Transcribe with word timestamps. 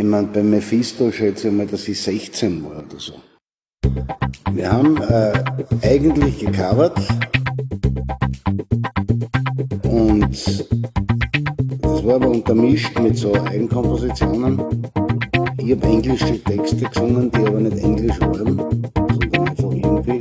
Ich 0.00 0.06
meine, 0.06 0.28
bei 0.28 0.42
Mephisto 0.42 1.12
schätze 1.12 1.48
ich 1.48 1.54
mal, 1.54 1.66
dass 1.66 1.86
ich 1.86 2.00
16 2.00 2.64
war 2.64 2.78
oder 2.78 2.96
so. 2.96 3.12
Wir 4.50 4.72
haben 4.72 4.96
äh, 5.02 5.32
eigentlich 5.82 6.38
gecovert 6.38 6.98
und 9.82 10.30
das 11.82 12.04
war 12.06 12.14
aber 12.14 12.30
untermischt 12.30 12.98
mit 12.98 13.18
so 13.18 13.34
Eigenkompositionen. 13.34 14.62
Ich 15.58 15.72
habe 15.72 15.86
englische 15.86 16.42
Texte 16.44 16.76
gesungen, 16.76 17.30
die 17.30 17.40
aber 17.40 17.60
nicht 17.60 17.76
englisch 17.76 18.18
waren, 18.22 18.56
sondern 18.56 19.48
einfach 19.48 19.70
irgendwie 19.70 20.18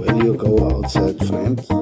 Where 0.00 0.16
you 0.16 0.34
go 0.36 0.58
outside 0.68 1.24
friend 1.24 1.64
so. 1.64 1.80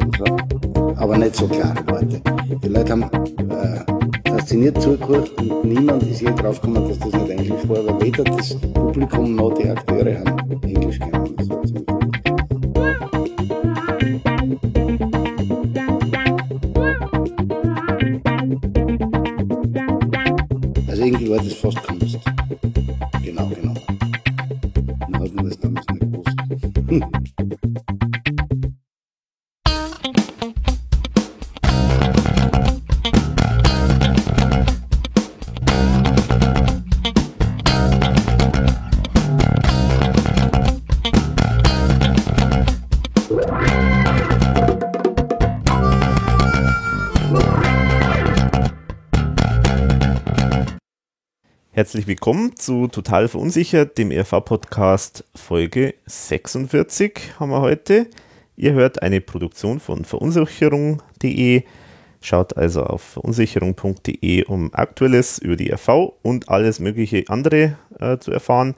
Aber 0.96 1.16
nicht 1.16 1.36
so 1.36 1.48
klare 1.48 1.86
Worte. 1.86 2.20
Die 2.62 2.68
Leute 2.68 2.92
haben 2.92 3.04
äh, 3.48 3.91
fasziniert 4.32 4.80
zugehört 4.80 5.30
und 5.40 5.64
niemand 5.64 6.02
ist 6.04 6.22
je 6.22 6.30
draufgekommen, 6.30 6.88
dass 6.88 6.98
das 6.98 7.12
nicht 7.12 7.30
englisch 7.30 7.68
war, 7.68 7.86
weil 7.86 8.00
weder 8.00 8.24
das 8.24 8.54
Publikum 8.54 9.36
noch 9.36 9.52
die 9.54 9.68
Akteure 9.68 10.18
haben 10.20 10.62
englisch 10.62 10.98
gelernt. 10.98 12.01
Willkommen 52.12 52.54
zu 52.56 52.88
Total 52.88 53.26
Verunsichert, 53.26 53.96
dem 53.96 54.10
ERV-Podcast 54.10 55.24
Folge 55.34 55.94
46 56.04 57.40
haben 57.40 57.50
wir 57.50 57.62
heute. 57.62 58.06
Ihr 58.54 58.74
hört 58.74 59.00
eine 59.00 59.22
Produktion 59.22 59.80
von 59.80 60.04
verunsicherung.de. 60.04 61.62
Schaut 62.20 62.58
also 62.58 62.84
auf 62.84 63.00
verunsicherung.de, 63.00 64.44
um 64.44 64.74
Aktuelles 64.74 65.38
über 65.38 65.56
die 65.56 65.70
ERV 65.70 66.12
und 66.20 66.50
alles 66.50 66.80
mögliche 66.80 67.24
andere 67.28 67.78
äh, 67.98 68.18
zu 68.18 68.30
erfahren. 68.30 68.74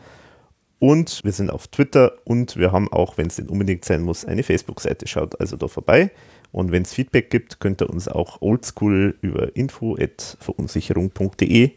Und 0.78 1.24
wir 1.24 1.32
sind 1.32 1.50
auf 1.50 1.66
Twitter 1.66 2.12
und 2.22 2.56
wir 2.56 2.70
haben 2.70 2.86
auch, 2.92 3.18
wenn 3.18 3.26
es 3.26 3.34
denn 3.34 3.48
unbedingt 3.48 3.84
sein 3.84 4.02
muss, 4.02 4.24
eine 4.24 4.44
Facebook-Seite. 4.44 5.08
Schaut 5.08 5.40
also 5.40 5.56
da 5.56 5.66
vorbei. 5.66 6.12
Und 6.52 6.70
wenn 6.70 6.82
es 6.82 6.94
Feedback 6.94 7.30
gibt, 7.30 7.58
könnt 7.58 7.82
ihr 7.82 7.90
uns 7.90 8.06
auch 8.06 8.42
oldschool 8.42 9.18
über 9.22 9.56
info.verunsicherung.de 9.56 11.72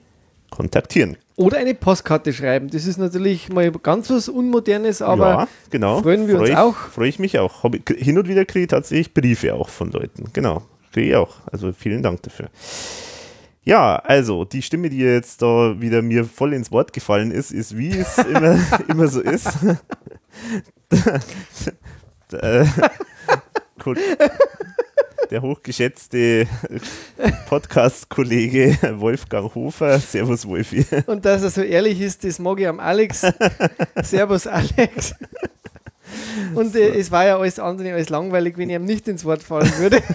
kontaktieren. 0.50 1.17
Oder 1.36 1.58
eine 1.58 1.76
Postkarte 1.76 2.34
schreiben. 2.34 2.70
Das 2.70 2.88
ist 2.88 2.98
natürlich 2.98 3.50
mal 3.50 3.72
ganz 3.72 4.09
was 4.09 4.28
Unmodernes, 4.28 5.03
aber 5.03 5.30
ja, 5.30 5.48
genau. 5.70 6.02
freuen 6.02 6.28
wir 6.28 6.36
Freu 6.36 6.42
uns 6.42 6.50
ich, 6.50 6.58
auch. 6.58 6.76
Freue 6.76 7.09
ich 7.09 7.20
mich 7.20 7.38
auch. 7.38 7.64
Ich, 7.66 7.98
hin 7.98 8.17
und 8.17 8.28
wieder 8.28 8.45
kriege 8.45 8.64
ich 8.64 8.70
tatsächlich 8.70 9.14
Briefe 9.14 9.53
auch 9.53 9.70
von 9.70 9.92
Leuten. 9.92 10.31
Genau. 10.34 10.64
Kriege 10.92 11.09
ich 11.09 11.16
auch. 11.16 11.36
Also 11.52 11.72
vielen 11.73 12.02
Dank 12.02 12.23
dafür. 12.23 12.50
Ja, 13.64 13.98
also 13.98 14.45
die 14.45 14.62
Stimme, 14.62 14.90
die 14.90 15.00
jetzt 15.00 15.42
da 15.42 15.80
wieder 15.80 16.02
mir 16.02 16.23
voll 16.23 16.53
ins 16.53 16.72
Wort 16.72 16.94
gefallen 16.94 17.31
ist, 17.31 17.52
ist 17.52 17.78
wie 17.78 17.90
es 17.90 18.18
immer, 18.34 18.59
immer 18.88 19.08
so 19.08 19.22
ist. 19.22 19.50
Der 25.29 25.41
hochgeschätzte 25.41 26.47
Podcast-Kollege 27.47 28.78
Wolfgang 28.97 29.53
Hofer. 29.53 30.00
Servus, 30.00 30.47
Wolfi. 30.47 30.85
Und 31.05 31.25
dass 31.25 31.44
er 31.44 31.50
so 31.50 31.61
ehrlich 31.61 32.00
ist, 32.00 32.23
das 32.23 32.39
mag 32.39 32.59
ich 32.59 32.67
am 32.67 32.79
Alex. 32.79 33.25
Servus, 34.03 34.47
Alex. 34.47 35.16
Und 36.53 36.75
äh, 36.75 36.97
es 36.97 37.11
war 37.11 37.25
ja 37.25 37.38
alles 37.38 37.59
andere 37.59 37.94
als 37.94 38.09
langweilig, 38.09 38.57
wenn 38.57 38.69
ich 38.69 38.75
ihm 38.75 38.85
nicht 38.85 39.07
ins 39.07 39.25
Wort 39.25 39.44
fallen 39.44 39.72
würde. 39.77 40.01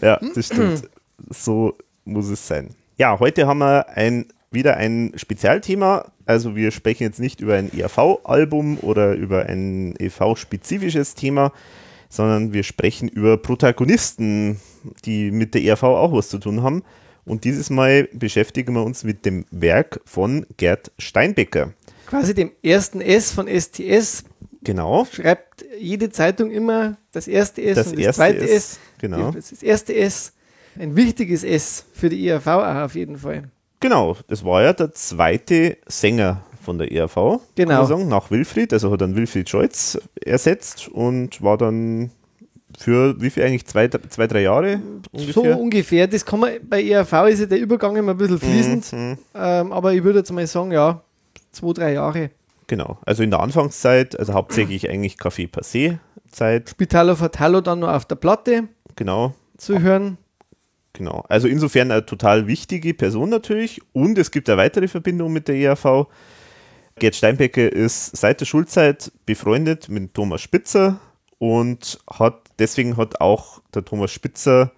Ja, 0.00 0.20
das 0.34 0.46
stimmt. 0.46 0.88
So 1.30 1.76
muss 2.04 2.28
es 2.28 2.46
sein. 2.46 2.70
Ja, 2.98 3.18
heute 3.18 3.46
haben 3.46 3.58
wir 3.58 3.88
ein, 3.90 4.26
wieder 4.50 4.76
ein 4.76 5.12
Spezialthema. 5.16 6.06
Also 6.26 6.56
wir 6.56 6.70
sprechen 6.70 7.04
jetzt 7.04 7.20
nicht 7.20 7.40
über 7.40 7.54
ein 7.54 7.72
ERV-Album 7.76 8.78
oder 8.82 9.14
über 9.14 9.46
ein 9.46 9.94
EV-spezifisches 9.98 11.14
Thema, 11.14 11.52
sondern 12.08 12.52
wir 12.52 12.62
sprechen 12.62 13.08
über 13.08 13.36
Protagonisten, 13.36 14.60
die 15.04 15.30
mit 15.30 15.54
der 15.54 15.62
ERV 15.62 15.82
auch 15.84 16.12
was 16.12 16.28
zu 16.28 16.38
tun 16.38 16.62
haben. 16.62 16.82
Und 17.24 17.44
dieses 17.44 17.68
Mal 17.68 18.08
beschäftigen 18.12 18.72
wir 18.74 18.82
uns 18.84 19.04
mit 19.04 19.26
dem 19.26 19.44
Werk 19.50 20.00
von 20.06 20.46
Gerd 20.56 20.90
Steinbecker. 20.98 21.74
Quasi 22.06 22.34
dem 22.34 22.52
ersten 22.62 23.00
S 23.02 23.30
von 23.30 23.46
STS 23.46 24.24
Genau. 24.62 25.04
schreibt 25.10 25.64
jede 25.78 26.10
Zeitung 26.10 26.50
immer 26.50 26.96
das 27.12 27.28
erste 27.28 27.62
S 27.62 27.76
Das 27.76 27.86
und 27.88 27.96
das 27.96 28.04
erste 28.06 28.18
zweite 28.20 28.44
S, 28.44 28.50
S. 28.50 28.78
genau. 28.98 29.30
Das 29.30 29.62
erste 29.62 29.94
S. 29.94 30.32
Ein 30.78 30.96
wichtiges 30.96 31.44
S 31.44 31.84
für 31.92 32.08
die 32.08 32.24
IAV 32.24 32.46
auch 32.46 32.84
auf 32.84 32.94
jeden 32.94 33.18
Fall. 33.18 33.50
Genau, 33.80 34.16
das 34.26 34.44
war 34.44 34.62
ja 34.62 34.72
der 34.72 34.92
zweite 34.92 35.78
Sänger 35.86 36.42
von 36.68 36.76
der 36.78 36.92
ERV, 36.92 37.40
Genau. 37.54 37.84
sagen, 37.86 38.08
nach 38.08 38.30
Wilfried. 38.30 38.74
Also 38.74 38.90
hat 38.92 39.00
dann 39.00 39.16
Wilfried 39.16 39.48
Scholz 39.48 39.98
ersetzt 40.22 40.86
und 40.88 41.40
war 41.42 41.56
dann 41.56 42.10
für 42.78 43.18
wie 43.22 43.30
viel 43.30 43.42
eigentlich? 43.44 43.64
Zwei, 43.66 43.88
zwei 43.88 44.26
drei 44.26 44.42
Jahre 44.42 44.80
So 45.14 45.40
ungefähr? 45.40 45.58
ungefähr. 45.58 46.06
Das 46.06 46.24
kann 46.26 46.40
man, 46.40 46.52
bei 46.68 46.84
ERV 46.84 47.12
ist 47.28 47.40
ja 47.40 47.46
der 47.46 47.58
Übergang 47.58 47.96
immer 47.96 48.12
ein 48.12 48.18
bisschen 48.18 48.38
fließend. 48.38 48.92
Mhm, 48.92 49.18
Ähm, 49.34 49.72
aber 49.72 49.94
ich 49.94 50.04
würde 50.04 50.18
jetzt 50.18 50.30
mal 50.30 50.46
sagen, 50.46 50.72
ja, 50.72 51.00
zwei, 51.52 51.72
drei 51.72 51.92
Jahre. 51.94 52.30
genau, 52.66 52.98
also 53.06 53.22
in 53.22 53.30
der 53.30 53.40
Anfangszeit, 53.40 54.18
also 54.18 54.34
hauptsächlich 54.34 54.90
eigentlich 54.90 55.14
Café 55.14 55.50
Passé 55.50 55.96
Zeit, 56.30 56.68
Spitalo 56.68 57.16
Fatalo 57.16 57.62
dann 57.62 57.78
noch 57.80 57.88
auf 57.88 58.04
der 58.04 58.16
Platte 58.16 58.64
genau, 58.96 59.32
zu 59.56 59.80
hören. 59.80 60.18
genau. 60.92 61.24
Also 61.30 61.48
insofern 61.48 61.90
eine 61.90 62.04
total 62.04 62.46
wichtige 62.46 62.92
Person 62.92 63.30
natürlich 63.30 63.80
und 63.94 64.18
es 64.18 64.30
gibt 64.30 64.50
eine 64.50 64.58
weitere 64.58 64.88
Verbindung 64.88 65.32
mit 65.32 65.48
der 65.48 65.56
ERV. 65.56 66.06
Gerd 66.98 67.14
Steinbecker 67.14 67.72
ist 67.72 68.16
seit 68.16 68.40
der 68.40 68.46
Schulzeit 68.46 69.12
befreundet 69.26 69.88
mit 69.88 70.14
Thomas 70.14 70.40
Spitzer 70.40 71.00
und 71.38 71.98
hat 72.10 72.42
deswegen 72.58 72.96
hat 72.96 73.20
auch 73.20 73.60
der 73.74 73.84
Thomas 73.84 74.12
Spitzer 74.12 74.72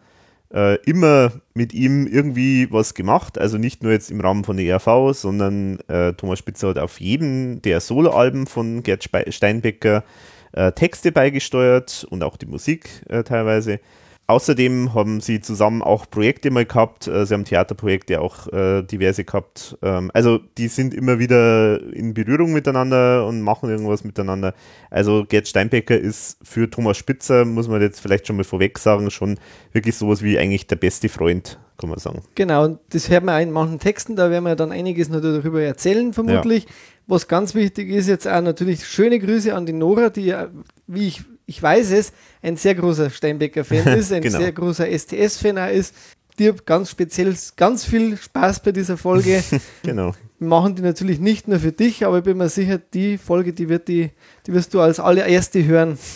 äh, 0.52 0.76
immer 0.84 1.32
mit 1.54 1.72
ihm 1.72 2.06
irgendwie 2.06 2.70
was 2.70 2.94
gemacht. 2.94 3.38
Also 3.38 3.58
nicht 3.58 3.82
nur 3.82 3.92
jetzt 3.92 4.10
im 4.10 4.20
Rahmen 4.20 4.44
von 4.44 4.56
der 4.56 4.66
ERV, 4.66 5.16
sondern 5.16 5.80
äh, 5.88 6.12
Thomas 6.14 6.38
Spitzer 6.38 6.68
hat 6.68 6.78
auf 6.78 7.00
jedem 7.00 7.62
der 7.62 7.80
Soloalben 7.80 8.46
von 8.46 8.82
Gerd 8.82 9.08
Steinbecker 9.28 10.04
äh, 10.52 10.72
Texte 10.72 11.12
beigesteuert 11.12 12.06
und 12.10 12.22
auch 12.22 12.36
die 12.36 12.46
Musik 12.46 13.04
äh, 13.08 13.22
teilweise. 13.22 13.80
Außerdem 14.30 14.94
haben 14.94 15.20
sie 15.20 15.40
zusammen 15.40 15.82
auch 15.82 16.08
Projekte 16.08 16.52
mal 16.52 16.64
gehabt. 16.64 17.08
Äh, 17.08 17.26
sie 17.26 17.34
haben 17.34 17.44
Theaterprojekte 17.44 18.20
auch 18.20 18.46
äh, 18.52 18.82
diverse 18.82 19.24
gehabt. 19.24 19.76
Ähm, 19.82 20.12
also 20.14 20.38
die 20.56 20.68
sind 20.68 20.94
immer 20.94 21.18
wieder 21.18 21.82
in 21.92 22.14
Berührung 22.14 22.52
miteinander 22.52 23.26
und 23.26 23.42
machen 23.42 23.70
irgendwas 23.70 24.04
miteinander. 24.04 24.54
Also 24.88 25.24
Gerd 25.28 25.48
Steinbecker 25.48 25.98
ist 25.98 26.38
für 26.44 26.70
Thomas 26.70 26.96
Spitzer, 26.96 27.44
muss 27.44 27.66
man 27.66 27.82
jetzt 27.82 27.98
vielleicht 27.98 28.28
schon 28.28 28.36
mal 28.36 28.44
vorweg 28.44 28.78
sagen, 28.78 29.10
schon 29.10 29.36
wirklich 29.72 29.96
sowas 29.96 30.22
wie 30.22 30.38
eigentlich 30.38 30.68
der 30.68 30.76
beste 30.76 31.08
Freund, 31.08 31.58
kann 31.76 31.90
man 31.90 31.98
sagen. 31.98 32.22
Genau, 32.36 32.66
und 32.66 32.78
das 32.90 33.10
hört 33.10 33.24
man 33.24 33.34
auch 33.34 33.42
in 33.42 33.50
manchen 33.50 33.80
Texten, 33.80 34.14
da 34.14 34.30
werden 34.30 34.44
wir 34.44 34.54
dann 34.54 34.70
einiges 34.70 35.08
noch 35.08 35.22
darüber 35.22 35.60
erzählen, 35.60 36.12
vermutlich. 36.12 36.68
Was 37.08 37.26
ganz 37.26 37.56
wichtig 37.56 37.88
ist, 37.88 38.06
jetzt 38.06 38.28
auch 38.28 38.42
natürlich 38.42 38.86
schöne 38.86 39.18
Grüße 39.18 39.52
an 39.52 39.66
die 39.66 39.72
Nora, 39.72 40.10
die 40.10 40.26
ja, 40.26 40.46
wie 40.86 41.08
ich, 41.08 41.24
ich 41.50 41.60
weiß 41.60 41.90
es, 41.90 42.12
ein 42.42 42.56
sehr 42.56 42.76
großer 42.76 43.10
Steinbecker-Fan 43.10 43.86
ist, 43.98 44.12
ein 44.12 44.22
Genau. 44.22 44.38
sehr 44.38 44.52
großer 44.52 44.86
STS-Fan 44.86 45.56
ist. 45.74 45.94
Dir 46.38 46.54
ganz 46.64 46.90
speziell 46.90 47.34
ganz 47.56 47.84
viel 47.84 48.16
Spaß 48.16 48.62
bei 48.62 48.70
dieser 48.72 48.96
Folge. 48.96 49.42
Genau. 49.82 50.14
Wir 50.38 50.48
machen 50.48 50.74
die 50.76 50.82
natürlich 50.82 51.18
nicht 51.20 51.48
nur 51.48 51.58
für 51.58 51.72
dich, 51.72 52.06
aber 52.06 52.18
ich 52.18 52.24
bin 52.24 52.38
mir 52.38 52.48
sicher, 52.48 52.78
die 52.78 53.18
Folge, 53.18 53.52
die 53.52 53.68
wird 53.68 53.88
die, 53.88 54.10
die 54.46 54.52
wirst 54.54 54.72
du 54.72 54.80
als 54.80 55.00
allererste 55.00 55.64
hören. 55.64 55.98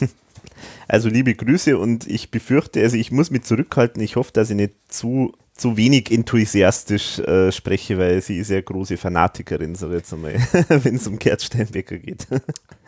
Also 0.87 1.09
liebe 1.09 1.35
Grüße 1.35 1.77
und 1.77 2.07
ich 2.07 2.31
befürchte, 2.31 2.81
also 2.81 2.97
ich 2.97 3.11
muss 3.11 3.31
mich 3.31 3.43
zurückhalten. 3.43 4.01
Ich 4.03 4.17
hoffe, 4.17 4.31
dass 4.33 4.51
ich 4.51 4.57
nicht 4.57 4.75
zu 4.89 5.33
zu 5.57 5.77
wenig 5.77 6.11
enthusiastisch 6.11 7.21
äh, 7.21 7.53
spreche, 7.53 7.97
weil 7.97 8.21
sie 8.21 8.39
ist 8.39 8.51
ja 8.51 8.61
große 8.61 8.97
Fanatikerin, 8.97 9.77
so 9.77 9.89
jetzt 9.91 10.13
einmal, 10.13 10.35
wenn 10.69 10.97
es 10.97 11.07
um 11.07 11.17
Gerd 11.19 11.43
Steinbecker 11.43 11.99
geht. 11.99 12.27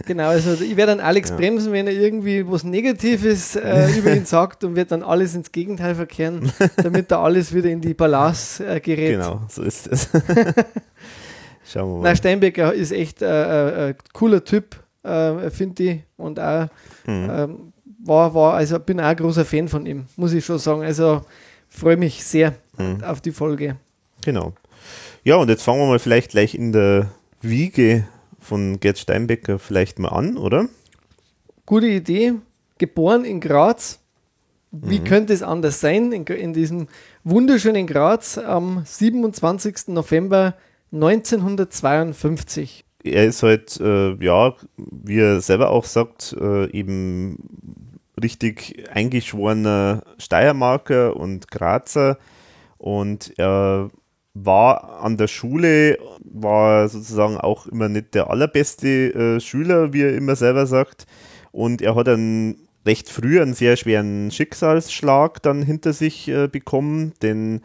Genau, 0.04 0.28
also 0.28 0.52
ich 0.54 0.76
werde 0.76 0.96
dann 0.96 1.00
Alex 1.00 1.30
ja. 1.30 1.36
bremsen, 1.36 1.72
wenn 1.72 1.86
er 1.86 1.92
irgendwie 1.92 2.46
was 2.46 2.64
Negatives 2.64 3.54
äh, 3.54 3.96
über 3.96 4.12
ihn 4.14 4.24
sagt 4.26 4.64
und 4.64 4.74
wird 4.74 4.90
dann 4.90 5.04
alles 5.04 5.36
ins 5.36 5.52
Gegenteil 5.52 5.94
verkehren, 5.94 6.50
damit 6.76 7.12
da 7.12 7.22
alles 7.22 7.54
wieder 7.54 7.70
in 7.70 7.80
die 7.80 7.94
Balance 7.94 8.66
äh, 8.66 8.80
gerät. 8.80 9.12
Genau, 9.12 9.42
so 9.48 9.62
ist 9.62 9.86
es. 9.86 10.08
Schauen 11.64 11.88
wir 11.88 11.96
mal. 11.98 12.02
Na, 12.02 12.16
Steinbecker 12.16 12.74
ist 12.74 12.90
echt 12.90 13.22
äh, 13.22 13.26
äh, 13.26 13.88
ein 13.90 13.96
cooler 14.12 14.44
Typ, 14.44 14.76
äh, 15.04 15.50
finde 15.50 15.82
ich. 15.84 16.00
Und 16.16 16.40
auch 16.40 16.68
mhm. 17.06 17.30
ähm, 17.30 17.72
war, 18.04 18.34
war, 18.34 18.54
also 18.54 18.80
bin 18.80 19.00
auch 19.00 19.04
ein 19.04 19.16
großer 19.16 19.44
Fan 19.44 19.68
von 19.68 19.86
ihm, 19.86 20.06
muss 20.16 20.32
ich 20.32 20.44
schon 20.44 20.58
sagen. 20.58 20.82
Also 20.82 21.22
freue 21.68 21.96
mich 21.96 22.24
sehr 22.24 22.54
mhm. 22.78 23.02
auf 23.04 23.20
die 23.20 23.32
Folge. 23.32 23.76
Genau. 24.24 24.54
Ja, 25.24 25.36
und 25.36 25.48
jetzt 25.48 25.62
fangen 25.62 25.80
wir 25.80 25.86
mal 25.86 25.98
vielleicht 25.98 26.30
gleich 26.30 26.54
in 26.54 26.72
der 26.72 27.10
Wiege 27.40 28.06
von 28.40 28.78
Gerd 28.80 28.98
Steinbecker 28.98 29.58
vielleicht 29.58 29.98
mal 29.98 30.08
an, 30.08 30.36
oder? 30.36 30.68
Gute 31.64 31.88
Idee. 31.88 32.34
Geboren 32.78 33.24
in 33.24 33.40
Graz. 33.40 33.98
Wie 34.70 35.00
mhm. 35.00 35.04
könnte 35.04 35.32
es 35.32 35.42
anders 35.42 35.80
sein? 35.80 36.12
In, 36.12 36.24
in, 36.26 36.52
diesem 36.52 36.88
wunderschönen 37.24 37.86
Graz 37.86 38.38
am 38.38 38.82
27. 38.84 39.88
November 39.88 40.54
1952. 40.92 42.84
Er 43.02 43.24
ist 43.26 43.42
halt, 43.42 43.80
äh, 43.80 44.14
ja, 44.22 44.54
wie 44.76 45.20
er 45.20 45.40
selber 45.40 45.70
auch 45.70 45.84
sagt, 45.84 46.36
äh, 46.38 46.70
eben 46.70 47.38
richtig 48.22 48.84
eingeschworener 48.92 50.02
Steiermarker 50.18 51.16
und 51.16 51.50
Grazer 51.50 52.18
und 52.78 53.32
er 53.38 53.90
war 54.34 55.00
an 55.02 55.16
der 55.16 55.28
Schule, 55.28 55.98
war 56.20 56.88
sozusagen 56.88 57.38
auch 57.38 57.66
immer 57.66 57.88
nicht 57.88 58.14
der 58.14 58.28
allerbeste 58.28 59.14
äh, 59.14 59.40
Schüler, 59.40 59.92
wie 59.92 60.02
er 60.02 60.14
immer 60.14 60.36
selber 60.36 60.66
sagt. 60.66 61.06
Und 61.52 61.80
er 61.80 61.94
hat 61.94 62.06
dann 62.06 62.56
recht 62.84 63.08
früh 63.08 63.40
einen 63.40 63.54
sehr 63.54 63.76
schweren 63.76 64.30
Schicksalsschlag 64.30 65.42
dann 65.42 65.62
hinter 65.62 65.94
sich 65.94 66.28
äh, 66.28 66.48
bekommen, 66.48 67.14
denn 67.22 67.62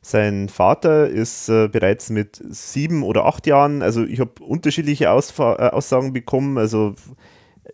sein 0.00 0.48
Vater 0.48 1.08
ist 1.08 1.48
äh, 1.48 1.68
bereits 1.68 2.10
mit 2.10 2.40
sieben 2.48 3.02
oder 3.02 3.24
acht 3.24 3.46
Jahren, 3.46 3.82
also 3.82 4.04
ich 4.04 4.20
habe 4.20 4.42
unterschiedliche 4.42 5.10
Ausfa 5.10 5.54
äh, 5.56 5.70
Aussagen 5.70 6.12
bekommen, 6.12 6.58
also 6.58 6.94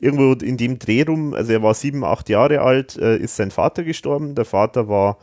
irgendwo 0.01 0.33
in 0.33 0.57
dem 0.57 0.79
Dreh 0.79 1.03
rum, 1.03 1.35
also 1.35 1.53
er 1.53 1.63
war 1.63 1.75
sieben, 1.75 2.05
acht 2.05 2.29
Jahre 2.29 2.61
alt, 2.61 2.97
äh, 2.97 3.17
ist 3.17 3.37
sein 3.37 3.51
Vater 3.51 3.85
gestorben. 3.85 4.35
Der 4.35 4.45
Vater 4.45 4.89
war, 4.89 5.19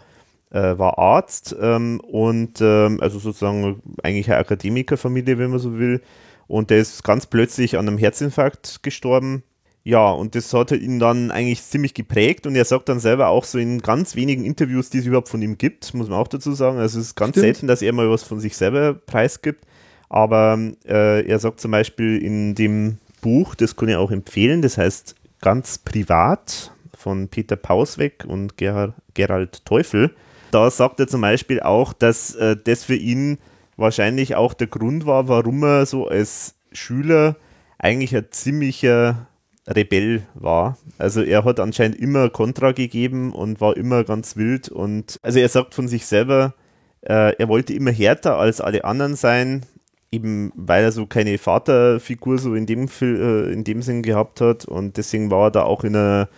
äh, 0.52 0.78
war 0.78 0.98
Arzt 0.98 1.56
ähm, 1.60 2.00
und 2.02 2.62
ähm, 2.62 3.00
also 3.02 3.20
sozusagen 3.20 3.82
eigentlich 4.04 4.30
eine 4.30 4.40
Akademikerfamilie, 4.40 5.38
wenn 5.38 5.52
man 5.52 5.60
so 5.60 5.78
will. 5.78 6.02
Und 6.48 6.70
der 6.70 6.78
ist 6.80 7.04
ganz 7.04 7.26
plötzlich 7.26 7.78
an 7.78 7.88
einem 7.88 7.98
Herzinfarkt 7.98 8.84
gestorben. 8.84 9.44
Ja, 9.84 10.10
und 10.10 10.34
das 10.34 10.52
hat 10.54 10.72
ihn 10.72 11.00
dann 11.00 11.30
eigentlich 11.30 11.62
ziemlich 11.62 11.94
geprägt 11.94 12.48
und 12.48 12.56
er 12.56 12.66
sagt 12.66 12.90
dann 12.90 13.00
selber 13.00 13.28
auch 13.28 13.44
so 13.44 13.60
in 13.60 13.82
ganz 13.82 14.16
wenigen 14.16 14.44
Interviews, 14.44 14.90
die 14.90 14.98
es 14.98 15.06
überhaupt 15.06 15.30
von 15.30 15.44
ihm 15.44 15.60
gibt, 15.60 15.94
muss 15.94 16.10
man 16.10 16.18
auch 16.18 16.28
dazu 16.28 16.54
sagen. 16.54 16.80
Also 16.80 17.00
es 17.00 17.08
ist 17.08 17.16
ganz 17.16 17.32
Stimmt. 17.32 17.44
selten, 17.44 17.68
dass 17.68 17.84
er 17.84 17.94
mal 17.94 18.10
was 18.10 18.24
von 18.24 18.40
sich 18.40 18.58
selber 18.58 18.96
preisgibt. 18.96 19.64
Aber 20.10 20.58
äh, 20.88 21.28
er 21.28 21.40
sagt 21.40 21.60
zum 21.60 21.72
Beispiel 21.72 22.18
in 22.18 22.56
dem 22.56 22.98
Buch, 23.26 23.56
das 23.56 23.76
kann 23.76 23.90
ich 23.90 23.96
auch 23.96 24.12
empfehlen, 24.12 24.62
das 24.62 24.78
heißt 24.78 25.16
Ganz 25.42 25.80
privat 25.80 26.72
von 26.96 27.28
Peter 27.28 27.56
Pausweg 27.56 28.24
und 28.28 28.56
Ger 28.56 28.94
Gerald 29.16 29.66
Teufel. 29.66 30.16
Da 30.52 30.70
sagt 30.70 31.00
er 31.00 31.08
zum 31.08 31.22
Beispiel 31.22 31.60
auch, 31.60 31.92
dass 31.92 32.36
äh, 32.36 32.56
das 32.56 32.84
für 32.84 32.96
ihn 32.96 33.40
wahrscheinlich 33.78 34.36
auch 34.36 34.54
der 34.54 34.68
Grund 34.68 35.08
war, 35.08 35.28
warum 35.28 35.64
er 35.64 35.88
so 35.88 36.08
als 36.08 36.54
Schüler 36.72 37.36
eigentlich 37.80 38.16
ein 38.16 38.28
ziemlicher 38.30 39.26
Rebell 39.68 40.22
war. 40.36 40.78
Also 41.00 41.24
er 41.24 41.46
hat 41.46 41.60
anscheinend 41.60 41.98
immer 41.98 42.30
Kontra 42.30 42.74
gegeben 42.74 43.34
und 43.34 43.60
war 43.60 43.76
immer 43.76 44.04
ganz 44.04 44.38
wild 44.38 44.70
und 44.70 45.20
also 45.24 45.40
er 45.40 45.50
sagt 45.50 45.74
von 45.74 45.88
sich 45.88 46.06
selber, 46.06 46.54
äh, 47.02 47.36
er 47.36 47.48
wollte 47.48 47.74
immer 47.74 47.92
härter 47.92 48.38
als 48.38 48.62
alle 48.62 48.86
anderen 48.86 49.16
sein 49.16 49.66
eben 50.12 50.52
weil 50.56 50.84
er 50.84 50.92
so 50.92 51.06
keine 51.06 51.38
Vaterfigur 51.38 52.38
so 52.38 52.56
in 52.56 52.66
dem, 52.66 52.88
äh, 53.02 53.52
in 53.52 53.64
dem 53.64 53.82
Sinn 53.82 54.02
gehabt 54.02 54.42
hat 54.42 54.66
und 54.66 54.98
deswegen 54.98 55.32
war 55.32 55.48
er 55.48 55.52
da 55.52 55.64
auch 55.64 55.84
in 55.84 55.96
einer, 55.96 56.30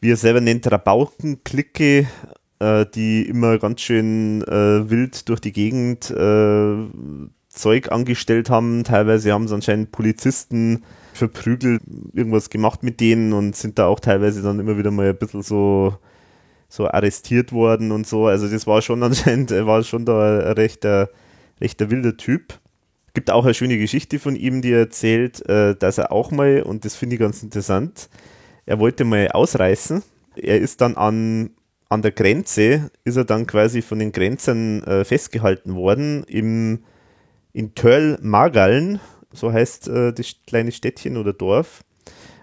wie 0.00 0.10
er 0.10 0.16
selber 0.16 0.40
nennt, 0.40 0.70
Rabaukenklicke, 0.70 2.06
äh, 2.58 2.86
die 2.94 3.22
immer 3.22 3.58
ganz 3.58 3.80
schön 3.80 4.42
äh, 4.42 4.88
wild 4.90 5.28
durch 5.28 5.40
die 5.40 5.52
Gegend 5.52 6.10
äh, 6.10 6.74
Zeug 7.48 7.90
angestellt 7.90 8.48
haben. 8.48 8.84
Teilweise 8.84 9.32
haben 9.32 9.48
sie 9.48 9.54
anscheinend 9.54 9.92
Polizisten 9.92 10.84
verprügelt, 11.12 11.82
irgendwas 12.14 12.48
gemacht 12.50 12.82
mit 12.82 13.00
denen 13.00 13.32
und 13.32 13.56
sind 13.56 13.78
da 13.78 13.86
auch 13.86 14.00
teilweise 14.00 14.42
dann 14.42 14.60
immer 14.60 14.78
wieder 14.78 14.90
mal 14.90 15.10
ein 15.10 15.18
bisschen 15.18 15.42
so 15.42 15.98
so 16.70 16.88
arrestiert 16.88 17.52
worden 17.52 17.90
und 17.90 18.06
so. 18.06 18.26
Also 18.26 18.48
das 18.48 18.66
war 18.66 18.80
schon 18.80 19.02
anscheinend, 19.02 19.50
war 19.50 19.82
schon 19.82 20.04
da 20.04 20.38
ein 20.38 20.56
rechter, 21.60 21.84
rechter 21.86 21.90
wilder 21.90 22.16
Typ 22.16 22.60
gibt 23.14 23.30
auch 23.30 23.44
eine 23.44 23.54
schöne 23.54 23.78
Geschichte 23.78 24.18
von 24.18 24.36
ihm, 24.36 24.62
die 24.62 24.72
er 24.72 24.80
erzählt, 24.80 25.46
äh, 25.48 25.74
dass 25.74 25.98
er 25.98 26.12
auch 26.12 26.30
mal, 26.30 26.62
und 26.62 26.84
das 26.84 26.96
finde 26.96 27.14
ich 27.14 27.20
ganz 27.20 27.42
interessant, 27.42 28.08
er 28.66 28.78
wollte 28.78 29.04
mal 29.04 29.28
ausreißen. 29.28 30.02
Er 30.36 30.58
ist 30.60 30.80
dann 30.80 30.96
an, 30.96 31.50
an 31.88 32.02
der 32.02 32.12
Grenze, 32.12 32.90
ist 33.04 33.16
er 33.16 33.24
dann 33.24 33.46
quasi 33.46 33.82
von 33.82 33.98
den 33.98 34.12
Grenzern 34.12 34.82
äh, 34.84 35.04
festgehalten 35.04 35.74
worden 35.74 36.24
im, 36.24 36.84
in 37.52 37.74
Törl-Magallen, 37.74 39.00
so 39.32 39.52
heißt 39.52 39.88
äh, 39.88 40.12
das 40.12 40.36
kleine 40.46 40.72
Städtchen 40.72 41.16
oder 41.16 41.32
Dorf. 41.32 41.82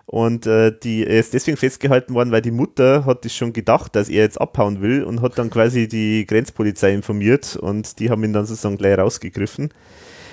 Und 0.07 0.47
äh, 0.47 0.71
die, 0.71 1.05
er 1.05 1.19
ist 1.19 1.33
deswegen 1.33 1.57
festgehalten 1.57 2.13
worden, 2.13 2.31
weil 2.31 2.41
die 2.41 2.51
Mutter 2.51 3.03
hat 3.05 3.25
das 3.25 3.35
schon 3.35 3.51
gedacht, 3.51 3.93
dass 3.93 4.07
er 4.07 4.23
jetzt 4.23 4.39
abhauen 4.39 4.81
will 4.81 5.03
und 5.03 5.21
hat 5.21 5.37
dann 5.37 5.49
quasi 5.49 5.89
die 5.89 6.25
Grenzpolizei 6.25 6.93
informiert 6.93 7.57
und 7.57 7.99
die 7.99 8.09
haben 8.09 8.23
ihn 8.23 8.31
dann 8.31 8.45
sozusagen 8.45 8.77
gleich 8.77 8.97
rausgegriffen. 8.97 9.69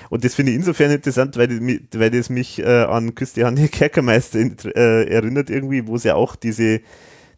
Und 0.09 0.23
das 0.23 0.33
finde 0.33 0.53
ich 0.53 0.57
insofern 0.57 0.91
interessant, 0.91 1.35
weil, 1.35 1.49
weil 1.93 2.09
das 2.09 2.29
mich 2.29 2.59
äh, 2.59 2.83
an 2.83 3.15
Christiane 3.15 3.67
Kerkermeister 3.71 4.39
äh, 4.39 5.09
erinnert, 5.09 5.49
irgendwie, 5.49 5.85
wo 5.87 5.95
es 5.95 6.05
ja 6.05 6.15
auch 6.15 6.37
diese, 6.37 6.79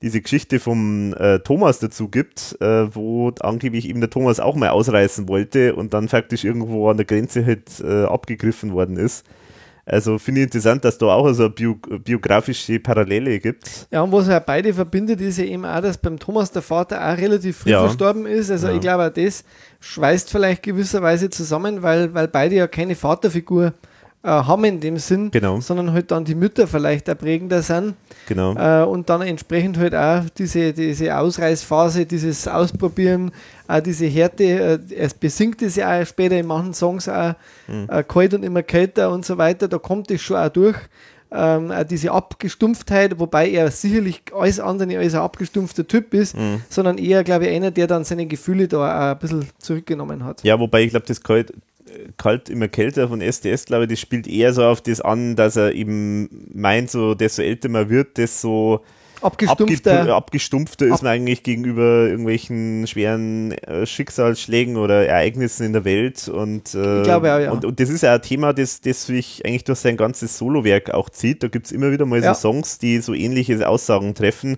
diese 0.03 0.21
Geschichte 0.21 0.59
vom 0.59 1.15
äh, 1.17 1.39
Thomas 1.39 1.79
dazu 1.79 2.07
gibt, 2.07 2.55
äh, 2.61 2.93
wo 2.93 3.31
angeblich 3.39 3.89
eben 3.89 3.99
der 3.99 4.11
Thomas 4.11 4.39
auch 4.39 4.55
mal 4.55 4.69
ausreißen 4.69 5.27
wollte 5.27 5.73
und 5.73 5.95
dann 5.95 6.07
faktisch 6.07 6.43
irgendwo 6.43 6.87
an 6.87 6.97
der 6.97 7.07
Grenze 7.07 7.43
halt 7.43 7.79
äh, 7.79 8.03
abgegriffen 8.03 8.73
worden 8.73 8.97
ist. 8.97 9.25
Also 9.89 10.17
finde 10.17 10.41
ich 10.41 10.45
interessant, 10.47 10.83
dass 10.83 10.97
da 10.97 11.05
auch 11.05 11.31
so 11.31 11.45
eine 11.45 11.49
Bio 11.51 11.75
biografische 11.75 12.77
Parallele 12.77 13.39
gibt. 13.39 13.87
Ja, 13.89 14.01
und 14.01 14.11
was 14.11 14.27
ja 14.27 14.39
beide 14.39 14.73
verbindet, 14.73 15.21
ist 15.21 15.37
ja 15.37 15.45
eben 15.45 15.63
auch, 15.63 15.79
dass 15.79 15.97
beim 15.97 16.19
Thomas 16.19 16.51
der 16.51 16.61
Vater 16.61 16.99
auch 17.01 17.17
relativ 17.17 17.59
früh 17.59 17.69
ja. 17.69 17.79
verstorben 17.79 18.25
ist. 18.25 18.51
Also 18.51 18.67
ja. 18.67 18.73
ich 18.73 18.81
glaube, 18.81 19.07
auch 19.07 19.13
das 19.13 19.45
schweißt 19.79 20.29
vielleicht 20.29 20.63
gewisserweise 20.63 21.29
zusammen, 21.29 21.83
weil, 21.83 22.13
weil 22.13 22.27
beide 22.27 22.55
ja 22.55 22.67
keine 22.67 22.95
Vaterfigur 22.95 23.73
äh, 24.23 24.27
haben 24.27 24.65
in 24.65 24.81
dem 24.81 24.97
Sinn, 24.97 25.31
genau. 25.31 25.61
sondern 25.61 25.93
halt 25.93 26.11
dann 26.11 26.25
die 26.25 26.35
Mütter 26.35 26.67
vielleicht 26.67 27.09
auch 27.09 27.17
prägender 27.17 27.61
sind. 27.61 27.93
Genau. 28.27 28.55
Äh, 28.55 28.85
und 28.85 29.09
dann 29.09 29.21
entsprechend 29.21 29.77
halt 29.77 29.95
auch 29.95 30.29
diese, 30.37 30.73
diese 30.73 31.17
Ausreißphase, 31.17 32.05
dieses 32.05 32.47
Ausprobieren, 32.47 33.31
auch 33.67 33.79
diese 33.79 34.05
Härte, 34.05 34.43
äh, 34.43 34.79
es 34.95 35.13
besingt 35.13 35.61
es 35.61 35.77
ja 35.77 36.01
auch 36.01 36.05
später 36.05 36.37
in 36.37 36.45
manchen 36.45 36.73
Songs 36.73 37.07
auch 37.07 37.33
mhm. 37.67 37.87
äh, 37.89 38.03
kalt 38.03 38.33
und 38.33 38.43
immer 38.43 38.63
kälter 38.63 39.11
und 39.11 39.25
so 39.25 39.37
weiter, 39.37 39.67
da 39.69 39.77
kommt 39.77 40.11
es 40.11 40.21
schon 40.21 40.37
auch 40.37 40.49
durch. 40.49 40.77
Ähm, 41.29 41.71
auch 41.71 41.83
diese 41.83 42.11
Abgestumpftheit, 42.11 43.19
wobei 43.19 43.49
er 43.49 43.69
sicherlich 43.69 44.21
alles 44.33 44.61
andere 44.61 44.97
als 44.97 45.13
ein 45.13 45.21
abgestumpfter 45.21 45.85
Typ 45.85 46.13
ist, 46.13 46.37
mhm. 46.37 46.61
sondern 46.69 46.97
eher, 46.97 47.23
glaube 47.25 47.47
ich, 47.47 47.55
einer, 47.55 47.71
der 47.71 47.87
dann 47.87 48.05
seine 48.05 48.27
Gefühle 48.27 48.69
da 48.69 48.77
auch 48.77 49.15
ein 49.15 49.19
bisschen 49.19 49.49
zurückgenommen 49.57 50.23
hat. 50.23 50.43
Ja, 50.43 50.57
wobei 50.57 50.83
ich 50.83 50.91
glaube, 50.91 51.05
das 51.05 51.21
kalt, 51.21 51.53
kalt 52.17 52.49
immer 52.49 52.67
kälter 52.67 53.07
von 53.07 53.21
SDS, 53.21 53.65
glaube 53.65 53.83
ich, 53.85 53.89
das 53.91 53.99
spielt 53.99 54.27
eher 54.27 54.53
so 54.53 54.63
auf 54.63 54.81
das 54.81 55.01
an, 55.01 55.35
dass 55.35 55.55
er 55.55 55.73
eben 55.73 56.47
meint, 56.53 56.89
so 56.89 57.13
desto 57.13 57.41
älter 57.41 57.69
man 57.69 57.89
wird, 57.89 58.17
desto 58.17 58.83
abgestumpfter, 59.21 60.15
abgestumpfter 60.15 60.85
ist 60.87 61.01
man 61.01 61.13
eigentlich 61.13 61.43
gegenüber 61.43 62.07
irgendwelchen 62.07 62.85
schweren 62.87 63.51
äh, 63.51 63.85
Schicksalsschlägen 63.85 64.77
oder 64.77 65.05
Ereignissen 65.05 65.65
in 65.65 65.73
der 65.73 65.85
Welt. 65.85 66.27
Und, 66.27 66.75
äh, 66.75 67.03
glaube 67.03 67.33
auch, 67.33 67.39
ja. 67.39 67.51
und, 67.51 67.65
und 67.65 67.79
das 67.79 67.89
ist 67.89 68.03
ja 68.03 68.13
ein 68.13 68.21
Thema, 68.21 68.53
das, 68.53 68.81
das 68.81 69.05
sich 69.05 69.45
eigentlich 69.45 69.63
durch 69.63 69.79
sein 69.79 69.97
ganzes 69.97 70.37
Solowerk 70.37 70.91
auch 70.91 71.09
zieht. 71.09 71.43
Da 71.43 71.47
gibt 71.47 71.67
es 71.67 71.71
immer 71.71 71.91
wieder 71.91 72.05
mal 72.05 72.21
ja. 72.21 72.33
so 72.33 72.51
Songs, 72.51 72.77
die 72.79 72.99
so 72.99 73.13
ähnliche 73.13 73.67
Aussagen 73.67 74.13
treffen. 74.13 74.57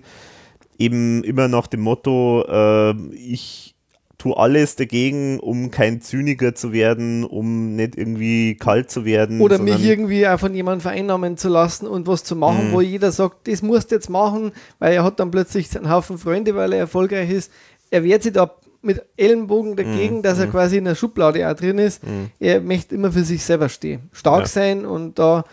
Eben 0.78 1.24
immer 1.24 1.48
nach 1.48 1.66
dem 1.66 1.80
Motto, 1.80 2.44
äh, 2.48 2.94
ich 3.14 3.74
tue 4.20 4.36
alles 4.36 4.76
dagegen, 4.76 5.40
um 5.40 5.70
kein 5.70 6.02
Zyniker 6.02 6.54
zu 6.54 6.72
werden, 6.72 7.24
um 7.24 7.74
nicht 7.74 7.96
irgendwie 7.96 8.54
kalt 8.54 8.90
zu 8.90 9.04
werden. 9.04 9.40
Oder 9.40 9.58
mich 9.58 9.82
irgendwie 9.82 10.28
auch 10.28 10.38
von 10.38 10.54
jemandem 10.54 10.82
vereinnahmen 10.82 11.38
zu 11.38 11.48
lassen 11.48 11.86
und 11.86 12.06
was 12.06 12.22
zu 12.22 12.36
machen, 12.36 12.68
mhm. 12.68 12.72
wo 12.72 12.80
jeder 12.82 13.12
sagt, 13.12 13.48
das 13.48 13.62
musst 13.62 13.90
du 13.90 13.94
jetzt 13.94 14.10
machen, 14.10 14.52
weil 14.78 14.92
er 14.92 15.04
hat 15.04 15.18
dann 15.20 15.30
plötzlich 15.30 15.74
einen 15.74 15.90
Haufen 15.90 16.18
Freunde, 16.18 16.54
weil 16.54 16.72
er 16.74 16.80
erfolgreich 16.80 17.30
ist. 17.30 17.50
Er 17.90 18.04
wehrt 18.04 18.22
sich 18.22 18.34
da 18.34 18.54
mit 18.82 19.02
Ellenbogen 19.16 19.76
dagegen, 19.76 20.18
Mhm, 20.18 20.22
dass 20.22 20.38
er 20.38 20.46
mhm. 20.46 20.50
quasi 20.52 20.76
in 20.76 20.84
der 20.84 20.94
Schublade 20.94 21.48
auch 21.48 21.54
drin 21.54 21.78
ist. 21.78 22.06
Mhm. 22.06 22.30
Er 22.38 22.60
möchte 22.60 22.94
immer 22.94 23.12
für 23.12 23.24
sich 23.24 23.42
selber 23.42 23.68
stehen, 23.70 24.10
stark 24.12 24.42
Ja. 24.42 24.46
sein 24.46 24.84
und 24.84 25.18
da, 25.18 25.44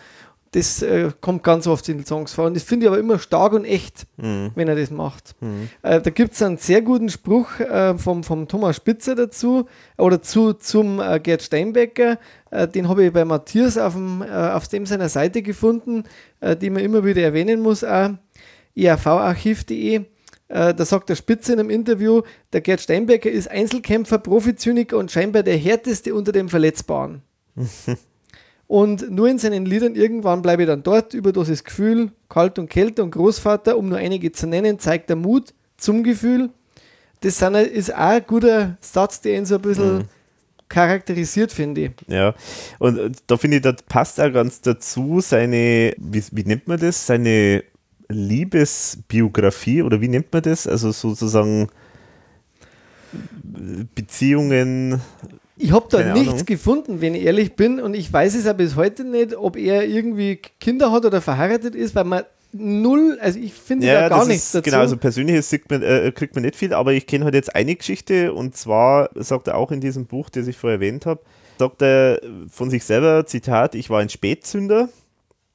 das 0.52 0.82
äh, 0.82 1.10
kommt 1.20 1.42
ganz 1.42 1.66
oft 1.66 1.88
in 1.88 1.98
den 1.98 2.06
Songs 2.06 2.32
vor. 2.32 2.46
Und 2.46 2.54
das 2.54 2.62
finde 2.62 2.86
ich 2.86 2.88
aber 2.88 2.98
immer 2.98 3.18
stark 3.18 3.52
und 3.52 3.64
echt, 3.64 4.06
Mhm. 4.16 4.52
wenn 4.54 4.68
er 4.68 4.76
das 4.76 4.90
macht. 4.90 5.34
Mhm. 5.40 5.68
Äh, 5.82 6.00
da 6.00 6.10
gibt 6.10 6.32
es 6.34 6.42
einen 6.42 6.56
sehr 6.56 6.82
guten 6.82 7.08
Spruch 7.08 7.60
äh, 7.60 7.96
vom, 7.98 8.24
vom 8.24 8.48
Thomas 8.48 8.76
Spitzer 8.76 9.14
dazu 9.14 9.66
oder 9.96 10.22
zu, 10.22 10.54
zum 10.54 11.00
äh, 11.00 11.20
Gerd 11.20 11.42
Steinbecker. 11.42 12.18
Äh, 12.50 12.66
den 12.68 12.88
habe 12.88 13.04
ich 13.04 13.12
bei 13.12 13.24
Matthias 13.24 13.76
auf, 13.76 13.94
dem, 13.94 14.22
äh, 14.22 14.26
auf 14.28 14.68
dem 14.68 14.86
seiner 14.86 15.08
Seite 15.08 15.42
gefunden, 15.42 16.04
die 16.62 16.70
man 16.70 16.84
immer 16.84 17.04
wieder 17.04 17.22
erwähnen 17.22 17.60
muss, 17.60 17.82
auch. 17.82 18.10
Äh, 20.48 20.72
da 20.74 20.84
sagt 20.84 21.10
der 21.10 21.16
Spitzer 21.16 21.52
in 21.52 21.60
einem 21.60 21.70
Interview, 21.70 22.22
der 22.52 22.62
Gerd 22.62 22.80
Steinbecker 22.80 23.30
ist 23.30 23.50
Einzelkämpfer, 23.50 24.18
Profizyniker 24.18 24.96
und 24.96 25.10
scheinbar 25.10 25.42
der 25.42 25.56
härteste 25.58 26.14
unter 26.14 26.32
den 26.32 26.48
Verletzbaren. 26.48 27.22
Und 28.68 29.10
nur 29.10 29.28
in 29.28 29.38
seinen 29.38 29.64
Liedern 29.64 29.94
irgendwann 29.94 30.42
bleibe 30.42 30.62
ich 30.62 30.68
dann 30.68 30.82
dort, 30.82 31.14
Überdosis 31.14 31.64
Gefühl, 31.64 32.12
Kalt 32.28 32.58
und 32.58 32.68
Kälte 32.68 33.02
und 33.02 33.10
Großvater, 33.10 33.78
um 33.78 33.88
nur 33.88 33.98
einige 33.98 34.30
zu 34.30 34.46
nennen, 34.46 34.78
zeigt 34.78 35.08
der 35.08 35.16
Mut 35.16 35.54
zum 35.78 36.04
Gefühl. 36.04 36.50
Das 37.20 37.40
ist 37.40 37.94
auch 37.94 37.98
ein 37.98 38.24
guter 38.26 38.76
Satz, 38.80 39.22
der 39.22 39.38
ihn 39.38 39.46
so 39.46 39.56
ein 39.56 39.62
bisschen 39.62 40.04
charakterisiert, 40.68 41.50
finde 41.50 41.80
ich. 41.80 41.90
Ja, 42.08 42.34
und 42.78 42.98
äh, 42.98 43.10
da 43.26 43.38
finde 43.38 43.56
ich, 43.56 43.62
das 43.62 43.76
passt 43.88 44.20
auch 44.20 44.32
ganz 44.32 44.60
dazu, 44.60 45.20
seine, 45.20 45.94
wie, 45.96 46.22
wie 46.32 46.44
nennt 46.44 46.68
man 46.68 46.78
das? 46.78 47.06
Seine 47.06 47.64
Liebesbiografie 48.08 49.82
oder 49.82 50.00
wie 50.00 50.08
nennt 50.08 50.32
man 50.32 50.42
das? 50.42 50.66
Also 50.66 50.92
sozusagen 50.92 51.68
äh, 53.54 53.84
Beziehungen. 53.94 55.00
Ich 55.58 55.72
habe 55.72 55.86
da 55.90 55.98
Keine 55.98 56.12
nichts 56.14 56.32
Ahnung. 56.34 56.46
gefunden, 56.46 57.00
wenn 57.00 57.14
ich 57.14 57.24
ehrlich 57.24 57.56
bin. 57.56 57.80
Und 57.80 57.94
ich 57.94 58.12
weiß 58.12 58.34
es 58.34 58.46
auch 58.46 58.54
bis 58.54 58.76
heute 58.76 59.04
nicht, 59.04 59.34
ob 59.36 59.56
er 59.56 59.86
irgendwie 59.86 60.36
Kinder 60.36 60.92
hat 60.92 61.04
oder 61.04 61.20
verheiratet 61.20 61.74
ist, 61.74 61.94
weil 61.94 62.04
man 62.04 62.22
null, 62.52 63.18
also 63.20 63.38
ich 63.38 63.52
finde 63.52 63.86
da 63.86 64.08
gar 64.08 64.26
nichts 64.26 64.52
dazu. 64.52 64.62
Genau, 64.62 64.78
also 64.78 64.96
persönliches 64.96 65.54
man, 65.68 65.82
äh, 65.82 66.12
kriegt 66.14 66.34
man 66.34 66.44
nicht 66.44 66.56
viel, 66.56 66.72
aber 66.72 66.92
ich 66.92 67.06
kenne 67.06 67.24
halt 67.24 67.34
jetzt 67.34 67.54
eine 67.54 67.74
Geschichte 67.74 68.32
und 68.32 68.56
zwar 68.56 69.10
sagt 69.14 69.48
er 69.48 69.56
auch 69.56 69.70
in 69.70 69.80
diesem 69.80 70.06
Buch, 70.06 70.30
das 70.30 70.46
ich 70.46 70.56
vorher 70.56 70.76
erwähnt 70.76 71.04
habe, 71.04 71.20
sagt 71.58 71.82
er 71.82 72.20
von 72.50 72.70
sich 72.70 72.84
selber, 72.84 73.26
Zitat, 73.26 73.74
ich 73.74 73.90
war 73.90 74.00
ein 74.00 74.08
Spätzünder 74.08 74.88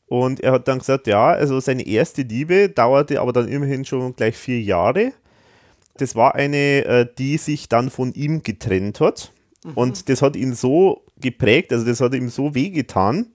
und 0.07 0.41
er 0.41 0.51
hat 0.51 0.67
dann 0.67 0.79
gesagt, 0.79 1.07
ja, 1.07 1.31
also 1.31 1.59
seine 1.59 1.87
erste 1.87 2.21
Liebe 2.21 2.69
dauerte 2.69 3.21
aber 3.21 3.33
dann 3.33 3.47
immerhin 3.47 3.85
schon 3.85 4.15
gleich 4.15 4.37
vier 4.37 4.61
Jahre. 4.61 5.13
Das 5.97 6.15
war 6.15 6.35
eine, 6.35 6.85
äh, 6.85 7.07
die 7.17 7.37
sich 7.37 7.69
dann 7.69 7.89
von 7.89 8.13
ihm 8.13 8.43
getrennt 8.43 8.99
hat 8.99 9.31
und 9.75 10.09
das 10.09 10.21
hat 10.21 10.35
ihn 10.35 10.53
so 10.53 11.03
geprägt, 11.19 11.71
also 11.71 11.85
das 11.85 12.01
hat 12.01 12.13
ihm 12.13 12.29
so 12.29 12.55
wehgetan, 12.55 13.27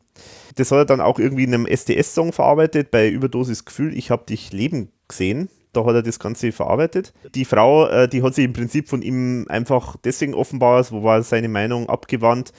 das 0.56 0.70
hat 0.73 0.78
er 0.78 0.85
dann 0.85 1.00
auch 1.00 1.18
irgendwie 1.18 1.44
in 1.44 1.54
einem 1.54 1.66
SDS-Song 1.66 2.32
verarbeitet, 2.32 2.90
bei 2.90 3.08
Überdosis 3.08 3.64
Gefühl, 3.64 3.97
ich 3.97 4.11
habe 4.11 4.26
dich 4.26 4.52
leben 4.52 4.90
gesehen. 5.06 5.49
Da 5.73 5.85
hat 5.85 5.94
er 5.94 6.02
das 6.02 6.18
Ganze 6.18 6.50
verarbeitet. 6.50 7.12
Die 7.35 7.44
Frau, 7.44 7.87
äh, 7.87 8.08
die 8.08 8.23
hat 8.23 8.35
sich 8.35 8.44
im 8.44 8.54
Prinzip 8.54 8.88
von 8.88 9.02
ihm 9.02 9.47
einfach 9.49 9.97
deswegen 10.02 10.35
offenbar, 10.35 10.82
so 10.82 11.04
war 11.04 11.23
seine 11.23 11.49
Meinung, 11.49 11.88
abgewandt, 11.88 12.52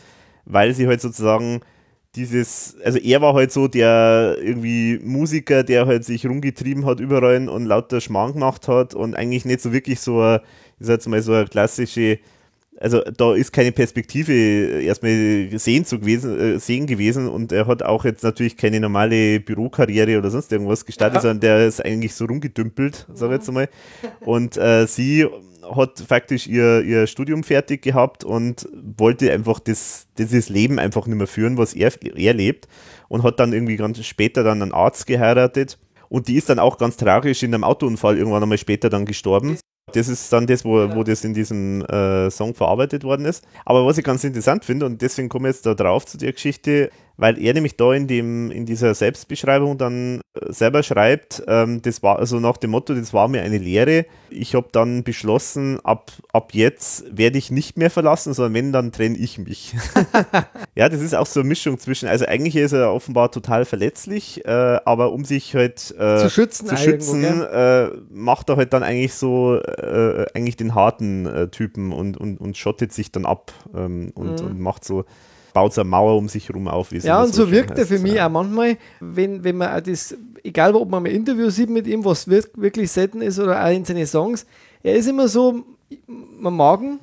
weil 0.45 0.73
sie 0.73 0.87
halt 0.87 1.01
sozusagen 1.01 1.61
dieses, 2.15 2.77
also 2.83 2.97
er 2.97 3.21
war 3.21 3.33
halt 3.33 3.51
so 3.51 3.67
der 3.67 4.37
irgendwie 4.41 4.99
Musiker, 5.03 5.63
der 5.63 5.85
halt 5.85 6.05
sich 6.05 6.25
rumgetrieben 6.25 6.85
hat 6.85 6.99
überall 6.99 7.49
und 7.49 7.65
lauter 7.65 7.99
Schmarrn 7.99 8.33
gemacht 8.33 8.67
hat 8.67 8.93
und 8.93 9.15
eigentlich 9.15 9.45
nicht 9.45 9.61
so 9.61 9.73
wirklich 9.73 9.99
so, 9.99 10.21
eine, 10.21 10.41
ich 10.79 10.87
sag 10.87 10.93
jetzt 10.93 11.07
mal 11.07 11.21
so 11.21 11.33
eine 11.33 11.45
klassische 11.45 12.19
also 12.79 13.01
da 13.01 13.33
ist 13.35 13.51
keine 13.51 13.71
Perspektive 13.71 14.33
erstmal 14.81 15.49
sehen, 15.57 15.85
zu 15.85 15.99
gewesen, 15.99 16.39
äh, 16.39 16.59
sehen 16.59 16.87
gewesen 16.87 17.27
und 17.27 17.51
er 17.51 17.67
hat 17.67 17.83
auch 17.83 18.05
jetzt 18.05 18.23
natürlich 18.23 18.57
keine 18.57 18.79
normale 18.79 19.39
Bürokarriere 19.39 20.17
oder 20.17 20.29
sonst 20.29 20.51
irgendwas 20.51 20.85
gestartet, 20.85 21.15
Ja. 21.17 21.21
sondern 21.21 21.39
der 21.41 21.67
ist 21.67 21.83
eigentlich 21.83 22.13
so 22.15 22.25
rumgedümpelt, 22.25 23.05
sag 23.13 23.29
ich 23.29 23.37
jetzt 23.37 23.51
mal. 23.51 23.67
Und 24.21 24.57
äh, 24.57 24.87
sie 24.87 25.27
hat 25.75 25.99
faktisch 26.07 26.47
ihr, 26.47 26.81
ihr 26.81 27.05
Studium 27.05 27.43
fertig 27.43 27.81
gehabt 27.81 28.23
und 28.23 28.67
wollte 28.97 29.31
einfach 29.31 29.59
das, 29.59 30.07
dieses 30.17 30.49
Leben 30.49 30.79
einfach 30.79 31.05
nicht 31.05 31.17
mehr 31.17 31.27
führen, 31.27 31.57
was 31.57 31.73
er, 31.73 31.91
er 32.15 32.33
lebt 32.33 32.67
und 33.07 33.23
hat 33.23 33.39
dann 33.39 33.53
irgendwie 33.53 33.75
ganz 33.75 34.03
später 34.05 34.43
dann 34.43 34.61
einen 34.61 34.71
Arzt 34.71 35.05
geheiratet 35.05 35.77
und 36.07 36.27
die 36.27 36.35
ist 36.35 36.49
dann 36.49 36.59
auch 36.59 36.77
ganz 36.77 36.97
tragisch 36.97 37.43
in 37.43 37.53
einem 37.53 37.63
Autounfall 37.63 38.17
irgendwann 38.17 38.41
einmal 38.41 38.57
später 38.57 38.89
dann 38.89 39.05
gestorben. 39.05 39.57
Das 39.93 40.07
ist 40.07 40.31
dann 40.31 40.47
das, 40.47 40.65
wo, 40.65 40.95
wo 40.95 41.03
das 41.03 41.23
in 41.23 41.33
diesem 41.33 41.83
äh, 41.85 42.29
Song 42.29 42.53
verarbeitet 42.53 43.03
worden 43.03 43.25
ist. 43.25 43.45
Aber 43.65 43.85
was 43.85 43.97
ich 43.97 44.03
ganz 44.03 44.23
interessant 44.23 44.65
finde, 44.65 44.85
und 44.85 45.01
deswegen 45.01 45.29
komme 45.29 45.49
ich 45.49 45.55
jetzt 45.55 45.65
da 45.65 45.73
drauf 45.73 46.05
zu 46.05 46.17
der 46.17 46.33
Geschichte, 46.33 46.89
weil 47.19 47.37
er 47.37 47.53
nämlich 47.53 47.75
da 47.75 47.93
in, 47.93 48.07
dem, 48.07 48.49
in 48.49 48.65
dieser 48.65 48.95
Selbstbeschreibung 48.95 49.77
dann 49.77 50.21
äh, 50.33 50.53
selber 50.53 50.83
schreibt, 50.83 51.43
ähm, 51.47 51.81
das 51.81 52.01
war 52.01 52.17
also 52.17 52.39
nach 52.39 52.55
dem 52.55 52.71
Motto, 52.71 52.95
das 52.95 53.13
war 53.13 53.27
mir 53.27 53.41
eine 53.41 53.57
Lehre. 53.57 54.05
Ich 54.29 54.55
habe 54.55 54.69
dann 54.71 55.03
beschlossen, 55.03 55.81
ab, 55.83 56.13
ab 56.31 56.53
jetzt 56.53 57.05
werde 57.11 57.37
ich 57.37 57.51
nicht 57.51 57.77
mehr 57.77 57.89
verlassen, 57.89 58.33
sondern 58.33 58.53
wenn, 58.53 58.71
dann 58.71 58.93
trenne 58.93 59.17
ich 59.17 59.37
mich. 59.37 59.75
ja, 60.75 60.87
das 60.87 61.01
ist 61.01 61.13
auch 61.13 61.25
so 61.25 61.41
eine 61.41 61.49
Mischung 61.49 61.77
zwischen, 61.77 62.07
also 62.07 62.25
eigentlich 62.25 62.55
ist 62.55 62.71
er 62.71 62.93
offenbar 62.93 63.31
total 63.31 63.65
verletzlich, 63.65 64.45
äh, 64.45 64.79
aber 64.85 65.11
um 65.11 65.25
sich 65.25 65.53
halt 65.55 65.93
äh, 65.99 66.19
Zu 66.19 66.29
schützen 66.29 66.67
zu 66.67 66.77
schützen 66.77 67.43
äh, 67.43 67.89
macht 68.09 68.49
er 68.49 68.55
halt 68.55 68.71
dann 68.71 68.83
eigentlich 68.83 69.13
so 69.13 69.55
äh, 69.55 70.25
eigentlich 70.33 70.55
den 70.55 70.73
harten 70.73 71.25
äh, 71.25 71.47
Typen 71.49 71.91
und, 71.91 72.15
und, 72.15 72.39
und 72.39 72.55
schottet 72.55 72.93
sich 72.93 73.11
dann 73.11 73.25
ab 73.25 73.51
ähm, 73.75 74.13
und, 74.15 74.39
und 74.39 74.59
macht 74.61 74.85
so, 74.85 75.03
baut 75.53 75.73
so 75.73 75.81
eine 75.81 75.89
Mauer 75.89 76.17
um 76.17 76.27
sich 76.27 76.53
rum 76.53 76.67
auf. 76.67 76.91
Ja, 76.91 77.21
und 77.23 77.33
so 77.33 77.43
schön 77.43 77.51
wirkt 77.51 77.77
er 77.77 77.85
für 77.85 77.99
mich 77.99 78.13
ja. 78.13 78.27
auch 78.27 78.31
manchmal, 78.31 78.77
wenn, 78.99 79.43
wenn 79.43 79.57
man 79.57 79.75
auch 79.75 79.81
das, 79.81 80.15
egal 80.43 80.75
ob 80.75 80.89
man 80.89 81.05
ein 81.05 81.11
Interview 81.11 81.49
sieht 81.49 81.69
mit 81.69 81.87
ihm, 81.87 82.03
was 82.05 82.29
wir- 82.29 82.43
wirklich 82.55 82.91
selten 82.91 83.21
ist 83.21 83.39
oder 83.39 83.63
auch 83.63 83.69
in 83.71 83.85
seine 83.85 84.05
Songs, 84.05 84.45
er 84.83 84.95
ist 84.95 85.07
immer 85.07 85.27
so, 85.27 85.63
man 86.07 86.55
mag 86.55 86.81
ihn 86.81 86.99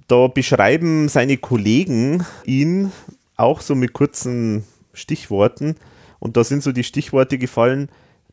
da 0.08 0.26
beschreiben 0.28 1.08
seine 1.08 1.36
Kollegen 1.36 2.24
ihn 2.44 2.92
auch 3.36 3.60
so 3.60 3.74
mit 3.74 3.92
kurzen 3.92 4.64
Stichworten. 4.92 5.76
Und 6.18 6.36
da 6.36 6.44
sind 6.44 6.62
so 6.62 6.72
die 6.72 6.84
Stichworte 6.84 7.38
gefallen: 7.38 7.88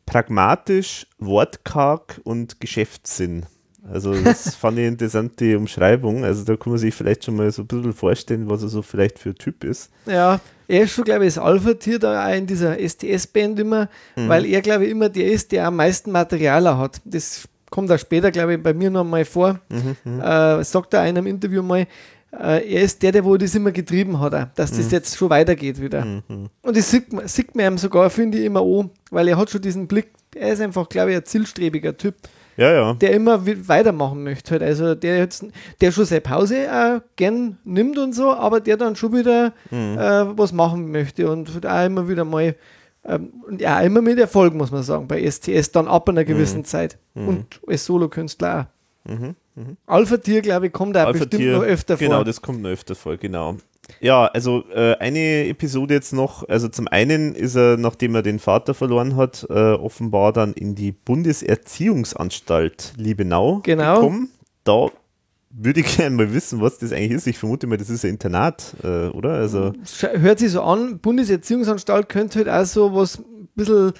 pragmatisch, 0.06 1.08
wortkarg 1.20 2.22
und 2.24 2.60
Geschäftssinn. 2.60 3.46
Also, 3.92 4.14
das 4.14 4.54
fand 4.56 4.78
ich 4.78 4.84
eine 4.84 4.90
interessante 4.90 5.58
Umschreibung. 5.58 6.24
Also, 6.24 6.44
da 6.44 6.56
kann 6.56 6.72
man 6.72 6.80
sich 6.80 6.94
vielleicht 6.94 7.26
schon 7.26 7.36
mal 7.36 7.52
so 7.52 7.64
ein 7.64 7.68
bisschen 7.68 7.94
vorstellen, 7.94 8.50
was 8.50 8.62
er 8.62 8.70
so 8.70 8.84
vielleicht 8.84 9.18
für 9.18 9.30
ein 9.30 9.36
Typ 9.36 9.64
ist. 9.64 9.90
Ja, 10.06 10.40
er 10.68 10.84
ist 10.84 10.92
schon, 10.92 11.04
glaube 11.04 11.26
ich, 11.26 11.34
das 11.34 11.44
Alpha-Tier 11.44 11.98
da 11.98 12.28
auch 12.28 12.34
in 12.36 12.46
dieser 12.46 12.78
STS-Band 12.78 13.60
immer, 13.60 13.90
Mhm. 14.16 14.30
weil 14.30 14.46
er, 14.46 14.62
glaube 14.62 14.86
ich, 14.86 14.92
immer 14.92 15.10
der 15.10 15.32
ist, 15.32 15.52
der 15.52 15.66
am 15.66 15.78
meisten 15.78 16.12
Material 16.12 16.78
hat. 16.78 17.02
Das 17.06 17.48
kommt 17.72 17.92
auch 17.92 17.98
später, 17.98 18.30
glaube 18.30 18.54
ich, 18.54 18.62
bei 18.62 18.74
mir 18.76 18.92
noch 18.92 19.04
mal 19.04 19.26
vor. 19.26 19.60
Mhm, 19.70 20.20
Äh, 20.22 20.64
sagt 20.64 20.94
er 20.94 21.02
in 21.08 21.18
einem 21.18 21.26
Interview 21.26 21.64
mal, 21.64 21.88
äh, 22.32 22.74
er 22.74 22.82
ist 22.84 23.02
der, 23.02 23.12
der 23.12 23.26
wo 23.26 23.36
das 23.38 23.56
immer 23.56 23.72
getrieben 23.72 24.20
hat, 24.20 24.36
auch, 24.36 24.46
dass 24.56 24.72
Mhm. 24.74 24.78
das 24.78 24.92
jetzt 24.92 25.18
schon 25.18 25.30
weitergeht 25.32 25.82
wieder. 25.82 26.06
Und 26.62 26.78
das 26.78 26.92
sieht 26.92 27.12
man, 27.12 27.28
sieht 27.28 27.56
man 27.56 27.66
ihm 27.74 27.78
sogar, 27.80 28.10
finde 28.10 28.38
ich, 28.38 28.46
immer 28.46 28.62
an, 28.62 28.90
weil 29.10 29.28
er 29.28 29.38
hat 29.38 29.50
schon 29.50 29.62
diesen 29.62 29.88
Blick, 29.88 30.10
er 30.36 30.54
ist 30.54 30.62
einfach, 30.62 30.88
glaube 30.88 31.12
ich, 31.12 31.18
ein 31.18 31.26
zielstrebiger 31.26 31.98
Typ, 31.98 32.16
Ja, 32.58 32.72
ja. 32.72 32.94
der 32.94 33.12
immer 33.14 33.46
weitermachen 33.46 34.24
möchte. 34.24 34.52
Halt. 34.52 34.64
Also 34.64 34.94
der 34.96 35.18
jetzt, 35.18 35.46
der 35.82 35.92
schon 35.92 36.06
seine 36.06 36.22
Pause 36.22 36.68
auch 36.72 37.02
gern 37.18 37.58
nimmt 37.66 37.98
und 37.98 38.14
so, 38.14 38.32
aber 38.34 38.60
der 38.62 38.78
dann 38.78 38.96
schon 38.96 39.14
wieder 39.14 39.54
Mhm. 39.72 39.98
äh, 39.98 40.38
was 40.38 40.52
machen 40.54 40.92
möchte 40.92 41.30
und 41.30 41.66
auch 41.66 41.86
immer 41.86 42.08
wieder 42.08 42.24
mal 42.26 42.56
ja, 43.58 43.82
immer 43.82 44.02
mit 44.02 44.20
Erfolg, 44.20 44.54
muss 44.54 44.72
man 44.72 44.84
sagen, 44.84 45.08
bei 45.08 45.30
STS 45.30 45.72
dann 45.72 45.88
ab 45.88 46.08
einer 46.10 46.24
gewissen 46.24 46.60
Mhm. 46.60 46.66
Zeit. 46.66 46.98
Und 47.16 47.60
als 47.68 47.86
Solokünstler 47.86 48.70
auch. 49.08 49.34
Alpha-Tier, 49.88 50.42
glaube 50.42 50.68
ich, 50.68 50.74
kommt 50.74 50.96
da 50.96 51.12
bestimmt 51.12 51.34
Alpha-Tier, 51.34 51.54
noch 51.58 51.64
öfter 51.64 51.98
vor. 51.98 52.08
Genau, 52.08 52.24
das 52.24 52.42
kommt 52.42 52.62
noch 52.62 52.70
öfter 52.70 52.96
vor, 52.96 53.18
genau. 53.18 53.58
Ja, 54.00 54.28
also 54.28 54.64
äh, 54.74 54.96
eine 55.00 55.48
Episode 55.48 55.96
jetzt 55.96 56.14
noch. 56.14 56.48
Also 56.48 56.70
zum 56.70 56.88
einen 56.88 57.36
ist 57.36 57.56
er, 57.56 57.78
nachdem 57.78 58.16
er 58.16 58.22
den 58.22 58.40
Vater 58.40 58.74
verloren 58.74 59.16
hat, 59.18 59.46
äh, 59.50 59.54
offenbar 59.74 60.32
dann 60.32 60.54
in 60.54 60.76
die 60.76 60.92
Bundeserziehungsanstalt 60.92 62.94
Liebenau 62.98 63.60
Genau. 63.64 63.96
gekommen. 63.96 64.30
Da 64.64 64.88
würde 65.54 65.82
ich 65.82 65.98
gerne 65.98 66.16
mal 66.16 66.34
wissen, 66.34 66.62
was 66.62 66.78
das 66.78 66.92
eigentlich 66.92 67.12
ist. 67.12 67.28
Ich 67.28 67.38
vermute 67.38 67.68
mal, 67.68 67.78
das 67.78 67.90
ist 67.90 68.04
ein 68.04 68.12
Internat, 68.12 68.76
äh, 68.84 69.08
oder? 69.08 69.32
Also, 69.32 69.74
Hört 70.14 70.40
sich 70.40 70.52
so 70.52 70.62
an, 70.62 71.00
Bundeserziehungsanstalt 71.00 72.10
könnte 72.10 72.40
halt 72.40 72.50
auch 72.50 72.66
so 72.66 72.96
was 72.96 73.20
ein 73.20 73.48
bisschen 73.56 73.94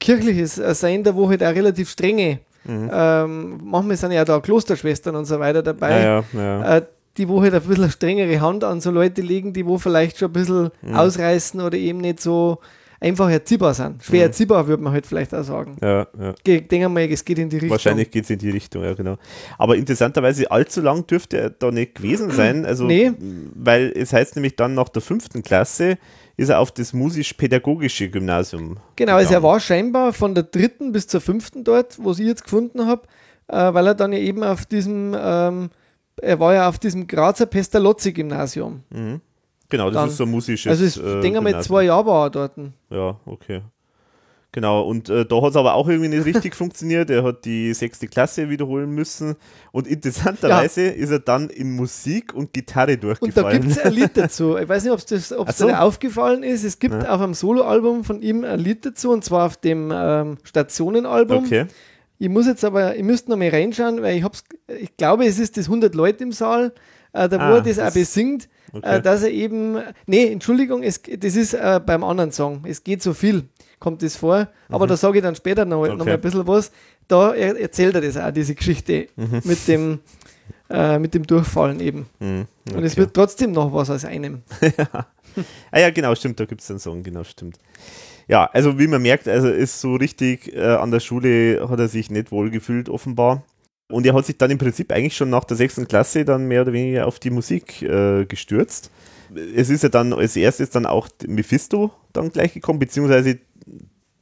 kirchliches 0.00 0.58
äh, 0.58 0.74
sein, 0.74 1.04
da 1.04 1.14
wo 1.14 1.28
halt 1.28 1.42
auch 1.42 1.54
relativ 1.54 1.90
strenge, 1.90 2.40
ähm, 2.64 3.60
manchmal 3.64 3.96
sind 3.96 4.12
ja 4.12 4.24
da 4.24 4.38
Klosterschwestern 4.38 5.16
und 5.16 5.24
so 5.24 5.40
weiter 5.40 5.62
dabei, 5.62 6.00
ja, 6.00 6.24
ja, 6.32 6.40
ja. 6.40 6.76
äh, 6.76 6.86
die 7.16 7.28
wo 7.28 7.42
halt 7.42 7.54
ein 7.54 7.62
bisschen 7.62 7.90
strengere 7.90 8.40
Hand 8.40 8.64
an 8.64 8.80
so 8.80 8.90
Leute 8.90 9.20
legen, 9.20 9.52
die 9.52 9.66
wo 9.66 9.78
vielleicht 9.78 10.18
schon 10.18 10.30
ein 10.30 10.32
bisschen 10.32 10.70
ausreißen 10.92 11.60
oder 11.60 11.76
eben 11.76 11.98
nicht 11.98 12.20
so 12.20 12.58
einfach 13.02 13.28
erziehbar 13.30 13.74
sind. 13.74 14.02
Schwer 14.02 14.24
erziehbar, 14.24 14.66
würde 14.66 14.82
man 14.82 14.92
halt 14.92 15.06
vielleicht 15.06 15.34
auch 15.34 15.42
sagen. 15.42 15.76
ja, 15.82 16.06
ja. 16.18 16.34
Ich 16.46 16.68
denke 16.68 16.88
mal, 16.88 17.02
es 17.10 17.24
geht 17.24 17.38
in 17.38 17.48
die 17.48 17.56
Richtung. 17.56 17.70
Wahrscheinlich 17.70 18.10
geht 18.10 18.24
es 18.24 18.30
in 18.30 18.38
die 18.38 18.50
Richtung, 18.50 18.82
ja, 18.84 18.94
genau. 18.94 19.16
Aber 19.58 19.76
interessanterweise, 19.76 20.50
allzu 20.50 20.80
lang 20.80 21.06
dürfte 21.06 21.38
er 21.38 21.50
da 21.50 21.70
nicht 21.70 21.96
gewesen 21.96 22.30
sein. 22.40 22.64
Also, 22.64 22.84
Nee. 22.86 23.12
weil 23.54 23.92
es 23.94 24.12
heißt 24.12 24.36
nämlich 24.36 24.56
dann 24.56 24.74
nach 24.74 24.88
der 24.88 25.02
fünften 25.02 25.42
Klasse 25.42 25.98
ist 26.38 26.48
er 26.48 26.60
auf 26.60 26.72
das 26.72 26.92
musisch-pädagogische 26.94 28.08
Gymnasium. 28.08 28.78
Genau, 28.96 29.16
also 29.16 29.34
er 29.34 29.42
war 29.42 29.60
scheinbar 29.60 30.12
von 30.14 30.34
der 30.34 30.44
dritten 30.44 30.90
bis 30.92 31.06
zur 31.06 31.20
fünften 31.20 31.62
dort, 31.62 32.02
wo 32.02 32.12
ich 32.12 32.18
jetzt 32.18 32.44
gefunden 32.44 32.86
habe, 32.86 33.02
äh, 33.48 33.74
weil 33.74 33.86
er 33.88 33.94
dann 33.94 34.12
ja 34.12 34.18
eben 34.18 34.42
auf 34.42 34.64
diesem, 34.64 35.14
ähm, 35.18 35.68
er 36.20 36.40
war 36.40 36.54
ja 36.54 36.68
auf 36.68 36.78
diesem 36.78 37.06
Grazer 37.06 37.44
Pestalozzi-Gymnasium. 37.46 38.80
Genau, 39.72 39.86
das 39.90 39.94
dann- 39.94 40.08
ist 40.10 40.16
so 40.18 40.24
ein 40.24 40.30
musisches. 40.30 40.70
Also 40.70 40.84
ich 40.84 41.04
äh, 41.04 41.20
denke 41.20 41.40
mal, 41.40 41.60
zwei 41.62 41.82
Jahre 41.82 42.06
war 42.06 42.26
er 42.26 42.30
dort. 42.30 42.52
Ja, 42.90 43.18
okay. 43.26 43.62
Genau, 44.54 44.82
und 44.82 45.08
äh, 45.08 45.24
da 45.24 45.40
hat 45.40 45.50
es 45.52 45.56
aber 45.56 45.72
auch 45.72 45.88
irgendwie 45.88 46.10
nicht 46.10 46.26
richtig 46.26 46.54
funktioniert. 46.54 47.08
Er 47.08 47.22
hat 47.24 47.46
die 47.46 47.72
sechste 47.72 48.06
Klasse 48.06 48.50
wiederholen 48.50 48.90
müssen. 48.90 49.36
Und 49.72 49.86
interessanterweise 49.86 50.82
ist 50.82 51.10
er 51.10 51.20
dann 51.20 51.48
in 51.48 51.74
Musik 51.74 52.34
und 52.34 52.52
Gitarre 52.52 52.92
Und 52.92 53.02
da 53.02 53.06
durchgefallen. 53.14 53.62
gibt 53.62 53.72
es 53.72 53.78
ein 53.78 53.92
Lied 53.94 54.10
dazu. 54.14 54.58
Ich 54.58 54.68
weiß 54.68 54.82
nicht, 54.84 54.92
ob 54.92 54.98
es 54.98 55.06
das, 55.06 55.32
ob's 55.32 55.52
Ach 55.54 55.56
so. 55.56 55.66
dir 55.68 55.80
aufgefallen 55.80 56.42
ist. 56.42 56.64
Es 56.64 56.78
gibt 56.78 57.02
Ja. 57.02 57.14
auf 57.14 57.22
einem 57.22 57.32
Soloalbum 57.32 58.04
von 58.04 58.20
ihm 58.20 58.44
ein 58.44 58.60
Lied 58.60 58.84
dazu, 58.84 59.10
und 59.10 59.24
zwar 59.24 59.46
auf 59.46 59.56
dem 59.56 59.90
ähm, 59.90 60.36
Stationenalbum. 60.44 61.44
okay. 61.46 61.64
Ich 62.18 62.28
muss 62.28 62.46
jetzt 62.46 62.62
aber, 62.64 62.94
ihr 62.94 63.04
müsst 63.04 63.28
noch 63.30 63.38
mal 63.38 63.48
reinschauen, 63.48 64.02
weil 64.02 64.18
ich 64.18 64.22
hab's, 64.22 64.44
ich 64.68 64.96
glaube, 64.98 65.24
es 65.24 65.38
ist 65.38 65.56
das 65.56 65.64
100 65.64 65.94
Leute 65.94 66.22
im 66.24 66.30
Saal, 66.32 66.72
äh, 67.12 67.28
da 67.28 67.38
wo 67.38 67.42
Ah, 67.42 67.54
er 67.56 67.62
das, 67.62 67.76
das- 67.76 67.90
auch 67.90 67.94
besingt, 67.94 68.48
okay. 68.72 68.96
äh, 68.96 69.02
dass 69.02 69.22
er 69.22 69.30
eben, 69.30 69.78
nee, 70.06 70.26
Entschuldigung, 70.32 70.82
es, 70.82 71.00
das 71.02 71.36
ist 71.36 71.54
äh, 71.54 71.80
beim 71.84 72.04
anderen 72.04 72.32
Song, 72.32 72.62
es 72.66 72.82
geht 72.84 73.02
so 73.02 73.12
viel, 73.14 73.44
kommt 73.78 74.02
das 74.02 74.16
vor, 74.16 74.48
aber 74.68 74.86
da 74.86 74.96
sage 74.96 75.18
ich 75.18 75.22
dann 75.24 75.34
später 75.36 75.64
noch, 75.64 75.82
noch 75.86 75.94
Mhm. 75.94 76.00
Okay. 76.00 76.04
mal 76.10 76.14
ein 76.14 76.20
bisschen 76.20 76.46
was, 76.46 76.70
da 77.08 77.34
er, 77.34 77.58
erzählt 77.60 77.94
er 77.94 78.00
das 78.00 78.16
auch, 78.16 78.30
diese 78.30 78.54
Geschichte 78.54 79.08
Mhm. 79.16 79.40
mit 79.44 79.68
dem 79.68 79.98
äh, 80.70 80.98
mit 80.98 81.12
dem 81.12 81.26
Durchfallen 81.26 81.80
eben. 81.80 82.06
Hm, 82.18 82.46
Und 82.74 82.82
es 82.84 82.92
okay. 82.92 83.02
wird 83.02 83.14
trotzdem 83.14 83.52
noch 83.52 83.72
was 83.74 83.90
aus 83.90 84.04
einem. 84.06 84.42
Ah 85.70 85.78
ja, 85.80 85.90
genau, 85.90 86.14
stimmt, 86.14 86.38
da 86.40 86.44
gibt 86.44 86.60
es 86.60 86.70
einen 86.70 86.78
Song, 86.78 87.02
genau, 87.02 87.24
stimmt. 87.24 87.58
Ja, 88.28 88.46
also 88.52 88.78
wie 88.78 88.86
man 88.86 89.00
merkt, 89.02 89.28
also 89.28 89.48
ist 89.48 89.80
so 89.80 89.94
richtig 89.96 90.54
äh, 90.54 90.60
an 90.62 90.90
der 90.90 91.00
Schule 91.00 91.66
hat 91.70 91.78
er 91.78 91.88
sich 91.88 92.10
nicht 92.10 92.30
wohl 92.30 92.50
gefühlt, 92.50 92.88
offenbar. 92.90 93.42
Und 93.92 94.06
er 94.06 94.14
hat 94.14 94.26
sich 94.26 94.36
dann 94.38 94.50
im 94.50 94.58
Prinzip 94.58 94.90
eigentlich 94.92 95.16
schon 95.16 95.30
nach 95.30 95.44
der 95.44 95.56
sechsten 95.56 95.86
Klasse 95.86 96.24
dann 96.24 96.46
mehr 96.46 96.62
oder 96.62 96.72
weniger 96.72 97.06
auf 97.06 97.18
die 97.18 97.30
Musik 97.30 97.82
äh, 97.82 98.24
gestürzt. 98.24 98.90
Es 99.56 99.70
ist 99.70 99.82
ja 99.82 99.88
dann 99.88 100.12
als 100.12 100.36
erstes 100.36 100.70
dann 100.70 100.86
auch 100.86 101.08
Mephisto 101.26 101.90
dann 102.12 102.30
gleich 102.30 102.52
gekommen, 102.52 102.78
beziehungsweise 102.78 103.38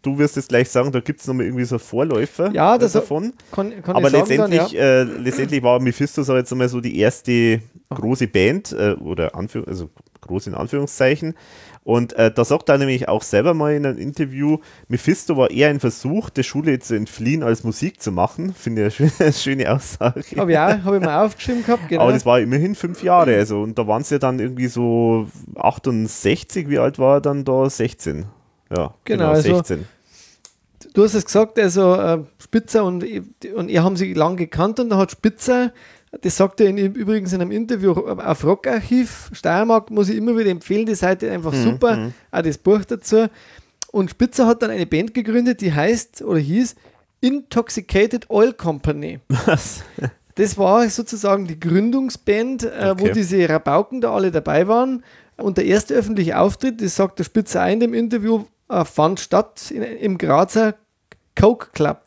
du 0.03 0.19
wirst 0.19 0.37
es 0.37 0.49
gleich 0.49 0.69
sagen, 0.71 0.93
da 0.93 1.00
gibt 1.00 1.21
es 1.21 1.27
nochmal 1.27 1.47
irgendwie 1.47 1.65
so 1.65 1.79
Vorläufer 1.79 2.50
Ja, 2.53 2.79
das- 2.79 2.93
davon. 2.93 3.33
Kann, 3.53 3.83
kann 3.83 3.97
Aber 3.97 4.11
letztendlich, 4.11 4.61
dann, 4.61 4.71
ja. 4.73 4.81
äh, 4.81 5.03
letztendlich 5.03 5.62
war 5.62 5.81
Mephisto 5.81 6.23
sag 6.23 6.37
jetzt 6.37 6.55
mal 6.55 6.69
so 6.69 6.81
die 6.81 6.99
erste 6.99 7.61
große 7.91 8.29
Band 8.29 8.73
äh, 8.73 8.93
oder 8.93 9.35
Anführ 9.35 9.67
also 9.67 9.91
groß 10.21 10.49
in 10.49 10.55
Anführungszeichen. 10.55 11.35
Und 11.83 12.13
äh, 12.13 12.31
da 12.31 12.45
sagt 12.45 12.69
er 12.69 12.79
nämlich 12.79 13.09
auch 13.09 13.23
selber 13.23 13.55
mal 13.55 13.75
in 13.75 13.87
einem 13.87 13.99
Interview, 13.99 14.59
Mephisto 14.89 15.37
war 15.37 15.51
eher 15.51 15.71
ein 15.71 15.81
Versuch, 15.81 16.29
der 16.29 16.43
Schule 16.43 16.79
zu 16.79 16.95
entfliehen, 16.95 17.43
als 17.43 17.65
Musik 17.65 18.03
zu 18.03 18.13
machen. 18.13 18.55
Finde 18.55 18.87
ich 18.87 19.01
eine 19.01 19.11
schöne, 19.11 19.33
schöne 19.33 19.73
Aussage. 19.75 20.23
Habe 20.37 20.53
ich 20.53 20.59
auch, 20.59 20.85
habe 20.85 20.97
ich 20.99 21.03
mal 21.03 21.25
aufgeschrieben 21.25 21.65
gehabt, 21.65 21.89
genau. 21.89 22.03
Aber 22.03 22.13
das 22.13 22.27
war 22.27 22.39
immerhin 22.39 22.75
fünf 22.75 23.03
Jahre. 23.03 23.35
Also, 23.35 23.63
und 23.63 23.79
da 23.79 23.87
waren 23.87 24.05
sie 24.05 24.17
ja 24.17 24.19
dann 24.19 24.39
irgendwie 24.41 24.69
so 24.69 25.27
68, 25.57 26.69
wie 26.69 26.79
alt 26.79 26.99
war 26.99 27.17
er 27.17 27.21
dann 27.23 27.45
da? 27.45 27.69
16. 27.69 28.27
Ja, 28.77 28.95
Genau, 29.05 29.31
also 29.31 29.57
16. 29.57 29.89
du 30.95 31.03
hast 31.03 31.15
es 31.15 31.25
gesagt, 31.25 31.59
also 31.59 31.95
äh, 31.95 32.19
Spitzer 32.39 32.85
und, 32.85 33.05
und 33.55 33.69
ihr 33.69 33.83
haben 33.83 33.97
sie 33.97 34.13
lang 34.15 34.37
gekannt 34.37 34.79
und 34.81 34.91
da 34.91 34.99
hat 34.99 35.11
Spitzer, 35.11 35.73
das 36.23 36.37
sagt 36.37 36.61
er 36.61 36.69
in, 36.69 36.77
übrigens 36.79 37.33
in 37.33 37.41
einem 37.41 37.51
Interview 37.53 37.93
auf 37.93 38.45
Rockarchiv, 38.45 39.31
Steiermark, 39.33 39.91
muss 39.91 40.09
ich 40.09 40.17
immer 40.17 40.37
wieder 40.37 40.51
empfehlen, 40.51 40.87
die 40.87 40.95
Seite 40.95 41.31
einfach 41.31 41.55
super, 41.55 42.11
auch 42.33 42.43
das 42.43 42.59
Buch 42.59 42.85
dazu. 42.85 43.27
Und 43.93 44.11
Spitzer 44.11 44.47
hat 44.47 44.63
dann 44.63 44.71
eine 44.71 44.87
Band 44.87 45.15
gegründet, 45.15 45.61
die 45.61 45.73
heißt 45.73 46.23
oder 46.23 46.39
hieß 46.39 46.75
Intoxicated 47.21 48.29
Oil 48.31 48.53
Company. 48.53 49.21
Was? 49.47 49.83
Das 50.37 50.57
war 50.59 50.89
sozusagen 50.89 51.47
die 51.47 51.59
Gründungsband, 51.61 52.65
äh, 52.65 52.95
wo 52.99 53.05
Okay. 53.05 53.13
diese 53.13 53.49
Rabauken 53.49 54.01
da 54.01 54.13
alle 54.15 54.31
dabei 54.31 54.69
waren. 54.69 55.05
Und 55.37 55.59
der 55.59 55.65
erste 55.67 55.95
öffentliche 55.95 56.39
Auftritt, 56.39 56.81
das 56.83 56.97
sagt 56.97 57.19
der 57.19 57.25
Spitzer 57.25 57.63
ein 57.63 57.75
in 57.75 57.81
dem 57.81 57.95
Interview, 57.95 58.45
äh, 58.69 58.85
fand 58.85 59.21
statt 59.21 59.71
in, 59.71 59.83
im 59.83 60.19
Grazer 60.19 60.75
Coke 61.39 61.69
Club. 61.73 62.05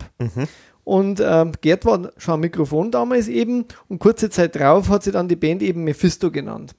Und 0.86 1.22
ähm, 1.26 1.54
Gerd 1.62 1.86
war 1.86 2.12
schon 2.18 2.34
am 2.34 2.40
Mikrofon 2.42 2.92
damals 2.92 3.30
eben 3.30 3.66
und 3.88 4.00
kurze 4.00 4.30
Zeit 4.30 4.56
drauf 4.58 4.90
hat 4.90 5.04
sie 5.04 5.12
dann 5.12 5.30
die 5.30 5.38
Band 5.38 5.62
eben 5.62 5.84
Mephisto 5.86 6.30
genannt. 6.30 6.76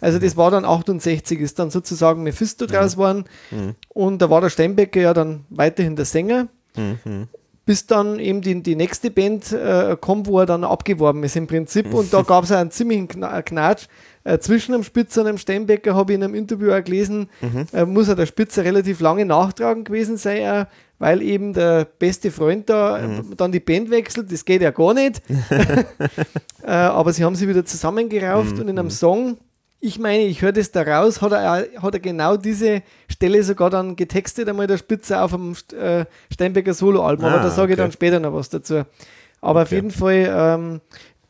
Also 0.00 0.18
das 0.18 0.36
war 0.36 0.50
dann 0.50 0.64
68, 0.64 1.38
ist 1.38 1.58
dann 1.58 1.70
sozusagen 1.70 2.22
Mephisto 2.22 2.66
draus 2.66 2.92
geworden. 2.92 3.24
Und 3.88 4.22
da 4.22 4.30
war 4.30 4.40
der 4.40 4.48
Steinbecker 4.48 5.00
ja 5.00 5.12
dann 5.12 5.44
weiterhin 5.50 5.96
der 5.96 6.06
Sänger. 6.06 6.48
Bis 7.64 7.86
dann 7.86 8.18
eben 8.18 8.40
die, 8.40 8.60
die 8.62 8.74
nächste 8.74 9.10
Band 9.10 9.52
äh, 9.52 9.96
kommt, 10.00 10.26
wo 10.26 10.40
er 10.40 10.46
dann 10.46 10.64
abgeworben 10.64 11.22
ist 11.22 11.36
im 11.36 11.46
Prinzip. 11.46 11.92
Und 11.94 12.12
da 12.12 12.22
gab 12.22 12.44
es 12.44 12.52
einen 12.52 12.70
ziemlichen 12.70 13.06
Kna 13.06 13.42
Knatsch. 13.42 13.86
Äh, 14.24 14.38
zwischen 14.38 14.72
dem 14.72 14.84
Spitzer 14.84 15.22
und 15.22 15.26
dem 15.26 15.38
Steinbecker, 15.38 15.94
habe 15.94 16.12
ich 16.12 16.16
in 16.16 16.24
einem 16.24 16.34
Interview 16.34 16.72
auch 16.72 16.82
gelesen, 16.82 17.28
äh, 17.72 17.84
muss 17.84 18.08
er 18.08 18.14
der 18.14 18.26
Spitzer 18.26 18.64
relativ 18.64 19.00
lange 19.00 19.24
nachtragen 19.26 19.84
gewesen 19.84 20.16
sein, 20.16 20.66
weil 21.02 21.20
eben 21.20 21.52
der 21.52 21.84
beste 21.84 22.30
Freund 22.30 22.70
da 22.70 22.96
äh, 23.00 23.08
dann 23.36 23.50
die 23.50 23.58
Band 23.58 23.90
wechselt. 23.90 24.30
Das 24.30 24.44
geht 24.44 24.62
ja 24.62 24.70
gar 24.70 24.94
nicht. 24.94 25.20
äh, 26.62 26.70
aber 26.70 27.12
sie 27.12 27.24
haben 27.24 27.34
sie 27.34 27.48
wieder 27.48 27.64
zusammengerauft 27.64 28.56
und 28.60 28.68
in 28.68 28.78
einem 28.78 28.88
Song, 28.88 29.36
ich 29.80 29.98
meine, 29.98 30.22
ich 30.22 30.42
höre 30.42 30.52
das 30.52 30.70
da 30.70 30.82
raus, 30.82 31.20
hat 31.20 31.32
er, 31.32 31.66
hat 31.82 31.94
er 31.94 31.98
genau 31.98 32.36
diese 32.36 32.82
Stelle 33.10 33.42
sogar 33.42 33.68
dann 33.68 33.96
getextet, 33.96 34.48
einmal 34.48 34.68
der 34.68 34.78
Spitzer 34.78 35.24
auf 35.24 35.32
dem 35.32 35.56
äh, 35.76 36.04
Steinbecker 36.32 36.72
Soloalbum, 36.72 37.24
aber 37.26 37.40
Ah, 37.40 37.42
da 37.42 37.50
sage 37.50 37.72
ich 37.72 37.78
okay. 37.78 37.82
dann 37.86 37.92
später 37.92 38.20
noch 38.20 38.32
was 38.32 38.48
dazu. 38.48 38.84
Aber 39.40 39.62
auf 39.62 39.66
Okay. 39.68 39.74
jeden 39.74 39.90
Fall, 39.90 40.32
ähm, 40.32 40.80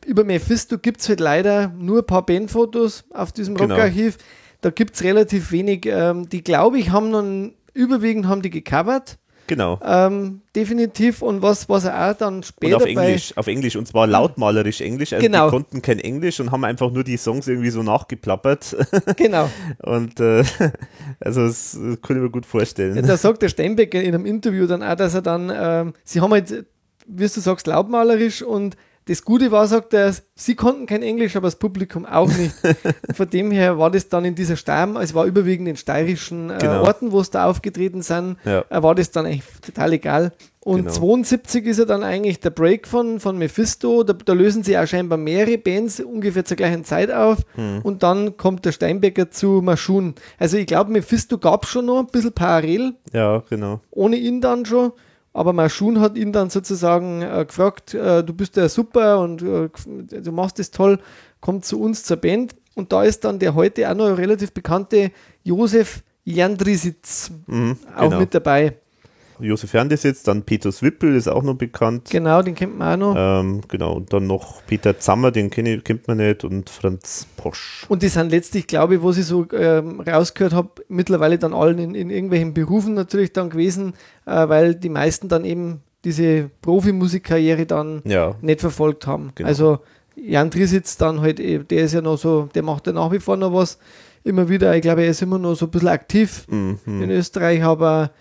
über 0.05 0.23
Mephisto 0.23 0.77
gibt 0.77 1.01
es 1.01 1.09
halt 1.09 1.19
leider 1.19 1.69
nur 1.79 2.01
ein 2.01 2.05
paar 2.05 2.23
Bandfotos 2.27 3.05
auf 3.11 3.31
diesem 3.31 3.55
Genau. 3.55 3.73
Rockarchiv. 3.73 4.19
Da 4.61 4.69
gibt 4.69 4.93
es 4.93 5.03
relativ 5.03 5.51
wenig, 5.51 5.87
ähm, 5.87 6.29
die 6.29 6.43
glaube 6.43 6.77
ich 6.77 6.91
haben 6.91 7.11
dann, 7.11 7.53
überwiegend 7.73 8.27
haben 8.27 8.43
die 8.43 8.51
gecovert, 8.51 9.17
Genau. 9.47 9.79
ähm, 9.85 10.41
definitiv. 10.55 11.21
Und 11.21 11.41
was, 11.41 11.67
was 11.69 11.85
er 11.85 12.11
auch 12.11 12.17
dann 12.17 12.35
Und 12.35 12.45
später 12.45 12.77
auf 12.77 12.83
bei... 12.83 12.89
Englisch, 12.89 13.35
auf 13.37 13.47
Englisch 13.47 13.75
und 13.75 13.87
zwar 13.87 14.07
lautmalerisch 14.07 14.81
Englisch. 14.81 15.13
Also 15.13 15.25
Genau. 15.25 15.45
die 15.45 15.51
konnten 15.51 15.81
kein 15.81 15.99
Englisch 15.99 16.39
und 16.39 16.51
haben 16.51 16.63
einfach 16.63 16.91
nur 16.91 17.03
die 17.03 17.17
Songs 17.17 17.47
irgendwie 17.47 17.69
so 17.69 17.83
nachgeplappert. 17.83 18.75
Genau. 19.17 19.49
Und 19.79 20.19
äh, 20.19 20.43
also 21.19 21.45
das 21.45 21.77
kann 22.01 22.15
ich 22.17 22.21
mir 22.23 22.29
gut 22.29 22.45
vorstellen. 22.45 22.95
Ja, 22.95 23.01
da 23.01 23.17
sagt 23.17 23.41
der 23.41 23.49
Steinbecker 23.49 24.01
in 24.01 24.13
einem 24.13 24.25
Interview 24.25 24.65
dann 24.65 24.81
auch, 24.81 24.95
dass 24.95 25.13
er 25.13 25.21
dann, 25.21 25.51
ähm, 25.53 25.93
sie 26.03 26.21
haben 26.21 26.31
halt, 26.31 26.65
wie 27.05 27.23
du 27.23 27.27
sagst, 27.27 27.67
lautmalerisch 27.67 28.41
und 28.41 28.75
das 29.05 29.23
Gute 29.25 29.51
war, 29.51 29.67
sagt 29.67 29.93
er, 29.93 30.13
sie 30.35 30.55
konnten 30.55 30.85
kein 30.85 31.03
Englisch, 31.03 31.35
aber 31.35 31.47
das 31.47 31.57
Publikum 31.57 32.05
auch 32.05 32.29
nicht. 32.29 32.53
Von 33.13 33.29
dem 33.29 33.51
her 33.51 33.77
war 33.77 33.91
das 33.91 34.07
dann 34.09 34.23
in 34.25 34.35
dieser 34.35 34.55
Steierm, 34.55 34.95
es 34.97 35.13
war 35.13 35.25
überwiegend 35.25 35.67
in 35.67 35.75
steirischen 35.75 36.49
äh, 36.49 36.57
Genau. 36.59 36.83
Orten, 36.83 37.11
wo 37.11 37.19
es 37.19 37.29
da 37.29 37.45
aufgetreten 37.45 38.01
sind, 38.01 38.37
Ja. 38.45 38.63
äh, 38.69 38.81
war 38.81 38.95
das 38.95 39.11
dann 39.11 39.25
eigentlich 39.25 39.43
total 39.61 39.93
egal. 39.93 40.31
Und 40.61 40.77
Genau. 40.85 40.91
72 40.93 41.65
ist 41.65 41.79
er 41.79 41.85
dann 41.85 42.03
eigentlich 42.03 42.39
der 42.39 42.51
Break 42.51 42.87
von, 42.87 43.19
von 43.19 43.37
Mephisto, 43.37 44.03
da, 44.03 44.13
da 44.13 44.31
lösen 44.31 44.63
sie 44.63 44.77
auch 44.77 44.87
scheinbar 44.87 45.17
mehrere 45.17 45.57
Bands 45.57 45.99
ungefähr 45.99 46.45
zur 46.45 46.55
gleichen 46.55 46.85
Zeit 46.85 47.11
auf 47.11 47.39
Hm. 47.55 47.81
und 47.83 48.01
dann 48.03 48.37
kommt 48.37 48.63
der 48.63 48.71
Steinbecker 48.71 49.29
zu 49.29 49.59
Maschun. 49.61 50.15
Also 50.39 50.55
ich 50.55 50.65
glaube, 50.65 50.91
Mephisto 50.91 51.37
gab 51.37 51.65
es 51.65 51.69
schon 51.71 51.87
noch 51.87 51.99
ein 51.99 52.07
bisschen 52.07 52.31
parallel, 52.31 52.93
Ja, 53.11 53.43
genau. 53.49 53.81
ohne 53.91 54.15
ihn 54.15 54.39
dann 54.39 54.65
schon. 54.65 54.93
Aber 55.33 55.51
Maschun 55.51 55.99
hat 55.99 56.15
ihn 56.15 56.31
dann 56.31 56.49
sozusagen 56.49 57.21
äh, 57.23 57.45
gefragt, 57.45 57.93
äh, 57.93 58.23
du 58.23 58.33
bist 58.33 58.55
ja 58.55 58.69
super 58.69 59.19
und 59.19 59.41
äh, 59.41 59.69
du 60.21 60.31
machst 60.31 60.59
das 60.59 60.69
toll, 60.71 60.99
komm 61.41 61.61
zu 61.63 61.81
uns 61.81 62.03
zur 62.03 62.17
Band. 62.17 62.55
Und 62.75 62.91
da 62.91 63.03
ist 63.03 63.23
dann 63.23 63.39
der 63.39 63.55
heute 63.55 63.89
auch 63.89 63.95
noch 63.95 64.17
relativ 64.17 64.51
bekannte 64.51 65.11
Josef 65.43 66.03
Jandrisitz 66.23 67.31
Mhm, 67.47 67.77
auch 67.95 68.03
genau. 68.03 68.19
mit 68.19 68.33
dabei. 68.33 68.77
Josef 69.39 69.73
Herndesitz, 69.73 70.23
dann 70.23 70.43
Petrus 70.43 70.81
Wippel 70.81 71.15
ist 71.15 71.27
auch 71.27 71.43
noch 71.43 71.55
bekannt. 71.55 72.09
Genau, 72.11 72.41
den 72.41 72.55
kennt 72.55 72.77
man 72.77 73.01
auch 73.01 73.13
noch. 73.13 73.41
Ähm, 73.41 73.61
genau, 73.67 73.93
und 73.93 74.13
dann 74.13 74.27
noch 74.27 74.65
Peter 74.65 74.99
Zammer, 74.99 75.31
den 75.31 75.49
kenn, 75.49 75.83
kennt 75.83 76.07
man 76.07 76.17
nicht, 76.17 76.43
und 76.43 76.69
Franz 76.69 77.27
Posch. 77.37 77.85
Und 77.89 78.03
die 78.03 78.07
sind 78.07 78.29
letztlich, 78.29 78.67
glaube 78.67 78.95
ich, 78.95 79.03
was 79.03 79.17
ich 79.17 79.25
so 79.25 79.45
ähm, 79.53 79.99
rausgehört 80.01 80.53
habe, 80.53 80.69
mittlerweile 80.87 81.37
dann 81.37 81.53
allen 81.53 81.79
in, 81.79 81.95
in, 81.95 82.09
irgendwelchen 82.09 82.53
Berufen 82.53 82.93
natürlich 82.93 83.33
dann 83.33 83.49
gewesen, 83.49 83.93
äh, 84.25 84.47
weil 84.47 84.75
die 84.75 84.89
meisten 84.89 85.27
dann 85.29 85.45
eben 85.45 85.81
diese 86.05 86.49
Profimusikkarriere 86.61 87.65
dann 87.65 88.01
ja. 88.05 88.35
nicht 88.41 88.61
verfolgt 88.61 89.07
haben. 89.07 89.31
Genau. 89.35 89.47
Also 89.47 89.79
Jan 90.15 90.51
Trisitz 90.51 90.97
dann 90.97 91.21
halt, 91.21 91.39
eh, 91.39 91.59
der 91.59 91.83
ist 91.85 91.93
ja 91.93 92.01
noch 92.01 92.17
so, 92.17 92.49
der 92.53 92.63
macht 92.63 92.87
ja 92.87 92.93
nach 92.93 93.11
wie 93.11 93.19
vor 93.19 93.37
noch 93.37 93.53
was. 93.53 93.79
Immer 94.25 94.47
wieder, 94.47 94.73
ich 94.75 94.81
glaube, 94.81 95.03
er 95.03 95.09
ist 95.09 95.21
immer 95.21 95.37
noch 95.37 95.55
so 95.55 95.65
ein 95.65 95.71
bisschen 95.71 95.89
aktiv 95.89 96.45
Mhm. 96.47 96.77
in 96.85 97.09
Österreich, 97.11 97.61
aber 97.63 98.11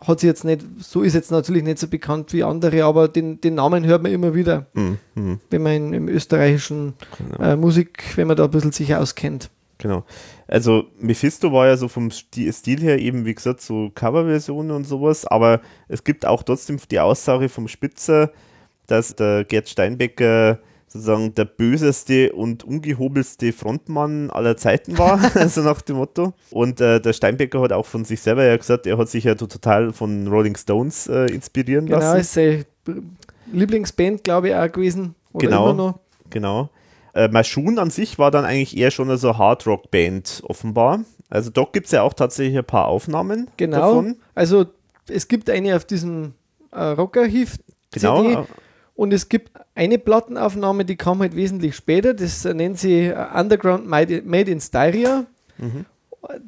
hat 0.00 0.20
sich 0.20 0.26
jetzt 0.28 0.44
nicht, 0.44 0.62
so 0.78 1.02
ist 1.02 1.14
jetzt 1.14 1.30
natürlich 1.30 1.62
nicht 1.62 1.78
so 1.78 1.86
bekannt 1.88 2.32
wie 2.32 2.42
andere, 2.44 2.84
aber 2.84 3.08
den, 3.08 3.40
den 3.40 3.54
Namen 3.54 3.84
hört 3.84 4.02
man 4.02 4.12
immer 4.12 4.34
wieder, 4.34 4.66
Mhm. 4.74 4.98
Mhm. 5.14 5.40
wenn 5.50 5.62
man 5.62 5.72
in, 5.72 5.92
im 5.94 6.08
österreichischen 6.08 6.94
äh, 7.38 7.56
Musik, 7.56 8.02
wenn 8.16 8.26
man 8.28 8.36
da 8.36 8.44
ein 8.44 8.50
bisschen 8.50 8.72
sich 8.72 8.94
auskennt. 8.94 9.50
Genau. 9.78 10.04
Also 10.46 10.84
Mephisto 11.00 11.52
war 11.52 11.66
ja 11.66 11.76
so 11.76 11.88
vom 11.88 12.10
Sti- 12.10 12.52
Stil 12.52 12.80
her 12.80 12.98
eben, 12.98 13.24
wie 13.24 13.34
gesagt, 13.34 13.60
so 13.60 13.90
Coverversionen 13.94 14.70
und 14.70 14.84
sowas, 14.84 15.26
aber 15.26 15.60
es 15.88 16.04
gibt 16.04 16.24
auch 16.26 16.42
trotzdem 16.44 16.78
die 16.90 17.00
Aussage 17.00 17.48
vom 17.48 17.66
Spitzer, 17.68 18.30
dass 18.86 19.14
der 19.16 19.44
Gerd 19.44 19.68
Steinbecker 19.68 20.58
sozusagen 20.92 21.34
der 21.34 21.44
böseste 21.46 22.32
und 22.32 22.64
ungehobelste 22.64 23.52
Frontmann 23.52 24.30
aller 24.30 24.56
Zeiten 24.56 24.98
war, 24.98 25.18
also 25.34 25.62
nach 25.62 25.80
dem 25.82 25.96
Motto. 25.96 26.34
Und 26.50 26.80
äh, 26.80 27.00
der 27.00 27.12
Steinbecker 27.12 27.60
hat 27.62 27.72
auch 27.72 27.86
von 27.86 28.04
sich 28.04 28.20
selber 28.20 28.44
ja 28.44 28.56
gesagt, 28.56 28.86
er 28.86 28.98
hat 28.98 29.08
sich 29.08 29.24
ja 29.24 29.34
total 29.34 29.92
von 29.92 30.28
Rolling 30.28 30.56
Stones 30.56 31.06
äh, 31.06 31.26
inspirieren 31.26 31.86
Genau, 31.86 31.98
lassen. 31.98 32.20
ist 32.20 32.34
seine 32.34 32.64
Lieblingsband, 33.52 34.24
glaube 34.24 34.48
ich, 34.50 34.54
auch 34.54 34.70
gewesen. 34.70 35.14
Oder 35.32 35.46
Genau. 35.48 35.64
immer 35.70 35.74
noch. 35.74 35.98
Genau. 36.30 36.70
Äh, 37.14 37.28
Maschun 37.28 37.78
an 37.78 37.90
sich 37.90 38.18
war 38.18 38.30
dann 38.30 38.44
eigentlich 38.44 38.76
eher 38.76 38.90
schon 38.90 39.14
so 39.18 39.28
eine 39.30 39.38
Hardrock-Band, 39.38 40.42
offenbar. 40.46 41.00
Also 41.28 41.50
dort 41.50 41.72
gibt 41.72 41.86
es 41.86 41.92
ja 41.92 42.02
auch 42.02 42.14
tatsächlich 42.14 42.56
ein 42.58 42.64
paar 42.64 42.88
Aufnahmen 42.88 43.48
Genau. 43.56 43.76
davon. 43.78 44.16
Also 44.34 44.66
es 45.08 45.28
gibt 45.28 45.50
eine 45.50 45.76
auf 45.76 45.84
diesem 45.84 46.34
äh, 46.70 46.80
Rockarchiv 46.82 47.58
Genau. 47.92 48.22
CD 48.22 48.38
und 48.94 49.12
es 49.12 49.28
gibt 49.28 49.50
eine 49.74 49.98
Plattenaufnahme, 49.98 50.84
die 50.84 50.96
kam 50.96 51.20
halt 51.20 51.34
wesentlich 51.34 51.76
später. 51.76 52.14
Das 52.14 52.44
nennt 52.44 52.78
sie 52.78 53.06
äh, 53.06 53.26
Underground 53.34 53.86
Made 53.86 54.22
Made 54.24 54.50
in 54.50 54.60
Styria. 54.60 55.26
Mhm. 55.58 55.86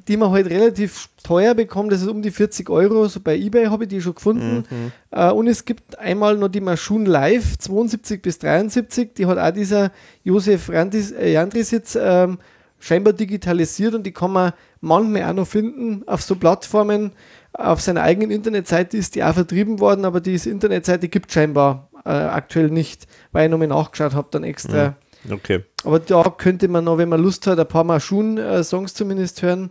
Die 0.06 0.16
man 0.16 0.30
halt 0.30 0.48
relativ 0.50 1.08
teuer 1.24 1.52
bekommt, 1.52 1.90
das 1.90 2.00
ist 2.00 2.06
um 2.06 2.22
die 2.22 2.30
40 2.30 2.70
Euro, 2.70 3.08
so 3.08 3.18
bei 3.18 3.36
Ebay 3.36 3.66
habe 3.66 3.84
ich 3.84 3.88
die 3.88 4.00
schon 4.00 4.14
gefunden. 4.14 4.64
Mhm. 4.70 4.92
Äh, 5.10 5.32
und 5.32 5.48
es 5.48 5.64
gibt 5.64 5.98
einmal 5.98 6.36
noch 6.36 6.48
die 6.48 6.60
Maschun 6.60 7.06
Live 7.06 7.58
72 7.58 8.22
bis 8.22 8.38
73, 8.38 9.14
die 9.14 9.26
hat 9.26 9.36
auch 9.36 9.50
dieser 9.50 9.90
Josef 10.22 10.70
Randis, 10.70 11.10
äh, 11.10 11.32
Jandrisitz 11.32 11.98
ähm, 12.00 12.38
scheinbar 12.78 13.14
digitalisiert 13.14 13.94
und 13.94 14.04
die 14.04 14.12
kann 14.12 14.32
man 14.32 14.52
manchmal 14.80 15.24
auch 15.24 15.32
noch 15.32 15.48
finden 15.48 16.06
auf 16.06 16.22
so 16.22 16.36
Plattformen. 16.36 17.10
Auf 17.56 17.80
seiner 17.80 18.02
eigenen 18.02 18.30
Internetseite 18.30 18.96
ist 18.96 19.14
die 19.14 19.22
auch 19.22 19.34
vertrieben 19.34 19.78
worden, 19.80 20.04
aber 20.04 20.20
diese 20.20 20.50
Internetseite 20.50 21.08
gibt 21.08 21.30
scheinbar 21.32 21.88
äh, 22.04 22.10
aktuell 22.10 22.68
nicht, 22.68 23.06
weil 23.32 23.46
ich 23.46 23.50
nochmal 23.50 23.68
nachgeschaut 23.68 24.14
habe 24.14 24.28
dann 24.30 24.44
extra. 24.44 24.96
Okay. 25.30 25.64
Aber 25.84 26.00
da 26.00 26.22
könnte 26.36 26.68
man 26.68 26.84
noch, 26.84 26.98
wenn 26.98 27.08
man 27.08 27.22
Lust 27.22 27.46
hat, 27.46 27.58
ein 27.58 27.68
paar 27.68 27.84
Maschun-Songs 27.84 28.92
zumindest 28.94 29.40
hören. 29.42 29.70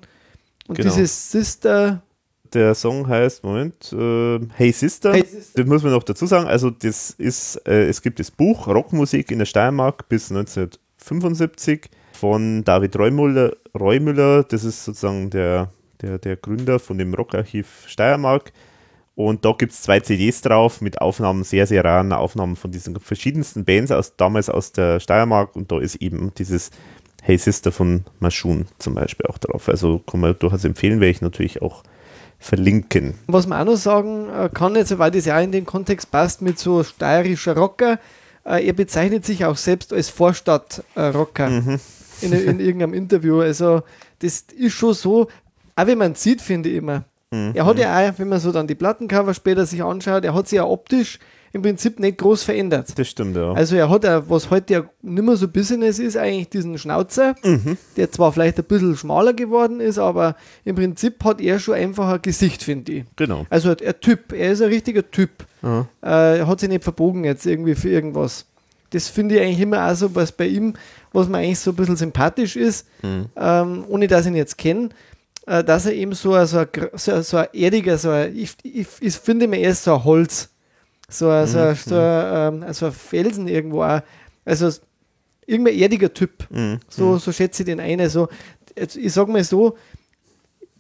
Und 0.68 0.78
Genau. 0.78 0.90
dieses 0.90 1.32
Sister, 1.32 2.02
Der 2.54 2.74
Song 2.74 3.08
heißt, 3.08 3.44
Moment, 3.44 3.92
äh, 3.94 4.40
Hey 4.56 4.72
Sister. 4.72 5.12
Hey 5.14 5.26
Sister. 5.26 5.62
Das 5.62 5.68
muss 5.68 5.84
man 5.84 5.92
noch 5.92 6.04
dazu 6.04 6.26
sagen. 6.26 6.48
Also 6.48 6.70
das 6.70 7.12
ist, 7.12 7.58
äh, 7.68 7.88
es 7.88 8.02
gibt 8.02 8.20
das 8.20 8.32
Buch 8.32 8.68
Rockmusik 8.68 9.30
in 9.32 9.40
der 9.40 9.46
Steiermark 9.46 10.08
bis 10.08 10.32
1975 10.32 11.90
von 12.14 12.64
David 12.64 12.98
Reumüller. 12.98 13.54
Reumüller 13.78 14.44
das 14.44 14.64
ist 14.64 14.86
sozusagen 14.86 15.30
der, 15.30 15.70
der, 16.04 16.20
der 16.20 16.36
Gründer 16.36 16.78
von 16.80 16.98
dem 17.00 17.14
Rockarchiv 17.16 17.86
Steiermark. 17.88 18.52
Und 19.16 19.46
da 19.46 19.52
gibt 19.52 19.72
es 19.74 19.82
zwei 19.84 20.00
CDs 20.00 20.42
drauf 20.42 20.82
mit 20.82 21.00
Aufnahmen, 21.02 21.44
sehr, 21.44 21.68
sehr 21.68 21.84
raren 21.86 22.12
Aufnahmen 22.14 22.56
von 22.56 22.72
diesen 22.72 23.00
verschiedensten 23.00 23.64
Bands, 23.64 23.92
aus, 23.92 24.16
damals 24.16 24.50
aus 24.50 24.72
der 24.72 25.00
Steiermark. 25.00 25.56
Und 25.56 25.72
da 25.72 25.80
ist 25.80 25.96
eben 25.96 26.32
dieses 26.38 26.72
Hey 27.22 27.38
Sister 27.38 27.72
von 27.72 28.04
Maschun 28.20 28.66
zum 28.80 28.96
Beispiel 28.96 29.28
auch 29.28 29.38
drauf. 29.38 29.70
Also 29.70 30.00
kann 30.00 30.20
man 30.20 30.36
durchaus 30.38 30.66
empfehlen, 30.66 31.00
werde 31.00 31.12
ich 31.12 31.22
natürlich 31.22 31.62
auch 31.62 31.84
verlinken. 32.40 33.14
was 33.28 33.48
man 33.48 33.62
auch 33.62 33.72
noch 33.72 33.78
sagen 33.78 34.28
äh, 34.30 34.50
kann, 34.54 34.76
jetzt, 34.76 34.98
weil 34.98 35.12
das 35.12 35.26
ja 35.26 35.38
auch 35.38 35.44
in 35.44 35.54
den 35.54 35.66
Kontext 35.66 36.12
passt 36.12 36.42
mit 36.42 36.60
so 36.60 36.84
steirischer 36.84 37.56
Rocker, 37.56 38.00
äh, 38.46 38.66
er 38.66 38.74
bezeichnet 38.74 39.24
sich 39.26 39.46
auch 39.46 39.56
selbst 39.56 39.94
als 39.94 40.10
Vorstadtrocker 40.10 41.50
Mhm. 41.50 41.80
in, 42.22 42.34
in 42.34 42.60
irgendeinem 42.60 42.94
Interview. 42.94 43.40
Also 43.40 43.84
das 44.20 44.46
ist 44.58 44.74
schon 44.74 44.94
so, 44.94 45.28
auch 45.76 45.88
wenn 45.88 45.98
man 45.98 46.16
sieht, 46.16 46.42
finde 46.42 46.70
ich 46.70 46.76
immer. 46.78 47.04
Mhm. 47.32 47.52
Er 47.56 47.66
hat 47.66 47.78
ja 47.80 47.98
auch, 48.10 48.14
wenn 48.20 48.30
man 48.30 48.40
so 48.40 48.52
dann 48.52 48.68
die 48.68 48.76
Plattencover 48.76 49.34
später 49.34 49.66
sich 49.66 49.84
anschaut, 49.84 50.24
er 50.24 50.34
hat 50.34 50.48
sich 50.48 50.58
ja 50.58 50.66
optisch 50.66 51.20
im 51.52 51.62
Prinzip 51.62 52.00
nicht 52.00 52.18
groß 52.18 52.42
verändert. 52.44 52.98
Das 52.98 53.08
stimmt, 53.08 53.36
ja. 53.36 53.52
Also 53.54 53.76
er 53.76 53.88
hat 53.88 54.04
ja, 54.04 54.28
was 54.28 54.50
heute 54.50 54.74
ja 54.74 54.84
nicht 55.04 55.24
mehr 55.24 55.36
so 55.36 55.48
Business 55.48 56.00
ist, 56.00 56.18
eigentlich 56.18 56.50
diesen 56.50 56.78
Schnauzer, 56.80 57.36
Mhm. 57.44 57.78
der 57.96 58.12
zwar 58.12 58.32
vielleicht 58.34 58.58
ein 58.58 58.64
bisschen 58.64 58.96
schmaler 58.98 59.34
geworden 59.34 59.80
ist, 59.80 60.00
aber 60.00 60.36
im 60.66 60.76
Prinzip 60.76 61.24
hat 61.24 61.40
er 61.42 61.60
schon 61.60 61.76
einfach 61.76 62.08
ein 62.10 62.22
Gesicht, 62.24 62.64
finde 62.64 62.92
ich. 62.92 63.06
genau. 63.16 63.46
Also 63.52 63.70
ein 63.70 63.94
Typ, 64.02 64.34
er 64.34 64.52
ist 64.54 64.62
ein 64.64 64.70
richtiger 64.70 65.10
Typ. 65.12 65.30
Äh, 65.62 66.40
er 66.40 66.48
hat 66.48 66.60
sich 66.60 66.70
nicht 66.70 66.84
verbogen 66.84 67.24
jetzt 67.24 67.46
irgendwie 67.46 67.76
für 67.76 67.90
irgendwas. 67.90 68.46
Das 68.90 69.08
finde 69.08 69.36
ich 69.36 69.42
eigentlich 69.42 69.60
immer 69.62 69.88
auch 69.92 69.96
so, 69.96 70.14
was 70.16 70.32
bei 70.32 70.48
ihm, 70.48 70.74
was 71.14 71.28
mir 71.28 71.38
eigentlich 71.38 71.60
so 71.60 71.72
ein 71.72 71.76
bisschen 71.76 71.96
sympathisch 71.98 72.56
ist, 72.56 72.88
Mhm. 73.04 73.26
ähm, 73.36 73.84
ohne 73.90 74.08
dass 74.08 74.22
ich 74.26 74.32
ihn 74.32 74.36
jetzt 74.36 74.58
kenne, 74.58 74.90
äh, 75.46 75.64
dass 75.64 75.86
er 75.86 75.94
eben 75.94 76.14
so 76.14 76.34
ein, 76.34 76.48
so 76.48 76.66
so 76.94 77.12
ein, 77.12 77.24
so 77.24 77.38
ein 77.38 77.48
erdiger, 77.54 77.98
so 77.98 78.10
ein, 78.10 78.36
ich, 78.36 78.56
ich, 78.64 78.88
ich 79.00 79.16
finde 79.16 79.48
mir 79.48 79.60
erst 79.60 79.84
so 79.84 79.94
ein 79.96 80.04
Holz, 80.04 80.50
so 81.10 81.30
ein, 81.30 81.48
so 81.48 81.60
ein, 81.60 81.76
so 81.76 81.96
ein, 81.96 82.64
ähm, 82.64 82.74
so 82.74 82.88
ein 82.88 82.92
Felsen 82.92 83.48
irgendwo 83.48 83.84
auch. 83.84 84.02
Also 84.46 84.70
irgendein 85.46 85.76
erdiger 85.76 86.14
Typ. 86.14 86.50
Mhm. 86.50 86.80
So, 86.90 87.18
so 87.18 87.32
schätze 87.32 87.64
ich 87.64 87.66
den 87.66 87.80
ein. 87.80 88.00
Also, 88.00 88.28
ich 88.76 89.14
sag 89.14 89.28
mal 89.28 89.44
so, 89.44 89.78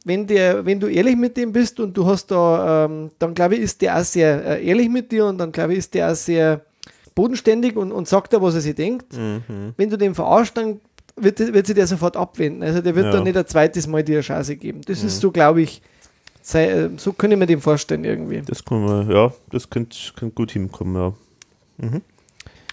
wenn, 0.05 0.27
der, 0.27 0.65
wenn 0.65 0.79
du 0.79 0.87
ehrlich 0.87 1.15
mit 1.15 1.37
dem 1.37 1.51
bist 1.51 1.79
und 1.79 1.95
du 1.95 2.05
hast 2.05 2.27
da, 2.27 2.85
ähm, 2.85 3.11
dann 3.19 3.33
glaube 3.33 3.55
ich, 3.55 3.61
ist 3.61 3.81
der 3.81 3.97
auch 3.97 4.03
sehr 4.03 4.45
äh, 4.45 4.65
ehrlich 4.65 4.89
mit 4.89 5.11
dir 5.11 5.25
und 5.25 5.37
dann 5.37 5.51
glaube 5.51 5.73
ich, 5.73 5.79
ist 5.79 5.93
der 5.93 6.11
auch 6.11 6.15
sehr 6.15 6.61
bodenständig 7.15 7.75
und, 7.75 7.91
und 7.91 8.07
sagt 8.07 8.33
da, 8.33 8.41
was 8.41 8.55
er 8.55 8.61
sich 8.61 8.75
denkt. 8.75 9.13
Mhm. 9.13 9.73
Wenn 9.77 9.89
du 9.89 9.97
den 9.97 10.15
verarschst, 10.15 10.57
dann 10.57 10.81
wird, 11.15 11.39
wird 11.39 11.67
sich 11.67 11.75
der 11.75 11.87
sofort 11.87 12.17
abwenden. 12.17 12.63
Also 12.63 12.81
der 12.81 12.95
wird 12.95 13.05
Ja. 13.07 13.11
dann 13.11 13.23
nicht 13.23 13.37
ein 13.37 13.47
zweites 13.47 13.87
Mal 13.87 14.03
dir 14.03 14.15
eine 14.17 14.21
Chance 14.21 14.55
geben. 14.55 14.81
Das 14.85 15.03
ist 15.03 15.19
so, 15.19 15.31
glaube 15.31 15.61
ich, 15.61 15.81
äh, 16.53 16.89
so 16.97 17.13
kann 17.13 17.31
ich 17.31 17.37
mir 17.37 17.45
dem 17.45 17.61
vorstellen 17.61 18.03
irgendwie. 18.03 18.41
Das 18.45 18.63
kann 18.63 18.83
man, 18.85 19.09
ja, 19.09 19.31
das 19.51 19.69
könnte, 19.69 19.97
könnte 20.15 20.35
gut 20.35 20.51
hinkommen, 20.51 20.95
ja. 20.95 21.13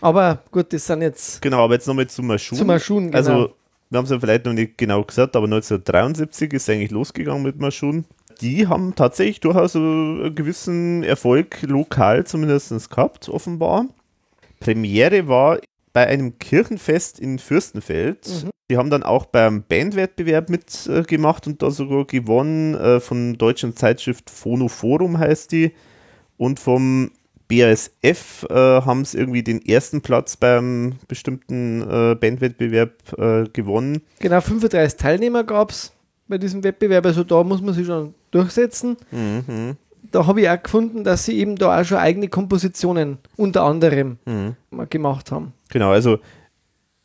Aber 0.01 0.43
gut, 0.51 0.73
das 0.73 0.87
sind 0.87 1.03
jetzt 1.03 1.43
Genau, 1.43 1.65
aber 1.65 1.75
jetzt 1.75 1.87
nochmal 1.87 2.07
zu 2.07 2.23
Maschun. 2.23 2.57
zu 2.59 2.65
Maschun, 2.65 3.07
genau. 3.07 3.17
Also, 3.17 3.55
wir 3.91 3.99
haben 3.99 4.05
es 4.05 4.11
ja 4.11 4.21
vielleicht 4.21 4.45
noch 4.47 4.53
nicht 4.53 4.79
genau 4.79 5.03
gesagt, 5.03 5.37
aber 5.37 5.47
1973 5.47 6.53
ist 6.53 6.63
es 6.63 6.69
eigentlich 6.71 6.91
losgegangen 6.91 7.43
mit 7.43 7.59
Maschun. 7.59 8.05
Die 8.41 8.67
haben 8.67 8.95
tatsächlich 8.95 9.41
durchaus 9.41 9.73
so 9.73 9.79
einen 9.81 10.35
gewissen 10.35 11.03
Erfolg 11.03 11.61
lokal 11.63 12.25
zumindest 12.25 12.89
gehabt, 12.91 13.29
offenbar. 13.29 13.87
Premiere 14.61 15.29
war 15.29 15.59
bei 15.93 16.07
einem 16.07 16.39
Kirchenfest 16.39 17.19
in 17.19 17.39
Fürstenfeld. 17.39 18.29
Mhm. 18.29 18.51
Die 18.71 18.77
haben 18.77 18.91
dann 18.91 19.03
auch 19.03 19.27
beim 19.27 19.65
Bandwettbewerb 19.65 20.49
mitgemacht 20.49 21.47
und 21.47 21.61
da 21.61 21.71
sogar 21.71 22.05
gewonnen 22.05 22.75
äh, 22.77 23.01
von 23.01 23.33
der 23.33 23.39
deutschen 23.39 23.75
Zeitschrift 23.75 24.31
Phono 24.31 24.69
Forum 24.69 25.19
heißt 25.19 25.51
die. 25.53 25.73
Und 26.37 26.61
vom 26.61 27.11
BASF 27.49 28.47
äh, 28.49 28.55
haben 28.55 29.03
es 29.03 29.15
irgendwie 29.15 29.43
den 29.43 29.65
ersten 29.67 30.01
Platz 30.03 30.37
beim 30.37 30.95
bestimmten 31.09 31.83
äh, 31.83 32.15
Bandwettbewerb 32.15 33.19
äh, 33.19 33.45
gewonnen. 33.53 34.03
Genau, 34.21 34.41
35 34.41 34.97
Teilnehmer 34.97 35.43
gab 35.43 35.71
es 35.71 35.93
bei 36.29 36.39
diesem 36.39 36.63
Wettbewerb, 36.63 37.05
also 37.07 37.25
da 37.25 37.43
muss 37.43 37.61
man 37.61 37.75
sich 37.75 37.87
schon 37.87 38.15
durchsetzen. 38.31 38.97
Mhm. 39.11 39.77
Da 40.11 40.27
habe 40.27 40.41
ich 40.41 40.49
auch 40.49 40.63
gefunden, 40.63 41.05
dass 41.05 41.25
sie 41.25 41.39
eben 41.39 41.57
da 41.57 41.81
auch 41.81 41.85
schon 41.85 41.99
eigene 41.99 42.29
Kompositionen 42.29 43.19
unter 43.37 43.63
anderem 43.63 44.19
Mhm. 44.27 44.57
gemacht 44.89 45.31
haben. 45.31 45.53
Genau, 45.69 45.91
also 45.91 46.19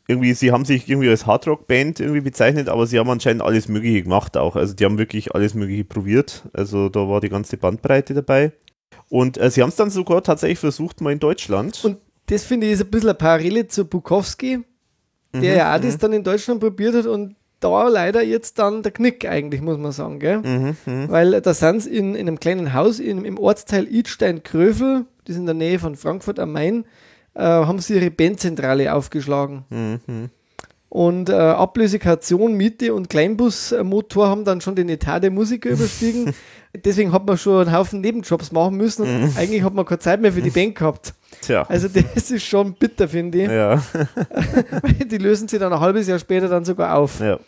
irgendwie, 0.08 0.34
sie 0.34 0.52
haben 0.52 0.64
sich 0.64 0.88
irgendwie 0.88 1.08
als 1.08 1.26
Hardrock-Band 1.26 2.00
irgendwie 2.00 2.20
bezeichnet, 2.20 2.68
aber 2.68 2.86
sie 2.86 2.98
haben 2.98 3.10
anscheinend 3.10 3.42
alles 3.42 3.68
Mögliche 3.68 4.02
gemacht 4.04 4.36
auch. 4.36 4.54
Also 4.56 4.72
die 4.74 4.84
haben 4.84 4.98
wirklich 4.98 5.34
alles 5.34 5.54
Mögliche 5.54 5.84
probiert. 5.84 6.44
Also 6.52 6.88
da 6.88 7.08
war 7.08 7.20
die 7.20 7.28
ganze 7.28 7.56
Bandbreite 7.56 8.14
dabei. 8.14 8.52
Und 9.08 9.36
äh, 9.38 9.50
sie 9.50 9.62
haben 9.62 9.68
es 9.70 9.76
dann 9.76 9.90
sogar 9.90 10.22
tatsächlich 10.22 10.58
versucht, 10.60 11.00
mal 11.00 11.12
in 11.12 11.18
Deutschland. 11.18 11.84
Und 11.84 11.98
das 12.26 12.44
finde 12.44 12.66
ich 12.66 12.74
ist 12.74 12.82
ein 12.84 12.90
bisschen 12.90 13.08
eine 13.10 13.18
Parallele 13.18 13.66
zu 13.66 13.84
Bukowski, 13.84 14.60
der 15.34 15.40
Mhm, 15.40 15.44
ja 15.58 15.76
auch 15.76 15.80
das 15.80 15.98
dann 15.98 16.12
in 16.12 16.22
Deutschland 16.24 16.60
probiert 16.60 16.94
hat 16.94 17.06
und 17.06 17.34
da 17.60 17.88
leider 17.88 18.22
jetzt 18.22 18.58
dann 18.58 18.82
der 18.82 18.92
Knick 18.92 19.26
eigentlich, 19.26 19.60
muss 19.60 19.78
man 19.78 19.92
sagen, 19.92 20.18
gell? 20.18 20.38
Mhm, 20.38 20.76
mhm. 20.84 21.08
Weil 21.08 21.40
da 21.40 21.54
sind 21.54 21.80
sie 21.82 21.96
in, 21.96 22.14
in 22.14 22.28
einem 22.28 22.40
kleinen 22.40 22.72
Haus 22.72 22.98
in, 22.98 23.24
im 23.24 23.38
Ortsteil 23.38 23.86
Idstein-Krövel, 23.88 25.06
das 25.24 25.34
ist 25.34 25.40
in 25.40 25.46
der 25.46 25.54
Nähe 25.54 25.78
von 25.78 25.96
Frankfurt 25.96 26.38
am 26.38 26.52
Main, 26.52 26.84
äh, 27.34 27.42
haben 27.42 27.78
sie 27.78 27.94
ihre 27.94 28.10
Bandzentrale 28.10 28.92
aufgeschlagen. 28.94 29.64
Mhm. 29.70 30.30
Und 30.88 31.28
äh, 31.28 31.32
Ablöse, 31.32 31.98
Kaution, 31.98 32.54
Miete 32.54 32.94
und 32.94 33.10
Kleinbusmotor 33.10 34.28
haben 34.28 34.44
dann 34.44 34.60
schon 34.60 34.76
den 34.76 34.88
Etat 34.88 35.20
der 35.20 35.30
Musiker 35.30 35.70
überstiegen. 35.70 36.32
Deswegen 36.84 37.10
hat 37.12 37.26
man 37.26 37.36
schon 37.38 37.66
einen 37.66 37.76
Haufen 37.76 38.00
Nebenjobs 38.02 38.52
machen 38.52 38.76
müssen 38.76 39.02
und 39.02 39.36
eigentlich 39.38 39.62
hat 39.62 39.72
man 39.74 39.84
keine 39.86 39.98
Zeit 39.98 40.20
mehr 40.20 40.32
für 40.32 40.42
die 40.42 40.50
Band 40.50 40.74
gehabt. 40.76 41.14
Tja. 41.40 41.62
Also 41.68 41.88
das 41.88 42.30
ist 42.30 42.44
schon 42.44 42.74
bitter, 42.74 43.08
finde 43.08 43.42
ich. 43.44 43.48
ja. 43.50 43.82
Die 45.10 45.18
lösen 45.18 45.48
sie 45.48 45.58
dann 45.58 45.72
ein 45.72 45.80
halbes 45.80 46.06
Jahr 46.06 46.18
später 46.18 46.48
dann 46.48 46.64
sogar 46.64 46.94
auf. 46.96 47.20
ja. 47.20 47.38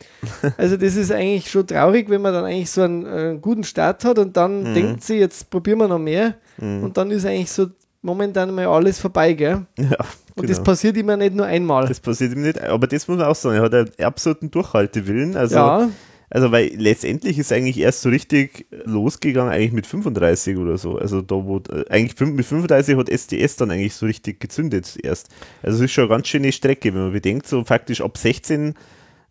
Also 0.57 0.77
das 0.77 0.97
ist 0.97 1.13
eigentlich 1.13 1.51
schon 1.51 1.67
traurig, 1.67 2.09
wenn 2.09 2.23
man 2.23 2.33
dann 2.33 2.45
eigentlich 2.45 2.71
so 2.71 2.83
einen, 2.83 3.05
äh, 3.07 3.39
guten 3.41 3.65
Start 3.65 4.05
hat 4.05 4.19
und 4.19 4.37
dann 4.37 4.63
Mhm. 4.71 4.75
denkt 4.75 5.05
sie, 5.05 5.17
jetzt 5.17 5.51
probieren 5.51 5.79
wir 5.79 5.89
noch 5.89 5.99
mehr 5.99 6.35
und 6.61 6.97
dann 6.97 7.11
ist 7.11 7.25
eigentlich 7.27 7.53
so 7.53 7.67
momentan 8.09 8.55
mal 8.55 8.67
alles 8.67 8.99
vorbei, 8.99 9.35
gell? 9.35 9.67
ja. 9.79 9.97
Und 10.35 10.49
das 10.49 10.59
genau. 10.59 10.71
passiert 10.71 10.97
immer 10.97 11.17
nicht 11.17 11.35
nur 11.35 11.47
einmal. 11.47 11.87
Das 11.87 12.01
passiert 12.01 12.33
ihm 12.33 12.43
nicht, 12.43 12.61
aber 12.63 12.87
das 12.87 13.09
muss 13.09 13.19
man 13.19 13.27
auch 13.27 13.35
sagen, 13.35 13.57
er 13.57 13.63
hat 13.63 13.75
einen 13.75 13.91
absoluten 14.01 14.51
Durchhaltewillen. 14.51 15.37
Also, 15.37 15.57
ja, 15.57 15.89
also 16.31 16.53
weil 16.53 16.71
letztendlich 16.77 17.39
ist 17.39 17.53
eigentlich 17.53 17.79
erst 17.79 18.03
so 18.03 18.11
richtig 18.11 18.67
losgegangen, 18.85 19.53
eigentlich 19.53 19.73
mit 19.73 19.87
35 19.87 20.59
oder 20.59 20.77
so. 20.77 20.97
Also 20.97 21.23
da 21.23 21.35
wo, 21.37 21.59
äh, 21.59 21.85
eigentlich 21.89 22.19
mit 22.21 22.45
35 22.45 22.97
hat 22.97 23.09
SDS 23.09 23.57
dann 23.57 23.71
eigentlich 23.71 23.95
so 23.95 24.07
richtig 24.07 24.39
gezündet 24.39 24.97
erst. 25.03 25.29
Also 25.63 25.79
es 25.79 25.85
ist 25.85 25.93
schon 25.93 26.05
eine 26.05 26.11
ganz 26.11 26.29
schöne 26.29 26.53
Strecke, 26.53 26.93
wenn 26.95 27.03
man 27.03 27.13
bedenkt, 27.13 27.47
so 27.47 27.65
faktisch 27.65 28.01
ab 28.01 28.17
16 28.19 28.75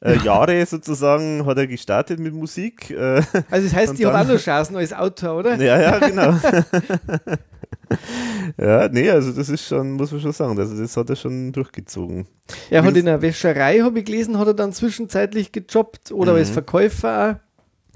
äh, 0.04 0.18
Jahre 0.26 0.66
sozusagen 0.66 1.46
hat 1.46 1.58
er 1.58 1.68
gestartet 1.68 2.20
mit 2.20 2.34
Musik. 2.34 2.90
Äh, 2.90 3.22
also 3.50 3.68
das 3.68 3.74
heißt, 3.74 3.92
Und 3.92 4.00
ich 4.00 4.06
habe 4.06 4.20
auch 4.20 4.34
noch 4.34 4.40
Chancen 4.40 4.76
als 4.76 4.92
Autor, 4.92 5.38
oder? 5.38 5.56
ja, 5.56 5.80
ja, 5.80 6.00
genau. 6.00 6.34
ja, 8.58 8.88
nee, 8.89 9.10
also 9.10 9.32
das 9.32 9.49
ist 9.49 9.65
schon, 9.65 9.91
muss 9.93 10.12
man 10.12 10.21
schon 10.21 10.32
sagen, 10.32 10.58
also 10.60 10.77
das 10.80 10.95
hat 10.97 11.10
er 11.10 11.15
schon 11.15 11.51
durchgezogen. 11.51 12.27
Er 12.69 12.84
hat 12.84 12.95
in 12.95 13.08
einer 13.08 13.21
Wäscherei, 13.21 13.80
habe 13.80 13.99
ich 13.99 14.06
gelesen, 14.06 14.38
hat 14.39 14.47
er 14.47 14.53
dann 14.53 14.73
zwischenzeitlich 14.73 15.51
gejobbt 15.51 16.12
oder 16.12 16.34
Mhm. 16.34 16.38
als 16.39 16.49
Verkäufer 16.49 17.39
auch. 17.39 17.47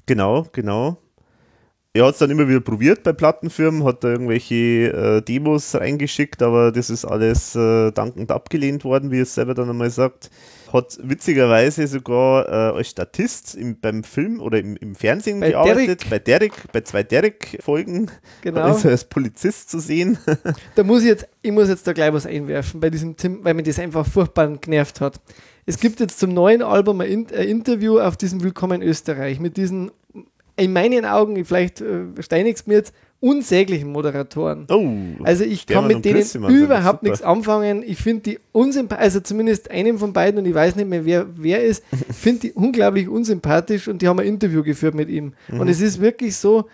Genau, 0.05 0.45
genau. 0.51 0.97
Er 1.93 2.05
hat 2.05 2.13
es 2.13 2.19
dann 2.19 2.29
immer 2.31 2.47
wieder 2.47 2.61
probiert 2.61 3.03
bei 3.03 3.11
Plattenfirmen, 3.11 3.83
hat 3.83 4.03
da 4.05 4.09
irgendwelche 4.09 4.55
äh, 4.55 5.21
Demos 5.21 5.75
reingeschickt, 5.75 6.41
aber 6.41 6.71
das 6.71 6.89
ist 6.89 7.03
alles 7.03 7.53
äh, 7.55 7.91
dankend 7.91 8.31
abgelehnt 8.31 8.85
worden, 8.85 9.11
wie 9.11 9.19
er 9.19 9.23
es 9.23 9.35
selber 9.35 9.53
dann 9.53 9.69
einmal 9.69 9.89
sagt. 9.89 10.29
Hat 10.73 10.97
witzigerweise 11.01 11.87
sogar 11.87 12.47
äh, 12.47 12.77
als 12.77 12.89
Statist 12.89 13.55
im, 13.55 13.79
beim 13.79 14.03
Film 14.03 14.39
oder 14.39 14.59
im, 14.59 14.77
im 14.77 14.95
Fernsehen 14.95 15.39
Bei 15.39 15.51
gearbeitet, 15.51 16.01
Derrick. 16.01 16.09
bei 16.09 16.19
Derek, 16.19 16.53
bei 16.71 16.81
zwei 16.81 17.03
Derek-Folgen. 17.03 18.09
Genau. 18.41 18.59
Er 18.77 18.85
als 18.85 19.05
Polizist 19.05 19.69
zu 19.69 19.79
sehen. 19.79 20.17
Da 20.75 20.83
muss 20.83 21.01
ich 21.01 21.07
jetzt, 21.07 21.27
ich 21.41 21.51
muss 21.51 21.67
jetzt 21.69 21.85
da 21.85 21.93
gleich 21.93 22.13
was 22.13 22.25
einwerfen 22.25 22.79
bei 22.79 22.89
diesem 22.89 23.17
Tim, 23.17 23.43
weil 23.43 23.53
mir 23.53 23.63
das 23.63 23.79
einfach 23.79 24.07
furchtbar 24.07 24.47
genervt 24.57 25.01
hat. 25.01 25.19
Es 25.65 25.79
gibt 25.79 25.99
jetzt 25.99 26.19
zum 26.19 26.33
neuen 26.33 26.61
Album 26.61 27.01
ein, 27.01 27.07
In 27.07 27.27
ein 27.27 27.47
Interview 27.47 27.99
auf 27.99 28.17
diesem 28.17 28.41
Willkommen 28.43 28.81
Österreich 28.81 29.39
mit 29.39 29.57
diesen, 29.57 29.91
in 30.55 30.73
meinen 30.73 31.05
Augen, 31.05 31.43
vielleicht 31.45 31.81
äh, 31.81 32.05
steinigst 32.19 32.67
mir 32.67 32.75
jetzt, 32.75 32.93
unsäglichen 33.21 33.89
Moderatoren. 33.91 34.65
Oh, 34.69 35.23
Also 35.23 35.43
ich 35.45 35.65
kann 35.67 35.87
mit 35.87 36.03
denen 36.03 36.25
überhaupt 36.49 37.03
nichts 37.03 37.21
anfangen. 37.21 37.83
Ich 37.85 37.99
finde 37.99 38.23
die 38.23 38.39
unsympathisch, 38.51 39.03
also 39.03 39.19
zumindest 39.21 39.71
einem 39.71 39.97
von 39.99 40.11
beiden 40.11 40.39
und 40.39 40.45
ich 40.47 40.53
weiß 40.53 40.75
nicht 40.75 40.89
mehr, 40.89 41.05
wer 41.05 41.27
wer 41.35 41.63
ist, 41.63 41.83
finde 42.11 42.39
die 42.41 42.51
unglaublich 42.53 43.07
unsympathisch 43.07 43.87
und 43.87 44.01
die 44.01 44.07
haben 44.07 44.19
ein 44.19 44.27
Interview 44.27 44.63
geführt 44.63 44.95
mit 44.95 45.07
ihm. 45.09 45.33
Mhm. 45.47 45.59
Und 45.61 45.67
es 45.69 45.79
ist 45.81 46.01
wirklich 46.01 46.35
so, 46.35 46.65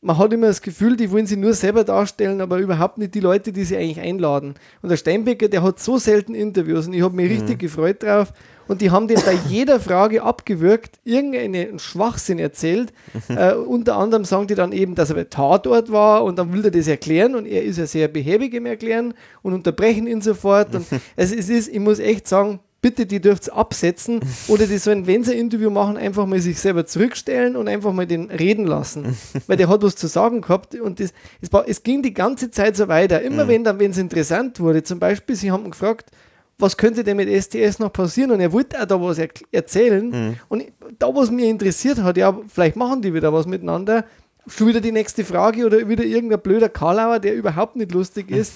man 0.00 0.16
hat 0.16 0.32
immer 0.32 0.46
das 0.46 0.62
Gefühl, 0.62 0.96
die 0.96 1.10
wollen 1.10 1.26
sie 1.26 1.36
nur 1.36 1.52
selber 1.54 1.82
darstellen, 1.82 2.40
aber 2.40 2.58
überhaupt 2.58 2.98
nicht 2.98 3.14
die 3.16 3.20
Leute, 3.20 3.52
die 3.52 3.64
sie 3.64 3.76
eigentlich 3.76 4.00
einladen. 4.00 4.54
Und 4.80 4.90
der 4.90 4.96
Steinbecker, 4.96 5.48
der 5.48 5.64
hat 5.64 5.80
so 5.80 5.98
selten 5.98 6.36
Interviews 6.36 6.86
und 6.86 6.92
ich 6.94 7.02
habe 7.02 7.16
mich 7.16 7.28
Mhm. 7.28 7.36
richtig 7.38 7.58
gefreut 7.58 8.04
drauf. 8.04 8.32
Und 8.68 8.82
die 8.82 8.90
haben 8.90 9.08
den 9.08 9.20
bei 9.24 9.36
jeder 9.48 9.80
Frage 9.80 10.22
abgewürgt, 10.22 11.00
irgendeinen 11.04 11.78
Schwachsinn 11.78 12.38
erzählt. 12.38 12.92
äh, 13.28 13.54
unter 13.54 13.96
anderem 13.96 14.24
sagen 14.24 14.46
die 14.46 14.54
dann 14.54 14.72
eben, 14.72 14.94
dass 14.94 15.10
er 15.10 15.16
bei 15.16 15.24
Tatort 15.24 15.90
war 15.90 16.22
und 16.24 16.38
dann 16.38 16.52
will 16.52 16.64
er 16.64 16.70
das 16.70 16.86
erklären 16.86 17.34
und 17.34 17.46
er 17.46 17.64
ist 17.64 17.78
ja 17.78 17.86
sehr 17.86 18.08
behäbig 18.08 18.54
im 18.54 18.66
Erklären 18.66 19.14
und 19.42 19.54
unterbrechen 19.54 20.06
ihn 20.06 20.20
sofort. 20.20 20.74
Und 20.74 20.86
also 21.16 21.34
es 21.34 21.48
ist, 21.48 21.68
ich 21.68 21.80
muss 21.80 21.98
echt 21.98 22.28
sagen, 22.28 22.60
bitte, 22.80 23.06
die 23.06 23.20
dürft 23.20 23.52
absetzen 23.52 24.20
oder 24.46 24.66
die 24.66 24.78
sollen, 24.78 25.06
wenn 25.06 25.24
sie 25.24 25.32
ein 25.32 25.38
Interview 25.38 25.70
machen, 25.70 25.96
einfach 25.96 26.26
mal 26.26 26.40
sich 26.40 26.60
selber 26.60 26.86
zurückstellen 26.86 27.56
und 27.56 27.68
einfach 27.68 27.92
mal 27.92 28.06
den 28.06 28.30
reden 28.30 28.66
lassen. 28.66 29.16
Weil 29.46 29.56
der 29.56 29.68
hat 29.68 29.82
was 29.82 29.96
zu 29.96 30.06
sagen 30.06 30.42
gehabt 30.42 30.74
und 30.74 31.00
das, 31.00 31.12
es, 31.40 31.52
war, 31.52 31.68
es 31.68 31.82
ging 31.82 32.02
die 32.02 32.14
ganze 32.14 32.50
Zeit 32.50 32.76
so 32.76 32.88
weiter. 32.88 33.20
Immer 33.22 33.48
wenn 33.48 33.64
dann, 33.64 33.78
wenn 33.80 33.90
es 33.90 33.98
interessant 33.98 34.60
wurde, 34.60 34.82
zum 34.82 34.98
Beispiel, 34.98 35.34
sie 35.34 35.50
haben 35.50 35.64
ihn 35.64 35.72
gefragt, 35.72 36.10
was 36.58 36.76
könnte 36.76 37.04
denn 37.04 37.16
mit 37.16 37.28
STS 37.28 37.78
noch 37.78 37.92
passieren? 37.92 38.32
Und 38.32 38.40
er 38.40 38.52
wollte 38.52 38.80
auch 38.80 38.86
da 38.86 39.00
was 39.00 39.18
er 39.18 39.28
erzählen. 39.52 40.38
Und 40.48 40.64
da, 40.98 41.14
was 41.14 41.30
mich 41.30 41.46
interessiert 41.46 41.98
hat, 42.02 42.16
ja, 42.16 42.36
vielleicht 42.48 42.76
machen 42.76 43.00
die 43.00 43.14
wieder 43.14 43.32
was 43.32 43.46
miteinander. 43.46 44.04
Schon 44.46 44.68
wieder 44.68 44.80
die 44.80 44.92
nächste 44.92 45.24
Frage 45.24 45.66
oder 45.66 45.88
wieder 45.88 46.04
irgendein 46.04 46.40
blöder 46.40 46.68
Karlauer, 46.68 47.20
der 47.20 47.34
überhaupt 47.34 47.76
nicht 47.76 47.92
lustig 47.92 48.30
ist. 48.30 48.54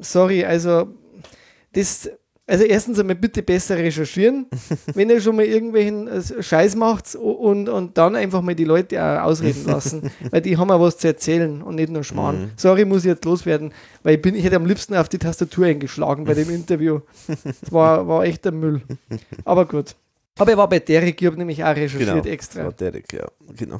Sorry, 0.00 0.44
also 0.44 0.88
das, 1.72 2.10
also 2.50 2.64
erstens 2.64 2.98
einmal 2.98 3.14
bitte 3.14 3.42
besser 3.42 3.76
recherchieren, 3.76 4.46
wenn 4.94 5.08
ihr 5.08 5.20
schon 5.20 5.36
mal 5.36 5.44
irgendwelchen 5.44 6.08
äh, 6.08 6.42
Scheiß 6.42 6.74
macht 6.74 7.14
und, 7.14 7.68
und 7.68 7.96
dann 7.96 8.16
einfach 8.16 8.42
mal 8.42 8.56
die 8.56 8.64
Leute 8.64 9.02
auch 9.02 9.22
ausreden 9.26 9.64
lassen, 9.66 10.10
weil 10.30 10.40
die 10.40 10.56
haben 10.56 10.70
auch 10.70 10.80
was 10.80 10.98
zu 10.98 11.06
erzählen 11.06 11.62
und 11.62 11.76
nicht 11.76 11.90
nur 11.90 12.02
Schmarrn. 12.02 12.50
Sorry, 12.56 12.84
muss 12.84 13.04
ich 13.04 13.10
jetzt 13.10 13.24
loswerden, 13.24 13.72
weil 14.02 14.16
ich, 14.16 14.22
bin, 14.22 14.34
ich 14.34 14.44
hätte 14.44 14.56
am 14.56 14.66
liebsten 14.66 14.96
auf 14.96 15.08
die 15.08 15.18
Tastatur 15.18 15.66
eingeschlagen 15.66 16.24
bei 16.24 16.34
dem 16.34 16.50
Interview. 16.54 17.00
Das 17.28 17.72
war, 17.72 18.08
war 18.08 18.24
echt 18.24 18.44
der 18.44 18.52
Müll. 18.52 18.82
Aber 19.44 19.66
gut. 19.66 19.94
Aber 20.38 20.52
er 20.52 20.56
war 20.56 20.68
bei 20.68 20.78
Derek, 20.78 21.20
ich 21.20 21.26
habe 21.26 21.36
nämlich 21.36 21.62
auch 21.62 21.76
recherchiert 21.76 22.22
genau. 22.22 22.24
extra. 22.24 22.62
Ja, 22.62 22.70
Derek, 22.70 23.12
ja, 23.12 23.28
genau. 23.56 23.78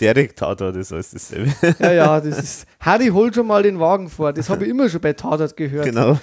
Derek 0.00 0.34
Tatort 0.34 0.74
ist 0.74 0.92
alles 0.92 1.12
dasselbe. 1.12 1.52
Ja, 1.78 1.92
ja, 1.92 2.20
das 2.20 2.38
ist. 2.38 2.66
Harry, 2.80 3.08
hol 3.08 3.32
schon 3.32 3.46
mal 3.46 3.62
den 3.62 3.78
Wagen 3.78 4.08
vor. 4.10 4.32
Das 4.32 4.50
habe 4.50 4.64
ich 4.64 4.70
immer 4.70 4.88
schon 4.88 5.00
bei 5.00 5.12
Tatort 5.12 5.56
gehört. 5.56 5.84
Genau. 5.84 6.18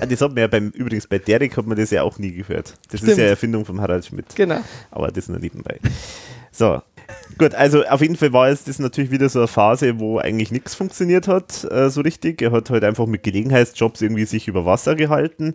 Ah, 0.00 0.06
das 0.06 0.20
hat 0.20 0.30
man 0.30 0.38
ja 0.38 0.46
beim, 0.46 0.70
übrigens 0.70 1.06
bei 1.06 1.18
Derek 1.18 1.56
hat 1.56 1.66
man 1.66 1.76
das 1.76 1.90
ja 1.90 2.02
auch 2.02 2.18
nie 2.18 2.32
gehört. 2.32 2.74
Das 2.86 2.94
ist 2.94 3.00
Stimmt. 3.00 3.18
ja 3.18 3.24
eine 3.24 3.30
Erfindung 3.30 3.64
von 3.64 3.80
Harald 3.80 4.06
Schmidt. 4.06 4.34
Genau. 4.34 4.60
Aber 4.90 5.08
das 5.08 5.28
nur 5.28 5.38
nebenbei. 5.38 5.78
So. 6.50 6.80
Gut, 7.38 7.54
also 7.54 7.84
auf 7.84 8.00
jeden 8.00 8.16
Fall 8.16 8.32
war 8.32 8.48
jetzt 8.48 8.68
das 8.68 8.78
natürlich 8.78 9.10
wieder 9.10 9.28
so 9.28 9.40
eine 9.40 9.48
Phase, 9.48 9.98
wo 9.98 10.18
eigentlich 10.18 10.50
nichts 10.50 10.74
funktioniert 10.74 11.28
hat, 11.28 11.64
äh, 11.70 11.88
so 11.88 12.00
richtig. 12.00 12.42
Er 12.42 12.52
hat 12.52 12.70
halt 12.70 12.84
einfach 12.84 13.06
mit 13.06 13.22
Gelegenheitsjobs 13.22 14.02
irgendwie 14.02 14.24
sich 14.24 14.48
über 14.48 14.66
Wasser 14.66 14.94
gehalten. 14.94 15.54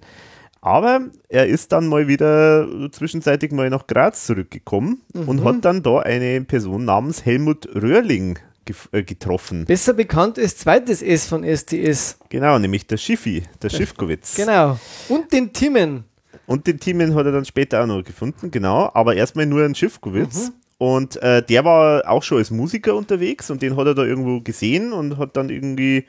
Aber 0.62 1.02
er 1.28 1.47
ist 1.47 1.73
dann 1.73 1.88
mal 1.88 2.08
wieder 2.08 2.67
zwischenzeitig 2.91 3.52
mal 3.52 3.69
nach 3.69 3.86
Graz 3.86 4.26
zurückgekommen 4.26 5.02
und 5.13 5.43
hat 5.43 5.65
dann 5.65 5.84
da 5.84 5.99
eine 5.99 6.39
Person 6.41 6.86
namens 6.86 7.26
Helmut 7.26 7.67
Röhrling 7.76 8.39
getroffen. 8.65 9.65
Besser 9.65 9.93
bekannt 9.93 10.39
als 10.39 10.58
zweites 10.58 11.02
S 11.02 11.28
von 11.28 11.43
STS. 11.43 12.17
Genau, 12.30 12.58
nämlich 12.60 12.88
der 12.88 12.97
Schiffi, 12.97 13.43
der 13.62 13.69
Schiffkowitz. 13.69 14.36
Genau. 14.36 14.80
Und 15.10 15.32
den 15.32 15.54
Timmen. 15.54 16.06
Und 16.45 16.67
den 16.67 16.80
Timen 16.80 17.15
hat 17.15 17.26
er 17.26 17.32
dann 17.32 17.45
später 17.45 17.82
auch 17.82 17.88
noch 17.88 18.04
gefunden, 18.04 18.52
genau. 18.52 18.91
Aber 18.93 19.15
erstmal 19.15 19.45
nur 19.45 19.63
ein 19.63 19.76
Schiffkowitz. 19.76 20.49
Mhm. 20.49 20.54
Und 20.78 21.15
äh, 21.21 21.41
der 21.41 21.63
war 21.63 22.10
auch 22.10 22.23
schon 22.23 22.39
als 22.39 22.52
Musiker 22.52 22.95
unterwegs 22.95 23.49
und 23.49 23.62
den 23.62 23.78
hat 23.78 23.88
er 23.88 23.95
da 23.95 24.04
irgendwo 24.04 24.41
gesehen 24.41 24.91
und 24.91 25.17
hat 25.17 25.38
dann 25.38 25.49
irgendwie, 25.49 26.06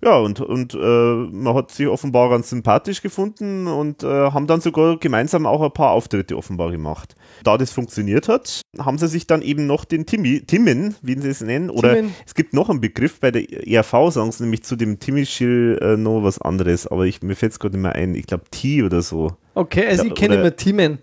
ja, 0.00 0.16
und, 0.16 0.40
und 0.40 0.74
äh, 0.74 0.78
man 0.78 1.54
hat 1.54 1.72
sich 1.72 1.88
offenbar 1.88 2.30
ganz 2.30 2.50
sympathisch 2.50 3.02
gefunden 3.02 3.66
und 3.66 4.04
äh, 4.04 4.06
haben 4.06 4.46
dann 4.46 4.60
sogar 4.60 4.96
gemeinsam 4.96 5.44
auch 5.44 5.60
ein 5.60 5.72
paar 5.72 5.90
Auftritte 5.90 6.36
offenbar 6.36 6.70
gemacht. 6.70 7.16
Da 7.42 7.58
das 7.58 7.72
funktioniert 7.72 8.28
hat, 8.28 8.62
haben 8.78 8.98
sie 8.98 9.08
sich 9.08 9.26
dann 9.26 9.42
eben 9.42 9.66
noch 9.66 9.84
den 9.84 10.06
Timmy, 10.06 10.42
Timmen, 10.42 10.94
wie 11.02 11.18
sie 11.18 11.28
es 11.28 11.40
nennen, 11.40 11.68
oder 11.68 11.94
Timmen. 11.94 12.14
es 12.24 12.34
gibt 12.34 12.54
noch 12.54 12.70
einen 12.70 12.80
Begriff 12.80 13.18
bei 13.18 13.32
der 13.32 13.66
ERV, 13.66 14.12
sagen 14.12 14.30
sie 14.30 14.44
nämlich 14.44 14.62
zu 14.62 14.76
dem 14.76 15.00
Timmy-Schill 15.00 15.78
äh, 15.82 15.96
noch 15.96 16.22
was 16.22 16.40
anderes, 16.40 16.86
aber 16.86 17.04
ich, 17.04 17.22
mir 17.22 17.34
fällt 17.34 17.52
es 17.52 17.58
gerade 17.58 17.76
nicht 17.76 17.82
mehr 17.82 17.94
ein, 17.94 18.14
ich 18.14 18.26
glaube 18.26 18.44
T 18.50 18.84
oder 18.84 19.02
so. 19.02 19.32
Okay, 19.54 19.86
also 19.86 20.04
Ja, 20.04 20.08
ich 20.08 20.14
kenne 20.14 20.36
immer 20.36 20.54
Timmen. 20.54 20.98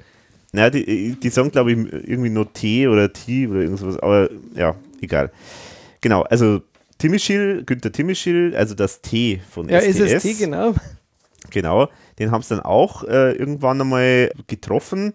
Naja, 0.54 0.70
die, 0.70 1.18
die 1.22 1.30
sagen, 1.30 1.52
glaube 1.52 1.74
ich, 1.74 1.78
irgendwie 1.78 2.30
nur 2.30 2.52
T 2.54 2.88
oder 2.88 3.12
T 3.12 3.48
oder 3.48 3.60
irgendwas, 3.60 4.00
aber 4.00 4.30
ja, 4.56 4.76
egal. 5.02 5.32
Genau, 6.00 6.22
also 6.22 6.62
Timischil, 6.98 7.64
Günther 7.66 7.92
Timischil, 7.92 8.56
also 8.56 8.74
das 8.76 9.02
T 9.02 9.42
von 9.50 9.70
Ja, 9.70 9.82
STS. 9.82 9.96
ist 10.00 10.00
es 10.00 10.24
T, 10.24 10.34
genau. 10.34 10.74
Genau, 11.52 11.90
den 12.20 12.32
haben 12.32 12.42
sie 12.42 12.56
dann 12.56 12.66
auch 12.66 13.04
äh, 13.04 13.34
irgendwann 13.34 13.80
einmal 13.82 14.32
getroffen 14.48 15.14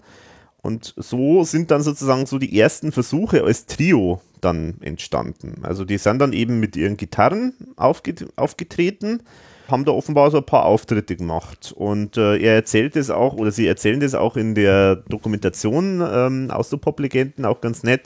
und 0.62 0.94
so 0.96 1.42
sind 1.44 1.70
dann 1.70 1.82
sozusagen 1.82 2.26
so 2.26 2.38
die 2.38 2.58
ersten 2.58 2.92
Versuche 2.92 3.42
als 3.42 3.66
Trio 3.66 4.20
dann 4.40 4.76
entstanden. 4.80 5.62
Also 5.62 5.84
die 5.84 5.98
sind 5.98 6.18
dann 6.18 6.32
eben 6.32 6.60
mit 6.60 6.76
ihren 6.76 6.96
Gitarren 6.96 7.54
aufget 7.76 8.26
aufgetreten 8.36 9.22
haben 9.70 9.84
da 9.84 9.92
offenbar 9.92 10.30
so 10.30 10.38
ein 10.38 10.44
paar 10.44 10.64
Auftritte 10.66 11.16
gemacht. 11.16 11.72
Und 11.76 12.16
äh, 12.16 12.36
er 12.38 12.54
erzählt 12.54 12.96
es 12.96 13.10
auch, 13.10 13.34
oder 13.34 13.50
sie 13.52 13.66
erzählen 13.66 14.00
das 14.00 14.14
auch 14.14 14.36
in 14.36 14.54
der 14.54 14.96
Dokumentation 14.96 16.02
ähm, 16.12 16.50
aus 16.50 16.70
der 16.70 16.76
Pop-Legenden 16.78 17.44
auch 17.44 17.60
ganz 17.60 17.82
nett. 17.82 18.02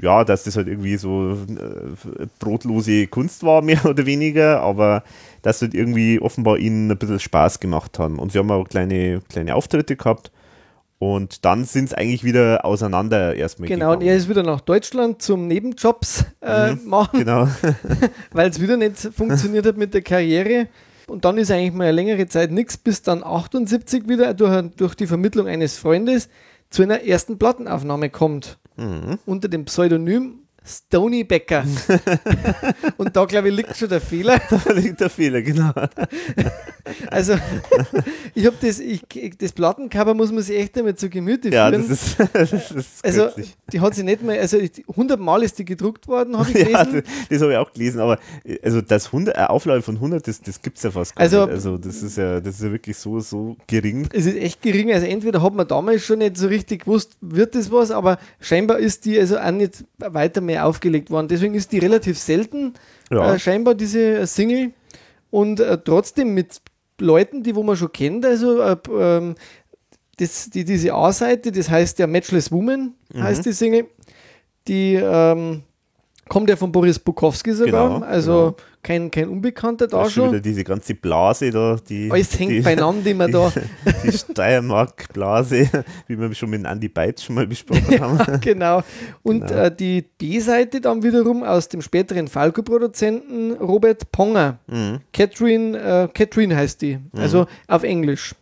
Ja, 0.00 0.24
dass 0.24 0.44
das 0.44 0.56
halt 0.56 0.68
irgendwie 0.68 0.96
so 0.96 1.32
äh, 1.32 2.26
brotlose 2.38 3.06
Kunst 3.06 3.42
war, 3.42 3.62
mehr 3.62 3.84
oder 3.84 4.06
weniger, 4.06 4.60
aber 4.60 5.02
dass 5.42 5.62
halt 5.62 5.74
irgendwie 5.74 6.20
offenbar 6.20 6.58
ihnen 6.58 6.90
ein 6.90 6.98
bisschen 6.98 7.20
Spaß 7.20 7.60
gemacht 7.60 7.98
haben. 7.98 8.18
Und 8.18 8.32
sie 8.32 8.38
haben 8.38 8.50
auch 8.50 8.68
kleine, 8.68 9.22
kleine 9.28 9.54
Auftritte 9.54 9.96
gehabt. 9.96 10.30
Und 10.98 11.44
dann 11.44 11.64
sind 11.66 11.84
es 11.86 11.92
eigentlich 11.94 12.24
wieder 12.24 12.64
auseinander 12.64 13.34
erstmal 13.34 13.68
Genau, 13.68 13.92
und 13.92 13.98
gegangen. 13.98 14.08
er 14.12 14.16
ist 14.16 14.30
wieder 14.30 14.42
nach 14.42 14.62
Deutschland 14.62 15.20
zum 15.20 15.46
Nebenjobs 15.46 16.24
äh, 16.40 16.72
Mhm. 16.72 16.88
machen, 16.88 17.18
Genau. 17.20 17.48
weil 18.32 18.48
es 18.48 18.60
wieder 18.62 18.78
nicht 18.78 18.96
funktioniert 19.14 19.66
hat 19.66 19.76
mit 19.76 19.92
der 19.92 20.00
Karriere. 20.00 20.68
Und 21.06 21.24
dann 21.24 21.38
ist 21.38 21.50
eigentlich 21.50 21.72
mal 21.72 21.84
eine 21.84 21.92
längere 21.92 22.26
Zeit 22.26 22.50
nichts, 22.50 22.76
bis 22.76 23.02
dann 23.02 23.22
78 23.22 24.08
wieder 24.08 24.34
durch, 24.34 24.70
durch 24.76 24.94
die 24.94 25.06
Vermittlung 25.06 25.46
eines 25.46 25.78
Freundes 25.78 26.28
zu 26.70 26.82
einer 26.82 27.02
ersten 27.02 27.38
Plattenaufnahme 27.38 28.10
kommt. 28.10 28.58
Mhm. 28.76 29.18
Unter 29.24 29.48
dem 29.48 29.64
Pseudonym 29.64 30.45
Stony 30.66 31.24
Becker. 31.24 31.64
und 32.96 33.14
da, 33.16 33.24
glaube 33.24 33.48
ich, 33.50 33.56
liegt 33.56 33.76
schon 33.76 33.88
der 33.88 34.00
Fehler. 34.00 34.40
Da 34.66 34.72
liegt 34.72 35.00
der 35.00 35.10
Fehler, 35.10 35.42
genau. 35.42 35.70
Also, 37.10 37.34
ich 38.34 38.46
habe 38.46 38.56
das, 38.60 38.78
ich, 38.78 39.02
das 39.38 39.50
Plattencover 39.52 40.14
muss 40.14 40.30
man 40.30 40.42
sich 40.44 40.56
echt 40.56 40.78
einmal 40.78 40.94
zu 40.94 41.08
Gemüte 41.10 41.48
Ja, 41.48 41.68
führen. 41.68 41.88
das 41.88 42.00
ist, 42.00 42.16
das 42.32 42.52
ist 42.52 43.04
also, 43.04 43.22
göttlich. 43.24 43.56
die 43.72 43.80
hat 43.80 43.94
sie 43.96 44.04
nicht 44.04 44.22
mehr, 44.22 44.40
also 44.40 44.56
100 44.90 45.18
Mal 45.18 45.42
ist 45.42 45.58
die 45.58 45.64
gedruckt 45.64 46.06
worden, 46.06 46.38
habe 46.38 46.48
ich 46.48 46.54
gelesen. 46.54 46.72
Ja, 46.72 46.84
das, 46.84 47.02
das 47.28 47.42
habe 47.42 47.52
ich 47.52 47.58
auch 47.58 47.72
gelesen, 47.72 48.00
aber 48.00 48.18
also 48.62 48.80
das 48.82 49.06
100, 49.06 49.34
eine 49.36 49.50
Auflage 49.50 49.82
von 49.82 49.96
100, 49.96 50.28
das, 50.28 50.40
das 50.40 50.62
gibt 50.62 50.76
es 50.76 50.84
ja 50.84 50.92
fast 50.92 51.16
gar 51.16 51.22
Also- 51.22 51.46
nicht. 51.46 51.54
Also 51.54 51.76
das 51.76 52.02
ist 52.02 52.16
ja, 52.18 52.38
das 52.40 52.54
ist 52.54 52.62
ja 52.62 52.70
wirklich 52.70 52.96
so, 52.96 53.18
so 53.18 53.56
gering. 53.66 54.08
es 54.12 54.26
ist 54.26 54.36
echt 54.36 54.62
gering. 54.62 54.92
Also 54.92 55.06
entweder 55.06 55.42
hat 55.42 55.54
man 55.54 55.66
damals 55.66 56.04
schon 56.04 56.18
nicht 56.20 56.36
so 56.36 56.46
richtig 56.46 56.84
gewusst, 56.84 57.16
wird 57.20 57.56
das 57.56 57.72
was, 57.72 57.90
aber 57.90 58.18
scheinbar 58.40 58.78
ist 58.78 59.04
die 59.06 59.18
also 59.18 59.38
auch 59.38 59.50
nicht 59.50 59.84
weiter 59.98 60.40
mehr 60.40 60.55
aufgelegt 60.64 61.10
worden. 61.10 61.28
Deswegen 61.28 61.54
ist 61.54 61.72
die 61.72 61.78
relativ 61.78 62.18
selten, 62.18 62.74
Ja. 63.10 63.34
äh, 63.34 63.38
scheinbar 63.38 63.74
diese 63.74 64.18
äh, 64.18 64.26
Single. 64.26 64.72
Und 65.30 65.60
äh, 65.60 65.78
trotzdem 65.78 66.34
mit 66.34 66.60
Leuten, 67.00 67.42
die 67.42 67.54
wo 67.54 67.62
man 67.62 67.76
schon 67.76 67.92
kennt, 67.92 68.24
also 68.24 68.60
äh, 68.60 68.76
ähm, 68.90 69.34
das, 70.18 70.48
die, 70.50 70.64
diese 70.64 70.94
A-Seite, 70.94 71.52
das 71.52 71.68
heißt 71.68 71.98
ja 71.98 72.06
Matchless 72.06 72.50
Woman, 72.50 72.94
Mhm. 73.12 73.22
heißt 73.22 73.44
die 73.44 73.52
Single, 73.52 73.86
die 74.66 74.94
ähm, 74.94 75.62
kommt 76.28 76.50
ja 76.50 76.56
von 76.56 76.72
Boris 76.72 76.98
Bukowski 76.98 77.52
sogar, 77.52 77.94
Genau, 77.94 78.04
also 78.06 78.32
genau. 78.32 78.56
kein, 78.82 79.10
kein 79.10 79.28
Unbekannter 79.28 79.86
Da 79.86 80.02
da 80.04 80.10
schon 80.10 80.30
wieder 80.30 80.40
diese 80.40 80.64
ganze 80.64 80.94
Blase 80.94 81.50
da, 81.50 81.76
die, 81.88 82.10
Alles 82.10 82.38
hängt 82.38 82.50
die, 82.52 82.60
beieinander, 82.60 83.02
die 83.04 83.14
man 83.14 83.30
da 83.30 83.52
die 84.04 84.12
Steiermark-Blase, 84.12 85.68
wie 86.06 86.18
wir 86.18 86.34
schon 86.34 86.50
mit 86.50 86.64
Andy 86.64 86.88
Beitz 86.88 87.22
schon 87.22 87.34
mal 87.36 87.46
besprochen 87.46 88.00
haben. 88.00 88.40
genau. 88.40 88.82
Und 89.22 89.46
Genau. 89.46 89.62
äh, 89.62 89.74
die 89.74 90.02
B-Seite 90.02 90.80
dann 90.80 91.02
wiederum 91.02 91.42
aus 91.42 91.68
dem 91.68 91.82
späteren 91.82 92.28
Falco-Produzenten 92.28 93.52
Robert 93.54 94.10
Ponger. 94.12 94.58
Mhm. 94.66 94.98
Catherine, 95.12 95.78
äh, 95.78 96.08
Catherine 96.12 96.56
heißt 96.56 96.82
die. 96.82 96.98
Also 97.16 97.46
auf 97.68 97.82
Englisch 97.82 98.34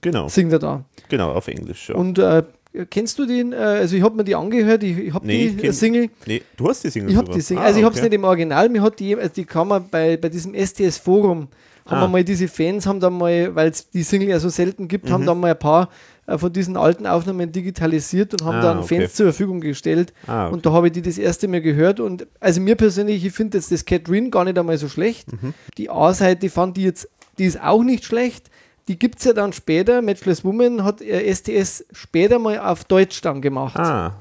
Genau, 0.00 0.28
singt 0.28 0.52
er 0.52 0.58
da. 0.60 0.84
genau, 1.08 1.32
auf 1.32 1.48
Englisch. 1.48 1.88
Ja. 1.90 1.96
Und 1.96 2.18
äh, 2.18 2.42
kennst 2.90 3.18
du 3.18 3.26
den? 3.26 3.52
Äh, 3.52 3.56
also 3.56 3.96
ich 3.96 4.02
habe 4.02 4.16
mir 4.16 4.24
die 4.24 4.34
angehört, 4.34 4.82
ich, 4.82 4.98
ich 4.98 5.14
habe 5.14 5.26
Nee, 5.26 5.48
die 5.50 5.68
kenn- 5.68 5.72
Single. 5.72 6.08
nee, 6.26 6.42
du 6.56 6.68
hast 6.68 6.82
die 6.84 6.90
Single 6.90 7.10
Ich 7.10 7.16
habe 7.16 7.30
die 7.32 7.40
Single. 7.40 7.62
Ah, 7.62 7.66
also 7.66 7.78
ich 7.78 7.84
habe 7.84 7.94
es 7.94 8.00
okay. 8.00 8.08
nicht 8.08 8.14
im 8.16 8.24
Original, 8.24 8.68
mir 8.68 8.82
hat 8.82 8.98
die, 8.98 9.16
also 9.16 9.30
die 9.34 9.44
kann 9.44 9.68
man 9.68 9.88
bei, 9.90 10.16
bei 10.16 10.28
diesem 10.28 10.54
STS-Forum, 10.54 11.48
haben 11.86 11.96
Ah. 11.98 12.00
wir 12.02 12.08
mal 12.08 12.24
diese 12.24 12.48
Fans, 12.48 12.86
haben 12.86 12.98
dann 13.00 13.12
mal, 13.12 13.54
weil 13.54 13.68
es 13.70 13.90
die 13.90 14.02
Single 14.02 14.28
ja 14.30 14.38
so 14.40 14.48
selten 14.48 14.88
gibt, 14.88 15.06
Mhm. 15.08 15.12
haben 15.12 15.26
dann 15.26 15.38
mal 15.40 15.50
ein 15.50 15.58
paar 15.58 15.88
äh, 16.26 16.38
von 16.38 16.50
diesen 16.50 16.76
alten 16.78 17.06
Aufnahmen 17.06 17.52
digitalisiert 17.52 18.32
und 18.32 18.44
haben 18.46 18.56
Ah, 18.56 18.62
dann 18.62 18.78
okay. 18.78 19.00
Fans 19.00 19.14
zur 19.14 19.26
Verfügung 19.26 19.60
gestellt. 19.60 20.14
Ah, 20.26 20.46
okay. 20.46 20.54
Und 20.54 20.64
da 20.64 20.72
habe 20.72 20.86
ich 20.86 20.94
die 20.94 21.02
das 21.02 21.18
erste 21.18 21.46
Mal 21.48 21.60
gehört. 21.60 22.00
Und 22.00 22.26
also 22.40 22.62
mir 22.62 22.76
persönlich, 22.76 23.22
ich 23.26 23.32
finde 23.34 23.58
jetzt 23.58 23.70
das 23.70 23.84
Catherine 23.84 24.30
gar 24.30 24.44
nicht 24.44 24.58
einmal 24.58 24.78
so 24.78 24.88
schlecht. 24.88 25.30
Mhm. 25.30 25.52
Die 25.76 25.90
A-Seite 25.90 26.48
fand 26.48 26.78
die 26.78 26.84
jetzt, 26.84 27.08
die 27.38 27.44
ist 27.44 27.60
auch 27.62 27.82
nicht 27.84 28.04
schlecht. 28.06 28.48
Die 28.88 28.98
gibt 28.98 29.18
es 29.18 29.24
ja 29.24 29.32
dann 29.32 29.52
später. 29.52 30.02
Matchless 30.02 30.44
Woman 30.44 30.84
hat 30.84 31.00
äh, 31.00 31.32
STS 31.32 31.84
später 31.92 32.38
mal 32.38 32.58
auf 32.58 32.84
Deutsch 32.84 33.20
dann 33.22 33.40
gemacht. 33.40 33.78
Ah, 33.78 34.14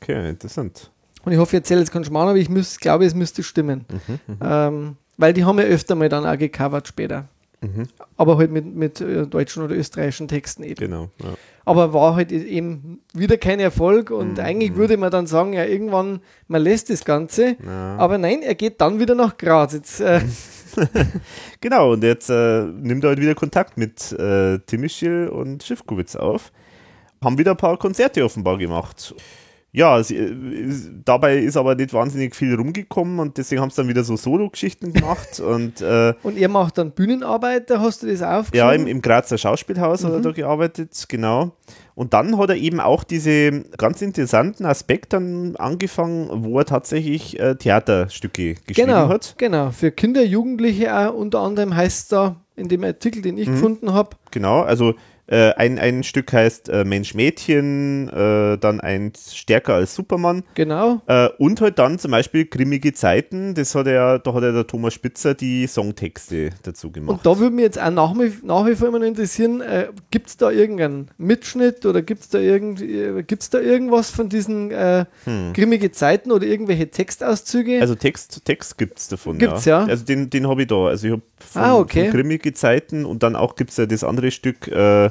okay, 0.00 0.28
interessant. 0.30 0.90
Und 1.24 1.32
ich 1.32 1.38
hoffe, 1.38 1.50
ich 1.56 1.60
erzähle 1.60 1.80
jetzt 1.80 1.92
keinen 1.92 2.04
Schmarrn, 2.04 2.28
aber 2.28 2.38
ich 2.38 2.48
müß, 2.48 2.80
glaube, 2.80 3.04
es 3.04 3.14
müsste 3.14 3.42
stimmen. 3.44 3.84
Ähm, 4.40 4.96
weil 5.18 5.32
die 5.32 5.44
haben 5.44 5.58
ja 5.58 5.64
öfter 5.66 5.94
mal 5.94 6.08
dann 6.08 6.26
auch 6.26 6.36
gecovert 6.36 6.88
später. 6.88 7.28
Mhm. 7.60 7.84
Aber 8.16 8.38
halt 8.38 8.50
mit, 8.50 8.66
mit 8.74 9.00
äh, 9.00 9.24
deutschen 9.24 9.62
oder 9.62 9.76
österreichischen 9.76 10.26
Texten 10.26 10.64
eben. 10.64 10.80
Genau. 10.80 11.10
Ja. 11.22 11.34
Aber 11.64 11.92
war 11.92 12.16
halt 12.16 12.32
eben 12.32 12.98
wieder 13.14 13.36
kein 13.36 13.60
Erfolg 13.60 14.10
und 14.10 14.32
Mhm. 14.32 14.40
eigentlich 14.44 14.74
würde 14.74 14.96
man 14.96 15.12
dann 15.12 15.28
sagen, 15.28 15.52
ja, 15.52 15.64
irgendwann, 15.64 16.22
man 16.48 16.60
lässt 16.60 16.90
das 16.90 17.04
Ganze. 17.04 17.56
Ja. 17.64 17.96
Aber 17.98 18.18
nein, 18.18 18.42
er 18.42 18.56
geht 18.56 18.80
dann 18.80 18.98
wieder 18.98 19.14
nach 19.14 19.38
Graz. 19.38 19.74
Jetzt, 19.74 20.00
äh, 20.00 20.22
Genau, 21.60 21.92
und 21.92 22.02
jetzt 22.04 22.28
äh, 22.30 22.62
nimmt 22.64 23.04
er 23.04 23.10
halt 23.10 23.20
wieder 23.20 23.34
Kontakt 23.34 23.76
mit 23.76 24.12
äh, 24.12 24.58
Timischil 24.60 25.28
und 25.28 25.62
Schiffkowitz 25.62 26.16
auf. 26.16 26.52
Haben 27.22 27.38
wieder 27.38 27.52
ein 27.52 27.56
paar 27.56 27.76
Konzerte 27.78 28.24
offenbar 28.24 28.58
gemacht. 28.58 29.14
Ja, 29.74 30.02
sie, 30.02 30.16
äh, 30.16 30.30
ist- 30.68 30.90
dabei 31.04 31.38
ist 31.38 31.56
aber 31.56 31.74
nicht 31.74 31.94
wahnsinnig 31.94 32.36
viel 32.36 32.54
rumgekommen 32.54 33.18
und 33.20 33.38
deswegen 33.38 33.62
haben 33.62 33.70
sie 33.70 33.76
dann 33.76 33.88
wieder 33.88 34.04
so 34.04 34.16
Solo-Geschichten 34.16 34.92
gemacht. 34.92 35.40
und 35.46 35.80
äh, 35.80 36.14
und 36.22 36.36
er 36.36 36.48
macht 36.48 36.76
dann 36.78 36.90
Bühnenarbeit, 36.90 37.70
da 37.70 37.80
hast 37.80 38.02
du 38.02 38.06
das 38.08 38.22
aufgeschrieben? 38.22 38.58
ja, 38.58 38.72
im, 38.72 38.86
im 38.86 39.00
Grazer 39.00 39.38
Schauspielhaus 39.38 40.04
hat 40.04 40.12
er 40.12 40.20
da 40.20 40.32
gearbeitet, 40.32 41.04
genau. 41.08 41.52
Und 41.94 42.14
dann 42.14 42.38
hat 42.38 42.48
er 42.50 42.56
eben 42.56 42.80
auch 42.80 43.04
diese 43.04 43.64
ganz 43.76 44.00
interessanten 44.02 44.64
Aspekt 44.64 45.12
dann 45.12 45.56
angefangen, 45.56 46.44
wo 46.44 46.58
er 46.58 46.64
tatsächlich 46.64 47.38
äh, 47.38 47.54
Theaterstücke 47.56 48.54
geschrieben 48.66 48.88
genau, 48.88 49.08
hat. 49.08 49.34
genau. 49.38 49.70
Für 49.70 49.90
Kinder, 49.90 50.22
Jugendliche 50.24 50.96
auch 50.96 51.14
unter 51.14 51.40
anderem 51.40 51.74
heißt 51.76 52.02
es 52.04 52.08
da 52.08 52.36
in 52.56 52.68
dem 52.68 52.84
Artikel, 52.84 53.22
den 53.22 53.36
ich 53.38 53.48
Mhm. 53.48 53.52
gefunden 53.54 53.92
habe. 53.92 54.16
Genau, 54.30 54.60
also 54.62 54.94
äh, 55.32 55.52
ein, 55.54 55.78
ein 55.78 56.02
Stück 56.02 56.32
heißt 56.32 56.68
äh, 56.68 56.84
Mensch 56.84 57.14
Mädchen, 57.14 58.08
äh, 58.08 58.58
dann 58.58 58.80
ein 58.80 59.12
Stärker 59.16 59.74
als 59.74 59.94
Superman 59.94 60.42
Genau. 60.54 61.00
äh, 61.06 61.28
und 61.38 61.60
halt 61.60 61.78
dann 61.78 61.98
zum 61.98 62.10
Beispiel 62.10 62.44
Grimmige 62.44 62.92
Zeiten, 62.92 63.54
das 63.54 63.74
hat 63.74 63.86
er, 63.86 64.18
da 64.18 64.34
hat 64.34 64.42
er 64.42 64.52
der 64.52 64.66
Thomas 64.66 64.92
Spitzer 64.94 65.34
die 65.34 65.66
Songtexte 65.66 66.50
dazu 66.62 66.90
gemacht. 66.92 67.16
Und 67.16 67.26
da 67.26 67.38
würde 67.38 67.54
mich 67.54 67.62
jetzt 67.64 67.80
auch 67.80 67.90
nach, 67.90 68.14
wie- 68.14 68.46
nach 68.46 68.66
wie 68.66 68.74
vor 68.74 68.88
immer 68.88 69.02
interessieren, 69.02 69.60
äh, 69.62 69.88
gibt 70.10 70.28
es 70.28 70.36
da 70.36 70.50
irgendeinen 70.50 71.08
Mitschnitt 71.18 71.86
oder 71.86 72.02
gibt 72.02 72.20
es 72.22 72.28
da, 72.28 72.38
irgend, 72.38 72.82
äh, 72.82 73.22
gibt's 73.22 73.48
da 73.50 73.58
irgendwas 73.58 74.10
von 74.10 74.28
diesen 74.28 74.70
äh, 74.70 75.06
grimmige 75.54 75.90
Zeiten 75.92 76.30
oder 76.30 76.44
irgendwelche 76.46 76.90
Textauszüge? 76.90 77.76
Hm. 77.76 77.80
also 77.80 77.94
Text, 77.94 78.44
Text 78.44 78.76
gibt 78.78 78.98
es 78.98 79.08
davon, 79.08 79.38
Gibt's, 79.38 79.64
ja. 79.64 79.80
ja? 79.82 79.86
Also 79.86 80.04
den, 80.04 80.28
den 80.30 80.46
habe 80.46 80.62
ich 80.62 80.68
da. 80.68 80.86
Also 80.86 81.06
ich 81.06 81.12
habe 81.12 81.22
von, 81.50 81.62
Ah, 81.62 81.76
okay. 81.76 82.04
von 82.04 82.12
Grimmige 82.12 82.52
Zeiten 82.52 83.04
und 83.04 83.22
dann 83.22 83.36
auch 83.36 83.56
gibt 83.56 83.70
es 83.70 83.76
ja 83.76 83.86
das 83.86 84.04
andere 84.04 84.30
Stück, 84.30 84.68
äh, 84.68 85.10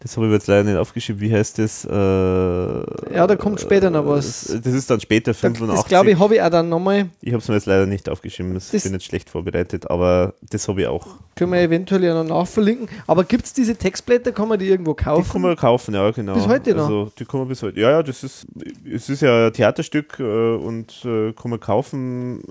das 0.00 0.16
habe 0.16 0.26
ich 0.26 0.32
jetzt 0.32 0.46
leider 0.46 0.64
nicht 0.64 0.76
aufgeschrieben, 0.76 1.20
wie 1.20 1.32
heißt 1.32 1.58
das? 1.58 1.84
Äh, 1.84 3.14
ja, 3.14 3.26
da 3.26 3.36
kommt 3.36 3.60
später 3.60 3.90
noch 3.90 4.06
was. 4.06 4.44
Das, 4.62 4.72
ist 4.74 4.88
dann 4.90 5.00
später, 5.00 5.32
Da- 5.32 5.38
85. 5.38 5.76
das 5.82 5.88
glaube 5.88 6.10
ich, 6.10 6.18
habe 6.18 6.34
ich 6.36 6.42
auch 6.42 6.50
dann 6.50 6.68
nochmal. 6.68 7.08
Ich 7.20 7.32
habe 7.32 7.42
es 7.42 7.48
mir 7.48 7.54
jetzt 7.54 7.66
leider 7.66 7.86
nicht 7.86 8.08
aufgeschrieben, 8.08 8.54
das, 8.54 8.70
Das- 8.70 8.82
bin 8.84 8.92
jetzt 8.92 9.04
schlecht 9.04 9.28
vorbereitet, 9.30 9.90
aber 9.90 10.34
das 10.50 10.68
habe 10.68 10.82
ich 10.82 10.86
auch. 10.86 11.06
Können 11.34 11.52
wir 11.52 11.60
eventuell 11.60 12.02
ja 12.04 12.14
noch 12.22 12.28
nachverlinken. 12.28 12.88
Aber 13.06 13.24
gibt 13.24 13.44
es 13.44 13.52
diese 13.52 13.76
Textblätter, 13.76 14.32
kann 14.32 14.48
man 14.48 14.58
die 14.58 14.68
irgendwo 14.68 14.92
Die 14.94 15.04
kaufen? 15.04 15.30
kann 15.32 15.40
man 15.42 15.56
kaufen, 15.56 15.94
ja, 15.94 16.10
genau. 16.10 16.34
Bis 16.34 16.46
heute 16.48 16.74
noch? 16.74 16.82
Also, 16.84 17.12
die 17.18 17.24
kann 17.24 17.40
man 17.40 17.48
bis 17.48 17.62
heute. 17.62 17.78
Ja, 17.80 17.90
ja, 17.90 18.02
das 18.02 18.24
ist, 18.24 18.46
es 18.90 19.08
ist 19.08 19.22
ja 19.22 19.46
ein 19.46 19.52
Theaterstück 19.52 20.18
äh, 20.20 20.22
und 20.56 21.04
äh, 21.04 21.32
kann 21.32 21.50
man 21.50 21.60
kaufen. 21.60 22.42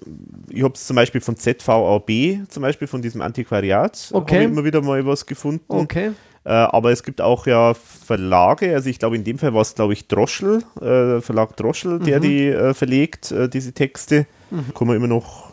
Ich 0.50 0.64
habe 0.64 0.74
es 0.74 0.86
zum 0.88 0.96
Beispiel 0.96 1.22
von 1.22 1.36
ZVAB, 1.38 2.48
zum 2.50 2.62
Beispiel 2.62 2.88
von 2.88 3.02
diesem 3.02 3.22
Antiquariat, 3.22 4.10
Okay. 4.14 4.36
habe 4.36 4.44
ich 4.46 4.52
immer 4.52 4.64
wieder 4.64 4.82
mal 4.82 5.06
was 5.06 5.26
gefunden. 5.26 5.64
okay. 5.68 6.12
Äh, 6.48 6.52
aber 6.54 6.92
es 6.94 7.04
gibt 7.04 7.20
auch 7.20 7.46
ja 7.46 7.74
Verlage, 7.74 8.74
also 8.74 8.88
ich 8.90 9.00
glaube 9.00 9.18
in 9.18 9.26
dem 9.26 9.38
Fall 9.38 9.54
war 9.54 9.62
es 9.64 9.76
glaube 9.76 9.92
ich 9.92 10.08
Droschel, 10.08 10.64
äh, 10.80 11.20
Verlag 11.20 11.58
Droschel, 11.58 12.00
Mhm. 12.00 12.04
der 12.06 12.20
die 12.22 12.48
äh, 12.48 12.74
verlegt, 12.74 13.32
äh, 13.34 13.50
diese 13.50 13.74
Texte. 13.74 14.26
Kann 14.74 14.88
man 14.88 14.96
immer 14.96 15.08
noch 15.08 15.52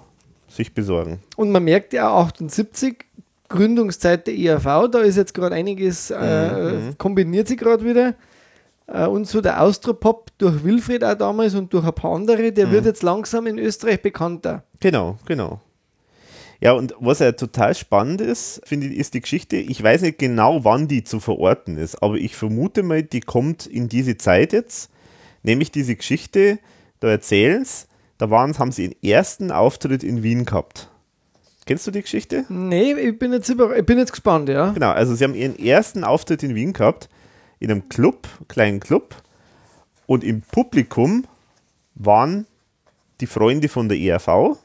sich 0.49 0.73
besorgen. 0.73 1.19
Und 1.37 1.51
man 1.51 1.65
merkt 1.65 1.93
ja 1.95 2.11
auch 2.11 2.29
78, 2.29 3.07
Gründungszeit 3.49 4.29
der 4.29 4.39
ERV, 4.39 4.89
da 4.89 5.01
ist 5.01 5.17
jetzt 5.17 5.35
gerade 5.35 5.57
einiges, 5.57 6.11
Mhm, 6.11 6.17
äh, 6.17 6.93
kombiniert 6.97 7.49
sich 7.49 7.59
gerade 7.59 7.85
wieder. 7.85 8.15
Und 8.87 9.27
so 9.27 9.41
der 9.41 9.63
Austropop 9.63 10.29
durch 10.39 10.63
Wilfried 10.63 11.03
auch 11.03 11.15
damals 11.15 11.55
und 11.55 11.73
durch 11.73 11.85
ein 11.87 11.93
paar 11.95 12.15
andere, 12.15 12.43
Mhm. 12.51 12.55
der 12.55 12.71
wird 12.71 12.85
jetzt 12.85 13.03
langsam 13.03 13.47
in 13.49 13.59
Österreich 13.59 14.01
bekannter. 14.01 14.63
Genau, 14.79 15.17
genau. 15.27 15.61
Ja, 16.65 16.73
und 16.73 16.95
was 16.99 17.19
ja 17.19 17.33
total 17.33 17.75
spannend 17.75 18.23
ist, 18.23 18.63
finde 18.65 18.87
ich, 18.87 18.97
ist 18.97 19.13
die 19.13 19.21
Geschichte. 19.21 19.57
Ich 19.57 19.83
weiß 19.83 20.01
nicht 20.01 20.19
genau, 20.19 20.65
wann 20.65 20.89
die 20.89 21.05
zu 21.05 21.21
verorten 21.21 21.77
ist, 21.77 22.03
aber 22.03 22.15
ich 22.15 22.37
vermute 22.37 22.83
mal, 22.83 23.03
die 23.03 23.21
kommt 23.21 23.67
in 23.67 23.91
diese 23.91 24.17
Zeit 24.17 24.55
jetzt. 24.55 24.91
Nämlich 25.43 25.71
diese 25.71 25.95
Geschichte, 25.95 26.59
da 27.01 27.09
erzählen 27.09 27.67
sie, 27.67 27.85
da 28.17 28.31
waren, 28.31 28.59
haben 28.59 28.73
sie 28.73 28.89
den 28.89 29.03
ersten 29.03 29.51
Auftritt 29.51 30.03
in 30.03 30.23
Wien 30.23 30.47
gehabt. 30.47 30.89
Kennst 31.67 31.87
du 31.87 31.91
die 31.91 32.01
Geschichte? 32.01 32.47
Nee, 32.49 32.95
ich 32.95 33.19
bin 33.19 33.35
jetzt, 33.35 33.51
über, 33.51 33.77
ich 33.77 33.85
bin 33.85 33.99
jetzt 33.99 34.13
gespannt, 34.13 34.49
ja. 34.49 34.71
Genau, 34.71 34.91
also 34.91 35.15
sie 35.15 35.25
haben 35.25 35.35
ihren 35.35 35.59
ersten 35.59 36.03
Auftritt 36.03 36.43
in 36.43 36.55
Wien 36.55 36.73
gehabt, 36.73 37.11
in 37.59 37.71
einem 37.71 37.91
Club, 37.91 38.27
kleinen 38.49 38.81
Club. 38.81 39.15
Und 40.07 40.25
im 40.25 40.41
Publikum 40.41 41.27
waren 41.95 42.47
die 43.21 43.27
Freunde 43.27 43.69
von 43.69 43.91
der 43.91 43.99
ERV 43.99 44.57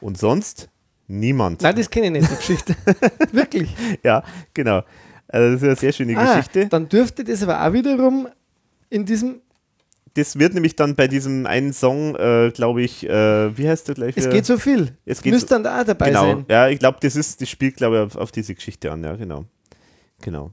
und 0.00 0.16
sonst 0.16 0.68
niemand. 1.12 1.62
Nein, 1.62 1.76
das 1.76 1.88
kenne 1.90 2.06
ich 2.06 2.12
nicht, 2.12 2.30
die 2.30 2.36
Geschichte. 2.36 2.74
Wirklich. 3.32 3.74
Ja, 4.02 4.22
genau. 4.54 4.82
Also 5.28 5.52
das 5.52 5.62
ist 5.62 5.64
eine 5.64 5.76
sehr 5.76 5.92
schöne 5.92 6.16
Ah, 6.18 6.36
Geschichte. 6.36 6.66
dann 6.66 6.88
dürfte 6.88 7.24
das 7.24 7.42
aber 7.42 7.64
auch 7.66 7.72
wiederum 7.72 8.28
in 8.90 9.04
diesem, 9.06 9.40
Das 10.14 10.38
wird 10.38 10.52
nämlich 10.52 10.76
dann 10.76 10.94
bei 10.94 11.08
diesem 11.08 11.46
einen 11.46 11.72
Song, 11.72 12.14
äh, 12.16 12.50
glaube 12.52 12.82
ich, 12.82 13.08
äh, 13.08 13.56
wie 13.56 13.66
heißt 13.68 13.88
der 13.88 13.94
gleich? 13.94 14.14
es 14.16 14.24
wieder? 14.24 14.34
geht 14.34 14.44
so 14.46 14.58
viel. 14.58 14.94
Es 15.06 15.22
geht 15.22 15.32
Müsste 15.32 15.48
so- 15.48 15.54
dann 15.54 15.62
da 15.64 15.80
auch 15.80 15.84
dabei 15.86 16.08
genau. 16.08 16.22
sein. 16.26 16.44
Ja, 16.50 16.68
ich 16.68 16.78
glaube, 16.78 16.98
das 17.00 17.16
ist, 17.16 17.40
das 17.40 17.48
spielt, 17.48 17.76
glaube 17.76 17.96
ich, 17.96 18.02
auf, 18.02 18.16
auf 18.16 18.30
diese 18.32 18.54
Geschichte 18.54 18.92
an, 18.92 19.02
ja, 19.02 19.16
genau. 19.16 19.44
Genau. 20.20 20.52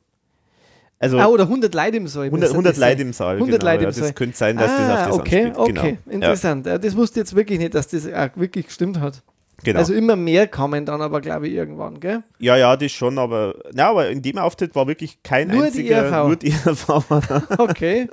Also 1.01 1.17
Ah, 1.17 1.27
oder 1.27 1.43
100 1.43 1.73
Leute 1.73 1.97
im 1.97 2.07
Saal. 2.07 2.25
100, 2.25 2.39
müsste 2.41 2.53
100 2.55 2.71
das 2.73 2.79
sein. 2.79 2.89
Leute 2.91 3.01
im 3.03 3.13
Saal. 3.13 3.35
100 3.35 3.59
genau, 3.59 3.71
Leute 3.71 3.83
ja, 3.83 3.89
im 3.89 3.95
Das 3.95 4.03
Saal. 4.05 4.13
könnte 4.13 4.37
sein, 4.37 4.57
dass 4.57 4.71
das 4.71 4.79
auf 4.79 4.97
Ah, 4.97 5.05
das 5.07 5.15
okay, 5.19 5.43
anspielt. 5.45 5.57
okay, 5.57 5.71
Genau. 6.05 6.13
interessant. 6.15 6.65
Ja. 6.65 6.77
Das 6.77 6.95
wusste 6.95 7.19
ich 7.19 7.23
jetzt 7.25 7.35
wirklich 7.35 7.59
nicht, 7.59 7.73
dass 7.73 7.87
das 7.89 8.05
auch 8.07 8.29
wirklich 8.35 8.65
gestimmt 8.67 8.99
hat. 8.99 9.21
Genau. 9.63 9.79
Also 9.79 9.93
immer 9.93 10.15
mehr 10.15 10.47
kamen 10.47 10.85
dann 10.85 11.01
aber, 11.01 11.21
glaube 11.21 11.47
ich, 11.47 11.53
irgendwann, 11.53 11.99
gell? 11.99 12.23
ja, 12.39 12.57
ja, 12.57 12.75
das 12.77 12.91
schon, 12.91 13.17
aber, 13.17 13.55
na, 13.73 13.89
aber 13.89 14.09
in 14.09 14.21
dem 14.21 14.37
Auftritt 14.37 14.75
war 14.75 14.87
wirklich 14.87 15.21
kein 15.23 15.47
Nur 15.49 15.63
die 15.63 15.65
einziger, 15.67 16.03
ERV. 16.05 16.27
nur 16.27 16.35
die 16.35 16.51
ERV. 16.51 16.89
Okay. 17.59 18.07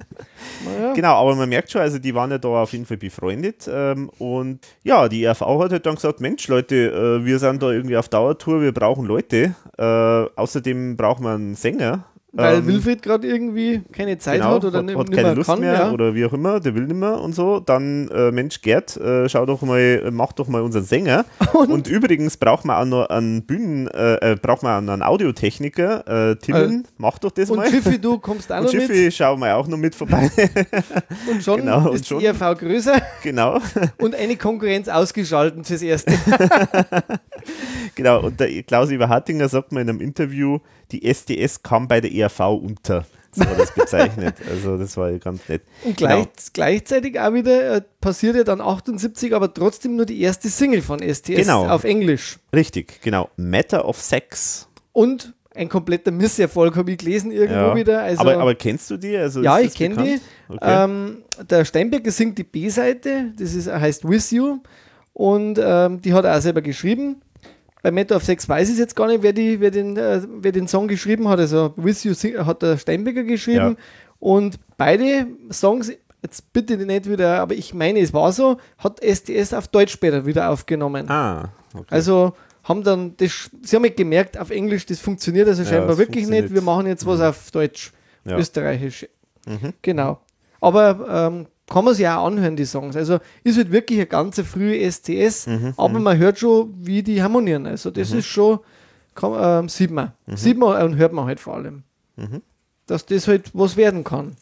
naja. 0.64 0.92
genau, 0.94 1.14
aber 1.14 1.34
man 1.34 1.49
merkt 1.49 1.70
schon, 1.70 1.80
also 1.80 1.99
die 1.99 2.14
waren 2.14 2.30
ja 2.30 2.38
da 2.38 2.49
auf 2.49 2.72
jeden 2.72 2.86
Fall 2.86 2.97
befreundet 2.97 3.68
ähm, 3.72 4.11
und 4.18 4.61
ja, 4.82 5.09
die 5.09 5.22
ERV 5.24 5.40
hat 5.40 5.72
halt 5.72 5.86
dann 5.86 5.94
gesagt, 5.94 6.20
Mensch 6.20 6.49
Leute, 6.49 7.20
äh, 7.20 7.24
wir 7.24 7.38
sind 7.38 7.62
da 7.62 7.70
irgendwie 7.70 7.97
auf 7.97 8.09
Dauertour, 8.09 8.61
wir 8.61 8.72
brauchen 8.72 9.07
Leute, 9.07 9.55
äh, 9.78 9.82
außerdem 9.82 10.97
brauchen 10.97 11.24
wir 11.24 11.34
einen 11.34 11.55
Sänger. 11.55 12.05
Weil 12.37 12.59
Ähm, 12.59 12.66
Wilfried 12.66 13.03
gerade 13.03 13.26
irgendwie 13.26 13.82
keine 13.93 14.18
Zeit 14.18 14.41
genau, 14.41 14.57
hat 14.57 14.64
oder 14.64 14.78
hat 14.78 14.84
nicht 14.84 15.12
keine 15.12 15.34
Lust 15.34 15.49
kann. 15.49 15.61
mehr 15.61 15.72
ja. 15.72 15.91
oder 15.91 16.14
wie 16.14 16.24
auch 16.26 16.32
immer, 16.32 16.61
der 16.61 16.74
will 16.74 16.84
nicht 16.84 16.97
mehr 16.97 17.18
und 17.18 17.34
so, 17.34 17.61
dann 17.61 18.09
äh, 18.09 18.30
Mensch 18.30 18.61
Gerd, 18.61 18.97
äh, 18.99 19.28
schau 19.28 19.47
doch 19.47 19.62
mal, 19.62 19.78
äh, 19.80 20.11
mach 20.11 20.32
doch 20.32 20.49
mal 20.49 20.61
unseren 20.61 20.84
Sänger. 20.84 21.24
Und, 21.53 21.89
übrigens 21.89 22.37
braucht 22.37 22.64
man 22.64 22.76
auch 22.76 22.84
noch 22.84 23.09
einen 23.09 23.43
Bühnen, 23.43 23.89
äh, 23.89 24.32
äh, 24.32 24.37
braucht 24.37 24.62
man 24.62 24.89
einen 24.89 25.03
Audiotechniker, 25.03 26.30
äh, 26.32 26.37
Timon, 26.37 26.84
mach 26.99 27.18
doch 27.18 27.30
das 27.30 27.51
und 27.51 27.57
mal. 27.57 27.70
Schiffi, 27.70 27.99
du 27.99 28.18
kommst 28.18 28.53
auch 28.53 28.59
Und 28.59 28.66
noch 28.66 28.72
mit. 28.72 28.82
Schiffi, 28.82 29.11
schauen 29.11 29.41
wir 29.41 29.57
auch 29.57 29.66
noch 29.66 29.78
mit 29.78 29.95
vorbei. 29.95 30.30
Und 31.30 31.43
schon 31.43 31.61
genau, 31.61 31.89
und 31.89 31.95
ist 31.95 32.07
schon. 32.07 32.18
die 32.18 32.26
ERV 32.26 32.59
größer 32.59 33.01
genau, 33.22 33.59
und 33.99 34.14
eine 34.14 34.37
Konkurrenz 34.37 34.89
ausgeschalten 34.89 35.64
fürs 35.64 35.82
Erste. 35.82 36.12
genau. 37.95 38.20
Und 38.20 38.41
der 38.41 38.62
Klaus 38.62 38.91
Überhartinger 38.91 39.49
sagt 39.49 39.72
mal 39.72 39.80
in 39.80 39.89
einem 39.89 40.01
Interview, 40.01 40.59
die 40.93 41.05
SDS 41.05 41.62
kam 41.62 41.89
bei 41.89 42.01
der 42.01 42.12
ERV 42.12 42.41
unter. 42.62 43.05
So 43.32 43.45
war 43.45 43.55
das 43.55 43.74
bezeichnet. 43.74 44.37
Also 44.51 44.78
das 44.78 44.97
war 44.97 45.11
ja 45.11 45.18
ganz 45.18 45.47
nett. 45.49 45.62
Und 45.84 45.97
Genau. 45.97 46.22
gleich, 46.22 46.28
gleichzeitig 46.55 47.20
auch 47.20 47.34
wieder 47.34 47.76
äh, 47.76 47.82
passiert 48.01 48.34
ja 48.37 48.45
dann 48.45 48.61
78, 48.62 49.34
aber 49.34 49.53
trotzdem 49.53 49.97
nur 49.97 50.07
die 50.07 50.20
erste 50.22 50.49
Single 50.49 50.80
von 50.82 51.01
STS 51.01 51.37
Genau. 51.37 51.66
auf 51.68 51.84
Englisch. 51.84 52.39
Richtig, 52.55 53.01
genau. 53.03 53.28
Matter 53.37 53.87
of 53.87 54.01
Sex. 54.01 54.68
Und 54.93 55.34
ein 55.55 55.68
kompletter 55.68 56.11
Misserfolg 56.11 56.76
habe 56.76 56.93
ich 56.93 56.99
gelesen 56.99 57.30
irgendwo 57.30 57.61
Ja. 57.61 57.74
wieder. 57.76 58.03
Also, 58.03 58.20
aber, 58.22 58.37
aber 58.39 58.55
kennst 58.55 58.91
du 58.91 58.97
die? 58.97 59.16
Also 59.16 59.43
ja, 59.43 59.59
ich 59.59 59.74
kenne 59.74 59.97
die. 60.03 60.20
Okay. 60.55 60.84
Ähm, 60.84 61.22
der 61.51 61.64
Steinbecker 61.64 62.11
singt 62.11 62.39
die 62.39 62.45
B-Seite, 62.45 63.32
das 63.39 63.55
ist, 63.55 63.66
heißt 63.70 64.09
With 64.09 64.30
You. 64.30 64.59
Und 65.12 65.59
ähm, 65.62 66.01
die 66.03 66.12
hat 66.12 66.24
er 66.26 66.37
auch 66.37 66.41
selber 66.43 66.61
geschrieben. 66.62 67.22
Bei 67.87 67.93
Matter 67.93 68.16
of 68.16 68.24
Sex 68.24 68.49
weiß 68.49 68.68
ich 68.70 68.78
jetzt 68.78 68.97
gar 68.97 69.07
nicht, 69.07 69.22
wer, 69.22 69.32
die, 69.32 69.61
wer, 69.61 69.70
den, 69.70 69.97
äh, 69.97 70.20
wer 70.41 70.51
den 70.51 70.66
Song 70.66 70.89
geschrieben 70.89 71.28
hat. 71.28 71.39
Also 71.39 71.72
With 71.76 72.03
You 72.03 72.14
sing- 72.14 72.37
hat 72.45 72.61
der 72.61 72.78
Steinbecker 72.78 73.22
geschrieben. 73.22 73.76
Ja. 73.78 73.84
Und 74.18 74.59
beide 74.76 75.28
Songs, 75.53 75.93
jetzt 76.20 76.53
bitte 76.53 76.76
nicht 76.78 77.09
wieder, 77.09 77.39
aber 77.41 77.55
ich 77.55 77.74
meine, 77.74 78.01
es 78.01 78.12
war 78.12 78.32
so, 78.32 78.57
hat 78.78 78.99
STS 79.05 79.55
auf 79.55 79.68
Deutsch 79.68 79.93
später 79.93 80.26
wieder 80.26 80.51
aufgenommen. 80.51 81.09
ah, 81.09 81.51
okay. 81.74 81.84
Also 81.91 82.32
haben 82.64 82.82
dann, 82.82 83.16
das, 83.18 83.51
sie 83.62 83.76
haben 83.76 83.82
nicht 83.82 83.97
gemerkt, 83.97 84.37
auf 84.37 84.51
Englisch, 84.51 84.84
das 84.87 84.99
funktioniert 84.99 85.47
also 85.47 85.62
Ja, 85.62 85.68
scheinbar 85.68 85.97
wirklich 85.97 86.26
nicht. 86.26 86.53
Wir 86.53 86.62
machen 86.62 86.89
jetzt 86.89 87.07
was 87.07 87.20
auf 87.20 87.53
Deutsch, 87.53 87.93
Ja. 88.24 88.32
Mhm. 88.34 88.41
Österreichisch. 88.41 89.07
Genau. 89.82 90.18
Aber 90.61 91.28
ähm, 91.30 91.47
kann 91.69 91.85
man 91.85 91.95
sich 91.95 92.07
auch 92.07 92.27
anhören, 92.27 92.57
die 92.57 92.64
Songs. 92.64 92.97
Also 92.97 93.19
ist 93.45 93.57
halt 93.57 93.73
wirklich 93.73 93.99
eine 93.99 94.07
ganze 94.07 94.45
frühe 94.45 94.79
STS, 94.91 95.47
Mhm, 95.47 95.75
aber 95.77 95.99
man 95.99 96.17
hört 96.19 96.39
schon, 96.39 96.73
wie 96.79 97.03
die 97.03 97.23
harmonieren. 97.23 97.67
Also 97.67 97.91
das 97.91 98.12
ist 98.12 98.27
schon, 98.27 98.61
kann, 99.14 99.33
ähm, 99.64 99.69
sieht 99.69 99.91
man. 99.91 100.12
Mhm. 100.27 100.37
Sieht 100.37 100.59
man 100.59 100.83
und 100.85 100.97
hört 100.97 101.12
man 101.12 101.27
halt 101.27 101.41
vor 101.41 101.55
allem. 101.55 101.83
Dass 102.87 103.05
das 103.07 103.27
halt 103.29 103.51
was 103.53 103.77
werden 103.77 104.05
kann. 104.05 104.37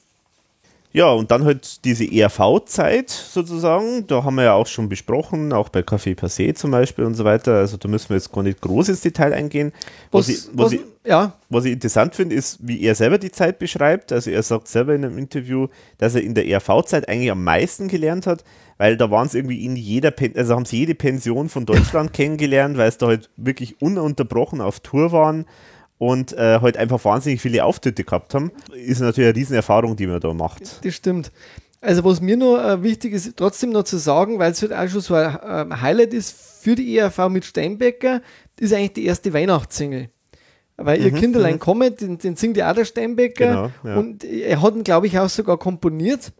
Ja, 0.96 1.10
und 1.10 1.32
dann 1.32 1.44
halt 1.44 1.84
diese 1.84 2.04
ERV-Zeit 2.04 3.10
sozusagen, 3.10 4.06
da 4.06 4.22
haben 4.22 4.36
wir 4.36 4.44
ja 4.44 4.52
auch 4.52 4.68
schon 4.68 4.88
besprochen, 4.88 5.52
auch 5.52 5.68
bei 5.68 5.80
Café 5.80 6.16
Passé 6.16 6.54
zum 6.54 6.70
Beispiel 6.70 7.04
und 7.04 7.14
so 7.14 7.24
weiter. 7.24 7.54
Also 7.54 7.76
da 7.76 7.88
müssen 7.88 8.10
wir 8.10 8.16
jetzt 8.16 8.30
gar 8.30 8.44
nicht 8.44 8.60
groß 8.60 8.90
ins 8.90 9.00
Detail 9.00 9.32
eingehen. 9.32 9.72
Was, 10.12 10.28
ich, 10.28 10.46
was, 10.52 10.66
was, 10.66 10.72
ich, 10.74 10.80
ja, 11.04 11.32
was 11.48 11.64
ich 11.64 11.72
interessant 11.72 12.14
finde, 12.14 12.36
ist, 12.36 12.58
wie 12.62 12.80
er 12.80 12.94
selber 12.94 13.18
die 13.18 13.32
Zeit 13.32 13.58
beschreibt. 13.58 14.12
Also 14.12 14.30
er 14.30 14.44
sagt 14.44 14.68
selber 14.68 14.94
in 14.94 15.04
einem 15.04 15.18
Interview, 15.18 15.66
dass 15.98 16.14
er 16.14 16.22
in 16.22 16.34
der 16.34 16.46
ERV-Zeit 16.46 17.08
eigentlich 17.08 17.32
am 17.32 17.42
meisten 17.42 17.88
gelernt 17.88 18.28
hat, 18.28 18.44
weil 18.78 18.96
da 18.96 19.10
waren 19.10 19.26
es 19.26 19.34
irgendwie 19.34 19.64
in 19.64 19.74
jeder, 19.74 20.12
Pen 20.12 20.36
also 20.36 20.54
haben 20.54 20.64
sie 20.64 20.78
jede 20.78 20.94
Pension 20.94 21.48
von 21.48 21.66
Deutschland 21.66 22.12
kennengelernt, 22.12 22.76
weil 22.76 22.88
es 22.88 22.98
da 22.98 23.08
halt 23.08 23.30
wirklich 23.36 23.82
ununterbrochen 23.82 24.60
auf 24.60 24.78
Tour 24.78 25.10
waren 25.10 25.44
und 25.98 26.32
äh, 26.32 26.60
halt 26.60 26.76
einfach 26.76 27.04
wahnsinnig 27.04 27.40
viele 27.40 27.64
Auftritte 27.64 28.04
gehabt 28.04 28.34
haben. 28.34 28.50
Ist 28.74 29.00
natürlich 29.00 29.28
eine 29.28 29.36
Riesenerfahrung, 29.36 29.96
die 29.96 30.06
man 30.06 30.20
da 30.20 30.32
macht. 30.34 30.84
Das 30.84 30.94
stimmt. 30.94 31.30
Also 31.80 32.02
was 32.04 32.20
mir 32.20 32.36
nur 32.36 32.64
äh, 32.64 32.82
wichtig 32.82 33.12
ist, 33.12 33.36
trotzdem 33.36 33.70
noch 33.70 33.84
zu 33.84 33.98
sagen, 33.98 34.38
weil 34.38 34.52
es 34.52 34.62
halt 34.62 34.72
auch 34.72 34.88
schon 34.88 35.00
so 35.02 35.14
ein 35.14 35.38
ähm, 35.46 35.80
Highlight 35.82 36.14
ist 36.14 36.34
für 36.62 36.74
die 36.74 36.96
ERV 36.96 37.28
mit 37.28 37.44
Steinbecker, 37.44 38.22
ist 38.58 38.72
eigentlich 38.72 38.94
die 38.94 39.04
erste 39.04 39.32
Weihnachtssingle. 39.34 40.08
Weil 40.76 41.00
ihr 41.02 41.12
Kinderlein 41.12 41.58
kommt, 41.60 42.00
den, 42.00 42.18
den 42.18 42.34
singt 42.36 42.56
ja 42.56 42.70
auch 42.70 42.74
der 42.74 42.84
Steinbecker 42.84 43.68
Mhm, 43.68 43.70
Genau, 43.82 43.94
ja. 43.94 43.96
und 44.00 44.24
er 44.24 44.60
hat 44.60 44.74
ihn, 44.74 44.82
glaube 44.82 45.06
ich, 45.06 45.18
auch 45.18 45.28
sogar 45.28 45.56
komponiert. 45.58 46.32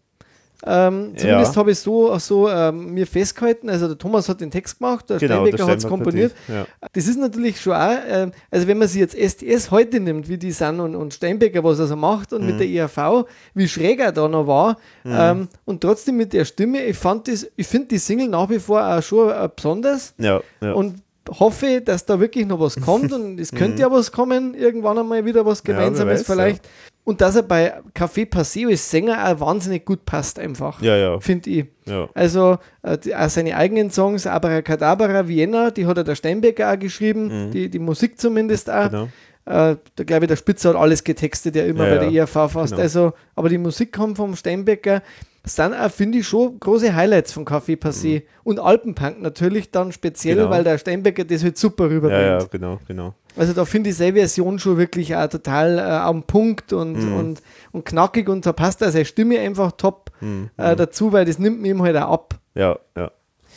Ähm, 0.67 1.13
zumindest 1.15 1.53
Ja. 1.55 1.59
habe 1.59 1.71
ich 1.71 1.79
so, 1.79 2.17
so 2.17 2.49
ähm, 2.49 2.93
mir 2.93 3.05
festgehalten. 3.05 3.69
Also 3.69 3.87
der 3.87 3.97
Thomas 3.97 4.27
hat 4.27 4.41
den 4.41 4.49
Text 4.51 4.79
gemacht, 4.79 5.09
der 5.09 5.17
Genau, 5.19 5.35
Steinbecker 5.45 5.67
hat 5.67 5.77
es 5.77 5.87
komponiert. 5.87 6.33
ja. 6.47 6.65
Das 6.93 7.07
ist 7.07 7.19
natürlich 7.19 7.61
schon 7.61 7.73
auch, 7.73 7.91
ähm, 8.07 8.31
also 8.49 8.67
wenn 8.67 8.77
man 8.77 8.87
sich 8.87 8.99
jetzt 8.99 9.15
STS 9.15 9.69
heute 9.71 9.99
nimmt, 9.99 10.27
wie 10.27 10.37
die 10.37 10.51
sind 10.51 10.79
und, 10.79 10.95
und 10.95 11.13
Steinbecker, 11.13 11.63
was 11.63 11.79
er 11.79 11.87
so 11.87 11.95
macht 11.95 12.33
und 12.33 12.41
Mhm. 12.41 12.47
mit 12.47 12.59
der 12.59 12.67
ERV, 12.67 13.25
wie 13.53 13.67
schräg 13.67 13.99
er 13.99 14.11
da 14.11 14.27
noch 14.27 14.47
war 14.47 14.77
ähm, 15.05 15.47
und 15.65 15.81
trotzdem 15.81 16.17
mit 16.17 16.33
der 16.33 16.45
Stimme, 16.45 16.83
ich 16.83 16.97
fand 16.97 17.27
das, 17.27 17.47
ich 17.55 17.67
finde 17.67 17.87
die 17.89 17.97
Single 17.99 18.27
nach 18.27 18.49
wie 18.49 18.59
vor 18.59 18.83
auch 18.85 19.01
schon 19.03 19.29
äh, 19.29 19.49
besonders 19.55 20.13
Ja, 20.17 20.41
und 20.73 20.95
hoffe, 21.39 21.81
dass 21.81 22.05
da 22.05 22.19
wirklich 22.19 22.45
noch 22.45 22.59
was 22.59 22.79
kommt 22.79 23.11
und 23.11 23.39
es 23.39 23.51
könnte 23.51 23.81
ja 23.81 23.91
was 23.91 24.11
kommen, 24.11 24.53
irgendwann 24.53 24.97
einmal 24.97 25.25
wieder 25.25 25.45
was 25.45 25.63
Mhm. 25.63 25.67
Gemeinsames 25.67 26.19
weiß, 26.21 26.25
vielleicht. 26.25 26.69
Und 27.05 27.21
dass 27.21 27.35
er 27.35 27.43
bei 27.43 27.71
Café 27.95 28.27
Passé 28.27 28.67
als 28.67 28.89
Sänger 28.89 29.25
auch 29.31 29.39
wahnsinnig 29.39 29.85
gut 29.85 30.05
passt 30.05 30.39
einfach, 30.39 30.81
ja, 30.81 30.97
ja, 30.97 31.19
finde 31.19 31.49
ich. 31.51 31.65
ja. 31.85 32.09
Also 32.15 32.57
äh, 32.81 32.97
die, 32.97 33.15
auch 33.15 33.29
seine 33.29 33.55
eigenen 33.55 33.91
Songs, 33.91 34.25
Abracadabra, 34.25 35.27
Vienna, 35.27 35.69
die 35.71 35.85
hat 35.85 35.97
er 35.97 36.03
der 36.03 36.15
Steinbecker 36.15 36.73
auch 36.73 36.79
geschrieben, 36.79 37.51
die, 37.51 37.69
die 37.69 37.79
Musik 37.79 38.19
zumindest 38.19 38.69
auch. 38.71 38.85
Mhm. 38.91 39.09
Genau. 39.45 39.71
Äh, 39.71 39.75
da 39.95 40.03
glaube 40.03 40.25
ich, 40.25 40.29
der 40.29 40.35
Spitzer 40.37 40.69
hat 40.69 40.75
alles 40.75 41.03
getextet, 41.03 41.53
der 41.53 41.67
immer 41.67 41.87
Ja, 41.87 41.95
bei 41.99 42.05
der. 42.09 42.11
ERV 42.21 42.51
fast. 42.51 42.71
Genau. 42.71 42.81
Also, 42.81 43.13
aber 43.35 43.49
die 43.49 43.59
Musik 43.59 43.93
kommt 43.93 44.17
vom 44.17 44.35
Steinbecker. 44.35 45.03
Das 45.43 45.55
sind 45.57 45.75
auch, 45.75 45.91
finde 45.91 46.17
ich, 46.17 46.27
schon 46.27 46.59
große 46.59 46.95
Highlights 46.95 47.31
von 47.33 47.45
Café 47.45 47.77
Passé. 47.79 48.23
Und 48.43 48.59
Alpenpunk 48.59 49.21
natürlich 49.21 49.69
dann 49.69 49.91
speziell, 49.91 50.37
Mhm. 50.37 50.39
Genau. 50.39 50.49
weil 50.51 50.63
der 50.63 50.79
Steinbecker 50.79 51.23
das 51.23 51.43
halt 51.43 51.59
super 51.59 51.87
rüberbringt. 51.87 52.23
Ja, 52.23 52.39
ja, 52.39 52.45
genau, 52.49 52.79
genau. 52.87 53.13
Also 53.37 53.53
da 53.53 53.65
finde 53.65 53.89
ich 53.89 53.97
seine 53.97 54.13
Version 54.13 54.59
schon 54.59 54.77
wirklich 54.77 55.15
auch 55.15 55.27
total 55.27 55.77
äh, 55.77 55.81
am 55.81 56.23
Punkt 56.23 56.71
und, 56.73 56.93
Mhm. 56.93 57.13
und, 57.17 57.41
und 57.71 57.85
knackig 57.85 58.29
und 58.29 58.45
da 58.45 58.53
passt 58.53 58.83
auch 58.83 58.89
seine 58.91 59.05
Stimme 59.05 59.39
einfach 59.39 59.71
top 59.73 60.11
Mhm. 60.21 60.49
äh, 60.57 60.75
dazu, 60.75 61.11
weil 61.11 61.25
das 61.25 61.37
nimmt 61.39 61.61
mir 61.61 61.69
ihm 61.71 61.81
halt 61.81 61.97
auch 61.97 62.11
ab. 62.11 62.35
Ja, 62.53 62.79
ja. 62.95 63.11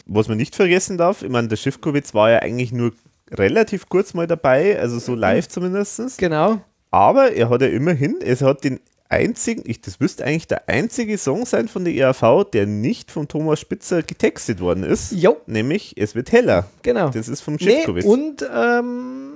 Was 0.06 0.26
man 0.28 0.36
nicht 0.38 0.56
vergessen 0.56 0.98
darf, 0.98 1.22
ich 1.22 1.28
meine, 1.30 1.48
der 1.48 1.56
Schiffkowitz 1.56 2.14
war 2.14 2.30
ja 2.30 2.38
eigentlich 2.40 2.72
nur 2.72 2.92
relativ 3.30 3.88
kurz 3.88 4.14
mal 4.14 4.26
dabei, 4.26 4.78
also 4.80 4.98
so 4.98 5.14
live 5.14 5.48
zumindest. 5.48 6.18
Genau. 6.18 6.60
Aber 6.90 7.32
er 7.32 7.50
hat 7.50 7.60
ja 7.60 7.68
immerhin, 7.68 8.16
es 8.24 8.40
hat 8.42 8.64
den 8.64 8.80
einzigen, 9.10 9.62
ich, 9.66 9.80
das 9.80 10.00
müsste 10.00 10.24
eigentlich 10.24 10.46
der 10.48 10.68
einzige 10.68 11.16
Song 11.18 11.46
sein 11.46 11.68
von 11.68 11.84
der 11.84 11.94
ERV, 11.94 12.44
der 12.52 12.66
nicht 12.66 13.10
von 13.10 13.28
Thomas 13.28 13.60
Spitzer 13.60 14.02
getextet 14.02 14.60
worden 14.60 14.82
ist. 14.84 15.12
Jo. 15.12 15.36
Nämlich 15.46 15.94
Es 15.96 16.14
wird 16.14 16.32
heller. 16.32 16.66
Genau. 16.82 17.10
Das 17.10 17.28
ist 17.28 17.40
vom 17.42 17.54
Nee, 17.54 17.64
Schiffkowitz. 17.64 18.04
und 18.04 18.46
ähm, 18.54 19.30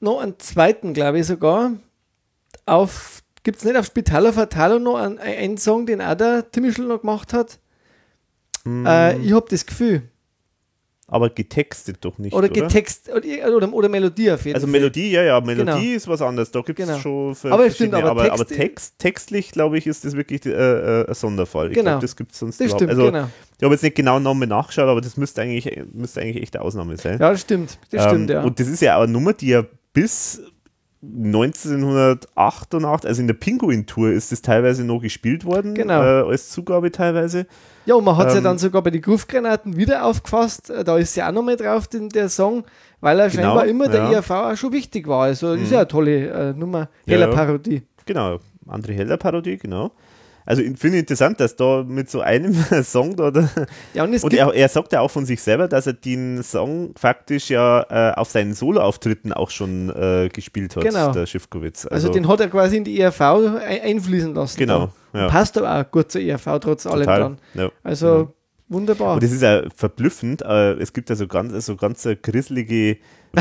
noch 0.00 0.20
einen 0.20 0.38
zweiten, 0.38 0.94
glaube 0.94 1.18
ich 1.20 1.26
sogar. 1.26 1.72
Auf, 2.64 3.22
gibt 3.42 3.58
es 3.58 3.64
nicht 3.64 3.76
auf 3.76 3.86
Spitaler 3.86 4.32
Fatalo 4.32 4.78
noch 4.78 4.96
einen, 4.96 5.18
einen 5.18 5.58
Song, 5.58 5.86
den 5.86 6.00
auch 6.02 6.14
der 6.14 6.50
Timischl 6.50 6.82
noch 6.84 7.00
gemacht 7.00 7.32
hat? 7.32 7.58
Hm. 8.64 8.84
Äh, 8.86 9.18
ich 9.18 9.32
habe 9.32 9.46
das 9.48 9.64
Gefühl. 9.66 10.02
aber 11.08 11.30
getextet 11.30 11.98
doch 12.00 12.18
nicht. 12.18 12.34
Oder 12.34 12.48
getext 12.48 13.08
oder, 13.08 13.56
oder, 13.56 13.72
oder 13.72 13.88
Melodie 13.88 14.32
auf 14.32 14.44
jeden 14.44 14.56
Also 14.56 14.66
Fall. 14.66 14.72
Melodie, 14.72 15.12
ja, 15.12 15.22
ja, 15.22 15.40
Melodie 15.40 15.70
Genau. 15.70 15.96
ist 15.96 16.08
was 16.08 16.20
anderes. 16.20 16.50
Da 16.50 16.62
gibt 16.62 16.80
es 16.80 16.86
Genau. 16.88 16.98
schon 16.98 17.34
für 17.36 17.52
Aber 17.52 17.70
stimmt, 17.70 17.94
aber 17.94 18.10
aber, 18.10 18.32
aber 18.32 18.44
Text- 18.44 18.56
Text, 18.58 18.98
textlich, 18.98 19.52
glaube 19.52 19.78
ich, 19.78 19.86
ist 19.86 20.04
das 20.04 20.16
wirklich 20.16 20.44
äh, 20.46 20.50
äh, 20.50 21.06
ein 21.08 21.14
Sonderfall. 21.14 21.68
Ich 21.68 21.74
Genau. 21.74 21.90
glaube, 21.90 22.02
das 22.02 22.16
gibt 22.16 22.32
es 22.32 22.40
sonst 22.40 22.60
Das 22.60 22.72
stimmt, 22.72 22.90
Also, 22.90 23.04
genau. 23.04 23.28
ich 23.56 23.62
habe 23.62 23.72
jetzt 23.74 23.82
nicht 23.82 23.94
genau 23.94 24.18
nochmal 24.18 24.48
nachgeschaut, 24.48 24.88
aber 24.88 25.00
das 25.00 25.16
müsste 25.16 25.42
eigentlich, 25.42 25.80
müsste 25.92 26.20
eigentlich 26.22 26.42
echt 26.42 26.56
eine 26.56 26.64
Ausnahme 26.64 26.96
sein. 26.96 27.20
Ja, 27.20 27.30
das 27.30 27.42
stimmt. 27.42 27.78
Das 27.92 28.02
Ähm, 28.06 28.08
stimmt, 28.10 28.30
ja. 28.30 28.42
Und 28.42 28.58
das 28.58 28.66
ist 28.66 28.80
ja 28.82 28.96
auch 28.96 29.02
eine 29.02 29.12
Nummer, 29.12 29.32
die 29.32 29.46
ja 29.46 29.64
bis 29.96 30.42
1988, 31.02 33.08
also 33.08 33.20
in 33.20 33.26
der 33.26 33.34
Pinguin-Tour 33.34 34.10
ist 34.10 34.32
das 34.32 34.42
teilweise 34.42 34.84
noch 34.84 35.00
gespielt 35.00 35.44
worden, 35.44 35.74
Genau. 35.74 36.02
äh, 36.02 36.28
als 36.30 36.50
Zugabe 36.50 36.90
teilweise. 36.92 37.46
Ja, 37.86 37.94
und 37.94 38.04
man 38.04 38.16
hat 38.16 38.28
es 38.28 38.34
ja 38.34 38.38
Ähm, 38.38 38.44
dann 38.44 38.58
sogar 38.58 38.82
bei 38.82 38.90
den 38.90 39.00
Groove-Granaten 39.00 39.76
wieder 39.76 40.04
aufgefasst. 40.04 40.70
Äh, 40.70 40.84
Da 40.84 40.98
ist 40.98 41.14
ja 41.16 41.28
auch 41.28 41.32
nochmal 41.32 41.56
drauf, 41.56 41.86
den, 41.88 42.08
der 42.08 42.28
Song, 42.28 42.64
weil 43.00 43.18
er 43.20 43.28
Genau, 43.30 43.42
scheinbar 43.42 43.66
immer 43.66 43.88
der 43.88 44.02
ja. 44.02 44.08
Mhm. 44.08 44.14
ERV 44.14 44.30
auch 44.30 44.56
schon 44.56 44.72
wichtig 44.72 45.06
war. 45.06 45.24
Also 45.24 45.52
ist 45.54 45.70
ja 45.70 45.78
eine 45.78 45.88
tolle 45.88 46.28
äh, 46.28 46.52
Nummer, 46.52 46.88
Ja, 47.06 47.12
heller 47.14 47.28
ja. 47.30 47.34
Parodie. 47.34 47.82
Genau, 48.04 48.38
André 48.66 48.92
Heller 48.92 49.16
Parodie, 49.16 49.56
genau. 49.56 49.92
Also 50.46 50.62
ich 50.62 50.78
finde 50.78 50.98
interessant, 50.98 51.40
dass 51.40 51.56
da 51.56 51.84
mit 51.86 52.08
so 52.08 52.20
einem 52.20 52.54
Song 52.82 53.16
da, 53.16 53.30
da 53.30 53.48
Ja, 53.94 54.04
und 54.04 54.22
und 54.24 54.32
er, 54.32 54.54
er 54.54 54.68
sagt 54.68 54.92
ja 54.92 55.00
auch 55.00 55.10
von 55.10 55.26
sich 55.26 55.42
selber, 55.42 55.68
dass 55.68 55.86
er 55.86 55.92
den 55.92 56.42
Song 56.42 56.92
faktisch 56.96 57.50
ja 57.50 57.84
äh, 57.90 58.14
auf 58.14 58.30
seinen 58.30 58.54
Soloauftritten 58.54 59.32
auch 59.32 59.50
schon 59.50 59.90
äh, 59.90 60.28
gespielt 60.32 60.76
hat, 60.76 60.84
Genau. 60.84 61.12
der 61.12 61.26
Schiffkowitz. 61.26 61.86
also, 61.86 62.08
den 62.08 62.28
hat 62.28 62.40
er 62.40 62.48
quasi 62.48 62.76
in 62.76 62.84
die 62.84 62.98
ERV 63.00 63.20
ein, 63.20 63.56
einfließen 63.82 64.34
lassen. 64.34 64.56
Genau, 64.58 64.90
ja. 65.12 65.28
Passt 65.28 65.58
aber 65.58 65.80
auch 65.80 65.90
gut 65.90 66.10
zur 66.12 66.20
ERV, 66.20 66.60
trotz 66.60 66.86
allem 66.86 67.00
total. 67.00 67.20
dann. 67.20 67.38
Ja. 67.54 67.70
Also 67.82 68.32
wunderbar. 68.68 69.14
Und 69.14 69.22
das 69.22 69.32
ist 69.32 69.42
ja 69.42 69.62
verblüffend. 69.74 70.42
Äh, 70.42 70.72
es 70.74 70.92
gibt 70.92 71.10
ja 71.10 71.16
so 71.16 71.26
ganz, 71.26 71.66
so 71.66 71.76
ganz 71.76 72.04
eine 72.06 72.16
grisslige 72.16 72.98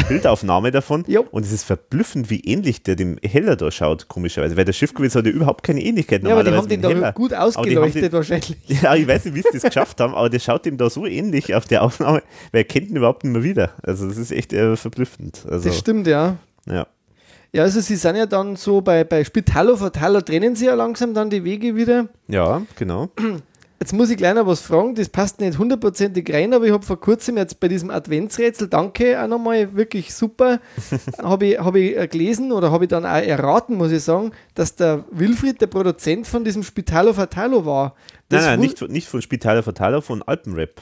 Bildaufnahme 0.10 0.72
davon. 0.72 1.04
Und 1.32 1.46
es 1.46 1.52
ist 1.52 1.64
verblüffend, 1.64 2.30
wie 2.30 2.42
ähnlich 2.42 2.84
der 2.84 2.96
dem 2.96 3.18
Heller 3.24 3.56
da 3.56 3.72
schaut, 3.72 4.08
komischerweise. 4.08 4.58
Weil 4.58 4.66
der 4.66 4.74
Schiffkowitz 4.74 5.16
hat 5.16 5.26
ja 5.26 5.32
überhaupt 5.32 5.64
keine 5.64 5.82
Ähnlichkeit 5.84 6.24
ja, 6.24 6.34
aber 6.34 6.44
die 6.44 6.52
haben 6.52 6.68
den 6.68 6.82
dem 6.82 6.90
da 6.92 6.96
Heller. 6.98 7.12
gut 7.14 7.34
ausgeleuchtet 7.34 8.04
den- 8.04 8.12
wahrscheinlich. 8.12 8.58
Ja, 8.82 8.96
ich 8.96 9.08
weiß 9.08 9.26
nicht, 9.26 9.36
wie 9.36 9.42
sie 9.42 9.50
das 9.54 9.64
geschafft 9.64 10.00
haben, 10.02 10.14
aber 10.14 10.30
der 10.30 10.40
schaut 10.40 10.66
ihm 10.66 10.78
da 10.78 10.90
so 10.90 11.06
ähnlich 11.06 11.56
auf 11.56 11.66
der 11.66 11.84
Aufnahme, 11.84 12.22
weil 12.52 12.62
er 12.62 12.66
kennt 12.66 12.90
ihn 12.90 12.96
überhaupt 12.98 13.24
nicht 13.24 13.34
mehr 13.34 13.44
wieder. 13.44 13.72
Also 13.84 14.08
das 14.08 14.18
ist 14.18 14.32
echt 14.32 14.52
äh, 14.54 14.76
verblüffend. 14.76 15.46
Also, 15.50 15.70
Das 15.70 15.78
stimmt, 15.78 16.08
ja. 16.08 16.38
ja. 16.68 16.88
Ja, 17.54 17.64
also 17.64 17.80
sie 17.80 17.96
sind 17.96 18.18
ja 18.18 18.26
dann 18.26 18.58
so 18.58 18.82
bei, 18.82 19.06
bei 19.06 19.24
Spitalo 19.24 19.78
Fatalo 19.78 20.20
trennen 20.20 20.58
sie 20.58 20.66
ja 20.66 20.74
langsam 20.76 21.14
dann 21.14 21.30
die 21.30 21.44
Wege 21.46 21.74
wieder. 21.78 22.10
ja, 22.28 22.62
genau. 22.76 23.10
Jetzt 23.86 23.94
muss 23.94 24.10
ich 24.10 24.18
gleich 24.18 24.34
noch 24.34 24.48
was 24.48 24.62
fragen, 24.62 24.96
das 24.96 25.10
passt 25.10 25.40
nicht 25.40 25.60
hundertprozentig 25.60 26.34
rein, 26.34 26.56
aber 26.56 26.66
ich 26.66 26.72
habe 26.72 26.84
vor 26.84 27.00
kurzem 27.00 27.38
jetzt 27.38 27.60
bei 27.60 27.68
diesem 27.68 27.92
Adventsrätsel, 27.92 28.68
danke 28.68 29.22
auch 29.22 29.28
nochmal, 29.28 29.76
wirklich 29.76 30.12
super, 30.12 30.60
habe 31.22 31.46
ich, 31.46 31.60
hab 31.60 31.76
ich 31.76 31.96
äh, 31.96 32.08
gelesen 32.08 32.52
oder 32.52 32.72
habe 32.72 32.86
ich 32.86 32.90
dann 32.90 33.06
auch 33.06 33.10
erraten, 33.22 33.76
muss 33.76 33.92
ich 33.92 34.02
sagen, 34.02 34.32
dass 34.56 34.76
der 34.76 35.06
Wilfried 35.12 35.62
der 35.62 35.68
Produzent 35.68 36.26
von 36.26 36.44
diesem 36.44 36.64
Spitalo 36.64 37.14
Fatalo 37.14 37.64
war. 37.68 37.94
Nein, 37.94 37.94
Das 38.30 38.46
nein, 38.46 38.58
wu- 38.58 38.64
nicht, 38.64 38.80
von- 38.80 38.92
nicht 38.92 39.08
von 39.08 39.22
Spitaler 39.22 39.62
Verteiler, 39.62 40.02
von 40.02 40.24
Alpenrap. 40.24 40.82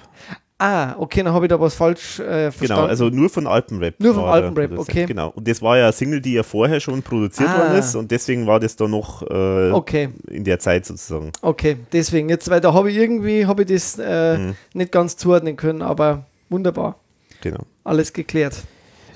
Ah, 0.59 0.95
okay, 0.97 1.23
dann 1.23 1.33
habe 1.33 1.45
ich 1.45 1.49
da 1.49 1.59
was 1.59 1.73
falsch 1.73 2.19
äh, 2.19 2.51
verstanden. 2.51 2.67
Genau, 2.75 2.85
also 2.85 3.09
nur 3.09 3.29
von 3.29 3.47
Alpenrap. 3.47 3.95
Nur 3.99 4.13
der 4.13 4.23
Alpenrap, 4.23 4.77
okay. 4.77 5.05
Genau. 5.07 5.29
Und 5.35 5.47
das 5.47 5.61
war 5.61 5.77
ja 5.77 5.85
eine 5.85 5.93
Single, 5.93 6.21
die 6.21 6.33
ja 6.33 6.43
vorher 6.43 6.79
schon 6.79 7.01
produziert 7.01 7.49
Ah. 7.49 7.57
worden 7.57 7.79
ist 7.79 7.95
und 7.95 8.11
deswegen 8.11 8.47
war 8.47 8.59
das 8.59 8.75
da 8.75 8.87
noch 8.87 9.23
äh, 9.23 9.71
Okay. 9.71 10.09
in 10.29 10.43
der 10.43 10.59
Zeit 10.59 10.85
sozusagen. 10.85 11.31
Okay, 11.41 11.77
deswegen, 11.91 12.29
jetzt, 12.29 12.49
weil 12.49 12.61
da 12.61 12.73
habe 12.73 12.91
ich 12.91 12.97
irgendwie, 12.97 13.45
habe 13.45 13.63
ich 13.63 13.69
das 13.69 13.97
äh, 13.99 14.37
Mhm. 14.37 14.55
nicht 14.73 14.91
ganz 14.91 15.17
zuordnen 15.17 15.55
können, 15.57 15.81
aber 15.81 16.25
wunderbar, 16.49 16.97
Genau. 17.41 17.63
alles 17.83 18.13
geklärt. 18.13 18.63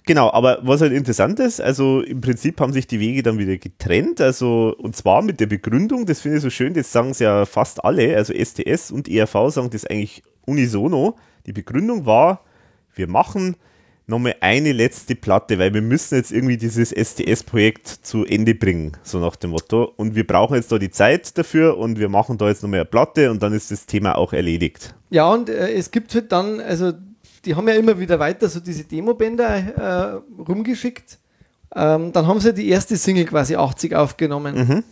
Genau, 0.05 0.31
aber 0.31 0.59
was 0.63 0.81
halt 0.81 0.93
interessant 0.93 1.39
ist, 1.39 1.61
also 1.61 2.01
im 2.01 2.19
Prinzip 2.21 2.59
haben 2.61 2.71
sich 2.73 2.87
die 2.87 2.99
Wege 2.99 3.23
dann 3.23 3.37
wieder 3.37 3.57
getrennt, 3.57 4.21
also 4.21 4.73
und 4.77 4.95
zwar 4.95 5.21
mit 5.21 5.39
der 5.39 5.47
Begründung, 5.47 6.05
das 6.05 6.21
finde 6.21 6.37
ich 6.37 6.43
so 6.43 6.49
schön, 6.49 6.73
das 6.73 6.91
sagen 6.91 7.11
es 7.11 7.19
ja 7.19 7.45
fast 7.45 7.83
alle, 7.85 8.15
also 8.15 8.33
STS 8.33 8.89
und 8.91 9.07
ERV 9.09 9.49
sagen 9.49 9.69
das 9.69 9.85
eigentlich 9.85 10.23
unisono. 10.45 11.15
Die 11.47 11.53
Begründung 11.53 12.05
war, 12.05 12.41
wir 12.93 13.07
machen 13.07 13.55
nochmal 14.05 14.35
eine 14.41 14.71
letzte 14.73 15.15
Platte, 15.15 15.59
weil 15.59 15.73
wir 15.73 15.81
müssen 15.81 16.15
jetzt 16.15 16.31
irgendwie 16.31 16.57
dieses 16.57 16.91
STS-Projekt 16.91 17.87
zu 17.87 18.25
Ende 18.25 18.53
bringen, 18.53 18.97
so 19.03 19.19
nach 19.19 19.35
dem 19.37 19.51
Motto. 19.51 19.93
Und 19.95 20.15
wir 20.15 20.27
brauchen 20.27 20.55
jetzt 20.55 20.71
da 20.71 20.77
die 20.77 20.89
Zeit 20.89 21.37
dafür 21.37 21.77
und 21.77 21.99
wir 21.99 22.09
machen 22.09 22.37
da 22.37 22.47
jetzt 22.47 22.63
nochmal 22.63 22.81
eine 22.81 22.85
Platte 22.85 23.31
und 23.31 23.41
dann 23.41 23.53
ist 23.53 23.71
das 23.71 23.85
Thema 23.85 24.17
auch 24.17 24.33
erledigt. 24.33 24.93
Ja, 25.09 25.29
und 25.29 25.49
äh, 25.49 25.71
es 25.73 25.91
gibt 25.91 26.13
halt 26.13 26.31
dann, 26.31 26.59
also 26.59 26.93
die 27.45 27.55
haben 27.55 27.67
ja 27.67 27.75
immer 27.75 27.97
wieder 27.97 28.19
weiter 28.19 28.49
so 28.49 28.59
diese 28.59 28.83
Demobänder 28.83 30.21
äh, 30.27 30.41
rumgeschickt. 30.41 31.17
Ähm, 31.75 32.11
dann 32.11 32.27
haben 32.27 32.39
sie 32.39 32.53
die 32.53 32.69
erste 32.69 32.97
Single 32.97 33.25
quasi 33.25 33.55
80 33.55 33.95
aufgenommen. 33.95 34.83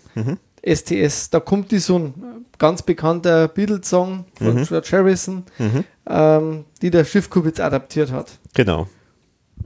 STS, 0.66 1.30
da 1.30 1.40
kommt 1.40 1.72
die 1.72 1.78
so 1.80 2.00
ein 2.00 2.14
ganz 2.58 2.82
bekannter 2.82 3.48
Beatles-Song 3.48 4.26
von 4.36 4.64
George 4.64 4.90
Harrison, 4.92 5.44
ähm, 6.08 6.66
die 6.82 6.90
der 6.90 7.06
Schiffkubitz 7.06 7.60
adaptiert 7.60 8.12
hat. 8.12 8.32
Genau. 8.54 8.88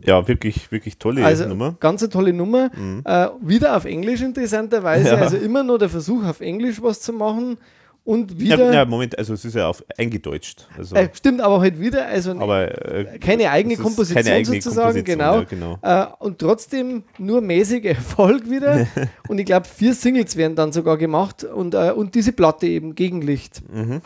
Ja, 0.03 0.27
wirklich, 0.27 0.71
wirklich 0.71 0.97
tolle 0.97 1.25
Also 1.25 1.45
Nummer. 1.47 1.75
ganz 1.79 2.01
eine 2.03 2.09
tolle 2.09 2.31
Nummer. 2.33 2.69
Äh, 3.05 3.27
wieder 3.41 3.75
auf 3.75 3.85
Englisch 3.85 4.21
interessanterweise. 4.21 5.09
Ja. 5.09 5.15
Also 5.15 5.37
immer 5.37 5.63
nur 5.63 5.79
der 5.79 5.89
Versuch, 5.89 6.23
auf 6.25 6.41
Englisch 6.41 6.81
was 6.81 7.01
zu 7.01 7.11
machen. 7.13 7.57
Und 8.03 8.39
wieder. 8.39 8.73
ja, 8.73 8.85
Moment, 8.85 9.17
also 9.17 9.33
es 9.33 9.45
ist 9.45 9.55
ja 9.55 9.67
auf 9.67 9.83
eingedeutscht. 9.97 10.67
Also, 10.77 10.95
äh, 10.95 11.09
stimmt 11.13 11.41
aber 11.41 11.59
halt 11.59 11.79
wieder. 11.79 12.07
Also 12.07 12.31
aber 12.31 12.91
äh, 12.91 13.19
keine 13.19 13.51
eigene 13.51 13.75
Komposition 13.75 14.23
keine 14.23 14.35
eigene 14.35 14.61
sozusagen, 14.61 15.05
Komposition, 15.05 15.19
genau. 15.19 15.35
ja, 15.35 15.43
genau. 15.43 15.77
Äh, 15.81 16.23
und 16.23 16.39
trotzdem 16.39 17.03
nur 17.17 17.41
mäßiger 17.41 17.89
Erfolg 17.95 18.49
wieder. 18.49 18.87
und 19.27 19.37
ich 19.37 19.45
glaube, 19.45 19.67
vier 19.67 19.93
Singles 19.93 20.35
werden 20.37 20.55
dann 20.55 20.71
sogar 20.71 20.97
gemacht 20.97 21.43
und, 21.43 21.75
äh, 21.75 21.91
und 21.91 22.15
diese 22.15 22.31
Platte 22.31 22.65
eben 22.65 22.95
Gegenlicht. 22.95 23.61
Mhm. 23.71 24.01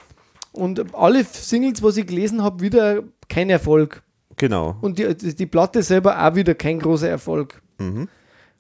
Und 0.52 0.94
alle 0.94 1.24
Singles, 1.24 1.82
was 1.82 1.98
ich 1.98 2.06
gelesen 2.06 2.44
habe, 2.44 2.62
wieder 2.62 3.04
kein 3.30 3.50
Erfolg. 3.50 4.04
Genau. 4.38 4.76
Und 4.82 5.00
die, 5.00 5.16
die 5.16 5.36
die 5.36 5.46
Platte 5.46 5.82
selber 5.82 6.24
auch 6.24 6.36
wieder 6.36 6.56
kein 6.56 6.80
großer 6.80 7.10
Erfolg. 7.10 7.62
Mhm. 7.78 8.08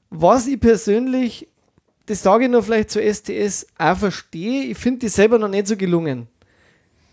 Was 0.09 0.47
ich 0.47 0.59
persönlich, 0.59 1.49
das 2.05 2.21
sage 2.23 2.45
ich 2.45 2.49
noch 2.51 2.63
vielleicht 2.63 2.91
zu 2.91 2.99
STS, 3.01 3.65
auch 3.77 3.97
verstehe, 3.97 4.63
ich 4.65 4.77
finde 4.77 4.99
die 4.99 5.07
selber 5.09 5.39
noch 5.39 5.47
nicht 5.47 5.67
so 5.67 5.77
gelungen. 5.77 6.27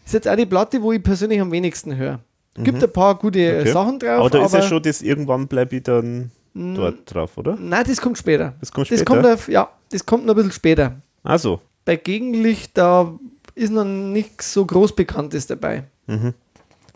Ist 0.05 0.15
jetzt 0.15 0.29
auch 0.29 0.37
die 0.37 0.47
Platte, 0.47 0.83
wo 0.83 0.93
ich 0.93 1.03
persönlich 1.03 1.41
am 1.41 1.53
wenigsten 1.53 1.97
höre. 1.97 2.21
Gibt 2.55 2.83
ein 2.83 2.93
paar 2.93 3.15
gute 3.15 3.39
äh, 3.39 3.53
Mhm. 3.55 3.61
Okay. 3.61 3.73
Sachen 3.73 3.99
drauf, 4.01 4.19
Aber 4.21 4.31
da 4.31 4.45
ist 4.45 4.53
ja 4.55 4.63
schon 4.63 4.83
das, 4.83 5.03
irgendwann 5.03 5.47
bleibe 5.47 5.77
ich 5.77 5.83
dann 5.85 6.31
dort 6.55 7.15
drauf, 7.15 7.39
oder? 7.39 7.57
Nein, 7.57 7.85
das 7.87 8.01
kommt 8.01 8.19
später. 8.19 8.55
Das 8.61 8.73
kommt 8.73 8.91
Das 8.91 8.99
später? 9.01 9.15
kommt 9.23 9.27
auf, 9.27 9.49
ja, 9.49 9.71
das 9.91 10.05
kommt 10.05 10.27
noch 10.27 10.35
ein 10.35 10.37
bisschen 10.37 10.53
später. 10.53 11.01
Also, 11.23 11.61
Bei 11.85 11.95
Gegenlicht, 11.97 12.77
da 12.77 13.15
ist 13.55 13.71
noch 13.73 13.85
nichts 13.85 14.53
so 14.53 14.67
groß 14.67 14.97
Bekanntes 14.97 15.47
dabei. 15.47 15.85
Mhm. 16.07 16.35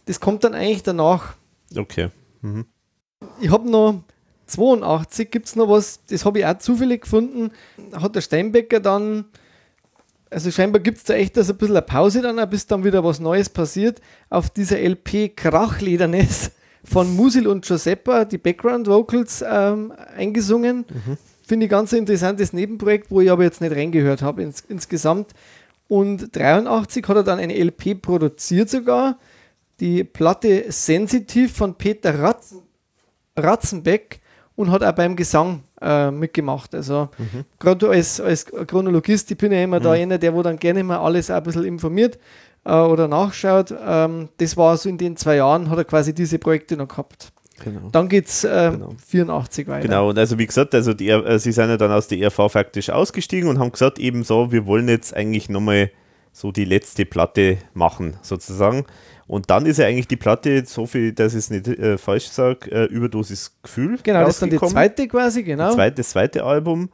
Das 0.07 0.19
kommt 0.19 0.43
dann 0.45 0.55
eigentlich 0.55 0.83
danach. 0.83 1.35
okay. 1.77 2.09
Ich 3.41 3.51
habe 3.51 3.71
noch 3.71 4.03
82, 4.47 5.31
gibt 5.31 5.47
es 5.47 5.57
noch 5.57 5.69
was, 5.69 6.01
das 6.09 6.25
habe 6.25 6.41
ich 6.41 6.47
auch 6.47 6.59
zufällig 6.59 7.03
gefunden. 7.03 7.51
Hat 7.93 8.15
der 8.15 8.21
Steinbecker 8.21 8.81
dann, 8.81 9.27
also 10.31 10.51
scheinbar 10.51 10.81
gibt 10.81 10.99
es 10.99 11.05
da 11.05 11.15
echt 11.15 11.37
also 11.39 11.53
ein 11.53 11.59
bisschen 11.59 11.77
eine 11.77 11.87
Pause 11.87 12.23
dann, 12.23 12.51
bis 12.51 12.67
dann 12.67 12.85
wieder 12.85 13.05
was 13.05 13.21
Neues 13.21 13.49
passiert. 13.49 14.01
Auf 14.31 14.51
dieser 14.51 14.79
LP 14.79 15.37
Krachledernes 15.37 16.51
von 16.85 17.15
Musil 17.17 17.47
und 17.47 17.65
Giuseppa, 17.65 18.25
die 18.25 18.39
Background 18.39 18.87
Vocals 18.87 19.45
ähm, 19.47 19.93
eingesungen. 20.17 20.85
Finde 21.47 21.67
ich 21.67 21.71
ganz 21.71 21.93
ein 21.93 22.01
interessantes 22.01 22.53
Nebenprojekt, 22.53 23.11
wo 23.11 23.21
ich 23.21 23.31
aber 23.31 23.43
jetzt 23.43 23.61
nicht 23.61 23.75
reingehört 23.75 24.23
habe 24.23 24.43
ins, 24.43 24.61
insgesamt. 24.69 25.33
Und 25.89 26.35
83 26.35 27.07
hat 27.07 27.17
er 27.17 27.23
dann 27.23 27.39
eine 27.39 27.55
LP 27.55 28.01
produziert 28.01 28.71
sogar. 28.71 29.19
Die 29.81 30.05
Platte 30.05 30.65
Sensitiv 30.69 31.55
von 31.55 31.75
Peter 31.75 32.19
Ratzen, 32.19 32.63
Ratzenbeck 33.37 34.21
und 34.57 34.71
hat 34.71 34.83
auch 34.85 34.93
beim 34.93 35.17
Gesang 35.17 35.63
äh, 35.81 36.11
mitgemacht. 36.11 36.75
Also 36.75 37.09
gerade 37.59 37.89
als, 37.89 38.21
als 38.21 38.47
Chronologist, 38.47 39.31
ich 39.31 39.39
bin 39.39 39.53
ja 39.53 39.63
immer 39.63 39.81
da 39.81 39.93
einer, 39.93 40.19
der 40.19 40.35
wo 40.35 40.43
dann 40.43 40.57
gerne 40.59 40.83
mal 40.85 40.99
alles 40.99 41.31
ein 41.31 41.43
bisschen 41.43 41.65
informiert 41.65 42.19
äh, 42.65 42.73
oder 42.73 43.09
nachschaut. 43.09 43.75
Ähm, 43.87 44.29
das 44.39 44.57
war 44.57 44.77
so 44.77 44.89
in 44.89 44.99
den 44.99 45.17
zwei 45.17 45.37
Jahren, 45.37 45.71
hat 45.71 45.79
er 45.79 45.85
quasi 45.85 46.15
diese 46.15 46.39
Projekte 46.39 46.77
noch 46.77 46.89
gehabt. 46.89 47.33
Genau. 47.63 47.89
Dann 47.93 48.09
geht 48.09 48.27
es 48.27 48.45
äh, 48.45 48.71
Genau. 48.73 48.95
84 49.07 49.69
weiter. 49.69 49.83
Genau, 49.87 50.09
und 50.11 50.19
also 50.19 50.39
wie 50.39 50.47
gesagt, 50.47 50.75
also 50.75 50.93
die, 50.93 51.09
äh, 51.09 51.39
sie 51.39 51.53
sind 51.53 51.69
ja 51.69 51.77
dann 51.77 51.93
aus 51.93 52.09
der 52.09 52.19
ERV 52.19 52.51
faktisch 52.51 52.91
ausgestiegen 52.91 53.49
und 53.49 53.59
haben 53.59 53.71
gesagt, 53.71 53.99
eben 53.99 54.25
so, 54.25 54.51
wir 54.51 54.67
wollen 54.67 54.89
jetzt 54.89 55.15
eigentlich 55.15 55.49
nochmal 55.49 55.91
so 56.35 56.53
die 56.53 56.65
letzte 56.65 57.07
Platte 57.07 57.59
machen, 57.73 58.17
sozusagen. 58.21 58.85
Und 59.27 59.49
dann 59.49 59.65
ist 59.65 59.79
ja 59.79 59.87
eigentlich 59.87 60.09
die 60.09 60.17
Platte, 60.17 60.65
so 60.67 60.85
viel, 60.85 61.13
dass 61.13 61.33
ich 61.33 61.39
es 61.39 61.51
nicht 61.51 61.67
äh, 61.67 61.97
falsch 61.97 62.27
sage, 62.27 62.71
äh, 62.71 62.85
Überdosis 62.87 63.57
Gefühl. 63.63 63.99
Genau, 64.03 64.21
das 64.21 64.35
ist 64.35 64.43
dann 64.43 64.51
die 64.51 64.59
zweite 64.59 65.09
quasi, 65.09 65.45
genau. 65.45 65.67
Das 65.67 65.77
zweite, 65.77 65.97
das 65.97 66.11
zweite 66.11 66.45
Album. 66.45 66.91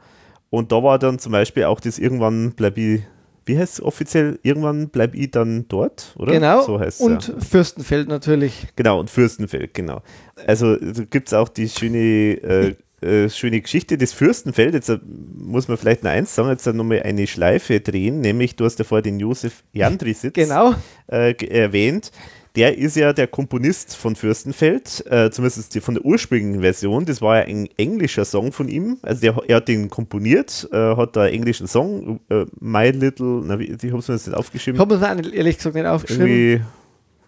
Und 0.49 0.71
da 0.71 0.81
war 0.81 0.99
dann 0.99 1.19
zum 1.19 1.31
Beispiel 1.31 1.65
auch 1.65 1.79
das 1.79 1.99
Irgendwann 1.99 2.53
bleib 2.55 2.77
ich 2.77 3.01
wie 3.45 3.57
heißt 3.57 3.79
es 3.79 3.81
offiziell? 3.83 4.39
Irgendwann 4.43 4.89
bleibe 4.89 5.17
ich 5.17 5.31
dann 5.31 5.65
dort, 5.67 6.13
oder? 6.15 6.31
Genau. 6.31 6.61
So 6.61 6.79
heißt 6.79 7.01
und 7.01 7.27
ja. 7.27 7.33
Fürstenfeld 7.39 8.07
natürlich. 8.07 8.67
Genau, 8.75 8.99
und 8.99 9.09
Fürstenfeld, 9.09 9.73
genau. 9.73 10.03
Also 10.45 10.77
gibt 11.09 11.27
es 11.27 11.33
auch 11.33 11.49
die 11.49 11.67
schöne, 11.67 11.97
äh, 11.97 12.75
äh, 13.01 13.29
schöne 13.29 13.61
Geschichte 13.61 13.97
des 13.97 14.13
Fürstenfeld. 14.13 14.73
Jetzt 14.73 14.89
äh, 14.89 14.99
muss 15.37 15.67
man 15.67 15.77
vielleicht 15.77 16.03
noch 16.03 16.11
eins 16.11 16.33
sagen, 16.35 16.49
jetzt 16.49 16.65
nochmal 16.67 17.01
eine 17.03 17.27
Schleife 17.27 17.79
drehen, 17.79 18.21
nämlich 18.21 18.55
du 18.55 18.65
hast 18.65 18.79
ja 18.79 18.85
vorher 18.85 19.01
den 19.03 19.19
Josef 19.19 19.63
Jandrisitz 19.73 20.33
Genau. 20.35 20.75
äh, 21.07 21.33
erwähnt. 21.47 22.11
Der 22.57 22.77
ist 22.77 22.97
ja 22.97 23.13
der 23.13 23.27
Komponist 23.27 23.95
von 23.95 24.17
Fürstenfeld, 24.17 25.05
äh, 25.09 25.31
zumindest 25.31 25.77
von 25.79 25.93
der 25.93 26.03
ursprünglichen 26.03 26.59
Version. 26.61 27.05
Das 27.05 27.21
war 27.21 27.37
ja 27.37 27.43
ein 27.45 27.69
englischer 27.77 28.25
Song 28.25 28.51
von 28.51 28.67
ihm. 28.67 28.97
Also 29.03 29.21
der, 29.21 29.37
er 29.47 29.55
hat 29.55 29.69
den 29.69 29.89
komponiert, 29.89 30.67
äh, 30.73 30.95
hat 30.97 31.15
da 31.15 31.21
einen 31.21 31.35
englischen 31.35 31.67
Song, 31.67 32.19
äh, 32.29 32.45
My 32.59 32.89
Little, 32.89 33.41
na, 33.45 33.57
wie, 33.57 33.71
ich 33.71 33.89
habe 33.91 33.99
es 33.99 34.07
mir 34.09 34.15
jetzt 34.15 34.27
nicht 34.27 34.35
aufgeschrieben. 34.35 34.75
Ich 34.75 34.81
habe 34.81 34.95
mir 34.97 34.99
das 34.99 35.31
ehrlich 35.31 35.55
gesagt 35.57 35.75
nicht 35.75 35.85
aufgeschrieben. 35.85 36.27
Irgendwie, 36.27 36.61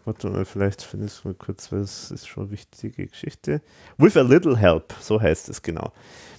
warte 0.05 0.29
mal, 0.29 0.45
vielleicht 0.45 0.81
finde 0.81 1.05
ich 1.05 1.13
es 1.13 1.23
mal 1.23 1.33
kurz, 1.33 1.71
weil 1.71 1.79
es 1.79 2.11
ist 2.11 2.27
schon 2.27 2.43
eine 2.43 2.51
wichtige 2.51 3.07
Geschichte. 3.07 3.61
With 3.97 4.17
a 4.17 4.21
Little 4.21 4.57
Help, 4.57 4.93
so 4.99 5.21
heißt 5.21 5.49
es 5.49 5.61
genau. 5.61 5.91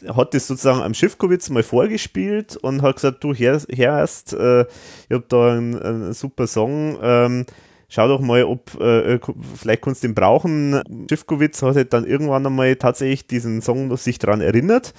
Er 0.03 0.17
hat 0.17 0.35
das 0.35 0.47
sozusagen 0.47 0.83
am 0.83 0.95
Schiffkowitz 0.95 1.49
mal 1.51 1.62
vorgespielt 1.62 2.57
und 2.57 2.83
hat 2.83 2.97
gesagt, 2.97 3.25
du 3.25 3.33
her, 3.33 3.61
herrst, 3.71 4.33
äh, 4.35 4.62
ich 4.62 5.12
habe 5.12 5.25
da 5.29 5.53
einen, 5.53 5.81
einen, 5.81 6.12
super 6.12 6.47
Song, 6.47 6.99
ähm, 7.03 7.47
schau 7.89 8.09
doch 8.09 8.21
mal, 8.21 8.45
ob, 8.45 8.79
äh, 8.81 9.19
vielleicht 9.55 9.83
kannst 9.83 10.03
du 10.03 10.09
den 10.09 10.15
brauchen. 10.15 10.83
Schiffkowitz 11.09 11.62
hat 11.62 11.77
halt 11.77 11.93
dann 11.93 12.05
irgendwann 12.05 12.47
einmal 12.47 12.77
tatsächlich 12.77 13.27
diesen 13.27 13.62
Song 13.62 13.97
sich 13.97 14.19
daran 14.19 14.41
erinnert 14.41 14.93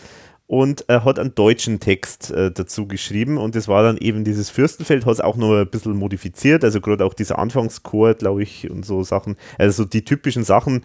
und 0.47 0.85
er 0.87 1.03
hat 1.03 1.17
einen 1.17 1.33
deutschen 1.33 1.79
Text 1.79 2.31
äh, 2.31 2.51
dazu 2.51 2.87
geschrieben. 2.87 3.37
Und 3.37 3.55
das 3.55 3.67
war 3.67 3.83
dann 3.83 3.97
eben 3.97 4.23
dieses 4.23 4.49
Fürstenfeld, 4.49 5.05
hat 5.05 5.13
es 5.13 5.21
auch 5.21 5.37
noch 5.37 5.53
ein 5.53 5.69
bisschen 5.69 5.95
modifiziert, 5.95 6.63
also 6.63 6.81
gerade 6.81 7.05
auch 7.05 7.13
dieser 7.13 7.39
Anfangschor, 7.39 8.13
glaube 8.13 8.43
ich, 8.43 8.69
und 8.69 8.85
so 8.85 9.03
Sachen, 9.03 9.37
also 9.57 9.85
die 9.85 10.05
typischen 10.05 10.43
Sachen 10.43 10.83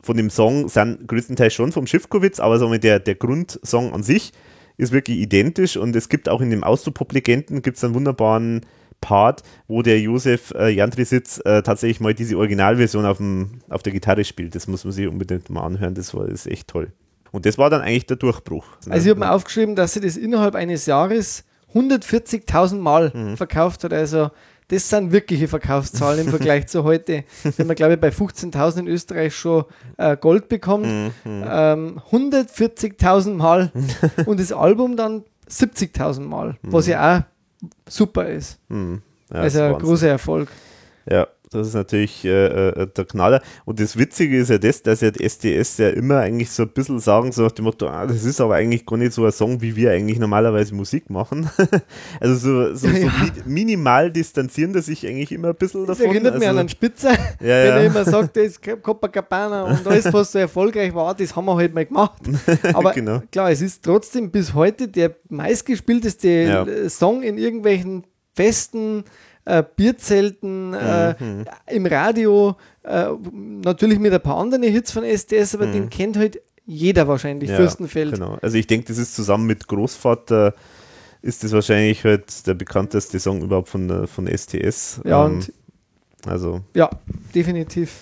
von 0.00 0.16
dem 0.16 0.30
Song 0.30 0.68
sind 0.68 1.06
größtenteils 1.08 1.52
schon 1.52 1.72
vom 1.72 1.86
Schiffkowitz, 1.86 2.40
aber 2.40 2.58
so 2.58 2.68
mit 2.68 2.84
der, 2.84 3.00
der 3.00 3.16
Grundsong 3.16 3.92
an 3.92 4.02
sich 4.02 4.32
ist 4.76 4.92
wirklich 4.92 5.18
identisch. 5.18 5.76
Und 5.76 5.96
es 5.96 6.08
gibt 6.08 6.28
auch 6.28 6.40
in 6.40 6.50
dem 6.50 6.64
Austropop-Legenden 6.64 7.60
gibt 7.60 7.76
es 7.76 7.84
einen 7.84 7.94
wunderbaren 7.94 8.64
Part, 9.00 9.42
wo 9.68 9.82
der 9.82 10.00
Josef 10.00 10.52
äh, 10.56 10.68
Jandrisitz 10.68 11.40
äh, 11.44 11.62
tatsächlich 11.62 12.00
mal 12.00 12.14
diese 12.14 12.38
Originalversion 12.38 13.04
auf, 13.04 13.18
dem, 13.18 13.60
auf 13.68 13.82
der 13.82 13.92
Gitarre 13.92 14.24
spielt. 14.24 14.54
Das 14.54 14.68
muss 14.68 14.84
man 14.84 14.92
sich 14.92 15.06
unbedingt 15.06 15.50
mal 15.50 15.64
anhören, 15.64 15.94
das 15.94 16.14
war 16.14 16.26
das 16.26 16.46
ist 16.46 16.52
echt 16.52 16.68
toll. 16.68 16.92
Und 17.36 17.44
das 17.44 17.58
war 17.58 17.68
dann 17.68 17.82
eigentlich 17.82 18.06
der 18.06 18.16
Durchbruch. 18.16 18.64
Also 18.88 19.04
ich 19.04 19.10
habe 19.10 19.20
mir 19.20 19.30
aufgeschrieben, 19.30 19.76
dass 19.76 19.92
sie 19.92 20.00
das 20.00 20.16
innerhalb 20.16 20.54
eines 20.54 20.86
Jahres 20.86 21.44
140.000 21.74 22.76
Mal 22.76 23.12
mhm. 23.12 23.36
verkauft 23.36 23.84
hat. 23.84 23.92
Also 23.92 24.30
das 24.68 24.88
sind 24.88 25.12
wirkliche 25.12 25.46
Verkaufszahlen 25.46 26.20
im 26.20 26.28
Vergleich 26.30 26.66
zu 26.66 26.82
heute. 26.82 27.24
Wenn 27.58 27.66
man, 27.66 27.76
glaube 27.76 27.92
ich, 27.92 28.00
bei 28.00 28.08
15.000 28.08 28.78
in 28.78 28.86
Österreich 28.88 29.36
schon 29.36 29.66
äh, 29.98 30.16
Gold 30.16 30.48
bekommt. 30.48 30.86
Mhm. 30.86 31.12
Ähm, 31.26 32.00
140.000 32.10 33.34
Mal 33.34 33.70
und 34.24 34.40
das 34.40 34.50
Album 34.50 34.96
dann 34.96 35.24
70.000 35.46 36.20
Mal, 36.20 36.56
mhm. 36.62 36.72
was 36.72 36.86
ja 36.86 37.18
auch 37.18 37.70
super 37.86 38.30
ist. 38.30 38.58
Mhm. 38.70 39.02
Ja, 39.30 39.40
also 39.40 39.60
ein 39.60 39.78
großer 39.78 40.08
Erfolg. 40.08 40.48
Ja, 41.06 41.26
das 41.50 41.68
ist 41.68 41.74
natürlich 41.74 42.24
äh, 42.24 42.68
äh, 42.70 42.86
der 42.88 43.04
Knaller. 43.04 43.40
Und 43.64 43.78
das 43.78 43.96
Witzige 43.96 44.38
ist 44.38 44.50
ja 44.50 44.58
das, 44.58 44.82
dass 44.82 45.00
ja 45.00 45.12
die 45.12 45.28
STS 45.28 45.78
ja 45.78 45.90
immer 45.90 46.18
eigentlich 46.18 46.50
so 46.50 46.64
ein 46.64 46.70
bisschen 46.70 46.98
sagen, 46.98 47.30
so 47.30 47.42
nach 47.42 47.52
dem 47.52 47.66
Motto, 47.66 47.86
ah, 47.86 48.04
das 48.06 48.24
ist 48.24 48.40
aber 48.40 48.56
eigentlich 48.56 48.84
gar 48.84 48.96
nicht 48.96 49.12
so 49.12 49.24
ein 49.24 49.30
Song, 49.30 49.60
wie 49.62 49.76
wir 49.76 49.92
eigentlich 49.92 50.18
normalerweise 50.18 50.74
Musik 50.74 51.08
machen. 51.08 51.48
also 52.20 52.34
so, 52.34 52.74
so, 52.74 52.88
ja. 52.88 53.08
so 53.08 53.42
minimal 53.44 54.10
distanzieren 54.10 54.72
das 54.72 54.86
sich 54.86 55.06
eigentlich 55.06 55.30
immer 55.30 55.48
ein 55.48 55.54
bisschen 55.54 55.86
davon. 55.86 55.96
Das 55.96 56.00
erinnert 56.00 56.34
also, 56.34 56.38
mich 56.40 56.48
an 56.48 56.58
einen 56.58 56.68
Spitzer, 56.68 57.12
ja, 57.12 57.16
wenn 57.40 57.48
ja. 57.48 57.76
er 57.76 57.84
immer 57.86 58.04
sagt, 58.04 58.36
das 58.36 58.44
ist 58.44 58.82
Copacabana 58.82 59.64
und 59.64 59.86
alles, 59.86 60.12
was 60.12 60.32
so 60.32 60.40
erfolgreich 60.40 60.92
war, 60.94 61.14
das 61.14 61.36
haben 61.36 61.44
wir 61.44 61.54
halt 61.54 61.72
mal 61.72 61.86
gemacht. 61.86 62.22
Aber 62.74 62.92
genau. 62.92 63.22
klar, 63.30 63.52
es 63.52 63.60
ist 63.60 63.84
trotzdem 63.84 64.32
bis 64.32 64.52
heute 64.52 64.88
der 64.88 65.14
meistgespielteste 65.28 66.88
Song 66.88 67.22
in 67.22 67.38
irgendwelchen 67.38 68.04
festen 68.34 69.04
äh, 69.46 69.62
Bierzelten, 69.76 70.74
äh, 70.74 71.14
Mhm. 71.18 71.44
im 71.68 71.86
Radio, 71.86 72.56
äh, 72.82 73.06
natürlich 73.62 73.98
mit 73.98 74.12
ein 74.12 74.20
paar 74.20 74.36
anderen 74.36 74.62
Hits 74.64 74.92
von 74.92 75.02
SDS, 75.04 75.54
aber 75.54 75.66
den 75.66 75.88
kennt 75.88 76.16
halt 76.18 76.40
jeder 76.66 77.06
wahrscheinlich, 77.08 77.48
Ja, 77.50 77.56
Fürstenfeld. 77.56 78.14
Genau. 78.14 78.36
Also 78.42 78.56
ich 78.58 78.66
denke, 78.66 78.88
das 78.88 78.98
ist 78.98 79.14
zusammen 79.14 79.46
mit 79.46 79.66
Großvater 79.68 80.54
ist 81.22 81.42
das 81.42 81.52
wahrscheinlich 81.52 82.04
halt 82.04 82.46
der 82.46 82.54
bekannteste 82.54 83.18
Song 83.18 83.40
überhaupt 83.42 83.68
von, 83.68 83.88
der- 83.88 84.06
von 84.06 84.26
STS. 84.28 85.00
Ja, 85.04 85.26
Ähm, 85.26 85.34
und 85.36 85.52
also 86.26 86.60
ja, 86.74 86.88
definitiv. 87.34 87.92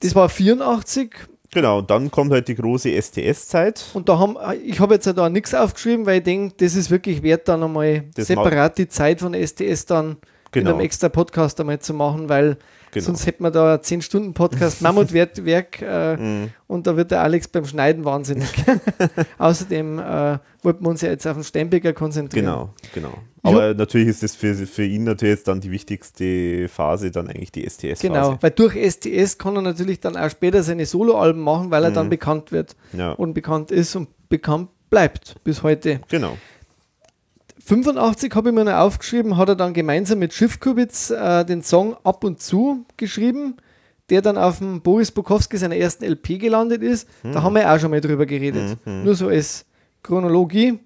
Das 0.00 0.14
war 0.14 0.28
84 0.28 1.10
genau, 1.52 1.78
und 1.78 1.90
dann 1.90 2.10
kommt 2.10 2.32
halt 2.32 2.48
die 2.48 2.54
große 2.54 2.90
STS-Zeit. 2.90 3.84
und 3.94 4.08
da 4.08 4.18
haben, 4.18 4.36
ich 4.64 4.80
habe 4.80 4.94
jetzt 4.94 5.06
da 5.06 5.28
nichts 5.28 5.54
aufgeschrieben, 5.54 6.04
weil 6.06 6.18
ich 6.18 6.24
denke, 6.24 6.54
das 6.58 6.74
ist 6.74 6.90
wirklich 6.90 7.22
wert, 7.22 7.48
dann 7.48 7.62
einmal 7.62 8.04
Das 8.14 8.26
separat 8.28 8.76
die 8.78 8.88
Zeit 8.88 9.20
von 9.20 9.34
SDS 9.34 9.86
dann 9.86 10.16
Genau. 10.54 10.70
einem 10.70 10.80
extra 10.80 11.08
Podcast 11.08 11.60
einmal 11.60 11.78
zu 11.80 11.92
machen, 11.94 12.28
weil 12.28 12.56
Genau. 12.92 13.06
sonst 13.06 13.26
hätten 13.26 13.42
wir 13.42 13.50
da 13.50 13.82
10 13.82 14.02
Stunden 14.02 14.34
Podcast 14.34 14.80
Mammutwerk 14.80 15.82
äh, 15.82 16.16
Mhm. 16.16 16.50
und 16.68 16.86
da 16.86 16.96
wird 16.96 17.10
der 17.10 17.22
Alex 17.22 17.48
beim 17.48 17.64
Schneiden 17.64 18.04
wahnsinnig. 18.04 18.48
Außerdem 19.38 19.98
äh, 19.98 20.38
wollten 20.62 20.84
wir 20.84 20.88
uns 20.90 21.00
ja 21.00 21.10
jetzt 21.10 21.26
auf 21.26 21.34
den 21.34 21.44
Steinbecker 21.44 21.92
konzentrieren. 21.92 22.46
Genau, 22.46 22.70
genau. 22.94 23.18
Aber 23.42 23.74
natürlich 23.74 24.08
ist 24.08 24.22
das 24.22 24.34
für, 24.34 24.54
für 24.54 24.84
ihn 24.84 25.04
natürlich 25.04 25.34
jetzt 25.36 25.48
dann 25.48 25.60
die 25.60 25.70
wichtigste 25.70 26.68
Phase, 26.68 27.10
dann 27.10 27.28
eigentlich 27.28 27.52
die 27.52 27.68
STS-Phase. 27.68 28.00
Genau, 28.08 28.38
weil 28.40 28.50
durch 28.52 28.74
STS 28.74 29.36
kann 29.38 29.56
er 29.56 29.62
natürlich 29.62 30.00
dann 30.00 30.16
auch 30.16 30.30
später 30.30 30.62
seine 30.62 30.86
Soloalben 30.86 31.42
machen, 31.42 31.70
weil 31.70 31.84
er 31.84 31.90
dann 31.90 32.08
bekannt 32.08 32.52
wird 32.52 32.74
Ja, 32.92 33.10
und 33.12 33.34
bekannt 33.34 33.70
ist 33.70 33.94
und 33.96 34.08
bekannt 34.28 34.68
bleibt 34.88 35.34
bis 35.44 35.62
heute. 35.62 36.00
genau. 36.08 36.36
85 37.66 38.34
habe 38.34 38.50
ich 38.50 38.54
mir 38.54 38.64
noch 38.64 38.74
aufgeschrieben, 38.74 39.36
hat 39.36 39.48
er 39.48 39.56
dann 39.56 39.72
gemeinsam 39.72 40.18
mit 40.18 40.34
Schiffkubitz 40.34 41.10
äh, 41.10 41.44
den 41.44 41.62
Song 41.62 41.96
Ab 42.04 42.24
und 42.24 42.40
zu 42.40 42.84
geschrieben, 42.96 43.56
der 44.10 44.20
dann 44.20 44.36
auf 44.36 44.58
dem 44.58 44.82
Boris 44.82 45.10
Bukowski 45.10 45.56
seiner 45.56 45.76
ersten 45.76 46.04
LP 46.04 46.38
gelandet 46.38 46.82
ist. 46.82 47.08
Da 47.22 47.42
haben 47.42 47.54
wir 47.54 47.72
auch 47.72 47.78
schon 47.78 47.90
mal 47.90 48.02
drüber 48.02 48.26
geredet. 48.26 48.76
Nur 48.84 49.14
so 49.14 49.28
als 49.28 49.64
Chronologie. 50.02 50.78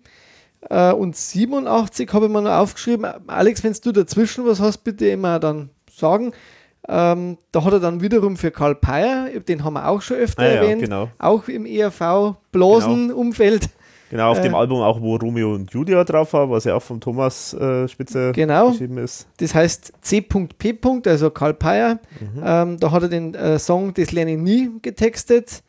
Äh, 0.70 0.93
und 0.93 1.16
87 1.16 2.12
habe 2.12 2.26
ich 2.26 2.33
mir 2.33 2.43
noch 2.43 2.53
aufgeschrieben. 2.53 3.07
Alex, 3.26 3.64
wenn 3.64 3.74
du 3.83 3.93
dazwischen 3.93 4.47
was 4.47 4.61
hast, 4.61 4.79
bitte 4.79 5.09
immer 5.09 5.41
dann 5.41 5.70
sagen. 5.91 6.33
Ähm, 6.89 7.39
da 7.53 7.64
hat 7.64 7.72
er 7.72 7.81
dann 7.81 8.01
wiederum 8.01 8.37
für 8.37 8.51
Karl 8.51 8.74
Peyer, 8.76 9.41
den 9.41 9.62
haben 9.62 9.74
wir 9.74 9.89
auch 9.89 10.01
schon 10.01 10.16
öfter 10.16 10.43
Ah, 10.43 10.47
ja, 10.47 10.53
erwähnt, 10.55 10.83
genau. 10.83 11.11
auch 11.18 11.47
im 11.49 11.66
ERV-Blasen-Umfeld. 11.66 13.68
Genau, 14.11 14.31
auf 14.31 14.39
Äh, 14.39 14.43
dem 14.43 14.55
Album 14.55 14.81
auch, 14.81 15.01
wo 15.01 15.17
Romeo 15.17 15.55
und 15.55 15.71
Julia 15.73 16.03
drauf 16.05 16.33
war, 16.33 16.49
was 16.51 16.65
ja 16.65 16.75
auch 16.75 16.83
von 16.83 17.01
Thomas 17.01 17.53
äh, 17.55 17.87
Spitzer 17.89 18.33
Genau. 18.33 18.71
geschrieben 18.71 18.99
ist. 18.99 19.27
Das 19.39 19.55
heißt 19.55 19.93
C.P. 20.01 20.49
also 21.07 21.31
Karl 21.31 21.55
Peyer. 21.55 21.99
Mhm. 22.21 22.43
Ähm, 22.45 22.77
da 22.81 22.91
hat 22.91 23.03
er 23.03 23.09
den 23.09 23.35
äh, 23.35 23.59
Song 23.59 23.93
Das 23.95 24.13
lerne 24.13 24.33
ich 24.33 24.39
nie 24.39 24.71
getextet 24.83 25.63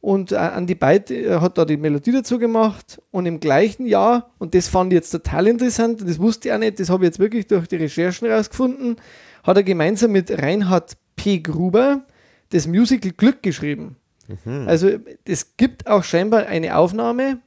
und 0.00 0.32
äh, 0.32 0.36
Andy 0.36 0.74
Byte 0.74 1.10
äh, 1.12 1.38
hat 1.40 1.56
da 1.56 1.64
die 1.64 1.76
Melodie 1.78 2.12
dazu 2.12 2.38
gemacht. 2.38 3.00
Und 3.10 3.24
im 3.26 3.40
gleichen 3.40 3.86
Jahr, 3.86 4.30
und 4.38 4.54
das 4.54 4.68
fand 4.68 4.92
ich 4.92 4.96
jetzt 4.98 5.10
total 5.10 5.46
interessant, 5.46 6.02
das 6.06 6.18
wusste 6.18 6.48
ich 6.48 6.54
auch 6.54 6.58
nicht, 6.58 6.78
das 6.80 6.90
habe 6.90 7.04
ich 7.04 7.08
jetzt 7.08 7.18
wirklich 7.18 7.46
durch 7.46 7.68
die 7.68 7.76
Recherchen 7.76 8.30
rausgefunden, 8.30 8.96
hat 9.44 9.56
er 9.56 9.62
gemeinsam 9.62 10.12
mit 10.12 10.30
Reinhard 10.30 10.96
P. 11.16 11.38
Gruber 11.38 12.02
das 12.50 12.66
Musical 12.66 13.12
Glück 13.12 13.42
geschrieben. 13.42 13.96
Mhm. 14.44 14.68
Also 14.68 14.90
es 15.24 15.56
gibt 15.56 15.86
auch 15.86 16.04
scheinbar 16.04 16.46
eine 16.46 16.76
Aufnahme, 16.76 17.38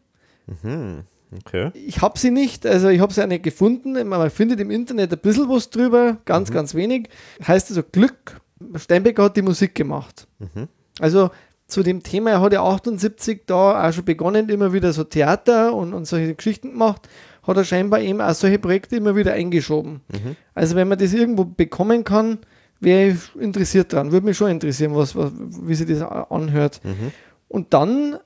Mhm. 0.63 1.03
Okay. 1.35 1.71
ich 1.73 2.01
habe 2.01 2.17
sie 2.17 2.31
nicht, 2.31 2.65
also 2.65 2.87
ich 2.87 3.01
habe 3.01 3.13
sie 3.13 3.21
auch 3.21 3.27
nicht 3.27 3.43
gefunden. 3.43 4.07
Man 4.07 4.29
findet 4.29 4.61
im 4.61 4.71
Internet 4.71 5.11
ein 5.11 5.19
bisschen 5.19 5.49
was 5.49 5.69
drüber, 5.69 6.17
ganz, 6.23 6.51
ganz 6.51 6.73
wenig. 6.73 7.09
Heißt 7.45 7.69
also 7.69 7.83
Glück. 7.83 8.39
Steinbecker 8.75 9.23
hat 9.23 9.35
die 9.35 9.41
Musik 9.41 9.75
gemacht. 9.75 10.27
Mhm. 10.39 10.69
Also 10.99 11.29
zu 11.67 11.83
dem 11.83 12.01
Thema, 12.01 12.31
er 12.31 12.41
hat 12.41 12.53
ja 12.53 12.63
78 12.63 13.41
da 13.45 13.87
auch 13.87 13.93
schon 13.93 14.05
begonnen, 14.05 14.47
immer 14.49 14.71
wieder 14.71 14.93
so 14.93 15.03
Theater 15.03 15.73
und, 15.73 15.93
und 15.93 16.05
solche 16.05 16.33
Geschichten 16.33 16.71
gemacht, 16.71 17.09
hat 17.43 17.57
er 17.57 17.65
scheinbar 17.65 17.99
eben 17.99 18.21
auch 18.21 18.33
solche 18.33 18.57
Projekte 18.57 18.95
immer 18.95 19.15
wieder 19.15 19.33
eingeschoben. 19.33 20.01
Mhm. 20.07 20.35
Also 20.53 20.75
wenn 20.75 20.87
man 20.87 20.97
das 20.97 21.13
irgendwo 21.13 21.43
bekommen 21.43 22.03
kann, 22.03 22.39
wäre 22.79 23.09
ich 23.09 23.35
interessiert 23.41 23.91
dran. 23.91 24.11
Würde 24.11 24.25
mich 24.25 24.37
schon 24.37 24.49
interessieren, 24.49 24.95
was, 24.95 25.15
was, 25.15 25.31
wie 25.61 25.75
sich 25.75 25.87
das 25.87 26.01
anhört. 26.01 26.79
Mhm. 26.83 27.11
Und 27.49 27.73
dann 27.73 28.17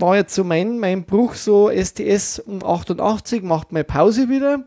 war 0.00 0.16
jetzt 0.16 0.34
so 0.34 0.44
mein, 0.44 0.78
mein 0.78 1.04
Bruch, 1.04 1.34
so 1.34 1.70
STS 1.70 2.38
um 2.40 2.62
88, 2.64 3.42
macht 3.42 3.72
mal 3.72 3.84
Pause 3.84 4.28
wieder 4.28 4.64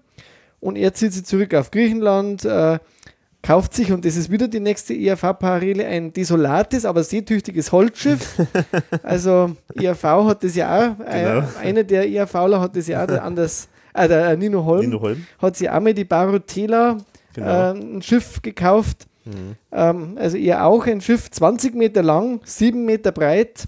und 0.60 0.76
er 0.76 0.94
zieht 0.94 1.14
sich 1.14 1.26
zurück 1.26 1.54
auf 1.54 1.72
Griechenland, 1.72 2.46
äh, 2.46 2.80
kauft 3.42 3.74
sich, 3.74 3.92
und 3.92 4.04
das 4.06 4.16
ist 4.18 4.30
wieder 4.30 4.48
die 4.48 4.60
nächste 4.60 4.94
ERV-Parallele, 4.94 5.86
ein 5.86 6.12
desolates, 6.12 6.84
aber 6.86 7.04
seetüchtiges 7.04 7.72
Holzschiff. 7.72 8.38
also 9.04 9.56
ERV 9.76 10.04
hat 10.04 10.44
das 10.44 10.56
ja 10.56 10.68
auch, 10.78 11.06
äh, 11.06 11.24
Genau. 11.24 11.48
einer 11.62 11.84
der 11.84 12.10
ERVler 12.10 12.60
hat 12.60 12.76
das 12.76 12.88
ja 12.88 13.04
auch 13.06 13.10
an 13.22 13.36
das 13.36 13.70
äh, 13.94 14.08
der, 14.08 14.30
äh, 14.32 14.38
Nino 14.38 14.66
Holm, 14.66 14.82
Nino 14.82 15.00
Holm. 15.00 15.26
hat 15.42 15.56
sich 15.56 15.70
auch 15.70 15.80
mal 15.80 15.94
die 15.94 16.04
Barotela 16.06 16.98
Genau. 17.34 17.48
äh, 17.48 17.72
ein 17.80 18.02
Schiff 18.02 18.42
gekauft. 18.42 19.08
Mhm. 19.26 19.56
Ähm, 19.72 20.18
also 20.20 20.36
ihr 20.38 20.66
auch 20.66 20.86
ein 20.88 21.00
Schiff 21.02 21.30
20 21.32 21.76
Meter 21.76 22.02
lang, 22.04 22.42
7 22.44 22.84
Meter 22.86 23.12
breit 23.12 23.66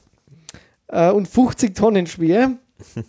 äh, 0.91 1.11
und 1.11 1.27
50 1.27 1.75
Tonnen 1.75 2.07
schwer. 2.07 2.51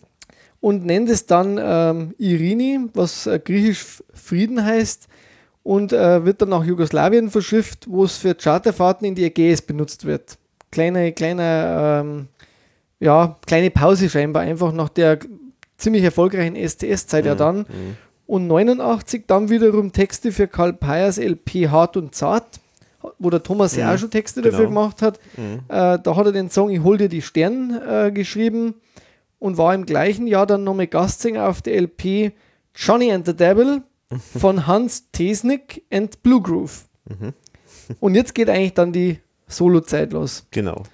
und 0.60 0.86
nennt 0.86 1.10
es 1.10 1.26
dann 1.26 1.58
ähm, 1.60 2.14
Irini, 2.18 2.78
was 2.94 3.26
äh, 3.26 3.38
griechisch 3.38 4.02
Frieden 4.14 4.64
heißt. 4.64 5.08
Und 5.64 5.92
äh, 5.92 6.24
wird 6.24 6.40
dann 6.40 6.48
nach 6.48 6.64
Jugoslawien 6.64 7.30
verschifft, 7.30 7.86
wo 7.88 8.04
es 8.04 8.16
für 8.16 8.34
Charterfahrten 8.34 9.06
in 9.06 9.14
die 9.14 9.24
Ägäis 9.24 9.62
benutzt 9.62 10.04
wird. 10.04 10.38
Kleine, 10.70 11.12
kleine, 11.12 12.02
ähm, 12.04 12.28
ja, 12.98 13.36
kleine 13.46 13.70
Pause 13.70 14.08
scheinbar, 14.08 14.42
einfach 14.42 14.72
nach 14.72 14.88
der 14.88 15.18
ziemlich 15.76 16.02
erfolgreichen 16.02 16.56
STS-Zeit 16.56 17.26
ja 17.26 17.34
dann. 17.34 17.66
Und 18.26 18.46
89 18.46 19.24
dann 19.26 19.50
wiederum 19.50 19.92
Texte 19.92 20.32
für 20.32 20.48
Karl 20.48 20.72
Peyers 20.72 21.18
LP 21.18 21.68
Hart 21.68 21.96
und 21.96 22.14
Zart, 22.14 22.60
wo 23.18 23.30
der 23.30 23.42
Thomas 23.42 23.76
ja 23.76 23.88
Mhm, 23.88 23.94
auch 23.94 23.98
schon 23.98 24.10
Texte 24.10 24.40
genau. 24.42 24.52
dafür 24.52 24.66
gemacht 24.68 25.02
hat. 25.02 25.18
Mhm. 25.36 25.60
Äh, 25.68 25.98
da 26.02 26.16
hat 26.16 26.26
er 26.26 26.32
den 26.32 26.50
Song 26.50 26.70
Ich 26.70 26.82
hol 26.82 26.98
dir 26.98 27.08
die 27.08 27.22
Stern 27.22 27.80
äh, 27.86 28.10
geschrieben 28.12 28.74
und 29.38 29.58
war 29.58 29.74
im 29.74 29.86
gleichen 29.86 30.26
Jahr 30.26 30.46
dann 30.46 30.64
nochmal 30.64 30.86
Gastsänger 30.86 31.48
auf 31.48 31.62
der 31.62 31.74
LP 31.80 32.32
Johnny 32.74 33.10
and 33.12 33.26
the 33.26 33.34
Devil 33.36 33.82
von 34.38 34.66
Hans 34.66 35.10
Tesnick 35.12 35.82
and 35.92 36.22
Blue 36.22 36.40
Groove. 36.42 36.84
Mhm. 37.08 37.32
Und 38.00 38.14
jetzt 38.14 38.34
geht 38.34 38.48
eigentlich 38.48 38.74
dann 38.74 38.92
die 38.92 39.18
Solo-Zeit 39.48 40.12
los. 40.12 40.46
Genau. 40.50 40.84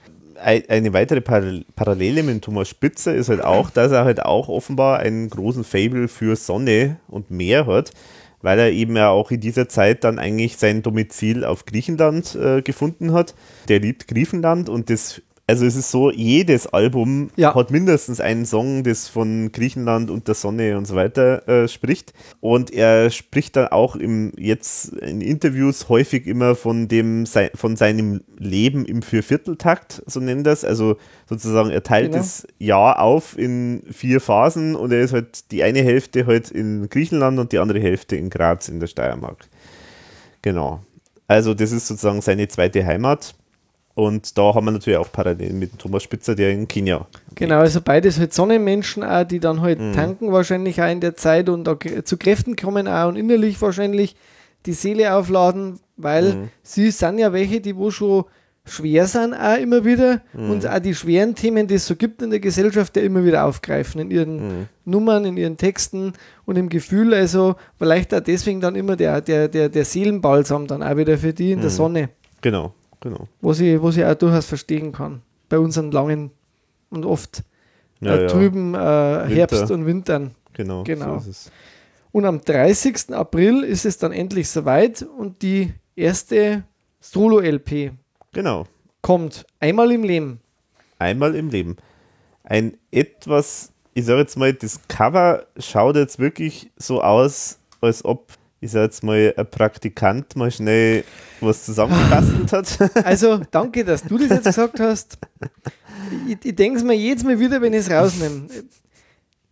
Ei- 0.42 0.64
Eine 0.68 0.92
weitere 0.92 1.20
Paral- 1.20 1.64
Parallele 1.76 2.22
mit 2.22 2.42
Thomas 2.42 2.68
Spitzer 2.68 3.14
ist 3.14 3.28
halt 3.28 3.42
auch, 3.44 3.70
dass 3.70 3.92
er 3.92 4.04
halt 4.04 4.22
auch 4.24 4.48
offenbar 4.48 5.00
einen 5.00 5.28
großen 5.28 5.64
Fable 5.64 6.08
für 6.08 6.34
Sonne 6.36 6.96
und 7.08 7.30
Meer 7.30 7.66
hat, 7.66 7.90
weil 8.42 8.58
er 8.58 8.70
eben 8.70 8.96
ja 8.96 9.10
auch 9.10 9.30
in 9.30 9.40
dieser 9.40 9.68
Zeit 9.68 10.04
dann 10.04 10.18
eigentlich 10.18 10.56
sein 10.56 10.82
Domizil 10.82 11.44
auf 11.44 11.64
Griechenland 11.64 12.34
äh, 12.34 12.62
gefunden 12.62 13.12
hat. 13.12 13.34
Der 13.68 13.80
liebt 13.80 14.08
Griechenland 14.08 14.68
und 14.68 14.90
das, 14.90 15.22
also 15.48 15.64
es 15.64 15.76
ist 15.76 15.90
so, 15.90 16.10
jedes 16.12 16.66
Album 16.66 17.30
Ja. 17.36 17.54
hat 17.54 17.70
mindestens 17.70 18.20
einen 18.20 18.44
Song, 18.44 18.84
das 18.84 19.08
von 19.08 19.50
Griechenland 19.50 20.10
und 20.10 20.28
der 20.28 20.34
Sonne 20.34 20.76
und 20.76 20.84
so 20.86 20.94
weiter 20.94 21.48
äh, 21.48 21.66
spricht. 21.68 22.12
Und 22.40 22.70
er 22.70 23.08
spricht 23.10 23.56
dann 23.56 23.68
auch 23.68 23.96
im, 23.96 24.32
jetzt 24.36 24.92
in 24.92 25.22
Interviews 25.22 25.88
häufig 25.88 26.26
immer 26.26 26.54
von 26.54 26.86
dem 26.86 27.24
von 27.54 27.76
seinem 27.76 28.20
Leben 28.36 28.84
im 28.84 29.00
Viervierteltakt, 29.02 30.02
so 30.06 30.20
nennt 30.20 30.46
er 30.46 30.52
es. 30.52 30.64
Also 30.66 30.96
sozusagen, 31.28 31.70
er 31.70 31.82
teilt 31.82 32.12
Genau. 32.12 32.18
das 32.18 32.46
Jahr 32.58 33.00
auf 33.00 33.36
in 33.38 33.82
vier 33.90 34.20
Phasen 34.20 34.76
und 34.76 34.92
er 34.92 35.00
ist 35.00 35.14
halt 35.14 35.50
die 35.50 35.62
eine 35.62 35.80
Hälfte 35.82 36.26
halt 36.26 36.50
in 36.50 36.88
Griechenland 36.90 37.38
und 37.38 37.52
die 37.52 37.58
andere 37.58 37.80
Hälfte 37.80 38.16
in 38.16 38.28
Graz 38.28 38.68
in 38.68 38.80
der 38.80 38.86
Steiermark. 38.86 39.46
Genau. 40.42 40.80
Also 41.26 41.54
das 41.54 41.72
ist 41.72 41.86
sozusagen 41.86 42.20
seine 42.20 42.48
zweite 42.48 42.84
Heimat. 42.84 43.34
Und 43.98 44.38
da 44.38 44.54
haben 44.54 44.64
wir 44.64 44.70
natürlich 44.70 44.96
auch 44.96 45.10
Parallelen 45.10 45.58
mit 45.58 45.76
Thomas 45.76 46.04
Spitzer, 46.04 46.36
der 46.36 46.52
in 46.52 46.68
Kenia. 46.68 47.08
Genau, 47.34 47.58
also 47.58 47.80
beides 47.80 48.16
halt 48.20 48.32
Sonnenmenschen 48.32 49.02
auch, 49.02 49.24
die 49.24 49.40
dann 49.40 49.60
halt 49.60 49.80
Mhm. 49.80 49.92
tanken 49.92 50.30
wahrscheinlich 50.30 50.80
auch 50.80 50.88
in 50.88 51.00
der 51.00 51.16
Zeit 51.16 51.48
und 51.48 51.68
auch 51.68 51.78
zu 52.04 52.16
Kräften 52.16 52.54
kommen 52.54 52.86
auch 52.86 53.08
und 53.08 53.16
innerlich 53.16 53.60
wahrscheinlich 53.60 54.14
die 54.66 54.72
Seele 54.72 55.12
aufladen, 55.14 55.80
weil 55.96 56.34
Mhm. 56.34 56.48
sie 56.62 56.92
sind 56.92 57.18
ja 57.18 57.32
welche, 57.32 57.60
die 57.60 57.74
wo 57.74 57.90
schon 57.90 58.22
schwer 58.64 59.08
sind 59.08 59.34
auch 59.34 59.56
immer 59.58 59.84
wieder 59.84 60.20
Mhm. 60.32 60.50
und 60.50 60.66
auch 60.68 60.78
die 60.78 60.94
schweren 60.94 61.34
Themen, 61.34 61.66
die 61.66 61.74
es 61.74 61.86
so 61.88 61.96
gibt 61.96 62.22
in 62.22 62.30
der 62.30 62.38
Gesellschaft, 62.38 62.96
ja 62.96 63.02
immer 63.02 63.24
wieder 63.24 63.46
aufgreifen 63.46 64.00
in 64.00 64.12
ihren 64.12 64.36
Mhm. 64.60 64.66
Nummern, 64.84 65.24
in 65.24 65.36
ihren 65.36 65.56
Texten 65.56 66.12
und 66.46 66.56
im 66.56 66.68
Gefühl, 66.68 67.14
also 67.14 67.56
vielleicht 67.78 68.14
auch 68.14 68.20
deswegen 68.20 68.60
dann 68.60 68.76
immer 68.76 68.94
der, 68.94 69.20
der, 69.22 69.48
der, 69.48 69.68
der 69.68 69.84
Seelenbalsam 69.84 70.68
dann 70.68 70.84
auch 70.84 70.96
wieder 70.96 71.18
für 71.18 71.32
die 71.32 71.50
in 71.50 71.60
der 71.62 71.70
Mhm. 71.70 71.74
Sonne, 71.74 72.08
Genau, 72.40 72.72
genau. 73.00 73.28
wo 73.40 73.52
sie, 73.52 73.80
wo 73.80 73.90
sie 73.90 74.04
auch 74.04 74.14
durchaus 74.14 74.46
verstehen 74.46 74.92
kann. 74.92 75.22
Bei 75.48 75.58
unseren 75.58 75.90
langen 75.90 76.30
und 76.90 77.04
oft 77.06 77.42
Ja, 78.00 78.14
äh, 78.14 78.22
ja, 78.22 78.28
trüben 78.28 78.74
äh, 78.74 78.78
Herbst 78.78 79.70
und 79.70 79.86
Wintern. 79.86 80.34
genau. 80.52 80.84
genau. 80.84 81.18
So. 81.20 81.50
Und 82.12 82.24
am 82.24 82.40
30. 82.42 83.10
April 83.14 83.62
ist 83.64 83.84
es 83.84 83.98
dann 83.98 84.12
endlich 84.12 84.48
soweit 84.48 85.02
und 85.02 85.42
die 85.42 85.72
erste 85.96 86.64
Solo-LP 87.00 87.92
Genau. 88.32 88.66
kommt. 89.02 89.46
Einmal 89.60 89.92
im 89.92 90.02
Leben. 90.04 90.40
Einmal 90.98 91.34
im 91.34 91.48
Leben. 91.50 91.76
Ein 92.44 92.76
etwas, 92.90 93.72
ich 93.94 94.04
sage 94.06 94.20
jetzt 94.20 94.36
mal, 94.36 94.52
das 94.54 94.80
Cover 94.88 95.46
schaut 95.58 95.96
jetzt 95.96 96.18
wirklich 96.18 96.70
so 96.76 97.02
aus, 97.02 97.58
als 97.80 98.04
ob, 98.04 98.32
ich 98.60 98.70
sage 98.70 98.84
jetzt 98.84 99.02
mal, 99.02 99.34
ein 99.36 99.50
Praktikant 99.50 100.34
mal 100.36 100.50
schnell 100.50 101.04
was 101.40 101.64
zusammengebastelt 101.64 102.52
hat. 102.52 103.04
Also 103.04 103.40
danke, 103.50 103.84
dass 103.84 104.02
du 104.02 104.18
das 104.18 104.30
jetzt 104.30 104.44
gesagt 104.44 104.80
hast. 104.80 105.18
Ich, 106.26 106.38
ich 106.42 106.56
denke 106.56 106.78
es 106.78 106.84
mir 106.84 106.94
jedes 106.94 107.24
Mal 107.24 107.38
wieder, 107.38 107.60
wenn 107.60 107.72
ich 107.72 107.80
es 107.80 107.90
rausnehme. 107.90 108.48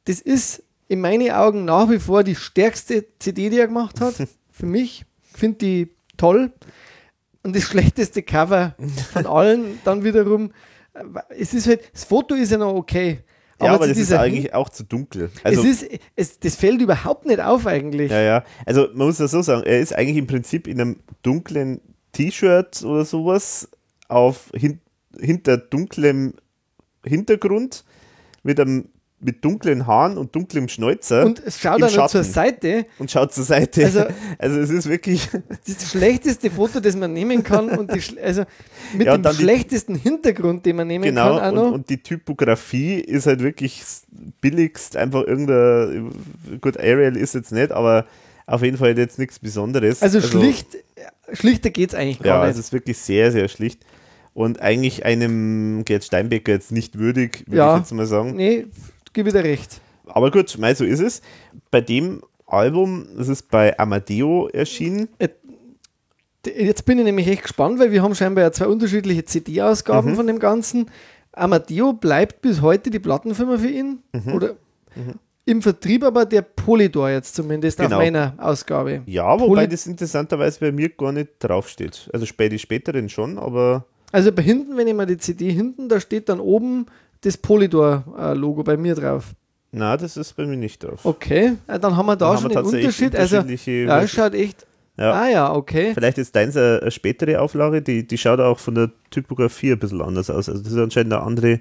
Das 0.04 0.20
ist 0.20 0.62
in 0.88 1.00
meinen 1.00 1.30
Augen 1.30 1.64
nach 1.64 1.90
wie 1.90 1.98
vor 1.98 2.24
die 2.24 2.34
stärkste 2.34 3.06
CD, 3.18 3.50
die 3.50 3.58
er 3.58 3.66
gemacht 3.66 4.00
hat. 4.00 4.14
Für 4.50 4.66
mich. 4.66 5.04
Ich 5.32 5.38
finde 5.38 5.58
die 5.58 5.94
toll. 6.16 6.52
Und 7.42 7.54
das 7.54 7.64
schlechteste 7.64 8.22
Cover 8.22 8.74
von 9.12 9.26
allen 9.26 9.80
dann 9.84 10.02
wiederum. 10.02 10.52
Es 11.28 11.54
ist 11.54 11.68
halt, 11.68 11.80
das 11.92 12.04
Foto 12.04 12.34
ist 12.34 12.50
ja 12.50 12.58
noch 12.58 12.74
okay. 12.74 13.20
Ja, 13.60 13.74
aber 13.74 13.88
das 13.88 13.96
ist 13.96 14.12
eigentlich 14.12 14.54
auch 14.54 14.68
zu 14.68 14.84
dunkel. 14.84 15.30
Also, 15.42 15.62
es 15.62 15.82
ist, 15.82 16.00
es, 16.14 16.38
das 16.38 16.56
fällt 16.56 16.80
überhaupt 16.80 17.24
nicht 17.26 17.40
auf 17.40 17.66
eigentlich. 17.66 18.10
ja, 18.10 18.20
ja. 18.20 18.44
Also, 18.66 18.88
man 18.94 19.06
muss 19.06 19.16
das 19.18 19.30
so 19.30 19.42
sagen, 19.42 19.62
er 19.64 19.80
ist 19.80 19.94
eigentlich 19.94 20.18
im 20.18 20.26
Prinzip 20.26 20.66
in 20.66 20.80
einem 20.80 20.96
dunklen 21.22 21.80
T-Shirt 22.12 22.82
oder 22.84 23.04
sowas 23.04 23.68
auf 24.08 24.50
hin, 24.54 24.80
hinter 25.18 25.56
dunklem 25.56 26.34
Hintergrund 27.04 27.84
mit 28.42 28.60
einem 28.60 28.88
mit 29.18 29.42
dunklen 29.44 29.86
Haaren 29.86 30.18
und 30.18 30.34
dunklem 30.34 30.68
Schnäuzer 30.68 31.24
Und 31.24 31.42
es 31.44 31.58
schaut 31.58 31.80
dann 31.80 32.08
zur. 32.08 32.22
Seite. 32.22 32.84
und 32.98 33.10
schaut 33.10 33.32
zur 33.32 33.44
Seite. 33.44 33.84
Also- 33.84 34.04
Also, 34.38 34.60
es 34.60 34.68
ist 34.70 34.88
wirklich, 34.88 35.28
Das 35.66 35.90
schlechteste 35.90 36.50
Foto, 36.50 36.80
das 36.80 36.94
man 36.96 37.12
nehmen 37.14 37.42
kann. 37.42 37.70
Und 37.70 37.92
die, 37.94 38.02
also 38.20 38.44
mit 38.94 39.06
Ja, 39.06 39.16
dem 39.16 39.22
dann 39.22 39.34
die- 39.34 39.42
schlechtesten 39.42 39.94
Hintergrund, 39.94 40.66
den 40.66 40.76
man 40.76 40.86
nehmen 40.86 41.04
genau, 41.04 41.38
kann. 41.38 41.56
Auch 41.56 41.66
und, 41.68 41.72
und 41.72 41.88
die 41.90 42.02
Typografie 42.02 42.96
ist 43.00 43.26
halt 43.26 43.40
wirklich 43.42 43.82
billigst, 44.42 44.96
einfach 44.96 45.22
irgendein, 45.26 46.10
gut, 46.60 46.78
Arial 46.78 47.16
ist 47.16 47.34
jetzt 47.34 47.52
nicht, 47.52 47.72
aber 47.72 48.06
auf 48.46 48.62
jeden 48.62 48.76
Fall 48.76 48.96
jetzt 48.98 49.18
nichts 49.18 49.38
Besonderes. 49.38 50.02
also, 50.02 50.20
schlicht, 50.20 50.76
schlichter 51.32 51.70
geht 51.70 51.90
es 51.90 51.94
eigentlich 51.94 52.18
Ja, 52.18 52.36
gar 52.38 52.44
es 52.48 52.56
nicht. 52.56 52.66
ist 52.66 52.72
wirklich 52.72 52.98
sehr, 52.98 53.32
sehr 53.32 53.48
schlicht. 53.48 53.80
Und 54.34 54.60
eigentlich 54.60 55.06
einem 55.06 55.82
Gerd 55.86 56.04
Steinbecker 56.04 56.52
jetzt 56.52 56.70
nicht 56.70 56.98
würdig, 56.98 57.44
würde 57.46 57.56
Ja. 57.56 57.74
ich 57.76 57.80
jetzt 57.80 57.92
mal 57.92 58.04
sagen. 58.06 58.36
Nee, 58.36 58.66
gebe 59.16 59.32
dir 59.32 59.42
recht. 59.42 59.80
Aber 60.06 60.30
gut, 60.30 60.56
mei, 60.58 60.72
so 60.74 60.84
ist 60.84 61.00
es. 61.00 61.20
Bei 61.72 61.80
dem 61.80 62.22
Album, 62.46 63.06
das 63.16 63.26
ist 63.28 63.50
bei 63.50 63.76
Amadeo 63.78 64.46
erschienen. 64.52 65.08
D- 66.44 66.64
Jetzt 66.64 66.84
bin 66.84 66.98
ich 66.98 67.04
nämlich 67.04 67.26
echt 67.26 67.42
gespannt, 67.42 67.78
weil 67.80 67.90
wir 67.90 68.02
haben 68.02 68.14
scheinbar 68.14 68.44
ja 68.44 68.52
zwei 68.52 68.66
unterschiedliche 68.68 69.24
CD-Ausgaben 69.24 70.12
Mhm. 70.12 70.14
von 70.16 70.26
dem 70.28 70.38
Ganzen. 70.38 70.88
Amadeo 71.32 71.92
bleibt 71.92 72.40
bis 72.40 72.62
heute 72.62 72.88
die 72.90 73.00
Plattenfirma 73.00 73.58
für 73.58 73.68
ihn. 73.68 73.98
Mhm. 74.12 74.32
Oder 74.32 74.50
im 75.44 75.60
Vertrieb 75.62 76.04
aber 76.04 76.24
der 76.24 76.42
Polydor 76.42 77.10
jetzt 77.10 77.34
zumindest 77.34 77.78
Genau. 77.78 77.96
auf 77.96 78.02
meiner 78.02 78.34
Ausgabe. 78.38 79.02
Ja, 79.06 79.38
wobei 79.40 79.62
Poly- 79.64 79.68
das 79.68 79.86
interessanterweise 79.86 80.60
bei 80.60 80.72
mir 80.72 80.88
gar 80.90 81.12
nicht 81.12 81.30
draufsteht. 81.40 82.08
Also 82.12 82.26
spä- 82.26 82.48
die 82.48 82.58
späteren 82.58 83.08
schon, 83.08 83.38
aber 83.38 83.84
Also 84.12 84.30
bei 84.32 84.42
hinten, 84.42 84.76
wenn 84.76 84.86
ich 84.86 84.94
mal 84.94 85.06
die 85.06 85.18
CD 85.18 85.50
hinten, 85.50 85.88
da 85.88 85.98
steht 86.00 86.28
dann 86.28 86.40
oben 86.40 86.86
das 87.26 87.36
Polydor-Logo 87.36 88.62
bei 88.62 88.76
mir 88.76 88.94
drauf. 88.94 89.34
na, 89.72 89.96
das 89.96 90.16
ist 90.16 90.34
bei 90.34 90.46
mir 90.46 90.56
nicht 90.56 90.82
drauf. 90.82 91.04
Okay, 91.04 91.54
äh, 91.66 91.78
dann 91.78 91.96
haben 91.96 92.06
wir 92.06 92.16
da 92.16 92.30
Dann 92.30 92.38
schon 92.38 92.50
wir 92.50 92.62
den 92.62 92.66
Unterschied. 92.66 93.16
Also, 93.16 93.38
ja, 93.38 94.06
schaut 94.06 94.34
echt. 94.34 94.66
Ja. 94.98 95.12
Ah 95.12 95.28
ja, 95.28 95.54
okay. 95.54 95.92
Vielleicht 95.92 96.16
ist 96.16 96.34
deins 96.34 96.56
eine, 96.56 96.78
eine 96.80 96.90
spätere 96.90 97.40
Auflage, 97.40 97.82
die, 97.82 98.06
die 98.06 98.16
schaut 98.16 98.40
auch 98.40 98.58
von 98.58 98.74
der 98.74 98.90
Typografie 99.10 99.72
ein 99.72 99.78
bisschen 99.78 100.00
anders 100.00 100.30
aus. 100.30 100.48
Also 100.48 100.62
das 100.62 100.72
ist 100.72 100.78
anscheinend 100.78 101.12
eine 101.12 101.22
andere. 101.22 101.60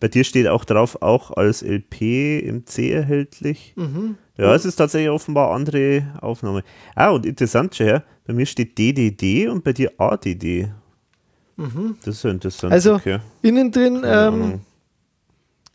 Bei 0.00 0.08
dir 0.08 0.24
steht 0.24 0.48
auch 0.48 0.64
drauf, 0.64 1.00
auch 1.00 1.30
als 1.30 1.62
LP 1.62 2.40
im 2.40 2.66
C 2.66 2.90
erhältlich. 2.90 3.72
Mhm. 3.76 4.16
Ja, 4.36 4.52
es 4.54 4.64
ist 4.64 4.76
tatsächlich 4.76 5.10
offenbar 5.10 5.54
andere 5.54 6.18
Aufnahme. 6.20 6.64
Ah, 6.96 7.10
und 7.10 7.24
interessant, 7.24 7.74
schon 7.76 7.86
her, 7.86 8.02
bei 8.26 8.32
mir 8.34 8.46
steht 8.46 8.76
DDD 8.76 9.48
und 9.48 9.62
bei 9.62 9.72
dir 9.72 9.92
ADD. 9.96 10.68
Das 12.04 12.16
ist 12.16 12.24
ja 12.24 12.30
interessant. 12.30 12.70
Mhm. 12.70 12.74
Also, 12.74 12.94
okay. 12.94 13.18
Innen 13.42 13.70
drin 13.70 14.02
ähm. 14.04 14.60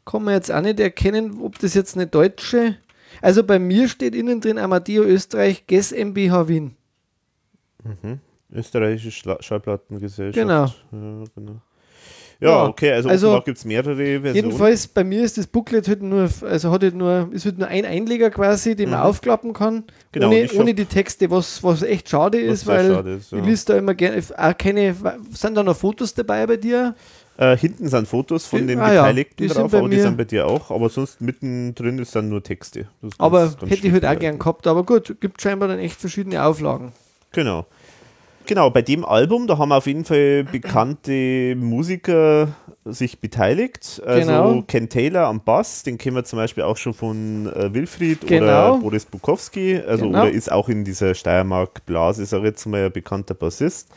Kann 0.05 0.23
man 0.23 0.33
jetzt 0.33 0.51
auch 0.51 0.61
nicht 0.61 0.79
erkennen, 0.79 1.39
ob 1.41 1.59
das 1.59 1.73
jetzt 1.73 1.95
eine 1.95 2.07
deutsche. 2.07 2.77
Also 3.21 3.43
bei 3.43 3.59
mir 3.59 3.87
steht 3.87 4.15
innen 4.15 4.41
drin 4.41 4.57
Amadeo 4.57 5.03
Österreich, 5.03 5.67
GES 5.67 5.91
MBH 5.91 6.47
Wien. 6.47 6.75
Österreichische 8.53 9.11
Schla 9.11 9.37
Schallplattengesellschaft. 9.41 10.35
Genau. 10.35 10.65
Ja, 10.91 11.23
genau. 11.35 11.61
Ja, 12.41 12.47
Ja, 12.47 12.65
okay, 12.65 12.91
also, 12.91 13.07
also 13.07 13.39
gibt 13.45 13.59
es 13.59 13.65
mehrere 13.65 13.95
Versionen. 13.95 14.35
Jedenfalls 14.35 14.87
bei 14.87 15.03
mir 15.03 15.23
ist 15.23 15.37
das 15.37 15.45
Booklet 15.45 15.87
halt 15.87 16.01
nur, 16.01 16.27
also 16.41 16.71
hat 16.71 16.81
halt 16.81 16.95
nur, 16.95 17.29
ist 17.31 17.45
halt 17.45 17.59
nur 17.59 17.67
ein 17.67 17.85
Einleger 17.85 18.31
quasi, 18.31 18.75
den 18.75 18.89
man 18.89 19.01
aufklappen 19.01 19.53
kann, 19.53 19.83
Genau, 20.11 20.29
ohne, 20.29 20.49
ohne 20.53 20.73
die 20.73 20.85
Texte, 20.85 21.29
was, 21.29 21.63
was 21.63 21.83
echt 21.83 22.09
schade 22.09 22.39
Was 22.47 22.61
ist, 22.61 22.67
weil 22.67 22.91
schade 22.91 23.13
ist, 23.13 23.31
ja. 23.31 23.37
ich 23.37 23.45
lese 23.45 23.65
da 23.67 23.77
immer 23.77 23.93
gerne, 23.93 24.23
auch 24.35 24.57
keine, 24.57 24.95
sind 25.29 25.55
da 25.55 25.61
noch 25.61 25.77
Fotos 25.77 26.15
dabei 26.15 26.47
bei 26.47 26.57
dir? 26.57 26.95
Äh, 27.41 27.57
hinten 27.57 27.87
sind 27.89 28.07
Fotos 28.07 28.45
von 28.45 28.67
den 28.67 28.79
ah 28.79 28.93
ja, 28.93 29.01
Beteiligten 29.01 29.35
die 29.37 29.47
sind 29.47 29.57
drauf, 29.57 29.73
aber 29.73 29.89
die 29.89 29.99
sind 29.99 30.15
bei 30.15 30.25
dir 30.25 30.45
auch. 30.45 30.69
Aber 30.69 30.89
sonst 30.89 31.21
mittendrin 31.21 31.97
ist 31.97 32.15
dann 32.15 32.29
nur 32.29 32.43
Texte. 32.43 32.81
Ist 33.01 33.13
Aber 33.17 33.39
ganz- 33.39 33.57
ganz 33.57 33.71
hätte 33.71 33.87
ich 33.87 33.93
halt 33.93 34.03
schlicht 34.03 34.15
auch 34.15 34.19
gern 34.19 34.37
gehabt, 34.37 34.67
aber 34.67 34.83
gut, 34.83 35.15
gibt 35.19 35.41
scheinbar 35.41 35.67
dann 35.67 35.79
echt 35.79 35.99
verschiedene 35.99 36.43
Auflagen. 36.45 36.91
Genau. 37.31 37.65
Genau, 38.45 38.69
bei 38.69 38.83
dem 38.83 39.03
Album, 39.05 39.47
da 39.47 39.57
haben 39.57 39.71
auf 39.71 39.87
jeden 39.87 40.05
Fall 40.05 40.43
bekannte 40.51 41.55
Musiker 41.55 42.49
sich 42.85 43.19
beteiligt. 43.19 44.01
Also 44.05 44.27
Genau. 44.27 44.61
Ken 44.67 44.89
Taylor 44.89 45.27
am 45.27 45.41
Bass, 45.43 45.81
den 45.83 45.97
kennen 45.97 46.15
wir 46.17 46.23
zum 46.23 46.37
Beispiel 46.37 46.63
auch 46.63 46.77
schon 46.77 46.93
von 46.93 47.47
äh, 47.55 47.73
Wilfried 47.73 48.27
Genau. 48.27 48.73
oder 48.73 48.77
Boris 48.81 49.05
Bukowski. 49.05 49.77
Also 49.87 50.05
Genau. 50.05 50.21
oder 50.23 50.31
ist 50.31 50.51
auch 50.51 50.69
in 50.69 50.83
dieser 50.83 51.13
Steiermark-Blase, 51.15 52.25
sag 52.25 52.39
ich 52.39 52.45
jetzt 52.45 52.65
mal, 52.67 52.85
ein 52.85 52.91
bekannter 52.91 53.33
Bassist. 53.33 53.89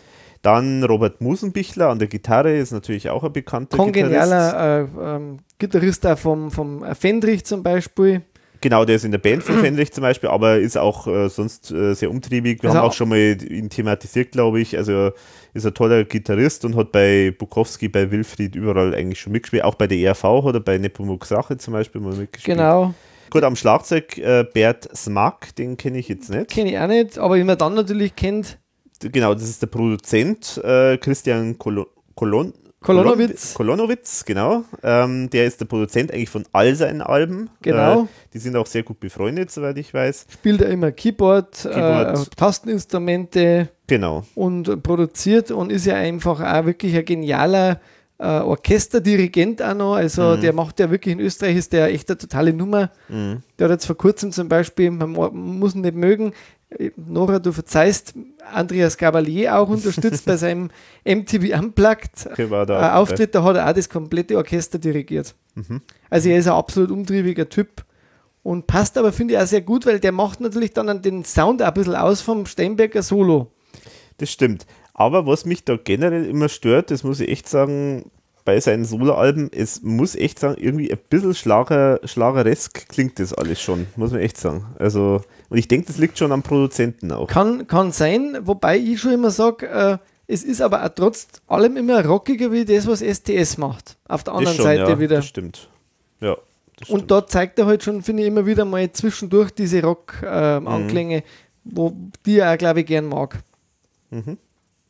Dann 0.45 0.85
Robert 0.85 1.21
Musenbichler 1.23 1.89
an 1.89 1.99
der 1.99 2.09
Gitarre, 2.09 2.55
ist 2.55 2.71
natürlich 2.71 3.09
auch 3.09 3.25
ein 3.25 3.33
bekannter 3.33 3.79
Gitarrist. 3.79 3.95
Kongenialer 3.95 4.89
äh, 5.01 5.17
ähm, 5.17 5.39
Gitarrist 5.59 6.07
auch 6.07 6.19
vom, 6.19 6.51
vom 6.51 6.85
Fendrich 6.95 7.45
zum 7.45 7.63
Beispiel. 7.63 8.23
Genau, 8.61 8.85
der 8.85 8.97
ist 8.97 9.05
in 9.05 9.11
der 9.11 9.19
Band 9.19 9.43
von 9.43 9.59
Fendrich 9.59 9.93
zum 9.93 10.03
Beispiel, 10.03 10.29
aber 10.31 10.59
ist 10.59 10.77
auch 10.79 11.07
äh, 11.07 11.29
sonst 11.29 11.71
äh, 11.71 11.95
sehr 11.95 12.11
umtriebig. 12.11 12.63
Wir 12.63 12.71
Also 12.71 12.79
haben 12.79 12.89
auch 12.89 12.93
schon 12.93 13.09
mal 13.09 13.37
ihn 13.43 13.69
thematisiert, 13.71 14.33
glaube 14.33 14.61
ich. 14.61 14.77
Also 14.77 15.13
ist 15.55 15.67
ein 15.67 15.75
toller 15.75 16.05
Gitarrist 16.05 16.65
und 16.65 16.77
hat 16.77 16.93
bei 16.93 17.35
Bukowski, 17.39 17.89
bei 17.89 18.11
Wilfried 18.11 18.55
überall 18.55 18.95
eigentlich 18.95 19.21
schon 19.21 19.33
mitgespielt. 19.33 19.65
Auch 19.65 19.75
bei 19.75 19.87
der 19.87 19.99
ERV 19.99 20.23
hat 20.45 20.55
er 20.55 20.61
bei 20.61 20.79
Nepomuk 20.79 21.25
Sache 21.27 21.57
zum 21.57 21.73
Beispiel 21.73 22.01
mal 22.01 22.15
mitgespielt. 22.15 22.57
Genau, 22.57 22.95
Gut, 23.31 23.43
am 23.43 23.57
Schlagzeug 23.57 24.17
äh, 24.19 24.45
Bert 24.45 24.89
Smack, 24.97 25.57
den 25.57 25.77
kenne 25.77 25.99
ich 25.99 26.09
jetzt 26.09 26.31
nicht. 26.31 26.51
kenne 26.51 26.71
ich 26.71 26.79
auch 26.79 26.87
nicht, 26.87 27.19
aber 27.19 27.37
wie 27.37 27.45
man 27.45 27.59
dann 27.59 27.75
natürlich 27.75 28.15
kennt, 28.15 28.59
Genau, 29.01 29.35
das 29.35 29.45
ist 29.45 29.61
der 29.63 29.67
Produzent 29.67 30.59
äh, 30.65 30.97
Christian 30.99 31.59
Kolo 31.59 31.87
Kolon 32.15 32.53
Kolonowitz. 32.81 33.55
Kolonowitz, 33.55 34.27
genau. 34.27 34.63
Ähm, 34.83 35.31
der 35.31 35.47
ist 35.47 35.59
der 35.59 35.65
Produzent 35.65 36.13
eigentlich 36.13 36.29
von 36.29 36.45
all 36.53 36.75
seinen 36.75 37.01
Alben. 37.01 37.49
Genau. 37.63 38.03
Äh, 38.03 38.07
die 38.35 38.39
sind 38.39 38.55
auch 38.57 38.67
sehr 38.67 38.83
gut 38.83 39.01
befreundet, 39.01 39.51
soweit 39.51 39.79
ich 39.79 39.95
weiß. 39.95 40.27
spielt 40.31 40.61
er 40.61 40.69
immer 40.69 40.93
Keyboard, 40.93 41.63
Keyboard. 41.63 42.19
Äh, 42.19 42.37
Tasteninstrumente 42.37 43.71
Genau. 43.87 44.25
und 44.35 44.83
produziert 44.83 45.51
und 45.51 45.73
ist 45.73 45.87
ja 45.87 45.95
einfach 45.95 46.41
auch 46.41 46.67
wirklich 46.67 46.95
ein 46.95 47.05
genialer 47.07 47.81
äh, 48.19 48.27
Orchesterdirigent 48.27 49.63
auch 49.63 49.75
noch. 49.75 49.95
Also 49.95 50.37
der 50.37 50.53
macht 50.53 50.79
ja 50.79 50.91
wirklich 50.91 51.15
in 51.15 51.21
Österreich 51.21 51.57
ist 51.57 51.73
der 51.73 51.87
echt 51.89 52.09
eine 52.11 52.19
totale 52.19 52.53
Nummer. 52.53 52.91
Der 53.09 53.65
hat 53.65 53.71
jetzt 53.73 53.87
vor 53.87 53.97
kurzem 53.97 54.31
zum 54.31 54.49
Beispiel, 54.49 54.91
man 54.91 55.11
muss 55.13 55.75
ihn 55.75 55.81
nicht 55.81 55.95
mögen, 55.97 56.33
Nora, 56.97 57.39
du 57.39 57.53
verzeihst, 57.53 58.15
Andreas 58.53 58.97
Gabalier 58.97 59.59
auch 59.59 59.69
unterstützt 59.69 60.25
bei 60.27 60.37
seinem 60.37 60.71
MTV 61.05 61.59
Unplugged 61.59 62.27
war 62.51 62.63
äh, 62.63 62.67
da 62.67 62.97
Auftritt, 62.97 63.35
da 63.35 63.43
hat 63.43 63.57
er 63.57 63.69
auch 63.69 63.73
das 63.73 63.89
komplette 63.89 64.37
Orchester 64.37 64.79
dirigiert. 64.79 65.35
Also 66.11 66.29
er 66.29 66.39
ist 66.39 66.47
ein 66.47 66.55
absolut 66.55 66.91
umtriebiger 66.91 67.49
Typ 67.49 67.85
und 68.43 68.67
passt 68.67 68.99
aber, 68.99 69.13
finde 69.13 69.35
ich, 69.35 69.41
auch 69.41 69.47
sehr 69.47 69.63
gut, 69.63 69.87
weil 69.87 70.01
der 70.01 70.13
macht 70.13 70.41
natürlich 70.41 70.73
dann 70.73 71.03
den 71.03 71.25
Sound 71.25 71.63
ein 71.63 71.75
bisschen 71.75 71.95
aus 71.95 72.21
vom 72.21 72.47
Steinberger 72.47 73.03
Solo. 73.03 73.53
Das 74.19 74.31
stimmt. 74.31 74.67
Aber 74.93 75.27
was 75.27 75.45
mich 75.45 75.65
da 75.65 75.77
generell 75.77 76.27
immer 76.27 76.49
stört, 76.49 76.91
das 76.91 77.03
muss 77.03 77.21
ich 77.21 77.29
echt 77.29 77.49
sagen, 77.49 78.11
bei 78.45 78.61
seinen 78.61 78.85
Soloalben, 78.85 79.51
es 79.53 79.83
muss 79.83 80.15
echt 80.15 80.39
sagen, 80.39 80.57
irgendwie 80.59 80.93
ein 80.93 80.99
bisschen 81.09 81.35
Schlager, 81.35 82.01
Schlageresk 82.05 82.89
klingt 82.89 83.19
das 83.19 83.33
alles 83.33 83.61
schon, 83.61 83.87
muss 83.97 84.13
man 84.13 84.21
echt 84.21 84.37
sagen. 84.37 84.67
Also, 84.79 85.23
und 85.49 85.59
ich 85.59 85.67
denke, 85.69 85.87
das 85.87 85.99
liegt 85.99 86.19
schon 86.19 86.31
am 86.31 86.43
Produzenten 86.43 87.11
auch. 87.11 87.27
Kann, 87.27 87.67
kann 87.67 87.93
sein, 87.93 88.39
wobei 88.43 88.77
ich 88.77 89.01
schon 89.01 89.13
immer 89.13 89.31
sage, 89.31 89.67
äh, 89.69 89.99
es 90.27 90.43
ist 90.43 90.61
aber 90.61 90.85
auch 90.85 90.91
trotz 90.95 91.27
allem 91.47 91.77
immer 91.77 92.05
rockiger 92.05 92.53
wie 92.53 92.65
das, 92.65 92.87
was 92.87 93.01
STS 93.01 93.59
macht. 93.59 93.97
Auf 94.09 94.25
der 94.25 94.35
anderen 94.35 94.57
schon, 94.57 94.65
Seite 94.65 94.91
ja, 94.91 95.01
wieder. 95.01 95.17
Das 95.17 95.27
stimmt. 95.27 95.69
Ja. 96.21 96.37
Das 96.77 96.91
Und 96.91 96.99
stimmt. 96.99 97.11
da 97.11 97.27
zeigt 97.27 97.59
er 97.59 97.67
halt 97.67 97.83
schon, 97.83 98.03
finde 98.03 98.23
ich, 98.23 98.29
immer 98.29 98.47
wieder 98.47 98.65
mal 98.65 98.91
zwischendurch 98.93 99.53
diese 99.53 99.83
Rock-Anklänge, 99.83 101.23
wo 101.65 101.95
die 102.27 102.39
er 102.39 102.53
auch, 102.53 102.59
glaube 102.59 102.81
ich, 102.81 102.87
gern 102.87 103.07
mag. 103.07 103.39
Mhm. 104.11 104.39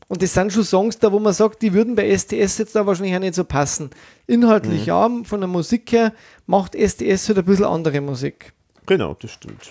Und 0.09 0.23
das 0.23 0.35
sind 0.35 0.53
schon 0.53 0.65
Songs 0.65 0.99
da, 0.99 1.11
wo 1.13 1.19
man 1.19 1.33
sagt, 1.33 1.63
die 1.63 1.73
würden 1.73 1.95
bei 1.95 2.17
STS 2.17 2.59
jetzt 2.59 2.77
da 2.77 2.87
wahrscheinlich 2.87 3.15
auch 3.17 3.21
nicht 3.21 3.35
so 3.35 3.45
passen. 3.45 3.91
Inhaltlich 4.27 4.83
Mhm. 4.83 4.87
ja, 4.87 5.11
von 5.25 5.41
der 5.41 5.49
Musik 5.49 5.91
her 5.93 6.13
macht 6.47 6.75
STS 6.75 7.29
halt 7.29 7.39
ein 7.39 7.45
bisschen 7.45 7.65
andere 7.65 8.01
Musik. 8.01 8.53
Genau, 8.87 9.15
das 9.15 9.31
stimmt. 9.31 9.71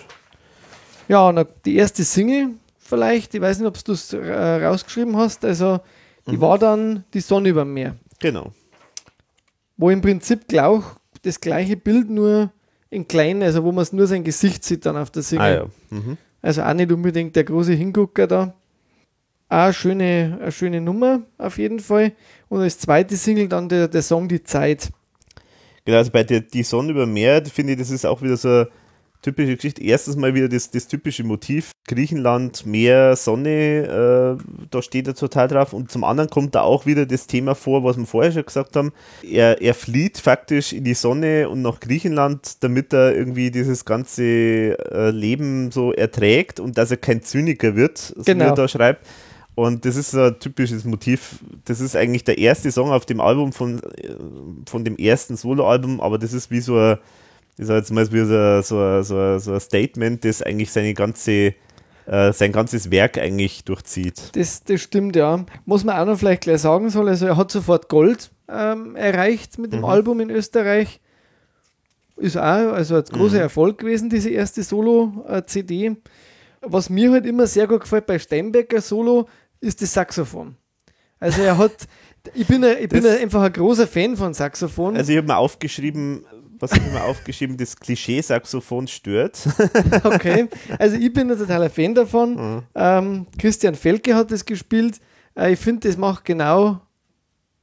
Ja, 1.08 1.28
und 1.28 1.46
die 1.64 1.76
erste 1.76 2.02
Single 2.04 2.50
vielleicht, 2.78 3.34
ich 3.34 3.40
weiß 3.40 3.58
nicht, 3.60 3.68
ob 3.68 3.82
du 3.84 3.92
es 3.92 4.12
äh, 4.12 4.64
rausgeschrieben 4.64 5.16
hast, 5.16 5.44
also 5.44 5.80
Mhm. 6.26 6.30
die 6.32 6.40
war 6.40 6.58
dann 6.58 7.04
Die 7.14 7.20
Sonne 7.20 7.50
über 7.50 7.62
dem 7.62 7.74
Meer, 7.74 7.94
Genau. 8.18 8.52
wo 9.76 9.90
im 9.90 10.00
Prinzip 10.00 10.48
gleich 10.48 10.82
das 11.22 11.40
gleiche 11.40 11.76
Bild 11.76 12.10
nur 12.10 12.50
in 12.90 13.06
klein, 13.08 13.42
also 13.42 13.62
wo 13.64 13.72
man 13.72 13.86
nur 13.92 14.06
sein 14.06 14.24
Gesicht 14.24 14.64
sieht 14.64 14.84
dann 14.86 14.96
auf 14.96 15.10
der 15.10 15.22
Single. 15.22 15.46
Ah 15.46 15.54
ja. 15.54 15.66
Mhm. 15.90 16.16
Also 16.42 16.62
auch 16.62 16.74
nicht 16.74 16.92
unbedingt 16.92 17.34
der 17.36 17.44
große 17.44 17.72
Hingucker 17.72 18.26
da. 18.26 18.54
Eine 19.54 19.72
schöne, 19.72 20.38
eine 20.40 20.50
schöne 20.52 20.80
Nummer 20.80 21.22
auf 21.38 21.58
jeden 21.58 21.78
Fall. 21.78 22.12
Und 22.48 22.60
als 22.60 22.78
zweite 22.78 23.16
Single 23.16 23.48
dann 23.48 23.68
der, 23.68 23.86
der 23.86 24.02
Song 24.02 24.28
Die 24.28 24.42
Zeit. 24.42 24.90
Genau, 25.84 25.98
also 25.98 26.10
bei 26.10 26.24
der 26.24 26.40
Die 26.40 26.64
Sonne 26.64 26.90
über 26.90 27.06
Meer, 27.06 27.44
finde 27.46 27.74
ich, 27.74 27.78
das 27.78 27.90
ist 27.90 28.04
auch 28.04 28.20
wieder 28.20 28.36
so 28.36 28.48
eine 28.48 28.68
typische 29.22 29.54
Geschichte. 29.54 29.82
Erstens 29.84 30.16
mal 30.16 30.34
wieder 30.34 30.48
das, 30.48 30.70
das 30.72 30.88
typische 30.88 31.22
Motiv, 31.22 31.70
Griechenland, 31.86 32.66
Meer, 32.66 33.14
Sonne, 33.14 34.38
äh, 34.40 34.66
da 34.70 34.82
steht 34.82 35.06
er 35.06 35.14
total 35.14 35.46
drauf. 35.46 35.72
Und 35.72 35.88
zum 35.90 36.02
anderen 36.02 36.30
kommt 36.30 36.56
da 36.56 36.62
auch 36.62 36.84
wieder 36.84 37.06
das 37.06 37.28
Thema 37.28 37.54
vor, 37.54 37.84
was 37.84 37.96
wir 37.96 38.06
vorher 38.06 38.32
schon 38.32 38.44
gesagt 38.46 38.74
haben. 38.74 38.92
Er, 39.22 39.62
er 39.62 39.74
flieht 39.74 40.18
faktisch 40.18 40.72
in 40.72 40.82
die 40.82 40.94
Sonne 40.94 41.48
und 41.48 41.62
nach 41.62 41.78
Griechenland, 41.78 42.64
damit 42.64 42.92
er 42.92 43.14
irgendwie 43.14 43.52
dieses 43.52 43.84
ganze 43.84 44.22
äh, 44.24 45.10
Leben 45.10 45.70
so 45.70 45.92
erträgt 45.92 46.58
und 46.58 46.76
dass 46.76 46.90
er 46.90 46.96
kein 46.96 47.22
Zyniker 47.22 47.76
wird, 47.76 47.98
so 47.98 48.16
wie 48.16 48.24
Genau. 48.24 48.46
er 48.46 48.54
da 48.54 48.66
schreibt. 48.66 49.06
Und 49.54 49.84
das 49.84 49.96
ist 49.96 50.10
so 50.10 50.20
ein 50.20 50.38
typisches 50.40 50.84
Motiv. 50.84 51.38
Das 51.64 51.80
ist 51.80 51.94
eigentlich 51.94 52.24
der 52.24 52.38
erste 52.38 52.72
Song 52.72 52.90
auf 52.90 53.06
dem 53.06 53.20
Album 53.20 53.52
von, 53.52 53.80
äh, 53.82 54.14
von 54.68 54.84
dem 54.84 54.96
ersten 54.96 55.36
Soloalbum, 55.36 56.00
aber 56.00 56.18
das 56.18 56.32
ist 56.32 56.50
wie 56.50 56.60
so 56.60 56.76
ein, 56.76 56.98
ich 57.56 57.66
sag 57.66 57.76
jetzt 57.76 57.92
mal, 57.92 58.10
wie 58.12 58.24
so 58.24 58.34
ein, 58.36 58.62
so 58.64 58.78
ein, 58.80 59.04
so 59.04 59.16
ein, 59.16 59.38
so 59.38 59.52
ein 59.54 59.60
Statement, 59.60 60.24
das 60.24 60.42
eigentlich 60.42 60.72
seine 60.72 60.92
ganze, 60.92 61.54
äh, 62.06 62.32
sein 62.32 62.50
ganzes 62.50 62.90
Werk 62.90 63.16
eigentlich 63.16 63.62
durchzieht. 63.64 64.30
Das, 64.36 64.64
das 64.64 64.80
stimmt, 64.80 65.14
ja. 65.14 65.44
Was 65.66 65.84
man 65.84 65.96
auch 65.98 66.06
noch 66.06 66.18
vielleicht 66.18 66.42
gleich 66.42 66.60
sagen 66.60 66.90
soll, 66.90 67.08
also 67.08 67.26
er 67.26 67.36
hat 67.36 67.52
sofort 67.52 67.88
Gold 67.88 68.32
ähm, 68.48 68.96
erreicht 68.96 69.58
mit 69.58 69.72
dem 69.72 69.80
Mhm. 69.80 69.84
Album 69.86 70.20
in 70.20 70.30
Österreich. 70.30 71.00
Ist 72.16 72.36
auch 72.36 72.42
also 72.42 72.96
ein 72.96 73.04
großer 73.04 73.36
Mhm. 73.36 73.42
Erfolg 73.42 73.78
gewesen, 73.78 74.10
diese 74.10 74.30
erste 74.30 74.62
Solo-CD. 74.64 75.96
Was 76.60 76.88
mir 76.90 77.10
halt 77.12 77.26
immer 77.26 77.46
sehr 77.46 77.66
gut 77.66 77.80
gefällt 77.82 78.06
bei 78.06 78.18
Steinbecker 78.18 78.80
Solo, 78.80 79.28
ist 79.64 79.82
das 79.82 79.92
Saxophon. 79.92 80.56
Also 81.20 81.42
er 81.42 81.56
hat, 81.58 81.88
ich 82.34 82.46
bin, 82.46 82.62
ich 82.64 82.88
bin 82.88 83.02
Das- 83.02 83.18
einfach 83.20 83.42
ein 83.42 83.52
großer 83.52 83.86
Fan 83.86 84.16
von 84.16 84.34
Saxophon. 84.34 84.96
Also 84.96 85.10
ich 85.12 85.18
habe 85.18 85.26
mir 85.26 85.36
aufgeschrieben, 85.36 86.24
was 86.60 86.70
habe 86.72 86.82
ich 86.86 86.92
mir 86.92 87.02
aufgeschrieben, 87.02 87.56
das 87.56 87.76
Klischee-Saxophon 87.76 88.86
stört. 88.88 89.38
Okay, 90.04 90.48
also 90.78 90.96
ich 90.96 91.12
bin 91.12 91.30
ein 91.30 91.36
totaler 91.38 91.70
Fan 91.70 91.94
davon. 91.94 92.34
Mhm. 92.36 92.62
Ähm, 92.74 93.26
Christian 93.38 93.74
Felke 93.74 94.14
hat 94.14 94.30
das 94.30 94.44
gespielt. 94.44 95.00
Äh, 95.36 95.52
ich 95.54 95.58
finde, 95.58 95.88
das 95.88 95.96
macht 95.96 96.24
genau 96.24 96.80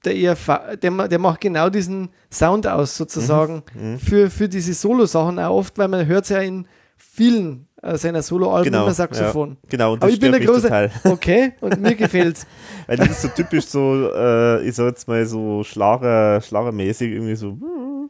der 0.04 0.16
ERV, 0.16 0.78
der, 0.82 1.08
der 1.08 1.20
macht 1.20 1.42
genau 1.42 1.70
diesen 1.70 2.10
Sound 2.32 2.66
aus, 2.68 2.98
sozusagen, 2.98 3.62
Mhm. 3.76 4.00
für, 4.00 4.30
für 4.32 4.50
diese 4.50 4.74
Solo-Sachen 4.74 5.38
auch 5.40 5.56
oft, 5.58 5.78
weil 5.78 5.88
man 5.88 6.06
hört 6.08 6.24
es 6.24 6.30
ja 6.30 6.40
in 6.40 6.66
vielen 7.02 7.68
äh, 7.82 7.98
seiner 7.98 8.22
Solo-Alben 8.22 8.72
Genau, 8.72 8.84
immer 8.84 8.94
Saxophon. 8.94 9.58
Ja, 9.64 9.70
genau, 9.70 9.94
und 9.94 10.00
Aber 10.00 10.08
das 10.08 10.14
ich 10.14 10.20
bin 10.20 10.32
mich 10.32 10.46
großer, 10.46 10.62
total. 10.64 10.92
okay, 11.06 11.54
und 11.62 11.82
mir 11.82 11.96
gefällt's. 11.96 12.46
Weil 12.88 12.98
das 12.98 13.10
ist 13.10 13.22
so 13.22 13.28
typisch 13.30 13.66
so, 13.66 14.10
äh, 14.14 14.68
ich 14.68 14.76
sag 14.76 14.88
jetzt 14.88 15.08
mal 15.08 15.26
so 15.26 15.64
Schlager, 15.64 16.42
Schlagermäßig, 16.42 17.12
irgendwie 17.12 17.36
so. 17.36 17.52
hm. 17.52 18.10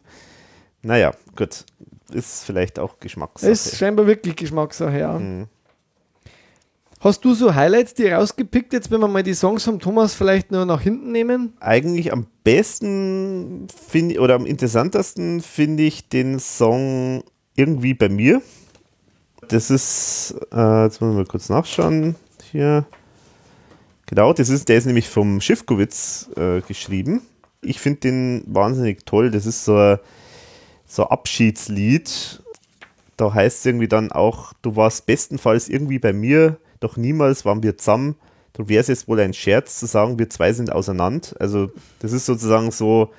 Naja, 0.84 1.12
gut. 1.36 1.66
Ist 2.14 2.44
vielleicht 2.44 2.80
auch 2.80 3.00
Geschmackssache. 3.00 3.52
Ist 3.52 3.78
scheinbar 3.78 4.06
wirklich 4.06 4.36
Geschmackssache, 4.36 4.98
ja. 4.98 5.18
Mhm. 5.18 5.48
Hast 7.00 7.26
du 7.26 7.34
so 7.34 7.56
Highlights, 7.56 7.96
die 7.96 8.08
rausgepickt, 8.08 8.74
jetzt 8.74 8.92
wenn 8.92 9.00
wir 9.00 9.08
mal 9.08 9.24
die 9.24 9.34
Songs 9.34 9.64
vom 9.64 9.80
Thomas 9.80 10.14
vielleicht 10.14 10.52
nur 10.52 10.66
nach 10.66 10.82
hinten 10.82 11.12
nehmen? 11.12 11.54
Eigentlich 11.60 12.14
am 12.14 12.28
besten 12.44 13.68
finde 13.90 14.20
oder 14.20 14.36
am 14.36 14.46
interessantesten 14.46 15.42
finde 15.42 15.84
ich 15.84 16.10
den 16.10 16.38
Song 16.40 17.24
irgendwie 17.56 17.96
bei 17.96 18.08
mir. 18.10 18.42
Das 19.52 19.70
ist, 19.70 20.34
äh, 20.54 20.84
jetzt 20.84 21.02
müssen 21.02 21.14
wir 21.14 21.24
mal 21.24 21.26
kurz 21.26 21.50
nachschauen. 21.50 22.16
Hier. 22.52 22.86
Genau, 24.06 24.32
das 24.32 24.48
ist, 24.48 24.70
der 24.70 24.78
ist 24.78 24.86
nämlich 24.86 25.10
vom 25.10 25.42
Schiffkowitz 25.42 26.30
äh, 26.38 26.62
geschrieben. 26.62 27.22
Ich 27.62 27.82
finde 27.82 28.00
den 28.00 28.44
wahnsinnig 28.48 29.06
toll. 29.06 29.30
Das 29.30 29.46
ist 29.46 29.66
so 29.66 29.98
so 30.88 31.04
ein 31.04 31.12
Abschiedslied. 31.12 32.42
Da 33.18 33.34
heißt 33.34 33.60
es 33.60 33.66
irgendwie 33.66 33.90
dann 33.90 34.12
auch, 34.12 34.54
du 34.62 34.78
warst 34.78 35.06
bestenfalls 35.06 35.68
irgendwie 35.68 36.00
bei 36.00 36.14
mir, 36.14 36.58
doch 36.80 36.96
niemals 36.98 37.46
waren 37.46 37.62
wir 37.62 37.78
zusammen. 37.78 38.16
Du 38.54 38.70
wärst 38.70 38.90
jetzt 38.90 39.08
wohl 39.08 39.20
ein 39.20 39.34
Scherz 39.34 39.80
zu 39.80 39.86
sagen, 39.86 40.18
wir 40.18 40.30
zwei 40.30 40.54
sind 40.54 40.72
auseinander. 40.72 41.30
Also 41.40 41.72
das 42.00 42.14
ist 42.14 42.26
sozusagen 42.26 42.72
so, 42.72 43.12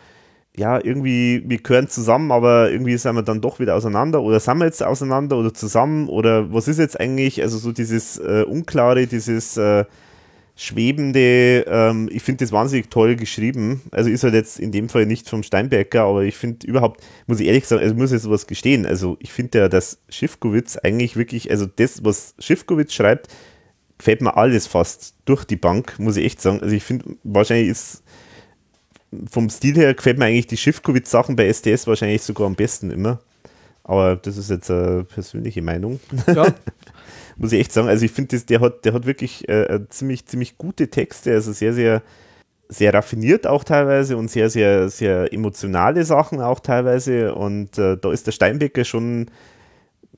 ja, 0.56 0.84
irgendwie, 0.84 1.42
wir 1.46 1.58
gehören 1.58 1.88
zusammen, 1.88 2.30
aber 2.30 2.70
irgendwie 2.70 2.96
sind 2.98 3.14
wir 3.14 3.22
dann 3.22 3.40
doch 3.40 3.58
wieder 3.58 3.74
auseinander 3.74 4.22
oder 4.22 4.38
sind 4.38 4.58
wir 4.58 4.66
jetzt 4.66 4.82
auseinander 4.82 5.38
oder 5.38 5.54
zusammen 5.54 6.08
oder 6.08 6.52
was 6.52 6.68
ist 6.68 6.78
jetzt 6.78 7.00
eigentlich, 7.00 7.40
also 7.40 7.56
so 7.56 7.72
dieses 7.72 8.18
äh, 8.18 8.44
Unklare, 8.46 9.06
dieses 9.06 9.56
äh, 9.56 9.84
Schwebende, 10.54 11.64
ähm, 11.66 12.10
ich 12.12 12.22
finde 12.22 12.44
das 12.44 12.52
wahnsinnig 12.52 12.90
toll 12.90 13.16
geschrieben. 13.16 13.80
Also 13.90 14.10
ist 14.10 14.22
halt 14.22 14.34
jetzt 14.34 14.60
in 14.60 14.70
dem 14.70 14.90
Fall 14.90 15.06
nicht 15.06 15.28
vom 15.28 15.42
Steinbecker, 15.42 16.02
aber 16.02 16.24
ich 16.24 16.36
finde 16.36 16.66
überhaupt, 16.66 17.02
muss 17.26 17.40
ich 17.40 17.46
ehrlich 17.46 17.66
sagen, 17.66 17.82
also 17.82 17.94
muss 17.94 18.12
jetzt 18.12 18.28
was 18.28 18.46
gestehen, 18.46 18.84
also 18.84 19.16
ich 19.20 19.32
finde 19.32 19.58
ja, 19.58 19.68
dass 19.70 20.02
Schiffkowitz 20.10 20.76
eigentlich 20.76 21.16
wirklich, 21.16 21.50
also 21.50 21.64
das, 21.64 22.04
was 22.04 22.34
Schiffkowitz 22.38 22.92
schreibt, 22.92 23.28
gefällt 23.96 24.20
mir 24.20 24.36
alles 24.36 24.66
fast 24.66 25.14
durch 25.24 25.44
die 25.44 25.56
Bank, 25.56 25.98
muss 25.98 26.16
ich 26.16 26.26
echt 26.26 26.42
sagen. 26.42 26.60
Also 26.60 26.74
ich 26.74 26.82
finde, 26.82 27.16
wahrscheinlich 27.22 27.68
ist 27.68 28.01
vom 29.30 29.50
Stil 29.50 29.76
her 29.76 29.94
gefällt 29.94 30.18
mir 30.18 30.26
eigentlich 30.26 30.46
die 30.46 30.56
Schiffkowitz-Sachen 30.56 31.36
bei 31.36 31.46
SDS 31.46 31.86
wahrscheinlich 31.86 32.22
sogar 32.22 32.46
am 32.46 32.54
besten 32.54 32.90
immer. 32.90 33.20
Aber 33.84 34.16
das 34.16 34.36
ist 34.36 34.50
jetzt 34.50 34.70
eine 34.70 35.04
persönliche 35.04 35.62
Meinung. 35.62 36.00
Ja. 36.26 36.46
Muss 37.36 37.52
ich 37.52 37.60
echt 37.60 37.72
sagen. 37.72 37.88
Also 37.88 38.04
ich 38.04 38.12
finde, 38.12 38.38
der 38.38 38.60
hat, 38.60 38.84
der 38.84 38.92
hat 38.92 39.06
wirklich 39.06 39.48
äh, 39.48 39.80
ziemlich, 39.88 40.26
ziemlich 40.26 40.58
gute 40.58 40.88
Texte, 40.88 41.32
also 41.32 41.52
sehr, 41.52 41.72
sehr, 41.72 42.02
sehr 42.68 42.94
raffiniert 42.94 43.46
auch 43.46 43.64
teilweise 43.64 44.16
und 44.16 44.30
sehr, 44.30 44.50
sehr, 44.50 44.88
sehr 44.88 45.32
emotionale 45.32 46.04
Sachen 46.04 46.40
auch 46.40 46.60
teilweise. 46.60 47.34
Und 47.34 47.78
äh, 47.78 47.96
da 47.96 48.12
ist 48.12 48.26
der 48.26 48.32
Steinbecker 48.32 48.84
schon 48.84 49.30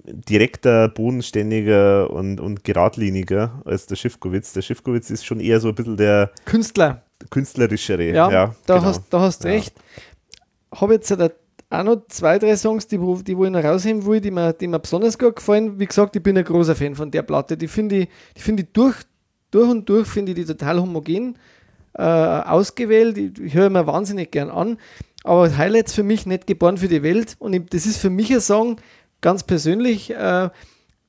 direkter, 0.04 0.88
bodenständiger 0.88 2.10
und, 2.10 2.40
und 2.40 2.64
geradliniger 2.64 3.62
als 3.64 3.86
der 3.86 3.96
Schiffkowitz. 3.96 4.52
Der 4.52 4.62
Schiffkowitz 4.62 5.10
ist 5.10 5.24
schon 5.24 5.40
eher 5.40 5.60
so 5.60 5.68
ein 5.68 5.74
bisschen 5.74 5.96
der 5.96 6.30
Künstler 6.44 7.02
künstlerischere. 7.34 8.08
Ja, 8.10 8.30
ja 8.30 8.54
da, 8.66 8.76
genau. 8.76 8.86
hast, 8.86 9.02
da 9.10 9.20
hast 9.20 9.44
ja. 9.44 9.50
recht. 9.50 9.74
Habe 10.72 10.94
jetzt 10.94 11.12
auch 11.12 11.82
noch 11.82 12.06
zwei, 12.08 12.38
drei 12.38 12.56
Songs, 12.56 12.86
die, 12.86 12.98
die 12.98 13.36
wo 13.36 13.44
ich 13.44 13.50
noch 13.50 13.64
rausheben 13.64 14.06
will, 14.06 14.20
die 14.20 14.30
mir, 14.30 14.52
die 14.52 14.68
mir 14.68 14.78
besonders 14.78 15.18
gut 15.18 15.36
gefallen. 15.36 15.78
Wie 15.78 15.86
gesagt, 15.86 16.14
ich 16.16 16.22
bin 16.22 16.38
ein 16.38 16.44
großer 16.44 16.76
Fan 16.76 16.94
von 16.94 17.10
der 17.10 17.22
Platte. 17.22 17.56
Die 17.56 17.68
finde 17.68 17.96
ich, 17.96 18.08
die 18.36 18.40
find 18.40 18.60
ich 18.60 18.66
durch, 18.72 18.96
durch 19.50 19.68
und 19.68 19.88
durch, 19.88 20.06
finde 20.06 20.32
ich 20.32 20.36
die 20.36 20.44
total 20.44 20.80
homogen 20.80 21.36
äh, 21.94 22.02
ausgewählt. 22.02 23.18
Ich, 23.18 23.38
ich 23.40 23.54
höre 23.54 23.70
mir 23.70 23.86
wahnsinnig 23.86 24.30
gern 24.30 24.50
an. 24.50 24.78
Aber 25.24 25.56
Highlights 25.56 25.94
für 25.94 26.02
mich 26.02 26.26
nicht 26.26 26.46
geboren 26.46 26.78
für 26.78 26.88
die 26.88 27.02
Welt. 27.02 27.36
Und 27.38 27.52
ich, 27.54 27.66
das 27.66 27.86
ist 27.86 27.96
für 27.96 28.10
mich 28.10 28.32
ein 28.32 28.40
Song, 28.40 28.76
ganz 29.20 29.42
persönlich, 29.42 30.10
äh, 30.10 30.50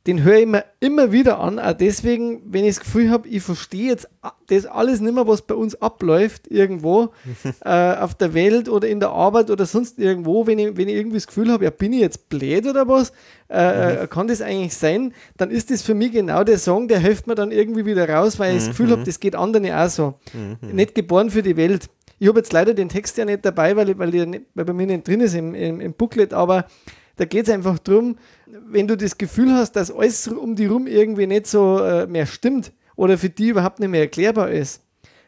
den 0.07 0.23
höre 0.23 0.37
ich 0.37 0.45
mir 0.45 0.65
immer 0.79 1.11
wieder 1.11 1.39
an, 1.39 1.57
auch 1.57 1.73
deswegen, 1.73 2.41
wenn 2.45 2.63
ich 2.63 2.75
das 2.75 2.83
Gefühl 2.83 3.09
habe, 3.09 3.27
ich 3.27 3.41
verstehe 3.41 3.89
jetzt 3.89 4.07
das 4.47 4.67
alles 4.67 5.01
nicht 5.01 5.15
mehr, 5.15 5.27
was 5.27 5.41
bei 5.41 5.55
uns 5.55 5.81
abläuft, 5.81 6.47
irgendwo 6.47 7.09
äh, 7.65 7.95
auf 7.95 8.13
der 8.13 8.35
Welt 8.35 8.69
oder 8.69 8.87
in 8.87 8.99
der 8.99 9.09
Arbeit 9.09 9.49
oder 9.49 9.65
sonst 9.65 9.97
irgendwo, 9.97 10.45
wenn 10.45 10.59
ich, 10.59 10.77
wenn 10.77 10.87
ich 10.87 10.95
irgendwie 10.95 11.17
das 11.17 11.25
Gefühl 11.25 11.51
habe, 11.51 11.63
ja, 11.63 11.71
bin 11.71 11.91
ich 11.91 12.01
jetzt 12.01 12.29
blöd 12.29 12.67
oder 12.67 12.87
was, 12.87 13.13
äh, 13.49 14.03
mhm. 14.03 14.09
kann 14.09 14.27
das 14.27 14.41
eigentlich 14.41 14.75
sein, 14.75 15.11
dann 15.37 15.49
ist 15.49 15.71
das 15.71 15.81
für 15.81 15.95
mich 15.95 16.11
genau 16.11 16.43
der 16.43 16.59
Song, 16.59 16.87
der 16.87 16.99
hilft 16.99 17.25
mir 17.25 17.35
dann 17.35 17.51
irgendwie 17.51 17.85
wieder 17.85 18.07
raus, 18.07 18.37
weil 18.37 18.51
ich 18.51 18.59
das 18.59 18.69
Gefühl 18.69 18.91
habe, 18.91 19.01
mhm. 19.01 19.05
das 19.05 19.19
geht 19.19 19.35
anderen 19.35 19.71
auch 19.71 19.89
so. 19.89 20.13
Mhm. 20.33 20.75
Nicht 20.75 20.93
geboren 20.93 21.31
für 21.31 21.41
die 21.41 21.57
Welt. 21.57 21.89
Ich 22.19 22.27
habe 22.27 22.39
jetzt 22.39 22.53
leider 22.53 22.75
den 22.75 22.89
Text 22.89 23.17
ja 23.17 23.25
nicht 23.25 23.43
dabei, 23.43 23.75
weil, 23.75 23.97
weil, 23.97 24.09
nicht, 24.27 24.45
weil 24.53 24.65
bei 24.65 24.73
mir 24.73 24.85
nicht 24.85 25.07
drin 25.07 25.19
ist 25.21 25.33
im, 25.33 25.55
im, 25.55 25.81
im 25.81 25.93
Booklet, 25.93 26.33
aber 26.33 26.65
da 27.17 27.25
geht 27.25 27.47
es 27.47 27.53
einfach 27.53 27.79
darum, 27.79 28.17
wenn 28.45 28.87
du 28.87 28.97
das 28.97 29.17
Gefühl 29.17 29.53
hast, 29.53 29.73
dass 29.73 29.91
alles 29.91 30.27
um 30.27 30.55
die 30.55 30.65
rum 30.65 30.87
irgendwie 30.87 31.27
nicht 31.27 31.47
so 31.47 31.79
äh, 31.79 32.07
mehr 32.07 32.25
stimmt 32.25 32.71
oder 32.95 33.17
für 33.17 33.29
die 33.29 33.49
überhaupt 33.49 33.79
nicht 33.79 33.89
mehr 33.89 34.01
erklärbar 34.01 34.51
ist, 34.51 34.81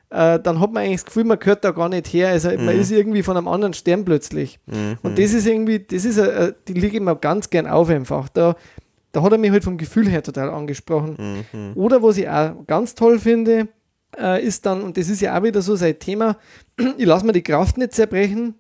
äh, 0.10 0.40
dann 0.40 0.60
hat 0.60 0.72
man 0.72 0.84
eigentlich 0.84 1.02
das 1.02 1.06
Gefühl, 1.06 1.26
man 1.26 1.40
gehört 1.40 1.64
da 1.64 1.72
gar 1.72 1.90
nicht 1.90 2.08
her. 2.08 2.30
Also 2.30 2.50
mhm. 2.50 2.66
man 2.66 2.80
ist 2.80 2.92
irgendwie 2.92 3.24
von 3.24 3.38
einem 3.38 3.48
anderen 3.48 3.74
Stern 3.74 4.06
plötzlich. 4.06 4.60
Mhm. 4.66 4.98
Und 5.04 5.20
das 5.20 5.34
ist 5.34 5.46
irgendwie, 5.46 5.80
das 5.80 6.06
ist, 6.06 6.18
äh, 6.18 6.54
die 6.68 6.74
liege 6.74 6.98
ich 6.98 7.04
mir 7.04 7.16
ganz 7.16 7.50
gern 7.50 7.68
auf 7.68 7.90
einfach. 7.90 8.30
Da, 8.30 8.56
da 9.12 9.22
hat 9.22 9.32
er 9.32 9.38
mich 9.38 9.52
halt 9.52 9.64
vom 9.64 9.78
Gefühl 9.78 10.08
her 10.08 10.24
total 10.24 10.50
angesprochen. 10.50 11.44
Mhm. 11.52 11.74
Oder 11.76 12.02
was 12.04 12.18
ich 12.18 12.30
auch 12.30 12.66
ganz 12.68 12.96
toll 12.96 13.20
finde, 13.20 13.68
äh, 14.18 14.44
ist 14.44 14.66
dann, 14.66 14.82
und 14.82 14.98
das 14.98 15.10
ist 15.10 15.22
ja 15.22 15.38
auch 15.38 15.44
wieder 15.44 15.62
so 15.62 15.76
sein 15.76 16.00
Thema, 16.00 16.38
ich 16.98 17.06
lasse 17.06 17.26
mir 17.26 17.34
die 17.34 17.44
Kraft 17.44 17.78
nicht 17.78 17.94
zerbrechen, 17.94 18.56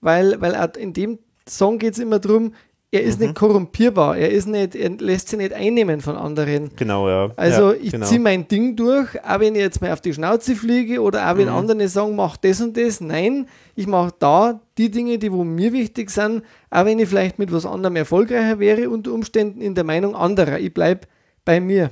weil, 0.00 0.40
weil 0.40 0.56
auch 0.56 0.74
in 0.76 0.92
dem 0.92 1.18
Song 1.48 1.78
geht 1.78 1.94
es 1.94 1.98
immer 1.98 2.18
darum, 2.18 2.54
er 2.90 3.02
ist 3.02 3.20
mhm. 3.20 3.26
nicht 3.26 3.34
korrumpierbar, 3.34 4.16
er 4.16 4.30
ist 4.30 4.46
nicht, 4.48 4.74
er 4.74 4.90
lässt 4.90 5.28
sich 5.28 5.38
nicht 5.38 5.52
einnehmen 5.52 6.00
von 6.00 6.16
anderen. 6.16 6.70
Genau, 6.74 7.08
ja. 7.08 7.30
Also 7.36 7.72
ja, 7.72 7.78
ich 7.82 7.92
genau. 7.92 8.06
ziehe 8.06 8.20
mein 8.20 8.48
Ding 8.48 8.76
durch, 8.76 9.22
auch 9.22 9.40
wenn 9.40 9.54
ich 9.54 9.60
jetzt 9.60 9.82
mal 9.82 9.92
auf 9.92 10.00
die 10.00 10.14
Schnauze 10.14 10.56
fliege 10.56 11.02
oder 11.02 11.30
auch 11.30 11.36
wenn 11.36 11.48
mhm. 11.48 11.54
andere 11.54 11.88
sagen, 11.88 12.16
mach 12.16 12.38
das 12.38 12.62
und 12.62 12.76
das. 12.78 13.02
Nein, 13.02 13.46
ich 13.74 13.86
mache 13.86 14.14
da 14.18 14.60
die 14.78 14.90
Dinge, 14.90 15.18
die 15.18 15.30
wo 15.30 15.44
mir 15.44 15.72
wichtig 15.72 16.10
sind, 16.10 16.42
auch 16.70 16.86
wenn 16.86 16.98
ich 16.98 17.08
vielleicht 17.08 17.38
mit 17.38 17.52
was 17.52 17.66
anderem 17.66 17.96
erfolgreicher 17.96 18.58
wäre, 18.58 18.88
unter 18.88 19.12
Umständen 19.12 19.60
in 19.60 19.74
der 19.74 19.84
Meinung 19.84 20.16
anderer. 20.16 20.58
Ich 20.58 20.72
bleibe 20.72 21.02
bei 21.44 21.60
mir. 21.60 21.90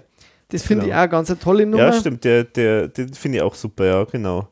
Das 0.49 0.62
finde 0.62 0.84
genau. 0.84 0.94
ich 0.94 0.97
auch 0.97 1.03
eine 1.03 1.11
ganz 1.11 1.30
eine 1.30 1.38
tolle 1.38 1.66
Nummer. 1.66 1.84
Ja, 1.84 1.92
stimmt, 1.92 2.24
der, 2.24 2.44
der, 2.44 2.88
den 2.88 3.12
finde 3.12 3.38
ich 3.38 3.42
auch 3.42 3.55
super, 3.55 3.84
ja, 3.84 4.05
genau. 4.05 4.49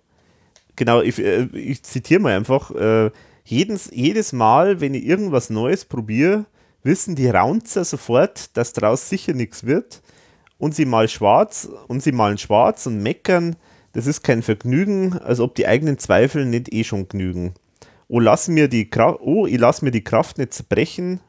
Genau, 0.76 1.00
ich, 1.00 1.18
äh, 1.18 1.44
ich 1.54 1.82
zitiere 1.84 2.20
mal 2.20 2.36
einfach. 2.36 2.70
Äh, 2.72 3.10
jedes, 3.44 3.90
jedes 3.92 4.32
Mal, 4.32 4.80
wenn 4.80 4.94
ich 4.94 5.04
irgendwas 5.04 5.50
Neues 5.50 5.84
probiere, 5.84 6.46
wissen 6.82 7.14
die 7.14 7.28
Raunzer 7.28 7.84
sofort, 7.84 8.56
dass 8.56 8.72
daraus 8.72 9.08
sicher 9.08 9.34
nichts 9.34 9.64
wird. 9.64 10.02
Und 10.58 10.74
sie 10.74 10.86
malen 10.86 11.08
schwarz 11.08 11.68
und 11.88 12.02
sie 12.02 12.12
malen 12.12 12.38
schwarz 12.38 12.86
und 12.86 13.02
meckern, 13.02 13.56
das 13.92 14.06
ist 14.06 14.22
kein 14.22 14.42
Vergnügen, 14.42 15.12
als 15.18 15.40
ob 15.40 15.54
die 15.54 15.66
eigenen 15.66 15.98
Zweifel 15.98 16.46
nicht 16.46 16.72
eh 16.72 16.84
schon 16.84 17.08
genügen. 17.08 17.54
Oh, 18.08 18.18
lass 18.18 18.48
mir 18.48 18.68
die 18.68 18.88
Kraft, 18.88 19.20
oh, 19.20 19.46
ich 19.46 19.58
lass 19.58 19.82
mir 19.82 19.90
die 19.90 20.04
Kraft 20.04 20.38
nicht 20.38 20.52
zerbrechen, 20.52 21.20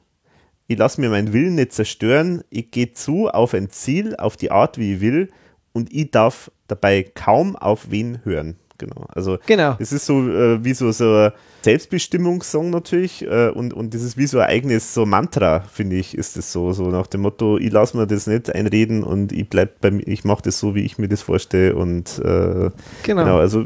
ich 0.67 0.77
lass 0.77 0.97
mir 0.97 1.09
meinen 1.09 1.33
Willen 1.33 1.55
nicht 1.55 1.73
zerstören, 1.73 2.43
ich 2.49 2.71
gehe 2.71 2.91
zu 2.91 3.29
auf 3.29 3.53
ein 3.53 3.69
Ziel, 3.69 4.15
auf 4.15 4.35
die 4.37 4.51
Art, 4.51 4.77
wie 4.77 4.95
ich 4.95 5.01
will, 5.01 5.31
und 5.73 5.93
ich 5.93 6.11
darf 6.11 6.51
dabei 6.67 7.03
kaum 7.03 7.55
auf 7.55 7.91
wen 7.91 8.23
hören 8.23 8.57
genau. 8.77 9.05
Also 9.09 9.37
genau. 9.45 9.75
es 9.79 9.91
ist 9.91 10.05
so 10.05 10.27
äh, 10.27 10.63
wie 10.63 10.73
so, 10.73 10.91
so 10.91 11.13
ein 11.13 11.31
Selbstbestimmungssong 11.63 12.69
natürlich 12.69 13.25
äh, 13.25 13.49
und, 13.49 13.73
und 13.73 13.93
das 13.93 14.01
ist 14.01 14.17
wie 14.17 14.27
so 14.27 14.39
ein 14.39 14.47
eigenes 14.47 14.93
so 14.93 15.05
Mantra, 15.05 15.61
finde 15.61 15.95
ich, 15.95 16.17
ist 16.17 16.37
es 16.37 16.51
so, 16.51 16.73
so 16.73 16.83
nach 16.89 17.07
dem 17.07 17.21
Motto, 17.21 17.57
ich 17.57 17.71
lasse 17.71 17.97
mir 17.97 18.07
das 18.07 18.27
nicht 18.27 18.53
einreden 18.53 19.03
und 19.03 19.31
ich 19.31 19.49
bleib 19.49 19.81
bei 19.81 19.91
mir, 19.91 20.07
ich 20.07 20.23
mache 20.23 20.43
das 20.43 20.59
so, 20.59 20.75
wie 20.75 20.81
ich 20.81 20.97
mir 20.97 21.07
das 21.07 21.21
vorstelle 21.21 21.75
und 21.75 22.19
äh, 22.19 22.23
genau. 22.23 22.71
genau. 23.03 23.37
also 23.37 23.65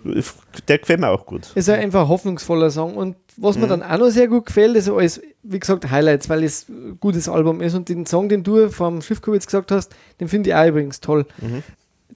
der 0.68 0.78
gefällt 0.78 0.99
mir 0.99 1.10
auch 1.10 1.26
gut. 1.26 1.51
Es 1.55 1.68
ist 1.68 1.70
einfach 1.70 2.01
ein 2.01 2.07
hoffnungsvoller 2.07 2.72
Song 2.72 2.95
und 2.95 3.16
was 3.38 3.57
mir 3.57 3.66
mhm. 3.66 3.70
dann 3.70 3.84
auch 3.84 3.97
noch 3.97 4.10
sehr 4.10 4.28
gut 4.28 4.47
gefällt, 4.47 4.76
ist 4.76 4.89
alles, 4.89 5.22
wie 5.43 5.60
gesagt, 5.60 5.89
Highlights, 5.89 6.30
weil 6.30 6.43
es 6.43 6.68
ein 6.68 6.97
gutes 6.99 7.30
Album 7.30 7.62
ist 7.62 7.74
und 7.74 7.88
den 7.88 8.05
Song, 8.05 8.28
den 8.28 8.43
du 8.43 8.70
vom 8.70 9.01
Schiffkowitz 9.01 9.45
gesagt 9.45 9.72
hast, 9.72 9.95
den 10.20 10.28
finde 10.28 10.49
ich 10.49 10.55
auch 10.55 10.68
übrigens 10.68 10.99
toll. 10.99 11.26
Mhm 11.39 11.64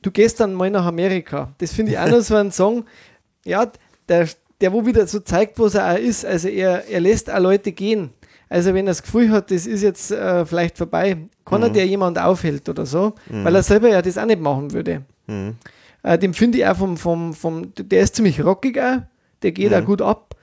du 0.03 0.11
gehst 0.11 0.39
dann 0.39 0.53
mal 0.53 0.69
nach 0.69 0.85
Amerika. 0.85 1.53
Das 1.57 1.73
finde 1.73 1.93
ich 1.93 1.99
auch 1.99 2.07
noch 2.07 2.21
so 2.21 2.35
ein 2.35 2.51
Song, 2.51 2.85
ja, 3.43 3.71
der, 4.07 4.27
der 4.61 4.71
wo 4.71 4.85
wieder 4.85 5.07
so 5.07 5.19
zeigt, 5.19 5.57
was 5.57 5.75
er 5.75 5.93
auch 5.93 5.97
ist. 5.97 6.25
Also 6.25 6.49
er, 6.49 6.87
er 6.87 6.99
lässt 6.99 7.31
auch 7.31 7.39
Leute 7.39 7.71
gehen. 7.71 8.11
Also 8.49 8.73
wenn 8.73 8.85
er 8.85 8.91
das 8.91 9.01
Gefühl 9.01 9.31
hat, 9.31 9.49
das 9.49 9.65
ist 9.65 9.81
jetzt 9.81 10.11
äh, 10.11 10.45
vielleicht 10.45 10.77
vorbei, 10.77 11.17
kann 11.43 11.61
mhm. 11.61 11.67
er 11.67 11.69
der 11.71 11.87
jemand 11.87 12.19
aufhält 12.19 12.69
oder 12.69 12.85
so, 12.85 13.13
mhm. 13.27 13.45
weil 13.45 13.55
er 13.55 13.63
selber 13.63 13.89
ja 13.89 14.01
das 14.01 14.17
auch 14.17 14.25
nicht 14.25 14.41
machen 14.41 14.71
würde. 14.71 15.01
Mhm. 15.25 15.55
Äh, 16.03 16.19
den 16.19 16.35
finde 16.35 16.59
ich 16.59 16.67
auch 16.67 16.77
vom, 16.77 16.95
vom, 16.97 17.33
vom, 17.33 17.73
der 17.75 18.01
ist 18.01 18.15
ziemlich 18.15 18.43
rockig 18.43 18.79
auch, 18.79 18.99
der 19.41 19.53
geht 19.53 19.73
auch 19.73 19.81
mhm. 19.81 19.85
gut 19.85 20.01
ab 20.03 20.35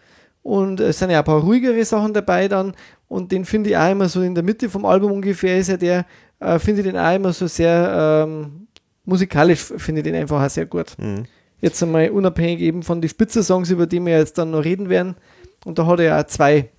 und 0.42 0.80
es 0.80 0.98
sind 0.98 1.10
ja 1.10 1.18
ein 1.18 1.24
paar 1.24 1.40
ruhigere 1.40 1.84
Sachen 1.84 2.12
dabei 2.12 2.48
dann 2.48 2.74
und 3.06 3.30
den 3.30 3.44
finde 3.44 3.70
ich 3.70 3.76
auch 3.76 3.92
immer 3.92 4.08
so 4.08 4.22
in 4.22 4.34
der 4.34 4.42
Mitte 4.42 4.68
vom 4.68 4.86
Album 4.86 5.12
ungefähr 5.12 5.58
ist 5.58 5.68
ja 5.68 5.76
der, 5.76 6.06
äh, 6.40 6.58
finde 6.58 6.80
ich 6.80 6.86
den 6.88 6.98
auch 6.98 7.14
immer 7.14 7.32
so 7.32 7.46
sehr 7.46 8.24
ähm, 8.26 8.66
musikalisch 9.10 9.60
finde 9.60 10.00
ich 10.00 10.04
den 10.04 10.14
einfach 10.14 10.42
auch 10.42 10.50
sehr 10.50 10.66
gut. 10.66 10.96
Mhm. 10.98 11.24
Jetzt 11.60 11.82
einmal 11.82 12.08
unabhängig 12.10 12.60
eben 12.60 12.82
von 12.82 13.02
den 13.02 13.10
Spitze-Songs, 13.10 13.70
über 13.70 13.86
die 13.86 14.00
wir 14.00 14.16
jetzt 14.16 14.38
dann 14.38 14.52
noch 14.52 14.64
reden 14.64 14.88
werden. 14.88 15.16
Und 15.66 15.78
da 15.78 15.84
hat 15.84 15.98
er 15.98 16.06
ja 16.06 16.26
zwei, 16.26 16.70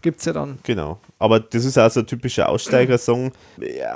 gibt 0.00 0.20
es 0.20 0.24
ja 0.24 0.32
dann. 0.32 0.58
Genau. 0.62 0.98
Aber 1.18 1.40
das 1.40 1.66
ist 1.66 1.76
auch 1.76 1.90
so 1.90 2.00
ein 2.00 2.06
typischer 2.06 2.48
Aussteiger-Song. 2.48 3.32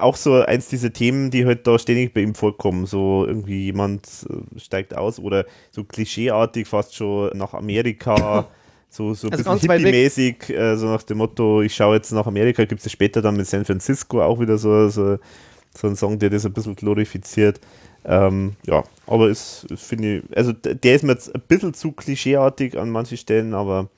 Auch 0.01 0.17
so 0.17 0.35
eins 0.35 0.69
dieser 0.69 0.93
Themen, 0.93 1.31
die 1.31 1.47
halt 1.47 1.67
da 1.67 1.79
ständig 1.79 2.13
bei 2.13 2.21
ihm 2.21 2.35
vorkommen. 2.35 2.85
So 2.85 3.25
irgendwie 3.27 3.65
jemand 3.65 4.07
äh, 4.29 4.61
steigt 4.61 4.95
aus 4.95 5.19
oder 5.19 5.47
so 5.71 5.85
klischeeartig 5.85 6.69
fast 6.69 6.95
schon 6.95 7.31
nach 7.39 7.55
Amerika. 7.55 8.49
so, 8.91 9.15
so 9.15 9.29
ein 9.29 9.33
also 9.33 9.45
bisschen 9.45 9.71
hippie-mäßig, 9.71 10.51
äh, 10.51 10.77
so 10.77 10.89
nach 10.89 11.05
dem 11.05 11.19
Motto, 11.19 11.63
ich 11.63 11.75
schaue 11.75 11.97
jetzt 11.97 12.13
nach 12.13 12.27
Amerika, 12.27 12.67
gibt 12.67 12.85
es 12.85 12.93
später 12.93 13.23
dann 13.23 13.37
mit 13.37 13.47
San 13.47 13.65
Francisco 13.65 14.21
auch 14.21 14.39
wieder 14.41 14.59
so, 14.59 14.89
so 14.91 15.19
so 15.77 15.87
ein 15.87 15.97
Song, 15.97 16.19
der 16.19 16.31
das 16.31 16.47
ein 16.47 16.53
bisschen 16.53 16.77
glorifiziert. 16.77 17.61
Ähm, 18.05 18.55
ja, 18.67 18.85
aber 19.07 19.29
ist, 19.29 19.67
finde 19.77 20.19
ich, 20.19 20.37
also 20.37 20.53
der 20.53 20.95
ist 20.95 21.05
mir 21.05 21.13
jetzt 21.13 21.35
ein 21.35 21.41
bisschen 21.47 21.75
zu 21.75 21.93
klischeeartig 21.93 22.79
an 22.79 22.91
manchen 22.91 23.17
Stellen, 23.17 23.55
aber 23.55 23.89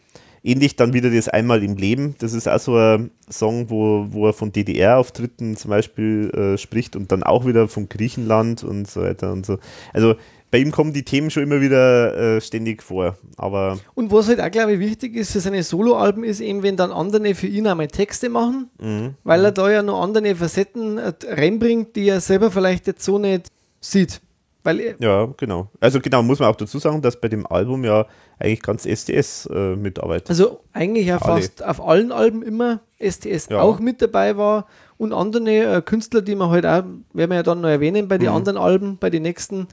ähnlich 0.46 0.76
dann 0.76 0.92
wieder 0.92 1.10
das 1.10 1.28
Einmal 1.28 1.64
im 1.64 1.76
Leben. 1.76 2.14
Das 2.18 2.32
ist 2.32 2.48
auch 2.48 2.60
so 2.60 2.76
ein 2.76 3.10
Song, 3.28 3.68
wo, 3.68 4.06
wo 4.10 4.26
er 4.28 4.32
von 4.32 4.52
DDR-Auftritten 4.52 5.56
zum 5.56 5.70
Beispiel 5.70 6.30
äh, 6.30 6.56
spricht 6.56 6.94
und 6.94 7.10
dann 7.10 7.24
auch 7.24 7.46
wieder 7.46 7.66
von 7.66 7.88
Griechenland 7.88 8.62
und 8.62 8.88
so 8.88 9.02
weiter 9.02 9.32
und 9.32 9.44
so. 9.44 9.58
Also 9.92 10.14
bei 10.50 10.58
ihm 10.58 10.70
kommen 10.70 10.92
die 10.92 11.04
Themen 11.04 11.30
schon 11.30 11.42
immer 11.42 11.60
wieder 11.60 12.36
äh, 12.36 12.40
ständig 12.40 12.82
vor. 12.82 13.16
Aber 13.36 13.78
und 13.94 14.12
was 14.12 14.28
halt 14.28 14.40
auch, 14.40 14.50
glaube 14.50 14.74
ich, 14.74 14.80
wichtig 14.80 15.16
ist 15.16 15.32
für 15.32 15.40
seine 15.40 15.62
Soloalben, 15.62 16.24
ist 16.24 16.40
eben, 16.40 16.62
wenn 16.62 16.76
dann 16.76 16.92
andere 16.92 17.34
für 17.34 17.46
ihn 17.46 17.66
einmal 17.66 17.88
Texte 17.88 18.28
machen, 18.28 18.70
mhm. 18.80 19.14
weil 19.24 19.44
er 19.44 19.52
da 19.52 19.70
ja 19.70 19.82
noch 19.82 20.02
andere 20.02 20.34
Facetten 20.34 20.98
äh, 20.98 21.12
reinbringt, 21.26 21.96
die 21.96 22.08
er 22.08 22.20
selber 22.20 22.50
vielleicht 22.50 22.86
jetzt 22.86 23.04
so 23.04 23.18
nicht 23.18 23.48
sieht. 23.80 24.20
Weil 24.66 24.96
ja, 24.98 25.26
genau. 25.36 25.70
Also 25.78 26.00
genau, 26.00 26.24
muss 26.24 26.40
man 26.40 26.48
auch 26.48 26.56
dazu 26.56 26.80
sagen, 26.80 27.00
dass 27.00 27.20
bei 27.20 27.28
dem 27.28 27.46
Album 27.46 27.84
ja 27.84 28.06
eigentlich 28.40 28.62
ganz 28.62 28.84
STS 28.84 29.46
äh, 29.46 29.76
mitarbeitet. 29.76 30.28
Also 30.28 30.60
eigentlich 30.72 31.06
ja 31.06 31.20
fast 31.20 31.64
auf 31.64 31.80
allen 31.80 32.10
Alben 32.10 32.42
immer 32.42 32.80
STS 33.00 33.48
ja. 33.48 33.60
auch 33.60 33.78
mit 33.78 34.02
dabei 34.02 34.36
war 34.36 34.66
und 34.98 35.12
andere 35.12 35.76
äh, 35.76 35.82
Künstler, 35.82 36.20
die 36.20 36.34
man 36.34 36.50
halt 36.50 36.66
auch, 36.66 36.82
werden 37.12 37.30
wir 37.30 37.34
ja 37.36 37.42
dann 37.44 37.60
noch 37.60 37.68
erwähnen 37.68 38.08
bei 38.08 38.18
den 38.18 38.30
mhm. 38.30 38.36
anderen 38.36 38.58
Alben, 38.58 38.98
bei 38.98 39.08
den 39.08 39.22
nächsten, 39.22 39.68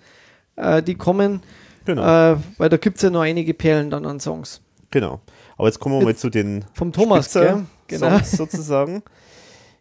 äh, 0.55 0.81
die 0.83 0.95
kommen. 0.95 1.41
Genau. 1.85 2.33
Äh, 2.33 2.37
weil 2.57 2.69
da 2.69 2.77
gibt 2.77 2.97
es 2.97 3.03
ja 3.03 3.09
noch 3.09 3.21
einige 3.21 3.53
Perlen 3.53 3.89
dann 3.89 4.05
an 4.05 4.19
Songs. 4.19 4.61
Genau. 4.91 5.21
Aber 5.57 5.67
jetzt 5.67 5.79
kommen 5.79 5.95
wir 5.95 6.07
jetzt 6.07 6.07
mal 6.07 6.15
zu 6.15 6.29
den 6.29 6.65
vom 6.73 6.91
Thomas, 6.91 7.33
gell? 7.33 7.65
Genau. 7.87 8.09
Songs 8.09 8.31
sozusagen. 8.31 9.03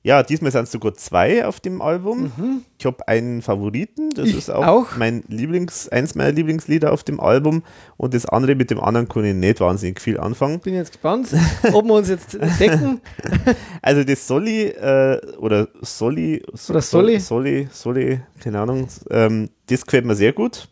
Ja, 0.05 0.25
diesmal 0.25 0.51
sind 0.51 0.65
es 0.65 0.73
sogar 0.73 0.95
zwei 0.95 1.47
auf 1.47 1.61
dem 1.61 1.81
Album. 1.81 2.33
Mhm. 2.37 2.63
Ich 2.77 2.85
habe 2.87 3.07
einen 3.07 3.41
Favoriten, 3.41 4.11
das 4.11 4.29
ich 4.29 4.37
ist 4.37 4.51
auch, 4.51 4.67
auch, 4.67 4.97
mein 4.97 5.23
Lieblings, 5.29 5.89
eins 5.91 6.17
meiner 6.17 6.33
Lieblingslieder 6.33 6.93
auf 6.93 7.05
dem 7.05 7.21
Album 7.21 7.63
und 7.97 8.13
das 8.13 8.27
andere 8.27 8.57
mit 8.57 8.71
dem 8.73 8.81
anderen 8.81 9.09
kann 9.09 9.25
ich 9.25 9.35
nicht 9.35 9.61
wahnsinnig 9.61 10.01
viel 10.01 10.19
anfangen. 10.19 10.59
Bin 10.59 10.75
jetzt 10.75 10.91
gespannt, 10.91 11.29
ob 11.73 11.85
wir 11.85 11.95
uns 11.95 12.09
jetzt 12.09 12.35
decken. 12.35 13.01
also 13.83 14.03
das 14.03 14.27
Solli 14.27 14.67
äh, 14.71 15.21
oder 15.37 15.69
Solli 15.83 16.43
oder 16.69 16.83
Solli, 16.83 17.21
Solli, 17.21 17.69
Solli, 17.71 18.21
keine 18.41 18.59
Ahnung, 18.59 18.89
ähm, 19.09 19.51
das 19.67 19.87
gefällt 19.87 20.05
mir 20.05 20.17
sehr 20.17 20.33
gut. 20.33 20.69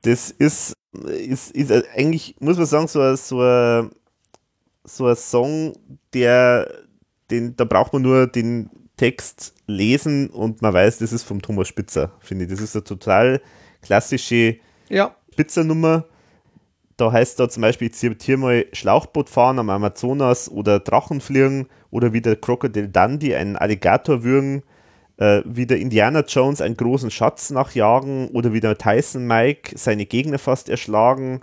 Das 0.00 0.30
ist, 0.30 0.72
ist, 1.04 1.50
ist 1.50 1.70
eigentlich, 1.94 2.36
muss 2.40 2.56
man 2.56 2.66
sagen, 2.66 2.88
so, 2.88 3.14
so, 3.16 3.40
ein, 3.42 3.90
so 4.84 5.06
ein 5.06 5.16
Song, 5.16 5.74
der 6.14 6.81
den, 7.32 7.56
da 7.56 7.64
braucht 7.64 7.92
man 7.92 8.02
nur 8.02 8.26
den 8.26 8.70
Text 8.96 9.54
lesen 9.66 10.28
und 10.28 10.62
man 10.62 10.72
weiß, 10.72 10.98
das 10.98 11.12
ist 11.12 11.24
vom 11.24 11.42
Thomas 11.42 11.66
Spitzer, 11.66 12.12
finde 12.20 12.44
ich. 12.44 12.50
Das 12.50 12.60
ist 12.60 12.76
eine 12.76 12.84
total 12.84 13.40
klassische 13.80 14.58
ja. 14.88 15.16
Spitzernummer. 15.32 16.04
Da 16.96 17.10
heißt 17.10 17.40
da 17.40 17.48
zum 17.48 17.62
Beispiel, 17.62 17.88
ich 17.88 17.94
zitiere 17.94 18.38
mal 18.38 18.66
Schlauchboot 18.72 19.28
fahren 19.28 19.58
am 19.58 19.70
Amazonas 19.70 20.50
oder 20.50 20.78
Drachenfliegen 20.78 21.66
oder 21.90 22.12
wie 22.12 22.20
der 22.20 22.36
Crocodile 22.36 22.88
Dundee 22.88 23.34
einen 23.34 23.56
Alligator 23.56 24.22
würgen, 24.22 24.62
äh, 25.16 25.42
wie 25.44 25.66
der 25.66 25.78
Indiana 25.78 26.20
Jones 26.20 26.60
einen 26.60 26.76
großen 26.76 27.10
Schatz 27.10 27.50
nachjagen 27.50 28.28
oder 28.28 28.52
wie 28.52 28.60
der 28.60 28.78
Tyson 28.78 29.26
Mike 29.26 29.76
seine 29.76 30.06
Gegner 30.06 30.38
fast 30.38 30.68
erschlagen. 30.68 31.40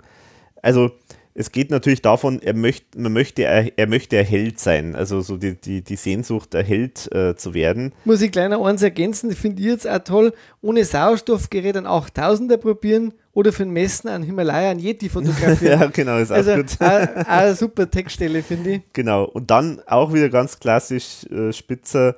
Also 0.62 0.92
es 1.34 1.52
geht 1.52 1.70
natürlich 1.70 2.02
davon, 2.02 2.42
er 2.42 2.54
möchte, 2.54 2.98
man 2.98 3.12
möchte, 3.12 3.44
er, 3.44 3.78
er 3.78 3.86
möchte 3.86 4.18
ein 4.18 4.26
Held 4.26 4.58
sein, 4.58 4.96
also 4.96 5.20
so 5.20 5.36
die, 5.36 5.54
die, 5.54 5.82
die 5.82 5.96
Sehnsucht, 5.96 6.54
ein 6.56 6.64
Held 6.64 7.10
äh, 7.14 7.36
zu 7.36 7.54
werden. 7.54 7.92
Muss 8.04 8.20
ich 8.20 8.32
kleiner 8.32 8.64
eins 8.64 8.82
ergänzen, 8.82 9.30
finde 9.32 9.62
ich 9.62 9.68
jetzt 9.68 9.88
auch 9.88 10.00
toll, 10.00 10.32
ohne 10.60 10.84
Sauerstoffgerät 10.84 11.76
ein 11.76 11.86
8000er 11.86 12.56
probieren 12.56 13.14
oder 13.32 13.52
für 13.52 13.62
ein 13.62 13.70
Messen 13.70 14.08
an 14.08 14.22
Himalaya 14.22 14.70
ein 14.70 14.80
Yeti 14.80 15.08
fotografieren. 15.10 15.80
ja, 15.80 15.86
genau, 15.86 16.18
ist 16.18 16.32
also, 16.32 16.52
auch 16.52 16.56
gut. 16.56 16.76
auch 16.80 17.26
eine 17.26 17.54
super 17.54 17.88
Textstelle, 17.88 18.42
finde 18.42 18.70
ich. 18.70 18.82
Genau, 18.92 19.24
und 19.24 19.50
dann 19.50 19.80
auch 19.86 20.12
wieder 20.12 20.30
ganz 20.30 20.58
klassisch 20.58 21.24
äh, 21.30 21.52
Spitzer, 21.52 22.16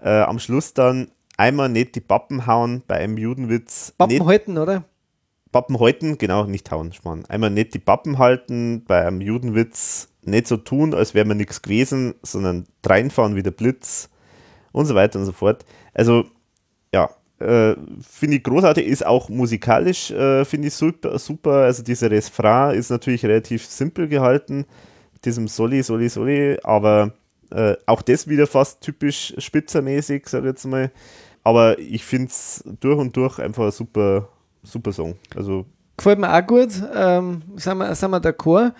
äh, 0.00 0.20
am 0.20 0.38
Schluss 0.38 0.74
dann 0.74 1.10
einmal 1.36 1.68
nicht 1.68 1.96
die 1.96 2.00
Pappen 2.00 2.46
hauen 2.46 2.82
bei 2.86 2.96
einem 2.96 3.18
Judenwitz. 3.18 3.94
Pappen 3.98 4.12
nicht, 4.12 4.24
halten, 4.24 4.58
oder? 4.58 4.84
Pappen 5.52 5.80
halten, 5.80 6.18
genau, 6.18 6.44
nicht 6.44 6.70
hauen, 6.70 6.92
Schmarrn. 6.92 7.24
Einmal 7.26 7.50
nicht 7.50 7.74
die 7.74 7.78
Pappen 7.78 8.18
halten, 8.18 8.84
bei 8.86 9.06
einem 9.06 9.20
Judenwitz 9.20 10.08
nicht 10.22 10.46
so 10.46 10.56
tun, 10.56 10.94
als 10.94 11.14
wäre 11.14 11.24
man 11.24 11.36
nichts 11.36 11.62
gewesen, 11.62 12.14
sondern 12.22 12.66
reinfahren 12.84 13.34
wie 13.34 13.42
der 13.42 13.50
Blitz 13.50 14.10
und 14.72 14.86
so 14.86 14.94
weiter 14.94 15.18
und 15.18 15.24
so 15.24 15.32
fort. 15.32 15.64
Also, 15.94 16.24
ja, 16.92 17.10
äh, 17.40 17.74
finde 18.00 18.36
ich 18.36 18.44
großartig, 18.44 18.86
ist 18.86 19.06
auch 19.06 19.28
musikalisch, 19.28 20.10
äh, 20.10 20.44
finde 20.44 20.68
ich 20.68 20.74
super, 20.74 21.18
super. 21.18 21.64
Also, 21.64 21.82
dieser 21.82 22.10
Refrain 22.10 22.74
ist 22.74 22.90
natürlich 22.90 23.24
relativ 23.24 23.64
simpel 23.64 24.08
gehalten, 24.08 24.66
mit 25.12 25.24
diesem 25.24 25.48
Soli, 25.48 25.82
Soli, 25.82 26.08
Soli, 26.08 26.58
aber 26.62 27.14
äh, 27.50 27.76
auch 27.86 28.02
das 28.02 28.28
wieder 28.28 28.46
fast 28.46 28.82
typisch 28.82 29.34
spitzermäßig, 29.38 30.28
sag 30.28 30.40
ich 30.40 30.46
jetzt 30.46 30.66
mal. 30.66 30.90
Aber 31.44 31.78
ich 31.78 32.04
finde 32.04 32.28
es 32.28 32.62
durch 32.80 32.98
und 32.98 33.16
durch 33.16 33.38
einfach 33.38 33.72
super 33.72 34.28
super 34.70 34.92
Song. 34.92 35.16
Also 35.34 35.66
Gefällt 35.96 36.20
mir 36.20 36.32
auch 36.32 36.46
gut, 36.46 36.70
ähm, 36.94 37.42
sind, 37.56 37.78
wir, 37.78 37.94
sind 37.94 38.10
wir 38.10 38.20
d'accord. 38.20 38.72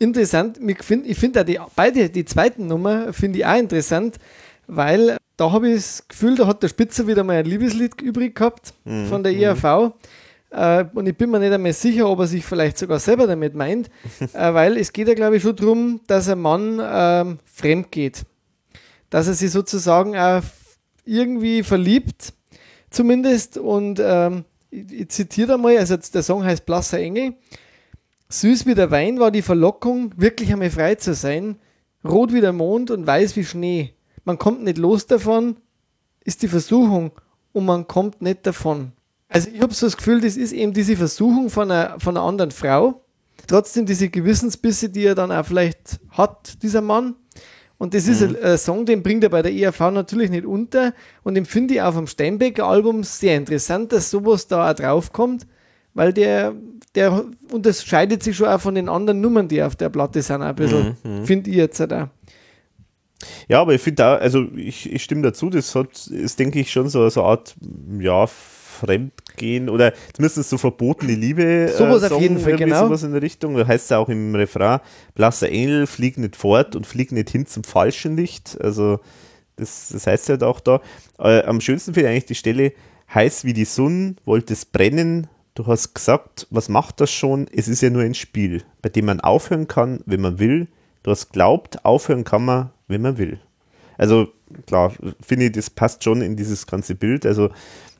Interessant, 0.00 0.58
ich 0.64 0.82
finde 0.82 1.08
ich 1.08 1.18
find 1.18 1.48
die, 1.48 1.58
beide, 1.74 2.08
die 2.08 2.24
zweiten 2.24 2.66
Nummer 2.66 3.12
finde 3.12 3.38
ich 3.38 3.46
auch 3.46 3.56
interessant, 3.56 4.16
weil 4.66 5.16
da 5.36 5.52
habe 5.52 5.68
ich 5.68 5.76
das 5.76 6.08
Gefühl, 6.08 6.34
da 6.34 6.46
hat 6.46 6.62
der 6.62 6.68
Spitzer 6.68 7.06
wieder 7.06 7.22
mal 7.24 7.36
ein 7.36 7.46
Liebeslied 7.46 8.00
übrig 8.00 8.34
gehabt 8.34 8.74
mhm. 8.84 9.06
von 9.06 9.22
der 9.22 9.32
IAV. 9.32 9.62
Mhm. 9.62 9.92
Äh, 10.50 10.84
und 10.94 11.06
ich 11.06 11.16
bin 11.16 11.30
mir 11.30 11.38
nicht 11.38 11.52
einmal 11.52 11.72
sicher, 11.72 12.08
ob 12.08 12.20
er 12.20 12.26
sich 12.26 12.44
vielleicht 12.44 12.78
sogar 12.78 12.98
selber 12.98 13.26
damit 13.26 13.54
meint, 13.54 13.88
äh, 14.32 14.54
weil 14.54 14.76
es 14.76 14.92
geht 14.92 15.08
ja, 15.08 15.14
glaube 15.14 15.36
ich, 15.36 15.42
schon 15.42 15.56
darum, 15.56 16.00
dass 16.06 16.28
ein 16.28 16.40
Mann 16.40 16.80
äh, 16.80 17.36
fremd 17.44 17.92
geht. 17.92 18.24
Dass 19.10 19.28
er 19.28 19.34
sich 19.34 19.50
sozusagen 19.50 20.16
auch 20.16 20.42
irgendwie 21.04 21.62
verliebt, 21.62 22.32
zumindest, 22.90 23.58
und 23.58 24.00
ähm, 24.02 24.44
ich, 24.70 24.92
ich 24.92 25.08
zitiere 25.08 25.54
einmal, 25.54 25.78
also 25.78 25.96
der 25.96 26.22
Song 26.22 26.44
heißt 26.44 26.66
Blasser 26.66 26.98
Engel. 26.98 27.34
Süß 28.28 28.66
wie 28.66 28.74
der 28.74 28.90
Wein 28.90 29.18
war 29.20 29.30
die 29.30 29.42
Verlockung, 29.42 30.12
wirklich 30.16 30.52
einmal 30.52 30.70
frei 30.70 30.96
zu 30.96 31.14
sein. 31.14 31.56
Rot 32.04 32.32
wie 32.32 32.40
der 32.40 32.52
Mond 32.52 32.90
und 32.90 33.06
weiß 33.06 33.36
wie 33.36 33.44
Schnee. 33.44 33.94
Man 34.24 34.38
kommt 34.38 34.62
nicht 34.62 34.78
los 34.78 35.06
davon, 35.06 35.56
ist 36.24 36.42
die 36.42 36.48
Versuchung 36.48 37.12
und 37.52 37.64
man 37.64 37.86
kommt 37.86 38.20
nicht 38.20 38.46
davon. 38.46 38.92
Also 39.28 39.48
ich 39.52 39.60
habe 39.60 39.74
so 39.74 39.86
das 39.86 39.96
Gefühl, 39.96 40.20
das 40.20 40.36
ist 40.36 40.52
eben 40.52 40.72
diese 40.72 40.96
Versuchung 40.96 41.50
von 41.50 41.70
einer, 41.70 41.98
von 41.98 42.16
einer 42.16 42.26
anderen 42.26 42.50
Frau. 42.50 43.02
Trotzdem 43.46 43.86
diese 43.86 44.08
Gewissensbisse, 44.08 44.90
die 44.90 45.04
er 45.04 45.14
dann 45.14 45.32
auch 45.32 45.46
vielleicht 45.46 46.00
hat, 46.10 46.62
dieser 46.62 46.82
Mann. 46.82 47.14
Und 47.78 47.94
das 47.94 48.08
ist 48.08 48.20
mhm. 48.20 48.36
ein, 48.36 48.42
ein, 48.42 48.58
Song, 48.58 48.84
den 48.84 49.02
bringt 49.02 49.22
er 49.22 49.30
bei 49.30 49.40
der 49.40 49.52
ERV 49.52 49.80
natürlich 49.92 50.30
nicht 50.30 50.44
unter. 50.44 50.92
Und 51.22 51.36
den 51.36 51.44
finde 51.44 51.74
ich 51.74 51.82
auf 51.82 51.96
dem 51.96 52.08
Steinbecker 52.08 52.66
Album 52.66 53.04
sehr 53.04 53.36
interessant, 53.36 53.92
dass 53.92 54.10
sowas 54.10 54.48
da 54.48 54.70
auch 54.70 54.74
draufkommt, 54.74 55.46
weil 55.94 56.12
der, 56.12 56.54
der 56.96 57.24
unterscheidet 57.52 58.22
sich 58.22 58.36
schon 58.36 58.48
auch 58.48 58.60
von 58.60 58.74
den 58.74 58.88
anderen 58.88 59.20
Nummern, 59.20 59.46
die 59.46 59.62
auf 59.62 59.76
der 59.76 59.90
Platte 59.90 60.22
sind, 60.22 60.42
ein 60.42 60.54
bisschen. 60.56 60.96
Mhm. 61.04 61.20
mhm. 61.20 61.24
Finde 61.24 61.50
ich 61.50 61.56
jetzt 61.56 61.80
auch. 61.80 62.08
Ja, 63.48 63.60
aber 63.60 63.74
ich 63.74 63.80
finde 63.80 64.06
auch, 64.06 64.20
also 64.20 64.46
ich, 64.54 64.92
ich 64.92 65.02
stimme 65.02 65.22
dazu, 65.22 65.50
das 65.50 65.74
hat, 65.74 66.06
ist, 66.06 66.38
denke 66.38 66.60
ich, 66.60 66.70
schon 66.70 66.88
so, 66.88 67.08
so 67.08 67.22
eine 67.22 67.30
Art, 67.30 67.56
ja, 67.98 68.26
Fremdgehen 69.38 69.68
oder 69.68 69.92
zumindest 70.12 70.48
so 70.48 70.58
verbotene 70.58 71.14
Liebe. 71.14 71.42
Äh, 71.42 71.68
sowas 71.68 72.02
äh, 72.02 72.14
auf 72.14 72.20
jeden 72.20 72.38
Fall, 72.38 72.56
genau. 72.56 72.86
Sowas 72.86 73.02
in 73.02 73.12
der 73.12 73.22
Richtung. 73.22 73.54
Da 73.56 73.66
heißt 73.66 73.86
es 73.86 73.92
auch 73.92 74.08
im 74.08 74.34
Refrain, 74.34 74.80
blasser 75.14 75.48
Engel, 75.48 75.86
flieg 75.86 76.18
nicht 76.18 76.36
fort 76.36 76.76
und 76.76 76.86
flieg 76.86 77.12
nicht 77.12 77.30
hin 77.30 77.46
zum 77.46 77.64
falschen 77.64 78.16
Licht. 78.16 78.58
Also 78.60 79.00
das, 79.56 79.90
das 79.92 80.06
heißt 80.06 80.28
halt 80.28 80.42
auch 80.42 80.60
da. 80.60 80.80
Äh, 81.18 81.42
am 81.44 81.60
schönsten 81.60 81.94
finde 81.94 82.08
ich 82.08 82.12
eigentlich 82.12 82.26
die 82.26 82.34
Stelle, 82.34 82.72
heiß 83.14 83.44
wie 83.44 83.52
die 83.52 83.64
Sonne, 83.64 84.16
wollte 84.24 84.52
es 84.52 84.64
brennen, 84.64 85.28
du 85.54 85.66
hast 85.66 85.94
gesagt, 85.94 86.46
was 86.50 86.68
macht 86.68 87.00
das 87.00 87.10
schon? 87.10 87.46
Es 87.52 87.68
ist 87.68 87.82
ja 87.82 87.90
nur 87.90 88.02
ein 88.02 88.14
Spiel, 88.14 88.62
bei 88.82 88.88
dem 88.88 89.06
man 89.06 89.20
aufhören 89.20 89.66
kann, 89.66 90.00
wenn 90.06 90.20
man 90.20 90.38
will. 90.38 90.68
Du 91.02 91.10
hast 91.10 91.32
glaubt, 91.32 91.84
aufhören 91.84 92.24
kann 92.24 92.44
man, 92.44 92.70
wenn 92.86 93.02
man 93.02 93.18
will. 93.18 93.40
Also 93.96 94.28
klar, 94.66 94.92
finde 95.20 95.46
ich, 95.46 95.52
das 95.52 95.70
passt 95.70 96.04
schon 96.04 96.22
in 96.22 96.36
dieses 96.36 96.66
ganze 96.66 96.94
Bild. 96.94 97.26
Also 97.26 97.50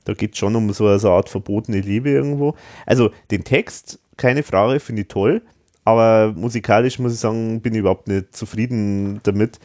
da 0.08 0.14
geht 0.14 0.32
es 0.32 0.38
schon 0.38 0.56
um 0.56 0.72
so 0.72 0.86
eine 0.86 1.02
Art 1.02 1.28
verbotene 1.28 1.80
Liebe 1.80 2.08
irgendwo. 2.08 2.54
Also 2.86 3.10
den 3.30 3.44
Text, 3.44 3.98
keine 4.16 4.42
Frage, 4.42 4.80
finde 4.80 5.02
ich 5.02 5.08
toll, 5.08 5.42
aber 5.84 6.32
musikalisch 6.34 6.98
muss 6.98 7.12
ich 7.12 7.20
sagen, 7.20 7.60
bin 7.60 7.74
ich 7.74 7.80
überhaupt 7.80 8.08
nicht 8.08 8.34
zufrieden 8.34 9.20
damit. 9.22 9.60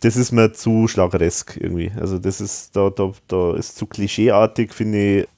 Das 0.00 0.16
ist 0.16 0.32
mir 0.32 0.52
zu 0.52 0.88
schlageresk 0.88 1.58
irgendwie. 1.60 1.92
Also 1.96 2.18
das 2.18 2.40
ist, 2.40 2.74
da, 2.74 2.90
da, 2.90 3.12
da 3.28 3.54
ist 3.54 3.76
zu 3.76 3.86
klischeeartig, 3.86 4.74
finde 4.74 5.20
ich. 5.20 5.28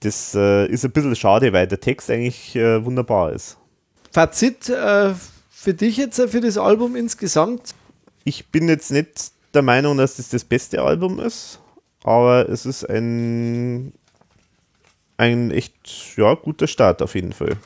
Das 0.00 0.34
äh, 0.34 0.66
ist 0.66 0.84
ein 0.84 0.90
bisschen 0.90 1.14
schade, 1.14 1.52
weil 1.52 1.68
der 1.68 1.78
Text 1.78 2.10
eigentlich 2.10 2.56
äh, 2.56 2.84
wunderbar 2.84 3.30
ist. 3.32 3.58
Fazit 4.10 4.68
äh, 4.68 5.14
für 5.50 5.72
dich 5.72 5.98
jetzt, 5.98 6.18
äh, 6.18 6.26
für 6.26 6.40
das 6.40 6.58
Album 6.58 6.96
insgesamt? 6.96 7.76
Ich 8.24 8.48
bin 8.48 8.68
jetzt 8.68 8.90
nicht 8.90 9.30
der 9.54 9.62
Meinung, 9.62 9.98
dass 9.98 10.16
das 10.16 10.30
das 10.30 10.42
beste 10.42 10.82
Album 10.82 11.20
ist 11.20 11.60
aber 12.06 12.48
es 12.48 12.64
ist 12.66 12.88
ein, 12.88 13.92
ein 15.16 15.50
echt 15.50 16.16
ja, 16.16 16.34
guter 16.34 16.68
Start 16.68 17.02
auf 17.02 17.16
jeden 17.16 17.32
Fall. 17.32 17.56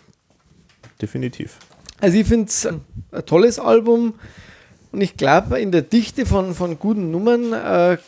Definitiv. 1.01 1.59
Also 2.01 2.17
ich 2.17 2.27
finde 2.27 2.47
es 2.47 2.67
ein, 2.67 2.81
ein 3.13 3.27
tolles 3.27 3.59
Album 3.59 4.15
und 4.93 5.03
ich 5.03 5.19
glaube 5.19 5.61
in 5.61 5.73
der 5.73 5.83
Dichte 5.83 6.25
von, 6.25 6.55
von 6.55 6.79
guten 6.79 7.11
Nummern, 7.11 7.53
äh, 7.53 7.99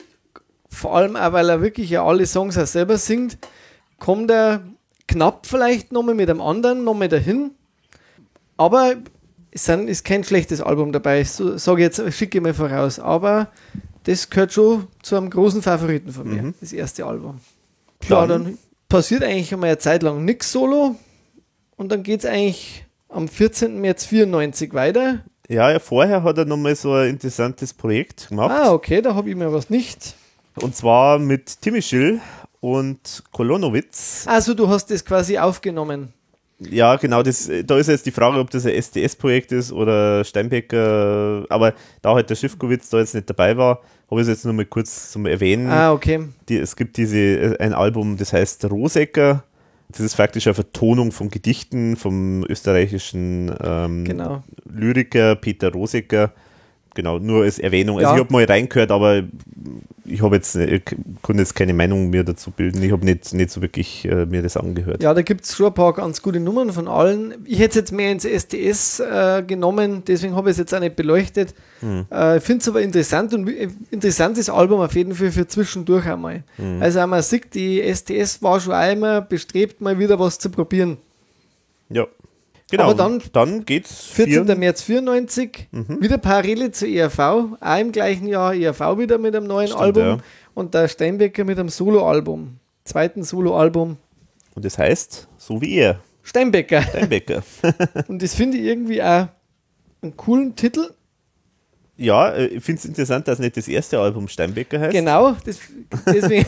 vor 0.70 0.96
allem 0.96 1.16
auch 1.16 1.34
weil 1.34 1.50
er 1.50 1.60
wirklich 1.60 1.90
ja 1.90 2.02
alle 2.02 2.24
Songs 2.24 2.56
auch 2.56 2.66
selber 2.66 2.96
singt, 2.96 3.36
kommt 3.98 4.30
er 4.30 4.62
knapp 5.06 5.46
vielleicht 5.46 5.92
nochmal 5.92 6.14
mit 6.14 6.30
einem 6.30 6.40
anderen 6.40 6.82
nochmal 6.82 7.08
dahin. 7.10 7.50
Aber 8.56 8.94
es 9.50 9.66
sind, 9.66 9.86
ist 9.88 10.06
kein 10.06 10.24
schlechtes 10.24 10.62
Album 10.62 10.92
dabei, 10.92 11.24
so, 11.24 11.58
sage 11.58 11.82
ich 11.82 11.98
jetzt, 11.98 12.16
schicke 12.16 12.40
mal 12.40 12.54
voraus. 12.54 12.98
Aber 12.98 13.48
das 14.04 14.28
gehört 14.30 14.52
schon 14.52 14.86
zu 15.02 15.16
einem 15.16 15.30
großen 15.30 15.62
Favoriten 15.62 16.10
von 16.12 16.28
mir, 16.28 16.42
Mhm. 16.42 16.54
das 16.60 16.72
erste 16.72 17.06
Album. 17.06 17.40
Klar, 18.00 18.26
Dann- 18.26 18.44
dann 18.44 18.58
passiert 18.88 19.22
eigentlich 19.22 19.52
einmal 19.52 19.70
eine 19.70 19.78
Zeit 19.78 20.02
lang 20.02 20.24
nichts 20.24 20.50
solo 20.52 20.96
und 21.76 21.90
dann 21.92 22.02
geht 22.02 22.20
es 22.20 22.26
eigentlich 22.26 22.84
am 23.08 23.28
14. 23.28 23.80
März 23.80 24.04
94 24.06 24.74
weiter. 24.74 25.24
Ja, 25.48 25.70
ja, 25.70 25.78
vorher 25.78 26.22
hat 26.22 26.38
er 26.38 26.44
nochmal 26.44 26.74
so 26.76 26.92
ein 26.94 27.10
interessantes 27.10 27.74
Projekt 27.74 28.28
gemacht. 28.28 28.50
Ah, 28.50 28.72
okay, 28.72 29.02
da 29.02 29.14
habe 29.14 29.28
ich 29.30 29.36
mir 29.36 29.52
was 29.52 29.70
nicht. 29.70 30.14
Und 30.56 30.74
zwar 30.76 31.18
mit 31.18 31.60
Timmy 31.60 31.82
Schill 31.82 32.20
und 32.60 33.22
Kolonowitz. 33.32 34.24
Also 34.26 34.54
du 34.54 34.68
hast 34.68 34.90
das 34.90 35.04
quasi 35.04 35.38
aufgenommen. 35.38 36.12
Ja, 36.70 36.96
genau, 36.96 37.22
das, 37.22 37.50
da 37.64 37.76
ist 37.78 37.88
jetzt 37.88 38.06
die 38.06 38.10
Frage, 38.10 38.38
ob 38.38 38.50
das 38.50 38.66
ein 38.66 38.72
SDS-Projekt 38.74 39.52
ist 39.52 39.72
oder 39.72 40.24
Steinbecker. 40.24 41.44
Aber 41.48 41.74
da 42.02 42.14
halt 42.14 42.30
der 42.30 42.34
Schiffkowitz 42.36 42.88
da 42.90 42.98
jetzt 42.98 43.14
nicht 43.14 43.28
dabei 43.28 43.56
war, 43.56 43.80
habe 44.10 44.20
ich 44.20 44.26
es 44.26 44.28
jetzt 44.28 44.44
nur 44.44 44.54
mal 44.54 44.66
kurz 44.66 45.10
zum 45.10 45.26
Erwähnen. 45.26 45.68
Ah, 45.70 45.92
okay. 45.92 46.28
Die, 46.48 46.58
es 46.58 46.76
gibt 46.76 46.96
diese, 46.96 47.56
ein 47.58 47.72
Album, 47.72 48.16
das 48.16 48.32
heißt 48.32 48.64
Rosecker. 48.70 49.44
Das 49.88 50.00
ist 50.00 50.14
faktisch 50.14 50.46
eine 50.46 50.54
Vertonung 50.54 51.12
von 51.12 51.28
Gedichten 51.30 51.96
vom 51.96 52.44
österreichischen 52.48 53.54
ähm, 53.62 54.04
Genau. 54.04 54.42
Lyriker 54.64 55.34
Peter 55.36 55.70
Rosecker. 55.72 56.32
Genau, 56.94 57.18
nur 57.18 57.44
als 57.44 57.58
Erwähnung. 57.58 57.96
Also 57.98 58.10
Ja. 58.10 58.14
ich 58.16 58.20
habe 58.20 58.32
mal 58.32 58.44
reingehört, 58.44 58.90
aber 58.90 59.22
ich 60.04 60.20
habe 60.20 60.36
jetzt, 60.36 60.56
ich 60.56 60.82
konnte 61.22 61.42
jetzt 61.42 61.54
keine 61.54 61.72
Meinung 61.72 62.10
mehr 62.10 62.24
dazu 62.24 62.50
bilden. 62.50 62.82
Ich 62.82 62.92
habe 62.92 63.04
nicht, 63.04 63.32
nicht 63.32 63.50
so 63.50 63.62
wirklich 63.62 64.04
äh, 64.04 64.26
mir 64.26 64.42
das 64.42 64.56
angehört. 64.56 65.02
Ja, 65.02 65.14
da 65.14 65.22
gibt 65.22 65.44
es 65.44 65.56
schon 65.56 65.66
ein 65.68 65.74
paar 65.74 65.92
ganz 65.94 66.20
gute 66.20 66.40
Nummern 66.40 66.70
von 66.72 66.88
allen. 66.88 67.34
Ich 67.44 67.58
hätte 67.60 67.70
es 67.70 67.74
jetzt 67.76 67.92
mehr 67.92 68.12
ins 68.12 68.24
SDS 68.24 69.00
äh, 69.00 69.42
genommen, 69.46 70.02
deswegen 70.06 70.34
habe 70.34 70.50
ich 70.50 70.52
es 70.54 70.58
jetzt 70.58 70.74
auch 70.74 70.80
nicht 70.80 70.96
beleuchtet. 70.96 71.54
Äh, 72.10 72.36
ich 72.38 72.42
finde 72.42 72.60
es 72.62 72.68
aber 72.68 72.82
interessant 72.82 73.32
und 73.32 73.48
interessantes 73.90 74.50
Album 74.50 74.80
auf 74.80 74.94
jeden 74.94 75.14
Fall 75.14 75.30
für 75.30 75.46
zwischendurch 75.46 76.06
einmal. 76.06 76.44
Also 76.80 77.00
auch 77.00 77.06
man 77.06 77.22
sieht, 77.22 77.54
die 77.54 77.80
SDS 77.80 78.42
war 78.42 78.60
schon 78.60 78.74
einmal 78.74 79.22
bestrebt, 79.22 79.80
mal 79.80 79.98
wieder 79.98 80.18
was 80.18 80.38
zu 80.38 80.50
probieren. 80.50 80.98
Ja. 81.88 82.06
Genau. 82.72 82.84
Aber 82.84 82.94
dann- 82.94 83.22
dann 83.32 83.64
geht's 83.64 84.06
14. 84.06 84.46
vier- 84.46 84.56
März 84.56 84.82
94, 84.82 85.68
wieder 86.00 86.18
Parallele 86.18 86.70
zur 86.72 86.88
ERV, 86.88 87.18
auch 87.60 87.78
im 87.78 87.92
gleichen 87.92 88.26
Jahr 88.26 88.54
ERV 88.54 88.98
wieder 88.98 89.18
mit 89.18 89.36
einem 89.36 89.46
neuen 89.46 89.68
Stimmt, 89.68 89.80
Album 89.82 90.02
ja. 90.04 90.18
und 90.54 90.74
der 90.74 90.88
Steinbecker 90.88 91.44
mit 91.44 91.58
einem 91.58 91.68
Soloalbum, 91.68 92.56
zweiten 92.84 93.22
Soloalbum. 93.22 93.96
Und 94.54 94.64
das 94.64 94.76
heißt, 94.78 95.28
so 95.38 95.60
wie 95.60 95.74
er, 95.76 96.00
Steinbecker. 96.22 96.82
Steinbecker. 96.82 97.42
Und 98.08 98.22
das 98.22 98.34
finde 98.34 98.56
ich 98.58 98.64
irgendwie 98.64 99.02
auch 99.02 99.26
einen 100.02 100.16
coolen 100.16 100.54
Titel. 100.54 100.90
ja, 101.96 102.30
äh, 102.30 102.46
ich 102.46 102.62
finde 102.64 102.78
es 102.78 102.84
interessant, 102.84 103.26
dass 103.28 103.38
nicht 103.38 103.56
das 103.56 103.66
erste 103.68 103.98
Album 103.98 104.28
Steinbecker 104.28 104.78
heißt. 104.80 104.92
Genau, 104.92 105.36
das, 105.44 105.58
deswegen, 106.06 106.46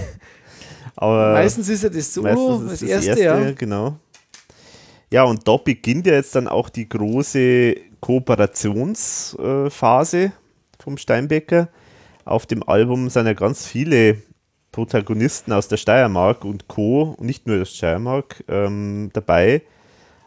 Aber 0.96 1.32
meistens 1.32 1.68
ist 1.68 1.82
ja 1.82 1.88
das 1.88 2.14
Solo, 2.14 2.58
meistens 2.60 2.70
das, 2.70 2.82
ist 2.82 3.06
erste, 3.06 3.22
ja. 3.24 3.50
Genau. 3.52 3.96
Ja, 5.14 5.22
und 5.22 5.46
da 5.46 5.56
beginnt 5.58 6.08
ja 6.08 6.14
jetzt 6.14 6.34
dann 6.34 6.48
auch 6.48 6.68
die 6.68 6.88
große 6.88 7.76
Kooperationsphase 8.00 10.32
vom 10.80 10.98
Steinbecker. 10.98 11.68
Auf 12.24 12.46
dem 12.46 12.68
Album 12.68 13.08
sind 13.08 13.26
ja 13.26 13.34
ganz 13.34 13.64
viele 13.64 14.20
Protagonisten 14.72 15.52
aus 15.52 15.68
der 15.68 15.76
Steiermark 15.76 16.44
und 16.44 16.66
Co., 16.66 17.16
nicht 17.20 17.46
nur 17.46 17.62
aus 17.62 17.76
Steiermark, 17.76 18.42
ähm, 18.48 19.10
dabei. 19.12 19.62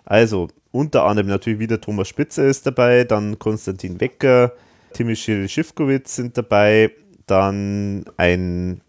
Also 0.05 0.47
unter 0.71 1.03
anderem 1.03 1.27
natürlich 1.27 1.59
wieder 1.59 1.81
Thomas 1.81 2.07
Spitzer 2.07 2.45
ist 2.45 2.65
dabei, 2.65 3.03
dann 3.03 3.37
Konstantin 3.39 3.99
Wecker, 3.99 4.53
Timmy 4.93 5.17
Schiffkowitz 5.17 6.15
sind 6.15 6.37
dabei, 6.37 6.91
dann 7.25 8.05
ein 8.15 8.79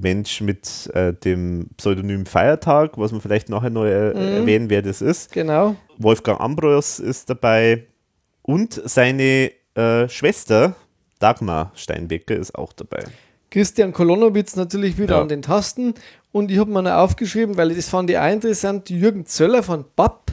Mensch 0.00 0.40
mit 0.40 0.90
äh, 0.94 1.12
dem 1.12 1.68
Pseudonym 1.76 2.26
Feiertag, 2.26 2.98
was 2.98 3.12
man 3.12 3.20
vielleicht 3.20 3.48
nachher 3.48 3.70
noch 3.70 3.84
äh, 3.84 4.10
erwähnen, 4.38 4.70
wer 4.70 4.82
das 4.82 5.00
ist. 5.02 5.32
Genau. 5.32 5.76
Wolfgang 5.98 6.40
Ambros 6.40 6.98
ist 6.98 7.30
dabei 7.30 7.86
und 8.42 8.80
seine 8.84 9.50
äh, 9.74 10.08
Schwester 10.08 10.74
Dagmar 11.18 11.72
Steinbecker 11.74 12.34
ist 12.36 12.54
auch 12.54 12.72
dabei. 12.72 13.04
Christian 13.50 13.92
Kolonowitz 13.92 14.56
natürlich 14.56 14.96
wieder 14.98 15.16
Ja. 15.16 15.22
an 15.22 15.28
den 15.28 15.42
Tasten. 15.42 15.94
Und 16.32 16.50
ich 16.52 16.58
habe 16.58 16.70
mir 16.70 16.82
noch 16.82 16.92
aufgeschrieben, 16.92 17.56
weil 17.56 17.74
das 17.74 17.88
fand 17.88 18.08
ich 18.08 18.16
auch 18.16 18.30
interessant, 18.32 18.88
Jürgen 18.88 19.26
Zöller 19.26 19.62
von 19.64 19.84
BAP, 19.96 20.32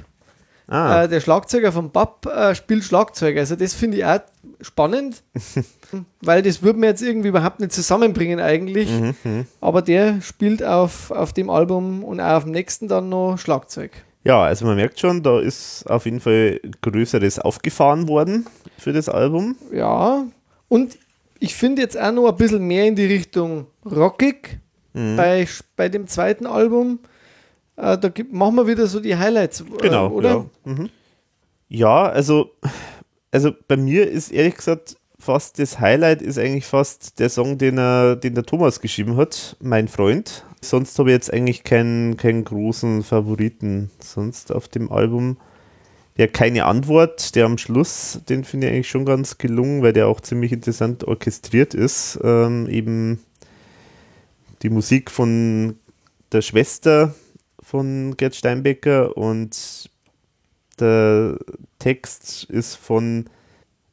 Ah, 0.67 1.03
äh, 1.03 1.07
der 1.07 1.21
Schlagzeuger 1.21 1.71
von 1.71 1.91
BAP, 1.91 2.25
äh, 2.25 2.53
spielt 2.55 2.83
Schlagzeug. 2.83 3.37
Also 3.37 3.55
das 3.55 3.73
finde 3.73 3.97
ich 3.97 4.05
auch 4.05 4.19
spannend, 4.61 5.23
weil 6.21 6.41
das 6.41 6.61
würde 6.61 6.79
man 6.79 6.89
jetzt 6.89 7.01
irgendwie 7.01 7.29
überhaupt 7.29 7.59
nicht 7.59 7.71
zusammenbringen 7.71 8.39
eigentlich. 8.39 8.89
Mhm, 8.89 9.45
Aber 9.61 9.81
der 9.81 10.19
spielt 10.21 10.61
auf, 10.63 11.11
auf 11.11 11.31
dem 11.31 11.49
Album 11.49 12.03
und 12.03 12.19
auch 12.19 12.37
auf 12.37 12.43
dem 12.43 12.51
nächsten 12.51 12.87
dann 12.87 13.07
noch 13.09 13.37
Schlagzeug. 13.37 13.91
ja, 14.23 14.43
also 14.43 14.65
man 14.65 14.75
merkt 14.75 14.99
schon, 14.99 15.23
da 15.23 15.39
ist 15.39 15.85
auf 15.89 16.03
jeden 16.05 16.19
Fall 16.19 16.59
Größeres 16.81 17.39
aufgefahren 17.39 18.07
worden 18.09 18.45
für 18.77 18.91
das 18.91 19.07
Album. 19.07 19.55
Ja, 19.71 20.25
und 20.67 20.97
ich 21.39 21.55
finde 21.55 21.81
jetzt 21.81 21.97
auch 21.97 22.11
noch 22.11 22.27
ein 22.27 22.35
bisschen 22.35 22.65
mehr 22.65 22.85
in 22.87 22.95
die 22.95 23.05
Richtung 23.05 23.67
rockig 23.85 24.59
bei, 24.93 25.47
bei 25.75 25.87
dem 25.89 26.07
zweiten 26.07 26.47
Album. 26.47 26.99
Äh, 27.77 27.97
da 27.97 28.09
gibt, 28.09 28.33
machen 28.33 28.55
wir 28.55 28.67
wieder 28.67 28.87
so 28.87 28.99
die 28.99 29.15
Highlights, 29.15 29.63
Genau, 29.81 30.07
äh, 30.07 30.11
oder? 30.11 30.29
Ja, 30.29 30.45
mhm. 30.65 30.89
ja 31.69 32.05
also, 32.07 32.51
also 33.31 33.51
bei 33.67 33.77
mir 33.77 34.09
ist 34.09 34.31
ehrlich 34.31 34.55
gesagt 34.55 34.97
fast 35.19 35.59
das 35.59 35.79
Highlight 35.79 36.21
ist 36.21 36.37
eigentlich 36.37 36.65
fast 36.65 37.19
der 37.19 37.29
Song, 37.29 37.57
den, 37.57 37.77
er, 37.77 38.15
den 38.15 38.35
der 38.35 38.45
Thomas 38.45 38.81
geschrieben 38.81 39.17
hat, 39.17 39.55
mein 39.59 39.87
Freund. 39.87 40.45
Sonst 40.61 40.97
habe 40.97 41.09
ich 41.09 41.15
jetzt 41.15 41.33
eigentlich 41.33 41.63
keinen, 41.63 42.17
keinen 42.17 42.43
großen 42.43 43.03
Favoriten 43.03 43.91
sonst 43.99 44.51
auf 44.51 44.67
dem 44.67 44.91
Album. 44.91 45.37
Der 46.17 46.27
keine 46.27 46.65
Antwort, 46.65 47.35
der 47.35 47.45
am 47.45 47.59
Schluss, 47.59 48.21
den 48.27 48.43
finde 48.43 48.67
ich 48.67 48.73
eigentlich 48.73 48.89
schon 48.89 49.05
ganz 49.05 49.37
gelungen, 49.37 49.83
weil 49.83 49.93
der 49.93 50.07
auch 50.07 50.19
ziemlich 50.19 50.51
interessant 50.51 51.03
orchestriert 51.03 51.75
ist. 51.75 52.19
Ähm, 52.23 52.67
eben 52.69 53.19
die 54.63 54.69
Musik 54.69 55.11
von 55.11 55.75
der 56.31 56.41
Schwester 56.41 57.13
von 57.67 58.15
Gerd 58.15 58.33
Steinbecker 58.33 59.17
und 59.17 59.89
der 60.79 61.37
Text 61.79 62.45
ist 62.45 62.75
von 62.75 63.25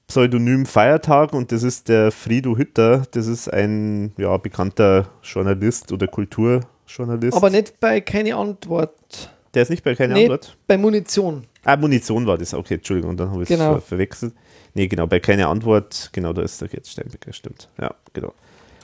Pseudonym 0.06 0.64
Feiertag 0.64 1.32
und 1.32 1.51
das 1.51 1.64
ist 1.64 1.88
der 1.88 2.12
Friedo 2.12 2.56
Hütter. 2.56 3.02
Das 3.10 3.26
ist 3.26 3.52
ein 3.52 4.12
ja, 4.16 4.36
bekannter 4.36 5.09
Journalist 5.24 5.90
oder 5.90 6.06
Kulturjournalist. 6.06 7.36
Aber 7.36 7.51
nicht 7.51 7.80
bei 7.80 8.01
keine 8.01 8.36
Antwort. 8.36 9.32
der 9.55 9.62
ist 9.62 9.70
nicht 9.70 9.82
bei 9.82 9.96
keine 9.96 10.14
Nee. 10.14 10.22
Antwort. 10.24 10.56
Bei 10.68 10.78
Munition. 10.78 11.44
Ah, 11.64 11.76
Munition 11.76 12.26
war 12.28 12.38
das. 12.38 12.55
Okay, 12.55 12.74
Entschuldigung, 12.74 13.16
dann 13.16 13.30
habe 13.32 13.42
ich 13.42 13.51
es 13.51 13.56
Genau. 13.56 13.72
ver 13.74 13.80
verwechselt. 13.80 14.34
Nee, 14.74 14.86
genau, 14.86 15.06
bei 15.09 15.18
keine 15.18 15.48
Antwort, 15.48 16.10
genau, 16.12 16.32
da 16.32 16.42
ist 16.42 16.60
der 16.60 16.68
Gerd 16.68 16.86
Steinbecker, 16.86 17.32
stimmt. 17.32 17.68
Ja, 17.80 17.92
genau. 18.12 18.34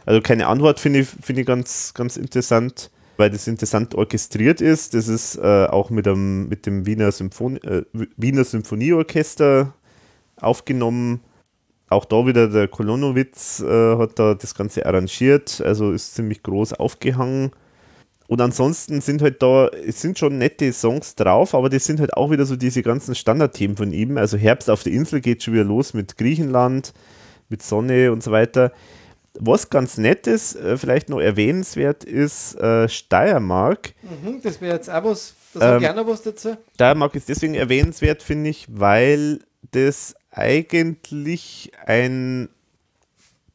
Also 0.07 0.21
keine 0.21 0.49
Antwort 0.49 0.81
finde 0.81 1.01
ich, 1.01 1.09
finde 1.09 1.43
ich 1.43 1.47
ganz, 1.47 1.95
ganz 1.95 2.17
interessant, 2.17 2.91
weil 3.21 3.31
das 3.31 3.47
interessant 3.47 3.95
orchestriert 3.95 4.61
ist. 4.61 4.95
Das 4.95 5.07
ist 5.07 5.37
äh, 5.37 5.67
auch 5.67 5.91
mit 5.91 6.07
dem, 6.07 6.49
mit 6.49 6.67
dem 6.67 6.87
Wiener, 6.87 7.13
Symphon 7.13 7.59
äh, 7.59 7.85
Wiener 8.17 8.45
Symphonieorchester 8.45 9.75
aufgenommen. 10.41 11.21
Auch 11.91 12.07
da 12.07 12.27
wieder 12.27 12.49
der 12.49 12.67
Kolonowitz 12.67 13.61
äh, 13.61 13.97
hat 13.97 14.19
da 14.19 14.35
das 14.35 14.55
Ganze 14.55 14.87
arrangiert, 14.87 15.61
also 15.65 15.93
ist 15.93 16.15
ziemlich 16.15 16.43
groß 16.43 16.73
aufgehangen. 16.73 17.51
Und 18.27 18.41
ansonsten 18.41 19.01
sind 19.01 19.23
halt 19.23 19.43
da, 19.43 19.69
es 19.69 20.01
sind 20.01 20.19
schon 20.19 20.39
nette 20.39 20.73
Songs 20.73 21.17
drauf, 21.17 21.55
aber 21.55 21.69
das 21.69 21.85
sind 21.85 22.01
halt 22.01 22.15
auch 22.15 22.31
wieder 22.31 22.47
so 22.47 22.57
diese 22.57 22.83
ganzen 22.83 23.15
Standardthemen 23.15 23.77
von 23.77 23.93
ihm. 23.93 24.17
Also 24.17 24.39
Herbst 24.39 24.71
auf 24.71 24.85
der 24.85 24.93
Insel 24.93 25.21
geht 25.21 25.43
schon 25.43 25.55
wieder 25.55 25.65
los 25.65 25.95
mit 25.95 26.17
Griechenland, 26.17 26.95
mit 27.49 27.63
Sonne 27.63 28.13
und 28.13 28.23
so 28.23 28.31
weiter. 28.31 28.73
Was 29.43 29.71
ganz 29.71 29.97
nett 29.97 30.27
ist, 30.27 30.55
äh, 30.57 30.77
vielleicht 30.77 31.09
noch 31.09 31.19
erwähnenswert, 31.19 32.05
ist 32.05 32.57
äh, 32.61 32.89
Steiermark. 32.89 33.95
Mhm, 34.03 34.43
das 34.43 34.61
wäre 34.61 34.75
jetzt 34.75 34.91
auch 34.91 35.05
was. 35.05 35.35
Da 35.55 35.61
sag 35.61 35.75
Ähm, 35.75 35.81
gerne 35.81 36.07
was 36.07 36.23
dazu. 36.23 36.57
Steiermark 36.75 37.15
ist 37.15 37.29
deswegen 37.29 37.55
erwähnenswert, 37.55 38.23
finde 38.23 38.51
ich, 38.51 38.67
weil 38.71 39.41
das 39.73 40.15
eigentlich 40.31 41.73
ein 41.87 42.51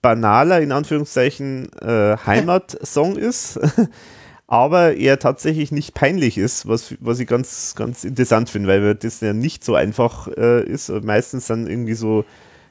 banaler, 0.01 0.59
in 0.61 0.71
Anführungszeichen, 0.71 1.71
äh, 1.81 2.17
Heimatsong 2.25 3.15
ist, 3.17 3.59
aber 4.47 4.95
er 4.95 5.19
tatsächlich 5.19 5.71
nicht 5.71 5.93
peinlich 5.93 6.37
ist, 6.37 6.67
was, 6.67 6.95
was 6.99 7.19
ich 7.19 7.27
ganz, 7.27 7.75
ganz 7.75 8.03
interessant 8.03 8.49
finde, 8.49 8.69
weil 8.69 8.95
das 8.95 9.21
ja 9.21 9.33
nicht 9.33 9.63
so 9.63 9.75
einfach 9.75 10.27
äh, 10.27 10.63
ist. 10.63 10.89
Meistens 10.89 11.47
dann 11.47 11.67
irgendwie 11.67 11.95
so 11.95 12.25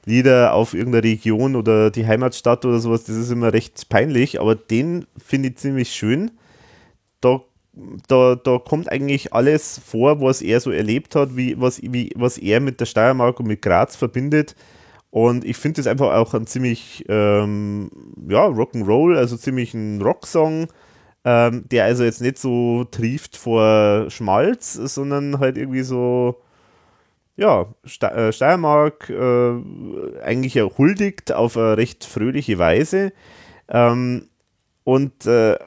Lieder 0.06 0.52
auf 0.54 0.74
irgendeine 0.74 1.04
Region 1.04 1.56
oder 1.56 1.90
die 1.90 2.06
Heimatstadt 2.06 2.64
oder 2.64 2.78
sowas, 2.78 3.04
das 3.04 3.16
ist 3.16 3.30
immer 3.30 3.52
recht 3.52 3.88
peinlich, 3.88 4.40
aber 4.40 4.54
den 4.54 5.06
finde 5.16 5.48
ich 5.48 5.56
ziemlich 5.56 5.90
schön. 5.92 6.30
Da, 7.20 7.40
da, 8.08 8.34
da 8.34 8.58
kommt 8.58 8.90
eigentlich 8.90 9.32
alles 9.32 9.80
vor, 9.84 10.20
was 10.20 10.42
er 10.42 10.60
so 10.60 10.70
erlebt 10.70 11.16
hat, 11.16 11.36
wie, 11.36 11.58
was, 11.60 11.80
wie, 11.82 12.10
was 12.16 12.38
er 12.38 12.60
mit 12.60 12.80
der 12.80 12.86
Steiermark 12.86 13.40
und 13.40 13.46
mit 13.46 13.62
Graz 13.62 13.96
verbindet. 13.96 14.54
Und 15.10 15.44
ich 15.44 15.56
finde 15.56 15.76
das 15.76 15.86
einfach 15.86 16.12
auch 16.12 16.34
ein 16.34 16.46
ziemlich, 16.46 17.04
ähm, 17.08 17.90
ja, 18.28 18.46
Rock'n'Roll, 18.46 19.16
also 19.16 19.36
ziemlich 19.36 19.72
ein 19.72 20.02
Rocksong, 20.02 20.66
ähm, 21.24 21.64
der 21.70 21.84
also 21.84 22.04
jetzt 22.04 22.20
nicht 22.20 22.36
so 22.36 22.84
trieft 22.90 23.36
vor 23.36 24.10
Schmalz, 24.10 24.74
sondern 24.74 25.38
halt 25.38 25.56
irgendwie 25.56 25.82
so, 25.82 26.42
ja, 27.36 27.74
äh, 28.00 28.32
Steiermark 28.32 29.10
äh, 29.10 30.20
eigentlich 30.22 30.56
huldigt 30.56 31.32
auf 31.32 31.56
eine 31.56 31.76
recht 31.76 32.04
fröhliche 32.04 32.58
Weise. 32.58 33.12
Ähm, 33.68 34.28
und 34.84 35.26
äh, 35.26 35.58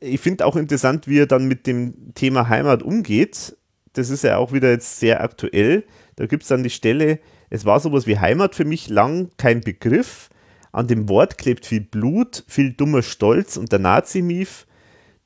ich 0.00 0.20
finde 0.20 0.44
auch 0.44 0.56
interessant, 0.56 1.08
wie 1.08 1.20
er 1.20 1.26
dann 1.26 1.46
mit 1.46 1.66
dem 1.66 2.14
Thema 2.14 2.48
Heimat 2.48 2.82
umgeht. 2.82 3.56
Das 3.94 4.10
ist 4.10 4.24
ja 4.24 4.36
auch 4.36 4.52
wieder 4.52 4.70
jetzt 4.70 5.00
sehr 5.00 5.22
aktuell. 5.22 5.84
Da 6.16 6.26
gibt 6.26 6.42
es 6.42 6.48
dann 6.48 6.62
die 6.62 6.70
Stelle, 6.70 7.20
es 7.48 7.64
war 7.64 7.80
sowas 7.80 8.06
wie 8.06 8.18
Heimat 8.18 8.54
für 8.54 8.64
mich 8.64 8.88
lang 8.88 9.30
kein 9.36 9.60
Begriff. 9.60 10.28
An 10.72 10.88
dem 10.88 11.08
Wort 11.08 11.38
klebt 11.38 11.66
viel 11.66 11.80
Blut, 11.80 12.44
viel 12.48 12.72
dummer 12.72 13.02
Stolz 13.02 13.56
und 13.56 13.70
der 13.70 13.78
Nazi-Mief. 13.78 14.66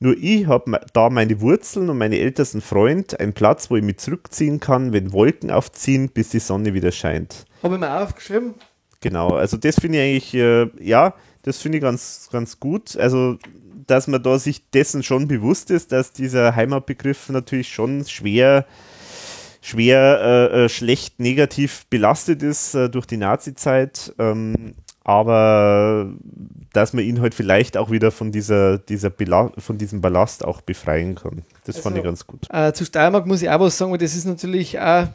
Nur 0.01 0.15
ich 0.17 0.47
habe 0.47 0.79
da 0.93 1.09
meine 1.09 1.41
Wurzeln 1.41 1.89
und 1.89 1.97
meine 1.97 2.19
ältesten 2.19 2.61
Freund, 2.61 3.19
einen 3.19 3.33
Platz, 3.33 3.69
wo 3.69 3.75
ich 3.75 3.83
mich 3.83 3.97
zurückziehen 3.97 4.61
kann, 4.61 4.93
wenn 4.93 5.11
Wolken 5.11 5.51
aufziehen, 5.51 6.07
bis 6.09 6.29
die 6.29 6.39
Sonne 6.39 6.73
wieder 6.73 6.93
scheint. 6.93 7.45
Habe 7.61 7.75
ich 7.75 7.81
mir 7.81 8.01
aufgeschrieben. 8.01 8.53
Genau, 9.01 9.29
also 9.29 9.57
das 9.57 9.75
finde 9.79 9.97
ich 9.97 10.03
eigentlich, 10.03 10.33
äh, 10.33 10.69
ja, 10.81 11.15
das 11.43 11.57
finde 11.61 11.79
ich 11.79 11.81
ganz, 11.81 12.29
ganz 12.31 12.61
gut. 12.61 12.95
Also, 12.95 13.37
dass 13.87 14.07
man 14.07 14.23
da 14.23 14.39
sich 14.39 14.69
dessen 14.69 15.03
schon 15.03 15.27
bewusst 15.27 15.69
ist, 15.69 15.91
dass 15.91 16.13
dieser 16.13 16.55
Heimatbegriff 16.55 17.27
natürlich 17.29 17.67
schon 17.67 18.05
schwer, 18.05 18.65
schwer 19.61 20.49
äh, 20.53 20.65
äh 20.65 20.69
schlecht 20.69 21.19
negativ 21.19 21.85
belastet 21.89 22.41
ist 22.41 22.73
äh, 22.73 22.89
durch 22.89 23.05
die 23.05 23.17
Nazi-Zeit. 23.17 24.13
Ähm, 24.17 24.75
aber 25.09 26.13
dass 26.71 26.93
man 26.93 27.03
ihn 27.03 27.19
halt 27.19 27.33
vielleicht 27.33 27.77
auch 27.77 27.89
wieder 27.89 28.11
von, 28.11 28.31
dieser, 28.31 28.77
dieser 28.77 29.11
von 29.57 29.77
diesem 29.79 30.01
Ballast 30.01 30.45
auch 30.45 30.61
befreien 30.61 31.15
kann. 31.15 31.41
Das 31.65 31.77
also, 31.77 31.81
fand 31.81 31.97
ich 31.97 32.03
ganz 32.03 32.27
gut. 32.27 32.41
Äh, 32.51 32.73
zu 32.73 32.85
Steiermark 32.85 33.25
muss 33.25 33.41
ich 33.41 33.49
auch 33.49 33.59
was 33.59 33.75
sagen, 33.75 33.91
weil 33.91 33.97
das 33.97 34.15
ist 34.15 34.25
natürlich 34.25 34.79
auch 34.79 35.07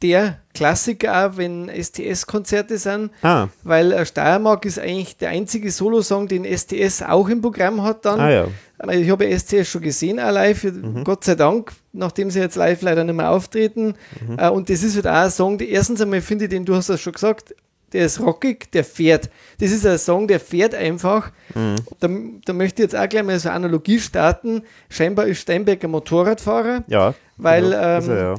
der 0.00 0.38
Klassiker, 0.54 1.26
auch 1.26 1.36
wenn 1.36 1.68
STS-Konzerte 1.68 2.78
sind, 2.78 3.10
ah. 3.20 3.48
weil 3.64 3.92
äh, 3.92 4.06
Steiermark 4.06 4.64
ist 4.64 4.78
eigentlich 4.78 5.18
der 5.18 5.28
einzige 5.28 5.70
Solo-Song, 5.70 6.26
den 6.26 6.46
STS 6.46 7.02
auch 7.02 7.28
im 7.28 7.42
Programm 7.42 7.82
hat 7.82 8.06
dann. 8.06 8.20
Ah, 8.20 8.30
ja. 8.30 8.46
Ich 8.92 9.10
habe 9.10 9.28
ja 9.28 9.38
STS 9.38 9.68
schon 9.68 9.82
gesehen, 9.82 10.18
auch 10.20 10.30
live, 10.30 10.64
mhm. 10.64 11.04
Gott 11.04 11.24
sei 11.24 11.34
Dank, 11.34 11.72
nachdem 11.92 12.30
sie 12.30 12.38
jetzt 12.38 12.56
live 12.56 12.80
leider 12.80 13.04
nicht 13.04 13.16
mehr 13.16 13.30
auftreten. 13.30 13.94
Mhm. 14.26 14.38
Äh, 14.38 14.48
und 14.48 14.70
das 14.70 14.82
ist 14.82 14.94
halt 14.94 15.06
auch 15.06 15.24
ein 15.24 15.30
Song, 15.30 15.58
der 15.58 15.68
erstens 15.68 16.00
einmal 16.00 16.22
finde 16.22 16.44
ich, 16.44 16.50
den 16.50 16.64
du 16.64 16.74
hast 16.74 16.88
das 16.88 17.00
schon 17.00 17.12
gesagt, 17.12 17.54
der 17.92 18.06
ist 18.06 18.20
rockig, 18.20 18.70
der 18.72 18.84
fährt. 18.84 19.30
Das 19.60 19.70
ist 19.70 19.86
ein 19.86 19.98
Song, 19.98 20.28
der 20.28 20.40
fährt 20.40 20.74
einfach. 20.74 21.30
Mhm. 21.54 21.76
Da, 22.00 22.08
da, 22.44 22.52
möchte 22.52 22.82
ich 22.82 22.90
jetzt 22.90 22.96
auch 22.96 23.08
gleich 23.08 23.24
mal 23.24 23.38
so 23.38 23.48
eine 23.48 23.56
Analogie 23.56 23.98
starten. 23.98 24.62
Scheinbar 24.88 25.26
ist 25.26 25.40
Steinbecker 25.40 25.88
Motorradfahrer. 25.88 26.84
Ja. 26.86 27.14
Weil 27.38 27.70
ja, 27.70 27.98
ähm, 27.98 28.10
er, 28.10 28.16
ja. 28.16 28.34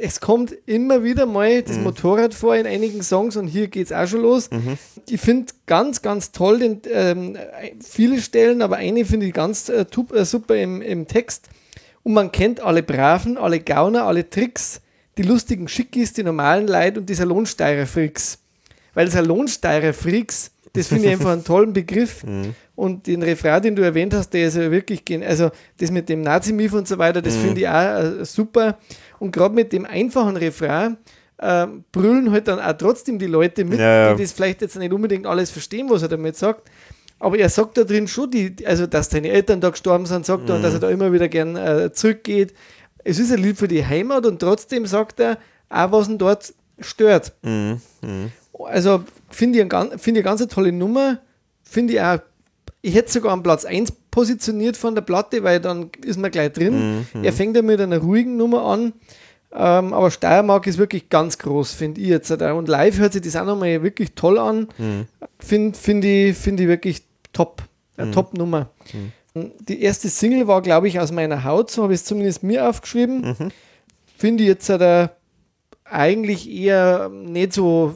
es 0.00 0.20
kommt 0.20 0.54
immer 0.66 1.02
wieder 1.02 1.26
mal 1.26 1.62
das 1.62 1.76
mhm. 1.76 1.84
Motorrad 1.84 2.34
vor 2.34 2.54
in 2.54 2.66
einigen 2.66 3.02
Songs 3.02 3.36
und 3.36 3.48
hier 3.48 3.66
geht 3.66 3.86
es 3.86 3.92
auch 3.92 4.06
schon 4.06 4.22
los. 4.22 4.48
Mhm. 4.50 4.78
Ich 5.08 5.20
finde 5.20 5.52
ganz, 5.66 6.02
ganz 6.02 6.30
toll 6.30 6.60
den, 6.60 6.80
ähm, 6.90 7.36
viele 7.80 8.20
Stellen, 8.20 8.62
aber 8.62 8.76
eine 8.76 9.04
finde 9.04 9.26
ich 9.26 9.34
ganz 9.34 9.68
äh, 9.68 9.84
äh, 10.14 10.24
super 10.24 10.56
im, 10.56 10.80
im 10.82 11.08
Text. 11.08 11.48
Und 12.04 12.12
man 12.12 12.30
kennt 12.30 12.60
alle 12.60 12.82
Braven, 12.82 13.36
alle 13.36 13.58
Gauner, 13.58 14.04
alle 14.04 14.28
Tricks, 14.30 14.80
die 15.18 15.22
lustigen 15.22 15.66
Schickis, 15.66 16.12
die 16.12 16.22
normalen 16.22 16.68
Leid 16.68 16.96
und 16.96 17.08
die 17.08 17.14
Salonsteirer-Freaks 17.14 18.38
weil 18.94 19.10
Salonsteirer-Freaks, 19.10 20.50
das 20.72 20.88
finde 20.88 21.06
ich 21.06 21.12
einfach 21.12 21.30
einen 21.30 21.44
tollen 21.44 21.72
Begriff. 21.72 22.24
Mhm. 22.34 22.54
Und 22.76 23.06
den 23.06 23.22
Refrain, 23.22 23.62
den 23.62 23.76
du 23.76 23.82
erwähnt 23.82 24.12
hast, 24.14 24.30
der 24.30 24.48
ist 24.48 24.56
ja 24.56 24.68
wirklich, 24.68 25.04
also 25.24 25.52
das 25.78 25.92
mit 25.92 26.08
dem 26.08 26.22
Nazi-Mief 26.22 26.72
und 26.72 26.88
so 26.88 26.98
weiter, 26.98 27.22
das 27.22 27.36
mhm. 27.36 27.40
finde 27.40 27.60
ich 27.60 27.68
auch 27.68 28.20
äh, 28.20 28.24
super. 28.24 28.78
Und 29.20 29.30
gerade 29.30 29.54
mit 29.54 29.72
dem 29.72 29.84
einfachen 29.84 30.36
Refrain 30.36 30.96
äh, 31.38 31.68
brüllen 31.92 32.32
halt 32.32 32.48
dann 32.48 32.58
auch 32.58 32.72
trotzdem 32.72 33.20
die 33.20 33.26
Leute 33.26 33.64
mit, 33.64 33.78
ja, 33.78 34.08
ja. 34.08 34.14
die 34.14 34.22
das 34.22 34.32
vielleicht 34.32 34.60
jetzt 34.60 34.76
nicht 34.76 34.92
unbedingt 34.92 35.26
alles 35.26 35.50
verstehen, 35.50 35.88
was 35.88 36.02
er 36.02 36.08
damit 36.08 36.36
sagt. 36.36 36.68
Aber 37.20 37.38
er 37.38 37.48
sagt 37.48 37.78
da 37.78 37.84
drin 37.84 38.08
schon, 38.08 38.30
die, 38.30 38.54
also 38.66 38.86
dass 38.86 39.08
deine 39.08 39.28
Eltern 39.28 39.60
da 39.60 39.70
gestorben 39.70 40.06
sind, 40.06 40.26
sagt 40.26 40.44
mhm. 40.44 40.48
er, 40.48 40.56
und 40.56 40.62
dass 40.62 40.74
er 40.74 40.80
da 40.80 40.90
immer 40.90 41.12
wieder 41.12 41.28
gern 41.28 41.56
äh, 41.56 41.92
zurückgeht. 41.92 42.54
Es 43.04 43.18
ist 43.18 43.32
ein 43.32 43.38
Lied 43.38 43.56
für 43.56 43.68
die 43.68 43.86
Heimat 43.86 44.26
und 44.26 44.40
trotzdem 44.40 44.84
sagt 44.86 45.20
er 45.20 45.38
auch, 45.68 45.92
was 45.92 46.08
ihn 46.08 46.18
dort 46.18 46.52
stört. 46.80 47.32
Mhm. 47.42 47.80
Mhm. 48.02 48.32
Also 48.64 49.04
finde 49.30 49.58
ich, 49.58 49.74
ein, 49.74 49.98
find 49.98 50.16
ich 50.18 50.24
eine 50.26 50.36
ganz 50.36 50.46
tolle 50.48 50.72
Nummer. 50.72 51.18
Finde 51.62 51.94
ich 51.94 52.00
auch, 52.00 52.18
ich 52.82 52.94
hätte 52.94 53.10
sogar 53.10 53.32
am 53.32 53.42
Platz 53.42 53.64
1 53.64 53.92
positioniert 54.10 54.76
von 54.76 54.94
der 54.94 55.02
Platte, 55.02 55.42
weil 55.42 55.60
dann 55.60 55.90
ist 56.04 56.18
man 56.18 56.30
gleich 56.30 56.52
drin. 56.52 57.06
Mhm. 57.12 57.24
Er 57.24 57.32
fängt 57.32 57.56
ja 57.56 57.62
mit 57.62 57.80
einer 57.80 57.98
ruhigen 57.98 58.36
Nummer 58.36 58.64
an. 58.64 58.92
Ähm, 59.56 59.92
aber 59.92 60.10
Steiermark 60.10 60.66
ist 60.66 60.78
wirklich 60.78 61.08
ganz 61.08 61.38
groß, 61.38 61.72
finde 61.72 62.00
ich 62.00 62.08
jetzt. 62.08 62.30
Und 62.30 62.68
live 62.68 62.98
hört 62.98 63.12
sich 63.12 63.22
das 63.22 63.36
auch 63.36 63.46
nochmal 63.46 63.82
wirklich 63.82 64.12
toll 64.14 64.38
an. 64.38 64.68
Mhm. 64.78 65.06
Finde 65.38 65.78
find 65.78 66.04
ich, 66.04 66.36
find 66.36 66.60
ich 66.60 66.68
wirklich 66.68 67.02
top. 67.32 67.62
Eine 67.96 68.08
mhm. 68.08 68.12
Top-Nummer. 68.12 68.70
Mhm. 68.92 69.52
Die 69.68 69.82
erste 69.82 70.08
Single 70.08 70.46
war, 70.46 70.62
glaube 70.62 70.88
ich, 70.88 70.98
aus 71.00 71.12
meiner 71.12 71.44
Haut, 71.44 71.70
so 71.70 71.84
habe 71.84 71.94
ich 71.94 72.00
es 72.00 72.04
zumindest 72.04 72.42
mir 72.42 72.68
aufgeschrieben. 72.68 73.20
Mhm. 73.20 73.48
Finde 74.16 74.44
ich 74.44 74.48
jetzt 74.48 74.68
der 74.68 75.16
eigentlich 75.94 76.50
eher 76.50 77.08
nicht 77.08 77.52
so, 77.52 77.94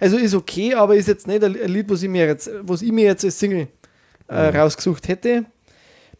also 0.00 0.16
ist 0.16 0.34
okay, 0.34 0.74
aber 0.74 0.96
ist 0.96 1.08
jetzt 1.08 1.26
nicht 1.26 1.44
ein 1.44 1.52
Lied, 1.52 1.90
was 1.90 2.02
ich 2.02 2.08
mir 2.08 2.26
jetzt, 2.26 2.50
was 2.62 2.82
ich 2.82 2.92
mir 2.92 3.04
jetzt 3.04 3.24
als 3.24 3.38
Single 3.38 3.68
äh, 4.28 4.50
mhm. 4.50 4.56
rausgesucht 4.56 5.08
hätte. 5.08 5.44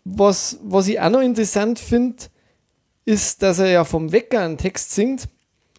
Was, 0.04 0.58
was 0.62 0.88
ich 0.88 1.00
auch 1.00 1.10
noch 1.10 1.20
interessant 1.20 1.78
finde, 1.78 2.24
ist, 3.04 3.42
dass 3.42 3.58
er 3.58 3.70
ja 3.70 3.84
vom 3.84 4.12
Wecker 4.12 4.40
einen 4.40 4.58
Text 4.58 4.92
singt. 4.92 5.28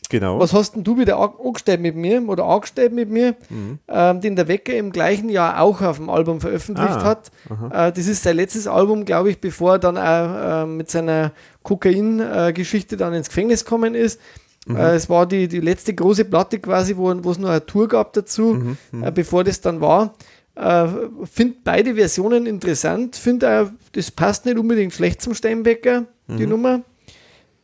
Genau. 0.10 0.40
Was 0.40 0.54
hast 0.54 0.76
denn 0.76 0.84
du 0.84 0.98
wieder 0.98 1.18
angestellt 1.18 1.82
mit 1.82 1.96
mir 1.96 2.22
oder 2.28 2.46
angestellt 2.46 2.94
mit 2.94 3.10
mir, 3.10 3.36
mhm. 3.50 3.80
ähm, 3.88 4.22
den 4.22 4.36
der 4.36 4.48
Wecker 4.48 4.74
im 4.76 4.92
gleichen 4.92 5.30
Jahr 5.30 5.60
auch 5.62 5.82
auf 5.82 5.98
dem 5.98 6.10
Album 6.10 6.40
veröffentlicht 6.40 6.90
ah, 6.90 7.04
hat. 7.04 7.32
Äh, 7.72 7.92
das 7.92 8.08
ist 8.08 8.24
sein 8.24 8.36
letztes 8.36 8.68
Album, 8.68 9.06
glaube 9.06 9.32
ich, 9.32 9.42
bevor 9.42 9.74
er 9.74 9.80
dann 9.80 9.98
auch 9.98 10.64
äh, 10.64 10.66
mit 10.68 10.92
seiner 10.92 11.32
Kokain-Geschichte 11.64 12.98
dann 12.98 13.14
ins 13.14 13.30
Gefängnis 13.30 13.64
gekommen 13.64 13.96
ist. 13.96 14.20
Mhm. 14.66 14.76
Äh, 14.76 14.96
es 14.96 15.10
war 15.10 15.26
die, 15.26 15.48
die 15.48 15.60
letzte 15.60 15.94
große 15.94 16.26
Platte 16.26 16.60
quasi, 16.60 16.96
wo, 16.96 17.12
es 17.12 17.38
nur 17.38 17.50
eine 17.50 17.66
Tour 17.66 17.88
gab 17.88 18.14
dazu, 18.14 18.54
mhm. 18.54 18.78
Mhm. 18.92 19.04
Äh, 19.04 19.12
bevor 19.12 19.44
das 19.44 19.62
dann 19.62 19.82
war. 19.82 20.14
Äh, 20.56 20.88
finde 21.26 21.58
beide 21.64 21.96
Versionen 21.96 22.46
interessant. 22.46 23.16
Finde 23.16 23.62
auch, 23.62 23.70
das 23.92 24.12
passt 24.12 24.46
nicht 24.46 24.58
unbedingt 24.58 24.94
schlecht 24.94 25.22
zum 25.22 25.34
Steinbecker, 25.34 26.06
die 26.28 26.44
mhm. 26.44 26.50
Nummer. 26.50 26.82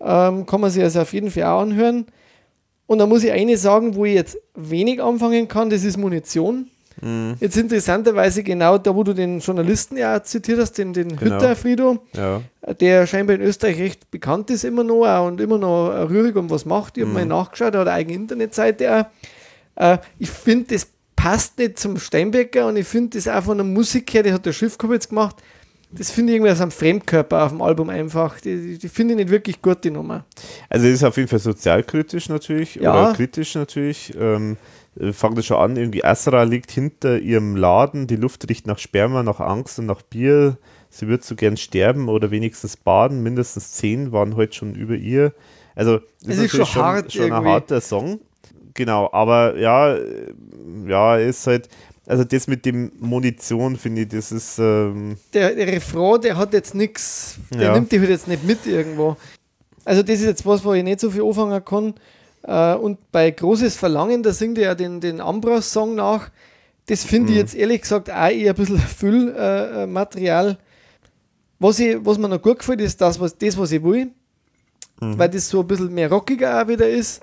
Ähm, 0.01 0.45
kann 0.45 0.61
man 0.61 0.71
sich 0.71 0.83
also 0.83 1.01
auf 1.01 1.13
jeden 1.13 1.29
Fall 1.29 1.43
auch 1.43 1.61
anhören. 1.61 2.05
Und 2.87 2.97
da 2.97 3.05
muss 3.05 3.23
ich 3.23 3.31
eine 3.31 3.57
sagen, 3.57 3.95
wo 3.95 4.05
ich 4.05 4.15
jetzt 4.15 4.37
wenig 4.55 5.01
anfangen 5.01 5.47
kann, 5.47 5.69
das 5.69 5.83
ist 5.83 5.97
Munition. 5.97 6.69
Mhm. 7.01 7.35
Jetzt 7.39 7.57
interessanterweise 7.57 8.43
genau 8.43 8.77
da, 8.77 8.95
wo 8.95 9.03
du 9.03 9.13
den 9.13 9.39
Journalisten 9.39 9.97
ja 9.97 10.21
zitiert 10.23 10.59
hast, 10.59 10.77
den, 10.77 10.93
den 10.93 11.15
genau. 11.15 11.35
Hütter 11.35 11.55
Frido, 11.55 11.99
ja. 12.13 12.41
der 12.79 13.07
scheinbar 13.07 13.35
in 13.35 13.41
Österreich 13.41 13.79
recht 13.79 14.11
bekannt 14.11 14.49
ist 14.49 14.63
immer 14.63 14.83
noch 14.83 15.25
und 15.25 15.39
immer 15.39 15.57
noch 15.57 16.09
rührig 16.09 16.35
um 16.35 16.49
was 16.49 16.65
macht. 16.65 16.97
Ich 16.97 17.03
habe 17.03 17.09
mhm. 17.09 17.17
mal 17.17 17.25
nachgeschaut, 17.25 17.73
er 17.73 17.81
hat 17.81 17.87
eine 17.87 17.97
eigene 17.97 18.15
Internetseite 18.15 18.95
auch. 18.95 19.05
Äh, 19.75 19.97
ich 20.17 20.29
finde, 20.29 20.73
das 20.73 20.87
passt 21.15 21.57
nicht 21.57 21.79
zum 21.79 21.97
Steinbecker 21.97 22.67
und 22.67 22.77
ich 22.77 22.87
finde 22.87 23.17
das 23.17 23.27
auch 23.27 23.43
von 23.43 23.57
der 23.57 23.65
Musik 23.65 24.13
her, 24.13 24.23
die 24.23 24.33
hat 24.33 24.45
der 24.45 24.53
Schiffkopf 24.53 24.91
jetzt 24.91 25.09
gemacht, 25.09 25.37
das 25.91 26.11
finde 26.11 26.31
ich 26.31 26.37
irgendwie 26.37 26.51
aus 26.51 26.61
einem 26.61 26.71
Fremdkörper 26.71 27.45
auf 27.45 27.51
dem 27.51 27.61
Album 27.61 27.89
einfach. 27.89 28.39
Die, 28.39 28.77
die 28.77 28.89
finde 28.89 29.15
ich 29.15 29.17
nicht 29.17 29.29
wirklich 29.31 29.61
gut, 29.61 29.83
die 29.83 29.89
Nummer. 29.89 30.23
Also 30.69 30.87
es 30.87 30.95
ist 30.95 31.03
auf 31.03 31.17
jeden 31.17 31.27
Fall 31.27 31.39
sozialkritisch 31.39 32.29
natürlich 32.29 32.75
ja. 32.75 32.91
oder 32.91 33.13
kritisch 33.13 33.55
natürlich. 33.55 34.13
Ähm, 34.19 34.57
äh, 34.99 35.13
fangt 35.13 35.37
es 35.37 35.45
schon 35.45 35.57
an, 35.57 35.75
irgendwie 35.77 36.03
Asra 36.03 36.43
liegt 36.43 36.71
hinter 36.71 37.19
ihrem 37.19 37.55
Laden, 37.55 38.07
die 38.07 38.15
Luft 38.15 38.47
riecht 38.49 38.67
nach 38.67 38.77
Sperma, 38.77 39.23
nach 39.23 39.39
Angst 39.39 39.79
und 39.79 39.85
nach 39.85 40.01
Bier. 40.01 40.57
Sie 40.89 41.07
wird 41.07 41.23
so 41.23 41.35
gern 41.35 41.55
sterben 41.57 42.09
oder 42.09 42.31
wenigstens 42.31 42.75
baden. 42.75 43.21
Mindestens 43.21 43.73
zehn 43.73 44.11
waren 44.11 44.35
heute 44.35 44.55
schon 44.55 44.73
über 44.75 44.95
ihr. 44.95 45.33
Also 45.75 45.99
das 46.23 46.37
ist, 46.37 46.53
ist 46.53 46.67
schon, 46.67 46.83
hart 46.83 47.13
schon 47.13 47.31
ein 47.31 47.45
harter 47.45 47.79
Song. 47.79 48.19
Genau, 48.73 49.09
aber 49.11 49.57
ja, 49.57 49.97
ja, 50.87 51.17
ist 51.17 51.45
halt, 51.47 51.69
Also 52.07 52.23
das 52.23 52.47
mit 52.47 52.65
dem 52.65 52.91
Munition, 52.99 53.77
finde 53.77 54.01
ich, 54.01 54.07
das 54.07 54.31
ist. 54.31 54.57
Ähm, 54.57 55.17
der, 55.33 55.53
der 55.53 55.67
Refrain, 55.67 56.21
der 56.21 56.37
hat 56.37 56.53
jetzt 56.53 56.73
nichts, 56.73 57.37
der 57.53 57.61
Ja. 57.67 57.73
nimmt 57.73 57.91
dich 57.91 57.99
halt 57.99 58.09
jetzt 58.09 58.27
nicht 58.27 58.43
mit 58.43 58.65
irgendwo. 58.65 59.15
Also 59.85 60.01
das 60.01 60.19
ist 60.19 60.25
jetzt 60.25 60.45
was, 60.45 60.65
wo 60.65 60.73
ich 60.73 60.83
nicht 60.83 60.99
so 60.99 61.11
viel 61.11 61.23
anfangen 61.23 61.63
kann. 61.63 61.93
Äh, 62.43 62.75
und 62.75 63.11
bei 63.11 63.29
Großes 63.31 63.75
Verlangen, 63.75 64.23
da 64.23 64.31
singt 64.31 64.57
er 64.57 64.63
ja 64.65 64.75
den, 64.75 65.01
den 65.01 65.21
Ambros-Song 65.21 65.95
nach. 65.95 66.29
Das 66.87 67.03
finde 67.03 67.29
ich 67.31 67.35
Mhm. 67.35 67.39
jetzt 67.41 67.55
ehrlich 67.55 67.81
gesagt 67.81 68.09
auch 68.09 68.29
eher 68.29 68.53
ein 68.53 68.55
bisschen 68.55 68.79
Füllmaterial. 68.79 69.83
Äh, 69.83 69.87
Material. 69.87 70.57
was, 71.59 71.79
ich, 71.79 71.97
was 72.03 72.17
mir 72.17 72.29
noch 72.29 72.41
gut 72.41 72.59
gefällt, 72.59 72.81
ist 72.81 72.99
das, 73.01 73.19
was, 73.19 73.37
das, 73.37 73.57
was 73.57 73.71
ich 73.71 73.83
will. 73.83 74.11
Mhm. 75.01 75.17
Weil 75.19 75.29
das 75.29 75.49
so 75.49 75.59
ein 75.61 75.67
bisschen 75.67 75.93
mehr 75.93 76.09
rockiger 76.11 76.61
auch 76.63 76.67
wieder 76.67 76.89
ist. 76.89 77.21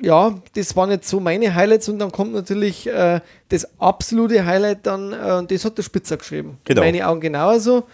Ja, 0.00 0.34
das 0.54 0.76
waren 0.76 0.90
jetzt 0.90 1.08
so 1.08 1.20
meine 1.20 1.54
Highlights 1.54 1.88
und 1.88 1.98
dann 1.98 2.12
kommt 2.12 2.32
natürlich 2.34 2.86
äh, 2.86 3.20
das 3.48 3.66
absolute 3.80 4.44
Highlight 4.44 4.86
dann, 4.86 5.12
äh, 5.14 5.32
und 5.38 5.50
das 5.50 5.64
hat 5.64 5.78
der 5.78 5.82
Spitzer 5.84 6.18
geschrieben. 6.18 6.58
Genau. 6.64 6.82
In 6.82 6.88
meine 6.88 7.06
Augen 7.08 7.20
genauso. 7.20 7.84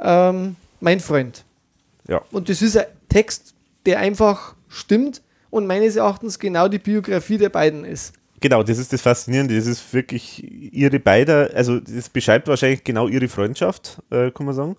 Ähm, 0.00 0.56
mein 0.80 0.98
Freund. 0.98 1.44
ja. 2.08 2.20
Und 2.32 2.48
das 2.48 2.62
ist 2.62 2.76
ein 2.76 2.86
Text, 3.08 3.54
der 3.86 4.00
einfach 4.00 4.56
stimmt 4.68 5.22
und 5.52 5.66
meines 5.66 5.96
Erachtens 5.96 6.38
genau 6.38 6.66
die 6.66 6.78
Biografie 6.78 7.36
der 7.36 7.50
beiden 7.50 7.84
ist. 7.84 8.14
Genau, 8.40 8.62
das 8.62 8.78
ist 8.78 8.92
das 8.92 9.02
Faszinierende. 9.02 9.54
Das 9.54 9.66
ist 9.66 9.92
wirklich 9.92 10.42
ihre 10.72 10.98
beide, 10.98 11.52
also 11.54 11.78
das 11.78 12.08
beschreibt 12.08 12.48
wahrscheinlich 12.48 12.82
genau 12.82 13.06
ihre 13.06 13.28
Freundschaft, 13.28 14.02
äh, 14.10 14.30
kann 14.30 14.46
man 14.46 14.54
sagen. 14.54 14.76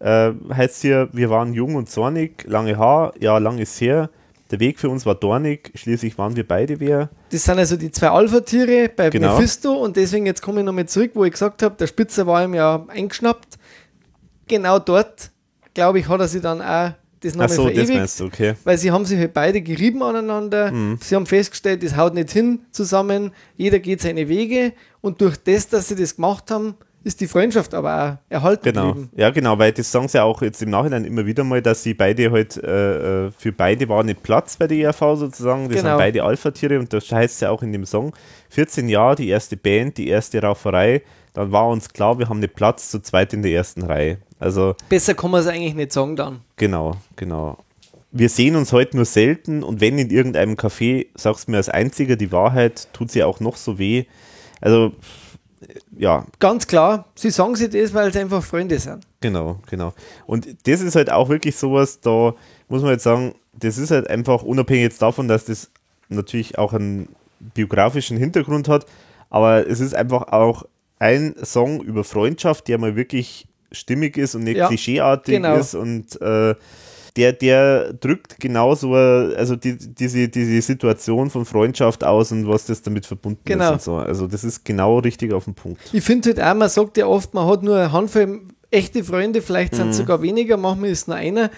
Äh, 0.00 0.32
heißt 0.52 0.80
hier, 0.82 1.08
wir 1.12 1.28
waren 1.30 1.52
jung 1.52 1.76
und 1.76 1.90
zornig, 1.90 2.44
lange 2.48 2.76
Haar, 2.78 3.12
ja, 3.20 3.38
lang 3.38 3.58
ist 3.58 3.80
her. 3.80 4.08
Der 4.50 4.60
Weg 4.60 4.80
für 4.80 4.88
uns 4.88 5.04
war 5.04 5.14
dornig, 5.14 5.70
schließlich 5.74 6.16
waren 6.16 6.34
wir 6.36 6.48
beide 6.48 6.80
wer. 6.80 7.10
Das 7.30 7.44
sind 7.44 7.58
also 7.58 7.76
die 7.76 7.90
zwei 7.90 8.08
Alpha-Tiere 8.08 8.88
bei 8.88 9.10
Genau. 9.10 9.34
Mephisto 9.34 9.74
und 9.74 9.96
deswegen 9.96 10.26
jetzt 10.26 10.40
komme 10.42 10.60
ich 10.60 10.66
nochmal 10.66 10.86
zurück, 10.86 11.10
wo 11.14 11.24
ich 11.24 11.32
gesagt 11.32 11.62
habe, 11.62 11.76
der 11.78 11.86
Spitzer 11.86 12.26
war 12.26 12.42
ihm 12.42 12.54
ja 12.54 12.84
eingeschnappt. 12.88 13.58
Genau 14.48 14.78
dort, 14.78 15.30
glaube 15.74 15.98
ich, 16.00 16.08
hat 16.08 16.20
er 16.20 16.28
sich 16.28 16.42
dann 16.42 16.60
auch 16.62 16.92
das 17.24 17.34
nochmal 17.34 17.48
so, 17.48 17.64
verewigt. 17.68 18.20
du, 18.20 18.24
okay. 18.26 18.54
weil 18.64 18.78
sie 18.78 18.90
haben 18.90 19.04
sich 19.04 19.18
halt 19.18 19.32
beide 19.34 19.60
gerieben 19.62 20.02
aneinander. 20.02 20.70
Mhm. 20.72 20.98
Sie 21.02 21.14
haben 21.14 21.26
festgestellt, 21.26 21.82
das 21.82 21.96
haut 21.96 22.14
nicht 22.14 22.30
hin 22.30 22.60
zusammen. 22.70 23.32
Jeder 23.56 23.78
geht 23.78 24.00
seine 24.00 24.28
Wege 24.28 24.72
und 25.00 25.20
durch 25.20 25.36
das, 25.36 25.68
dass 25.68 25.88
sie 25.88 25.96
das 25.96 26.16
gemacht 26.16 26.50
haben, 26.50 26.74
ist 27.02 27.20
die 27.20 27.26
Freundschaft 27.26 27.74
aber 27.74 28.18
auch 28.28 28.32
erhalten 28.32 28.64
Genau, 28.64 28.88
geblieben. 28.94 29.10
ja 29.14 29.28
genau, 29.28 29.58
weil 29.58 29.72
das 29.72 29.92
sagen 29.92 30.08
sie 30.08 30.22
auch 30.22 30.40
jetzt 30.40 30.62
im 30.62 30.70
Nachhinein 30.70 31.04
immer 31.04 31.26
wieder 31.26 31.44
mal, 31.44 31.60
dass 31.60 31.82
sie 31.82 31.92
beide 31.92 32.30
halt, 32.32 32.56
äh, 32.56 33.26
äh, 33.26 33.30
für 33.36 33.52
beide 33.52 33.86
war 33.90 34.02
nicht 34.02 34.22
Platz 34.22 34.56
bei 34.56 34.66
der 34.66 34.78
ERV 34.78 35.00
sozusagen, 35.18 35.68
das 35.68 35.76
Genau. 35.82 35.90
sind 35.90 35.98
beide 35.98 36.22
Alpha-Tiere 36.24 36.78
und 36.78 36.90
das 36.94 37.12
heißt 37.12 37.42
ja 37.42 37.50
auch 37.50 37.62
in 37.62 37.72
dem 37.72 37.84
Song, 37.84 38.14
14 38.48 38.88
Jahre, 38.88 39.16
die 39.16 39.28
erste 39.28 39.56
Band, 39.58 39.98
die 39.98 40.08
erste 40.08 40.40
Rauferei, 40.40 41.02
dann 41.34 41.52
war 41.52 41.68
uns 41.68 41.90
klar, 41.90 42.18
wir 42.18 42.28
haben 42.28 42.38
nicht 42.38 42.54
Platz 42.54 42.90
zu 42.90 43.00
zweit 43.00 43.32
in 43.32 43.42
der 43.42 43.52
ersten 43.52 43.82
Reihe. 43.82 44.18
Also 44.38 44.74
Besser 44.88 45.14
kann 45.14 45.30
man 45.30 45.40
es 45.40 45.46
eigentlich 45.46 45.74
nicht 45.74 45.92
sagen 45.92 46.16
dann. 46.16 46.40
genau, 46.56 46.96
genau. 47.16 47.58
Wir 48.16 48.28
sehen 48.28 48.54
uns 48.54 48.72
heute 48.72 48.96
nur 48.96 49.06
selten 49.06 49.64
und 49.64 49.80
wenn 49.80 49.98
in 49.98 50.08
irgendeinem 50.08 50.54
Café, 50.54 51.08
sagst 51.16 51.48
du 51.48 51.50
mir 51.50 51.56
als 51.56 51.68
einziger 51.68 52.14
die 52.14 52.30
Wahrheit, 52.30 52.86
tut 52.92 53.10
sie 53.10 53.24
auch 53.24 53.40
noch 53.40 53.56
so 53.56 53.76
weh. 53.76 54.04
Also, 54.60 54.92
ja, 55.96 56.24
Ganz 56.38 56.68
klar, 56.68 57.06
sie 57.16 57.30
sagen 57.30 57.56
sich 57.56 57.70
das, 57.70 57.92
weil 57.92 58.12
sie 58.12 58.20
einfach 58.20 58.44
Freunde 58.44 58.78
sind. 58.78 59.04
Genau, 59.20 59.58
genau. 59.68 59.94
Und 60.26 60.46
das 60.68 60.80
ist 60.80 60.94
halt 60.94 61.10
auch 61.10 61.28
wirklich 61.28 61.56
sowas, 61.56 62.00
da 62.00 62.34
muss 62.68 62.82
man 62.82 62.92
jetzt 62.92 63.02
sagen, 63.02 63.34
das 63.52 63.78
ist 63.78 63.90
halt 63.90 64.08
einfach 64.08 64.44
unabhängig 64.44 64.82
jetzt 64.84 65.02
davon, 65.02 65.26
dass 65.26 65.46
das 65.46 65.70
natürlich 66.08 66.56
auch 66.56 66.72
einen 66.72 67.08
biografischen 67.40 68.16
Hintergrund 68.16 68.68
hat, 68.68 68.86
aber 69.28 69.66
es 69.66 69.80
ist 69.80 69.94
einfach 69.94 70.28
auch 70.28 70.64
ein 71.04 71.34
Song 71.44 71.82
über 71.82 72.02
Freundschaft, 72.02 72.66
der 72.68 72.78
mal 72.78 72.96
wirklich 72.96 73.46
stimmig 73.72 74.16
ist 74.16 74.34
und 74.34 74.44
nicht 74.44 74.56
Ja, 74.56 74.68
klischeeartig 74.68 75.34
genau. 75.34 75.56
ist 75.56 75.74
und 75.74 76.20
äh, 76.22 76.54
der, 77.16 77.32
der 77.32 77.92
drückt 77.92 78.40
genauso, 78.40 78.94
also 78.94 79.54
die, 79.54 79.76
diese, 79.76 80.28
diese 80.28 80.62
Situation 80.62 81.30
von 81.30 81.44
Freundschaft 81.44 82.02
aus 82.02 82.32
und 82.32 82.48
was 82.48 82.64
das 82.66 82.82
damit 82.82 83.04
verbunden 83.06 83.42
Genau. 83.44 83.66
ist 83.66 83.72
und 83.72 83.82
so. 83.82 83.96
Also 83.96 84.26
das 84.26 84.42
ist 84.44 84.64
genau 84.64 84.98
richtig 84.98 85.32
auf 85.32 85.44
den 85.44 85.54
Punkt. 85.54 85.80
Ich 85.92 86.02
finde 86.02 86.30
halt 86.30 86.40
auch, 86.40 86.54
man 86.58 86.68
sagt 86.68 86.96
ja 86.96 87.06
oft, 87.06 87.34
man 87.34 87.46
hat 87.46 87.62
nur 87.62 87.76
eine 87.76 87.92
Handvoll 87.92 88.40
echte 88.70 89.04
Freunde, 89.04 89.42
vielleicht 89.42 89.74
sind 89.76 89.90
es 89.90 89.98
sogar 89.98 90.22
weniger, 90.22 90.56
manchmal 90.56 90.90
ist 90.90 91.06
nur 91.06 91.16
einer. 91.16 91.50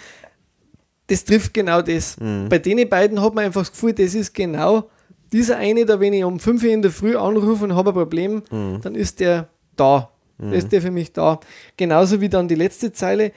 Das 1.06 1.24
trifft 1.24 1.55
genau 1.55 1.81
das. 1.82 2.16
Bei 2.48 2.59
den 2.59 2.86
beiden 2.89 3.23
hat 3.23 3.35
man 3.35 3.44
einfach 3.44 3.60
das 3.62 3.70
Gefühl, 3.70 3.93
das 3.93 4.14
ist 4.14 4.35
genau 4.35 4.90
dieser 5.32 5.56
eine, 5.56 5.84
da 5.86 5.98
wenn 6.00 6.12
ich 6.12 6.24
um 6.24 6.38
5 6.38 6.62
Uhr 6.62 6.70
in 6.70 6.82
der 6.82 6.90
Früh 6.90 7.16
anrufe 7.16 7.64
und 7.64 7.74
habe 7.74 7.90
ein 7.90 7.94
Problem, 7.94 8.42
dann 8.50 8.94
ist 8.94 9.20
der 9.20 9.48
da. 9.76 10.10
Da 10.38 10.50
ist 10.52 10.70
der 10.72 10.82
für 10.82 10.90
mich 10.90 11.12
da. 11.14 11.40
Genauso 11.78 12.20
wie 12.20 12.28
dann 12.28 12.46
die 12.48 12.54
letzte 12.56 12.92
Zeile. 12.92 13.32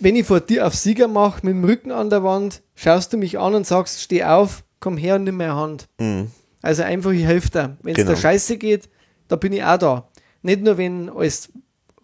Wenn 0.00 0.16
ich 0.16 0.26
vor 0.26 0.40
dir 0.40 0.66
auf 0.66 0.74
Sieger 0.74 1.06
mache, 1.06 1.46
mit 1.46 1.54
dem 1.54 1.62
Rücken 1.64 1.92
an 1.92 2.10
der 2.10 2.24
Wand, 2.24 2.62
schaust 2.74 3.12
du 3.12 3.16
mich 3.16 3.38
an 3.38 3.54
und 3.54 3.64
sagst, 3.66 4.00
steh 4.02 4.24
auf, 4.24 4.64
komm 4.80 4.96
her 4.96 5.14
und 5.14 5.24
nimm 5.24 5.36
meine 5.36 5.54
Hand. 5.54 5.86
Mhm. 6.00 6.32
Also 6.60 6.82
einfach, 6.82 7.12
ich 7.12 7.24
helfe 7.24 7.50
dir. 7.50 7.76
Wenn 7.82 7.92
es 7.94 7.98
Genau. 7.98 8.10
dir 8.12 8.16
scheiße 8.16 8.56
geht, 8.56 8.88
da 9.28 9.36
bin 9.36 9.52
ich 9.52 9.62
auch 9.62 9.78
da. 9.78 10.08
Nicht 10.42 10.62
nur, 10.62 10.76
wenn 10.78 11.08
alles 11.10 11.50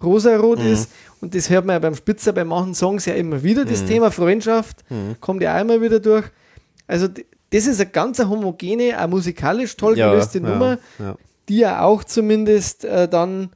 rosarot 0.02 0.60
Mhm. 0.60 0.72
ist, 0.72 0.90
und 1.20 1.34
das 1.34 1.50
hört 1.50 1.64
man 1.66 1.74
ja 1.74 1.78
beim 1.80 1.96
Spitzer, 1.96 2.32
bei 2.32 2.44
manchen 2.44 2.74
Songs 2.76 3.04
ja 3.06 3.14
immer 3.14 3.42
wieder, 3.42 3.64
das 3.64 3.82
Mhm. 3.82 3.86
Thema 3.88 4.10
Freundschaft 4.12 4.84
kommt 5.20 5.42
ja 5.42 5.56
auch 5.56 5.60
immer 5.60 5.80
wieder 5.80 5.98
durch. 5.98 6.26
Also 6.86 7.08
d- 7.08 7.26
das 7.50 7.66
ist 7.66 7.80
eine 7.80 7.90
ganz 7.90 8.18
homogene, 8.18 9.00
auch 9.02 9.08
musikalisch 9.08 9.76
toll 9.76 9.96
gelöste 10.10 10.40
Nummer, 10.40 10.78
Ja, 10.98 11.16
die 11.48 11.58
ja 11.58 11.82
auch 11.82 12.04
zumindest 12.04 12.84
äh, 12.84 13.08
dann 13.08 13.50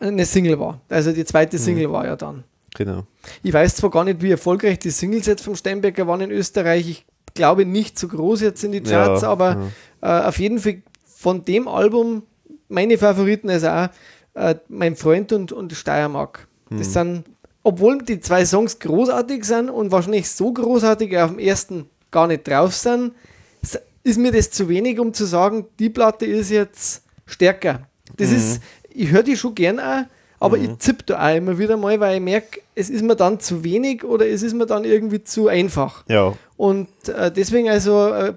eine 0.00 0.24
Single 0.24 0.58
war. 0.58 0.80
Also 0.88 1.12
die 1.12 1.20
Mhm. 1.20 1.26
zweite 1.26 1.58
Single 1.58 1.90
war 1.90 2.06
ja 2.06 2.16
dann. 2.16 2.44
genau. 2.76 3.04
Ich 3.42 3.52
weiß 3.52 3.76
zwar 3.76 3.90
gar 3.90 4.04
nicht, 4.04 4.20
wie 4.22 4.30
erfolgreich 4.30 4.78
die 4.78 4.90
Singles 4.90 5.26
jetzt 5.26 5.44
vom 5.44 5.54
Steinbecker 5.56 6.06
waren 6.06 6.20
in 6.20 6.30
Österreich. 6.30 6.88
Ich 6.88 7.06
glaube 7.34 7.64
nicht 7.64 7.98
so 7.98 8.08
groß 8.08 8.40
jetzt 8.42 8.62
in 8.64 8.72
die 8.72 8.82
Charts, 8.82 9.22
Ja, 9.22 9.28
aber 9.28 9.70
äh, 10.00 10.06
auf 10.06 10.38
jeden 10.38 10.58
Fall 10.58 10.82
von 11.16 11.44
dem 11.44 11.68
Album 11.68 12.22
meine 12.68 12.98
Favoriten 12.98 13.48
also 13.50 13.68
auch 13.68 13.88
äh, 14.34 14.56
mein 14.68 14.96
Freund 14.96 15.32
und, 15.32 15.52
und 15.52 15.72
Steiermark. 15.72 16.46
Das 16.70 16.92
sind, 16.92 17.24
obwohl 17.62 17.98
die 18.02 18.18
zwei 18.20 18.44
Songs 18.44 18.78
großartig 18.80 19.44
sind 19.44 19.70
und 19.70 19.92
wahrscheinlich 19.92 20.28
so 20.30 20.52
großartig 20.52 21.16
auf 21.18 21.30
dem 21.30 21.38
ersten 21.38 21.88
gar 22.14 22.26
nicht 22.26 22.48
drauf 22.48 22.74
sind, 22.74 23.12
ist 24.04 24.18
mir 24.18 24.30
das 24.30 24.50
zu 24.50 24.68
wenig, 24.68 25.00
um 25.00 25.12
zu 25.12 25.24
sagen, 25.24 25.66
die 25.78 25.90
Platte 25.90 26.26
ist 26.26 26.50
jetzt 26.50 27.02
stärker. 27.26 27.88
Das 28.16 28.30
ist, 28.30 28.62
ich 28.90 29.10
höre 29.10 29.22
die 29.22 29.36
schon 29.36 29.54
gern 29.54 29.80
auch, 29.80 30.04
aber 30.38 30.58
ich 30.58 30.78
zipp 30.78 31.06
da 31.06 31.26
auch 31.26 31.34
immer 31.34 31.58
wieder 31.58 31.76
mal, 31.76 31.98
weil 31.98 32.16
ich 32.16 32.22
merke, 32.22 32.60
es 32.74 32.90
ist 32.90 33.02
mir 33.02 33.16
dann 33.16 33.40
zu 33.40 33.64
wenig 33.64 34.04
oder 34.04 34.28
es 34.28 34.42
ist 34.42 34.54
mir 34.54 34.66
dann 34.66 34.84
irgendwie 34.84 35.24
zu 35.24 35.48
einfach. 35.48 36.04
Ja, 36.08 36.34
Und 36.56 36.88
äh, 37.08 37.32
deswegen 37.32 37.70
also 37.70 38.08
äh, 38.08 38.34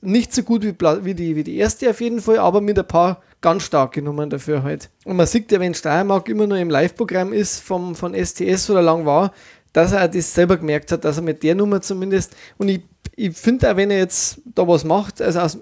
nicht 0.00 0.34
so 0.34 0.42
gut 0.42 0.64
wie, 0.64 0.74
wie, 1.04 1.14
die, 1.14 1.36
wie 1.36 1.44
die 1.44 1.58
erste 1.58 1.90
auf 1.90 2.00
jeden 2.00 2.20
Fall, 2.20 2.38
aber 2.38 2.62
mit 2.62 2.78
ein 2.78 2.88
paar 2.88 3.22
ganz 3.42 3.64
starke 3.64 4.00
Nummern 4.00 4.30
dafür 4.30 4.62
halt. 4.62 4.88
Und 5.04 5.16
man 5.16 5.26
sieht 5.26 5.52
ja, 5.52 5.60
wenn 5.60 5.74
Steiermark 5.74 6.28
immer 6.28 6.46
nur 6.46 6.58
im 6.58 6.70
Live-Programm 6.70 7.32
ist 7.34 7.60
vom, 7.60 7.94
von 7.94 8.14
STS 8.14 8.70
oder 8.70 8.82
lang 8.82 9.04
war, 9.04 9.32
dass 9.72 9.92
er 9.92 10.08
das 10.08 10.32
selber 10.34 10.56
gemerkt 10.56 10.90
hat, 10.92 11.04
dass 11.04 11.16
er 11.16 11.22
mit 11.22 11.42
der 11.42 11.54
Nummer 11.54 11.80
zumindest, 11.80 12.34
und 12.58 12.68
ich, 12.68 12.80
ich 13.16 13.36
finde 13.36 13.70
auch, 13.70 13.76
wenn 13.76 13.90
er 13.90 13.98
jetzt 13.98 14.40
da 14.54 14.66
was 14.66 14.84
macht, 14.84 15.20
also 15.22 15.40
aus, 15.40 15.58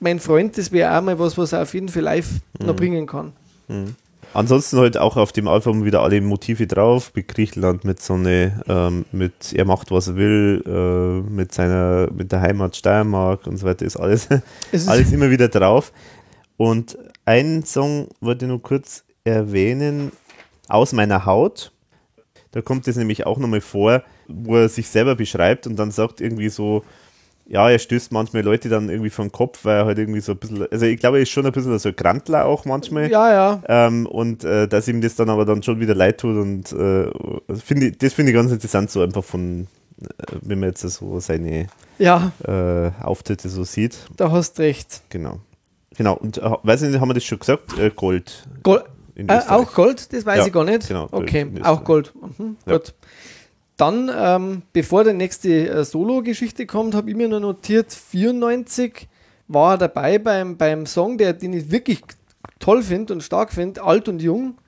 mein 0.00 0.18
Freund, 0.20 0.58
das 0.58 0.72
wäre 0.72 0.96
auch 0.98 1.02
mal 1.02 1.18
was, 1.18 1.38
was 1.38 1.52
er 1.52 1.62
auf 1.62 1.72
jeden 1.74 1.88
Fall 1.88 2.02
live 2.02 2.28
noch 2.60 2.74
bringen 2.76 3.06
kann. 3.06 3.32
Ansonsten 4.34 4.78
halt 4.78 4.96
auch 4.98 5.16
auf 5.16 5.30
dem 5.30 5.46
Album 5.46 5.84
wieder 5.84 6.02
alle 6.02 6.20
Motive 6.20 6.66
drauf, 6.66 7.12
Griechenland, 7.14 7.84
mit 7.84 8.02
so 8.02 8.14
eine, 8.14 8.60
ähm, 8.68 9.04
mit 9.12 9.52
er 9.52 9.64
macht 9.64 9.92
was 9.92 10.08
er 10.08 10.16
will, 10.16 10.62
äh, 10.66 11.30
mit 11.30 11.52
seiner, 11.54 12.08
mit 12.12 12.32
der 12.32 12.40
Heimat 12.40 12.74
Steiermark 12.76 13.46
und 13.46 13.56
so 13.58 13.66
weiter, 13.66 13.84
ist 13.86 13.96
alles, 13.96 14.26
Es 14.72 14.82
ist- 14.82 14.88
alles 14.88 15.12
immer 15.12 15.30
wieder 15.30 15.46
drauf. 15.48 15.92
Und 16.56 16.98
einen 17.24 17.64
Song 17.64 18.08
wollte 18.20 18.44
ich 18.44 18.48
nur 18.48 18.60
kurz 18.62 19.04
erwähnen, 19.22 20.10
Aus 20.68 20.92
meiner 20.92 21.26
Haut. 21.26 21.70
Da 22.54 22.62
kommt 22.62 22.86
es 22.86 22.94
nämlich 22.94 23.26
auch 23.26 23.38
nochmal 23.38 23.60
vor, 23.60 24.04
wo 24.28 24.56
er 24.56 24.68
sich 24.68 24.86
selber 24.88 25.16
beschreibt 25.16 25.66
und 25.66 25.74
dann 25.76 25.90
sagt 25.90 26.20
irgendwie 26.20 26.48
so, 26.48 26.84
ja, 27.46 27.68
er 27.68 27.80
stößt 27.80 28.12
manchmal 28.12 28.44
Leute 28.44 28.68
dann 28.68 28.88
irgendwie 28.88 29.10
vom 29.10 29.32
Kopf, 29.32 29.64
weil 29.64 29.78
er 29.78 29.86
halt 29.86 29.98
irgendwie 29.98 30.20
so 30.20 30.32
ein 30.32 30.38
bisschen, 30.38 30.66
also 30.70 30.86
ich 30.86 30.98
glaube, 31.00 31.16
er 31.16 31.24
ist 31.24 31.30
schon 31.30 31.44
ein 31.44 31.50
bisschen 31.50 31.76
so 31.80 31.88
ein 31.88 31.96
Grantler 31.96 32.46
auch 32.46 32.64
manchmal. 32.64 33.10
Ja, 33.10 33.32
ja. 33.32 33.62
Ähm, 33.66 34.06
und 34.06 34.44
äh, 34.44 34.68
dass 34.68 34.86
ihm 34.86 35.00
das 35.00 35.16
dann 35.16 35.28
aber 35.30 35.44
dann 35.44 35.64
schon 35.64 35.80
wieder 35.80 35.96
leid 35.96 36.18
tut 36.20 36.36
und 36.36 36.72
äh, 36.72 37.10
finde 37.56 37.88
ich, 37.88 37.98
das 37.98 38.12
finde 38.12 38.30
ich 38.30 38.36
ganz 38.36 38.52
interessant, 38.52 38.88
so 38.90 39.02
einfach 39.02 39.24
von, 39.24 39.66
äh, 40.00 40.06
wenn 40.42 40.60
man 40.60 40.68
jetzt 40.68 40.82
so 40.82 41.18
seine 41.18 41.66
Ja, 41.98 42.30
äh, 42.46 42.92
Auftritte 43.02 43.48
so 43.48 43.64
sieht. 43.64 43.98
da 44.16 44.30
hast 44.30 44.60
recht. 44.60 45.02
Genau. 45.10 45.40
Genau, 45.96 46.14
und 46.14 46.38
äh, 46.38 46.50
weiß 46.62 46.82
ich 46.82 46.90
nicht, 46.90 47.00
haben 47.00 47.08
wir 47.10 47.14
das 47.14 47.24
schon 47.24 47.40
gesagt? 47.40 47.76
Äh, 47.78 47.90
Gold. 47.90 48.46
Gold, 48.62 48.84
äh, 49.16 49.40
auch 49.48 49.72
Gold, 49.74 50.12
das 50.12 50.26
weiß 50.26 50.38
Ja, 50.38 50.46
ich 50.46 50.52
gar 50.52 50.64
nicht. 50.64 50.88
genau, 50.88 51.08
okay, 51.10 51.46
auch 51.62 51.84
Gold. 51.84 52.12
Mhm, 52.38 52.56
Ja. 52.66 52.72
Gut. 52.74 52.94
Dann, 53.76 54.08
ähm, 54.16 54.62
bevor 54.72 55.02
der 55.02 55.14
nächste 55.14 55.68
äh, 55.68 55.84
Solo-Geschichte 55.84 56.64
kommt, 56.64 56.94
habe 56.94 57.10
ich 57.10 57.16
mir 57.16 57.28
nur 57.28 57.40
notiert, 57.40 57.92
94 57.92 59.08
war 59.48 59.74
er 59.74 59.78
dabei 59.78 60.18
beim, 60.18 60.56
beim 60.56 60.86
Song, 60.86 61.18
der, 61.18 61.32
den 61.32 61.52
ich 61.52 61.70
wirklich 61.72 62.00
toll 62.60 62.82
finde 62.82 63.12
und 63.14 63.22
stark 63.22 63.52
finde, 63.52 63.82
alt 63.82 64.08
und 64.08 64.22
jung, 64.22 64.58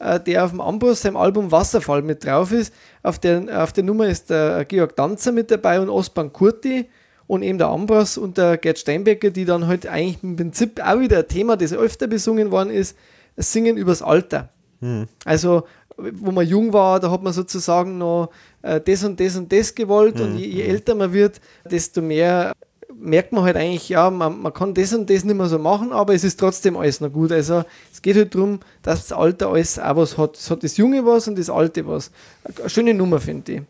äh, 0.00 0.18
der 0.18 0.44
auf 0.44 0.50
dem 0.50 0.60
Ambros 0.60 1.02
seinem 1.02 1.16
Album 1.16 1.52
Wasserfall 1.52 2.02
mit 2.02 2.24
drauf 2.24 2.50
ist. 2.50 2.74
Auf 3.04 3.20
der, 3.20 3.62
auf 3.62 3.72
der 3.72 3.84
Nummer 3.84 4.08
ist 4.08 4.30
der 4.30 4.64
Georg 4.64 4.96
Danzer 4.96 5.30
mit 5.30 5.50
dabei 5.52 5.80
und 5.80 5.88
Osman 5.88 6.32
Kurti 6.32 6.88
und 7.28 7.42
eben 7.44 7.56
der 7.58 7.68
Ambros 7.68 8.18
und 8.18 8.36
der 8.36 8.56
Gerd 8.56 8.80
Steinbecker, 8.80 9.30
die 9.30 9.44
dann 9.44 9.68
halt 9.68 9.86
eigentlich 9.86 10.22
im 10.24 10.34
Prinzip 10.34 10.84
auch 10.84 10.98
wieder 10.98 11.18
ein 11.20 11.28
Thema, 11.28 11.56
das 11.56 11.72
öfter 11.72 12.08
besungen 12.08 12.50
worden 12.50 12.70
ist, 12.70 12.96
Singen 13.42 13.76
übers 13.76 14.02
Alter. 14.02 14.48
Hm. 14.80 15.06
Also, 15.24 15.64
wo 15.96 16.30
man 16.30 16.46
jung 16.46 16.72
war, 16.72 17.00
da 17.00 17.10
hat 17.10 17.22
man 17.22 17.32
sozusagen 17.32 17.98
noch 17.98 18.30
äh, 18.62 18.80
das 18.80 19.04
und 19.04 19.20
das 19.20 19.36
und 19.36 19.52
das 19.52 19.74
gewollt 19.74 20.18
Hm. 20.18 20.26
und 20.26 20.38
je, 20.38 20.46
je 20.46 20.62
älter 20.62 20.94
man 20.94 21.12
wird, 21.12 21.40
desto 21.70 22.00
mehr 22.00 22.52
merkt 23.00 23.32
man 23.32 23.44
halt 23.44 23.56
eigentlich, 23.56 23.88
ja, 23.88 24.10
man, 24.10 24.40
man 24.40 24.52
kann 24.52 24.74
das 24.74 24.92
und 24.92 25.08
das 25.08 25.24
nicht 25.24 25.36
mehr 25.36 25.46
so 25.46 25.58
machen, 25.58 25.92
aber 25.92 26.14
es 26.14 26.24
ist 26.24 26.38
trotzdem 26.38 26.76
alles 26.76 27.00
noch 27.00 27.12
gut. 27.12 27.32
Also 27.32 27.64
es 27.92 28.02
geht 28.02 28.16
halt 28.16 28.34
darum, 28.34 28.60
dass 28.82 29.08
das 29.08 29.16
Alter 29.16 29.48
alles 29.48 29.78
auch 29.78 29.96
was 29.96 30.18
hat. 30.18 30.36
Es 30.36 30.50
hat 30.50 30.62
das 30.62 30.76
Junge 30.76 31.04
was 31.06 31.28
und 31.28 31.38
das 31.38 31.48
Alte 31.48 31.86
was. 31.86 32.10
Eine 32.44 32.68
schöne 32.68 32.94
Nummer, 32.94 33.20
finde 33.20 33.52
ich. 33.52 33.62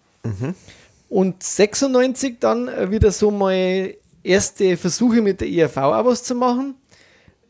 Und 1.09 1.43
96 1.43 2.37
dann 2.41 2.91
wieder 2.91 3.11
so 3.11 3.31
mal 3.31 3.95
erste 4.23 4.77
Versuche 4.77 5.23
mit 5.23 5.41
der 5.41 5.49
ERV 5.49 5.77
auch 5.77 6.05
was 6.05 6.23
zu 6.23 6.35
machen. 6.35 6.75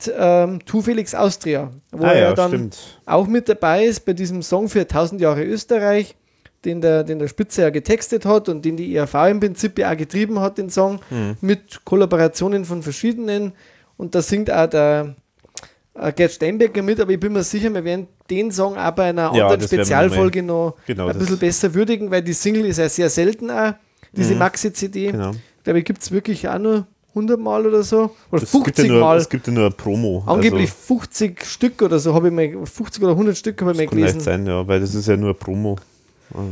T- 0.01 0.13
Ähm, 0.17 0.59
Tu 0.65 0.83
Felix 0.83 1.15
Austria, 1.15 1.71
wo 1.93 2.05
Ah 2.05 2.13
er 2.13 2.21
ja, 2.23 2.33
dann 2.35 2.49
stimmt. 2.51 2.79
auch 3.07 3.27
mit 3.27 3.49
dabei 3.49 3.85
ist 3.85 4.05
bei 4.05 4.13
diesem 4.13 4.43
Song 4.43 4.69
für 4.69 4.81
1000 4.81 5.21
Jahre 5.21 5.45
Österreich, 5.45 6.17
den 6.65 6.81
der, 6.81 7.05
den 7.05 7.19
der 7.19 7.29
Spitze 7.29 7.63
ja 7.63 7.71
getextet 7.71 8.25
hat 8.27 8.49
und 8.49 8.65
den 8.65 8.77
die 8.77 8.95
ERV 8.95 9.15
im 9.31 9.41
Prinzip 9.41 9.79
ja 9.79 9.93
auch 9.93 9.97
getrieben 9.97 10.41
hat, 10.41 10.59
den 10.59 10.69
Song, 10.71 11.01
Hm. 11.09 11.37
mit 11.41 11.85
Kollaborationen 11.85 12.65
von 12.65 12.83
verschiedenen. 12.83 13.53
Und 13.97 14.15
da 14.15 14.23
singt 14.23 14.51
auch 14.51 14.67
der 14.67 15.15
äh, 15.95 16.13
Gerd 16.13 16.33
Steinbecker 16.33 16.83
mit, 16.83 17.01
aber 17.01 17.13
ich 17.13 17.21
bin 17.21 17.33
mir 17.33 17.43
sicher, 17.43 17.73
wir 17.73 17.85
werden 17.85 18.09
den 18.31 18.51
Song 18.53 18.77
auch 18.77 18.91
bei 18.93 19.05
einer 19.11 19.35
Ja, 19.35 19.47
anderen 19.49 19.61
Spezialfolge 19.63 20.43
noch 20.43 20.77
Genau, 20.87 21.09
ein 21.09 21.19
bisschen 21.19 21.39
besser 21.39 21.73
würdigen, 21.75 22.11
weil 22.11 22.23
die 22.23 22.33
Single 22.33 22.65
ist 22.67 22.79
ja 22.79 22.89
sehr 22.89 23.11
selten 23.11 23.51
auch, 23.51 23.73
diese 24.13 24.35
Maxi-CD. 24.35 25.13
Genau. 25.13 25.33
Glaube, 25.65 25.83
gibt 25.83 26.03
es 26.03 26.11
wirklich 26.11 26.49
auch 26.49 26.59
nur 26.59 26.87
100 27.11 27.39
Mal 27.41 27.67
oder 27.67 27.83
so. 27.83 28.11
Oder 28.31 28.43
Es 28.43 28.53
gibt, 28.53 28.65
50 28.65 28.87
ja 28.87 28.93
nur, 28.93 29.01
Mal. 29.01 29.17
es 29.19 29.29
gibt 29.29 29.47
ja 29.47 29.53
nur 29.53 29.67
eine 29.67 29.75
Promo. 29.75 30.23
Angeblich 30.27 30.71
also, 30.71 30.95
50 30.97 31.45
Stück 31.45 31.83
oder 31.83 31.99
so 31.99 32.15
habe 32.15 32.29
ich 32.29 32.35
mal, 32.35 32.67
50 32.67 33.03
oder 33.03 33.13
100 33.13 33.37
Stück 33.37 33.61
habe 33.61 33.73
ich 33.73 33.77
mal 33.79 33.87
kann 33.87 33.99
leicht 33.99 34.13
gelesen. 34.13 34.25
sein, 34.25 34.47
ja, 34.47 34.67
weil 34.67 34.81
das 34.81 34.95
ist 34.95 35.09
ja 35.09 35.17
nur 35.17 35.31
eine 35.31 35.35
Promo. 35.35 35.77
Also, 36.33 36.49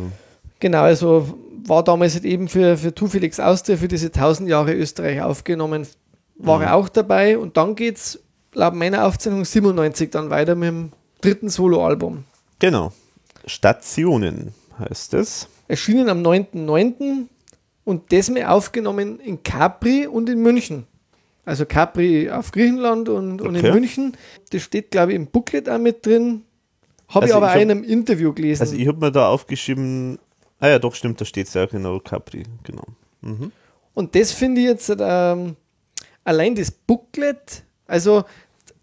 Genau, 0.60 0.82
also 0.82 1.39
war 1.66 1.85
damals 1.85 2.14
halt 2.14 2.24
eben 2.24 2.48
für, 2.48 2.76
für 2.76 2.94
Tu 2.94 3.06
Felix 3.06 3.39
Austria 3.39 3.76
für 3.76 3.89
diese 3.89 4.06
1000 4.06 4.48
Jahre 4.48 4.74
Österreich 4.74 5.22
aufgenommen, 5.22 5.86
war 6.36 6.62
er 6.62 6.74
auch 6.74 6.89
dabei 6.89 7.39
und 7.39 7.56
dann 7.56 7.74
geht 7.74 7.97
es 7.97 8.20
laut 8.55 8.74
meiner 8.74 9.05
Aufzeichnung 9.06 9.44
97 9.44 10.10
dann 10.10 10.30
weiter 10.30 10.55
mit 10.55 10.68
dem 10.68 10.93
dritten 11.20 11.48
Soloalbum. 11.48 12.24
genau. 12.59 12.93
Stationen 13.47 14.52
heißt 14.78 15.14
es. 15.14 15.48
Erschienen 15.68 16.09
am 16.09 16.22
9.9. 16.22 17.26
und 17.89 18.12
das 18.12 18.28
mal 18.28 18.44
aufgenommen 18.44 19.19
in 19.19 19.43
Capri 19.43 20.06
und 20.06 20.28
in 20.28 20.43
München. 20.43 20.86
Also 21.47 21.65
Capri 21.65 22.31
auf 22.31 22.52
Griechenland 22.52 23.09
und, 23.09 23.40
und 23.40 23.55
in. 23.55 23.62
München. 23.73 24.15
Das 24.51 24.60
steht, 24.60 24.90
glaube 24.90 25.12
ich, 25.12 25.16
im 25.16 25.27
Booklet 25.28 25.70
auch 25.70 25.78
mit 25.78 26.05
drin. 26.05 26.43
Habe 27.09 27.24
ich 27.24 27.32
Also 27.32 27.36
aber 27.36 27.47
ich 27.47 27.52
hab- 27.55 27.62
in 27.62 27.70
einem 27.70 27.85
Interview 27.85 28.35
gelesen. 28.35 28.60
Also 28.60 28.77
ich 28.77 28.86
habe 28.86 28.98
mir 28.98 29.10
da 29.10 29.31
aufgeschrieben, 29.31 30.19
ah 30.60 30.69
ja 30.69 30.78
doch, 30.78 30.94
stimmt, 30.94 31.19
da 31.19 31.24
steht 31.24 31.47
es 31.48 31.55
ja 31.55 31.65
genau, 31.65 31.98
Capri, 32.01 32.43
genau. 32.62 32.85
Mhm. 33.23 33.52
Und 33.94 34.15
das 34.15 34.32
finde 34.32 34.60
ich 34.60 34.66
jetzt 34.66 34.94
ähm, 35.01 35.56
allein 36.24 36.55
das 36.55 36.70
Booklet, 36.70 37.62
also 37.86 38.24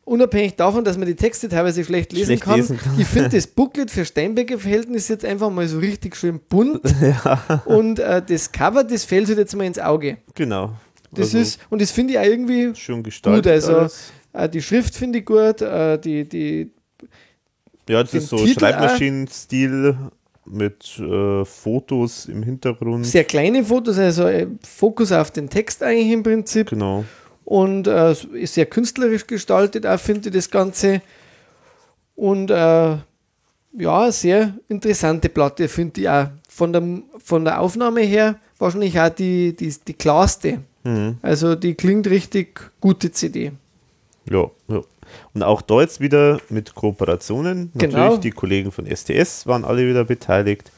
unabhängig 0.06 0.56
davon, 0.56 0.84
dass 0.84 0.98
man 0.98 1.08
die 1.08 1.16
Texte 1.16 1.50
teilweise 1.50 1.84
schlecht 1.84 2.14
lesen, 2.14 2.26
Schlecht 2.28 2.44
kann, 2.44 2.56
lesen 2.58 2.78
kann. 2.78 3.00
ich 3.00 3.08
finde 3.08 3.30
das 3.34 3.48
Booklet 3.48 3.92
für 3.92 4.06
Steinbecker 4.06 4.58
Verhältnis 4.58 5.08
jetzt 5.08 5.26
einfach 5.26 5.50
mal 5.50 5.68
so 5.68 5.80
richtig 5.80 6.16
schön 6.16 6.40
bunt 6.48 6.82
und 7.66 8.00
äh, 8.00 8.22
das 8.26 8.52
Cover, 8.52 8.84
das 8.84 9.04
fällt 9.04 9.28
halt 9.28 9.38
jetzt 9.40 9.56
mal 9.56 9.66
ins 9.66 9.80
Auge. 9.80 10.18
Genau. 10.36 10.74
Das 11.12 11.28
Also 11.28 11.40
ist, 11.40 11.60
und 11.70 11.82
das 11.82 11.92
finde 11.92 12.14
ich 12.14 12.20
auch 12.20 12.24
irgendwie 12.24 12.76
schön 12.76 13.02
gestaltet. 13.04 13.44
gut, 13.44 13.52
also 13.52 13.94
äh, 14.34 14.50
die 14.50 14.62
Schrift 14.62 14.96
finde 14.96 15.20
ich 15.20 15.26
gut, 15.26 15.62
äh, 15.62 15.98
die, 15.98 16.28
die, 16.28 16.72
Ja, 17.90 18.04
das 18.04 18.14
ist 18.14 18.30
so 18.30 18.38
Titel 18.38 18.60
Schreibmaschinen-Stil 18.60 19.96
mit 20.46 21.00
äh, 21.00 21.44
Fotos 21.46 22.26
im 22.28 22.44
Hintergrund. 22.44 23.06
sehr 23.06 23.24
kleine 23.24 23.64
Fotos, 23.64 23.98
also 23.98 24.28
äh, 24.28 24.48
Fokus 24.62 25.12
auf 25.12 25.32
den 25.32 25.50
Text 25.50 25.82
eigentlich 25.82 26.12
im 26.12 26.22
Prinzip. 26.22 26.70
Genau. 26.70 27.06
Und 27.46 27.88
äh, 27.88 28.12
ist 28.34 28.56
sehr 28.56 28.66
künstlerisch 28.66 29.28
gestaltet, 29.28 29.86
auch 29.86 30.00
finde 30.00 30.30
ich 30.30 30.36
das 30.36 30.50
Ganze. 30.50 31.02
Und 32.16 32.50
äh, 32.50 32.98
ja, 33.78 34.12
sehr 34.12 34.56
interessante 34.68 35.30
Platte, 35.30 35.68
finde 35.68 36.02
ich 36.02 36.10
auch. 36.10 36.28
Von 36.50 36.74
der, 36.74 36.84
von 37.24 37.44
der 37.46 37.62
Aufnahme 37.62 38.02
her 38.02 38.36
wahrscheinlich 38.58 39.00
auch 39.00 39.10
die, 39.10 39.56
die, 39.56 39.74
die 39.86 39.94
klarste. 39.94 40.62
Mhm. 40.84 41.18
Also 41.22 41.56
die 41.56 41.76
klingt 41.76 42.08
richtig 42.08 42.72
gute 42.80 43.12
CD. 43.12 43.52
Ja, 44.30 44.50
ja. 44.68 44.82
Und 45.34 45.44
auch 45.44 45.62
da 45.62 45.82
jetzt 45.82 46.00
wieder 46.00 46.40
mit 46.50 46.74
Kooperationen. 46.74 47.72
Genau. 47.76 47.98
Natürlich, 47.98 48.20
die 48.22 48.32
Kollegen 48.32 48.72
von 48.72 48.86
STS 48.88 49.46
waren 49.46 49.66
alle 49.66 49.88
wieder 49.88 50.04
beteiligt. 50.04 50.72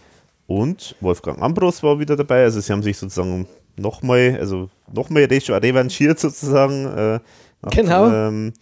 Und 0.47 0.95
Wolfgang 1.01 1.41
Ambros 1.41 1.83
war 1.83 1.99
wieder 1.99 2.15
dabei. 2.15 2.43
Also 2.43 2.59
sie 2.59 2.71
haben 2.73 2.83
sich 2.83 2.97
sozusagen 2.97 3.47
nochmal, 3.77 4.37
also 4.39 4.69
nochmal 4.93 5.23
revanchiert 5.25 6.19
sozusagen. 6.19 6.85
Äh, 6.85 7.19
nach- 7.61 7.71
Genau. 7.71 8.09
Ähm, 8.11 8.53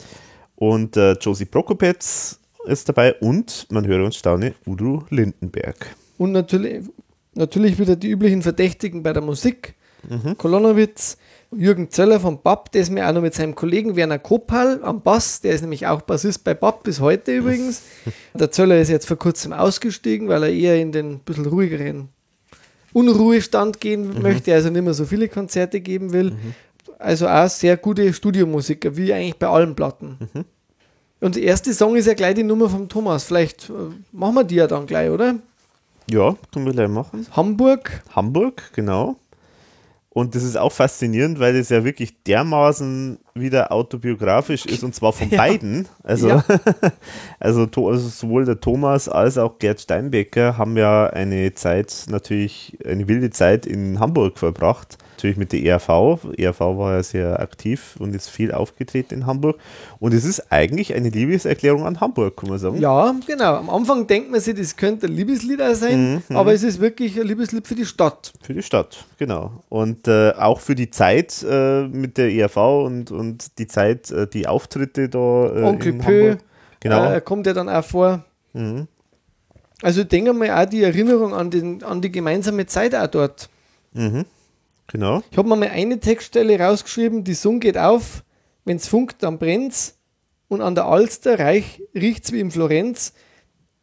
und 0.56 0.96
äh, 0.98 1.14
Josie 1.14 1.46
Prokopetz 1.46 2.40
ist 2.66 2.88
dabei 2.90 3.14
und, 3.16 3.68
man 3.70 3.86
höre 3.86 4.04
und 4.06 4.16
staune, 4.16 4.54
Udo 4.66 5.04
Lindenberg. 5.10 5.96
Und 6.18 6.32
natürlich, 6.32 6.86
natürlich 7.34 7.78
wieder 7.78 7.96
die 7.96 8.10
üblichen 8.10 8.42
Verdächtigen 8.42 9.04
bei 9.04 9.12
der 9.14 9.22
Musik. 9.22 9.76
Kolonowitz, 10.38 11.18
Jürgen 11.52 11.90
Zöller 11.90 12.20
vom 12.20 12.42
BAP, 12.42 12.72
der 12.72 12.82
ist 12.84 12.92
mir 12.92 13.08
auch 13.08 13.14
noch 13.14 13.22
mit 13.22 13.34
seinem 13.34 13.56
Kollegen 13.56 13.96
Werner 13.96 14.20
Kopal 14.20 14.80
am 14.84 15.02
Bass, 15.02 15.42
der 15.42 15.54
ist 15.54 15.62
nämlich 15.62 15.88
auch 15.88 16.02
Bassist 16.02 16.44
bei 16.44 16.54
BAP 16.54 16.84
bis 16.84 17.00
heute 17.00 17.36
übrigens. 17.36 17.82
Der 18.36 18.52
Zöller 18.52 18.78
ist 18.80 18.90
jetzt 18.90 19.08
vor 19.08 19.18
kurzem 19.18 19.52
ausgestiegen, 19.54 20.28
weil 20.28 20.44
er 20.44 20.50
eher 20.52 20.80
in 20.80 20.92
den 20.92 21.20
bisschen 21.20 21.46
ruhigeren 21.48 22.10
Unruhestand 22.96 23.82
gehen 23.82 24.22
möchte, 24.22 24.54
also 24.54 24.70
nicht 24.70 24.82
mehr 24.82 24.94
so 24.94 25.04
viele 25.04 25.28
Konzerte 25.28 25.82
geben 25.82 26.14
will. 26.14 26.32
Also 26.98 27.28
auch 27.28 27.50
sehr 27.50 27.76
gute 27.76 28.14
Studiomusiker, 28.14 28.96
wie 28.96 29.12
eigentlich 29.12 29.36
bei 29.38 29.48
allen 29.48 29.76
Platten. 29.76 30.18
Und 31.20 31.36
der 31.36 31.44
erste 31.44 31.74
Song 31.74 31.98
ist 31.98 32.06
ja 32.06 32.14
gleich 32.14 32.36
die 32.36 32.44
Nummer 32.44 32.70
vom 32.70 32.88
Thomas. 32.88 33.26
Vielleicht 33.26 33.70
äh, 33.70 33.74
machen 34.14 34.36
wir 34.36 34.44
die 34.46 34.56
ja 34.56 34.68
dann 34.68 34.86
gleich, 34.86 35.10
oder? 35.10 35.36
Ja, 36.10 36.36
können 36.54 36.66
wir 36.66 36.72
gleich 36.72 36.88
machen. 36.88 37.28
Hamburg. 37.32 38.02
Hamburg, 38.16 38.64
genau. 38.74 39.18
Und 40.10 40.34
das 40.34 40.44
ist 40.44 40.58
auch 40.58 40.72
faszinierend, 40.72 41.40
weil 41.40 41.56
es 41.58 41.68
ja 41.70 41.84
wirklich 41.84 42.24
dermaßen 42.24 43.18
wieder 43.38 43.72
autobiografisch 43.74 44.66
ist 44.66 44.84
und 44.84 44.96
zwar 44.96 45.12
von 45.12 45.30
Ja. 45.36 45.38
beiden. 45.38 45.88
Also, 46.04 46.30
Ja. 46.30 46.46
also, 47.40 47.64
also 47.74 48.08
sowohl 48.10 48.46
der 48.46 48.62
Thomas 48.62 49.10
als 49.10 49.38
auch 49.38 49.60
Gerd 49.60 49.82
Steinbecker 49.82 50.58
haben 50.58 50.78
ja 50.78 51.08
eine 51.08 51.54
Zeit, 51.54 52.06
natürlich 52.10 52.78
eine 52.86 53.08
wilde 53.10 53.30
Zeit 53.32 53.66
in 53.66 54.00
Hamburg 54.00 54.40
verbracht. 54.40 54.98
Natürlich 55.18 55.38
mit 55.38 55.54
der 55.54 55.64
ERV. 55.64 56.20
ERV 56.38 56.60
war 56.60 56.94
ja 56.96 57.04
sehr 57.04 57.40
aktiv 57.40 57.96
und 58.00 58.14
ist 58.14 58.30
viel 58.30 58.52
aufgetreten 58.52 59.14
in 59.14 59.26
Hamburg. 59.26 59.58
Und 60.00 60.14
es 60.14 60.26
ist 60.26 60.52
eigentlich 60.52 60.94
eine 60.94 61.08
Liebeserklärung 61.10 61.86
an 61.86 62.02
Hamburg, 62.02 62.36
kann 62.36 62.50
man 62.50 62.60
sagen. 62.60 62.80
Ja, 62.82 63.16
genau. 63.26 63.56
Am 63.56 63.70
Anfang 63.70 64.08
denkt 64.08 64.30
man 64.30 64.42
sich, 64.42 64.56
das 64.56 64.76
könnte 64.76 65.08
ein 65.08 65.14
Liebeslied 65.14 65.62
sein, 65.74 66.22
Mhm, 66.30 66.36
aber 66.36 66.54
es 66.54 66.64
ist 66.64 66.82
wirklich 66.82 67.18
ein 67.20 67.28
Liebeslied 67.28 67.66
für 67.66 67.76
die 67.76 67.86
Stadt. 67.86 68.34
Für 68.42 68.54
die 68.54 68.62
Stadt, 68.62 69.06
genau. 69.18 69.64
Und 69.70 70.06
äh, 70.10 70.32
auch 70.38 70.60
für 70.60 70.76
die 70.76 70.90
Zeit 70.90 71.44
äh, 71.50 71.88
mit 71.88 72.18
der 72.18 72.32
ERV 72.34 72.58
und, 72.86 73.10
und 73.12 73.25
die 73.58 73.68
Zeit, 73.68 74.12
äh, 74.12 74.28
die 74.28 74.48
Auftritte 74.48 75.10
da 75.10 75.18
äh, 75.18 75.64
Onkel 75.64 75.94
Pö. 75.94 76.38
Genau. 76.80 77.12
äh, 77.12 77.22
kommt 77.22 77.48
ja 77.48 77.54
dann 77.54 77.70
auch 77.70 77.84
vor. 77.84 78.26
Mhm. 78.54 78.88
Also 79.82 80.02
ich 80.02 80.08
denke 80.08 80.34
mal 80.34 80.50
auch 80.52 80.70
die 80.70 80.84
Erinnerung 80.84 81.34
an, 81.34 81.52
den, 81.52 81.84
an 81.84 82.02
die 82.02 82.12
gemeinsame 82.12 82.66
Zeit 82.66 82.96
auch 82.96 83.08
dort. 83.08 83.50
Mhm. 83.94 84.26
Genau. 84.88 85.24
Ich 85.32 85.38
habe 85.38 85.50
mir 85.50 85.56
mal 85.56 85.70
eine 85.70 86.00
Textstelle 86.00 86.60
rausgeschrieben, 86.60 87.24
die 87.24 87.34
Sonne 87.34 87.60
geht 87.60 87.78
auf, 87.78 88.24
wenn's 88.66 88.88
funkt, 88.88 89.24
dann 89.24 89.40
brennt's 89.40 89.98
und 90.48 90.62
an 90.62 90.76
der 90.76 90.86
Alster 90.86 91.40
reich, 91.40 91.82
riecht's 91.94 92.32
wie 92.32 92.40
in 92.40 92.52
Florenz. 92.52 93.14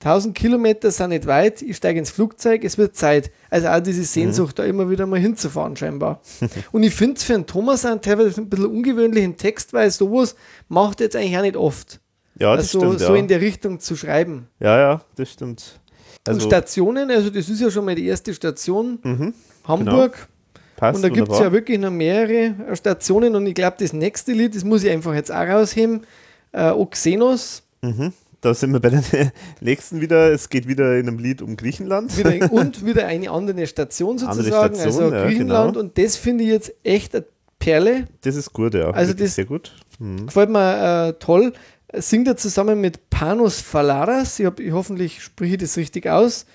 Tausend 0.03 0.35
Kilometer 0.35 0.91
sind 0.91 1.11
nicht 1.11 1.27
weit, 1.27 1.63
ich 1.63 1.77
steige 1.77 2.01
ins 2.01 2.11
Flugzeug, 2.11 2.65
es 2.65 2.77
wird 2.77 2.97
Zeit. 2.97 3.31
Also 3.51 3.69
auch 3.69 3.79
diese 3.79 4.03
Sehnsucht, 4.03 4.59
da 4.59 4.65
immer 4.65 4.91
wieder 4.91 5.07
mal 5.07 5.21
hinzufahren 5.21 5.77
scheinbar. 5.77 6.21
und 6.73 6.83
ich 6.83 6.93
finde 6.93 7.19
es 7.19 7.23
für 7.23 7.35
einen 7.35 7.47
Thomas 7.47 7.85
einen 7.85 8.01
teilweise 8.01 8.41
ein 8.41 8.51
bisschen 8.51 8.67
ungewöhnlichen 8.67 9.37
Text, 9.37 9.73
weil 9.73 9.89
sowas 9.93 10.35
macht 10.69 11.01
er 11.01 11.05
jetzt 11.05 11.15
eigentlich 11.15 11.39
auch 11.39 11.43
nicht 11.43 11.57
oft. 11.57 12.01
Ja, 12.37 12.57
das 12.57 12.75
also 12.75 12.81
stimmt. 12.81 12.99
so 12.99 13.15
ja. 13.15 13.21
in 13.21 13.29
der 13.29 13.41
Richtung 13.41 13.79
zu 13.79 13.95
schreiben. 13.95 14.49
ja, 14.59 14.77
ja, 14.77 15.01
das 15.15 15.31
stimmt. 15.31 15.79
und 16.27 16.35
Also 16.35 16.49
Stationen, 16.49 17.09
also 17.09 17.31
das 17.31 17.49
ist 17.49 17.61
ja 17.61 17.71
schon 17.71 17.85
mal 17.85 17.95
die 17.95 18.07
erste 18.07 18.35
Station, 18.35 18.99
mhm, 19.05 19.35
Hamburg. 19.69 20.27
passt 20.75 20.97
Und 20.97 21.03
da 21.03 21.11
gibt 21.11 21.31
es 21.31 21.39
ja 21.39 21.53
wirklich 21.53 21.79
noch 21.79 21.93
mehrere 21.93 22.75
Stationen 22.75 23.37
und 23.37 23.47
ich 23.47 23.55
glaube, 23.55 23.77
das 23.79 23.93
nächste 23.93 24.33
Lied, 24.33 24.57
das 24.57 24.65
muss 24.65 24.83
ich 24.83 24.91
einfach 24.91 25.15
jetzt 25.15 25.31
auch 25.31 25.47
rausheben. 25.47 26.05
äh, 26.51 26.71
Oxenos. 26.71 27.63
Mhm. 27.83 28.13
Da 28.43 28.53
sind 28.55 28.73
wir 28.73 28.81
bei 28.81 28.91
den 28.91 29.03
nächsten 29.61 30.01
wieder. 30.03 30.31
Es 30.33 30.51
geht 30.51 30.69
wieder 30.69 30.99
in 30.99 31.09
einem 31.09 31.19
Lied 31.19 31.41
um 31.41 31.57
Griechenland. 31.57 32.17
Wieder, 32.19 32.53
und 32.53 32.85
wieder 32.85 33.07
eine 33.07 33.31
andere 33.31 33.67
Station 33.67 34.19
sozusagen, 34.19 34.75
Andere 34.75 34.75
Station, 34.75 35.05
also 35.05 35.17
ja, 35.17 35.25
Griechenland. 35.25 35.73
genau. 35.75 35.81
Und 35.81 35.97
das 35.97 36.17
finde 36.17 36.45
ich 36.45 36.51
jetzt 36.51 36.73
echt 36.83 37.15
eine 37.15 37.25
Perle. 37.59 38.09
Das 38.23 38.37
ist 38.37 38.53
gut, 38.53 38.75
ja. 38.75 38.91
Also 38.91 39.15
das- 39.15 39.37
sehr 39.37 39.45
gut. 39.47 39.73
Mhm. 39.99 40.27
Gefällt 40.27 40.51
mir 40.51 41.09
äh, 41.09 41.13
toll. 41.15 41.53
Singt 41.95 42.27
er 42.27 42.37
zusammen 42.37 42.81
mit 42.81 43.11
Panos 43.11 43.61
Falaras, 43.61 44.39
ich, 44.41 44.47
hab, 44.47 44.59
ich 44.61 44.73
hoffentlich 44.73 45.23
spreche 45.23 45.55
ich 45.57 45.61
das 45.61 45.77
richtig 45.77 46.09
aus, 46.09 46.47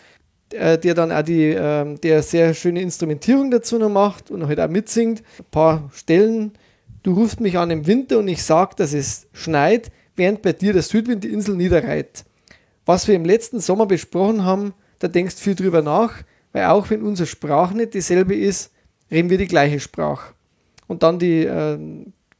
äh, 0.51 0.79
der 0.79 0.95
dann 0.95 1.11
auch 1.11 1.21
die, 1.21 1.55
ähm, 1.55 2.01
der 2.01 2.23
sehr 2.23 2.53
schöne 2.55 2.81
Instrumentierung 2.81 3.51
dazu 3.51 3.77
noch 3.77 3.89
macht 3.89 4.31
und 4.31 4.47
halt 4.47 4.59
auch 4.59 4.67
mitsingt. 4.67 5.21
Ein 5.39 5.45
paar 5.51 5.89
Stellen. 5.93 6.53
Du 7.03 7.13
rufst 7.13 7.39
mich 7.39 7.57
an 7.57 7.69
im 7.71 7.85
Winter 7.85 8.17
und 8.17 8.27
ich 8.27 8.43
sag, 8.43 8.75
dass 8.77 8.93
es 8.93 9.27
schneit, 9.31 9.91
während 10.17 10.41
bei 10.41 10.53
dir 10.53 10.73
der 10.73 10.81
Südwind 10.81 11.23
die 11.23 11.31
Insel 11.31 11.55
niederreiht. 11.55 12.25
Was 12.85 13.07
wir 13.07 13.15
im 13.15 13.25
letzten 13.25 13.59
Sommer 13.59 13.85
besprochen 13.85 14.43
haben, 14.43 14.73
da 14.99 15.07
denkst 15.07 15.35
viel 15.35 15.55
drüber 15.55 15.81
nach, 15.81 16.15
weil 16.53 16.65
auch 16.65 16.89
wenn 16.89 17.03
unsere 17.03 17.27
Sprache 17.27 17.75
nicht 17.75 17.93
dieselbe 17.93 18.35
ist, 18.35 18.71
reden 19.11 19.29
wir 19.29 19.37
die 19.37 19.47
gleiche 19.47 19.79
Sprache. 19.79 20.33
Und 20.87 21.03
dann 21.03 21.19
die, 21.19 21.43
äh, 21.43 21.77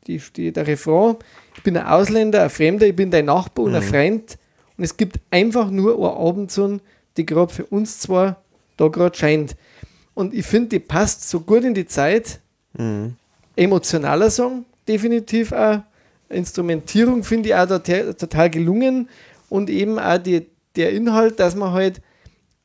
die, 0.08 0.22
die, 0.36 0.52
der 0.52 0.68
Refrain, 0.68 1.18
ich 1.56 1.64
bin 1.64 1.78
ein 1.78 1.86
Ausländer, 1.86 2.44
ein 2.44 2.50
Fremder, 2.50 2.88
ich 2.88 2.96
bin 2.96 3.12
dein 3.12 3.26
Nachbar 3.26 3.66
und 3.66 3.76
ein 3.76 3.82
Freund. 3.84 4.38
Und 4.78 4.84
es 4.84 4.96
gibt 4.96 5.20
einfach 5.32 5.70
nur 5.70 5.96
eine 5.98 6.18
Abendsonne, 6.18 6.80
die 7.18 7.26
gerade 7.26 7.54
für 7.54 7.66
uns 7.66 8.00
zwar 8.00 8.42
da 8.78 8.88
gerade 8.88 9.18
scheint. 9.18 9.56
Und 10.14 10.34
ich 10.34 10.46
finde, 10.46 10.70
die 10.70 10.80
passt 10.80 11.30
so 11.30 11.42
gut 11.42 11.64
in 11.64 11.74
die 11.74 11.86
Zeit. 11.88 12.40
Emotionaler 13.56 14.30
Song, 14.30 14.66
definitiv 14.88 15.52
auch. 15.52 15.82
Instrumentierung 16.30 17.24
finde 17.24 17.50
ich 17.50 17.56
auch 17.56 17.68
total 17.68 18.50
gelungen. 18.50 19.10
Und 19.50 19.70
eben 19.70 19.98
auch 19.98 20.18
die, 20.18 20.48
der 20.76 20.92
Inhalt, 20.92 21.40
dass 21.40 21.56
man 21.56 21.72
halt 21.72 22.02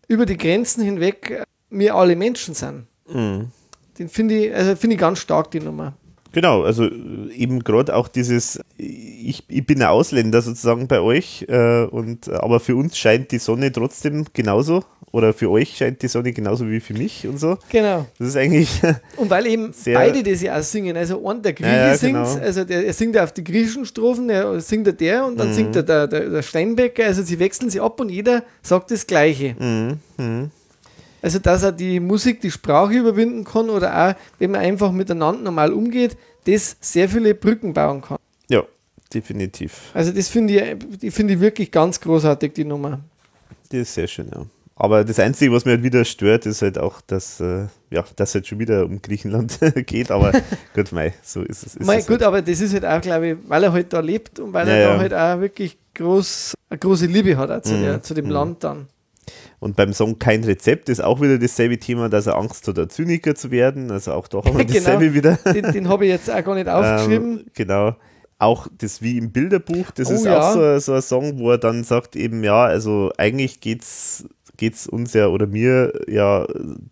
über 0.09 0.26
die 0.26 0.36
Grenzen 0.36 0.82
hinweg 0.82 1.30
äh, 1.30 1.44
wir 1.70 1.94
alle 1.94 2.16
Menschen 2.16 2.55
sind. 2.55 2.86
Mhm. 3.09 3.48
Den 3.98 4.09
finde 4.09 4.47
ich, 4.47 4.55
also 4.55 4.76
finde 4.76 4.94
ich 4.94 5.01
ganz 5.01 5.20
stark, 5.20 5.51
die 5.51 5.60
Nummer. 5.60 5.94
Genau, 6.32 6.62
also 6.62 6.84
äh, 6.84 7.32
eben 7.34 7.60
gerade 7.60 7.94
auch 7.94 8.09
dieses, 8.09 8.60
ich, 8.76 9.44
ich 9.48 9.66
bin 9.66 9.82
ein 9.82 9.89
Ausländer 9.89 10.43
sozusagen 10.43 10.89
bei 10.89 11.01
euch, 11.01 11.47
äh, 11.48 11.84
und, 11.84 12.28
aber 12.28 12.60
für 12.60 12.76
uns 12.76 12.97
scheint 12.97 13.32
die 13.32 13.39
Sonne 13.39 13.70
trotzdem 13.70 14.26
genauso 14.32 14.84
oder 15.12 15.32
für 15.34 15.51
euch 15.51 15.76
scheint 15.76 16.01
die 16.02 16.09
Sonne 16.09 16.32
genauso 16.32 16.68
wie 16.68 16.80
für 16.80 16.94
mich 16.94 17.26
und 17.26 17.39
so. 17.39 17.59
Genau. 17.70 18.06
Das 18.18 18.28
ist 18.28 18.36
eigentlich, 18.36 18.68
Und 19.16 19.30
weil 19.30 19.47
eben 19.47 19.72
beide 19.93 20.22
das 20.22 20.40
ja 20.43 20.59
auch 20.59 20.62
singen. 20.62 20.97
Also 20.97 21.26
ein 21.28 21.43
der 21.43 21.52
Grieche 21.52 21.70
Ja, 21.70 21.86
ja, 21.89 21.97
singt, 21.97 22.14
genau. 22.14 22.39
also 22.44 22.64
der, 22.64 22.86
er 22.86 22.93
singt 22.93 23.18
auf 23.18 23.32
die 23.32 23.44
griechischen 23.44 23.84
Strophen, 23.84 24.28
der 24.28 24.59
singt 24.60 24.86
er 24.86 24.93
der 24.94 25.24
und 25.26 25.39
dann 25.39 25.51
Mhm. 25.51 25.55
singt 25.55 25.76
er 25.76 25.82
der, 25.82 26.06
der, 26.09 26.30
der 26.30 26.43
Steinbecker. 26.43 27.05
Also 27.05 27.22
sie 27.22 27.39
wechseln 27.39 27.68
sie 27.70 27.78
ab 27.80 28.01
und 28.01 28.09
jeder 28.09 28.43
sagt 28.62 28.90
das 28.90 29.06
Gleiche. 29.06 29.55
Mhm, 29.59 29.98
mhm. 30.16 30.51
Also 31.20 31.39
dass 31.39 31.62
er 31.62 31.72
die 31.72 32.01
Musik, 32.01 32.40
die 32.40 32.51
Sprache 32.51 32.94
überwinden 32.94 33.44
kann 33.44 33.70
oder 33.70 34.09
auch, 34.10 34.14
wenn 34.39 34.51
man 34.51 34.60
einfach 34.62 34.90
miteinander 34.93 35.43
normal 35.43 35.72
umgeht, 35.72 36.16
das 36.47 36.76
sehr 36.80 37.09
viele 37.09 37.34
Brücken 37.34 37.72
bauen 37.72 38.01
kann. 38.02 38.16
ja, 38.48 38.64
definitiv. 39.12 39.90
Also 39.94 40.10
das 40.10 40.28
finde 40.28 40.55
ich, 40.55 40.98
die 41.01 41.10
finde 41.10 41.34
ich 41.34 41.40
wirklich 41.40 41.70
ganz 41.70 42.01
großartig, 42.01 42.55
die 42.55 42.64
Nummer. 42.64 42.98
Das 43.70 43.80
ist 43.82 43.94
sehr 43.94 44.09
schön, 44.09 44.28
ja. 44.34 44.44
Aber 44.82 45.04
das 45.04 45.20
Einzige, 45.20 45.52
was 45.52 45.64
mir 45.64 45.70
halt 45.72 45.84
wieder 45.84 46.04
stört, 46.04 46.44
ist 46.44 46.60
halt 46.60 46.76
auch, 46.76 47.00
dass 47.02 47.38
äh, 47.38 47.66
ja, 47.90 48.04
dass 48.16 48.34
halt 48.34 48.48
schon 48.48 48.59
wieder 48.59 48.84
um 48.84 49.00
Griechenland 49.00 49.60
geht. 49.86 50.10
Aber 50.10 50.32
gut, 50.74 50.90
mei, 50.90 51.14
so 51.22 51.42
ist 51.42 51.64
es. 51.64 51.76
Ist 51.76 51.86
Mei, 51.86 51.98
es 51.98 52.06
gut, 52.09 52.14
halt. 52.14 52.24
aber 52.24 52.42
das 52.42 52.60
ist 52.60 52.72
halt 52.74 52.84
auch, 52.84 53.00
glaube 53.00 53.28
ich, 53.28 53.36
weil 53.46 53.62
er 53.62 53.72
halt 53.72 53.92
da 53.92 54.00
lebt 54.00 54.40
und 54.40 54.52
weil 54.52 54.66
er 54.66 54.76
Ja, 54.80 54.86
da 54.88 54.94
ja. 54.94 54.98
halt 54.98 55.14
auch 55.14 55.40
wirklich 55.40 55.78
groß, 55.94 56.54
eine 56.68 56.78
große 56.80 57.06
Liebe 57.06 57.36
hat 57.36 57.52
auch 57.52 57.62
zu, 57.62 57.74
Mhm, 57.74 57.82
der, 57.82 58.02
zu 58.02 58.12
dem 58.14 58.24
mhm. 58.24 58.30
Land 58.32 58.64
dann. 58.64 58.88
Und 59.60 59.76
beim 59.76 59.92
Song 59.92 60.18
Kein 60.18 60.42
Rezept 60.42 60.88
ist 60.88 61.00
auch 61.00 61.20
wieder 61.20 61.38
dasselbe 61.38 61.78
Thema, 61.78 62.09
dass 62.09 62.26
er 62.26 62.36
Angst 62.36 62.66
hat, 62.66 62.76
ein 62.76 62.90
Zyniker 62.90 63.36
zu 63.36 63.52
werden. 63.52 63.88
Also 63.92 64.14
auch 64.14 64.26
da 64.26 64.38
haben 64.38 64.59
wir 64.59 64.64
Genau. 64.64 64.74
dasselbe 64.80 65.14
wieder. 65.14 65.36
Den, 65.54 65.70
den 65.72 65.88
habe 65.88 66.06
ich 66.06 66.10
jetzt 66.10 66.28
auch 66.28 66.42
gar 66.42 66.56
nicht 66.56 66.68
aufgeschrieben. 66.68 67.38
Ähm, 67.38 67.44
genau. 67.54 67.94
Auch 68.40 68.66
das 68.76 69.00
wie 69.00 69.16
im 69.16 69.30
Bilderbuch, 69.30 69.92
das 69.92 70.10
Oh 70.10 70.14
ist 70.14 70.24
ja. 70.24 70.40
auch 70.40 70.54
so, 70.54 70.78
so 70.80 70.94
ein 70.94 71.02
Song, 71.02 71.38
wo 71.38 71.52
er 71.52 71.59
dann 71.59 71.84
sagt 71.84 72.16
eben, 72.16 72.42
ja, 72.42 72.64
also 72.64 73.12
eigentlich 73.16 73.60
geht's 73.60 74.24
geht's 74.62 74.86
uns 74.86 75.12
ja 75.12 75.26
oder 75.26 75.48
mir 75.48 75.93
ja 76.06 76.47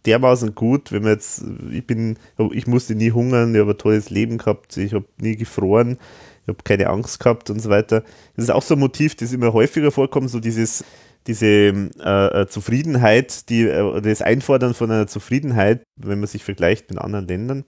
dermaßen 0.05 0.57
gut, 0.57 0.91
wenn 0.91 1.05
wir 1.05 1.13
jetzt, 1.13 1.45
ich 1.71 1.87
bin, 1.87 2.19
ich 2.53 2.67
musste 2.67 2.97
nie 2.97 3.13
hungern, 3.13 3.55
ich 3.55 3.61
habe 3.61 3.71
ein 3.71 3.79
tolles 3.79 4.11
Leben 4.11 4.39
gehabt, 4.39 4.77
ich 4.77 4.93
habe 4.93 5.05
nie 5.21 5.37
gefroren, 5.37 5.97
ich 6.43 6.49
habe 6.49 6.59
keine 6.65 6.89
Angst 6.89 7.21
gehabt 7.21 7.49
und 7.49 7.61
so 7.63 7.71
weiter. 7.71 8.03
Das 8.35 8.47
ist 8.47 8.51
auch 8.51 8.63
so 8.63 8.75
ein 8.75 8.81
Motiv, 8.81 9.15
das 9.15 9.33
immer 9.33 9.53
häufiger 9.53 9.93
vorkommt, 9.93 10.31
so 10.31 10.41
dieses, 10.41 10.83
diese 11.29 11.47
äh, 11.47 12.41
äh, 12.43 12.47
Zufriedenheit, 12.49 13.49
die, 13.51 13.63
äh, 13.69 14.01
das 14.01 14.21
Einfordern 14.21 14.75
von 14.75 14.91
einer 14.91 15.07
Zufriedenheit, 15.07 15.85
wenn 15.97 16.19
man 16.19 16.27
sich 16.27 16.43
vergleicht 16.43 16.91
mit 16.91 16.99
anderen 16.99 17.29
Ländern. 17.29 17.65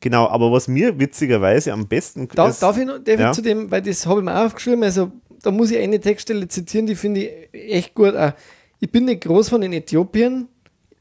Genau, 0.00 0.28
aber 0.28 0.52
was 0.52 0.68
mir 0.68 1.00
witzigerweise 1.00 1.72
am 1.72 1.88
besten 1.88 2.28
Da, 2.28 2.48
ist- 2.48 2.62
darf 2.62 2.78
ich, 2.78 2.86
noch, 2.86 2.98
darf 2.98 3.14
ich 3.14 3.20
ja. 3.20 3.32
zu 3.32 3.42
dem, 3.42 3.68
weil 3.72 3.82
das 3.82 4.06
habe 4.06 4.20
ich 4.20 4.24
mir 4.24 4.44
aufgeschrieben, 4.46 4.84
also 4.84 5.10
da 5.42 5.50
muss 5.50 5.72
ich 5.72 5.78
eine 5.78 5.98
Textstelle 5.98 6.46
zitieren, 6.46 6.86
die 6.86 6.94
finde 6.94 7.20
ich 7.22 7.30
echt 7.52 7.94
gut. 7.94 8.14
Auch. 8.14 8.32
Ich 8.80 8.92
bin 8.92 9.06
nicht 9.06 9.22
groß 9.22 9.48
von 9.48 9.62
in 9.62 9.72
Äthiopien 9.72 10.48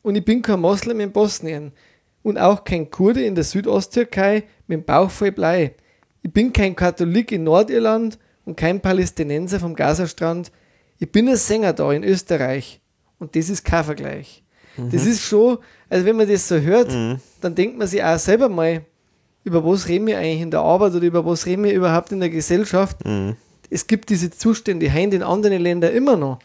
und 0.01 0.15
ich 0.15 0.25
bin 0.25 0.41
kein 0.41 0.59
Moslem 0.59 0.99
in 0.99 1.11
Bosnien 1.11 1.71
und 2.23 2.37
auch 2.37 2.63
kein 2.63 2.89
Kurde 2.89 3.23
in 3.23 3.35
der 3.35 3.43
Südosttürkei 3.43 4.43
mit 4.67 4.79
dem 4.79 4.83
Bauch 4.83 5.11
voll 5.11 5.31
Blei. 5.31 5.75
Ich 6.23 6.33
bin 6.33 6.51
kein 6.51 6.75
Katholik 6.75 7.31
in 7.31 7.43
Nordirland 7.43 8.17
und 8.45 8.57
kein 8.57 8.81
Palästinenser 8.81 9.59
vom 9.59 9.75
Gazastrand. 9.75 10.51
Ich 10.97 11.11
bin 11.11 11.29
ein 11.29 11.35
Sänger 11.35 11.73
da 11.73 11.91
in 11.91 12.03
Österreich 12.03 12.81
und 13.19 13.35
das 13.35 13.49
ist 13.49 13.63
kein 13.63 13.83
Vergleich. 13.83 14.43
Das 14.91 15.05
ist 15.05 15.21
schon, 15.23 15.57
also 15.89 16.05
wenn 16.05 16.15
man 16.15 16.27
das 16.27 16.47
so 16.47 16.59
hört, 16.59 16.91
dann 17.41 17.55
denkt 17.55 17.77
man 17.77 17.87
sich 17.87 18.03
auch 18.03 18.19
selber 18.19 18.49
mal, 18.49 18.81
über 19.43 19.63
was 19.65 19.87
reden 19.87 20.07
wir 20.07 20.17
eigentlich 20.17 20.41
in 20.41 20.51
der 20.51 20.61
Arbeit 20.61 20.93
oder 20.93 21.05
über 21.05 21.25
was 21.25 21.45
reden 21.45 21.63
wir 21.63 21.73
überhaupt 21.73 22.11
in 22.11 22.19
der 22.19 22.29
Gesellschaft. 22.29 22.97
Es 23.69 23.87
gibt 23.87 24.09
diese 24.09 24.31
Zustände 24.31 24.85
in 24.85 25.23
anderen 25.23 25.61
Ländern 25.61 25.93
immer 25.93 26.15
noch, 26.17 26.39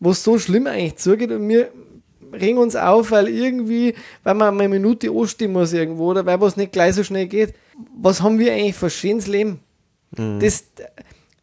wo 0.00 0.10
es 0.10 0.24
so 0.24 0.38
schlimm 0.38 0.66
eigentlich 0.66 0.96
zugeht 0.96 1.30
und 1.30 1.48
wir 1.48 1.70
regen 2.32 2.58
uns 2.58 2.76
auf, 2.76 3.10
weil 3.10 3.28
irgendwie, 3.28 3.94
weil 4.22 4.34
man 4.34 4.56
mal 4.56 4.64
eine 4.64 4.74
Minute 4.74 5.10
anstehen 5.10 5.52
muss 5.52 5.72
irgendwo 5.72 6.10
oder 6.10 6.26
weil 6.26 6.40
was 6.40 6.56
nicht 6.56 6.72
gleich 6.72 6.94
so 6.94 7.04
schnell 7.04 7.26
geht. 7.26 7.54
Was 7.96 8.22
haben 8.22 8.38
wir 8.38 8.52
eigentlich 8.52 8.76
für 8.76 8.86
ein 8.86 8.90
schönes 8.90 9.26
Leben? 9.26 9.60
Das, 10.12 10.64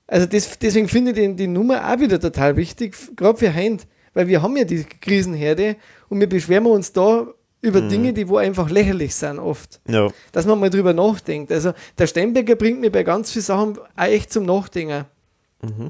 also 0.08 0.26
das, 0.26 0.60
deswegen 0.60 0.88
finde 0.88 1.12
ich 1.12 1.18
die, 1.18 1.36
die 1.36 1.48
Nummer 1.48 1.90
auch 1.90 2.00
wieder 2.00 2.20
total 2.20 2.58
wichtig, 2.58 2.96
gerade 3.16 3.38
für 3.38 3.54
Heint, 3.54 3.88
weil 4.14 4.28
wir 4.28 4.42
haben 4.42 4.58
ja 4.58 4.66
die 4.66 4.84
Krisenherde 4.84 5.78
und 6.10 6.20
wir 6.20 6.28
beschweren 6.28 6.66
uns 6.66 6.92
da 6.92 7.28
über 7.62 7.82
Dinge, 7.82 8.14
die 8.14 8.28
wo 8.28 8.38
einfach 8.38 8.70
lächerlich 8.70 9.16
sind 9.16 9.40
oft 9.40 9.80
ja, 9.88 10.10
dass 10.32 10.46
man 10.46 10.60
mal 10.60 10.70
drüber 10.70 10.94
nachdenkt. 10.94 11.52
Also 11.52 11.74
der 11.98 12.08
Steinbecker 12.08 12.56
bringt 12.56 12.80
mich 12.80 12.92
bei 12.92 13.04
ganz 13.04 13.32
vielen 13.32 13.44
Sachen 13.44 13.78
auch 13.78 14.04
echt 14.04 14.32
zum 14.32 14.46
Nachdenken. 14.46 15.06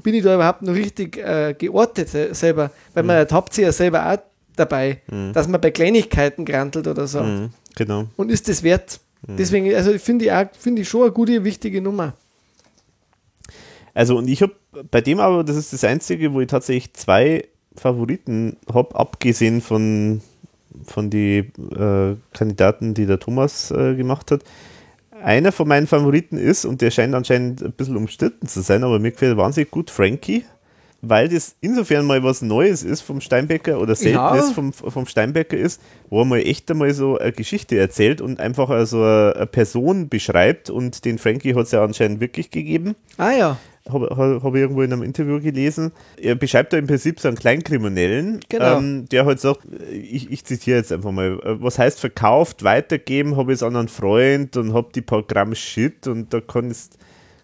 Bin 0.02 0.14
ich 0.14 0.22
da 0.22 0.34
überhaupt 0.34 0.62
noch 0.62 0.74
richtig 0.74 1.18
äh, 1.18 1.54
geortet 1.56 2.08
se- 2.08 2.34
selber? 2.34 2.70
Weil 2.94 3.02
man 3.02 3.16
ertappt 3.16 3.52
sich 3.52 3.64
ja 3.64 3.72
selber 3.72 4.10
auch 4.12 4.18
dabei, 4.56 5.02
dass 5.34 5.46
man 5.46 5.60
bei 5.60 5.70
Kleinigkeiten 5.70 6.44
grantelt 6.44 6.86
oder 6.88 7.06
so. 7.06 7.22
mhm, 7.22 7.50
genau. 7.76 8.06
Und 8.16 8.30
ist 8.30 8.48
das 8.48 8.62
wert? 8.62 9.00
Deswegen, 9.26 9.74
also 9.74 9.96
finde 9.98 10.24
ich, 10.26 10.32
auch- 10.32 10.46
finde 10.58 10.82
ich 10.82 10.88
schon 10.88 11.02
eine 11.02 11.12
gute, 11.12 11.44
wichtige 11.44 11.80
Nummer. 11.82 12.14
Also 13.94 14.16
und 14.16 14.28
ich 14.28 14.42
habe 14.42 14.52
bei 14.90 15.00
dem 15.00 15.18
aber, 15.20 15.44
das 15.44 15.56
ist 15.56 15.72
das 15.72 15.84
Einzige, 15.84 16.32
wo 16.32 16.40
ich 16.40 16.46
tatsächlich 16.46 16.92
zwei 16.94 17.46
Favoriten 17.76 18.56
habe, 18.72 18.94
abgesehen 18.94 19.60
von, 19.60 20.20
von 20.86 21.10
die 21.10 21.38
äh, 21.76 22.16
Kandidaten, 22.32 22.94
die 22.94 23.06
der 23.06 23.18
Thomas 23.18 23.70
äh, 23.70 23.94
gemacht 23.96 24.30
hat. 24.30 24.42
Einer 25.22 25.52
von 25.52 25.68
meinen 25.68 25.86
Favoriten 25.86 26.36
ist, 26.38 26.64
und 26.64 26.80
der 26.80 26.90
scheint 26.90 27.14
anscheinend 27.14 27.62
ein 27.62 27.72
bisschen 27.72 27.96
umstritten 27.96 28.46
zu 28.46 28.60
sein, 28.60 28.84
aber 28.84 28.98
mir 28.98 29.10
gefällt 29.12 29.36
wahnsinnig 29.36 29.70
gut, 29.70 29.90
Frankie, 29.90 30.44
weil 31.00 31.28
das 31.28 31.54
insofern 31.60 32.06
mal 32.06 32.22
was 32.24 32.42
Neues 32.42 32.82
ist 32.82 33.02
vom 33.02 33.20
Steinbecker 33.20 33.80
oder 33.80 33.94
Seltenes 33.94 34.48
Ja. 34.48 34.52
vom, 34.54 34.72
vom 34.72 35.06
Steinbecker 35.06 35.56
ist, 35.56 35.80
wo 36.10 36.20
er 36.22 36.24
mal 36.24 36.40
echt 36.40 36.70
einmal 36.70 36.92
so 36.92 37.18
eine 37.18 37.30
Geschichte 37.32 37.78
erzählt 37.78 38.20
und 38.20 38.40
einfach 38.40 38.68
also 38.70 39.02
eine 39.02 39.46
Person 39.46 40.08
beschreibt 40.08 40.70
und 40.70 41.04
den 41.04 41.18
Frankie 41.18 41.54
hat 41.54 41.66
es 41.66 41.70
ja 41.72 41.84
anscheinend 41.84 42.20
wirklich 42.20 42.50
gegeben 42.50 42.96
Ah 43.16 43.30
ja, 43.30 43.58
habe 43.90 44.40
hab, 44.42 44.54
irgendwo 44.54 44.82
in 44.82 44.92
einem 44.92 45.02
Interview 45.02 45.40
gelesen. 45.40 45.92
Er 46.20 46.34
beschreibt 46.34 46.72
da 46.72 46.78
im 46.78 46.86
Prinzip 46.86 47.20
so 47.20 47.28
einen 47.28 47.36
Kleinkriminellen, 47.36 48.40
Genau. 48.48 48.78
ähm, 48.78 49.08
der 49.08 49.26
halt 49.26 49.40
sagt, 49.40 49.60
ich, 49.90 50.30
ich 50.30 50.44
zitiere 50.44 50.78
jetzt 50.78 50.92
einfach 50.92 51.12
mal, 51.12 51.38
äh, 51.44 51.62
was 51.62 51.78
heißt 51.78 52.00
verkauft, 52.00 52.64
weitergeben, 52.64 53.36
habe 53.36 53.52
ich 53.52 53.56
es 53.58 53.62
an 53.62 53.76
einen 53.76 53.88
Freund 53.88 54.56
und 54.56 54.74
habe 54.74 54.88
die 54.94 55.02
paar 55.02 55.22
Gramm 55.22 55.54
Shit 55.54 56.06
und 56.06 56.32
da 56.32 56.40
kannst 56.40 56.98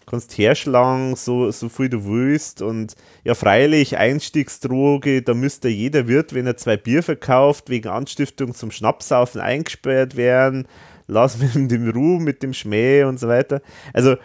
kannst 0.05 0.37
herschlagen, 0.37 1.15
so, 1.15 1.49
so 1.51 1.69
viel 1.69 1.89
du 1.89 2.05
willst 2.05 2.61
und 2.61 2.95
ja 3.23 3.33
freilich, 3.33 3.97
Einstiegsdroge, 3.97 5.21
da 5.21 5.33
müsste 5.33 5.67
jeder 5.67 6.07
Wirt, 6.07 6.33
wenn 6.33 6.45
er 6.45 6.57
zwei 6.57 6.77
Bier 6.77 7.03
verkauft, 7.03 7.69
wegen 7.69 7.89
Anstiftung 7.89 8.53
zum 8.53 8.71
Schnapsaufen 8.71 9.41
eingesperrt 9.41 10.15
werden, 10.15 10.67
lass 11.07 11.37
mit 11.55 11.71
dem 11.71 11.89
Ruhm, 11.89 12.23
mit 12.23 12.43
dem 12.43 12.53
Schmäh 12.53 13.03
und 13.03 13.19
so 13.19 13.27
weiter. 13.27 13.61
Also 13.93 14.15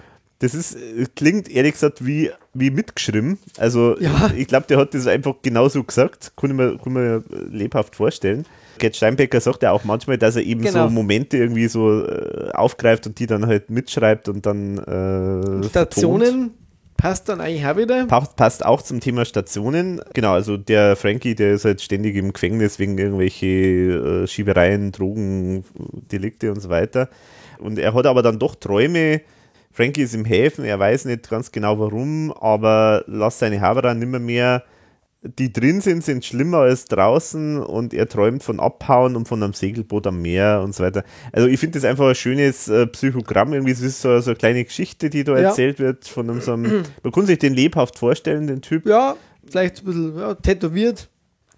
das 0.41 0.55
ist, 0.55 0.77
klingt 1.15 1.49
ehrlich 1.51 1.75
gesagt 1.75 2.05
wie, 2.05 2.31
wie 2.55 2.71
mitgeschrieben. 2.71 3.39
Also 3.59 3.97
Ja. 4.01 4.31
ich 4.37 4.49
glaube, 4.49 4.67
der 4.69 4.79
hat 4.79 4.95
das 4.95 5.07
einfach 5.07 5.35
genauso 5.43 5.85
gesagt. 5.85 6.33
Kann 6.37 6.51
ich 6.51 6.57
mir, 6.57 6.71
kann 6.79 6.87
ich 6.87 6.93
mir 6.93 7.23
lebhaft 7.51 7.95
vorstellen. 7.95 8.45
Gerd 8.79 8.97
Steinbecker 8.97 9.41
sagt 9.41 9.63
ja 9.63 9.73
auch 9.73 9.85
manchmal, 9.85 10.17
dass 10.17 10.37
er 10.37 10.43
eben 10.43 10.63
Genau. 10.63 10.89
so 10.89 10.91
Momente 10.91 11.37
irgendwie 11.37 11.69
so 11.69 12.05
äh, 12.07 12.51
aufgreift 12.55 13.07
und 13.07 13.19
die 13.19 13.27
dann 13.27 13.47
halt 13.47 13.69
mitschreibt 13.71 14.29
und 14.31 14.47
dann 14.47 14.79
äh, 14.79 14.83
vertont. 14.83 15.67
Stationen 15.67 16.51
passt 16.97 17.29
dann 17.29 17.43
eigentlich 17.43 17.67
auch 17.67 17.77
wieder. 17.77 18.07
Passt, 18.07 18.37
passt 18.37 18.65
auch 18.65 18.81
zum 18.81 19.01
Thema 19.01 19.27
Stationen. 19.27 20.01
Genau, 20.15 20.33
also 20.33 20.57
der 20.57 20.97
Frankie, 20.97 21.35
der 21.35 21.53
ist 21.55 21.67
halt 21.67 21.83
ständig 21.83 22.17
im 22.17 22.33
Gefängnis 22.33 22.79
wegen 22.79 22.97
irgendwelche 22.97 23.47
äh, 23.47 24.27
Schiebereien, 24.27 24.93
Drogen, 24.93 25.65
Delikte 26.11 26.51
und 26.51 26.61
so 26.61 26.71
weiter. 26.71 27.11
Und 27.59 27.79
er 27.79 27.93
hat 27.93 28.07
aber 28.07 28.23
dann 28.23 28.39
doch 28.39 28.55
Träume. 28.55 29.21
Frankie 29.73 30.03
ist 30.03 30.15
im 30.15 30.25
Häfen, 30.25 30.65
er 30.65 30.79
weiß 30.79 31.05
nicht 31.05 31.31
ganz 31.31 31.53
genau 31.53 31.79
warum, 31.79 32.33
aber 32.33 33.05
lass 33.07 33.39
seine 33.39 33.61
Haberer 33.61 33.95
nimmer 33.95 34.19
mehr. 34.19 34.65
Die 35.23 35.53
drin 35.53 35.83
sind, 35.83 36.03
sind 36.03 36.25
schlimmer 36.25 36.59
als 36.61 36.87
draußen 36.87 37.59
und 37.63 37.93
er 37.93 38.09
träumt 38.09 38.43
von 38.43 38.59
Abhauen 38.59 39.17
und 39.17 39.29
von 39.29 39.43
einem 39.43 39.53
Segelboot 39.53 40.07
am 40.07 40.23
Meer 40.23 40.63
und 40.65 40.75
so 40.75 40.83
weiter. 40.83 41.05
Also 41.31 41.47
ich 41.47 41.61
finde 41.61 41.79
das 41.79 41.85
einfach 41.85 42.09
ein 42.09 42.15
schönes 42.15 42.69
äh, 42.69 42.87
Psychogramm, 42.87 43.53
irgendwie 43.53 43.73
es 43.73 43.83
ist 43.83 44.01
so, 44.01 44.19
so 44.21 44.31
eine 44.31 44.37
kleine 44.39 44.65
Geschichte, 44.65 45.11
die 45.11 45.23
da 45.23 45.33
Ja. 45.39 45.49
erzählt 45.49 45.79
wird 45.79 46.09
von 46.09 46.31
einem, 46.31 46.41
so 46.41 46.55
einem 46.55 46.85
man 47.03 47.13
kann 47.13 47.27
sich 47.27 47.39
den 47.39 47.53
lebhaft 47.53 47.99
vorstellen, 47.99 48.47
den 48.47 48.63
Typ. 48.63 48.87
Ja, 48.87 49.15
vielleicht 49.47 49.81
ein 49.83 49.85
bisschen 49.85 50.19
ja, 50.19 50.35
tätowiert, 50.37 51.10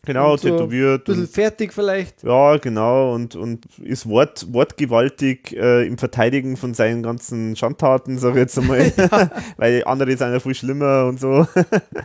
Genau, 0.05 0.37
so 0.37 0.49
tätowiert. 0.49 1.03
ein 1.03 1.05
bisschen 1.05 1.29
fertig 1.29 1.73
vielleicht. 1.73 2.25
ja, 2.25 2.57
genau, 2.57 3.15
und, 3.15 3.37
und 3.37 3.67
ist 3.79 4.09
wort, 4.09 4.53
wortgewaltig 4.53 5.57
äh, 5.57 5.87
im 5.87 5.97
Verteidigen 5.97 6.57
von 6.57 6.75
seinen 6.75 7.05
ganzen 7.05 7.55
Schandtaten, 7.55 8.19
sag 8.19 8.33
ich 8.33 8.39
jetzt 8.39 8.59
einmal. 8.59 8.93
Weil 9.59 9.85
andere 9.85 10.17
sind 10.17 10.33
ja 10.33 10.41
viel 10.41 10.57
schlimmer 10.57 11.07
und 11.07 11.21
so. 11.21 11.47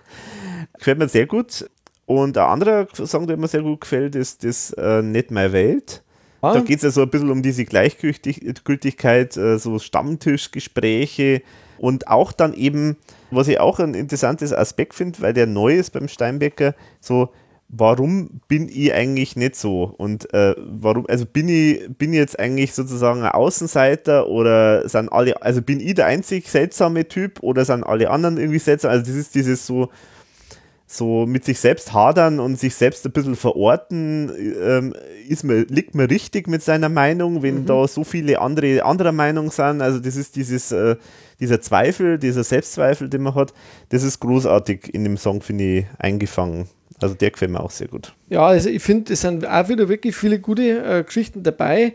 gefällt 0.77 0.99
mir 0.99 1.07
sehr 1.07 1.25
gut. 1.25 1.67
Und 2.05 2.37
ein 2.37 2.45
anderer 2.45 2.87
Song, 2.93 3.25
der 3.25 3.35
mir 3.35 3.47
sehr 3.47 3.63
gut 3.63 3.81
gefällt, 3.81 4.15
ist 4.15 4.43
das 4.43 4.71
äh, 4.73 5.01
Nicht 5.01 5.31
meine 5.31 5.51
Welt. 5.51 6.03
Ah, 6.41 6.53
Da 6.53 6.59
geht 6.59 6.77
es 6.77 6.83
ja 6.83 6.91
so 6.91 7.01
ein 7.01 7.09
bisschen 7.09 7.31
um 7.31 7.41
diese 7.41 7.65
Gleichgültigkeit, 7.65 9.35
äh, 9.37 9.57
so 9.57 9.79
Stammtischgespräche 9.79 11.41
und 11.79 12.07
auch 12.07 12.31
dann 12.31 12.53
eben, 12.53 12.97
was 13.31 13.47
ich 13.47 13.59
auch 13.59 13.79
ein 13.79 13.95
interessantes 13.95 14.53
Aspekt 14.53 14.93
finde, 14.93 15.19
weil 15.21 15.33
der 15.33 15.47
neu 15.47 15.75
ist 15.75 15.91
beim 15.91 16.07
Steinbecker, 16.07 16.75
so, 17.01 17.29
warum 17.69 18.41
bin 18.47 18.69
ich 18.69 18.93
eigentlich 18.93 19.35
nicht 19.35 19.55
so? 19.55 19.93
Und 19.97 20.33
äh, 20.33 20.55
warum, 20.57 21.05
also 21.07 21.25
bin 21.25 21.49
ich, 21.49 21.87
bin 21.97 22.13
ich 22.13 22.19
jetzt 22.19 22.39
eigentlich 22.39 22.73
sozusagen 22.73 23.23
ein 23.23 23.31
Außenseiter 23.31 24.27
oder 24.27 24.87
sind 24.87 25.11
alle, 25.11 25.41
also 25.41 25.61
bin 25.61 25.79
ich 25.79 25.95
der 25.95 26.05
einzig 26.05 26.49
seltsame 26.49 27.07
Typ 27.07 27.43
oder 27.43 27.65
sind 27.65 27.83
alle 27.83 28.09
anderen 28.09 28.37
irgendwie 28.37 28.59
seltsam? 28.59 28.91
Also 28.91 29.05
das 29.05 29.15
ist 29.15 29.35
dieses 29.35 29.65
so, 29.65 29.89
so 30.89 31.25
mit 31.25 31.43
sich 31.43 31.59
selbst 31.59 31.91
hadern 31.91 32.39
und 32.39 32.57
sich 32.57 32.73
selbst 32.73 33.05
ein 33.05 33.11
bisschen 33.11 33.35
verorten, 33.35 34.31
ähm, 34.63 34.93
ist 35.27 35.43
mir, 35.43 35.65
liegt 35.65 35.93
mir 35.93 36.09
richtig 36.09 36.47
mit 36.47 36.63
seiner 36.63 36.87
Meinung, 36.87 37.43
wenn 37.43 37.65
da 37.65 37.85
so 37.89 38.05
viele 38.05 38.39
andere 38.39 38.85
anderer 38.85 39.11
Meinung 39.11 39.51
sind. 39.51 39.81
Also 39.81 39.99
das 39.99 40.15
ist 40.15 40.37
dieses, 40.37 40.71
äh, 40.71 40.95
dieser 41.41 41.59
Zweifel, 41.59 42.17
dieser 42.17 42.45
Selbstzweifel, 42.45 43.09
den 43.09 43.23
man 43.23 43.35
hat, 43.35 43.53
das 43.89 44.03
ist 44.03 44.21
großartig 44.21 44.93
in 44.93 45.03
dem 45.03 45.17
Song, 45.17 45.41
finde 45.41 45.79
ich, 45.79 45.85
eingefangen. 45.99 46.69
Also 46.99 47.15
der 47.15 47.31
gefällt 47.31 47.51
mir 47.51 47.59
auch 47.59 47.71
sehr 47.71 47.87
gut. 47.87 48.13
Ja, 48.29 48.47
also 48.47 48.69
ich 48.69 48.81
finde, 48.81 49.13
es 49.13 49.21
sind 49.21 49.45
auch 49.47 49.69
wieder 49.69 49.87
wirklich 49.87 50.15
viele 50.15 50.39
gute 50.39 50.83
äh, 50.83 51.03
Geschichten 51.03 51.43
dabei. 51.43 51.93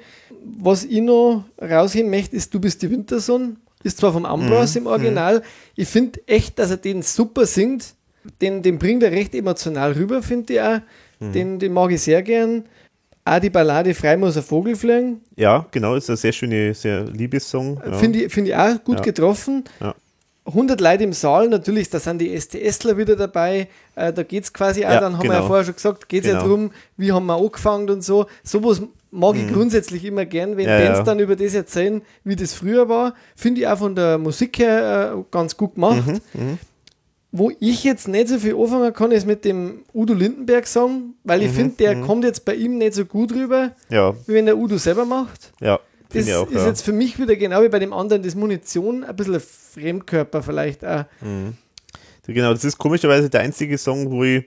Was 0.58 0.84
ich 0.84 1.00
noch 1.00 1.44
rausheben 1.60 2.10
möchte, 2.10 2.36
ist 2.36 2.52
Du 2.54 2.60
bist 2.60 2.82
die 2.82 2.90
Winterson. 2.90 3.56
Ist 3.82 3.98
zwar 3.98 4.12
vom 4.12 4.24
Ambrose 4.24 4.78
im 4.78 4.86
Original. 4.86 5.42
Ich 5.74 5.88
finde 5.88 6.20
echt, 6.26 6.58
dass 6.58 6.70
er 6.70 6.76
den 6.76 7.02
super 7.02 7.46
singt. 7.46 7.94
Den, 8.40 8.62
den 8.62 8.78
bringt 8.78 9.02
er 9.02 9.10
recht 9.10 9.34
emotional 9.34 9.92
rüber, 9.92 10.22
finde 10.22 10.52
ich 10.52 10.60
auch. 10.60 10.78
Den, 11.20 11.58
den 11.58 11.72
mag 11.72 11.90
ich 11.90 12.00
sehr 12.02 12.22
gern. 12.22 12.64
Auch 13.24 13.38
die 13.38 13.50
Ballade 13.50 13.94
Frei 13.94 14.16
muss 14.16 14.36
ein 14.36 14.42
Vogel 14.42 14.74
fliegen. 14.74 15.20
Ja, 15.36 15.66
genau, 15.70 15.94
ist 15.94 16.10
ein 16.10 16.16
sehr 16.16 16.32
schöner, 16.32 16.74
sehr 16.74 17.04
Liebessong. 17.04 17.80
Ja. 17.84 17.92
Finde 17.94 18.24
ich, 18.24 18.32
find 18.32 18.48
ich 18.48 18.54
auch 18.56 18.82
gut 18.82 18.96
Ja. 18.98 19.02
getroffen. 19.02 19.64
Ja. 19.80 19.94
100 20.44 20.80
Leute 20.80 21.04
im 21.04 21.12
Saal, 21.12 21.48
natürlich, 21.48 21.88
da 21.90 22.00
sind 22.00 22.18
die 22.20 22.38
STSler 22.38 22.96
wieder 22.96 23.14
dabei. 23.14 23.68
Äh, 23.94 24.12
da 24.12 24.22
geht 24.24 24.42
es 24.44 24.52
quasi 24.52 24.84
auch, 24.84 24.90
Ja, 24.90 25.00
dann 25.00 25.14
haben 25.16 25.22
wir 25.22 25.30
ja 25.30 25.36
genau. 25.36 25.46
vorher 25.46 25.64
schon 25.64 25.74
gesagt, 25.76 26.08
geht 26.08 26.22
es 26.24 26.26
ja 26.28 26.32
Genau. 26.38 26.44
darum, 26.46 26.70
wie 26.96 27.12
haben 27.12 27.26
wir 27.26 27.36
angefangen 27.36 27.88
und 27.90 28.02
so. 28.02 28.26
Sowas 28.42 28.82
mag 29.12 29.36
ich 29.36 29.52
grundsätzlich 29.52 30.04
immer 30.04 30.24
gern, 30.24 30.56
wenn 30.56 30.64
Mhm. 30.64 30.70
Ja, 30.70 30.78
Bands 30.80 30.98
ja. 30.98 31.04
dann 31.04 31.18
über 31.20 31.36
das 31.36 31.54
erzählen, 31.54 32.02
wie 32.24 32.34
das 32.34 32.54
früher 32.54 32.88
war. 32.88 33.14
Finde 33.36 33.60
ich 33.60 33.68
auch 33.68 33.78
von 33.78 33.94
der 33.94 34.18
Musik 34.18 34.58
her 34.58 35.14
äh, 35.16 35.22
ganz 35.30 35.56
gut 35.56 35.74
gemacht. 35.74 36.02
Mhm, 36.34 36.58
Wo 37.34 37.50
ich 37.60 37.84
jetzt 37.84 38.08
nicht 38.08 38.28
so 38.28 38.38
viel 38.38 38.54
anfangen 38.56 38.92
kann, 38.92 39.10
ist 39.12 39.26
mit 39.26 39.44
dem 39.44 39.84
Udo 39.94 40.12
Lindenberg-Song, 40.12 41.14
weil 41.24 41.38
Mhm, 41.40 41.46
ich 41.46 41.52
finde, 41.52 41.74
der 41.76 42.00
kommt 42.02 42.24
jetzt 42.24 42.44
bei 42.44 42.54
ihm 42.54 42.78
nicht 42.78 42.94
so 42.94 43.04
gut 43.04 43.32
rüber, 43.32 43.70
ja, 43.90 44.12
wie 44.26 44.34
wenn 44.34 44.46
der 44.46 44.58
Udo 44.58 44.76
selber 44.76 45.04
macht. 45.06 45.52
ja, 45.60 45.78
Das 46.12 46.30
auch. 46.34 46.48
ist 46.48 46.54
ja. 46.56 46.66
jetzt 46.68 46.82
für 46.82 46.92
mich 46.92 47.18
wieder 47.18 47.36
genau 47.36 47.62
wie 47.62 47.68
bei 47.68 47.78
dem 47.78 47.92
anderen, 47.92 48.22
das 48.22 48.34
Munition, 48.34 49.04
ein 49.04 49.16
bisschen 49.16 49.34
ein 49.34 49.40
Fremdkörper 49.40 50.42
vielleicht 50.42 50.84
auch. 50.84 51.04
Genau, 52.26 52.52
das 52.52 52.64
ist 52.64 52.78
komischerweise 52.78 53.28
der 53.28 53.40
einzige 53.40 53.76
Song, 53.78 54.10
wo 54.10 54.22
ich 54.24 54.44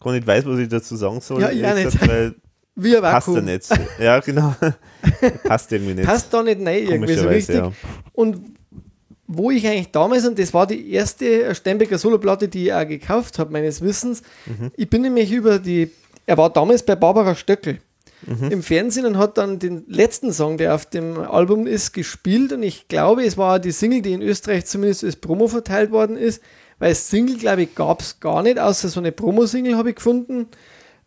gar 0.00 0.12
nicht 0.12 0.26
weiß, 0.26 0.44
was 0.46 0.58
ich 0.58 0.68
dazu 0.68 0.94
sagen 0.96 1.20
soll. 1.20 1.40
Ja, 1.42 1.48
ehrlich 1.50 1.84
nicht. 1.86 1.92
gesagt, 2.00 2.08
Weil 2.10 2.34
Wie 2.78 2.94
ein 2.94 3.02
passt 3.02 3.28
Vakuum. 3.28 3.48
er 3.48 3.54
nicht. 3.54 3.68
Ja, 3.98 4.20
genau. 4.20 4.54
passt 5.44 5.72
irgendwie 5.72 5.94
nicht. 5.94 6.06
Passt 6.06 6.32
da 6.32 6.42
nicht 6.42 6.58
rein, 6.60 6.86
irgendwie 6.86 7.14
so 7.14 7.26
richtig. 7.26 7.56
ja. 7.56 7.72
Und 8.12 8.38
wo 9.26 9.50
ich 9.50 9.66
eigentlich 9.66 9.90
damals, 9.90 10.24
und 10.26 10.38
das 10.38 10.52
war 10.54 10.66
die 10.66 10.92
erste 10.92 11.52
Steinbecker 11.54 11.98
Soloplatte, 11.98 12.48
die 12.48 12.66
ich 12.66 12.72
auch 12.74 12.86
gekauft 12.86 13.38
habe, 13.38 13.50
meines 13.50 13.80
Wissens, 13.80 14.22
Mhm. 14.46 14.70
ich 14.76 14.88
bin 14.90 15.02
nämlich 15.02 15.32
über 15.32 15.58
die, 15.58 15.90
er 16.26 16.36
war 16.38 16.52
damals 16.52 16.82
bei 16.84 16.94
Barbara 16.94 17.34
Stöckel 17.34 17.78
Mhm. 18.26 18.50
im 18.50 18.62
Fernsehen 18.62 19.06
und 19.06 19.18
hat 19.18 19.38
dann 19.38 19.58
den 19.58 19.84
letzten 19.88 20.32
Song, 20.32 20.58
der 20.58 20.74
auf 20.74 20.86
dem 20.86 21.18
Album 21.18 21.66
ist, 21.66 21.92
gespielt 21.92 22.52
und 22.52 22.62
ich 22.62 22.88
glaube, 22.88 23.24
es 23.24 23.36
war 23.36 23.58
die 23.58 23.70
Single, 23.72 24.02
die 24.02 24.12
in 24.12 24.22
Österreich 24.22 24.66
zumindest 24.66 25.04
als 25.04 25.16
Promo 25.16 25.48
verteilt 25.48 25.90
worden 25.92 26.16
ist, 26.16 26.42
weil 26.78 26.94
Single, 26.94 27.38
glaube 27.38 27.62
ich, 27.62 27.74
gab 27.74 28.00
es 28.02 28.20
gar 28.20 28.42
nicht, 28.42 28.58
außer 28.58 28.88
so 28.88 29.00
eine 29.00 29.12
Promo-Single 29.12 29.76
habe 29.76 29.90
ich 29.90 29.96
gefunden, 29.96 30.46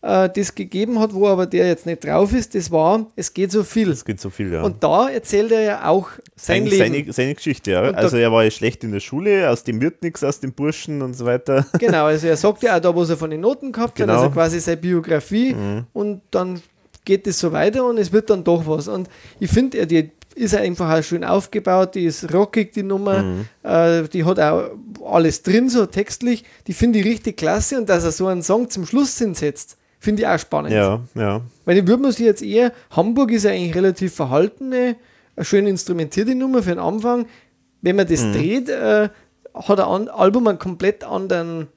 äh, 0.02 0.30
das 0.34 0.56
gegeben 0.56 0.98
hat, 0.98 1.14
wo 1.14 1.28
aber 1.28 1.46
der 1.46 1.68
jetzt 1.68 1.86
nicht 1.86 2.06
drauf 2.06 2.34
ist, 2.34 2.56
das 2.56 2.72
war 2.72 3.06
Es 3.18 3.34
geht 3.34 3.52
so 3.52 3.64
viel. 3.64 3.90
Es 3.91 4.06
geht 4.06 4.20
so 4.22 4.30
viel, 4.30 4.52
ja. 4.54 4.64
Und 4.64 4.82
da 4.84 5.10
erzählt 5.10 5.52
er 5.52 5.62
ja 5.62 5.88
auch 5.90 6.08
sein 6.38 6.62
Eigentlich 6.64 6.80
Leben. 6.80 6.94
seine, 7.04 7.14
seine 7.14 7.36
Geschichte, 7.36 7.72
ja. 7.72 7.82
Und 7.82 7.94
da- 7.94 7.98
Also 8.00 8.16
er 8.18 8.32
war 8.32 8.46
ja 8.46 8.50
schlecht 8.50 8.84
in 8.86 8.94
der 8.94 9.02
Schule, 9.02 9.50
aus 9.50 9.64
dem 9.66 9.82
wird 9.82 10.02
nichts, 10.02 10.24
aus 10.24 10.40
dem 10.40 10.54
Burschen 10.54 11.02
und 11.02 11.14
so 11.16 11.26
weiter. 11.26 11.66
Genau, 11.80 12.06
also 12.06 12.28
er 12.28 12.38
sagt 12.38 12.64
ja 12.64 12.78
auch 12.78 12.80
da, 12.80 12.96
was 12.96 13.10
er 13.10 13.18
von 13.18 13.30
den 13.30 13.41
Noten 13.41 13.74
gehabt 13.74 13.96
Genau. 13.96 14.14
hat, 14.14 14.20
also 14.22 14.32
quasi 14.34 14.60
seine 14.62 14.78
Biografie 14.78 15.56
und 15.94 16.22
dann 16.32 16.62
geht 17.05 17.27
es 17.27 17.39
so 17.39 17.51
weiter 17.51 17.85
und 17.85 17.97
es 17.97 18.11
wird 18.11 18.30
dann 18.30 18.43
doch 18.43 18.67
was. 18.67 18.88
Und 18.88 19.09
ich 19.39 19.49
finde, 19.49 19.85
die 19.88 20.11
ist 20.35 20.55
einfach 20.55 20.97
auch 20.97 21.03
schön 21.03 21.23
aufgebaut, 21.23 21.95
die 21.95 22.05
ist 22.05 22.34
rockig, 22.34 22.71
die 22.71 22.84
Nummer, 22.84 23.23
äh, 23.63 24.03
die 24.03 24.23
hat 24.23 24.39
auch 24.39 24.71
alles 25.05 25.43
drin, 25.43 25.69
so 25.69 25.85
textlich, 25.85 26.45
die 26.67 26.73
finde 26.73 26.99
ich 26.99 27.05
richtig 27.05 27.38
klasse 27.38 27.77
und 27.77 27.89
dass 27.89 28.03
er 28.03 28.11
so 28.11 28.27
einen 28.27 28.41
Song 28.41 28.69
zum 28.69 28.85
Schluss 28.85 29.17
hinsetzt, 29.17 29.77
finde 29.99 30.21
ich 30.21 30.27
auch 30.27 30.39
spannend. 30.39 30.71
Ja, 30.71 31.01
ja. 31.15 31.41
Weil 31.65 31.77
ich 31.77 31.88
würde 31.88 32.03
mir 32.03 32.11
sie 32.11 32.26
jetzt 32.26 32.41
eher, 32.41 32.71
Hamburg 32.91 33.31
ist 33.31 33.43
ja 33.43 33.51
eigentlich 33.51 33.76
relativ 33.76 34.13
verhaltene, 34.13 34.95
eine 35.35 35.45
schön 35.45 35.67
instrumentierte 35.67 36.35
Nummer 36.35 36.63
für 36.63 36.69
den 36.69 36.80
Anfang. 36.80 37.26
Wenn 37.81 37.95
man 37.95 38.07
das 38.07 38.21
dreht, 38.31 38.69
äh, 38.69 39.09
hat 39.53 39.80
ein 39.80 40.09
Album 40.09 40.47
einen 40.47 40.59
komplett 40.59 41.03
anderen 41.03 41.67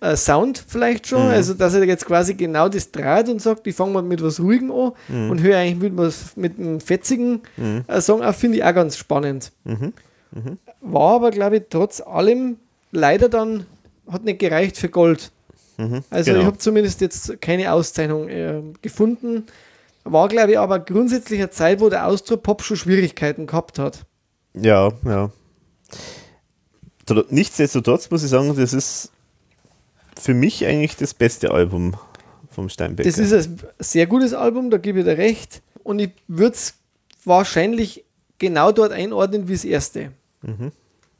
äh, 0.00 0.16
Sound 0.16 0.62
vielleicht 0.66 1.06
schon. 1.06 1.22
Also, 1.22 1.54
dass 1.54 1.74
er 1.74 1.84
jetzt 1.84 2.06
quasi 2.06 2.34
genau 2.34 2.68
das 2.68 2.90
dreht 2.90 3.28
und 3.28 3.40
sagt, 3.40 3.66
ich 3.66 3.74
fange 3.74 3.92
mal 3.92 4.02
mit 4.02 4.22
was 4.22 4.40
Ruhigem 4.40 4.70
an 4.70 4.92
und 5.08 5.40
höre 5.40 5.58
eigentlich 5.58 5.90
mit 5.92 5.96
was 5.96 6.36
mit 6.36 6.58
einem 6.58 6.80
fetzigen 6.80 7.40
äh, 7.86 8.00
Song 8.00 8.22
auf, 8.22 8.36
finde 8.36 8.58
ich 8.58 8.64
auch 8.64 8.74
ganz 8.74 8.96
spannend. 8.96 9.52
War 10.80 11.14
aber, 11.14 11.30
glaube 11.30 11.56
ich, 11.56 11.62
trotz 11.70 12.00
allem 12.00 12.56
leider 12.92 13.28
dann, 13.28 13.66
hat 14.10 14.24
nicht 14.24 14.38
gereicht 14.38 14.76
für 14.76 14.88
Gold. 14.88 15.30
Also 16.10 16.30
genau. 16.30 16.40
ich 16.40 16.46
habe 16.46 16.58
zumindest 16.58 17.00
jetzt 17.00 17.40
keine 17.42 17.72
Auszeichnung 17.72 18.28
äh, 18.28 18.62
gefunden. 18.80 19.44
War, 20.04 20.28
glaube 20.28 20.52
ich, 20.52 20.58
aber 20.58 20.78
grundsätzlich 20.78 21.40
eine 21.40 21.50
Zeit, 21.50 21.80
wo 21.80 21.88
der 21.88 22.06
Austropop 22.06 22.62
schon 22.62 22.76
Schwierigkeiten 22.76 23.46
gehabt 23.46 23.78
hat. 23.78 24.06
Ja, 24.54 24.92
ja. 25.04 25.30
Tr- 27.06 27.26
Nichtsdestotrotz 27.28 28.10
muss 28.10 28.22
ich 28.22 28.30
sagen, 28.30 28.54
das 28.56 28.72
ist 28.72 29.10
für 30.18 30.34
mich 30.34 30.64
eigentlich 30.66 30.96
das 30.96 31.14
beste 31.14 31.50
Album 31.50 31.94
vom 32.50 32.68
Steinbecker. 32.68 33.08
Das 33.08 33.18
ist 33.18 33.32
ein 33.32 33.58
sehr 33.78 34.06
gutes 34.06 34.32
Album, 34.32 34.70
da 34.70 34.78
gebe 34.78 35.00
ich 35.00 35.04
dir 35.04 35.18
recht. 35.18 35.62
Und 35.82 35.98
ich 35.98 36.10
würde 36.26 36.56
es 36.56 36.74
wahrscheinlich 37.24 38.04
genau 38.38 38.72
dort 38.72 38.92
einordnen 38.92 39.48
wie 39.48 39.52
das 39.52 39.64
erste. 39.64 40.12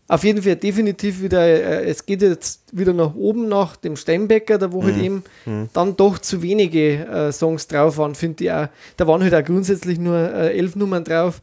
Auf 0.08 0.22
jeden 0.22 0.42
Fall 0.42 0.56
definitiv 0.56 1.20
wieder, 1.20 1.44
äh, 1.44 1.84
es 1.84 2.06
geht 2.06 2.22
jetzt 2.22 2.62
wieder 2.70 2.92
nach 2.92 3.14
oben 3.14 3.48
nach 3.48 3.74
dem 3.74 3.96
Steinbecker, 3.96 4.56
da 4.56 4.72
wo 4.72 4.84
halt 4.84 4.98
eben 4.98 5.24
dann 5.72 5.96
doch 5.96 6.18
zu 6.18 6.42
wenige 6.42 7.06
äh, 7.06 7.32
Songs 7.32 7.66
drauf 7.66 7.98
waren, 7.98 8.14
finde 8.14 8.44
ich 8.44 8.52
auch. 8.52 8.68
Da 8.96 9.06
waren 9.08 9.22
halt 9.22 9.34
auch 9.34 9.44
grundsätzlich 9.44 9.98
nur 9.98 10.16
äh, 10.16 10.56
elf 10.56 10.76
Nummern 10.76 11.02
drauf. 11.02 11.40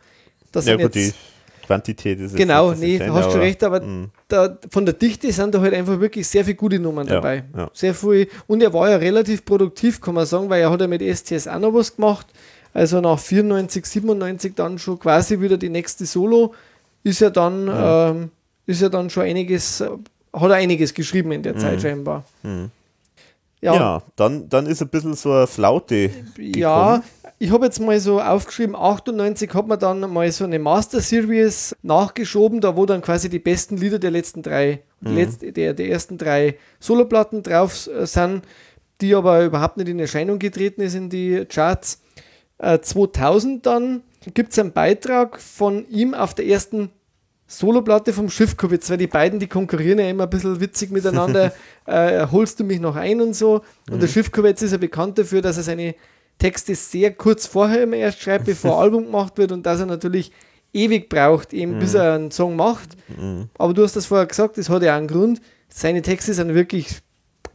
Das 0.54 0.66
ja 0.66 0.78
sind 0.78 0.84
gut, 0.84 0.96
jetzt 0.96 1.16
Quantität 1.66 2.20
ist 2.20 2.32
es 2.32 2.38
Genau, 2.38 2.72
nicht 2.72 2.80
nee, 2.82 2.92
Entscheidende, 2.94 3.20
hast 3.20 3.26
schon 3.26 3.34
aber- 3.36 3.42
recht, 3.44 3.64
aber 3.64 3.82
Mhm. 3.82 4.10
da, 4.28 4.58
von 4.70 4.86
der 4.86 4.94
Dichte 4.96 5.32
sind 5.32 5.56
da 5.56 5.62
halt 5.62 5.74
einfach 5.74 6.00
wirklich 6.00 6.28
sehr 6.28 6.44
viele 6.44 6.56
gute 6.56 6.80
Nummern 6.80 7.08
Ja, 7.08 7.16
dabei. 7.16 7.44
ja. 7.56 7.70
Sehr 7.74 7.94
viel. 7.94 8.28
Und 8.48 8.62
er 8.62 8.74
war 8.74 8.90
ja 8.90 8.98
relativ 8.98 9.46
produktiv, 9.46 10.00
kann 10.02 10.14
man 10.16 10.26
sagen, 10.26 10.50
weil 10.50 10.62
er 10.62 10.70
hat 10.72 10.82
ja 10.82 10.88
mit 10.88 11.02
STS 11.02 11.48
auch 11.48 11.60
noch 11.60 11.74
was 11.74 11.96
gemacht. 11.96 12.28
Also 12.74 13.00
nach 13.02 13.20
94, 13.20 13.86
97 13.86 14.54
dann 14.56 14.78
schon 14.80 15.00
quasi 15.00 15.40
wieder 15.40 15.58
die 15.58 15.70
nächste 15.70 16.06
Solo 16.06 16.54
ist 17.04 17.20
ja 17.22 17.30
dann, 17.30 17.70
ähm, 17.72 18.32
ist 18.66 18.82
ja 18.82 18.90
dann 18.90 19.10
schon 19.10 19.24
einiges, 19.24 19.82
hat 19.82 20.02
er 20.50 20.56
einiges 20.56 20.94
geschrieben 20.94 21.32
in 21.34 21.44
der 21.44 21.56
Zeit 21.58 21.82
scheinbar. 21.82 22.24
Mhm. 22.42 22.72
Ja, 23.62 23.76
Ja, 23.76 24.02
dann, 24.18 24.50
dann 24.50 24.66
ist 24.66 24.82
ein 24.82 24.90
bisschen 24.90 25.14
so 25.14 25.32
eine 25.32 25.48
Flaute. 25.48 26.10
Ja, 26.38 27.02
ich 27.40 27.52
habe 27.52 27.66
jetzt 27.66 27.80
mal 27.80 28.00
so 28.00 28.22
aufgeschrieben, 28.22 28.76
98 28.76 29.54
hat 29.54 29.68
man 29.68 29.80
dann 29.80 30.00
mal 30.12 30.32
so 30.32 30.44
eine 30.44 30.60
Master 30.60 31.02
Series 31.02 31.76
nachgeschoben, 31.82 32.62
da 32.62 32.76
wo 32.76 32.86
dann 32.86 33.02
quasi 33.02 33.30
die 33.30 33.40
besten 33.40 33.78
Lieder 33.78 34.00
der 34.00 34.12
letzten 34.12 34.42
drei, 34.42 34.84
die, 35.02 35.10
letzte, 35.10 35.52
der, 35.52 35.74
der 35.74 35.90
ersten 35.90 36.18
drei 36.18 36.58
Soloplatten 36.80 37.44
drauf 37.44 37.88
äh, 37.88 38.06
sind, 38.06 38.44
die 39.02 39.16
aber 39.16 39.44
überhaupt 39.44 39.78
nicht 39.78 39.90
in 39.90 40.00
Erscheinung 40.00 40.40
getreten 40.40 40.82
ist 40.82 40.96
in 40.96 41.10
die 41.10 41.46
Charts. 41.46 42.02
Äh, 42.60 42.80
2000 42.80 43.66
dann 43.66 44.04
gibt 44.34 44.54
es 44.54 44.60
einen 44.60 44.72
Beitrag 44.72 45.40
von 45.40 45.88
ihm 45.90 46.14
auf 46.14 46.34
der 46.34 46.46
ersten 46.46 46.92
Soloplatte 47.46 48.14
vom 48.14 48.30
Schiffkowitz, 48.30 48.90
weil 48.90 48.98
die 48.98 49.08
beiden, 49.08 49.40
die 49.40 49.48
konkurrieren 49.48 50.00
ja 50.00 50.10
immer 50.10 50.24
ein 50.24 50.30
bisschen 50.30 50.60
witzig 50.60 50.92
miteinander. 50.92 51.54
äh, 51.86 52.26
holst 52.32 52.60
du 52.60 52.64
mich 52.64 52.80
noch 52.80 52.96
ein 52.96 53.22
und 53.22 53.36
so. 53.36 53.62
Und 53.92 54.02
der 54.02 54.08
Schiffkowitz 54.08 54.62
ist 54.62 54.72
ja 54.72 54.78
bekannt 54.78 55.18
dafür, 55.18 55.42
dass 55.42 55.58
er 55.58 55.64
seine 55.64 55.96
Texte 56.40 56.76
sehr 56.76 57.14
kurz 57.14 57.46
vorher 57.48 57.84
immer 57.84 57.96
erst 57.98 58.22
schreibt, 58.22 58.46
bevor 58.46 58.78
ein 58.78 58.84
Album 58.84 59.06
gemacht 59.06 59.38
wird 59.38 59.52
und 59.52 59.66
dass 59.66 59.80
er 59.80 59.86
natürlich 59.86 60.32
ewig 60.74 61.08
braucht, 61.10 61.54
eben 61.54 61.78
bis 61.80 61.94
er 61.94 62.14
einen 62.14 62.32
Song 62.32 62.56
macht. 62.56 62.90
Aber 63.58 63.74
du 63.74 63.84
hast 63.84 63.96
das 63.96 64.06
vorher 64.08 64.26
gesagt, 64.26 64.58
das 64.58 64.70
hat 64.70 64.82
ja 64.84 64.98
einen 64.98 65.08
Grund. 65.08 65.40
Seine 65.70 66.02
Texte 66.02 66.34
sind 66.34 66.54
wirklich 66.54 67.00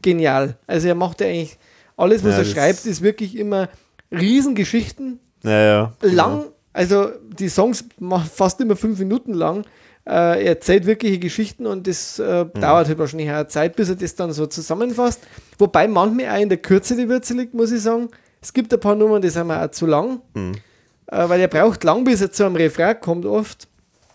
genial. 0.02 0.56
Also 0.66 0.88
er 0.88 0.94
macht 0.94 1.20
ja 1.20 1.26
eigentlich 1.26 1.59
alles, 1.96 2.22
was 2.24 2.32
Ja, 2.32 2.38
er 2.38 2.44
schreibt, 2.44 2.86
ist 2.86 3.02
wirklich 3.02 3.36
immer 3.36 3.68
Riesengeschichten, 4.12 5.18
Naja, 5.42 5.92
lang, 6.02 6.44
also 6.72 7.09
die 7.38 7.48
Songs 7.48 7.84
ma- 7.98 8.20
fast 8.20 8.60
immer 8.60 8.76
fünf 8.76 8.98
Minuten 8.98 9.34
lang. 9.34 9.62
Äh, 10.06 10.10
er 10.10 10.46
erzählt 10.46 10.86
wirkliche 10.86 11.18
Geschichten 11.18 11.66
und 11.66 11.86
das 11.86 12.18
äh, 12.18 12.46
dauert 12.60 12.88
halt 12.88 12.98
wahrscheinlich 12.98 13.28
eine 13.30 13.46
Zeit, 13.48 13.76
bis 13.76 13.88
er 13.90 13.96
das 13.96 14.14
dann 14.14 14.32
so 14.32 14.46
zusammenfasst. 14.46 15.20
Wobei 15.59 15.86
manchmal 15.88 16.28
auch 16.36 16.40
in 16.40 16.48
der 16.48 16.59
Kürze 16.59 16.96
die 16.96 17.09
Würze 17.09 17.34
liegt, 17.34 17.52
muss 17.55 17.72
ich 17.72 17.82
sagen. 17.82 18.09
Es 18.40 18.52
gibt 18.52 18.73
ein 18.73 18.81
paar 18.81 18.94
Nummern, 18.94 19.20
die 19.23 19.28
sind 19.31 19.47
mir 19.47 19.62
auch 19.65 19.70
zu 19.70 19.86
lang, 19.86 20.20
äh, 20.35 21.28
weil 21.28 21.40
er 21.40 21.48
braucht 21.48 21.82
lang, 21.85 22.05
bis 22.05 22.20
er 22.20 22.31
zu 22.31 22.44
einem 22.44 22.56
Refrain 22.56 23.01
kommt 23.01 23.27
oft. 23.27 23.66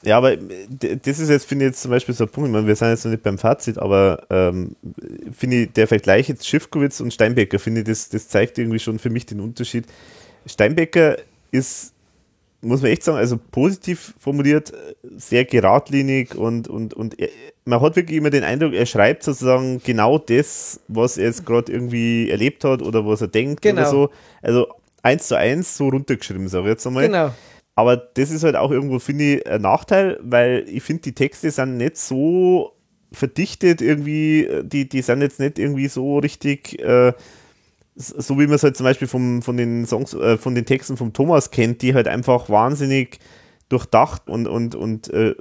Ja, 0.05 0.17
aber 0.17 0.35
d- 0.35 0.97
das 1.01 1.19
ist 1.19 1.29
jetzt, 1.29 1.45
finde 1.45 1.65
ich, 1.65 1.71
jetzt 1.71 1.81
zum 1.81 1.91
Beispiel 1.91 2.13
so 2.13 2.25
ein 2.25 2.29
Punkt, 2.29 2.49
ich 2.49 2.53
meine, 2.53 2.67
wir 2.67 2.75
sind 2.75 2.89
jetzt 2.89 3.05
noch 3.05 3.11
nicht 3.11 3.23
beim 3.23 3.37
Fazit, 3.37 3.77
aber 3.77 4.25
ähm, 4.29 4.75
finde 5.31 5.61
ich, 5.63 5.71
der 5.73 5.87
Vergleich 5.87 6.27
jetzt 6.27 6.47
Schiffkowitz 6.47 6.99
und 6.99 7.13
Steinbecker, 7.13 7.57
finde 7.57 7.81
ich, 7.81 7.87
das, 7.87 8.09
das 8.09 8.27
zeigt 8.27 8.57
irgendwie 8.57 8.79
schon 8.79 8.99
für 8.99 9.09
mich 9.09 9.25
den 9.25 9.39
Unterschied. 9.39 9.85
Steinbecker 10.45 11.17
ist, 11.51 11.93
muss 12.61 12.81
man 12.81 12.91
echt 12.91 13.03
sagen, 13.03 13.17
also 13.17 13.37
positiv 13.51 14.13
formuliert, 14.19 14.73
sehr 15.15 15.45
geradlinig 15.45 16.35
und, 16.35 16.67
und, 16.67 16.93
und 16.93 17.15
man 17.65 17.81
hat 17.81 17.95
wirklich 17.95 18.17
immer 18.17 18.29
den 18.29 18.43
Eindruck, 18.43 18.73
er 18.73 18.85
schreibt 18.85 19.23
sozusagen 19.23 19.81
genau 19.83 20.17
das, 20.17 20.79
was 20.87 21.17
er 21.17 21.25
jetzt 21.25 21.45
gerade 21.45 21.71
irgendwie 21.71 22.29
erlebt 22.29 22.63
hat 22.63 22.81
oder 22.81 23.05
was 23.05 23.21
er 23.21 23.27
denkt 23.27 23.61
Genau. 23.61 23.81
oder 23.81 23.89
so. 23.89 24.09
Also 24.41 24.67
eins 25.01 25.27
zu 25.27 25.37
eins 25.37 25.77
so 25.77 25.89
runtergeschrieben, 25.89 26.47
sage 26.47 26.65
ich 26.65 26.71
jetzt 26.71 26.87
einmal. 26.87 27.07
Genau. 27.07 27.31
Aber 27.75 27.97
das 27.97 28.29
ist 28.31 28.43
halt 28.43 28.55
auch 28.55 28.71
irgendwo, 28.71 28.99
finde 28.99 29.23
ich, 29.37 29.47
ein 29.47 29.61
Nachteil, 29.61 30.19
weil 30.21 30.65
ich 30.67 30.83
finde, 30.83 31.01
die 31.03 31.13
Texte 31.15 31.49
sind 31.49 31.77
nicht 31.77 31.97
so 31.97 32.73
verdichtet 33.11 33.81
irgendwie, 33.81 34.49
die, 34.63 34.89
die 34.89 35.01
sind 35.01 35.21
jetzt 35.21 35.39
nicht 35.39 35.59
irgendwie 35.59 35.87
so 35.87 36.19
richtig, 36.19 36.79
äh, 36.79 37.13
so 37.95 38.39
wie 38.39 38.47
man 38.47 38.55
es 38.55 38.63
halt 38.63 38.75
zum 38.75 38.85
Beispiel 38.85 39.07
vom, 39.07 39.41
von 39.41 39.55
den 39.57 39.85
Songs, 39.85 40.13
äh, 40.13 40.37
von 40.37 40.55
den 40.55 40.65
Texten 40.65 40.97
vom 40.97 41.13
Thomas 41.13 41.51
kennt, 41.51 41.81
die 41.81 41.93
halt 41.93 42.07
einfach 42.07 42.49
wahnsinnig 42.49 43.19
durchdacht 43.69 44.29
und, 44.29 44.47
und, 44.47 44.75
und 44.75 45.09
äh, 45.13 45.35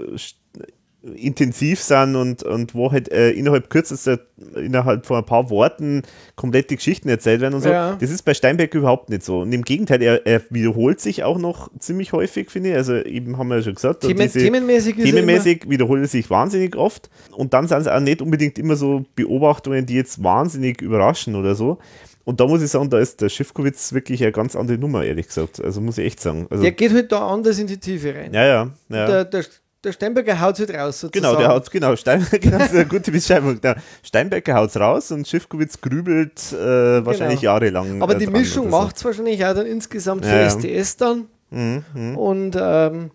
intensiv 1.17 1.81
sind 1.81 2.15
und, 2.17 2.43
und 2.45 2.75
wo 2.75 2.93
halt 2.93 3.11
äh, 3.11 3.31
innerhalb 3.33 3.71
kürzester, 3.71 4.21
innerhalb 4.55 5.05
von 5.05 5.17
ein 5.19 5.25
paar 5.27 5.51
Worten 5.51 6.03
komplette 6.37 6.77
Geschichten 6.77 7.09
erzählt 7.09 7.41
werden 7.41 7.55
und 7.55 7.63
so. 7.63 7.71
Ja. 7.71 7.97
Das 8.01 8.11
ist 8.11 8.23
bei 8.23 8.35
Steinbeck 8.35 8.73
überhaupt 8.75 9.11
nicht 9.11 9.25
so. 9.25 9.41
Und 9.41 9.53
im 9.53 9.63
Gegenteil, 9.63 10.01
er, 10.03 10.27
er 10.27 10.43
wiederholt 10.51 11.01
sich 11.01 11.25
auch 11.25 11.39
noch 11.39 11.71
ziemlich 11.79 12.13
häufig, 12.13 12.51
finde 12.51 12.71
ich. 12.71 12.77
Also 12.77 12.95
eben 12.97 13.37
haben 13.37 13.49
wir 13.49 13.57
ja 13.57 13.63
schon 13.63 13.75
gesagt. 13.75 14.03
Themen, 14.03 14.21
diese- 14.21 14.39
themenmäßig 14.39 14.99
er 14.99 15.05
Themenmäßig 15.05 15.69
wiederholt 15.69 16.03
er 16.03 16.09
sich 16.09 16.31
wahnsinnig 16.31 16.77
oft 16.77 17.11
und 17.33 17.53
dann 17.53 17.67
sind 17.67 17.79
es 17.81 17.89
auch 17.89 18.01
nicht 18.01 18.23
unbedingt 18.23 18.59
immer 18.59 18.77
so 18.77 19.05
Beobachtungen, 19.17 19.85
die 19.87 19.95
jetzt 19.95 20.23
wahnsinnig 20.23 20.81
überraschen 20.81 21.35
oder 21.35 21.55
so. 21.55 21.79
Und 22.25 22.39
da 22.39 22.47
muss 22.47 22.63
ich 22.63 22.71
sagen, 22.71 22.89
da 22.89 23.01
ist 23.01 23.21
der 23.21 23.29
Schiffkowitz 23.29 23.93
wirklich 23.93 24.23
eine 24.23 24.31
ganz 24.31 24.55
andere 24.55 24.79
Nummer, 24.79 25.03
ehrlich 25.03 25.27
gesagt. 25.27 25.61
Also 25.61 25.81
muss 25.81 25.99
ich 25.99 26.07
echt 26.07 26.21
sagen. 26.21 26.47
Also, 26.51 26.63
der 26.63 26.71
geht 26.71 26.93
halt 26.95 27.11
da 27.11 27.27
anders 27.27 27.59
in 27.59 27.67
die 27.67 27.79
Tiefe 27.79 28.15
rein. 28.15 28.33
ja, 28.33 28.47
ja, 28.47 28.71
ja. 28.91 29.07
Der, 29.07 29.25
der, 29.25 29.45
der 29.85 29.93
Steinberger 29.93 30.41
haut 30.41 30.59
halt 30.59 30.71
raus 30.75 31.01
sozusagen. 31.01 31.35
Genau, 31.35 31.37
der 31.39 31.49
haut, 31.55 31.71
genau, 31.71 31.97
Stein, 31.97 32.27
genau, 32.41 32.59
das 32.59 32.69
ist 32.69 32.75
eine 32.77 32.87
gute 32.87 33.11
Beschreibung. 33.11 33.61
Der 33.61 33.77
Steinbecker 34.03 34.55
haut's 34.55 34.77
raus 34.77 35.11
und 35.11 35.27
Schiffkowitz 35.27 35.81
grübelt 35.81 36.53
äh, 36.53 37.05
wahrscheinlich 37.05 37.41
Genau. 37.41 37.53
jahrelang. 37.55 38.03
Aber 38.03 38.15
äh, 38.15 38.19
die 38.19 38.27
dran 38.27 38.35
Mischung 38.35 38.71
so. 38.71 38.71
macht 38.71 38.97
es 38.97 39.05
wahrscheinlich 39.05 39.45
auch 39.45 39.55
dann 39.55 39.67
insgesamt 39.67 40.25
für 40.25 40.31
Ja. 40.33 40.49
STS 40.51 40.97
dann. 40.97 41.27
Mhm, 41.51 41.85
mhm. 41.95 42.17
Und 42.17 42.57
ähm, 42.59 43.11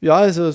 ja, 0.00 0.16
also 0.16 0.52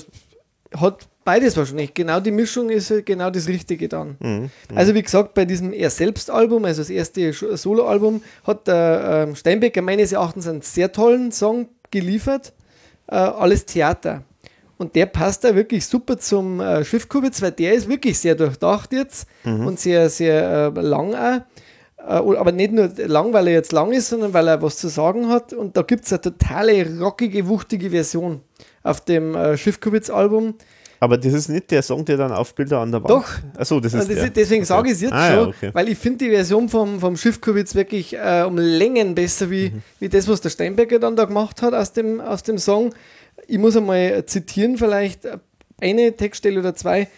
hat 0.76 1.06
beides 1.24 1.56
wahrscheinlich. 1.56 1.94
Genau 1.94 2.20
die 2.20 2.30
Mischung 2.32 2.68
ist 2.70 2.90
halt 2.90 3.06
genau 3.06 3.30
das 3.30 3.46
Richtige 3.48 3.88
dann. 3.88 4.16
Mhm. 4.20 4.50
Also 4.74 4.94
wie 4.94 5.02
gesagt, 5.02 5.34
bei 5.34 5.44
diesem 5.44 5.72
Er 5.72 5.90
selbst 5.90 6.30
Album, 6.30 6.64
also 6.64 6.82
das 6.82 6.90
erste 6.90 7.32
Soloalbum, 7.32 8.22
hat 8.44 8.66
der 8.66 9.26
ähm, 9.28 9.36
Steinbecker 9.36 9.82
meines 9.82 10.12
Erachtens 10.12 10.46
einen 10.48 10.62
sehr 10.62 10.90
tollen 10.92 11.30
Song 11.32 11.68
geliefert. 11.90 12.52
Äh, 13.06 13.14
alles 13.16 13.64
Theater. 13.66 14.22
Und 14.76 14.94
der 14.96 15.06
passt 15.06 15.44
da 15.44 15.54
wirklich 15.54 15.86
super 15.86 16.18
zum 16.18 16.60
äh, 16.60 16.84
Schiffkubitz, 16.84 17.40
weil 17.42 17.52
der 17.52 17.74
ist 17.74 17.88
wirklich 17.88 18.18
sehr 18.18 18.34
durchdacht 18.34 18.92
jetzt 18.92 19.26
und 19.44 19.78
sehr, 19.78 20.10
sehr 20.10 20.72
äh, 20.76 20.80
lang 20.80 21.14
auch. 21.14 21.40
Äh, 21.98 22.36
aber 22.36 22.52
nicht 22.52 22.72
nur 22.72 22.90
lang, 23.06 23.32
weil 23.32 23.46
er 23.48 23.54
jetzt 23.54 23.72
lang 23.72 23.92
ist, 23.92 24.08
sondern 24.08 24.32
weil 24.34 24.48
er 24.48 24.60
was 24.62 24.76
zu 24.78 24.88
sagen 24.88 25.28
hat. 25.28 25.52
Und 25.52 25.76
da 25.76 25.82
gibt 25.82 26.04
es 26.04 26.12
eine 26.12 26.20
totale 26.20 26.98
rockige, 27.00 27.46
wuchtige 27.46 27.90
Version 27.90 28.40
auf 28.82 29.00
dem 29.02 29.34
äh, 29.34 29.56
Schiffkubitz-Album. 29.56 30.54
Aber 31.00 31.18
das 31.18 31.32
ist 31.34 31.48
nicht 31.48 31.70
der 31.70 31.82
Song, 31.82 32.04
der 32.04 32.16
dann 32.16 32.32
auf 32.32 32.54
Bilder 32.54 32.78
an 32.80 32.90
der 32.90 33.02
Wand. 33.02 33.10
Doch. 33.10 33.28
Achso, 33.58 33.78
das 33.78 33.92
ist 33.92 34.00
Also 34.00 34.12
das, 34.12 34.20
der. 34.22 34.30
deswegen 34.30 34.64
sage 34.64 34.88
ich 34.88 34.94
es 34.94 35.00
jetzt 35.02 35.12
Ah, 35.12 35.28
schon, 35.28 35.36
ja, 35.36 35.46
okay. 35.48 35.70
weil 35.74 35.88
ich 35.88 35.98
finde 35.98 36.24
die 36.24 36.30
Version 36.30 36.68
vom, 36.68 36.98
vom 37.00 37.16
Schiffkubitz 37.16 37.74
wirklich 37.74 38.14
äh, 38.16 38.44
um 38.46 38.56
Längen 38.56 39.14
besser 39.14 39.50
wie, 39.50 39.70
Mhm. 39.70 39.82
wie 40.00 40.08
das, 40.08 40.28
was 40.28 40.40
der 40.40 40.48
Steinbecker 40.50 40.98
dann 40.98 41.14
da 41.16 41.26
gemacht 41.26 41.60
hat 41.62 41.74
aus 41.74 41.92
dem, 41.92 42.20
aus 42.20 42.42
dem 42.42 42.56
Song. 42.58 42.94
Ich 43.46 43.58
muss 43.58 43.76
einmal 43.76 44.24
zitieren, 44.26 44.78
vielleicht 44.78 45.28
eine 45.80 46.16
Textstelle 46.16 46.60
oder 46.60 46.74
zwei. 46.74 47.08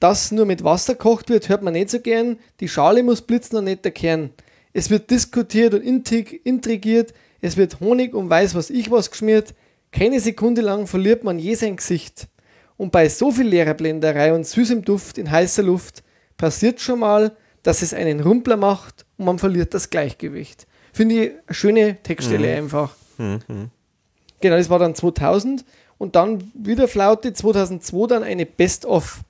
Das 0.00 0.32
nur 0.32 0.46
mit 0.46 0.64
Wasser 0.64 0.94
kocht 0.94 1.28
wird, 1.30 1.48
hört 1.48 1.62
man 1.62 1.72
nicht 1.72 1.90
so 1.90 2.00
gern. 2.00 2.38
Die 2.60 2.68
Schale 2.68 3.02
muss 3.02 3.22
blitzen 3.22 3.58
und 3.58 3.64
nicht 3.64 3.84
der 3.84 3.92
Kern. 3.92 4.30
Es 4.72 4.90
wird 4.90 5.10
diskutiert 5.10 5.74
und 5.74 5.82
intrig, 5.82 6.44
intrigiert. 6.44 7.14
Es 7.40 7.56
wird 7.56 7.80
Honig 7.80 8.14
und 8.14 8.28
weiß 8.28 8.54
was 8.54 8.70
ich 8.70 8.90
was 8.90 9.10
geschmiert. 9.10 9.54
Keine 9.92 10.20
Sekunde 10.20 10.60
lang 10.60 10.86
verliert 10.86 11.24
man 11.24 11.38
je 11.38 11.54
sein 11.54 11.76
Gesicht. 11.76 12.28
Und 12.76 12.92
bei 12.92 13.08
so 13.08 13.30
viel 13.30 13.46
Lehrerblenderei 13.46 14.32
und 14.32 14.46
süßem 14.46 14.84
Duft 14.84 15.18
in 15.18 15.30
heißer 15.30 15.62
Luft 15.62 16.02
passiert 16.36 16.80
schon 16.80 17.00
mal, 17.00 17.36
dass 17.62 17.82
es 17.82 17.94
einen 17.94 18.20
Rumpler 18.20 18.56
macht 18.56 19.04
und 19.16 19.26
man 19.26 19.38
verliert 19.38 19.74
das 19.74 19.90
Gleichgewicht. 19.90 20.66
Finde 20.92 21.14
ich 21.14 21.30
eine 21.30 21.54
schöne 21.54 21.96
Textstelle 22.02 22.56
einfach. 22.56 22.94
Mhm. 23.18 23.70
Genau, 24.40 24.56
das 24.56 24.70
war 24.70 24.78
dann 24.78 24.94
2000 24.94 25.64
und 25.98 26.16
dann 26.16 26.50
wieder 26.54 26.88
Flaute 26.88 27.32
2002 27.32 28.06
dann 28.06 28.22
eine 28.22 28.46
Best-of 28.46 29.20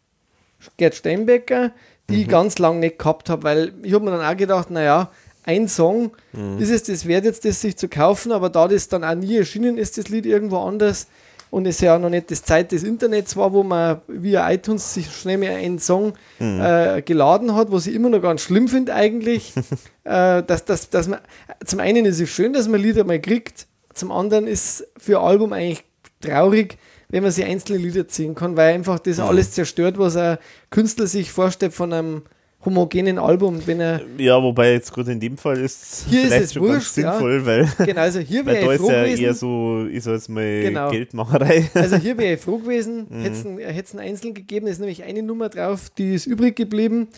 Gerd 0.77 0.95
Steinbecker, 0.95 1.73
die 2.11 2.23
ich 2.23 2.29
ganz 2.29 2.59
lang 2.59 2.81
nicht 2.81 2.99
gehabt 2.99 3.31
habe, 3.31 3.43
weil 3.43 3.73
ich 3.83 3.93
habe 3.95 4.05
mir 4.05 4.11
dann 4.11 4.25
auch 4.25 4.37
gedacht, 4.37 4.71
naja, 4.71 5.11
ein 5.45 5.69
Song 5.69 6.11
ist 6.59 6.71
es 6.71 6.83
das 6.83 7.07
wert 7.07 7.25
jetzt, 7.25 7.45
das 7.45 7.61
sich 7.61 7.77
zu 7.77 7.89
kaufen, 7.89 8.33
aber 8.33 8.51
da 8.51 8.69
das 8.69 8.89
dann 8.89 9.05
auch 9.05 9.15
nie 9.15 9.37
erschienen 9.37 9.79
ist, 9.79 9.97
das 9.97 10.09
Lied 10.09 10.27
irgendwo 10.27 10.59
anders 10.59 11.07
und 11.51 11.67
es 11.67 11.81
ja 11.81 11.97
auch 11.97 12.01
noch 12.01 12.11
nicht 12.11 12.31
das 12.31 12.43
Zeit 12.43 12.73
des 12.73 12.83
Internets 12.83 13.37
war, 13.37 13.53
wo 13.53 13.63
man 13.63 14.01
via 14.07 14.51
iTunes 14.51 14.93
sich 14.93 15.11
schnell 15.11 15.39
mehr 15.39 15.57
einen 15.57 15.79
Song 15.79 16.13
äh, 16.39 17.03
geladen 17.03 17.55
hat, 17.55 17.73
was 17.73 17.87
ich 17.87 17.95
immer 17.95 18.11
noch 18.11 18.21
ganz 18.21 18.43
schlimm 18.43 18.69
finde 18.69 18.95
eigentlich, 18.95 19.55
äh, 20.05 20.43
dass, 20.43 20.65
dass, 20.65 20.91
dass 20.91 21.09
man, 21.09 21.21
zum 21.65 21.81
einen 21.81 22.05
ist 22.05 22.21
es 22.21 22.29
schön, 22.29 22.53
dass 22.53 22.69
man 22.69 22.81
Lieder 22.81 23.05
mal 23.05 23.21
kriegt, 23.21 23.67
zum 23.99 24.11
anderen 24.13 24.47
ist 24.47 24.87
für 24.97 25.21
Album 25.21 25.53
eigentlich 25.53 25.85
traurig, 26.21 26.79
wenn 27.11 27.23
man 27.23 27.33
sich 27.33 27.45
einzelne 27.45 27.79
Lieder 27.79 28.07
ziehen 28.09 28.35
kann, 28.35 28.57
weil 28.57 28.75
einfach 28.75 28.99
das 28.99 29.19
alles 29.21 29.53
zerstört, 29.53 29.99
was 29.99 30.17
ein 30.17 30.39
Künstler 30.71 31.07
sich 31.07 31.31
vorstellt 31.33 31.73
von 31.73 31.93
einem 31.93 32.23
homogenen 32.65 33.19
Album. 33.19 33.61
Wenn 33.67 33.81
er, 33.81 34.01
Ja, 34.19 34.43
wobei 34.43 34.73
jetzt 34.73 34.93
gerade 34.93 35.13
in 35.13 35.21
dem 35.21 35.37
Fall 35.39 35.59
ist 35.59 36.07
Hier 36.11 36.23
ist 36.23 36.27
vielleicht 36.29 36.45
es 36.47 36.53
schon 36.55 36.63
ganz 36.67 36.75
wurscht, 36.75 36.97
ja. 36.99 37.13
sinnvoll, 37.13 37.47
weil, 37.47 37.69
genau, 37.87 38.01
also 38.01 38.19
hier 38.19 38.45
wäre 38.47 38.59
ich 38.59 38.71
ist 38.73 38.81
froh 38.81 38.91
ja 38.91 39.05
gewesen. 39.05 39.25
eher 39.25 39.35
so, 39.35 39.87
ich 39.91 40.03
sag 40.03 40.15
jetzt 40.15 40.29
mal, 40.29 40.63
Genau. 40.63 40.91
Geldmacherei. 40.91 41.71
Also 41.75 41.97
hier 41.97 42.19
wäre 42.19 42.35
ich 42.35 42.41
froh 42.41 42.59
gewesen, 42.59 43.07
Mhm. 43.09 43.23
hätte 43.23 43.81
es 43.85 43.93
einen 43.93 44.01
einzeln 44.01 44.35
gegeben, 44.35 44.67
da 44.67 44.73
ist 44.73 44.81
nämlich 44.81 45.03
eine 45.05 45.23
Nummer 45.23 45.49
drauf, 45.49 45.89
die 45.97 46.15
ist 46.15 46.27
übrig 46.27 46.57
geblieben 46.57 47.09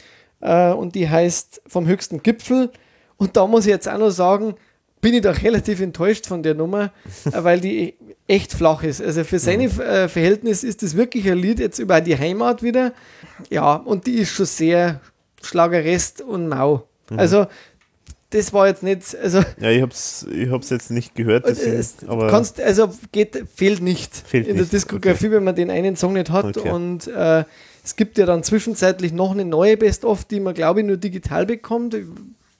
äh, 0.40 0.72
und 0.72 0.94
die 0.94 1.08
heißt 1.08 1.62
Vom 1.66 1.86
höchsten 1.86 2.22
Gipfel. 2.22 2.70
Und 3.16 3.36
da 3.36 3.46
muss 3.46 3.64
ich 3.66 3.70
jetzt 3.70 3.88
auch 3.88 3.98
noch 3.98 4.10
sagen, 4.10 4.54
bin 5.00 5.14
ich 5.14 5.22
doch 5.22 5.42
relativ 5.42 5.80
enttäuscht 5.80 6.26
von 6.26 6.42
der 6.42 6.54
Nummer, 6.54 6.92
äh, 7.24 7.42
weil 7.44 7.60
die 7.60 7.94
echt 8.26 8.52
flach 8.52 8.82
ist. 8.82 9.00
Also 9.02 9.24
für 9.24 9.38
seine 9.38 9.68
Mhm. 9.68 9.80
äh, 9.80 10.08
Verhältnis 10.08 10.62
ist 10.62 10.82
das 10.82 10.96
wirklich 10.96 11.28
ein 11.30 11.38
Lied 11.38 11.58
jetzt 11.58 11.78
über 11.78 12.00
die 12.00 12.16
Heimat 12.18 12.62
wieder. 12.62 12.92
Ja, 13.48 13.74
und 13.74 14.06
die 14.06 14.14
ist 14.16 14.30
schon 14.30 14.46
sehr 14.46 15.00
Schlagerest 15.42 16.20
und 16.20 16.48
mau. 16.48 16.86
Mhm. 17.10 17.18
Also 17.18 17.46
das 18.28 18.52
war 18.52 18.68
jetzt 18.68 18.82
nicht, 18.84 19.16
also 19.20 19.42
Ja, 19.58 19.70
ich 19.70 19.82
hab's, 19.82 20.24
ich 20.32 20.50
hab's 20.50 20.70
jetzt 20.70 20.90
nicht 20.92 21.16
gehört, 21.16 21.46
deswegen, 21.48 21.76
es, 21.76 21.96
aber 22.06 22.28
kannst, 22.28 22.60
also 22.60 22.92
geht, 23.10 23.42
fehlt 23.52 23.82
nicht 23.82 24.14
Fehlt 24.14 24.46
in 24.46 24.56
nicht, 24.56 24.70
der 24.70 24.78
Diskografie, 24.78 25.30
wenn 25.32 25.42
man 25.42 25.56
den 25.56 25.70
einen 25.70 25.96
Song 25.96 26.12
nicht 26.12 26.30
hat. 26.30 26.56
Okay. 26.56 26.70
Und 26.70 27.08
äh, 27.08 27.44
es 27.82 27.96
gibt 27.96 28.18
ja 28.18 28.26
dann 28.26 28.44
zwischenzeitlich 28.44 29.12
noch 29.12 29.32
eine 29.32 29.44
neue 29.44 29.76
Best-of, 29.76 30.26
die 30.26 30.38
man, 30.38 30.54
glaube 30.54 30.80
ich, 30.80 30.86
nur 30.86 30.98
digital 30.98 31.46
bekommt. 31.46 31.96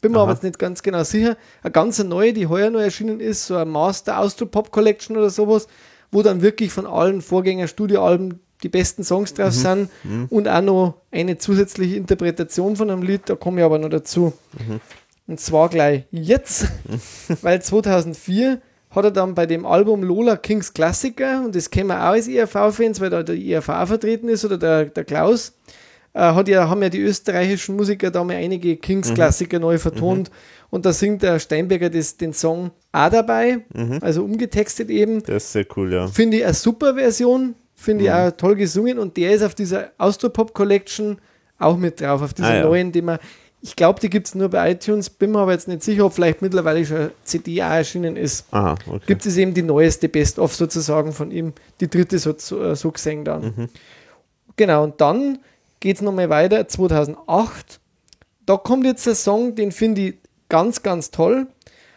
Bin 0.01 0.13
mir 0.13 0.19
Aha. 0.19 0.25
aber 0.25 0.33
jetzt 0.33 0.43
nicht 0.43 0.59
ganz 0.59 0.83
genau 0.83 1.05
sicher. 1.05 1.37
Eine 1.63 1.73
ganz 1.73 2.03
neue, 2.03 2.33
die 2.33 2.47
heuer 2.47 2.71
noch 2.71 2.81
erschienen 2.81 3.21
ist, 3.21 3.47
so 3.47 3.57
ein 3.57 3.69
Master 3.69 4.19
Austro 4.19 4.47
Pop 4.47 4.71
Collection 4.71 5.17
oder 5.17 5.31
sowas, 5.31 5.67
wo 6.11 6.23
dann 6.23 6.43
wirklich 6.43 6.73
von 6.73 6.87
allen 6.87 7.21
Vorgänger-Studioalben 7.21 8.41
die 8.63 8.69
besten 8.69 9.05
Songs 9.05 9.33
drauf 9.35 9.53
sind 9.53 9.89
und 10.29 10.49
auch 10.49 10.61
noch 10.61 10.95
eine 11.11 11.39
zusätzliche 11.39 11.97
Interpretation 11.97 12.77
von 12.77 12.91
einem 12.91 13.03
Lied, 13.03 13.23
da 13.27 13.35
komme 13.35 13.61
ich 13.61 13.65
aber 13.65 13.79
noch 13.79 13.89
dazu. 13.89 14.33
Und 15.27 15.41
zwar 15.41 15.69
gleich 15.69 16.05
jetzt, 16.11 16.67
weil 17.43 17.63
2004 17.63 18.61
hat 18.91 19.05
er 19.05 19.11
dann 19.13 19.35
bei 19.35 19.47
dem 19.47 19.65
Album 19.65 20.03
Lola 20.03 20.37
Kings 20.37 20.75
Klassiker, 20.75 21.45
und 21.45 21.55
das 21.55 21.71
kennen 21.71 21.89
wir 21.89 22.01
auch 22.01 22.13
als 22.13 22.27
ERV-Fans, 22.27 23.01
weil 23.01 23.11
da 23.11 23.23
der 23.23 23.61
auch 23.61 23.87
vertreten 23.87 24.29
ist, 24.29 24.45
oder 24.45 24.59
der, 24.59 24.87
der 24.87 25.05
Klaus, 25.05 25.55
hat 26.15 26.49
ja, 26.49 26.69
haben 26.69 26.83
ja 26.83 26.89
die 26.89 27.01
österreichischen 27.01 27.77
Musiker 27.77 28.11
da 28.11 28.25
mal 28.25 28.37
einige 28.37 28.77
Kings-Klassiker 28.77 29.59
neu 29.59 29.79
vertont. 29.79 30.31
Und 30.71 30.87
da 30.87 30.93
singt 30.93 31.23
der 31.23 31.39
Steinberger 31.41 31.91
das, 31.91 32.17
den 32.17 32.33
Song 32.33 32.71
auch 32.93 33.11
dabei, 33.11 33.61
also 34.01 34.23
umgetextet 34.25 34.89
eben. 34.91 35.23
das 35.23 35.45
ist 35.45 35.53
sehr 35.53 35.67
cool, 35.77 35.93
ja. 35.93 36.07
Finde 36.09 36.39
ich 36.39 36.45
eine 36.45 36.55
super 36.55 36.95
Version, 36.95 37.55
finde 37.75 38.05
ich 38.05 38.11
auch 38.13 38.31
toll 38.33 38.55
gesungen 38.57 38.99
und 38.99 39.17
der 39.17 39.33
ist 39.33 39.43
auf 39.43 39.55
dieser 39.55 39.91
Austropop 39.99 40.55
Collection 40.55 41.19
auch 41.59 41.77
mit 41.77 42.01
drauf, 42.01 42.23
auf 42.23 42.35
dieser 42.35 42.49
Ah, 42.51 42.57
ja. 42.57 42.63
neuen, 42.65 42.93
die 42.93 43.03
man, 43.03 43.19
ich 43.63 43.75
glaube, 43.77 44.01
die 44.01 44.09
gibt 44.11 44.29
es 44.29 44.35
nur 44.37 44.49
bei 44.49 44.71
iTunes, 44.73 45.11
bin 45.11 45.33
mir 45.33 45.41
aber 45.41 45.53
jetzt 45.53 45.67
nicht 45.69 45.83
sicher, 45.83 46.07
ob 46.07 46.13
vielleicht 46.13 46.41
mittlerweile 46.41 46.87
schon 46.87 47.11
CD 47.25 47.63
auch 47.63 47.71
erschienen 47.71 48.17
ist. 48.17 48.47
Aha, 48.53 48.77
okay. 48.87 49.01
Gibt 49.07 49.27
es 49.27 49.37
eben 49.37 49.53
die 49.53 49.63
neueste 49.63 50.09
Best-of 50.09 50.55
sozusagen 50.55 51.13
von 51.13 51.31
ihm, 51.33 51.53
die 51.81 51.89
dritte 51.91 52.19
so, 52.19 52.33
so, 52.37 52.63
äh, 52.63 52.77
so 52.77 52.91
gesehen 52.93 53.25
dann. 53.25 53.43
Mhm. 53.43 53.69
Genau, 54.57 54.85
und 54.85 55.01
dann 55.01 55.39
geht 55.81 55.97
es 55.97 56.03
nochmal 56.03 56.29
weiter, 56.31 56.67
2008. 56.69 57.81
Da 58.47 58.57
kommt 58.57 58.85
jetzt 58.87 59.07
ein 59.09 59.15
Song, 59.15 59.55
den 59.55 59.73
finde 59.73 60.01
ich 60.03 60.15
ganz, 60.49 60.83
ganz 60.83 61.11
toll. 61.11 61.47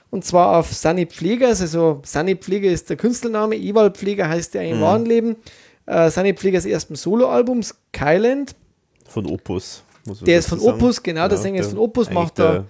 Und 0.09 0.23
zwar 0.23 0.57
auf 0.59 0.71
Sunny 0.73 1.05
Pflegers, 1.07 1.59
also 1.61 2.01
Sunny 2.05 2.35
Pfleger 2.35 2.69
ist 2.69 2.89
der 2.89 2.97
Künstlername, 2.97 3.55
Ewald 3.55 3.97
Pfleger 3.97 4.29
heißt 4.29 4.53
der 4.53 4.63
im 4.63 4.77
Mhm. 4.77 4.81
wahren 4.81 5.05
Leben. 5.05 5.35
Äh, 5.87 6.09
Sunny 6.11 6.33
Pflegers 6.33 6.65
ersten 6.65 6.95
Soloalbum, 6.95 7.61
Skyland. 7.63 8.55
Von 9.07 9.25
Opus. 9.25 9.83
Der 10.25 10.39
ist 10.39 10.49
von 10.49 10.59
sagen. 10.59 10.75
Opus, 10.75 11.01
genau, 11.01 11.27
der 11.27 11.37
Sänger 11.37 11.61
ist 11.61 11.69
von 11.71 11.79
Opus, 11.79 12.09
macht 12.11 12.37
da- 12.39 12.51
der, 12.51 12.65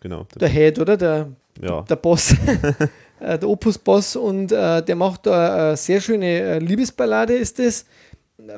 Genau, 0.00 0.24
der, 0.34 0.38
Der 0.40 0.48
Head, 0.48 0.78
oder? 0.78 0.96
Der, 0.96 1.28
ja. 1.62 1.82
der 1.82 1.96
Boss, 1.96 2.32
äh, 3.20 3.38
der 3.38 3.48
Opus-Boss 3.48 4.16
und 4.16 4.52
äh, 4.52 4.82
der 4.82 4.96
macht 4.96 5.26
da 5.26 5.68
eine 5.68 5.76
sehr 5.78 6.00
schöne 6.00 6.26
äh, 6.26 6.58
Liebesballade 6.58 7.34
ist 7.34 7.58
das, 7.58 7.86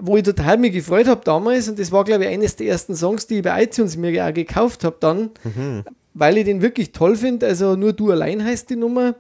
wo 0.01 0.16
ich 0.16 0.23
total 0.23 0.59
mich 0.59 0.73
gefreut 0.73 1.07
habe 1.07 1.20
damals 1.24 1.69
und 1.69 1.78
das 1.78 1.93
war 1.93 2.05
glaube 2.05 2.24
ich 2.24 2.31
eines 2.31 2.57
der 2.57 2.69
ersten 2.69 2.97
Songs, 2.97 3.27
die 3.27 3.36
ich 3.36 3.43
bei 3.43 3.62
iTunes 3.62 3.97
mir 3.97 4.27
auch 4.27 4.32
gekauft 4.32 4.85
habe 4.85 4.97
dann, 5.01 5.31
weil 6.15 6.39
ich 6.39 6.44
den 6.44 6.62
wirklich 6.62 6.93
toll 6.93 7.16
finde, 7.16 7.47
also 7.47 7.77
nur 7.77 7.93
du 7.93 8.11
allein 8.11 8.43
heißt 8.43 8.70
die 8.70 8.77
Nummer, 8.77 9.15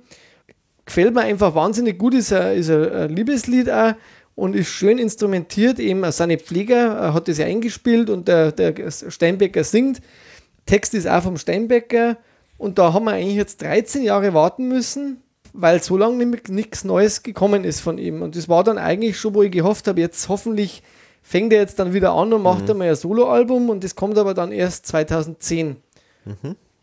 gefällt 0.84 1.14
mir 1.14 1.22
einfach 1.22 1.54
wahnsinnig 1.54 1.98
gut, 1.98 2.14
ist 2.14 2.32
ein, 2.32 2.56
ist 2.56 2.70
ein 2.70 3.10
Liebeslied 3.10 3.70
auch 3.70 3.94
und 4.34 4.54
ist 4.56 4.68
schön 4.68 4.98
instrumentiert, 4.98 5.78
eben 5.78 6.10
seine 6.10 6.38
Pfleger 6.38 7.12
hat 7.12 7.28
das 7.28 7.38
ja 7.38 7.46
eingespielt 7.46 8.08
und 8.08 8.28
der, 8.28 8.52
der 8.52 8.90
Steinbecker 8.90 9.64
singt, 9.64 10.00
Text 10.66 10.94
ist 10.94 11.08
auch 11.08 11.22
vom 11.22 11.36
Steinbecker. 11.36 12.18
Und 12.58 12.78
da 12.78 12.92
haben 12.92 13.04
wir 13.04 13.12
eigentlich 13.12 13.36
jetzt 13.36 13.62
13 13.62 14.02
Jahre 14.02 14.34
warten 14.34 14.68
müssen, 14.68 15.22
weil 15.56 15.82
so 15.82 15.96
lange 15.96 16.16
nämlich 16.16 16.48
nichts 16.48 16.84
Neues 16.84 17.22
gekommen 17.22 17.64
ist 17.64 17.80
von 17.80 17.98
ihm. 17.98 18.22
Und 18.22 18.36
das 18.36 18.48
war 18.48 18.64
dann 18.64 18.78
eigentlich 18.78 19.18
schon, 19.18 19.34
wo 19.34 19.42
ich 19.42 19.50
gehofft 19.50 19.88
habe, 19.88 20.00
jetzt 20.00 20.28
hoffentlich 20.28 20.82
fängt 21.22 21.52
er 21.52 21.60
jetzt 21.60 21.78
dann 21.78 21.92
wieder 21.92 22.12
an 22.12 22.32
und 22.32 22.42
macht 22.42 22.70
einmal 22.70 22.88
ein 22.88 22.94
Soloalbum 22.94 23.68
und 23.68 23.82
das 23.82 23.96
kommt 23.96 24.16
aber 24.16 24.34
dann 24.34 24.52
erst 24.52 24.86
2010. 24.86 25.76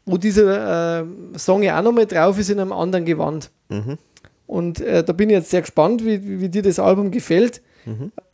Wo 0.06 0.18
dieser 0.18 1.02
äh, 1.02 1.06
Song 1.38 1.64
ja 1.64 1.80
auch 1.80 1.84
nochmal 1.84 2.06
drauf 2.06 2.38
ist 2.38 2.50
in 2.50 2.60
einem 2.60 2.74
anderen 2.74 3.06
Gewand. 3.06 3.52
Mhm. 3.70 3.98
Und 4.48 4.82
äh, 4.82 5.04
da 5.04 5.14
bin 5.14 5.30
ich 5.30 5.36
jetzt 5.36 5.52
sehr 5.52 5.62
gespannt, 5.62 6.06
wie, 6.06 6.24
wie, 6.28 6.42
wie 6.42 6.50
dir 6.50 6.62
das 6.62 6.80
Album 6.80 7.12
gefällt. 7.12 7.62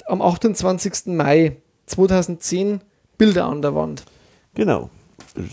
Am 0.07 0.22
28. 0.22 1.07
Mai 1.07 1.57
2010 1.86 2.82
Bilder 3.18 3.45
an 3.45 3.61
der 3.61 3.76
Wand. 3.76 4.03
Genau. 4.56 4.90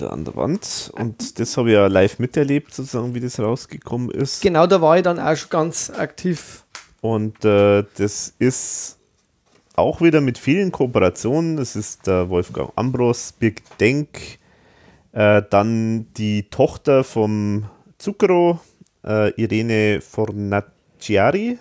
An 0.09 0.25
der 0.25 0.37
Wand. 0.37 0.93
Und 0.97 1.39
das 1.39 1.57
habe 1.57 1.71
ich 1.71 1.75
ja 1.75 1.87
live 1.87 2.19
miterlebt, 2.19 2.75
sozusagen, 2.75 3.15
wie 3.15 3.21
das 3.21 3.39
rausgekommen 3.39 4.11
ist. 4.11 4.43
Genau, 4.43 4.67
da 4.67 4.81
war 4.81 4.97
ich 4.97 5.03
dann 5.03 5.19
auch 5.19 5.37
schon 5.37 5.51
ganz 5.51 5.91
aktiv. 5.91 6.65
Und 7.01 7.45
äh, 7.45 7.85
das 7.97 8.35
ist 8.39 8.99
auch 9.77 10.01
wieder 10.01 10.21
mit 10.21 10.39
vielen 10.39 10.73
Kooperationen. 10.73 11.57
Das 11.57 11.77
ist 11.77 12.07
der 12.07 12.29
Wolfgang 12.29 12.73
Ambros, 12.75 13.33
Birg 13.33 13.63
Denk, 13.79 14.39
äh, 15.13 15.43
dann 15.49 16.13
die 16.15 16.45
Tochter 16.51 17.05
vom 17.05 17.67
Zucchero, 17.99 18.61
äh, 19.05 19.31
Irene 19.41 20.01
Fornaciari 20.01 21.59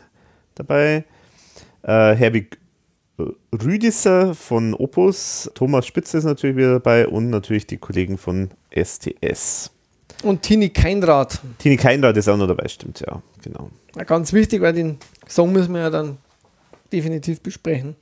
dabei, 0.56 1.04
äh, 1.84 2.16
Herwig 2.16 2.58
Rüdisser 3.18 4.36
von 4.36 4.74
Opus, 4.74 5.50
Thomas 5.54 5.86
Spitzer 5.86 6.18
ist 6.18 6.26
natürlich 6.26 6.58
wieder 6.58 6.74
dabei 6.74 7.08
und 7.08 7.30
natürlich 7.30 7.66
die 7.66 7.78
Kollegen 7.78 8.18
von 8.18 8.50
STS. 8.72 9.72
Und 10.24 10.42
Tini 10.42 10.70
Keinrad. 10.70 11.40
Tini 11.60 11.78
Keinrad 11.78 12.18
ist 12.18 12.28
auch 12.28 12.38
noch 12.38 12.48
dabei, 12.48 12.68
stimmt, 12.68 13.02
ja, 13.02 13.22
genau. 13.42 13.70
Ja, 13.96 14.04
Ganz 14.04 14.34
wichtig, 14.34 14.62
weil 14.62 14.74
den 14.74 14.98
Song 15.28 15.52
müssen 15.52 15.74
wir 15.74 15.82
ja 15.82 15.90
dann 15.90 16.18
definitiv 16.92 17.42
besprechen. 17.42 17.96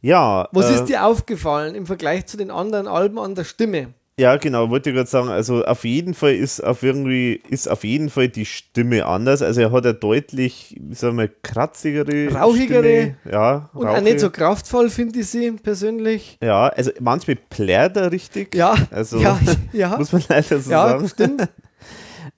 Ja, 0.00 0.48
Was 0.52 0.70
äh, 0.70 0.74
ist 0.74 0.84
dir 0.86 1.04
aufgefallen 1.04 1.74
im 1.74 1.86
Vergleich 1.86 2.26
zu 2.26 2.36
den 2.36 2.50
anderen 2.50 2.88
Alben 2.88 3.18
an 3.18 3.34
der 3.34 3.44
Stimme? 3.44 3.92
Ja, 4.20 4.36
genau, 4.36 4.68
wollte 4.68 4.90
ich 4.90 4.96
gerade 4.96 5.08
sagen, 5.08 5.30
also 5.30 5.64
auf 5.64 5.84
jeden 5.84 6.12
Fall 6.12 6.34
ist 6.34 6.62
auf 6.62 6.82
irgendwie, 6.82 7.40
ist 7.48 7.70
auf 7.70 7.84
jeden 7.84 8.10
Fall 8.10 8.28
die 8.28 8.44
Stimme 8.44 9.06
anders. 9.06 9.40
Also 9.40 9.62
er 9.62 9.72
hat 9.72 9.86
eine 9.86 9.94
deutlich, 9.94 10.78
sagen 10.90 11.16
wir, 11.16 11.28
kratzigere, 11.28 12.30
Rauchigere 12.34 12.78
Stimme. 12.82 13.16
Ja, 13.32 13.70
Und 13.72 13.86
auch 13.88 14.00
nicht 14.02 14.20
so 14.20 14.28
kraftvoll, 14.28 14.90
finde 14.90 15.20
ich 15.20 15.28
sie 15.28 15.50
persönlich. 15.52 16.36
Ja, 16.42 16.68
also 16.68 16.90
manchmal 17.00 17.36
plärt 17.36 17.96
er 17.96 18.12
richtig. 18.12 18.54
Ja, 18.54 18.74
Also 18.90 19.18
ja, 19.20 19.40
ja. 19.72 19.96
muss 19.96 20.12
man 20.12 20.22
leider 20.28 20.60
so 20.60 20.70
ja, 20.70 20.88
sagen. 20.90 21.08
stimmt. 21.08 21.40
Ähm, 21.40 21.48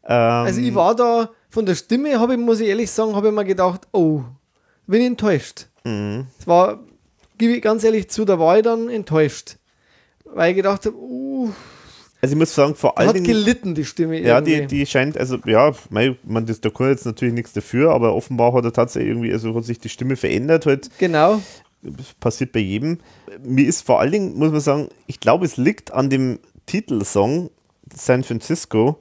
Also 0.07 0.61
ich 0.61 0.75
war 0.77 0.95
da, 0.95 1.31
von 1.51 1.67
der 1.67 1.75
Stimme 1.75 2.19
habe 2.21 2.35
ich, 2.35 2.39
muss 2.39 2.61
ich 2.61 2.69
ehrlich 2.69 2.93
sagen, 2.93 3.17
habe 3.17 3.29
ich 3.29 3.35
mir 3.35 3.45
gedacht, 3.45 3.89
oh, 3.93 4.23
bin 4.87 5.01
ich 5.01 5.07
enttäuscht. 5.09 5.67
mhm. 5.83 6.27
Es 6.39 6.47
war, 6.47 6.79
gebe 7.39 7.55
ich 7.55 7.63
ganz 7.63 7.83
ehrlich 7.83 8.09
zu, 8.09 8.25
da 8.25 8.39
war 8.39 8.57
ich 8.57 8.63
dann 8.63 8.89
enttäuscht. 8.89 9.57
Weil 10.25 10.51
ich 10.51 10.57
gedacht 10.57 10.87
habe, 10.87 10.97
uh, 10.97 11.51
also 12.23 12.35
ich 12.35 12.39
muss 12.39 12.55
sagen, 12.55 12.77
vor 12.77 12.99
allen 12.99 13.09
hat 13.09 13.17
Dingen. 13.17 13.27
gelitten, 13.27 13.75
die 13.75 13.85
Stimme 13.85 14.21
Ja, 14.21 14.41
die, 14.41 14.67
die 14.69 14.87
scheint, 14.87 15.19
also 15.19 15.39
ja, 15.45 15.73
mei, 15.91 16.17
man, 16.23 16.47
das, 16.47 16.61
da 16.61 16.71
kann 16.71 16.89
jetzt 16.91 17.05
natürlich 17.05 17.35
nichts 17.35 17.53
dafür, 17.53 17.91
aber 17.91 18.15
offenbar 18.15 18.53
hat 18.53 18.65
er 18.65 18.73
tatsächlich 18.73 19.11
irgendwie, 19.11 19.33
also 19.33 19.53
hat 19.57 19.65
sich 19.65 19.81
die 19.81 19.89
Stimme 19.89 20.15
verändert 20.15 20.65
halt. 20.65 20.89
Genau. 20.99 21.43
Das 21.83 22.15
passiert 22.21 22.53
bei 22.53 22.61
jedem. 22.61 22.99
Mir 23.43 23.67
ist 23.67 23.85
vor 23.85 23.99
allen 23.99 24.13
Dingen, 24.13 24.39
muss 24.39 24.53
man 24.53 24.61
sagen, 24.61 24.89
ich 25.09 25.19
glaube, 25.19 25.45
es 25.45 25.57
liegt 25.57 25.93
an 25.93 26.11
dem 26.11 26.39
Titelsong 26.67 27.51
San 27.93 28.23
Francisco, 28.23 29.01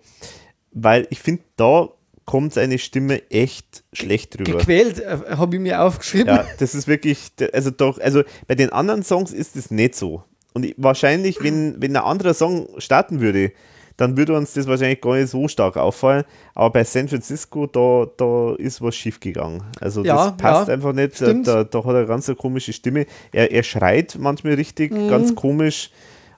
weil 0.72 1.06
ich 1.12 1.20
finde, 1.20 1.44
da 1.58 1.90
kommt 2.26 2.56
seine 2.56 2.80
Stimme 2.80 3.30
echt 3.30 3.84
schlecht 3.94 4.36
drüber. 4.40 4.58
Gequält, 4.58 5.00
äh, 5.00 5.18
habe 5.38 5.58
ich 5.58 5.62
mir 5.62 5.84
aufgeschrieben. 5.84 6.28
Ja, 6.36 6.46
das 6.58 6.74
ist 6.74 6.88
wirklich, 6.88 7.32
also 7.54 7.70
doch, 7.70 8.00
also 8.00 8.24
bei 8.48 8.56
den 8.56 8.72
anderen 8.72 9.04
Songs 9.04 9.32
ist 9.32 9.56
es 9.56 9.70
nicht 9.70 9.94
so. 9.94 10.24
Und 10.54 10.66
ich, 10.66 10.76
wahrscheinlich, 10.78 11.42
wenn, 11.44 11.82
wenn 11.82 11.96
ein 11.96 12.04
anderer 12.04 12.34
Song 12.34 12.68
starten 12.78 13.22
würde, 13.22 13.52
dann 13.98 14.18
würde 14.18 14.36
uns 14.36 14.54
das 14.54 14.68
wahrscheinlich 14.68 15.00
gar 15.02 15.16
nicht 15.16 15.30
so 15.30 15.48
stark 15.48 15.78
auffallen. 15.78 16.24
Aber 16.56 16.72
bei 16.72 16.84
San 16.84 17.08
Francisco, 17.08 17.68
da, 17.68 18.08
da 18.18 18.56
ist 18.56 18.82
was 18.82 18.96
schief 18.96 19.20
gegangen. 19.20 19.64
Also 19.80 20.04
Ja, 20.04 20.16
das 20.30 20.38
passt 20.38 20.68
ja, 20.70 20.74
einfach 20.74 20.94
nicht. 20.94 21.14
Da, 21.22 21.26
stimmt. 21.26 21.48
da, 21.48 21.64
da 21.64 21.84
hat 21.86 21.94
er 21.96 22.06
ganz 22.06 22.28
eine 22.28 22.36
komische 22.36 22.74
Stimme. 22.74 23.06
Er, 23.32 23.52
er 23.52 23.64
schreit 23.64 24.18
manchmal 24.20 24.54
richtig, 24.56 24.92
ganz 25.08 25.36
komisch. 25.36 25.92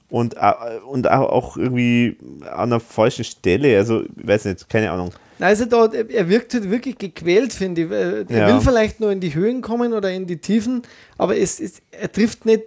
und, 0.09 0.35
äh, 0.35 0.51
und 0.87 1.09
auch 1.09 1.55
irgendwie 1.57 2.17
an 2.41 2.71
einer 2.73 2.79
falschen 2.79 3.23
Stelle. 3.23 3.77
Also, 3.77 4.01
ich 4.01 4.27
weiß 4.27 4.45
nicht, 4.45 4.69
keine 4.69 4.91
Ahnung. 4.91 5.11
Also 5.39 5.65
da, 5.65 5.87
er 5.87 6.29
wirkt 6.29 6.53
halt 6.53 6.69
wirklich 6.69 6.97
gequält, 6.97 7.51
finde 7.53 7.81
ich. 7.83 7.91
Er 7.91 8.25
Ja. 8.29 8.47
will 8.47 8.61
vielleicht 8.61 8.99
nur 8.99 9.11
in 9.11 9.19
die 9.19 9.33
Höhen 9.33 9.61
kommen 9.61 9.93
oder 9.93 10.11
in 10.11 10.27
die 10.27 10.37
Tiefen, 10.37 10.83
aber 11.17 11.35
es, 11.37 11.59
es, 11.59 11.81
er 11.91 12.11
trifft 12.11 12.45
nicht 12.45 12.63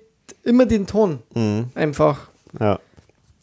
immer 0.47 0.67
den 0.67 0.87
Ton. 0.87 1.19
Mhm. 1.35 1.67
Einfach. 1.75 2.29
Ja. 2.59 2.79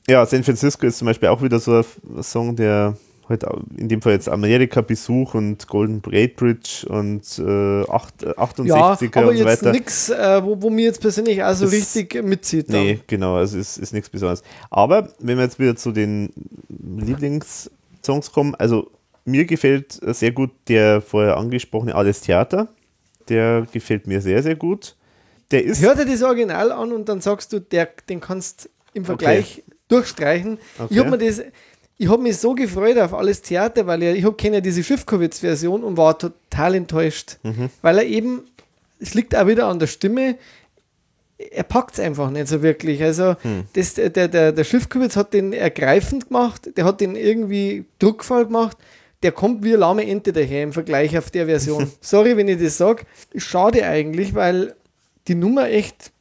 Ja, 0.10 0.26
San 0.26 0.44
Francisco 0.44 0.86
ist 0.86 0.98
zum 0.98 1.06
Beispiel 1.06 1.30
auch 1.30 1.42
wieder 1.42 1.60
so 1.60 1.78
ein 1.78 2.24
Song, 2.24 2.56
der 2.56 2.98
halt 3.30 3.48
au- 3.48 3.62
in 3.78 3.88
dem 3.88 4.02
Fall 4.02 4.12
jetzt 4.14 4.28
Amerika-Besuch 4.28 5.34
und 5.34 5.66
Golden 5.70 6.02
Gate 6.02 6.36
Bridge 6.36 6.86
und 6.90 7.22
äh, 7.40 7.90
acht- 7.90 8.22
äh, 8.22 8.32
68er 8.32 8.66
Ja, 8.66 8.76
aber 9.22 9.30
und 9.30 9.38
so 9.38 9.44
jetzt 9.48 9.62
weiter. 9.64 9.72
nichts, 9.72 10.10
äh, 10.10 10.44
wo, 10.44 10.62
wo 10.62 10.70
mir 10.70 10.84
jetzt 10.86 11.00
persönlich 11.00 11.42
auch 11.42 11.54
so 11.54 11.64
Das- 11.66 11.74
richtig 11.74 12.22
mitzieht. 12.22 12.68
dann. 12.68 12.84
Nee, 12.84 13.00
genau, 13.08 13.36
also 13.38 13.58
ist, 13.58 13.78
ist 13.78 13.94
nichts 13.94 14.10
Besonderes. 14.10 14.44
Aber 14.70 15.08
wenn 15.20 15.38
wir 15.38 15.46
jetzt 15.46 15.58
wieder 15.58 15.78
zu 15.78 15.92
den 15.94 16.34
Lieblingssongs 17.14 18.32
kommen, 18.32 18.56
also 18.56 18.90
mir 19.26 19.46
gefällt 19.46 20.00
sehr 20.16 20.32
gut 20.32 20.52
der 20.68 21.02
vorher 21.02 21.38
angesprochene 21.38 21.96
Alles 21.96 22.22
Theater. 22.22 22.68
Der 23.30 23.66
gefällt 23.72 24.06
mir 24.06 24.20
sehr, 24.22 24.44
sehr 24.44 24.56
gut. 24.56 24.96
Der 25.52 25.64
ist. 25.64 25.82
Hör 25.82 25.96
dir 25.96 26.06
das 26.06 26.22
Original 26.24 26.72
an 26.72 26.92
und 26.92 27.10
dann 27.10 27.22
sagst 27.22 27.54
du, 27.54 27.60
der, 27.60 27.90
den 28.10 28.20
kannst 28.20 28.70
im 28.94 29.06
Vergleich 29.06 29.64
durchstreichen. 29.88 30.58
Ich 30.76 30.82
Okay. 30.82 31.00
habe 31.00 31.10
mir 31.12 31.18
das, 31.18 31.42
ich 31.98 32.10
habe 32.10 32.22
mich 32.24 32.38
so 32.38 32.54
gefreut 32.56 32.98
auf 32.98 33.14
alles 33.14 33.42
Theater, 33.42 33.86
weil 33.88 34.02
ich, 34.04 34.18
ich 34.20 34.24
habe 34.26 34.36
kenne 34.36 34.56
ja 34.58 34.62
diese 34.62 34.84
Schiffkowitz-Version 34.84 35.84
und 35.84 35.98
war 35.98 36.18
total 36.18 36.76
enttäuscht, 36.76 37.38
Mhm. 37.44 37.70
weil 37.82 37.98
er 38.00 38.06
eben, 38.06 38.44
es 39.00 39.14
liegt 39.14 39.36
auch 39.36 39.48
wieder 39.48 39.68
an 39.68 39.80
der 39.80 39.88
Stimme, 39.88 40.38
er 41.38 41.64
packt 41.64 41.96
es 41.96 42.00
einfach 42.00 42.30
nicht 42.30 42.48
so 42.48 42.62
wirklich. 42.62 43.02
Also 43.04 43.36
Hm. 43.42 43.64
das, 43.74 43.96
der, 43.96 44.10
der, 44.10 44.52
der 44.52 44.64
Schiffkowitz 44.64 45.16
hat 45.16 45.34
den 45.34 45.52
ergreifend 45.54 46.28
gemacht, 46.28 46.70
der 46.78 46.86
hat 46.86 47.02
den 47.02 47.16
irgendwie 47.16 47.86
druckvoll 48.00 48.46
gemacht. 48.46 48.78
Der 49.24 49.32
kommt 49.32 49.64
wie 49.64 49.70
eine 49.70 49.78
lahme 49.78 50.06
Ente 50.06 50.32
daher 50.34 50.64
im 50.64 50.74
Vergleich 50.74 51.18
auf 51.18 51.32
der 51.32 51.46
Version. 51.48 51.90
Sorry, 52.02 52.36
wenn 52.38 52.48
ich 52.48 52.62
das 52.62 52.78
sage. 52.78 53.04
Schade 53.36 53.86
eigentlich, 53.86 54.36
weil 54.36 54.76
die 55.28 55.36
Nummer 55.36 55.70
echt 55.70 56.12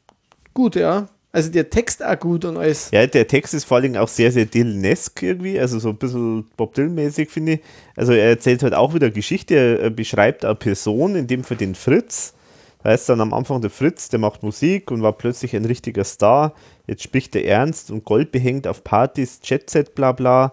gut, 0.54 0.76
ja. 0.76 1.08
Also 1.34 1.50
der 1.50 1.70
Text 1.70 2.04
auch 2.04 2.18
gut 2.18 2.44
und 2.44 2.58
alles. 2.58 2.90
Ja, 2.92 3.06
der 3.06 3.26
Text 3.26 3.54
ist 3.54 3.64
vor 3.64 3.78
allem 3.78 3.96
auch 3.96 4.08
sehr, 4.08 4.30
sehr 4.30 4.44
Dylan-esque 4.44 5.22
irgendwie, 5.22 5.58
also 5.58 5.78
so 5.78 5.88
ein 5.88 5.96
bisschen 5.96 6.44
Bob 6.58 6.74
Dylan-mäßig, 6.74 7.30
finde 7.30 7.52
ich. 7.52 7.60
Also 7.96 8.12
er 8.12 8.28
erzählt 8.28 8.62
halt 8.62 8.74
auch 8.74 8.92
wieder 8.92 9.10
Geschichte, 9.10 9.78
er 9.80 9.88
beschreibt 9.88 10.44
eine 10.44 10.54
Person, 10.54 11.16
in 11.16 11.26
dem 11.26 11.42
Fall 11.42 11.56
den 11.56 11.74
Fritz. 11.74 12.34
Da 12.82 12.90
heißt 12.90 13.08
dann 13.08 13.22
am 13.22 13.32
Anfang 13.32 13.62
der 13.62 13.70
Fritz, 13.70 14.10
der 14.10 14.18
macht 14.18 14.42
Musik 14.42 14.90
und 14.90 15.02
war 15.02 15.12
plötzlich 15.12 15.56
ein 15.56 15.64
richtiger 15.64 16.04
Star. 16.04 16.52
Jetzt 16.86 17.02
spricht 17.02 17.34
er 17.34 17.46
ernst 17.46 17.90
und 17.90 18.04
goldbehängt 18.04 18.66
auf 18.66 18.84
Partys, 18.84 19.40
Jetset, 19.42 19.94
bla 19.94 20.12
bla. 20.12 20.52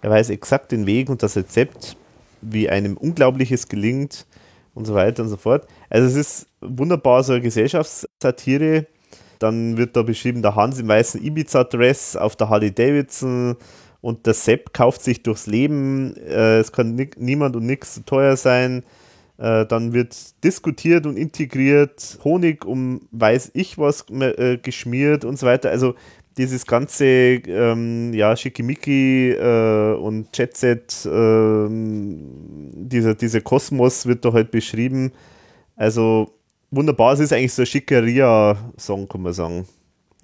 Er 0.00 0.10
weiß 0.10 0.30
exakt 0.30 0.70
den 0.70 0.86
Weg 0.86 1.08
und 1.08 1.24
das 1.24 1.36
Rezept, 1.36 1.96
wie 2.40 2.68
einem 2.68 2.96
Unglaubliches 2.96 3.68
gelingt 3.68 4.26
und 4.74 4.84
so 4.84 4.94
weiter 4.94 5.24
und 5.24 5.28
so 5.28 5.36
fort. 5.36 5.66
Also 5.88 6.06
es 6.06 6.14
ist 6.14 6.46
wunderbar 6.60 7.22
so 7.22 7.32
eine 7.32 7.42
Gesellschaftssatire. 7.42 8.86
Dann 9.38 9.76
wird 9.76 9.96
da 9.96 10.02
beschrieben, 10.02 10.42
der 10.42 10.54
Hans 10.54 10.78
im 10.78 10.88
weißen 10.88 11.22
Ibiza-Dress 11.22 12.16
auf 12.16 12.36
der 12.36 12.50
Harley 12.50 12.72
Davidson 12.72 13.56
und 14.02 14.26
der 14.26 14.34
Sepp 14.34 14.72
kauft 14.72 15.02
sich 15.02 15.22
durchs 15.22 15.46
Leben. 15.46 16.14
Äh, 16.16 16.58
es 16.58 16.72
kann 16.72 16.94
ni 16.94 17.10
niemand 17.16 17.56
und 17.56 17.66
nichts 17.66 17.94
zu 17.94 18.04
teuer 18.04 18.36
sein. 18.36 18.82
Äh, 19.38 19.64
dann 19.64 19.94
wird 19.94 20.44
diskutiert 20.44 21.06
und 21.06 21.16
integriert, 21.16 22.18
Honig 22.24 22.66
um 22.66 23.08
weiß 23.10 23.52
ich 23.54 23.78
was 23.78 24.04
äh, 24.10 24.58
geschmiert 24.58 25.24
und 25.24 25.38
so 25.38 25.46
weiter. 25.46 25.70
Also 25.70 25.94
dieses 26.36 26.66
ganze 26.66 27.04
ähm, 27.06 28.12
ja, 28.12 28.36
Schickimicki 28.36 29.30
äh, 29.32 29.94
und 29.94 30.36
Jetset, 30.36 31.08
ähm, 31.10 32.70
dieser, 32.74 33.14
dieser 33.14 33.40
Kosmos 33.40 34.06
wird 34.06 34.24
da 34.24 34.32
halt 34.34 34.50
beschrieben. 34.50 35.12
Also 35.76 36.34
wunderbar, 36.70 37.12
es 37.14 37.20
ist 37.20 37.32
eigentlich 37.32 37.52
so 37.52 37.62
ein 37.62 37.66
Schickeria-Song, 37.66 39.08
kann 39.08 39.22
man 39.22 39.32
sagen. 39.32 39.66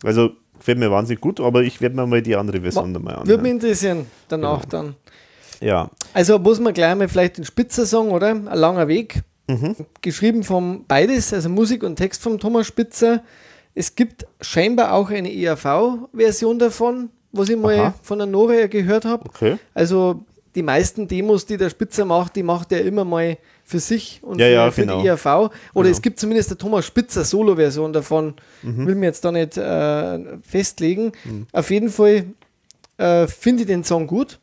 Also 0.03 0.31
gefällt 0.59 0.79
mir 0.79 0.91
wahnsinnig 0.91 1.21
gut, 1.21 1.41
aber 1.41 1.63
ich 1.63 1.81
werde 1.81 1.97
mir 1.97 2.07
mal 2.07 2.23
die 2.23 2.37
andere 2.37 2.61
Version 2.61 2.93
da 2.95 3.01
mal 3.01 3.17
Würde 3.19 3.23
mich 3.25 3.33
anhören. 3.35 3.47
interessieren, 3.47 4.07
danach 4.29 4.63
Genau. 4.63 4.71
dann. 4.71 4.95
Ja, 5.61 5.91
Also 6.13 6.39
muss 6.39 6.61
man 6.61 6.75
gleich 6.75 6.95
mal 6.95 7.09
vielleicht 7.09 7.39
den 7.39 7.45
Spitzer 7.45 7.87
Song, 7.87 8.11
oder? 8.11 8.29
Ein 8.29 8.45
langer 8.45 8.89
Weg. 8.89 9.23
Mhm. 9.49 9.77
Geschrieben 10.03 10.43
vom 10.43 10.85
beides, 10.87 11.33
also 11.33 11.49
Musik 11.49 11.83
und 11.83 11.97
Text 11.97 12.21
von 12.23 12.39
Thomas 12.39 12.67
Spitzer. 12.67 13.23
Es 13.75 13.95
gibt 13.95 14.27
scheinbar 14.41 14.93
auch 14.93 15.11
eine 15.11 15.33
ERV-Version 15.33 16.59
davon, 16.59 17.11
was 17.33 17.49
ich 17.49 17.57
mal 17.57 17.79
Aha. 17.79 17.95
von 18.03 18.19
der 18.19 18.27
Nora 18.27 18.67
gehört 18.67 19.05
habe. 19.05 19.25
okay. 19.29 19.57
Also 19.75 20.25
die 20.57 20.63
meisten 20.63 21.07
Demos, 21.07 21.47
die 21.47 21.57
der 21.57 21.71
Spitzer 21.71 22.05
macht, 22.05 22.35
die 22.35 22.43
macht 22.43 22.73
er 22.73 22.83
immer 22.85 23.05
mal 23.05 23.39
für 23.65 23.79
sich 23.79 24.21
und 24.23 24.41
Ja, 24.41 24.47
für, 24.47 24.53
ja, 24.53 24.71
für 24.73 24.81
genau. 24.83 25.03
die 25.03 25.07
ERV. 25.09 25.27
Oder 25.27 25.51
Genau. 25.75 25.89
es 25.89 26.03
gibt 26.03 26.19
zumindest 26.19 26.51
eine 26.51 26.59
Thomas 26.59 26.85
Spitzer 26.87 27.25
Solo-Version 27.25 27.93
davon. 27.93 28.35
Mhm. 28.63 28.87
Will 28.87 28.95
mir 28.97 29.07
jetzt 29.07 29.25
da 29.25 29.31
nicht 29.33 29.57
äh, 29.57 30.39
festlegen. 30.43 31.13
Auf 31.53 31.71
jeden 31.71 31.91
Fall 31.91 32.25
äh, 32.97 33.27
finde 33.29 33.63
ich 33.63 33.67
den 33.69 33.85
Song 33.85 34.07
gut. 34.07 34.39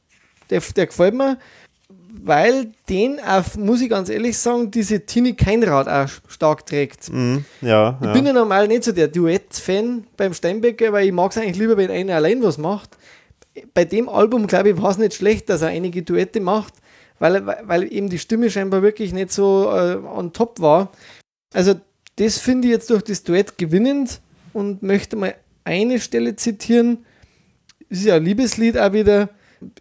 Der, 0.50 0.62
der 0.76 0.86
gefällt 0.88 1.16
mir, 1.16 1.38
weil 2.26 2.72
den 2.90 3.20
auch, 3.20 3.44
muss 3.58 3.82
ich 3.82 3.90
ganz 3.90 4.10
ehrlich 4.10 4.38
sagen, 4.38 4.70
diese 4.70 5.06
Tini 5.06 5.34
Keinrad 5.34 5.88
auch 5.88 6.10
stark 6.28 6.66
trägt. 6.66 7.12
Mhm. 7.12 7.44
Ja, 7.62 7.98
Ich 8.04 8.12
bin 8.14 8.26
ja 8.26 8.34
normal 8.34 8.68
nicht 8.68 8.84
so 8.84 8.92
der 8.92 9.08
Duett-Fan 9.08 10.06
beim 10.16 10.34
Steinbecker, 10.34 10.94
weil 10.94 11.08
ich 11.08 11.12
mag 11.12 11.32
es 11.32 11.38
eigentlich 11.38 11.58
lieber, 11.58 11.76
wenn 11.78 11.90
einer 11.90 12.16
allein 12.16 12.44
was 12.44 12.58
macht. 12.58 12.98
Bei 13.74 13.86
dem 13.86 14.10
Album, 14.10 14.48
glaube 14.48 14.72
ich, 14.72 14.82
war 14.82 14.92
es 14.92 14.98
nicht 14.98 15.14
schlecht, 15.14 15.50
dass 15.50 15.62
er 15.62 15.70
einige 15.70 16.02
Duette 16.02 16.40
macht, 16.40 16.74
weil, 17.20 17.46
weil 17.46 17.92
eben 17.92 18.10
die 18.10 18.20
Stimme 18.20 18.50
scheinbar 18.50 18.82
wirklich 18.82 19.14
nicht 19.14 19.32
so 19.32 19.72
äh, 19.72 19.96
on 19.96 20.34
top 20.34 20.60
war. 20.60 20.92
Also, 21.54 21.76
das 22.16 22.38
finde 22.38 22.68
ich 22.68 22.74
jetzt 22.74 22.90
durch 22.90 23.04
das 23.04 23.24
Duett 23.24 23.58
gewinnend 23.58 24.22
und 24.54 24.84
möchte 24.84 25.16
mal 25.16 25.36
eine 25.64 26.00
Stelle 26.00 26.36
zitieren. 26.36 27.06
Ist 27.90 28.06
ja 28.06 28.16
ein 28.16 28.26
Liebeslied 28.26 28.78
auch 28.78 28.94
wieder 28.94 29.30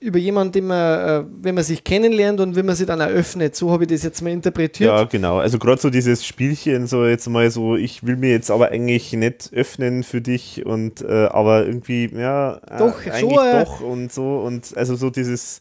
über 0.01 0.19
jemanden, 0.19 0.53
den 0.53 0.67
man, 0.67 1.09
äh, 1.09 1.25
wenn 1.43 1.55
man 1.55 1.65
sich 1.65 1.85
kennenlernt 1.85 2.41
und 2.41 2.57
wenn 2.57 2.67
man 2.67 2.77
sich 2.77 2.87
dann 2.87 3.01
eröffnet. 3.01 3.57
So 3.57 3.71
habe 3.71 3.85
ich 3.85 3.91
das 3.91 4.03
jetzt 4.03 4.23
mal 4.23 4.31
interpretiert. 4.31 4.91
Ja, 4.91 5.05
genau. 5.05 5.39
Also 5.39 5.59
gerade 5.59 5.81
so 5.81 5.91
dieses 5.91 6.25
Spielchen, 6.25 6.87
so 6.87 7.07
jetzt 7.07 7.29
mal 7.29 7.51
so, 7.51 7.77
ich 7.77 8.05
will 8.07 8.17
mir 8.17 8.31
jetzt 8.31 8.51
aber 8.51 8.71
eigentlich 8.71 9.13
nicht 9.13 9.51
öffnen 9.53 10.03
für 10.03 10.21
dich 10.21 10.65
und 10.65 11.03
äh, 11.03 11.27
aber 11.27 11.67
irgendwie, 11.67 12.11
ja, 12.15 12.57
äh, 12.69 12.79
Doch, 12.79 13.07
eigentlich 13.07 13.21
schon, 13.21 13.47
äh, 13.47 13.65
doch 13.65 13.81
und 13.81 14.13
so 14.13 14.39
und 14.39 14.77
also 14.77 14.97
so 14.97 15.11
dieses 15.11 15.61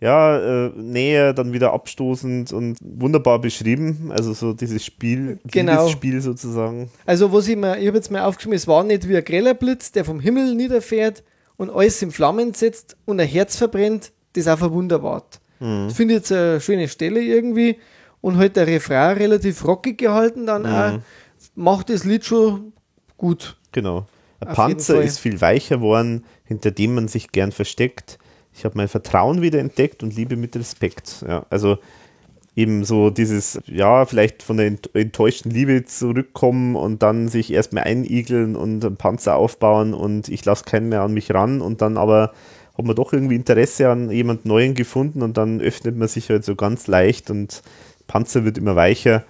ja, 0.00 0.66
äh, 0.66 0.70
näher, 0.76 1.34
dann 1.34 1.52
wieder 1.52 1.72
abstoßend 1.74 2.52
und 2.52 2.78
wunderbar 2.80 3.38
beschrieben. 3.38 4.10
Also 4.10 4.32
so 4.32 4.54
dieses 4.54 4.84
Spiel, 4.84 5.38
Genau. 5.50 5.88
Spiel 5.88 6.20
sozusagen. 6.22 6.90
Also, 7.04 7.32
was 7.32 7.46
ich 7.48 7.56
mir, 7.56 7.78
ich 7.78 7.86
habe 7.86 7.98
jetzt 7.98 8.10
mal 8.10 8.22
aufgeschrieben, 8.22 8.56
es 8.56 8.66
war 8.66 8.82
nicht 8.82 9.08
wie 9.08 9.16
ein 9.16 9.24
greller 9.24 9.54
Blitz, 9.54 9.92
der 9.92 10.04
vom 10.06 10.20
Himmel 10.20 10.54
niederfährt 10.54 11.22
und 11.60 11.68
alles 11.68 12.00
in 12.00 12.10
Flammen 12.10 12.54
setzt 12.54 12.96
und 13.04 13.20
ein 13.20 13.28
Herz 13.28 13.56
verbrennt, 13.56 14.12
das 14.32 14.48
auch 14.48 14.56
verwunderwart. 14.56 15.42
Das 15.58 15.92
finde 15.92 16.14
ich 16.14 16.20
jetzt 16.20 16.32
eine 16.32 16.58
schöne 16.58 16.88
Stelle 16.88 17.20
irgendwie 17.20 17.76
und 18.22 18.38
halt 18.38 18.56
der 18.56 18.66
Refrain 18.66 19.18
relativ 19.18 19.66
rockig 19.66 19.98
gehalten, 19.98 20.46
dann 20.46 20.64
auch 20.64 21.00
macht 21.54 21.90
das 21.90 22.04
Lied 22.04 22.24
schon 22.24 22.72
gut. 23.18 23.58
Genau. 23.72 24.06
Ein 24.40 24.54
Panzer 24.54 25.02
ist 25.02 25.18
viel 25.18 25.38
weicher 25.42 25.76
geworden, 25.76 26.24
hinter 26.44 26.70
dem 26.70 26.94
man 26.94 27.08
sich 27.08 27.30
gern 27.30 27.52
versteckt. 27.52 28.18
Ich 28.54 28.64
habe 28.64 28.78
mein 28.78 28.88
Vertrauen 28.88 29.42
wieder 29.42 29.58
entdeckt 29.58 30.02
und 30.02 30.16
liebe 30.16 30.36
mit 30.36 30.56
Respekt. 30.56 31.22
Ja, 31.28 31.44
also 31.50 31.76
eben 32.56 32.84
so 32.84 33.10
dieses, 33.10 33.60
ja, 33.66 34.04
vielleicht 34.06 34.42
von 34.42 34.56
der 34.56 34.66
ent 34.66 34.94
enttäuschten 34.94 35.50
Liebe 35.50 35.84
zurückkommen 35.84 36.76
und 36.76 37.02
dann 37.02 37.28
sich 37.28 37.52
erstmal 37.52 37.84
einigeln 37.84 38.56
und 38.56 38.84
einen 38.84 38.96
Panzer 38.96 39.36
aufbauen 39.36 39.94
und 39.94 40.28
ich 40.28 40.44
lasse 40.44 40.64
keinen 40.64 40.88
mehr 40.88 41.02
an 41.02 41.14
mich 41.14 41.32
ran 41.32 41.60
und 41.60 41.80
dann 41.80 41.96
aber 41.96 42.32
hat 42.76 42.84
man 42.84 42.96
doch 42.96 43.12
irgendwie 43.12 43.36
Interesse 43.36 43.88
an 43.88 44.10
jemand 44.10 44.46
Neuen 44.46 44.74
gefunden 44.74 45.22
und 45.22 45.36
dann 45.36 45.60
öffnet 45.60 45.96
man 45.96 46.08
sich 46.08 46.28
halt 46.30 46.44
so 46.44 46.56
ganz 46.56 46.86
leicht 46.86 47.30
und 47.30 47.62
Panzer 48.06 48.44
wird 48.44 48.58
immer 48.58 48.74
weicher. 48.74 49.24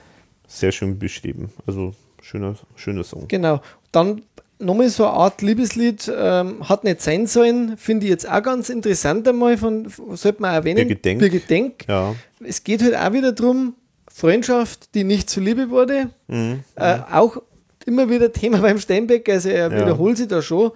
Sehr 0.47 0.73
schön 0.73 0.99
beschrieben. 0.99 1.51
Also 1.67 1.95
schöner, 2.23 2.57
schöner 2.75 3.05
Song. 3.05 3.29
Genau. 3.29 3.61
Dann 3.93 4.23
nochmal 4.61 4.89
so 4.91 5.05
eine 5.05 5.13
Art 5.15 5.43
Liebeslied, 5.43 6.11
ähm, 6.15 6.69
hat 6.69 6.85
nicht 6.85 7.01
sein 7.03 7.27
sollen, 7.27 7.77
finde 7.77 8.05
ich 8.07 8.11
jetzt 8.11 8.31
auch 8.31 8.43
ganz 8.43 8.69
interessant 8.69 9.27
einmal, 9.27 9.57
von, 9.57 9.89
sollte 10.15 10.41
man 10.43 10.55
erwähnen. 10.55 10.77
Birgit 10.87 11.05
Denk. 11.05 11.19
Birgit 11.21 11.51
Denk. 11.51 11.89
Ja. 11.89 12.15
Es 12.45 12.63
geht 12.63 12.83
halt 12.83 12.97
auch 12.97 13.13
wieder 13.13 13.33
darum, 13.33 13.75
Freundschaft, 14.13 14.95
die 14.95 15.05
nicht 15.05 15.31
zur 15.31 15.43
Liebe 15.43 15.71
wurde. 15.71 16.11
Mhm. 16.29 16.61
Äh, 16.77 16.99
auch 17.13 17.39
immer 17.87 18.09
wieder 18.11 18.33
Thema 18.33 18.59
beim 18.59 18.79
Steinbeck, 18.79 19.29
also 19.29 19.49
er 19.49 19.71
Ja. 19.73 19.81
wiederholt 19.81 20.17
sich 20.19 20.29
da 20.29 20.43
schon. 20.43 20.73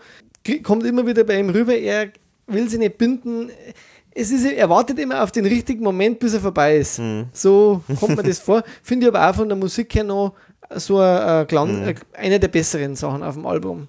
Kommt 0.63 0.85
immer 0.85 1.07
wieder 1.07 1.25
bei 1.25 1.39
ihm 1.39 1.51
rüber, 1.51 1.75
er 1.75 2.09
will 2.47 2.69
sie 2.69 2.79
nicht 2.79 2.99
binden. 2.99 3.51
Es 4.17 4.31
ist, 4.31 4.45
er 4.45 4.69
wartet 4.71 4.99
immer 4.99 5.23
auf 5.23 5.33
den 5.33 5.45
richtigen 5.47 5.83
Moment, 5.83 6.19
bis 6.21 6.35
er 6.35 6.41
vorbei 6.41 6.77
ist. 6.77 6.99
Mhm. 7.01 7.27
So 7.33 7.83
kommt 7.99 8.17
mir 8.17 8.23
das 8.23 8.39
vor. 8.41 8.63
Finde 8.83 9.07
ich 9.07 9.15
aber 9.15 9.29
auch 9.29 9.35
von 9.35 9.49
der 9.49 9.57
Musik 9.57 9.95
her 9.95 10.05
noch 10.05 10.35
so 10.81 10.99
ein, 10.99 11.19
ein 11.19 11.47
Glan- 11.47 11.81
Mhm. 11.83 11.89
äh, 11.89 11.95
eine 12.15 12.41
der 12.41 12.49
besseren 12.49 12.97
Sachen 12.97 13.23
auf 13.23 13.35
dem 13.35 13.47
Album. 13.47 13.89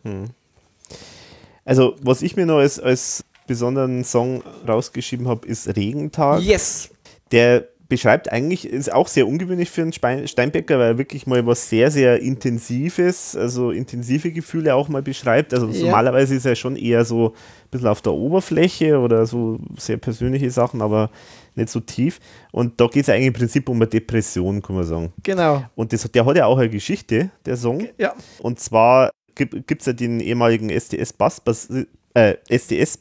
Also, 1.63 1.95
was 2.01 2.21
ich 2.21 2.35
mir 2.35 2.45
noch 2.45 2.57
als, 2.57 2.79
als 2.79 3.23
besonderen 3.47 4.03
Song 4.03 4.43
rausgeschrieben 4.67 5.27
habe, 5.27 5.47
ist 5.47 5.67
Regentag. 5.75 6.41
Yes! 6.41 6.89
Der 7.31 7.65
beschreibt 7.87 8.31
eigentlich, 8.31 8.67
ist 8.67 8.91
auch 8.91 9.07
sehr 9.07 9.27
ungewöhnlich 9.27 9.69
für 9.69 9.81
einen 9.83 9.93
Steinbecker, 10.27 10.79
weil 10.79 10.87
er 10.93 10.97
wirklich 10.97 11.27
mal 11.27 11.45
was 11.45 11.69
sehr, 11.69 11.91
sehr 11.91 12.19
Intensives, 12.19 13.35
also 13.35 13.69
intensive 13.69 14.31
Gefühle 14.31 14.73
auch 14.73 14.89
mal 14.89 15.03
beschreibt. 15.03 15.53
Also 15.53 15.67
Ja. 15.67 15.85
normalerweise 15.85 16.33
ist 16.35 16.45
er 16.45 16.55
schon 16.55 16.75
eher 16.77 17.05
so 17.05 17.29
ein 17.29 17.69
bisschen 17.69 17.87
auf 17.87 18.01
der 18.01 18.13
Oberfläche 18.13 18.97
oder 18.99 19.27
so 19.27 19.59
sehr 19.77 19.97
persönliche 19.97 20.49
Sachen, 20.49 20.81
aber 20.81 21.11
nicht 21.57 21.69
so 21.69 21.79
tief. 21.79 22.19
Und 22.51 22.79
da 22.79 22.87
geht 22.87 23.03
es 23.03 23.09
eigentlich 23.09 23.27
im 23.27 23.33
Prinzip 23.33 23.69
um 23.69 23.77
eine 23.77 23.87
Depression, 23.87 24.61
kann 24.61 24.75
man 24.75 24.85
sagen. 24.85 25.13
Genau. 25.23 25.63
Und 25.75 25.93
das, 25.93 26.03
der 26.11 26.25
hat 26.25 26.37
ja 26.37 26.45
auch 26.45 26.57
eine 26.57 26.69
Geschichte, 26.69 27.31
der 27.45 27.57
Song. 27.57 27.87
Ja. 27.97 28.13
Und 28.39 28.59
zwar 28.59 29.11
gibt 29.35 29.81
es 29.81 29.85
ja 29.85 29.93
den 29.93 30.19
ehemaligen 30.19 30.69
SDS-Bassisten 30.69 31.87
äh, 32.13 32.35
SDS 32.49 32.99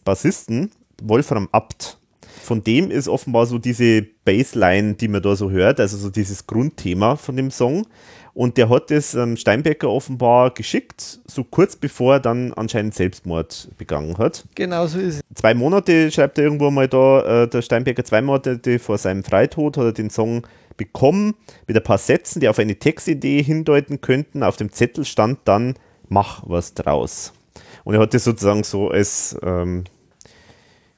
Wolfram 1.03 1.49
Abt. 1.53 1.99
Von 2.43 2.63
dem 2.63 2.91
ist 2.91 3.09
offenbar 3.09 3.47
so 3.47 3.59
diese 3.59 4.03
Bassline, 4.25 4.95
die 4.95 5.09
man 5.09 5.23
da 5.23 5.35
so 5.35 5.51
hört, 5.51 5.81
also 5.81 5.97
so 5.97 6.11
dieses 6.11 6.47
Grundthema 6.47 7.17
von 7.17 7.37
dem 7.37 7.51
Song. 7.51 7.87
Und 8.35 8.57
der 8.57 8.69
hat 8.69 8.91
es 8.91 9.15
ähm, 9.15 9.37
Steinbecker 9.37 9.89
offenbar 9.89 10.51
geschickt, 10.53 11.21
so 11.25 11.45
kurz 11.45 11.77
bevor 11.77 12.15
er 12.15 12.21
dann 12.21 12.53
anscheinend 12.53 12.93
Selbstmord 12.95 13.69
begangen 13.79 14.19
hat. 14.19 14.45
Genau 14.57 14.89
so 14.89 14.99
ist 14.99 15.17
es. 15.17 15.21
Zwei 15.37 15.55
Monate, 15.55 16.11
schreibt 16.11 16.39
er 16.39 16.45
irgendwo 16.45 16.71
mal 16.73 16.89
da, 16.89 17.45
äh, 17.45 17.49
der 17.49 17.63
Steinbecker, 17.63 18.05
zwei 18.05 18.23
Monate 18.23 18.79
vor 18.81 18.99
seinem 18.99 19.23
Freitod 19.23 19.77
hat 19.77 19.85
er 19.85 19.93
den 19.93 20.11
Song 20.11 20.45
bekommen 20.77 21.35
mit 21.69 21.77
ein 21.77 21.83
paar 21.85 21.99
Sätzen, 21.99 22.41
die 22.41 22.49
auf 22.49 22.59
eine 22.59 22.75
Textidee 22.77 23.41
hindeuten 23.41 24.01
könnten. 24.01 24.43
Auf 24.43 24.57
dem 24.57 24.73
Zettel 24.73 25.05
stand 25.05 25.39
dann, 25.45 25.75
mach 26.09 26.43
was 26.45 26.75
draus. 26.75 27.33
Und 27.85 27.95
er 27.95 28.01
hat 28.01 28.15
das 28.15 28.25
sozusagen 28.25 28.65
so 28.65 28.89
als, 28.89 29.37
ähm, 29.45 29.85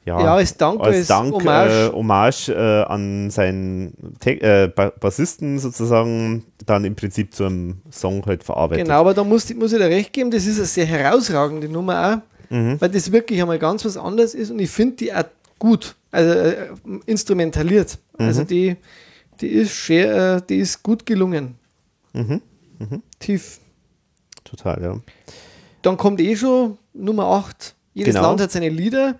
ja, 0.07 0.21
Ja, 0.21 0.35
als 0.37 0.57
Dank, 0.57 0.81
als 0.81 0.97
als 0.97 1.07
Dank, 1.09 1.35
Hommage. 1.35 1.89
Äh, 1.89 1.93
Hommage 1.93 2.49
äh, 2.49 2.83
an 2.85 3.31
seinen 3.31 4.17
Te 4.21 4.41
äh, 4.41 4.69
ba 4.69 4.91
Bassisten 4.99 5.59
sozusagen 5.59 6.45
dann 6.65 6.85
im 6.85 6.95
Prinzip 6.95 7.35
zu 7.35 7.45
einem 7.45 7.83
Song 7.91 8.25
halt 8.25 8.43
verarbeitet. 8.45 8.85
Genau, 8.87 9.01
aber 9.01 9.13
da 9.15 9.25
muss, 9.25 9.53
muss 9.55 9.73
ich 9.73 9.79
dir 9.79 9.85
recht 9.87 10.13
geben, 10.13 10.31
das 10.31 10.47
ist 10.47 10.57
eine 10.59 10.67
sehr 10.67 10.87
herausragende 10.87 11.69
Nummer 11.69 12.23
auch, 12.23 12.53
Mhm. 12.55 12.81
weil 12.81 12.91
das 12.91 13.11
wirklich 13.11 13.41
einmal 13.43 13.59
ganz 13.59 13.85
was 13.85 13.97
anderes 13.97 14.33
ist 14.35 14.51
und 14.53 14.61
ich 14.61 14.71
finde 14.71 14.95
die 14.97 15.13
auch 15.13 15.25
gut, 15.59 15.97
also 16.13 16.31
äh, 16.33 16.69
instrumentaliert. 17.07 17.99
Also 18.19 18.43
Mhm. 18.43 18.47
die, 18.47 18.77
die 19.41 19.49
ist 19.49 19.73
schwer, 19.73 20.37
äh, 20.37 20.43
die 20.49 20.59
ist 20.59 20.81
gut 20.83 21.05
gelungen. 21.05 21.57
Mhm. 22.13 22.41
Tief. 23.19 23.59
Total, 24.45 24.81
ja. 24.83 24.99
Dann 25.83 25.97
kommt 25.97 26.21
eh 26.21 26.37
schon 26.37 26.79
Nummer 26.95 27.25
8. 27.27 27.75
Jedes 27.95 28.15
Genau. 28.15 28.29
Land 28.29 28.41
hat 28.41 28.53
seine 28.53 28.69
Lieder. 28.69 29.17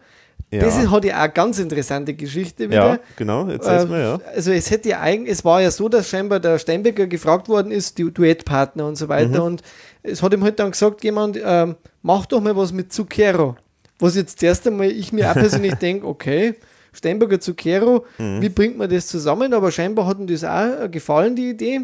Ja. 0.57 0.65
Das 0.65 0.79
ist, 0.79 0.91
hat 0.91 1.05
ja 1.05 1.17
auch 1.17 1.21
eine 1.23 1.33
ganz 1.33 1.59
interessante 1.59 2.15
Geschichte 2.15 2.69
wieder. 2.69 2.87
ja, 2.87 2.99
genau, 3.17 3.49
erzähl's 3.49 3.85
Äh, 3.85 3.87
mal, 3.87 4.01
ja. 4.01 4.19
Also 4.35 4.53
es 4.53 4.71
hätte 4.71 4.89
ja 4.91 5.01
eigentlich, 5.01 5.33
es 5.33 5.45
war 5.45 5.61
ja 5.63 5.71
so, 5.71 5.89
dass 5.89 6.09
scheinbar 6.09 6.41
der 6.41 6.59
Steinbecker 6.59 7.07
gefragt 7.07 7.49
worden 7.49 7.71
ist, 7.73 7.99
die 7.99 8.11
Duettpartner 8.13 8.87
und 8.87 8.97
so 8.97 9.09
weiter. 9.09 9.41
Mhm. 9.41 9.47
Und 9.47 9.63
es 10.03 10.23
hat 10.23 10.33
ihm 10.33 10.43
halt 10.45 10.59
dann 10.59 10.71
gesagt, 10.71 11.03
jemand, 11.05 11.39
ähm, 11.43 11.77
mach 12.03 12.27
doch 12.27 12.41
mal 12.41 12.57
was 12.57 12.73
mit 12.73 12.93
Zucchero. 12.93 13.57
Was 13.99 14.15
jetzt 14.17 14.41
zuerst 14.41 14.67
einmal 14.67 14.91
ich 14.91 15.13
mir 15.13 15.31
auch 15.31 15.35
persönlich 15.35 15.75
denke, 15.81 16.07
okay, 16.07 16.55
Steinberger 16.93 17.41
Zucchero, 17.41 18.05
Mhm. 18.19 18.41
wie 18.43 18.49
bringt 18.49 18.79
man 18.79 18.89
das 18.89 19.07
zusammen? 19.07 19.53
Aber 19.53 19.71
scheinbar 19.71 20.07
hat 20.07 20.19
ihm 20.19 20.27
das 20.27 20.45
auch 20.45 20.85
äh, 20.85 20.89
gefallen, 20.91 21.37
die 21.37 21.51
Idee. 21.51 21.83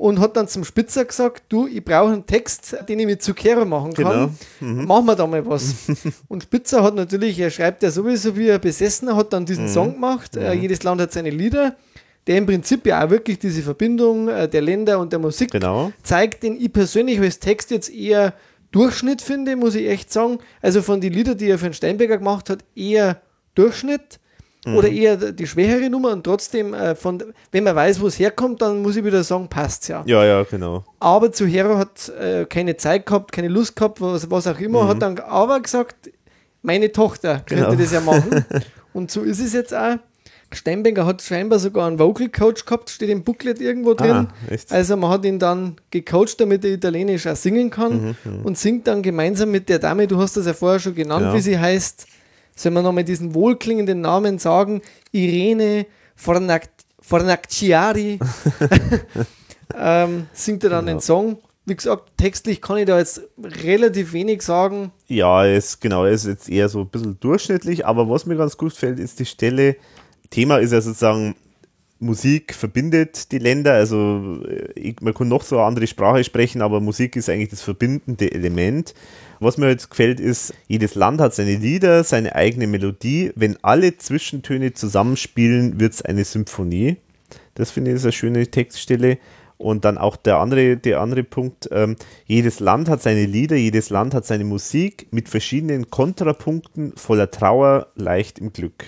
Und 0.00 0.18
hat 0.18 0.34
dann 0.34 0.48
zum 0.48 0.64
Spitzer 0.64 1.04
gesagt, 1.04 1.42
du, 1.50 1.66
ich 1.66 1.84
brauche 1.84 2.10
einen 2.14 2.24
Text, 2.24 2.74
den 2.88 2.98
ich 3.00 3.04
mit 3.04 3.22
Zucchero 3.22 3.66
machen 3.66 3.92
kann. 3.92 4.34
Genau. 4.58 4.82
Machen 4.86 5.04
wir 5.04 5.14
da 5.14 5.26
mal 5.26 5.44
was. 5.46 5.74
und 6.28 6.42
Spitzer 6.44 6.82
hat 6.82 6.94
natürlich, 6.94 7.38
er 7.38 7.50
schreibt 7.50 7.82
ja 7.82 7.90
sowieso 7.90 8.34
wie 8.34 8.50
ein 8.50 8.58
Besessener, 8.62 9.14
hat 9.14 9.34
dann 9.34 9.42
Mhm. 9.42 9.46
diesen 9.46 9.68
Song 9.68 9.92
gemacht. 9.92 10.36
Äh, 10.38 10.54
jedes 10.54 10.82
Land 10.84 11.02
hat 11.02 11.12
seine 11.12 11.28
Lieder, 11.28 11.76
der 12.26 12.38
im 12.38 12.46
Prinzip 12.46 12.86
ja 12.86 13.04
auch 13.04 13.10
wirklich 13.10 13.40
diese 13.40 13.60
Verbindung 13.60 14.28
äh, 14.28 14.48
der 14.48 14.62
Länder 14.62 14.98
und 15.00 15.12
der 15.12 15.18
Musik 15.18 15.50
Genau. 15.50 15.92
zeigt, 16.02 16.44
den 16.44 16.58
ich 16.58 16.72
persönlich 16.72 17.20
als 17.20 17.38
Text 17.38 17.70
jetzt 17.70 17.92
eher 17.92 18.32
Durchschnitt 18.70 19.20
finde, 19.20 19.54
muss 19.54 19.74
ich 19.74 19.86
echt 19.86 20.10
sagen. 20.10 20.38
Also 20.62 20.80
von 20.80 21.02
den 21.02 21.12
Liedern, 21.12 21.36
die 21.36 21.50
er 21.50 21.58
für 21.58 21.66
den 21.68 21.74
Steinberger 21.74 22.16
gemacht 22.16 22.48
hat, 22.48 22.60
eher 22.74 23.20
Durchschnitt. 23.54 24.18
Oder 24.66 24.88
eher 24.90 25.16
die 25.16 25.46
schwächere 25.46 25.88
Nummer 25.88 26.12
und 26.12 26.22
trotzdem, 26.22 26.74
äh, 26.74 26.94
von, 26.94 27.22
wenn 27.50 27.64
man 27.64 27.74
weiß, 27.74 27.98
wo 28.00 28.06
es 28.08 28.18
herkommt, 28.18 28.60
dann 28.60 28.82
muss 28.82 28.94
ich 28.94 29.02
wieder 29.04 29.24
sagen, 29.24 29.48
passt 29.48 29.88
ja. 29.88 30.02
Ja, 30.04 30.22
ja, 30.24 30.42
genau. 30.42 30.84
Aber 30.98 31.32
zu 31.32 31.46
Hero 31.46 31.78
hat 31.78 32.10
äh, 32.10 32.44
keine 32.44 32.76
Zeit 32.76 33.06
gehabt, 33.06 33.32
keine 33.32 33.48
Lust 33.48 33.74
gehabt, 33.74 34.02
was, 34.02 34.30
was 34.30 34.46
auch 34.46 34.60
immer, 34.60 34.86
hat 34.86 35.00
dann 35.00 35.18
aber 35.18 35.60
gesagt, 35.60 36.10
meine 36.60 36.92
Tochter 36.92 37.40
könnte 37.46 37.64
Genau. 37.64 37.74
das 37.74 37.90
ja 37.92 38.00
machen. 38.02 38.44
Und 38.92 39.10
so 39.10 39.22
ist 39.22 39.40
es 39.40 39.54
jetzt 39.54 39.74
auch. 39.74 39.96
Steinbecker 40.52 41.06
hat 41.06 41.22
scheinbar 41.22 41.58
sogar 41.60 41.86
einen 41.86 41.98
Vocal 42.00 42.28
Coach 42.28 42.64
gehabt, 42.66 42.90
steht 42.90 43.08
im 43.08 43.22
Booklet 43.22 43.60
irgendwo 43.60 43.94
drin. 43.94 44.26
Ah? 44.28 44.56
Also 44.70 44.96
man 44.96 45.08
hat 45.10 45.24
ihn 45.24 45.38
dann 45.38 45.76
gecoacht, 45.92 46.40
damit 46.40 46.64
er 46.64 46.72
Italienisch 46.72 47.26
auch 47.28 47.36
singen 47.36 47.70
kann 47.70 48.16
Mhm, 48.24 48.40
und 48.44 48.58
singt 48.58 48.86
dann 48.88 49.00
gemeinsam 49.00 49.52
mit 49.52 49.68
der 49.68 49.78
Dame, 49.78 50.06
du 50.08 50.18
hast 50.18 50.36
das 50.36 50.46
ja 50.46 50.52
vorher 50.52 50.80
schon 50.80 50.94
genannt, 50.96 51.22
Genau. 51.22 51.34
wie 51.34 51.40
sie 51.40 51.58
heißt. 51.58 52.06
Sollen 52.54 52.74
wir 52.74 52.82
nochmal 52.82 53.04
diesen 53.04 53.34
wohlklingenden 53.34 54.00
Namen 54.00 54.38
sagen? 54.38 54.82
Irene 55.12 55.86
Fornac 56.16 56.68
Fornacciari 57.02 58.18
ähm, 59.76 60.26
singt 60.32 60.64
er 60.64 60.70
dann 60.70 60.86
Genau. 60.86 60.98
den 60.98 61.00
Song. 61.00 61.38
Wie 61.66 61.74
gesagt, 61.76 62.16
textlich 62.16 62.60
kann 62.60 62.78
ich 62.78 62.86
da 62.86 62.98
jetzt 62.98 63.22
relativ 63.38 64.12
wenig 64.12 64.42
sagen. 64.42 64.92
Ja, 65.08 65.44
ist 65.44 65.80
genau, 65.80 66.04
ist 66.04 66.26
jetzt 66.26 66.48
eher 66.48 66.68
so 66.68 66.80
ein 66.80 66.88
bisschen 66.88 67.18
durchschnittlich, 67.20 67.86
aber 67.86 68.08
was 68.08 68.26
mir 68.26 68.36
ganz 68.36 68.56
gut 68.56 68.72
gefällt, 68.72 68.98
ist 68.98 69.18
die 69.20 69.26
Stelle. 69.26 69.76
Thema 70.30 70.58
ist 70.58 70.72
ja 70.72 70.80
sozusagen, 70.80 71.34
Musik 71.98 72.54
verbindet 72.54 73.30
die 73.30 73.38
Länder, 73.38 73.74
also 73.74 74.38
äh, 74.48 74.72
ich, 74.74 75.00
man 75.00 75.12
kann 75.12 75.28
noch 75.28 75.42
so 75.42 75.56
eine 75.58 75.66
andere 75.66 75.86
Sprache 75.86 76.24
sprechen, 76.24 76.62
aber 76.62 76.80
Musik 76.80 77.14
ist 77.14 77.28
eigentlich 77.28 77.50
das 77.50 77.60
verbindende 77.60 78.32
Element. 78.32 78.94
Was 79.42 79.56
mir 79.56 79.70
jetzt 79.70 79.88
gefällt, 79.88 80.20
ist, 80.20 80.52
jedes 80.68 80.94
Land 80.94 81.18
hat 81.18 81.34
seine 81.34 81.56
Lieder, 81.56 82.04
seine 82.04 82.34
eigene 82.34 82.66
Melodie. 82.66 83.32
Wenn 83.34 83.56
alle 83.62 83.96
Zwischentöne 83.96 84.74
zusammenspielen, 84.74 85.80
wird 85.80 85.94
es 85.94 86.02
eine 86.02 86.24
Symphonie. 86.24 86.98
Das 87.54 87.70
finde 87.70 87.90
ich 87.90 87.96
ist 87.96 88.04
eine 88.04 88.12
schöne 88.12 88.46
Textstelle. 88.46 89.16
Und 89.56 89.86
dann 89.86 89.96
auch 89.96 90.16
der 90.16 90.38
andere, 90.38 90.76
der 90.76 91.00
andere 91.00 91.24
Punkt, 91.24 91.70
ähm, 91.72 91.96
jedes 92.26 92.60
Land 92.60 92.90
hat 92.90 93.00
seine 93.02 93.24
Lieder, 93.24 93.56
jedes 93.56 93.88
Land 93.88 94.12
hat 94.12 94.26
seine 94.26 94.44
Musik 94.44 95.06
mit 95.10 95.30
verschiedenen 95.30 95.90
Kontrapunkten, 95.90 96.92
voller 96.96 97.30
Trauer, 97.30 97.86
leicht 97.94 98.38
im 98.38 98.52
Glück. 98.52 98.84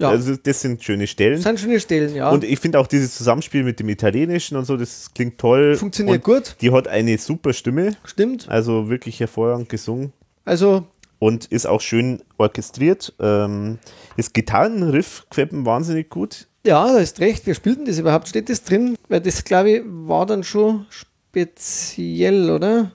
Ja. 0.00 0.08
Also 0.08 0.34
das 0.36 0.60
sind 0.60 0.82
schöne 0.82 1.06
Stellen. 1.06 1.34
Das 1.34 1.44
sind 1.44 1.60
schöne 1.60 1.78
Stellen, 1.78 2.14
ja. 2.16 2.30
Und 2.30 2.42
ich 2.42 2.58
finde 2.58 2.80
auch 2.80 2.86
dieses 2.88 3.14
Zusammenspiel 3.16 3.62
mit 3.62 3.78
dem 3.78 3.88
Italienischen 3.88 4.56
und 4.56 4.64
so, 4.64 4.76
das 4.76 5.10
klingt 5.14 5.38
toll. 5.38 5.76
Funktioniert 5.76 6.16
und 6.16 6.24
gut. 6.24 6.56
Die 6.60 6.72
hat 6.72 6.88
eine 6.88 7.16
super 7.18 7.52
Stimme, 7.52 7.96
Stimmt. 8.04 8.48
also 8.48 8.88
wirklich 8.90 9.20
hervorragend 9.20 9.68
gesungen 9.68 10.12
Also, 10.44 10.84
und 11.20 11.44
ist 11.46 11.66
auch 11.66 11.80
schön 11.80 12.22
orchestriert. 12.38 13.14
Ähm, 13.20 13.78
das 14.16 14.32
Gitarrenriff 14.32 15.26
gefällt 15.30 15.52
mir 15.52 15.64
wahnsinnig 15.64 16.10
gut. 16.10 16.48
ja, 16.66 16.84
da 16.92 16.98
ist 16.98 17.20
recht. 17.20 17.46
Wer 17.46 17.54
spielt 17.54 17.78
denn 17.78 17.84
das 17.86 17.98
überhaupt? 17.98 18.26
Steht 18.28 18.48
das 18.50 18.64
drin? 18.64 18.96
Weil 19.08 19.20
das, 19.20 19.44
glaube 19.44 19.70
ich, 19.70 19.82
war 19.86 20.26
dann 20.26 20.42
schon 20.42 20.86
speziell, 20.88 22.50
oder? 22.50 22.90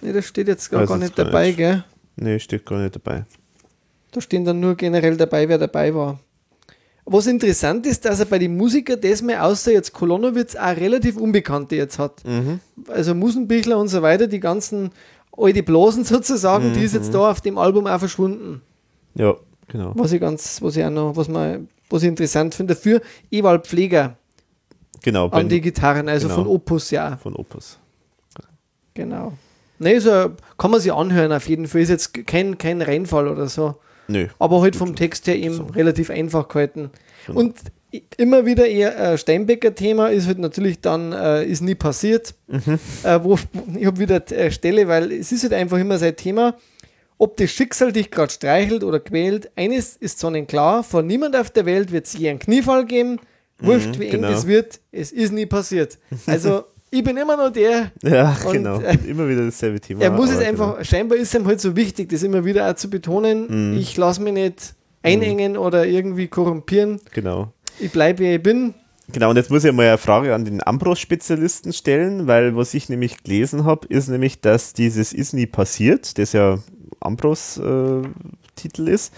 Ne, 0.00 0.12
das 0.12 0.24
steht 0.26 0.48
jetzt 0.48 0.70
gar, 0.70 0.80
Weiß 0.82 0.88
gar 0.88 0.98
nicht 0.98 1.18
dabei, 1.18 1.48
nicht. 1.48 1.56
gell? 1.58 1.84
Nee, 2.16 2.38
steht 2.38 2.64
gar 2.64 2.80
nicht 2.80 2.94
dabei. 2.94 3.26
Da 4.12 4.20
stehen 4.20 4.44
dann 4.44 4.60
nur 4.60 4.74
generell 4.74 5.16
dabei, 5.16 5.48
wer 5.48 5.58
dabei 5.58 5.94
war. 5.94 6.18
Was 7.04 7.26
interessant 7.26 7.86
ist, 7.86 8.04
dass 8.04 8.20
er 8.20 8.26
bei 8.26 8.38
den 8.38 8.56
Musikern 8.56 9.00
diesmal, 9.00 9.38
außer 9.38 9.72
jetzt 9.72 9.92
Kolonowitz, 9.92 10.56
auch 10.56 10.76
relativ 10.76 11.16
Unbekannte 11.16 11.76
jetzt 11.76 11.98
hat. 11.98 12.22
Mhm. 12.24 12.60
Also 12.88 13.14
Musenbichler 13.14 13.78
und 13.78 13.88
so 13.88 14.02
weiter, 14.02 14.26
die 14.26 14.40
ganzen 14.40 14.90
alte 15.36 15.62
Blasen 15.62 16.04
sozusagen, 16.04 16.72
die 16.74 16.84
ist 16.84 16.92
Mhm. 16.94 16.98
jetzt 17.00 17.14
da 17.14 17.30
auf 17.30 17.40
dem 17.40 17.56
Album 17.58 17.86
auch 17.86 17.98
verschwunden. 17.98 18.60
Ja, 19.14 19.34
genau. 19.68 19.92
Was 19.94 20.12
ich 20.12 20.20
ganz, 20.20 20.60
was 20.60 20.76
ich 20.76 20.84
auch 20.84 20.90
noch, 20.90 21.16
was 21.16 21.28
man, 21.28 21.68
was 21.88 22.02
ich 22.02 22.08
interessant 22.08 22.54
finde. 22.54 22.74
Dafür 22.74 23.00
Ewald 23.30 23.66
Pfleger 23.66 24.16
Genau, 25.02 25.28
an 25.28 25.48
die 25.48 25.60
Gitarren, 25.60 26.08
also 26.08 26.28
genau. 26.28 26.40
von 26.42 26.46
Opus, 26.48 26.90
ja. 26.90 27.16
von 27.18 27.34
Opus. 27.36 27.78
Genau. 28.94 29.32
Ne, 29.78 30.00
so 30.00 30.32
kann 30.58 30.70
man 30.72 30.80
sich 30.80 30.92
anhören 30.92 31.32
auf 31.32 31.48
jeden 31.48 31.68
Fall. 31.68 31.82
Ist 31.82 31.88
jetzt 31.90 32.26
kein, 32.26 32.58
kein 32.58 32.82
Reinfall 32.82 33.28
oder 33.28 33.46
so. 33.48 33.76
Nö. 34.08 34.26
aber 34.38 34.60
halt 34.62 34.74
vom 34.74 34.96
Text 34.96 35.26
her 35.26 35.36
eben 35.36 35.60
relativ 35.70 36.10
einfach 36.10 36.48
gehalten. 36.48 36.90
Genau. 37.26 37.40
Und 37.40 37.56
immer 38.16 38.44
wieder 38.44 38.66
eher 38.66 38.98
äh, 38.98 39.18
Steinbecker-Thema 39.18 40.08
ist 40.08 40.26
halt 40.26 40.38
natürlich 40.38 40.80
dann, 40.80 41.12
äh, 41.12 41.44
ist 41.44 41.62
nie 41.62 41.74
passiert. 41.74 42.34
Mhm. 42.48 42.78
Äh, 43.02 43.22
wo, 43.22 43.38
ich 43.76 43.86
habe 43.86 43.98
wieder 43.98 44.30
äh, 44.32 44.50
Stelle, 44.50 44.88
weil 44.88 45.12
es 45.12 45.32
ist 45.32 45.42
halt 45.44 45.54
einfach 45.54 45.78
immer 45.78 45.98
sein 45.98 46.16
Thema. 46.16 46.56
Ob 47.16 47.36
das 47.36 47.50
Schicksal 47.50 47.92
dich 47.92 48.10
gerade 48.10 48.32
streichelt 48.32 48.84
oder 48.84 49.00
quält, 49.00 49.50
eines 49.56 49.96
ist 49.96 50.20
sonnenklar, 50.20 50.84
vor 50.84 51.02
niemand 51.02 51.34
auf 51.34 51.50
der 51.50 51.66
Welt 51.66 51.90
wird 51.90 52.06
es 52.06 52.12
je 52.12 52.28
einen 52.28 52.38
Kniefall 52.38 52.86
geben. 52.86 53.18
Wurscht, 53.60 53.98
wie 53.98 54.06
eng 54.06 54.12
genau. 54.12 54.30
das 54.30 54.46
wird, 54.46 54.78
es 54.92 55.10
ist 55.10 55.32
nie 55.32 55.46
passiert. 55.46 55.98
Also 56.26 56.64
ich 56.90 57.04
bin 57.04 57.16
immer 57.16 57.36
noch 57.36 57.52
der. 57.52 57.92
Ja, 58.02 58.36
Und, 58.46 58.52
genau. 58.52 58.80
äh, 58.80 58.96
immer 59.06 59.28
wieder 59.28 59.44
dasselbe 59.44 59.80
Thema. 59.80 60.02
Er 60.02 60.10
muss 60.10 60.30
es 60.30 60.38
einfach, 60.38 60.84
scheinbar 60.84 61.18
ist 61.18 61.28
es 61.28 61.40
ihm 61.40 61.46
halt 61.46 61.60
so 61.60 61.76
wichtig, 61.76 62.08
das 62.08 62.22
immer 62.22 62.44
wieder 62.44 62.70
auch 62.70 62.74
zu 62.74 62.88
betonen. 62.88 63.72
Mhm. 63.72 63.78
Ich 63.78 63.96
lasse 63.96 64.22
mich 64.22 64.32
nicht 64.32 64.74
einengen 65.02 65.56
oder 65.56 65.86
irgendwie 65.86 66.28
korrumpieren. 66.28 67.00
Genau. 67.12 67.52
Ich 67.78 67.92
bleibe, 67.92 68.20
wie 68.20 68.34
ich 68.34 68.42
bin. 68.42 68.74
Genau, 69.10 69.30
und 69.30 69.36
jetzt 69.36 69.50
muss 69.50 69.64
ich 69.64 69.72
mal 69.72 69.86
eine 69.86 69.98
Frage 69.98 70.34
an 70.34 70.44
den 70.44 70.66
Ambros-Spezialisten 70.66 71.72
stellen, 71.72 72.26
weil 72.26 72.56
was 72.56 72.74
ich 72.74 72.90
nämlich 72.90 73.22
gelesen 73.22 73.64
habe, 73.64 73.86
ist 73.88 74.08
nämlich, 74.08 74.40
dass 74.40 74.74
dieses 74.74 75.14
Ist 75.14 75.32
nie 75.32 75.46
passiert, 75.46 76.18
das 76.18 76.34
ja 76.34 76.58
Ambros-Titel 77.00 78.88
ist, 78.88 79.14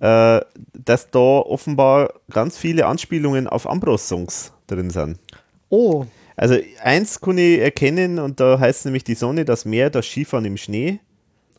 äh, 0.00 0.40
dass 0.72 1.10
da 1.10 1.18
offenbar 1.18 2.14
ganz 2.30 2.56
viele 2.56 2.86
Anspielungen 2.86 3.48
auf 3.48 3.68
Ambros-Songs 3.68 4.52
drin 4.66 4.88
sind. 4.88 5.18
Oh, 5.68 6.06
Also 6.38 6.56
eins 6.84 7.20
kann 7.20 7.36
ich 7.36 7.58
erkennen 7.58 8.20
und 8.20 8.38
da 8.38 8.60
heißt 8.60 8.84
nämlich 8.84 9.02
die 9.02 9.16
Sonne, 9.16 9.44
das 9.44 9.64
Meer, 9.64 9.90
das 9.90 10.06
Skifahren 10.06 10.44
im 10.44 10.56
Schnee, 10.56 11.00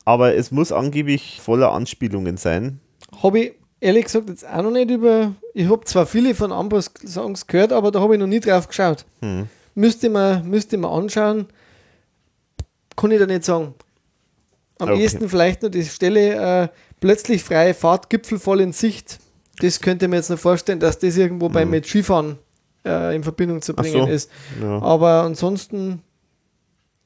aber 0.06 0.36
es 0.36 0.52
muss 0.52 0.72
angeblich 0.72 1.42
voller 1.42 1.74
Anspielungen 1.74 2.38
sein. 2.38 2.80
habe 3.22 3.40
ich 3.40 3.54
ehrlich 3.82 4.06
gesagt 4.06 4.30
jetzt 4.30 4.48
auch 4.48 4.64
noch 4.64 4.72
nicht 4.72 4.90
über. 4.90 5.36
Ich 5.54 5.70
habe 5.70 5.84
zwar 5.84 6.06
viele 6.06 6.34
von 6.34 6.54
Ambros 6.54 6.92
Songs 7.06 7.46
gehört, 7.46 7.74
aber 7.74 7.92
da 7.92 8.00
habe 8.00 8.16
ich 8.16 8.20
noch 8.22 8.28
nie 8.28 8.40
drauf 8.40 8.70
geschaut. 8.70 9.06
Hm. 9.22 9.48
Müsste 9.76 10.10
man, 10.10 10.50
müsste 10.50 10.78
man 10.78 10.92
anschauen. 10.92 11.48
Kann 12.96 13.12
ich 13.12 13.20
da 13.20 13.26
nicht 13.26 13.44
sagen. 13.44 13.74
Am 14.80 14.90
Okay. 14.90 15.02
ehesten 15.02 15.28
vielleicht 15.28 15.62
nur 15.62 15.72
die 15.72 15.84
Stelle 15.84 16.64
äh, 16.64 16.68
plötzlich 17.02 17.44
freie 17.44 17.74
Fahrt, 17.74 18.10
Gipfel 18.10 18.40
voll 18.40 18.62
in 18.62 18.72
Sicht. 18.72 19.20
Das 19.60 19.82
könnte 19.82 20.06
ich 20.06 20.10
mir 20.10 20.16
jetzt 20.18 20.30
noch 20.30 20.40
vorstellen, 20.40 20.80
dass 20.80 21.00
das 21.00 21.18
irgendwo 21.18 21.50
bei 21.50 21.66
mit 21.66 21.86
Skifahren 21.86 22.38
äh, 22.86 23.16
in 23.16 23.24
Verbindung 23.24 23.62
zu 23.62 23.74
bringen 23.74 24.06
so. 24.06 24.08
ist. 24.08 24.30
Ja. 24.62 24.82
Aber 24.82 25.24
ansonsten, 25.24 26.02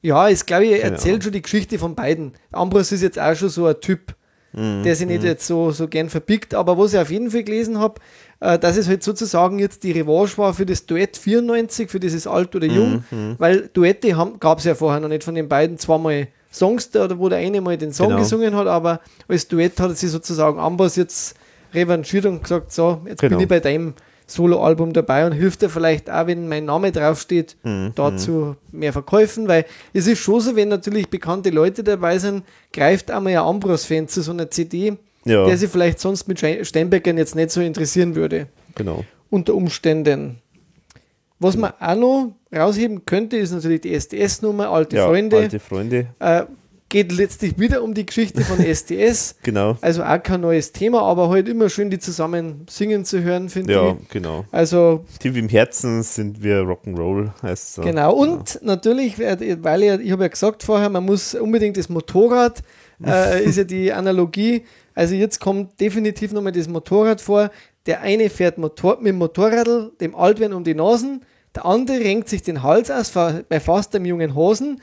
ja, 0.01 0.27
ich 0.29 0.45
glaube, 0.45 0.65
er 0.65 0.79
Keine 0.79 0.91
erzählt 0.93 1.13
Ahnung. 1.15 1.21
schon 1.23 1.31
die 1.33 1.41
Geschichte 1.41 1.79
von 1.79 1.95
beiden. 1.95 2.33
Ambros 2.51 2.91
ist 2.91 3.01
jetzt 3.01 3.19
auch 3.19 3.35
schon 3.35 3.49
so 3.49 3.65
ein 3.67 3.79
Typ, 3.81 4.15
Mhm. 4.55 4.83
der 4.83 4.95
sich 4.95 5.07
nicht 5.07 5.23
jetzt 5.23 5.47
so, 5.47 5.71
so 5.71 5.87
gern 5.87 6.09
verbiegt. 6.09 6.53
Aber 6.53 6.77
was 6.77 6.93
ich 6.93 6.99
auf 6.99 7.09
jeden 7.09 7.31
Fall 7.31 7.43
gelesen 7.43 7.79
habe, 7.79 7.99
äh, 8.39 8.59
dass 8.59 8.77
es 8.77 8.87
halt 8.87 9.01
sozusagen 9.01 9.57
jetzt 9.57 9.83
die 9.83 9.91
Revanche 9.93 10.37
war 10.37 10.53
für 10.53 10.65
das 10.67 10.85
Duett 10.85 11.17
94, 11.17 11.89
für 11.89 11.99
dieses 11.99 12.27
Alt 12.27 12.55
oder 12.55 12.67
Jung, 12.67 13.03
Mhm, 13.09 13.35
weil 13.39 13.69
Duette 13.73 14.15
gab 14.39 14.59
es 14.59 14.65
ja 14.65 14.75
vorher 14.75 14.99
noch 14.99 15.07
nicht 15.09 15.23
von 15.23 15.33
den 15.33 15.47
beiden 15.49 15.79
zweimal 15.79 16.27
Songs, 16.51 16.91
da, 16.91 17.17
wo 17.17 17.29
der 17.29 17.39
eine 17.39 17.61
mal 17.61 17.77
den 17.79 17.93
Song 17.93 18.09
Genau. 18.09 18.19
gesungen 18.19 18.55
hat, 18.55 18.67
aber 18.67 18.99
als 19.27 19.47
Duett 19.47 19.79
hat 19.79 19.97
sie 19.97 20.07
sozusagen 20.07 20.59
Ambros 20.59 20.97
jetzt 20.97 21.35
revanchiert 21.73 22.27
und 22.27 22.43
gesagt, 22.43 22.71
so, 22.71 23.01
jetzt 23.07 23.21
Genau. 23.21 23.37
bin 23.37 23.39
ich 23.45 23.47
bei 23.49 23.59
deinem 23.59 23.95
Soloalbum 24.33 24.93
dabei 24.93 25.25
und 25.25 25.31
hilft 25.33 25.61
dir 25.61 25.69
vielleicht 25.69 26.09
auch, 26.09 26.27
wenn 26.27 26.47
mein 26.47 26.65
Name 26.65 26.91
draufsteht, 26.91 27.55
Mhm, 27.63 27.91
dazu 27.95 28.55
mehr 28.71 28.91
verkaufen, 28.93 29.47
weil 29.47 29.65
es 29.93 30.07
ist 30.07 30.19
schon 30.19 30.39
so, 30.41 30.55
wenn 30.55 30.69
natürlich 30.69 31.09
bekannte 31.09 31.49
Leute 31.49 31.83
dabei 31.83 32.17
sind, 32.17 32.43
greift 32.71 33.11
einmal 33.11 33.33
ein 33.33 33.39
Ambros-Fan 33.39 34.07
zu 34.07 34.21
so 34.21 34.31
einer 34.31 34.49
CD, 34.49 34.97
Ja, 35.25 35.45
der 35.45 35.57
sich 35.57 35.69
vielleicht 35.69 35.99
sonst 35.99 36.27
mit 36.27 36.37
Stein- 36.39 36.65
Steinbeckern 36.65 37.17
jetzt 37.17 37.35
nicht 37.35 37.51
so 37.51 37.61
interessieren 37.61 38.15
würde, 38.15 38.47
genau. 38.75 39.03
unter 39.29 39.53
Umständen. 39.55 40.39
Was 41.39 41.57
man 41.57 41.73
auch 41.79 41.95
noch 41.95 42.31
rausheben 42.55 43.05
könnte, 43.05 43.35
ist 43.37 43.51
natürlich 43.51 43.81
die 43.81 43.93
SDS-Nummer, 43.93 44.69
alte 44.69 44.95
ja, 44.95 45.07
Freunde. 45.07 45.37
Alte 45.37 45.59
Freunde, 45.59 46.07
Äh, 46.19 46.43
geht 46.93 47.11
letztlich 47.11 47.57
wieder 47.57 47.81
um 47.81 47.95
die 47.95 48.05
Geschichte 48.05 48.41
von 48.43 48.59
SDS. 48.63 49.35
genau. 49.41 49.75
Also 49.81 50.03
auch 50.03 50.21
kein 50.21 50.41
neues 50.41 50.71
Thema, 50.71 51.01
aber 51.01 51.27
halt 51.29 51.49
immer 51.49 51.67
schön, 51.67 51.89
die 51.89 51.97
zusammen 51.97 52.67
singen 52.69 53.03
zu 53.03 53.23
hören, 53.23 53.49
finde 53.49 53.73
Ja, 53.73 53.97
ich. 53.99 54.09
genau. 54.09 54.45
Also 54.51 55.03
Tief 55.19 55.35
im 55.35 55.49
Herzen 55.49 56.03
sind 56.03 56.43
wir 56.43 56.59
Rock'n'Roll, 56.61 57.31
heißt 57.41 57.73
so. 57.73 57.81
Genau, 57.81 58.13
und 58.13 58.59
natürlich, 58.63 59.19
äh, 59.19 59.57
weil 59.63 59.81
ja, 59.83 59.95
ich 59.99 60.11
habe 60.11 60.21
ja 60.23 60.27
gesagt 60.29 60.61
vorher, 60.61 60.89
man 60.89 61.03
muss 61.03 61.33
unbedingt 61.33 61.77
das 61.77 61.89
Motorrad, 61.89 62.61
äh, 63.05 63.43
ist 63.43 63.57
ja 63.57 63.63
die 63.63 63.91
Analogie. 63.91 64.63
Also 64.93 65.15
jetzt 65.15 65.39
kommt 65.39 65.81
definitiv 65.81 66.31
nochmal 66.31 66.51
das 66.51 66.67
Motorrad 66.67 67.19
vor. 67.21 67.49
Der 67.87 68.01
eine 68.01 68.29
fährt 68.29 68.59
Motor, 68.59 68.97
mit 68.97 69.07
dem 69.07 69.17
Motorradl 69.17 69.91
dem 69.99 70.13
Altwein 70.15 70.53
um 70.53 70.63
die 70.63 70.75
Nasen, 70.75 71.25
der 71.55 71.65
andere 71.65 71.99
renkt 71.99 72.29
sich 72.29 72.43
den 72.43 72.61
Hals 72.61 72.89
aus 72.91 73.09
bei 73.11 73.59
fast 73.59 73.95
einem 73.95 74.05
jungen 74.05 74.35
Hosen. 74.35 74.79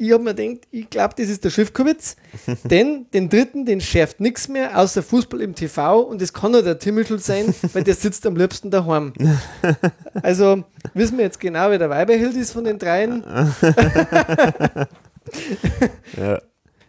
Ich 0.00 0.12
habe 0.12 0.22
mir 0.22 0.34
gedacht, 0.34 0.68
ich 0.70 0.88
glaube, 0.88 1.14
das 1.16 1.28
ist 1.28 1.44
der 1.44 1.50
Schiffkowitz, 1.50 2.16
denn 2.64 3.06
den 3.12 3.28
dritten, 3.28 3.66
den 3.66 3.80
schärft 3.80 4.20
nichts 4.20 4.48
mehr, 4.48 4.78
außer 4.78 5.02
Fußball 5.02 5.40
im 5.40 5.56
TV 5.56 6.00
und 6.00 6.22
das 6.22 6.32
kann 6.32 6.52
nur 6.52 6.62
der 6.62 6.78
Timmischl 6.78 7.18
sein, 7.18 7.52
weil 7.72 7.82
der 7.82 7.94
sitzt 7.94 8.24
am 8.26 8.36
liebsten 8.36 8.70
daheim. 8.70 9.12
Also 10.22 10.64
wissen 10.94 11.18
wir 11.18 11.24
jetzt 11.24 11.40
genau, 11.40 11.70
wer 11.70 11.78
der 11.78 11.90
Weiberhild 11.90 12.34
ist 12.34 12.52
von 12.52 12.64
den 12.64 12.78
dreien. 12.78 13.24
Ja, 16.16 16.40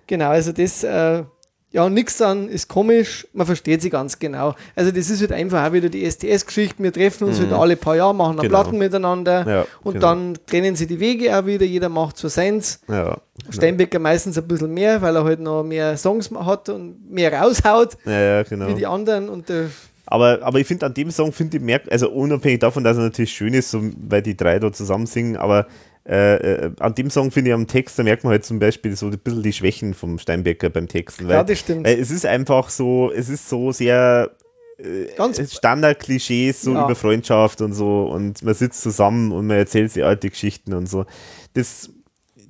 Genau, 0.07 0.29
also 0.29 0.51
das, 0.51 0.83
äh, 0.83 1.23
ja, 1.71 1.87
nix 1.87 2.17
dann 2.17 2.49
ist 2.49 2.67
komisch, 2.67 3.27
man 3.33 3.45
versteht 3.45 3.81
sie 3.81 3.89
ganz 3.91 4.17
genau. 4.17 4.55
Also 4.75 4.91
das 4.91 5.09
ist 5.09 5.21
halt 5.21 5.31
einfach 5.31 5.67
auch 5.67 5.73
wieder 5.73 5.89
die 5.89 6.09
STS-Geschichte, 6.09 6.81
wir 6.81 6.91
treffen 6.91 7.25
uns 7.27 7.39
halt 7.39 7.53
alle 7.53 7.75
paar 7.75 7.95
Jahre, 7.95 8.15
machen 8.15 8.37
Genau. 8.37 8.49
Platten 8.49 8.77
miteinander 8.79 9.47
Ja, 9.47 9.65
und 9.83 9.93
genau. 9.93 10.07
dann 10.07 10.37
trennen 10.47 10.75
sie 10.75 10.87
die 10.87 10.99
Wege 10.99 11.37
auch 11.37 11.45
wieder, 11.45 11.65
jeder 11.65 11.89
macht 11.89 12.17
so 12.17 12.27
seins. 12.27 12.79
ja. 12.87 13.17
Steinbecker 13.51 13.99
meistens 13.99 14.37
ein 14.37 14.47
bisschen 14.47 14.73
mehr, 14.73 15.01
weil 15.01 15.15
er 15.15 15.23
halt 15.23 15.39
noch 15.39 15.63
mehr 15.63 15.95
Songs 15.95 16.29
hat 16.31 16.69
und 16.69 17.09
mehr 17.09 17.31
raushaut 17.33 17.97
Ja, 18.05 18.19
ja, 18.19 18.43
genau. 18.43 18.67
wie 18.67 18.73
die 18.73 18.85
anderen 18.87 19.29
und 19.29 19.47
der 19.49 19.69
Aber, 20.07 20.39
aber 20.41 20.59
ich 20.59 20.67
finde 20.67 20.87
an 20.87 20.93
dem 20.95 21.11
Song, 21.11 21.31
finde 21.31 21.57
ich, 21.57 21.63
merkt, 21.63 21.91
also 21.91 22.09
unabhängig 22.09 22.59
davon, 22.59 22.83
dass 22.83 22.97
er 22.97 23.03
natürlich 23.03 23.31
schön 23.31 23.53
ist, 23.53 23.69
so, 23.71 23.81
weil 24.07 24.21
die 24.23 24.35
drei 24.35 24.57
da 24.59 24.73
zusammen 24.73 25.05
singen, 25.05 25.37
aber 25.37 25.67
äh, 26.07 26.35
äh, 26.65 26.71
an 26.79 26.95
dem 26.95 27.09
Song 27.09 27.31
finde 27.31 27.51
ich 27.51 27.53
am 27.53 27.67
Text, 27.67 27.99
da 27.99 28.03
merkt 28.03 28.23
man 28.23 28.31
halt 28.31 28.45
zum 28.45 28.59
Beispiel 28.59 28.95
so 28.95 29.07
ein 29.07 29.17
bisschen 29.19 29.43
die 29.43 29.53
Schwächen 29.53 29.93
vom 29.93 30.17
Steinbecker 30.17 30.69
beim 30.69 30.87
Texten. 30.87 31.27
Weil, 31.27 31.35
Ja, 31.35 31.43
das 31.43 31.59
stimmt. 31.59 31.85
Weil 31.85 31.99
es 31.99 32.09
ist 32.11 32.25
einfach 32.25 32.69
so, 32.69 33.11
es 33.11 33.29
ist 33.29 33.47
so 33.49 33.71
sehr 33.71 34.31
äh, 34.77 35.05
Ganz- 35.17 35.39
Standard-Klischees 35.55 36.61
so 36.61 36.73
Ja. 36.73 36.85
über 36.85 36.95
Freundschaft 36.95 37.61
und 37.61 37.73
so 37.73 38.03
und 38.07 38.41
man 38.43 38.53
sitzt 38.53 38.81
zusammen 38.81 39.31
und 39.31 39.47
man 39.47 39.57
erzählt 39.57 39.91
sich 39.91 40.03
alte 40.03 40.29
Geschichten 40.29 40.73
und 40.73 40.87
so. 40.89 41.05
Das 41.53 41.89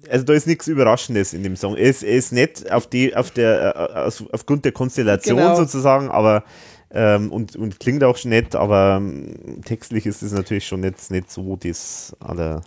also 0.10 0.26
da 0.26 0.34
ist 0.34 0.48
nichts 0.48 0.68
Überraschendes 0.68 1.34
in 1.34 1.44
dem 1.44 1.56
Song. 1.56 1.76
Er 1.76 1.90
ist, 1.90 2.02
er 2.04 2.14
ist 2.16 2.32
nett 2.32 2.72
auf 2.72 2.88
die, 2.88 3.16
auf 3.16 3.30
der, 3.32 3.76
äh, 3.76 4.00
aus, 4.00 4.24
aufgrund 4.32 4.66
der 4.66 4.72
Konstellation 4.72 5.38
Genau. 5.38 5.56
sozusagen, 5.56 6.10
aber 6.10 6.44
ähm, 6.92 7.32
und, 7.32 7.56
und 7.56 7.80
klingt 7.80 8.04
auch 8.04 8.18
schon 8.18 8.30
nett, 8.30 8.56
aber 8.56 8.98
ähm, 9.00 9.62
textlich 9.64 10.08
ist 10.08 10.24
es 10.24 10.32
natürlich 10.32 10.66
schon 10.66 10.80
nicht, 10.80 11.12
nicht 11.12 11.30
so 11.30 11.56
das 11.58 12.16
aller. 12.20 12.62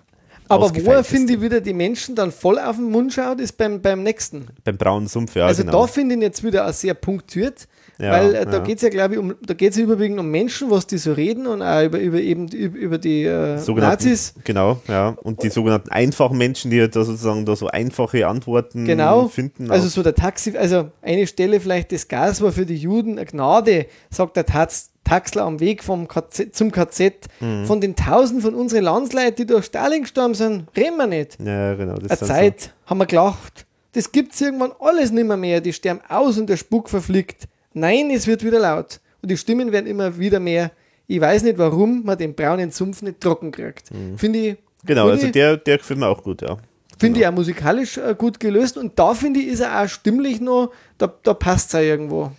Aber 0.49 0.71
wo 0.85 0.91
er, 0.91 1.05
finde 1.05 1.35
ich, 1.35 1.41
wieder 1.41 1.61
die 1.61 1.73
Menschen 1.73 2.15
dann 2.15 2.33
voll 2.33 2.59
auf 2.59 2.77
den 2.77 2.91
Mund 2.91 3.13
schaut, 3.13 3.41
ist 3.41 3.57
beim, 3.57 3.81
beim 3.81 4.03
nächsten. 4.03 4.47
Beim 4.65 4.77
braunen 4.77 5.09
Sumpf, 5.09 5.35
ja. 5.35 5.47
also 5.47 5.65
genau. 5.65 5.83
da 5.83 5.87
finde 5.87 6.15
ich 6.15 6.19
ihn 6.19 6.23
jetzt 6.23 6.45
wieder 6.45 6.69
auch 6.69 6.73
sehr 6.73 6.95
punktiert, 6.95 7.67
Ja, 7.99 8.13
weil 8.13 8.35
äh, 8.35 8.45
da 8.45 8.53
ja. 8.53 8.59
geht 8.61 8.77
es 8.77 8.83
ja, 8.83 8.89
glaube 8.89 9.15
ich, 9.15 9.21
um, 9.21 9.35
da 9.45 9.55
geht 9.55 9.73
es 9.73 9.79
überwiegend 9.79 10.21
um 10.21 10.31
Menschen, 10.31 10.71
was 10.71 10.87
die 10.87 10.99
so 10.99 11.13
reden 11.13 11.47
und 11.47 11.63
auch 11.63 11.83
über, 11.83 11.99
über 11.99 12.21
eben 12.21 12.49
über, 12.49 12.79
über 12.79 12.99
die 12.99 13.25
äh, 13.25 13.59
Nazis. 13.77 14.35
Genau, 14.45 14.81
ja. 14.89 15.09
Und 15.23 15.43
die 15.43 15.51
sogenannten 15.51 15.91
einfachen 15.91 16.39
Menschen, 16.39 16.71
die 16.71 16.79
da 16.79 17.05
sozusagen 17.05 17.45
da 17.47 17.57
so 17.57 17.69
einfache 17.69 18.27
Antworten 18.27 18.85
Genau. 18.85 19.29
finden. 19.29 19.71
Also 19.71 19.89
so 19.89 20.03
der 20.03 20.15
Taxi, 20.15 20.57
also 20.57 20.91
eine 21.03 21.27
Stelle 21.27 21.61
vielleicht, 21.61 21.93
das 21.93 22.09
Gas 22.09 22.43
war 22.43 22.53
für 22.53 22.67
die 22.67 22.77
Juden 22.77 23.19
eine 23.19 23.27
Gnade, 23.27 23.87
sagt 24.11 24.37
der 24.37 24.47
Taz, 24.47 24.92
Taxler 25.05 25.43
am 25.43 25.61
Weg 25.61 25.83
vom 25.85 26.07
KZ, 26.09 26.55
zum 26.55 26.71
KZ. 26.73 27.29
Mhm. 27.41 27.67
Von 27.67 27.81
den 27.81 27.97
Tausenden 27.97 28.43
von 28.43 28.55
unseren 28.55 28.85
Landsleuten, 28.85 29.37
die 29.37 29.47
durch 29.47 29.67
Stalin 29.67 30.03
gestorben 30.03 30.35
sind, 30.35 30.67
reden 30.77 30.97
wir 30.97 31.07
nicht. 31.07 31.39
ja, 31.41 31.75
genau. 31.75 31.95
Das 31.97 32.21
Eine 32.23 32.29
Zeit 32.29 32.75
haben 32.87 32.99
wir 32.99 33.07
gelacht. 33.07 33.67
Das 33.93 34.11
gibt 34.13 34.33
es 34.33 34.41
irgendwann 34.41 34.73
alles 34.81 35.11
nimmer 35.13 35.37
mehr. 35.37 35.61
Die 35.61 35.73
sterben 35.73 36.01
aus 36.09 36.39
und 36.39 36.49
der 36.49 36.57
Spuk 36.57 36.89
verfliegt. 36.89 37.45
Nein, 37.75 38.11
es 38.11 38.27
wird 38.27 38.43
wieder 38.45 38.59
laut. 38.59 39.01
Und 39.21 39.31
die 39.31 39.37
Stimmen 39.37 39.71
werden 39.73 39.87
immer 39.87 40.19
wieder 40.19 40.41
mehr. 40.41 40.71
Ich 41.07 41.21
weiß 41.21 41.43
nicht, 41.43 41.59
warum 41.59 42.05
man 42.05 42.17
den 42.17 42.35
braunen 42.35 42.71
Sumpf 42.71 43.03
nicht 43.03 43.21
trocken 43.21 43.51
kriegt. 43.53 43.89
Finde 44.17 44.39
ich, 44.39 44.51
So. 44.55 44.87
Genau, 44.87 45.09
also 45.09 45.27
ich- 45.27 45.33
der, 45.33 45.57
der 45.59 45.79
gefällt 45.79 45.99
mir 46.01 46.07
auch 46.09 46.23
gut, 46.23 46.43
ja. 46.43 46.57
Finde 46.99 47.21
ich 47.21 47.27
auch 47.27 47.33
musikalisch 47.33 47.99
äh, 47.99 48.15
gut 48.17 48.39
gelöst 48.39 48.77
und 48.79 48.97
da 48.99 49.13
finde 49.15 49.41
ich, 49.41 49.49
ist 49.49 49.61
er 49.61 49.83
auch 49.83 49.89
stimmlich 49.89 50.41
noch, 50.41 50.71
da, 50.99 51.13
da 51.25 51.35
passt 51.35 51.71
es 51.71 51.75
auch 51.75 51.81
irgendwo. 51.81 52.31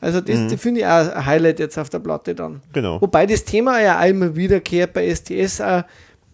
Also 0.00 0.20
das, 0.20 0.48
das 0.50 0.60
finde 0.60 0.80
ich 0.80 0.86
auch 0.86 1.12
ein 1.14 1.26
Highlight 1.26 1.58
jetzt 1.60 1.78
auf 1.78 1.90
der 1.90 1.98
Platte 1.98 2.34
dann. 2.34 2.62
Genau. 2.72 3.00
Wobei 3.00 3.26
das 3.26 3.44
Thema 3.44 3.80
ja 3.80 4.02
immer 4.04 4.34
wiederkehrt 4.34 4.92
bei 4.94 5.14
STS, 5.14 5.60
auch 5.60 5.82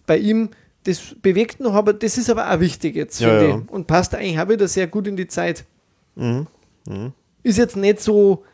bei 0.07 0.19
ihm, 0.19 0.51
das 0.85 1.17
bewegt 1.21 1.59
noch, 1.59 1.75
aber 1.75 1.93
das 1.93 2.17
ist 2.17 2.31
aber 2.31 2.49
auch 2.53 2.61
wichtig 2.61 2.95
jetzt, 2.95 3.21
Ja, 3.21 3.43
ja. 3.43 3.63
Und 3.69 3.89
passt 3.89 4.15
eigentlich 4.15 4.39
auch 4.39 4.49
wieder 4.49 4.69
sehr 4.69 4.87
gut 4.87 5.09
in 5.09 5.17
die 5.17 5.27
Zeit. 5.27 5.65
Mhm. 6.15 6.47
Ist 7.43 7.59
jetzt 7.59 7.77
nicht 7.77 8.01
so, 8.01 8.45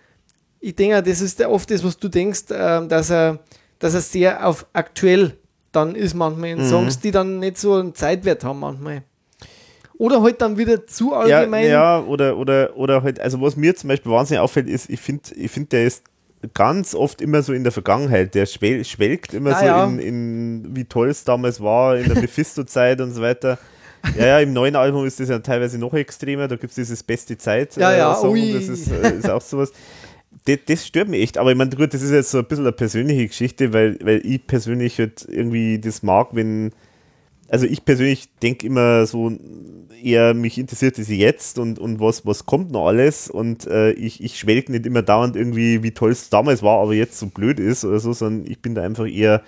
ich 0.60 0.74
denke, 0.74 1.02
das 1.02 1.20
ist 1.20 1.44
oft 1.44 1.70
das, 1.70 1.84
was 1.84 1.98
du 1.98 2.08
denkst, 2.08 2.44
ähm, 2.50 2.88
dass 2.88 3.10
er, 3.10 3.38
dass 3.78 3.92
er 3.94 4.00
sehr 4.00 4.46
auf 4.46 4.66
aktuell 4.72 5.36
dann 5.72 5.94
ist 5.94 6.14
manchmal 6.14 6.54
Mhm. 6.54 6.60
in 6.62 6.68
Songs, 6.68 6.98
die 7.00 7.10
dann 7.10 7.38
nicht 7.38 7.58
so 7.58 7.74
einen 7.74 7.94
Zeitwert 7.94 8.44
haben 8.44 8.60
manchmal. 8.60 9.02
Oder 9.98 10.22
halt 10.22 10.40
dann 10.40 10.58
wieder 10.58 10.86
zu 10.86 11.12
Ja, 11.12 11.18
allgemein. 11.18 11.68
ja, 11.68 12.00
oder, 12.00 12.36
oder, 12.36 12.76
oder 12.76 13.02
halt, 13.02 13.20
also 13.20 13.40
was 13.40 13.56
mir 13.56 13.74
zum 13.74 13.88
Beispiel 13.88 14.10
wahnsinnig 14.10 14.40
auffällt, 14.40 14.68
ist, 14.68 14.90
ich 14.90 15.00
finde, 15.00 15.22
ich 15.36 15.50
find, 15.50 15.72
der 15.72 15.84
ist 15.84 16.04
ganz 16.54 16.94
oft 16.94 17.20
immer 17.20 17.42
so 17.42 17.52
in 17.52 17.62
der 17.62 17.72
Vergangenheit. 17.72 18.34
Der 18.34 18.46
schwel 18.46 18.84
schwelgt 18.84 19.32
immer 19.34 19.50
Ja, 19.50 19.58
so 19.58 19.64
ja. 19.64 19.84
In, 19.84 19.98
in, 20.00 20.76
wie 20.76 20.84
toll 20.84 21.08
es 21.10 21.22
damals 21.24 21.60
war, 21.60 21.96
in 21.96 22.08
der 22.08 22.20
Mephisto-Zeit 22.20 23.00
und 23.00 23.12
so 23.12 23.22
weiter. 23.22 23.58
Ja, 24.18 24.26
ja, 24.26 24.40
im 24.40 24.52
neuen 24.52 24.74
Album 24.74 25.06
ist 25.06 25.20
das 25.20 25.28
ja 25.28 25.38
teilweise 25.38 25.78
noch 25.78 25.94
extremer. 25.94 26.48
Da 26.48 26.56
gibt 26.56 26.70
es 26.70 26.74
dieses 26.74 27.02
beste 27.04 27.38
Zeit. 27.38 27.76
Ja, 27.76 27.94
ja, 27.94 28.14
Song, 28.16 28.32
ui. 28.32 28.52
das 28.52 28.66
ist, 28.66 28.90
äh, 28.90 29.16
ist 29.18 29.30
auch 29.30 29.40
sowas. 29.40 29.72
Das, 30.44 30.58
das 30.66 30.84
stört 30.84 31.08
mich 31.08 31.22
echt. 31.22 31.38
Aber 31.38 31.52
ich 31.52 31.56
meine, 31.56 31.70
gut, 31.70 31.94
das 31.94 32.02
ist 32.02 32.10
jetzt 32.10 32.32
so 32.32 32.38
ein 32.38 32.44
bisschen 32.46 32.64
eine 32.64 32.72
persönliche 32.72 33.28
Geschichte, 33.28 33.72
weil, 33.72 33.96
weil 34.02 34.20
ich 34.26 34.44
persönlich 34.44 34.98
halt 34.98 35.24
irgendwie 35.28 35.78
das 35.78 36.02
mag, 36.02 36.30
wenn. 36.32 36.72
Also 37.52 37.66
ich 37.66 37.84
persönlich 37.84 38.30
denke 38.42 38.66
immer 38.66 39.04
so 39.04 39.30
eher, 40.02 40.32
mich 40.32 40.56
interessiert 40.56 40.98
es 40.98 41.08
jetzt 41.08 41.58
und, 41.58 41.78
und 41.78 42.00
was, 42.00 42.24
was 42.24 42.46
kommt 42.46 42.72
noch 42.72 42.86
alles 42.86 43.28
und 43.28 43.66
äh, 43.66 43.92
ich, 43.92 44.24
ich 44.24 44.38
schwelge 44.38 44.72
nicht 44.72 44.86
immer 44.86 45.02
dauernd 45.02 45.36
irgendwie, 45.36 45.82
wie 45.82 45.90
toll 45.90 46.12
es 46.12 46.30
damals 46.30 46.62
war, 46.62 46.80
aber 46.80 46.94
jetzt 46.94 47.18
so 47.18 47.26
blöd 47.26 47.60
ist 47.60 47.84
oder 47.84 48.00
so, 48.00 48.14
sondern 48.14 48.50
ich 48.50 48.62
bin 48.62 48.74
da 48.74 48.80
einfach 48.80 49.06
eher 49.06 49.42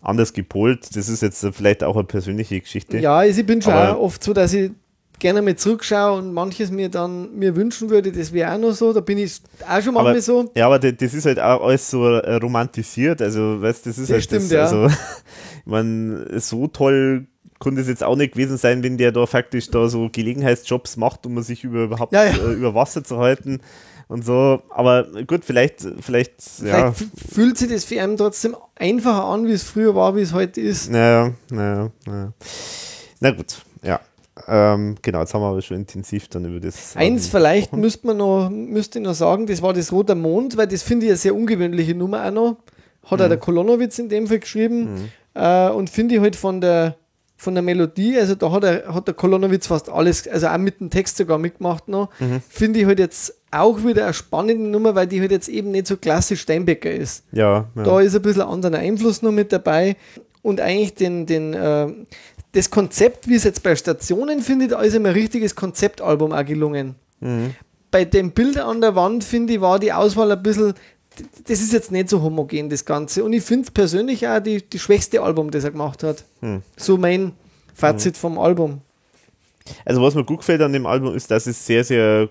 anders 0.00 0.32
gepolt. 0.32 0.94
Das 0.94 1.08
ist 1.08 1.20
jetzt 1.20 1.44
vielleicht 1.52 1.82
auch 1.82 1.96
eine 1.96 2.04
persönliche 2.04 2.60
Geschichte. 2.60 2.98
Ja, 2.98 3.16
also 3.18 3.40
ich 3.40 3.46
bin 3.46 3.60
schon 3.60 3.72
Aber- 3.72 3.96
auch 3.96 4.02
oft 4.02 4.22
so, 4.22 4.32
dass 4.32 4.52
ich 4.52 4.70
gerne 5.18 5.42
mal 5.42 5.56
zurückschaue 5.56 6.16
und 6.18 6.32
manches 6.32 6.70
mir 6.70 6.88
dann 6.88 7.36
mir 7.36 7.56
wünschen 7.56 7.90
würde, 7.90 8.12
das 8.12 8.32
wäre 8.32 8.54
auch 8.54 8.58
noch 8.58 8.72
so. 8.72 8.92
Da 8.92 9.00
bin 9.00 9.18
ich 9.18 9.40
auch 9.68 9.82
schon 9.82 9.94
manchmal 9.94 10.12
aber, 10.12 10.22
so. 10.22 10.48
Ja, 10.54 10.66
aber 10.66 10.78
das, 10.78 10.92
das 10.96 11.12
ist 11.12 11.26
halt 11.26 11.40
auch 11.40 11.60
alles 11.64 11.90
so 11.90 12.06
äh, 12.06 12.34
romantisiert. 12.36 13.20
Also, 13.20 13.60
weißt 13.60 13.84
das 13.86 13.98
ist 13.98 14.10
Das 14.10 14.14
halt 14.14 14.22
stimmt, 14.22 14.44
das, 14.44 14.50
ja. 14.52 14.62
also, 14.62 14.86
ich 15.58 15.66
meine, 15.66 16.38
so 16.40 16.68
toll 16.68 17.26
konnte 17.58 17.80
es 17.80 17.88
jetzt 17.88 18.04
auch 18.04 18.16
nicht 18.16 18.32
gewesen 18.34 18.56
sein, 18.56 18.82
wenn 18.82 18.96
der 18.98 19.12
da 19.12 19.26
faktisch 19.26 19.70
da 19.70 19.88
so 19.88 20.08
Gelegenheitsjobs 20.10 20.96
macht, 20.96 21.26
um 21.26 21.40
sich 21.42 21.64
über, 21.64 21.84
überhaupt 21.84 22.12
Ja, 22.12 22.24
ja. 22.24 22.32
Äh, 22.36 22.52
über 22.54 22.74
Wasser 22.74 23.02
zu 23.04 23.18
halten 23.18 23.60
und 24.08 24.24
so. 24.24 24.62
Aber 24.70 25.06
gut, 25.26 25.44
vielleicht, 25.44 25.86
vielleicht, 26.00 26.32
ja. 26.62 26.92
Vielleicht 26.92 27.02
f- 27.02 27.34
fühlt 27.34 27.58
sich 27.58 27.68
das 27.70 27.84
für 27.84 28.00
einen 28.00 28.16
trotzdem 28.16 28.56
einfacher 28.76 29.24
an, 29.24 29.46
wie 29.46 29.52
es 29.52 29.62
früher 29.64 29.94
war, 29.94 30.14
wie 30.16 30.20
es 30.22 30.32
heute 30.32 30.60
ist. 30.60 30.90
Naja, 30.90 31.32
naja, 31.50 31.90
naja. 32.06 32.32
Na 33.20 33.30
gut, 33.32 33.56
ja. 33.82 34.00
Ähm, 34.46 34.94
genau, 35.02 35.20
jetzt 35.20 35.34
haben 35.34 35.42
wir 35.42 35.48
aber 35.48 35.60
schon 35.62 35.78
intensiv 35.78 36.28
dann 36.28 36.44
über 36.44 36.60
das. 36.60 36.94
Eins 36.96 37.24
ähm, 37.26 37.30
vielleicht 37.32 37.62
gesprochen. 37.64 37.80
müsste 37.80 38.06
man 38.06 38.16
noch, 38.18 38.48
müsste 38.50 38.98
ich 39.00 39.04
noch 39.04 39.14
sagen, 39.14 39.46
das 39.46 39.60
war 39.62 39.72
das 39.72 39.90
Roter 39.90 40.14
Mond, 40.14 40.56
weil 40.56 40.68
das 40.68 40.82
finde 40.84 41.06
ich 41.06 41.10
eine 41.10 41.16
sehr 41.18 41.34
ungewöhnliche 41.34 41.94
Nummer 41.96 42.24
auch 42.24 42.30
noch. 42.30 42.56
Hat 43.04 43.18
Mhm. 43.18 43.24
auch 43.24 43.28
der 43.28 43.36
Kolonowitz 43.38 43.98
in 43.98 44.08
dem 44.08 44.28
Fall 44.28 44.38
geschrieben. 44.38 45.10
Äh, 45.34 45.70
und 45.70 45.90
finde 45.90 46.14
ich 46.14 46.20
halt 46.20 46.36
von 46.36 46.60
der, 46.60 46.96
von 47.40 47.54
der 47.54 47.62
Melodie, 47.62 48.18
also 48.18 48.34
da 48.34 48.50
hat, 48.50 48.64
er, 48.64 48.92
hat 48.92 49.06
der 49.06 49.14
Kolonowitz 49.14 49.68
fast 49.68 49.88
alles, 49.88 50.26
also 50.26 50.48
auch 50.48 50.58
mit 50.58 50.80
dem 50.80 50.90
Text 50.90 51.16
sogar 51.18 51.38
mitgemacht 51.38 51.86
noch, 51.88 52.08
Mhm. 52.18 52.42
finde 52.48 52.80
ich 52.80 52.86
halt 52.86 52.98
jetzt 52.98 53.32
auch 53.52 53.82
wieder 53.84 54.04
eine 54.04 54.12
spannende 54.12 54.68
Nummer, 54.68 54.94
weil 54.96 55.06
die 55.06 55.20
halt 55.20 55.30
jetzt 55.30 55.48
eben 55.48 55.70
nicht 55.70 55.86
so 55.86 55.96
klassisch 55.96 56.40
Steinbecker 56.42 56.90
ist. 56.90 57.22
Ja, 57.32 57.66
ja. 57.76 57.82
Da 57.84 58.00
ist 58.00 58.16
ein 58.16 58.22
bisschen 58.22 58.42
anderer 58.42 58.78
Einfluss 58.78 59.22
noch 59.22 59.30
mit 59.32 59.52
dabei. 59.52 59.96
Und 60.42 60.60
eigentlich 60.60 60.94
den, 60.94 61.26
den, 61.26 61.54
äh, 61.54 61.86
das 62.52 62.70
Konzept, 62.70 63.28
wie 63.28 63.36
es 63.36 63.44
jetzt 63.44 63.62
bei 63.62 63.76
Stationen 63.76 64.40
findet, 64.40 64.72
da 64.72 64.80
ist 64.82 64.94
ihm 64.94 65.06
ein 65.06 65.12
richtiges 65.12 65.54
Konzeptalbum 65.54 66.32
auch 66.32 66.44
gelungen. 66.44 66.96
Mhm. 67.20 67.54
Bei 67.90 68.04
den 68.04 68.32
Bildern 68.32 68.68
an 68.68 68.80
der 68.80 68.94
Wand, 68.96 69.22
finde 69.24 69.54
ich, 69.54 69.60
war 69.60 69.78
die 69.78 69.92
Auswahl 69.92 70.30
ein 70.32 70.42
bisschen, 70.42 70.74
das 71.46 71.60
ist 71.60 71.72
jetzt 71.72 71.92
nicht 71.92 72.08
so 72.08 72.22
homogen, 72.22 72.70
das 72.70 72.84
Ganze. 72.84 73.24
Und 73.24 73.32
ich 73.32 73.42
finde 73.42 73.64
es 73.64 73.70
persönlich 73.70 74.26
auch 74.26 74.40
die, 74.40 74.62
die 74.62 74.78
schwächste 74.78 75.22
Album, 75.22 75.50
das 75.50 75.64
er 75.64 75.70
gemacht 75.70 76.02
hat. 76.02 76.24
Hm. 76.40 76.62
So 76.76 76.96
mein 76.96 77.32
Fazit 77.74 78.16
vom 78.16 78.38
Album. 78.38 78.80
Also 79.84 80.02
was 80.02 80.14
mir 80.14 80.24
gut 80.24 80.38
gefällt 80.38 80.62
an 80.62 80.72
dem 80.72 80.86
Album 80.86 81.14
ist, 81.14 81.30
dass 81.30 81.46
es 81.46 81.64
sehr, 81.64 81.84
sehr 81.84 82.28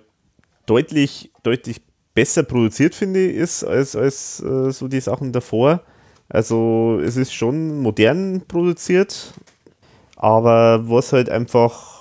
deutlich, 0.66 1.32
deutlich 1.44 1.82
besser 2.14 2.44
produziert, 2.44 2.96
finde 2.96 3.26
ich, 3.26 3.36
ist 3.36 3.64
als, 3.64 3.96
als 3.96 4.42
äh, 4.42 4.72
so 4.72 4.88
die 4.88 5.00
Sachen 5.00 5.32
davor. 5.32 5.82
Also 6.30 7.00
es 7.04 7.16
ist 7.16 7.34
schon 7.34 7.80
modern 7.80 8.42
produziert, 8.48 9.34
aber 10.16 10.90
was 10.90 11.14
halt 11.14 11.30
einfach, 11.30 11.97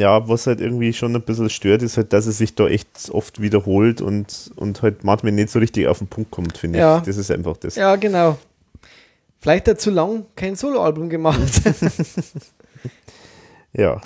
ja, 0.00 0.28
was 0.28 0.46
halt 0.46 0.60
irgendwie 0.60 0.92
schon 0.92 1.14
ein 1.14 1.22
bisschen 1.22 1.50
stört, 1.50 1.82
ist 1.82 1.96
halt, 1.96 2.12
dass 2.12 2.26
es 2.26 2.38
sich 2.38 2.54
da 2.54 2.66
echt 2.66 3.10
oft 3.12 3.40
wiederholt 3.40 4.00
und, 4.00 4.50
und 4.56 4.82
halt 4.82 5.04
manchmal 5.04 5.32
nicht 5.32 5.50
so 5.50 5.58
richtig 5.58 5.86
auf 5.86 5.98
den 5.98 6.08
Punkt 6.08 6.30
kommt, 6.30 6.58
finde 6.58 6.78
Ja. 6.78 6.98
ich. 6.98 7.04
Das 7.04 7.16
ist 7.16 7.30
einfach 7.30 7.56
das. 7.58 7.76
Ja, 7.76 7.94
genau. 7.96 8.38
Vielleicht 9.38 9.68
hat 9.68 9.76
er 9.76 9.78
zu 9.78 9.90
lang 9.90 10.26
kein 10.36 10.56
Soloalbum 10.56 11.08
gemacht. 11.08 11.38
Ja. 13.72 14.00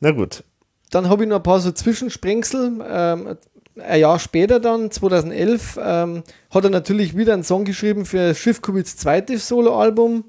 Na 0.00 0.10
gut. 0.10 0.42
Dann 0.90 1.08
habe 1.08 1.22
ich 1.24 1.28
noch 1.28 1.36
ein 1.36 1.42
paar 1.42 1.60
so 1.60 1.70
Zwischensprengsel. 1.70 2.84
Ähm, 2.88 3.36
ein 3.78 4.00
Jahr 4.00 4.18
später 4.18 4.58
dann, 4.58 4.90
2011, 4.90 5.78
ähm, 5.80 6.22
hat 6.50 6.64
er 6.64 6.70
natürlich 6.70 7.16
wieder 7.16 7.34
einen 7.34 7.44
Song 7.44 7.64
geschrieben 7.64 8.04
für 8.06 8.34
Schiffkubits 8.34 8.96
zweites 8.96 9.48
Soloalbum 9.48 10.24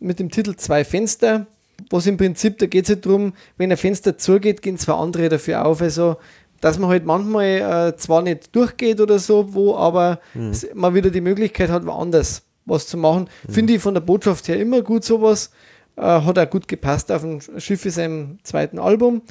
mit 0.00 0.20
dem 0.20 0.30
Titel 0.30 0.54
Zwei 0.56 0.84
Fenster, 0.84 1.46
was 1.90 2.06
im 2.06 2.16
Prinzip, 2.16 2.58
da 2.58 2.66
geht 2.66 2.84
es 2.84 2.90
halt 2.90 3.06
darum, 3.06 3.32
wenn 3.56 3.70
ein 3.70 3.76
Fenster 3.76 4.16
zugeht, 4.18 4.62
gehen 4.62 4.78
zwei 4.78 4.94
andere 4.94 5.28
dafür 5.28 5.64
auf. 5.66 5.80
Also, 5.82 6.16
dass 6.60 6.78
man 6.78 6.88
halt 6.90 7.04
manchmal 7.04 7.90
äh, 7.92 7.96
zwar 7.96 8.22
nicht 8.22 8.54
durchgeht 8.56 9.00
oder 9.00 9.18
so, 9.18 9.52
wo 9.54 9.74
aber 9.76 10.20
s- 10.50 10.66
man 10.74 10.94
wieder 10.94 11.10
die 11.10 11.20
Möglichkeit 11.20 11.70
hat, 11.70 11.84
woanders 11.86 12.42
was 12.64 12.86
zu 12.86 12.96
machen. 12.96 13.28
Finde 13.48 13.74
ich 13.74 13.82
von 13.82 13.92
der 13.94 14.00
Botschaft 14.00 14.48
her 14.48 14.58
immer 14.58 14.80
gut 14.82 15.04
sowas. 15.04 15.50
Äh, 15.96 16.02
hat 16.02 16.38
auch 16.38 16.48
gut 16.50 16.66
gepasst 16.66 17.12
auf 17.12 17.22
ein 17.22 17.40
Schiff 17.58 17.84
in 17.84 17.90
seinem 17.90 18.38
zweiten 18.42 18.78
Album. 18.78 19.22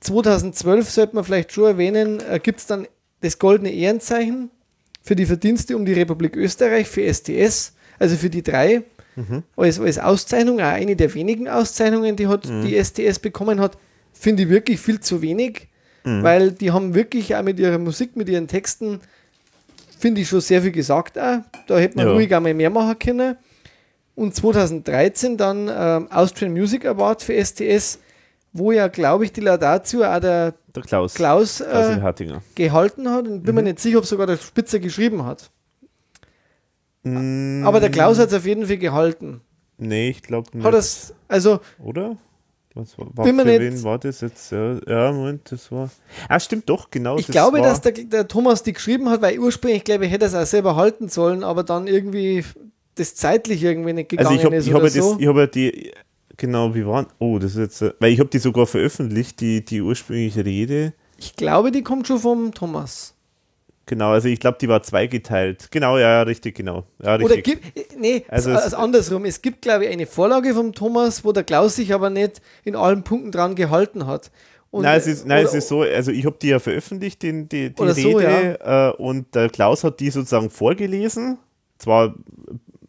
2012 0.00 0.90
sollte 0.90 1.14
man 1.14 1.24
vielleicht 1.24 1.52
schon 1.52 1.64
erwähnen, 1.64 2.20
äh, 2.28 2.38
gibt 2.42 2.60
es 2.60 2.66
dann 2.66 2.86
das 3.20 3.38
Goldene 3.38 3.72
Ehrenzeichen 3.72 4.50
für 5.02 5.16
die 5.16 5.26
Verdienste 5.26 5.76
um 5.76 5.84
die 5.84 5.92
Republik 5.94 6.36
Österreich 6.36 6.88
für 6.88 7.02
STS, 7.12 7.74
also 7.98 8.16
für 8.16 8.30
die 8.30 8.42
drei, 8.42 8.82
als, 9.56 9.78
als 9.80 9.98
Auszeichnung, 9.98 10.60
auch 10.60 10.64
eine 10.64 10.96
der 10.96 11.12
wenigen 11.14 11.48
Auszeichnungen, 11.48 12.16
die 12.16 12.26
hat 12.26 12.44
die 12.48 12.82
STS 12.82 13.18
bekommen 13.18 13.60
hat, 13.60 13.76
finde 14.12 14.44
ich 14.44 14.48
wirklich 14.48 14.80
viel 14.80 15.00
zu 15.00 15.22
wenig, 15.22 15.68
weil 16.04 16.52
die 16.52 16.70
haben 16.72 16.94
wirklich 16.94 17.34
auch 17.34 17.42
mit 17.42 17.58
ihrer 17.58 17.78
Musik, 17.78 18.14
mit 18.16 18.28
ihren 18.28 18.46
Texten, 18.48 19.00
finde 19.98 20.20
ich 20.20 20.28
schon 20.28 20.40
sehr 20.42 20.60
viel 20.62 20.72
gesagt 20.72 21.18
auch. 21.18 21.38
Da 21.66 21.78
hätte 21.78 21.96
man 21.96 22.06
Ja. 22.08 22.12
ruhig 22.12 22.34
einmal 22.34 22.52
mehr 22.54 22.68
machen 22.70 22.98
können. 22.98 23.36
Und 24.14 24.34
2013 24.34 25.36
dann 25.36 25.68
ähm, 25.74 26.08
Austrian 26.12 26.52
Music 26.52 26.84
Award 26.84 27.22
für 27.22 27.42
STS, 27.42 27.98
wo 28.52 28.70
ja, 28.70 28.86
glaube 28.88 29.24
ich, 29.24 29.32
die 29.32 29.40
Laudatio 29.40 30.04
auch 30.04 30.20
der 30.20 30.54
Der 30.76 30.82
Klaus. 30.82 31.14
Klaus 31.14 31.56
Klaus 31.58 31.96
äh, 31.96 32.00
Hartinger. 32.00 32.42
gehalten 32.54 33.08
hat 33.10 33.26
und 33.26 33.42
bin 33.42 33.54
mir 33.54 33.62
nicht 33.62 33.80
sicher, 33.80 33.98
ob 33.98 34.04
sogar 34.06 34.26
der 34.26 34.36
Spitzer 34.36 34.78
geschrieben 34.78 35.24
hat. 35.24 35.50
Mm, 37.04 37.64
Aber 37.66 37.80
der 37.80 37.90
Klaus 37.90 38.18
hat 38.18 38.28
es 38.28 38.34
auf 38.34 38.46
jeden 38.46 38.66
Fall 38.66 38.78
gehalten. 38.78 39.40
Nee, 39.78 40.10
ich 40.10 40.22
glaube 40.22 40.48
nicht. 40.56 40.64
Hat 40.64 40.74
es, 40.74 41.14
also 41.28 41.60
Oder? 41.82 42.16
Was 42.76 42.98
war, 42.98 43.06
Bin 43.24 43.38
für 43.38 43.44
nicht- 43.44 43.60
wen 43.60 43.82
war 43.84 43.98
das 43.98 44.20
jetzt? 44.20 44.50
Ja, 44.50 44.74
ja, 44.88 45.12
Moment, 45.12 45.52
das 45.52 45.70
war. 45.70 45.88
Ah, 46.28 46.40
stimmt 46.40 46.68
doch, 46.68 46.90
genau. 46.90 47.16
ich 47.18 47.26
das 47.26 47.32
glaube, 47.32 47.58
war, 47.58 47.64
dass 47.64 47.80
der, 47.82 47.92
der 47.92 48.26
Thomas 48.26 48.64
die 48.64 48.72
geschrieben 48.72 49.08
hat, 49.10 49.22
weil 49.22 49.38
ursprünglich, 49.38 49.84
glaube 49.84 50.06
ich, 50.06 50.10
hätte 50.10 50.24
er 50.24 50.28
es 50.28 50.34
auch 50.34 50.44
selber 50.46 50.74
halten 50.74 51.08
sollen, 51.08 51.44
aber 51.44 51.62
dann 51.62 51.86
irgendwie 51.86 52.44
das 52.96 53.14
zeitlich 53.14 53.62
irgendwie 53.62 53.92
nicht 53.92 54.08
gegangen 54.08 54.26
Also 54.26 54.38
ich 54.38 54.44
habe 54.44 54.56
ist 54.56 54.66
ich 54.66 54.72
hab 54.74 54.82
das, 54.82 54.94
so. 54.94 55.16
ich 55.20 55.26
hab 55.28 55.36
ja 55.36 55.46
die, 55.46 55.92
genau, 56.36 56.74
wie 56.74 56.84
waren, 56.84 57.06
oh, 57.20 57.38
das 57.38 57.52
ist 57.52 57.58
jetzt, 57.80 57.94
weil 58.00 58.12
ich 58.12 58.18
habe 58.18 58.28
die 58.30 58.38
sogar 58.38 58.66
veröffentlicht, 58.66 59.40
die, 59.40 59.64
die 59.64 59.80
ursprüngliche 59.80 60.44
Rede. 60.44 60.94
Ich 61.16 61.36
glaube, 61.36 61.70
die 61.70 61.82
kommt 61.82 62.08
schon 62.08 62.18
vom 62.18 62.52
Thomas. 62.54 63.13
Genau, 63.86 64.12
also 64.12 64.28
ich 64.28 64.40
glaube, 64.40 64.56
die 64.60 64.68
war 64.68 64.82
zweigeteilt. 64.82 65.68
Genau, 65.70 65.98
ja, 65.98 66.08
ja, 66.08 66.22
richtig, 66.22 66.54
genau. 66.54 66.84
Ja, 67.02 67.16
Oder 67.16 67.34
richtig. 67.36 67.44
gibt, 67.74 67.98
nee, 68.00 68.24
Also 68.28 68.50
also, 68.52 68.66
es- 68.68 68.74
andersrum. 68.74 69.24
Es 69.26 69.42
gibt, 69.42 69.60
glaube 69.62 69.84
ich, 69.84 69.90
eine 69.92 70.06
Vorlage 70.06 70.54
vom 70.54 70.72
Thomas, 70.72 71.22
wo 71.24 71.32
der 71.32 71.44
Klaus 71.44 71.76
sich 71.76 71.92
aber 71.92 72.08
nicht 72.08 72.40
in 72.64 72.76
allen 72.76 73.04
Punkten 73.04 73.30
dran 73.30 73.54
gehalten 73.54 74.06
hat. 74.06 74.30
Und, 74.70 74.82
nein, 74.84 74.98
es 74.98 75.06
ist, 75.06 75.26
nein, 75.26 75.40
oder- 75.40 75.48
es 75.48 75.54
ist 75.54 75.68
so, 75.68 75.82
also 75.82 76.10
ich 76.10 76.24
habe 76.24 76.36
die 76.40 76.48
ja 76.48 76.58
veröffentlicht, 76.58 77.22
die, 77.22 77.46
die, 77.46 77.74
die 77.74 77.80
Oder 77.82 77.94
so, 77.94 78.16
Rede, 78.16 78.58
äh, 78.98 79.02
und 79.02 79.34
der 79.34 79.48
Klaus 79.50 79.84
hat 79.84 80.00
die 80.00 80.10
sozusagen 80.10 80.48
vorgelesen, 80.50 81.38
zwar 81.78 82.14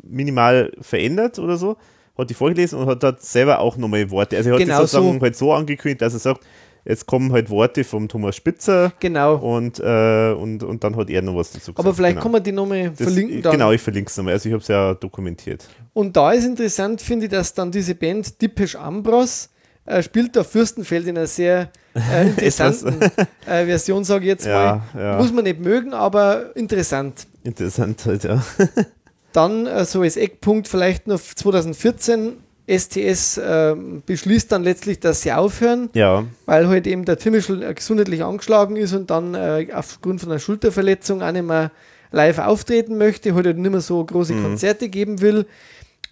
minimal 0.01 0.71
verändert 0.81 1.39
oder 1.39 1.57
so, 1.57 1.77
hat 2.17 2.29
die 2.29 2.33
vorgelesen 2.33 2.79
und 2.79 2.87
hat 2.87 3.03
dort 3.03 3.21
selber 3.21 3.59
auch 3.59 3.77
nochmal 3.77 4.09
Worte. 4.11 4.37
Also 4.37 4.49
er 4.49 4.53
hat 4.55 4.59
Genau 4.61 4.79
das 4.81 4.91
sozusagen 4.91 5.19
so. 5.19 5.21
halt 5.23 5.35
so 5.35 5.53
angekündigt, 5.53 6.01
dass 6.01 6.13
er 6.13 6.19
sagt, 6.19 6.45
jetzt 6.85 7.05
kommen 7.07 7.31
halt 7.33 7.49
Worte 7.49 7.83
vom 7.83 8.07
Thomas 8.07 8.35
Spitzer 8.35 8.93
Genau. 8.99 9.35
und, 9.35 9.79
äh, 9.79 10.31
und, 10.33 10.63
und 10.63 10.83
dann 10.83 10.95
hat 10.95 11.09
er 11.09 11.21
noch 11.21 11.35
was 11.35 11.51
dazu 11.51 11.71
gesagt. 11.71 11.79
aber 11.79 11.93
vielleicht 11.93 12.15
genau. 12.15 12.23
kann 12.23 12.31
man 12.31 12.43
die 12.43 12.51
nochmal 12.51 12.91
verlinken 12.95 13.41
dann. 13.41 13.51
Genau, 13.53 13.71
ich 13.71 13.81
verlinke 13.81 14.09
es 14.09 14.17
nochmal. 14.17 14.33
Also 14.33 14.47
ich 14.47 14.53
habe 14.53 14.61
es 14.61 14.67
ja 14.67 14.93
dokumentiert. 14.93 15.67
Und 15.93 16.15
da 16.15 16.31
ist 16.31 16.45
interessant, 16.45 17.01
finde 17.01 17.25
ich, 17.25 17.31
dass 17.31 17.53
dann 17.53 17.71
diese 17.71 17.95
Band 17.95 18.41
Depeche 18.41 18.79
Ambros 18.79 19.49
äh, 19.85 20.01
spielt 20.01 20.35
da 20.35 20.43
Fürstenfeld 20.43 21.07
in 21.07 21.17
einer 21.17 21.27
sehr 21.27 21.69
äh, 21.95 22.27
interessanten 22.29 23.01
äh, 23.45 23.65
Version, 23.65 24.03
sage 24.03 24.25
ich 24.25 24.29
jetzt 24.29 24.45
mal. 24.45 24.81
ja. 24.95 25.17
Muss 25.17 25.31
man 25.31 25.43
nicht 25.43 25.59
mögen, 25.59 25.93
aber 25.93 26.55
interessant. 26.55 27.27
Interessant 27.43 28.05
halt, 28.05 28.23
ja. 28.23 28.43
Dann 29.33 29.65
äh, 29.65 29.85
so 29.85 30.01
als 30.01 30.17
Eckpunkt 30.17 30.67
vielleicht 30.67 31.07
noch 31.07 31.19
2014. 31.19 32.37
STS 32.67 33.37
äh, 33.37 33.75
beschließt 34.05 34.51
dann 34.51 34.63
letztlich, 34.63 34.99
dass 34.99 35.21
sie 35.21 35.31
aufhören, 35.31 35.89
Ja, 35.93 36.25
weil 36.45 36.67
halt 36.67 36.87
eben 36.87 37.05
der 37.05 37.17
Timmischl 37.17 37.61
äh, 37.63 37.73
gesundheitlich 37.73 38.23
angeschlagen 38.23 38.75
ist 38.75 38.93
und 38.93 39.09
dann 39.09 39.35
äh, 39.35 39.67
aufgrund 39.73 40.21
von 40.21 40.31
einer 40.31 40.39
Schulterverletzung 40.39 41.21
auch 41.21 41.31
nicht 41.31 41.45
mehr 41.45 41.71
live 42.11 42.39
auftreten 42.39 42.97
möchte, 42.97 43.33
heute 43.35 43.49
halt 43.49 43.57
nicht 43.59 43.71
mehr 43.71 43.81
so 43.81 44.03
große 44.03 44.33
Mhm. 44.33 44.43
Konzerte 44.43 44.89
geben 44.89 45.21
will 45.21 45.45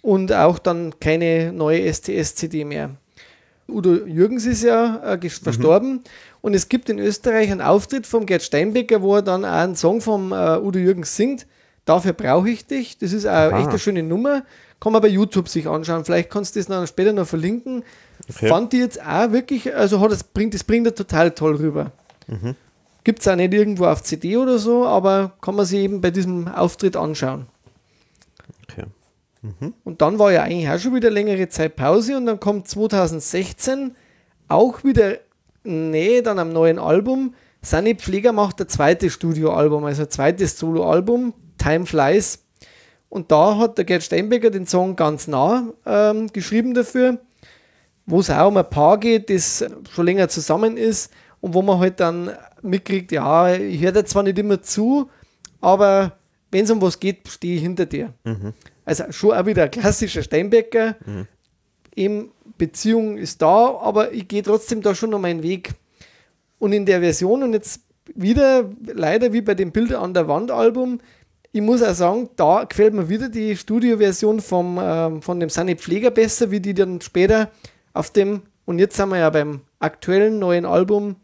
und 0.02 0.32
auch 0.32 0.58
dann 0.58 0.94
keine 1.00 1.52
neue 1.52 1.92
STS-CD 1.92 2.64
mehr. 2.64 2.90
Udo 3.66 3.94
Jürgens 4.06 4.44
ist 4.44 4.62
ja 4.62 5.00
äh, 5.04 5.16
Mhm. 5.16 5.30
verstorben 5.30 6.00
und 6.42 6.54
es 6.54 6.68
gibt 6.68 6.90
in 6.90 6.98
Österreich 6.98 7.50
einen 7.50 7.62
Auftritt 7.62 8.06
vom 8.06 8.26
Gerd 8.26 8.42
Steinbecker, 8.42 9.00
wo 9.02 9.16
er 9.16 9.22
dann 9.22 9.44
auch 9.44 9.50
einen 9.50 9.74
Song 9.76 10.00
vom 10.02 10.32
äh, 10.32 10.58
Udo 10.58 10.78
Jürgens 10.78 11.16
singt. 11.16 11.46
Dafür 11.86 12.12
brauche 12.12 12.48
ich 12.50 12.66
dich. 12.66 12.98
Das 12.98 13.12
ist 13.12 13.26
auch 13.26 13.52
echt 13.58 13.68
eine 13.68 13.78
schöne 13.78 14.02
Nummer. 14.02 14.42
Kann 14.84 14.92
man 14.92 15.00
bei 15.00 15.08
YouTube 15.08 15.48
sich 15.48 15.66
anschauen. 15.66 16.04
Vielleicht 16.04 16.28
kannst 16.28 16.54
du 16.54 16.60
das 16.60 16.66
dann 16.66 16.86
später 16.86 17.14
noch 17.14 17.26
verlinken. 17.26 17.84
Okay. 18.28 18.48
Fand 18.48 18.74
die 18.74 18.80
jetzt 18.80 19.00
auch 19.02 19.32
wirklich, 19.32 19.74
also 19.74 19.98
hat 19.98 20.12
es 20.12 20.22
bringt, 20.22 20.52
das 20.52 20.62
bringt 20.62 20.86
er 20.86 20.94
total 20.94 21.30
toll 21.30 21.56
rüber. 21.56 21.92
Mhm. 22.26 22.54
Gibt 23.02 23.20
es 23.20 23.28
auch 23.28 23.34
nicht 23.34 23.54
irgendwo 23.54 23.86
auf 23.86 24.02
CD 24.02 24.36
oder 24.36 24.58
so, 24.58 24.84
aber 24.84 25.32
kann 25.40 25.54
man 25.54 25.64
sich 25.64 25.78
eben 25.78 26.02
bei 26.02 26.10
diesem 26.10 26.48
Auftritt 26.48 26.96
anschauen. 26.96 27.46
Okay. 28.64 28.84
Und 29.84 30.02
dann 30.02 30.18
war 30.18 30.32
ja 30.32 30.42
eigentlich 30.42 30.68
auch 30.68 30.78
schon 30.78 30.94
wieder 30.94 31.08
längere 31.08 31.48
Zeit 31.48 31.76
Pause 31.76 32.18
und 32.18 32.26
dann 32.26 32.38
kommt 32.38 32.68
2016 32.68 33.96
auch 34.48 34.84
wieder 34.84 35.16
Nähe 35.62 36.22
dann 36.22 36.38
am 36.38 36.52
neuen 36.52 36.78
Album. 36.78 37.34
Sunny 37.62 37.94
Pfleger 37.94 38.34
macht 38.34 38.60
ein 38.60 38.68
zweites 38.68 39.14
Studioalbum, 39.14 39.86
also 39.86 40.04
zweites 40.04 40.58
Soloalbum, 40.58 41.32
Time 41.56 41.86
Flies. 41.86 42.43
Und 43.14 43.30
da 43.30 43.58
hat 43.58 43.78
der 43.78 43.84
Gerd 43.84 44.02
Steinbecker 44.02 44.50
den 44.50 44.66
Song 44.66 44.96
ganz 44.96 45.28
nah 45.28 45.68
ähm, 45.86 46.32
geschrieben 46.32 46.74
dafür, 46.74 47.20
wo 48.06 48.18
es 48.18 48.28
auch 48.28 48.48
um 48.48 48.56
ein 48.56 48.68
Paar 48.68 48.98
geht, 48.98 49.30
das 49.30 49.64
schon 49.92 50.06
länger 50.06 50.28
zusammen 50.28 50.76
ist 50.76 51.12
und 51.40 51.54
wo 51.54 51.62
man 51.62 51.78
halt 51.78 52.00
dann 52.00 52.32
mitkriegt, 52.62 53.12
ja, 53.12 53.54
ich 53.54 53.80
höre 53.80 53.92
dir 53.92 54.04
zwar 54.04 54.24
nicht 54.24 54.36
immer 54.36 54.62
zu, 54.62 55.08
aber 55.60 56.18
wenn 56.50 56.64
es 56.64 56.72
um 56.72 56.82
was 56.82 56.98
geht, 56.98 57.28
stehe 57.28 57.54
ich 57.54 57.62
hinter 57.62 57.86
dir. 57.86 58.12
Also 58.84 59.04
schon 59.12 59.30
auch 59.30 59.46
wieder 59.46 59.62
ein 59.62 59.70
klassischer 59.70 60.24
Steinbecker. 60.24 60.96
Eben 61.94 62.32
Beziehung 62.58 63.16
ist 63.16 63.40
da, 63.40 63.78
aber 63.80 64.10
ich 64.10 64.26
gehe 64.26 64.42
trotzdem 64.42 64.82
da 64.82 64.92
schon 64.92 65.10
noch 65.10 65.20
meinen 65.20 65.44
Weg. 65.44 65.70
Und 66.58 66.72
in 66.72 66.84
der 66.84 66.98
Version 66.98 67.44
und 67.44 67.52
jetzt 67.52 67.80
wieder, 68.12 68.68
leider 68.92 69.32
wie 69.32 69.40
bei 69.40 69.54
dem 69.54 69.70
Bilder 69.70 70.02
an 70.02 70.14
der 70.14 70.26
Wand 70.26 70.50
Album, 70.50 70.98
ich 71.54 71.60
muss 71.62 71.82
auch 71.82 71.94
sagen, 71.94 72.28
da 72.36 72.64
gefällt 72.64 72.94
mir 72.94 73.08
wieder 73.08 73.28
die 73.28 73.56
Studioversion 73.56 74.40
vom, 74.40 74.78
ähm, 74.82 75.22
von 75.22 75.38
dem 75.38 75.48
Sunny 75.48 75.76
Pfleger 75.76 76.10
besser, 76.10 76.50
wie 76.50 76.58
die 76.60 76.74
dann 76.74 77.00
später 77.00 77.50
auf 77.92 78.10
dem, 78.10 78.42
und 78.64 78.78
jetzt 78.80 78.96
sind 78.96 79.08
wir 79.10 79.18
ja 79.18 79.30
beim 79.30 79.60
aktuellen 79.78 80.38
neuen 80.40 80.66
Album, 80.66 81.14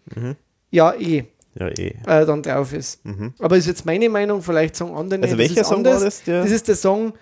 ja 0.71 0.93
eh, 0.95 1.25
Ja, 1.59 1.67
eh. 1.69 1.95
äh, 2.07 2.25
dann 2.27 2.43
drauf 2.43 2.73
ist. 2.73 3.01
Aber 3.41 3.57
ist 3.57 3.67
jetzt 3.67 3.85
meine 3.87 4.09
Meinung, 4.09 4.41
vielleicht 4.41 4.77
sagen 4.77 4.95
andere, 4.95 5.19
Mhm. 5.19 5.25
Also 5.25 5.39
welcher 5.39 5.65
Song 5.65 5.79
anders. 5.79 5.95
war 5.97 6.05
das, 6.05 6.23
der- 6.23 6.43
Das 6.43 6.51
ist 6.53 6.69
der 6.69 6.77
Song, 6.77 7.13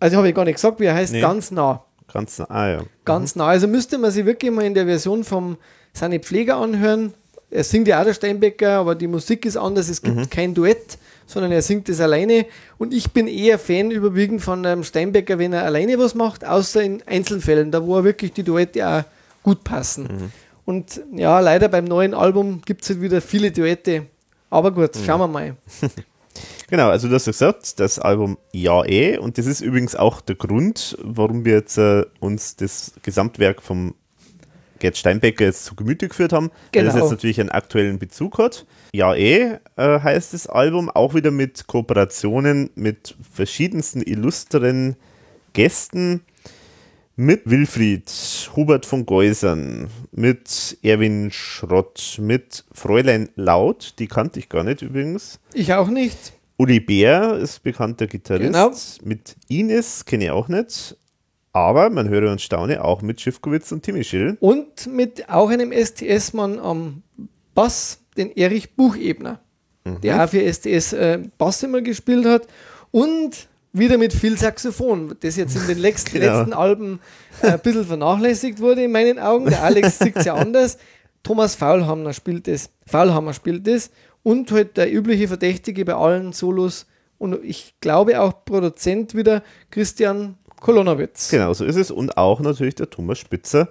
also 0.00 0.16
habe 0.16 0.28
ich 0.28 0.34
gar 0.34 0.44
nicht 0.44 0.56
gesagt, 0.56 0.80
wie 0.80 0.86
er 0.86 0.94
heißt, 0.94 1.12
Nee. 1.12 1.20
ganz 1.20 1.52
nah. 1.52 1.84
Ganz, 2.12 2.40
ah 2.40 2.68
ja. 2.68 2.82
Ganz 3.04 3.36
nah. 3.36 3.46
Also 3.46 3.68
müsste 3.68 3.98
man 3.98 4.10
sich 4.10 4.26
wirklich 4.26 4.50
mal 4.50 4.64
in 4.64 4.74
der 4.74 4.84
Version 4.86 5.22
vom 5.22 5.56
Sunny 5.94 6.18
Pfleger 6.18 6.56
anhören. 6.56 7.14
Er 7.50 7.62
singt 7.64 7.86
ja 7.86 8.00
auch 8.00 8.04
der 8.04 8.14
Steinbecker, 8.14 8.78
aber 8.78 8.94
die 8.96 9.06
Musik 9.06 9.46
ist 9.46 9.56
anders. 9.56 9.88
Es 9.88 10.02
Mhm. 10.02 10.16
gibt 10.16 10.30
kein 10.32 10.54
Duett, 10.54 10.98
sondern 11.32 11.52
er 11.52 11.62
singt 11.62 11.88
es 11.88 12.00
alleine. 12.00 12.46
Und 12.78 12.92
ich 12.94 13.10
bin 13.12 13.26
eher 13.26 13.58
Fan 13.58 13.90
überwiegend 13.90 14.42
von 14.42 14.64
einem 14.64 14.84
Steinbecker, 14.84 15.38
wenn 15.38 15.52
er 15.52 15.64
alleine 15.64 15.98
was 15.98 16.14
macht, 16.14 16.44
außer 16.44 16.82
in 16.82 17.02
Einzelfällen, 17.06 17.70
da 17.70 17.84
wo 17.84 17.96
er 17.96 18.04
wirklich 18.04 18.32
die 18.32 18.42
Duette 18.44 18.86
auch 18.86 19.02
gut 19.42 19.64
passen. 19.64 20.04
Mhm. 20.04 20.32
Und 20.64 21.00
ja, 21.14 21.40
leider 21.40 21.68
beim 21.68 21.84
neuen 21.84 22.14
Album 22.14 22.62
gibt 22.64 22.82
es 22.82 22.90
halt 22.90 23.00
wieder 23.00 23.20
viele 23.20 23.50
Duette. 23.50 24.06
Aber 24.50 24.70
gut, 24.70 24.94
Mhm. 24.96 25.04
schauen 25.04 25.20
wir 25.20 25.28
mal. 25.28 25.56
Genau, 26.70 26.88
also 26.88 27.08
du 27.08 27.14
hast 27.14 27.26
ja 27.26 27.32
gesagt, 27.32 27.78
das 27.78 27.98
Album 27.98 28.38
Ja 28.54 28.82
eh 28.86 29.18
und 29.18 29.36
das 29.36 29.44
ist 29.44 29.60
übrigens 29.60 29.94
auch 29.94 30.22
der 30.22 30.36
Grund, 30.36 30.96
warum 31.02 31.44
wir 31.44 31.52
jetzt 31.52 31.76
äh, 31.76 32.06
uns 32.20 32.56
das 32.56 32.92
Gesamtwerk 33.02 33.60
vom 33.60 33.94
Gerd 34.82 34.96
Steinbecker 34.96 35.44
jetzt 35.44 35.64
zu 35.64 35.76
Gemüte 35.76 36.08
geführt 36.08 36.32
haben, 36.32 36.50
weil 36.74 36.84
das 36.84 36.94
Genau. 36.94 37.04
jetzt 37.04 37.12
natürlich 37.12 37.40
einen 37.40 37.50
aktuellen 37.50 38.00
Bezug 38.00 38.38
hat. 38.38 38.66
Ja 38.92 39.14
eh 39.14 39.58
äh, 39.76 40.00
heißt 40.00 40.34
das 40.34 40.48
Album, 40.48 40.90
auch 40.90 41.14
wieder 41.14 41.30
mit 41.30 41.68
Kooperationen 41.68 42.68
mit 42.74 43.14
verschiedensten 43.32 44.02
illustren 44.02 44.96
Gästen, 45.52 46.22
mit 47.14 47.42
Wilfried, 47.44 48.10
Hubert 48.56 48.84
von 48.84 49.06
Geusern, 49.06 49.88
mit 50.10 50.76
Erwin 50.82 51.30
Schrott, 51.30 52.16
mit 52.20 52.64
Fräulein 52.72 53.28
Laut, 53.36 53.94
die 54.00 54.08
kannte 54.08 54.40
ich 54.40 54.48
gar 54.48 54.64
nicht 54.64 54.82
übrigens. 54.82 55.38
Ich 55.54 55.72
auch 55.72 55.88
nicht. 55.88 56.32
Uli 56.56 56.80
Bär 56.80 57.36
ist 57.36 57.62
bekannter 57.62 58.08
Gitarrist. 58.08 58.52
Genau. 58.52 58.72
Mit 59.04 59.36
Ines 59.48 60.04
kenne 60.04 60.24
ich 60.24 60.30
auch 60.32 60.48
nicht. 60.48 60.96
Aber 61.52 61.90
man 61.90 62.08
höre 62.08 62.30
und 62.30 62.40
staune 62.40 62.82
auch 62.82 63.02
mit 63.02 63.20
Schiffkowitz 63.20 63.72
und 63.72 63.82
Timmy 63.82 64.04
Schill. 64.04 64.36
Und 64.40 64.86
mit 64.86 65.28
auch 65.28 65.50
einem 65.50 65.72
STS-Mann 65.72 66.58
am 66.58 67.02
Bass, 67.54 68.00
den 68.16 68.30
Erich 68.34 68.74
Buchebner, 68.74 69.40
der 70.02 70.24
auch 70.24 70.28
für 70.30 70.50
STS 70.50 70.92
äh, 70.94 71.18
Bass 71.36 71.62
immer 71.62 71.82
gespielt 71.82 72.24
hat. 72.24 72.46
Und 72.90 73.48
wieder 73.74 73.98
mit 73.98 74.12
viel 74.12 74.36
Saxophon, 74.38 75.14
das 75.20 75.36
jetzt 75.36 75.56
in 75.56 75.66
den 75.66 75.78
letzten, 75.82 76.18
Genau. 76.18 76.38
letzten 76.38 76.52
Alben 76.54 77.00
äh, 77.42 77.48
ein 77.52 77.60
bisschen 77.60 77.84
vernachlässigt 77.86 78.60
wurde 78.60 78.84
in 78.84 78.92
meinen 78.92 79.18
Augen. 79.18 79.46
Der 79.46 79.62
Alex 79.62 79.98
sieht 79.98 80.16
es 80.16 80.24
ja 80.24 80.34
anders. 80.34 80.78
Thomas 81.22 81.54
Faulhammer 81.54 82.12
spielt 82.14 82.48
das. 82.48 82.70
Faulhammer 82.86 83.32
spielt 83.34 83.66
das. 83.66 83.90
Und 84.22 84.50
halt 84.52 84.76
der 84.76 84.92
übliche 84.92 85.28
Verdächtige 85.28 85.84
bei 85.84 85.94
allen 85.94 86.32
Solos. 86.32 86.86
Und 87.18 87.44
ich 87.44 87.74
glaube 87.80 88.20
auch 88.20 88.44
Produzent 88.44 89.14
wieder 89.14 89.42
Christian 89.70 90.36
Kolonowitz. 90.62 91.28
Genau, 91.30 91.52
so 91.52 91.64
ist 91.64 91.76
es. 91.76 91.90
Und 91.90 92.16
auch 92.16 92.40
natürlich 92.40 92.76
der 92.76 92.88
Thomas 92.88 93.18
Spitzer 93.18 93.68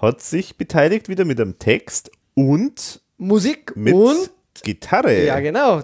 hat 0.00 0.20
sich 0.20 0.56
beteiligt 0.56 1.08
wieder 1.08 1.24
mit 1.24 1.40
einem 1.40 1.58
Text 1.58 2.10
und 2.34 3.00
Musik 3.16 3.74
mit 3.76 3.94
und 3.94 4.30
Gitarre. 4.62 5.24
ja, 5.24 5.40
genau. 5.40 5.82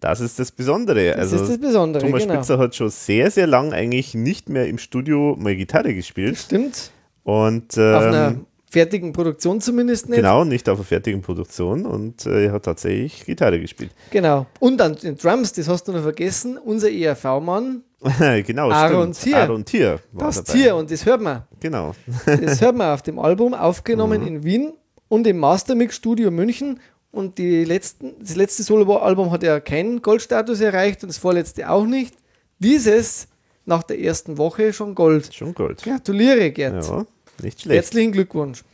Das 0.00 0.20
ist 0.20 0.38
das 0.38 0.52
Besondere. 0.52 1.12
Das 1.12 1.32
also 1.32 1.36
ist 1.36 1.50
das 1.50 1.58
Besondere, 1.58 2.04
Thomas 2.04 2.22
genau. 2.22 2.34
Spitzer 2.34 2.58
hat 2.58 2.74
schon 2.74 2.90
sehr, 2.90 3.30
sehr 3.30 3.46
lang 3.46 3.72
eigentlich 3.72 4.14
nicht 4.14 4.48
mehr 4.48 4.68
im 4.68 4.78
Studio 4.78 5.36
mal 5.38 5.56
Gitarre 5.56 5.94
gespielt. 5.94 6.38
Stimmt. 6.38 6.92
Und 7.24 7.72
Auf 7.72 7.78
einer 7.78 8.28
ähm, 8.28 8.46
fertigen 8.70 9.12
Produktion 9.12 9.60
zumindest 9.60 10.08
nicht. 10.08 10.16
genau, 10.16 10.44
nicht 10.44 10.68
auf 10.68 10.78
einer 10.78 10.84
fertigen 10.84 11.22
Produktion. 11.22 11.86
Und 11.86 12.26
äh, 12.26 12.46
er 12.46 12.52
hat 12.52 12.64
tatsächlich 12.64 13.24
Gitarre 13.24 13.60
gespielt. 13.60 13.90
Genau. 14.10 14.46
Und 14.60 14.80
an 14.80 14.96
den 14.96 15.16
Drums, 15.16 15.52
das 15.52 15.68
hast 15.68 15.84
du 15.88 15.92
noch 15.92 16.02
vergessen, 16.02 16.58
unser 16.58 16.90
ERV-Mann, 16.90 17.82
genau, 18.46 18.70
Aaron 18.70 19.14
stimmt. 19.14 19.24
Thier. 19.24 19.36
Aaron 19.38 19.64
Thier 19.64 20.00
war 20.12 20.26
das 20.26 20.44
dabei. 20.44 20.58
Tier, 20.58 20.76
und 20.76 20.90
das 20.90 21.06
hört 21.06 21.20
man. 21.22 21.42
Genau. 21.60 21.92
Das 22.26 22.60
hört 22.60 22.76
man 22.76 22.92
auf 22.92 23.02
dem 23.02 23.18
Album, 23.18 23.54
aufgenommen 23.54 24.20
Mhm. 24.20 24.26
in 24.26 24.44
Wien 24.44 24.72
und 25.08 25.26
im 25.26 25.38
Mastermix 25.38 25.96
Studio 25.96 26.30
München. 26.30 26.78
Und 27.10 27.38
die 27.38 27.64
letzten, 27.64 28.12
das 28.20 28.36
letzte 28.36 28.62
Solo-Album 28.62 29.30
hat 29.30 29.42
ja 29.42 29.58
keinen 29.60 30.02
Goldstatus 30.02 30.60
erreicht 30.60 31.02
und 31.02 31.08
das 31.08 31.16
vorletzte 31.16 31.70
auch 31.70 31.86
nicht. 31.86 32.14
Dieses 32.58 33.28
nach 33.64 33.82
der 33.82 33.98
ersten 34.00 34.36
Woche 34.38 34.72
schon 34.72 34.94
Gold. 34.94 35.32
Schon 35.32 35.54
Gold. 35.54 35.82
Gratuliere, 35.82 36.50
Gerd. 36.52 36.84
Ja, 36.86 37.06
nicht 37.42 37.60
schlecht. 37.62 37.76
Herzlichen 37.84 38.12
Glückwunsch. 38.12 38.64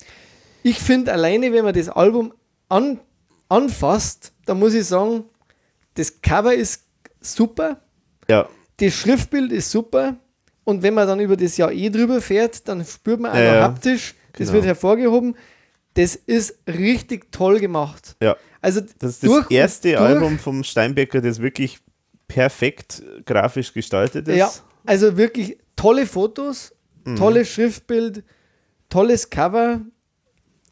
Ich 0.62 0.78
finde 0.78 1.12
alleine, 1.12 1.52
wenn 1.52 1.64
man 1.64 1.74
das 1.74 1.89
Album 1.89 2.32
an, 2.68 3.01
anfasst, 3.48 4.32
da 4.47 4.55
muss 4.55 4.74
ich 4.74 4.86
sagen, 4.86 5.24
das 5.94 6.20
Cover 6.22 6.55
ist 6.55 6.84
super, 7.20 7.80
Ja, 8.28 8.48
das 8.78 8.94
Schriftbild 8.94 9.52
ist 9.52 9.70
super 9.70 10.16
und 10.64 10.82
wenn 10.82 10.94
man 10.94 11.06
dann 11.06 11.20
über 11.20 11.36
das 11.36 11.56
Jahr 11.56 11.72
eh 11.72 11.90
drüber 11.90 12.20
fährt, 12.20 12.66
dann 12.68 12.84
spürt 12.84 13.20
man 13.20 13.32
auch 13.32 13.36
Ja, 13.36 13.60
haptisch, 13.62 14.14
das 14.32 14.39
Genau. 14.48 14.52
wird 14.55 14.64
hervorgehoben. 14.66 15.36
Das 15.94 16.14
ist 16.16 16.56
richtig 16.66 17.30
toll 17.32 17.60
gemacht. 17.60 18.16
ja. 18.22 18.36
Also 18.62 18.80
Das 18.98 19.14
ist 19.14 19.24
das 19.24 19.51
erste 19.51 19.98
Album 19.98 20.39
vom 20.39 20.62
Steinbecker, 20.62 21.20
das 21.20 21.43
wirklich 21.43 21.80
perfekt 22.28 23.02
grafisch 23.26 23.72
gestaltet 23.74 24.28
ist. 24.28 24.36
Ja, 24.36 24.51
also 24.86 25.16
wirklich 25.16 25.59
tolle 25.76 26.06
Fotos, 26.06 26.72
Mhm. 27.05 27.16
tolles 27.16 27.48
Schriftbild, 27.48 28.22
tolles 28.93 29.31
Cover, 29.31 29.81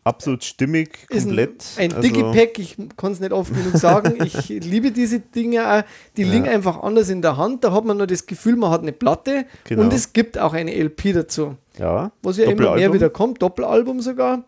Absolut 0.03 0.43
stimmig, 0.45 1.07
komplett. 1.11 1.63
ein, 1.77 1.91
ein 1.91 1.97
Also, 1.97 2.09
Digipack, 2.09 2.59
ich 2.59 2.77
kann 2.97 3.13
es 3.13 3.21
nicht 3.21 3.33
oft 3.33 3.53
genug 3.55 3.77
sagen. 3.77 4.17
Ich 4.25 4.49
liebe 4.49 4.93
diese 4.93 5.21
Dinge 5.21 5.71
auch. 5.71 5.83
Die 6.17 6.25
liegen 6.25 6.49
einfach 6.49 6.83
anders 6.83 7.11
in 7.11 7.21
der 7.21 7.37
Hand. 7.37 7.65
Da 7.65 7.73
hat 7.73 7.85
man 7.85 7.99
nur 7.99 8.07
das 8.07 8.25
Gefühl, 8.25 8.57
man 8.57 8.71
hat 8.71 8.81
eine 8.81 8.93
Platte 8.93 9.45
Genau. 9.65 9.83
und 9.83 9.93
es 9.93 10.15
gibt 10.15 10.39
auch 10.39 10.55
eine 10.55 10.73
LP 10.75 11.13
dazu. 11.13 11.57
Ja, 11.79 12.13
Was 12.23 12.39
ja 12.39 12.47
immer 12.51 12.77
mehr 12.77 12.93
wieder 12.95 13.11
kommt, 13.11 13.43
Doppelalbum 13.43 14.01
sogar. 14.01 14.43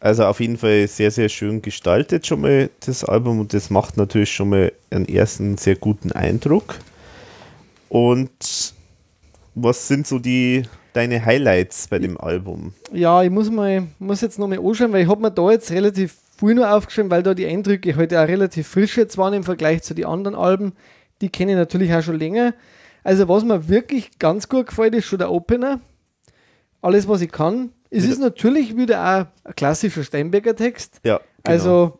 Also 0.00 0.24
auf 0.26 0.40
jeden 0.40 0.56
Fall 0.58 0.88
sehr, 0.88 1.12
sehr 1.12 1.28
schön 1.28 1.62
gestaltet 1.62 2.26
schon 2.26 2.40
mal 2.40 2.68
das 2.84 3.04
Album 3.04 3.38
und 3.38 3.54
das 3.54 3.70
macht 3.70 3.96
natürlich 3.96 4.32
schon 4.32 4.48
mal 4.50 4.72
einen 4.90 5.06
ersten 5.08 5.56
sehr 5.56 5.76
guten 5.76 6.10
Eindruck. 6.10 6.74
Und 7.88 8.74
was 9.54 9.86
sind 9.86 10.06
so 10.08 10.18
die 10.18 10.64
deine 10.94 11.24
Highlights 11.24 11.88
bei 11.88 11.98
dem 11.98 12.18
Album? 12.18 12.72
Ja, 12.92 13.22
ich 13.22 13.30
muss, 13.30 13.50
mal, 13.50 13.86
muss 13.98 14.20
jetzt 14.22 14.38
nochmal 14.38 14.58
anschauen, 14.58 14.92
weil 14.92 15.02
ich 15.02 15.08
habe 15.08 15.20
mir 15.20 15.30
da 15.30 15.50
jetzt 15.50 15.70
relativ 15.70 16.16
viel 16.38 16.54
nur 16.54 16.70
aufgeschrieben, 16.72 17.10
weil 17.10 17.22
da 17.22 17.34
die 17.34 17.46
Eindrücke 17.46 17.94
heute 17.96 18.20
auch 18.20 18.26
relativ 18.28 18.66
frisch 18.68 18.96
jetzt 18.96 19.18
waren 19.18 19.34
im 19.34 19.44
Vergleich 19.44 19.82
zu 19.82 19.94
den 19.94 20.06
anderen 20.06 20.34
Alben. 20.36 20.72
die 21.20 21.28
kenne 21.28 21.52
ich 21.52 21.58
natürlich 21.58 21.92
auch 21.94 22.02
schon 22.02 22.18
länger. 22.18 22.54
Also 23.04 23.28
was 23.28 23.44
mir 23.44 23.68
wirklich 23.68 24.18
ganz 24.18 24.48
gut 24.48 24.66
gefällt, 24.68 24.94
ist 24.94 25.04
schon 25.06 25.18
der 25.18 25.30
Opener. 25.30 25.80
Alles, 26.82 27.08
was 27.08 27.20
ich 27.20 27.30
kann. 27.30 27.70
Es 27.90 28.02
Wieder- 28.04 28.12
ist 28.12 28.18
natürlich 28.18 28.76
wieder 28.76 29.00
auch 29.00 29.26
ein 29.48 29.54
klassischer 29.54 30.02
Steinbecker 30.02 30.56
Text. 30.56 31.00
Ja, 31.04 31.18
genau. 31.18 31.24
Also, 31.44 31.98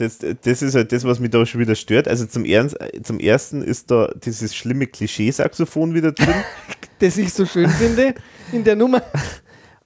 das, 0.00 0.18
das 0.18 0.62
ist 0.62 0.74
halt 0.74 0.92
das, 0.92 1.04
was 1.04 1.20
mich 1.20 1.30
da 1.30 1.44
schon 1.44 1.60
wieder 1.60 1.74
stört. 1.74 2.08
Also 2.08 2.26
zum, 2.26 2.44
Ernst, 2.44 2.76
zum 3.02 3.20
ersten 3.20 3.62
ist 3.62 3.90
da 3.90 4.10
dieses 4.24 4.54
schlimme 4.54 4.86
Klischee-Saxophon 4.86 5.94
wieder 5.94 6.12
drin. 6.12 6.34
das 6.98 7.18
ich 7.18 7.32
so 7.32 7.44
schön 7.44 7.68
finde 7.68 8.14
in 8.52 8.64
der 8.64 8.76
Nummer. 8.76 9.02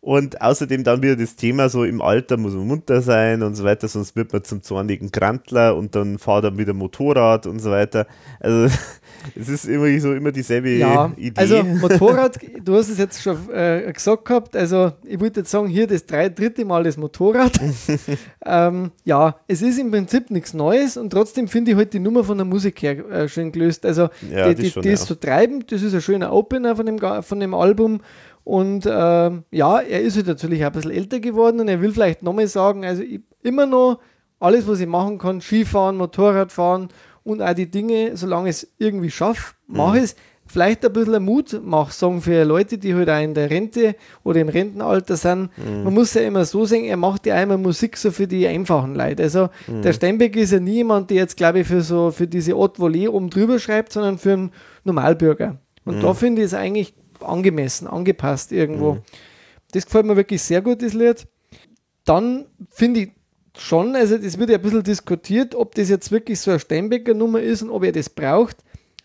Und 0.04 0.42
außerdem 0.42 0.84
dann 0.84 1.02
wieder 1.02 1.16
das 1.16 1.34
Thema 1.34 1.70
so 1.70 1.82
im 1.82 2.02
Alter 2.02 2.36
muss 2.36 2.52
man 2.52 2.66
munter 2.66 3.00
sein 3.00 3.42
und 3.42 3.54
so 3.54 3.64
weiter, 3.64 3.88
sonst 3.88 4.14
wird 4.14 4.34
man 4.34 4.44
zum 4.44 4.62
zornigen 4.62 5.10
Grantler 5.10 5.74
und 5.74 5.94
dann 5.94 6.18
fahrt 6.18 6.44
dann 6.44 6.58
wieder 6.58 6.74
Motorrad 6.74 7.46
und 7.46 7.58
so 7.58 7.70
weiter. 7.70 8.06
Also 8.38 8.66
es 9.34 9.48
ist 9.48 9.64
immer 9.64 9.98
so 10.00 10.12
immer 10.12 10.30
dieselbe 10.30 10.68
Ja, 10.72 11.10
Idee. 11.16 11.40
also 11.40 11.62
Motorrad, 11.80 12.38
du 12.62 12.74
hast 12.76 12.90
es 12.90 12.98
jetzt 12.98 13.22
schon 13.22 13.48
äh, 13.50 13.90
gesagt 13.94 14.26
gehabt, 14.26 14.54
also 14.54 14.92
ich 15.04 15.18
würde 15.20 15.40
jetzt 15.40 15.50
sagen, 15.50 15.68
hier 15.68 15.86
das 15.86 16.04
drei, 16.04 16.28
dritte 16.28 16.66
Mal 16.66 16.84
das 16.84 16.98
Motorrad. 16.98 17.58
ähm, 18.44 18.90
ja, 19.04 19.36
es 19.48 19.62
ist 19.62 19.78
im 19.78 19.90
Prinzip 19.90 20.30
nichts 20.30 20.52
Neues 20.52 20.98
und 20.98 21.08
trotzdem 21.14 21.48
finde 21.48 21.70
ich 21.70 21.78
halt 21.78 21.94
die 21.94 21.98
Nummer 21.98 22.24
von 22.24 22.36
der 22.36 22.44
Musik 22.44 22.82
her 22.82 22.98
äh, 23.08 23.26
schön 23.26 23.52
gelöst. 23.52 23.86
Also 23.86 24.10
Ja, 24.30 24.48
die, 24.48 24.54
das 24.54 24.64
die, 24.64 24.70
schon, 24.70 24.82
die 24.82 24.90
ist 24.90 25.06
so 25.06 25.14
treibend, 25.14 25.72
das 25.72 25.80
ist 25.80 25.94
ein 25.94 26.02
schöner 26.02 26.30
Opener 26.30 26.76
von 26.76 26.84
dem, 26.84 26.98
von 26.98 27.40
dem 27.40 27.54
Album 27.54 28.02
und 28.44 28.86
ähm, 28.86 29.44
ja, 29.50 29.80
er 29.80 30.02
ist 30.02 30.16
halt 30.16 30.26
natürlich 30.26 30.64
ein 30.64 30.72
bisschen 30.72 30.90
älter 30.90 31.18
geworden 31.18 31.60
und 31.60 31.68
er 31.68 31.80
will 31.80 31.92
vielleicht 31.92 32.22
nochmal 32.22 32.46
sagen, 32.46 32.84
also 32.84 33.02
immer 33.42 33.66
noch 33.66 34.00
alles, 34.38 34.68
was 34.68 34.80
ich 34.80 34.86
machen 34.86 35.18
kann, 35.18 35.40
Skifahren, 35.40 35.96
Motorradfahren 35.96 36.88
und 37.24 37.40
auch 37.40 37.54
die 37.54 37.70
Dinge, 37.70 38.16
solange 38.16 38.50
ich 38.50 38.56
es 38.56 38.72
irgendwie 38.78 39.10
schaffe, 39.10 39.54
mache 39.66 39.98
ich 39.98 40.04
es. 40.04 40.16
Vielleicht 40.46 40.84
ein 40.84 40.92
bisschen 40.92 41.14
ein 41.14 41.24
Mutmach-Song 41.24 42.20
für 42.20 42.44
Leute, 42.44 42.76
die 42.76 42.94
halt 42.94 43.08
auch 43.08 43.22
in 43.22 43.32
der 43.32 43.48
Rente 43.48 43.96
oder 44.24 44.40
im 44.40 44.50
Rentenalter 44.50 45.16
sind. 45.16 45.48
Man 45.82 45.94
muss 45.94 46.12
ja 46.12 46.20
immer 46.20 46.44
so 46.44 46.66
sehen, 46.66 46.84
er 46.84 46.98
macht 46.98 47.24
ja 47.24 47.34
einmal 47.36 47.56
Musik 47.56 47.96
so 47.96 48.10
für 48.10 48.26
die 48.26 48.46
einfachen 48.46 48.94
Leute. 48.94 49.22
Also 49.22 49.48
der 49.66 49.94
Steinbeck 49.94 50.36
ist 50.36 50.52
ja 50.52 50.60
nie 50.60 50.74
jemand, 50.74 51.08
der 51.08 51.16
jetzt, 51.16 51.38
glaube 51.38 51.60
ich, 51.60 51.66
für 51.66 51.80
so 51.80 52.10
für 52.10 52.26
diese 52.26 52.52
Haute 52.52 52.82
Volée 52.82 53.08
oben 53.08 53.30
drüber 53.30 53.58
schreibt, 53.58 53.90
sondern 53.94 54.18
für 54.18 54.34
einen 54.34 54.52
Normalbürger. 54.84 55.56
Und 55.86 56.02
da 56.02 56.12
finde 56.12 56.42
ich 56.42 56.46
es 56.46 56.54
eigentlich 56.54 56.94
angemessen, 57.24 57.86
angepasst 57.86 58.52
irgendwo. 58.52 58.98
Das 59.72 59.86
gefällt 59.86 60.06
mir 60.06 60.16
wirklich 60.16 60.42
sehr 60.42 60.62
gut, 60.62 60.82
das 60.82 60.92
Lied. 60.92 61.26
Dann 62.04 62.46
finde 62.70 63.00
ich 63.00 63.12
schon, 63.56 63.96
also 63.96 64.18
das 64.18 64.38
wird 64.38 64.50
ja 64.50 64.56
ein 64.56 64.62
bisschen 64.62 64.82
diskutiert, 64.82 65.54
ob 65.54 65.74
das 65.74 65.88
jetzt 65.88 66.12
wirklich 66.12 66.40
so 66.40 66.50
eine 66.50 66.60
Steinbecker-Nummer 66.60 67.40
ist 67.40 67.62
und 67.62 67.70
ob 67.70 67.84
er 67.84 67.92
das 67.92 68.10
braucht. 68.10 68.58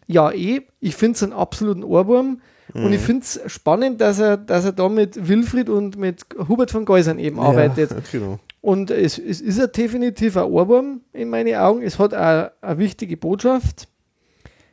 Ja, 0.08 0.32
eh. 0.32 0.62
Ich 0.80 0.96
finde 0.96 1.16
es 1.16 1.24
einen 1.24 1.34
absoluten 1.34 1.84
Ohrwurm. 1.84 2.41
Und 2.74 2.94
ich 2.94 3.02
finde 3.02 3.24
es 3.24 3.41
spannend, 3.48 4.00
dass 4.00 4.20
er, 4.20 4.38
dass 4.38 4.66
er 4.66 4.74
da 4.74 4.90
mit 4.90 5.28
Wilfried 5.28 5.70
und 5.70 5.98
mit 5.98 6.26
Hubert 6.48 6.70
von 6.70 6.86
Geusern 6.86 7.18
eben 7.18 7.40
arbeitet. 7.40 7.91
Ja, 7.91 7.98
genau. 8.12 8.40
Und 8.62 8.91
es, 8.91 9.18
es 9.18 9.41
ist 9.41 9.60
ein 9.60 9.72
definitiv 9.72 10.38
ein 10.38 10.44
Ohrwurm 10.44 11.02
in 11.14 11.30
meinen 11.30 11.56
Augen. 11.56 11.82
Es 11.82 11.98
hat 11.98 12.14
auch 12.14 12.52
eine 12.62 12.78
wichtige 12.78 13.18
Botschaft. 13.18 13.88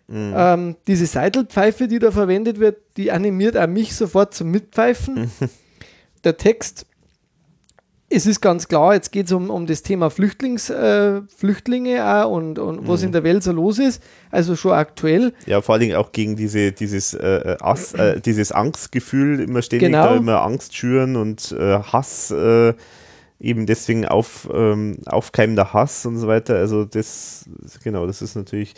Mhm. 0.09 0.35
Ähm, 0.37 0.77
diese 0.87 1.07
Seitelpfeife, 1.07 1.89
die 1.89 1.99
da 1.99 2.11
verwendet 2.13 2.61
wird, 2.61 2.77
die 2.97 3.11
animiert 3.11 3.57
auch 3.57 3.67
mich 3.67 3.95
sofort 3.97 4.35
zum 4.35 4.51
Mitpfeifen. 4.53 5.31
Der 6.25 6.37
Text, 6.37 6.87
es 8.09 8.25
ist 8.27 8.41
ganz 8.41 8.69
klar, 8.69 8.95
jetzt 8.95 9.11
geht 9.11 9.27
es 9.27 9.33
um, 9.33 9.51
um 9.51 9.67
das 9.67 9.83
Thema 9.83 10.11
Flüchtlings, 10.11 10.71
äh, 10.71 11.23
Flüchtlinge 11.37 12.05
auch 12.05 12.31
und, 12.31 12.59
und 12.61 12.83
Mhm. 12.83 12.89
was 12.89 13.03
in 13.03 13.11
der 13.11 13.25
Welt 13.25 13.43
so 13.43 13.51
los 13.51 13.81
ist. 13.81 14.01
Also 14.31 14.55
schon 14.55 14.73
aktuell. 14.73 15.33
Ja, 15.47 15.61
vor 15.61 15.73
allen 15.75 15.81
Dingen 15.83 15.97
auch 15.97 16.13
gegen 16.13 16.37
diese, 16.37 16.71
dieses, 16.71 17.15
äh, 17.15 17.57
Ass, 17.61 17.93
äh, 17.95 18.21
dieses 18.21 18.53
Angstgefühl, 18.53 19.41
immer 19.41 19.61
ständig 19.63 19.89
Genau. 19.89 20.05
da 20.05 20.17
immer 20.17 20.41
Angst 20.43 20.77
schüren 20.77 21.17
und 21.17 21.51
äh, 21.59 21.79
Hass, 21.81 22.31
äh, 22.31 22.75
eben 23.41 23.67
deswegen 23.67 24.07
auf, 24.07 24.49
ähm, 24.53 24.99
aufkeimender 25.07 25.73
Hass 25.73 26.07
und 26.07 26.19
so 26.19 26.27
weiter. 26.27 26.57
Also 26.57 26.85
das, 26.85 27.45
genau, 27.85 28.07
das 28.07 28.23
ist 28.23 28.35
natürlich, 28.35 28.75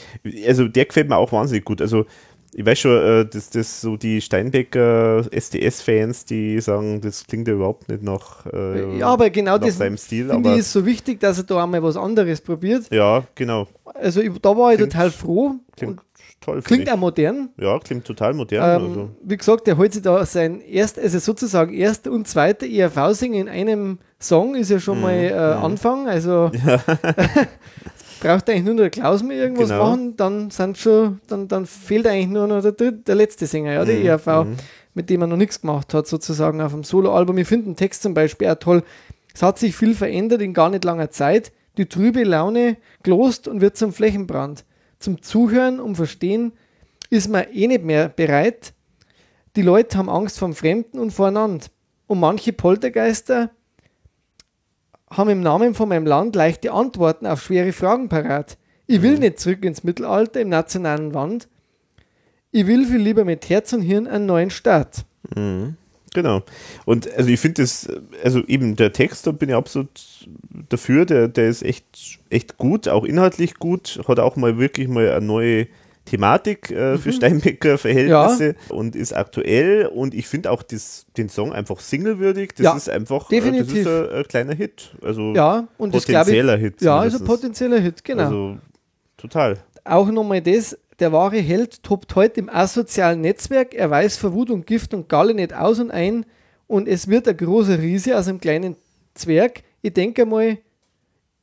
also 0.47 0.67
der 0.69 0.85
gefällt 0.87 1.09
mir 1.09 1.17
auch 1.17 1.33
wahnsinnig 1.33 1.65
gut. 1.65 1.81
Also 1.81 2.07
ich 2.55 2.65
weiß 2.65 2.79
schon, 2.79 2.97
äh, 2.97 3.27
dass 3.27 3.51
das 3.51 3.81
so 3.81 3.97
die 3.97 4.21
Steinbecker 4.21 5.27
SDS-Fans, 5.31 6.25
die 6.25 6.61
sagen, 6.61 7.01
das 7.03 7.27
klingt 7.27 7.47
ja 7.47 7.55
überhaupt 7.55 7.89
nicht 7.89 8.03
nach, 8.03 8.47
äh, 8.47 8.99
ja, 8.99 9.07
aber 9.07 9.31
genau 9.31 9.59
nach 9.59 9.67
das 9.67 9.77
seinem 9.79 9.97
Stil, 9.99 10.29
finde 10.29 10.49
aber 10.49 10.55
ich 10.55 10.61
ist 10.61 10.73
so 10.73 10.85
wichtig, 10.87 11.21
dass 11.21 11.39
er 11.39 11.45
da 11.45 11.63
einmal 11.63 11.83
was 11.83 11.97
anderes 11.97 12.41
probiert. 12.41 12.85
ja, 12.93 13.23
genau. 13.35 13.69
Also 13.95 14.21
ich, 14.23 14.31
da 14.41 14.57
war 14.57 14.73
ich 14.73 14.79
Klingt- 14.79 14.93
total 14.93 15.11
froh. 15.11 15.55
Klingt 15.77 16.01
toll. 16.41 16.63
klingt 16.63 16.91
auch 16.91 16.97
modern. 16.97 17.51
Ja, 17.59 17.79
klingt 17.79 18.05
total 18.05 18.35
modern. 18.35 18.81
Ähm, 18.83 18.89
also. 18.89 19.11
Wie 19.23 19.37
gesagt, 19.37 19.67
der 19.67 19.77
holt 19.77 19.93
sich 19.93 20.03
da 20.03 20.25
sein 20.27 20.61
erst, 20.61 20.99
also 20.99 21.19
sozusagen 21.19 21.73
erster 21.75 22.11
und 22.13 22.27
zweiter 22.29 22.67
ERV-Singen 22.67 23.47
in 23.47 23.49
einem 23.49 23.99
Song 24.21 24.55
ist 24.55 24.71
ja 24.71 24.81
schon 24.81 25.01
mal 25.01 25.15
Mhm, 25.17 25.33
äh, 25.33 25.35
Anfang. 25.37 26.09
Also 26.09 26.51
braucht 28.21 28.49
eigentlich 28.51 28.65
nur 28.65 28.75
noch 28.75 28.81
der 28.83 28.91
Klaus 28.91 29.23
mal 29.23 29.33
irgendwas 29.35 29.69
Genau. 29.69 29.91
machen, 29.91 30.17
dann 30.17 30.51
sind 30.51 30.77
schon, 30.79 31.21
dann, 31.29 31.49
dann 31.49 31.67
fehlt 31.67 32.07
eigentlich 32.07 32.29
nur 32.29 32.47
noch 32.47 32.63
der, 32.63 32.73
dritte, 32.73 32.99
der 32.99 33.15
letzte 33.15 33.47
Sänger, 33.47 33.73
ja, 33.73 33.85
der 33.85 33.97
Mhm, 33.99 34.07
ERV, 34.07 34.47
mit 34.95 35.11
dem 35.11 35.21
er 35.21 35.27
noch 35.29 35.37
nichts 35.37 35.61
gemacht 35.61 35.95
hat, 35.95 36.07
sozusagen 36.09 36.61
auf 36.61 36.73
dem 36.73 36.83
Soloalbum. 36.85 37.39
Ich 37.39 37.47
finde 37.49 37.67
den 37.67 37.77
Text 37.77 38.03
zum 38.03 38.15
Beispiel 38.15 38.49
auch 38.49 38.57
toll. 38.57 38.83
Es 39.35 39.43
hat 39.43 39.59
sich 39.59 39.77
viel 39.77 39.95
verändert 39.95 40.43
in 40.43 40.53
gar 40.55 40.69
nicht 40.71 40.85
langer 40.85 41.11
Zeit. 41.11 41.53
Die 41.77 41.87
trübe 41.87 42.25
Laune 42.25 42.77
glost 43.05 43.47
und 43.47 43.61
wird 43.61 43.77
zum 43.77 43.93
Flächenbrand. 43.93 44.65
Zum 44.99 45.23
Zuhören 45.23 45.81
und 45.81 45.97
Verstehen 45.97 46.53
ist 47.11 47.29
man 47.29 47.47
eh 47.53 47.67
nicht 47.67 47.85
mehr 47.85 48.09
bereit. 48.09 48.73
Die 49.57 49.63
Leute 49.63 49.97
haben 49.97 50.09
Angst 50.09 50.39
vom 50.39 50.55
Fremden 50.55 50.99
und 50.99 51.13
voreinander. 51.13 51.67
Und 52.07 52.21
manche 52.21 52.53
Poltergeister 52.53 53.51
haben 55.11 55.31
im 55.31 55.41
Namen 55.41 55.75
von 55.75 55.89
meinem 55.89 56.07
Land 56.07 56.37
leichte 56.37 56.73
Antworten 56.73 57.27
auf 57.27 57.43
schwere 57.43 57.73
Fragen 57.73 58.09
parat. 58.09 58.59
Ich 58.87 59.03
will 59.03 59.19
nicht 59.19 59.39
zurück 59.39 59.65
ins 59.65 59.85
Mittelalter 59.85 60.41
im 60.41 60.49
nationalen 60.49 61.15
Wand. 61.15 61.49
Ich 62.51 62.67
will 62.67 62.87
viel 62.87 62.97
lieber 63.01 63.25
mit 63.25 63.49
Herz 63.49 63.73
und 63.73 63.83
Hirn 63.83 64.07
einen 64.07 64.27
neuen 64.27 64.51
Start. 64.51 65.05
Genau. 66.15 66.43
Und 66.87 67.13
also 67.17 67.29
ich 67.31 67.39
finde 67.41 67.63
das, 67.63 67.89
also 68.25 68.43
eben 68.47 68.77
der 68.77 68.93
Text, 68.93 69.27
da 69.27 69.33
bin 69.33 69.49
ich 69.51 69.55
absolut 69.55 69.91
dafür, 70.69 71.05
der, 71.05 71.29
der 71.29 71.49
ist 71.49 71.63
echt, 71.63 72.19
echt 72.31 72.57
gut, 72.59 72.89
auch 72.89 73.05
inhaltlich 73.05 73.55
gut, 73.55 74.01
hat 74.09 74.19
auch 74.19 74.37
mal 74.37 74.59
wirklich 74.59 74.89
mal 74.89 75.11
eine 75.11 75.25
neue 75.27 75.67
Thematik 76.07 76.71
äh, 76.71 76.97
für 76.97 77.13
Steinbecker 77.13 77.77
Verhältnisse 77.77 78.55
und 78.71 78.97
ist 78.97 79.13
aktuell 79.13 79.85
und 79.87 80.15
ich 80.15 80.27
finde 80.27 80.51
auch 80.51 80.63
das, 80.63 81.05
den 81.19 81.29
Song 81.29 81.53
einfach 81.53 81.81
singlewürdig. 81.81 82.53
Das 82.57 82.65
Ja, 82.65 82.77
ist 82.77 82.89
einfach 82.89 83.29
definitiv. 83.29 83.77
Äh, 83.77 83.85
das 83.85 83.93
ist 84.07 84.11
ein, 84.13 84.17
ein 84.19 84.25
kleiner 84.29 84.55
Hit. 84.55 84.91
Also 85.03 85.35
Ja, 85.35 85.69
und 85.77 85.91
glaube 85.91 85.99
ich. 85.99 86.07
potenzieller 86.07 86.57
Hit. 86.57 86.81
Ja, 86.81 87.05
ist 87.05 87.13
ein 87.13 87.19
zumindest. 87.19 87.27
potenzieller 87.43 87.81
Hit, 87.81 88.05
genau. 88.05 88.23
Also 88.23 88.59
total. 89.19 89.59
Auch 89.85 90.11
nochmal 90.11 90.41
das, 90.41 90.79
der 90.99 91.13
wahre 91.13 91.39
Held 91.39 91.83
tobt 91.83 92.15
heute 92.15 92.41
im 92.41 92.49
asozialen 92.49 93.21
Netzwerk, 93.21 93.75
er 93.75 93.91
weiß 93.91 94.17
vor 94.17 94.33
Wut 94.33 94.51
und 94.51 94.67
Gift 94.67 94.95
und 94.95 95.09
Galle 95.09 95.35
nicht 95.35 95.55
aus 95.55 95.79
und 95.79 95.91
ein 95.91 96.27
und 96.67 96.89
es 96.89 97.09
wird 97.09 97.29
ein 97.29 97.37
großer 97.37 97.79
Riese 97.79 98.17
aus 98.19 98.29
einem 98.29 98.41
kleinen 98.41 98.77
Zwerg. 99.15 99.63
Ich 99.83 99.95
denke 99.95 100.27
mal, 100.27 100.59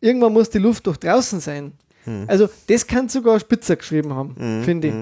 irgendwann 0.01 0.34
muss 0.34 0.50
die 0.50 0.59
Luft 0.59 0.88
doch 0.88 0.98
draußen 0.98 1.40
sein. 1.40 1.74
Also 2.27 2.48
das 2.67 2.85
kann 2.85 3.09
sogar 3.09 3.40
Spitzer 3.40 3.75
geschrieben 3.77 4.14
haben, 4.14 4.35
finde 4.64 4.88
ich. 4.88 4.93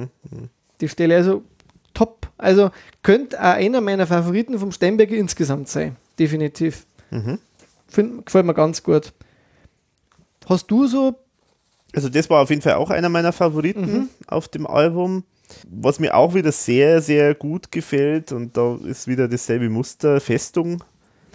Die 0.79 0.87
Stelle 0.87 1.15
also 1.17 1.43
top. 1.93 2.27
Also 2.37 2.71
könnte 3.01 3.39
auch 3.39 3.55
einer 3.55 3.81
meiner 3.81 4.07
Favoriten 4.07 4.57
vom 4.57 4.71
Steinberger 4.71 5.15
insgesamt 5.15 5.67
sein. 5.67 5.95
Definitiv. 6.17 6.85
Find, 7.87 8.25
gefällt 8.25 8.45
mir 8.45 8.53
ganz 8.53 8.81
gut. 8.83 9.11
Hast 10.47 10.67
du 10.71 10.87
so 10.87 11.15
Also 11.95 12.09
das 12.09 12.29
war 12.29 12.41
auf 12.41 12.49
jeden 12.49 12.61
Fall 12.61 12.73
auch 12.73 12.89
einer 12.89 13.09
meiner 13.09 13.31
Favoriten 13.31 13.81
Mhm. 13.81 14.09
auf 14.27 14.47
dem 14.47 14.65
Album. 14.67 15.23
Was 15.69 15.99
mir 15.99 16.15
auch 16.15 16.33
wieder 16.33 16.51
sehr, 16.51 17.01
sehr 17.01 17.35
gut 17.35 17.71
gefällt, 17.71 18.31
und 18.31 18.57
da 18.57 18.77
ist 18.85 19.07
wieder 19.07 19.27
dasselbe 19.27 19.69
Muster, 19.69 20.19
Festung 20.19 20.83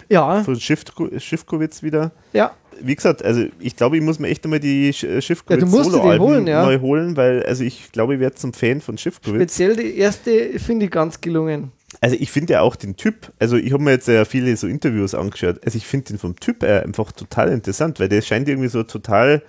ja, 0.09 0.43
von 0.43 0.59
Schiffko 0.59 1.07
Schiffkowitz 1.17 1.83
wieder. 1.83 2.11
ja, 2.33 2.51
Wie 2.81 2.95
gesagt, 2.95 3.23
also 3.23 3.45
ich 3.59 3.75
glaube, 3.75 3.97
ich 3.97 4.03
muss 4.03 4.19
mir 4.19 4.27
echt 4.27 4.43
einmal 4.43 4.59
die 4.59 4.91
Sch- 4.91 5.07
Ja, 5.07 5.21
Schiffkowitz 5.21 5.59
dir 5.59 5.65
die 5.77 5.83
Soloalben 5.91 6.27
holen, 6.27 6.47
ja. 6.47 6.63
neu 6.65 6.79
holen, 6.79 7.15
weil 7.15 7.43
also 7.45 7.63
ich 7.63 7.91
glaube, 7.91 8.15
ich 8.15 8.19
werde 8.19 8.35
zum 8.35 8.51
Fan 8.53 8.81
von 8.81 8.97
Schiffkowitz. 8.97 9.35
speziell 9.35 9.75
die 9.75 9.97
erste 9.97 10.59
finde 10.59 10.85
ich 10.85 10.91
ganz 10.91 11.21
gelungen. 11.21 11.71
Also 12.01 12.15
ich 12.19 12.31
finde 12.31 12.53
ja 12.53 12.61
auch 12.61 12.75
den 12.75 12.95
Typ, 12.97 13.31
also 13.39 13.55
ich 13.57 13.71
habe 13.73 13.83
mir 13.83 13.91
jetzt 13.91 14.07
ja 14.07 14.25
viele 14.25 14.55
so 14.57 14.67
Interviews 14.67 15.13
angeschaut, 15.15 15.59
also 15.65 15.77
ich 15.77 15.85
finde 15.85 16.07
den 16.07 16.17
vom 16.17 16.35
Typ 16.39 16.63
her 16.63 16.83
einfach 16.83 17.11
total 17.11 17.49
interessant, 17.51 17.99
weil 17.99 18.09
der 18.09 18.21
scheint 18.21 18.47
irgendwie 18.49 18.69
so 18.69 18.83
total 18.83 19.41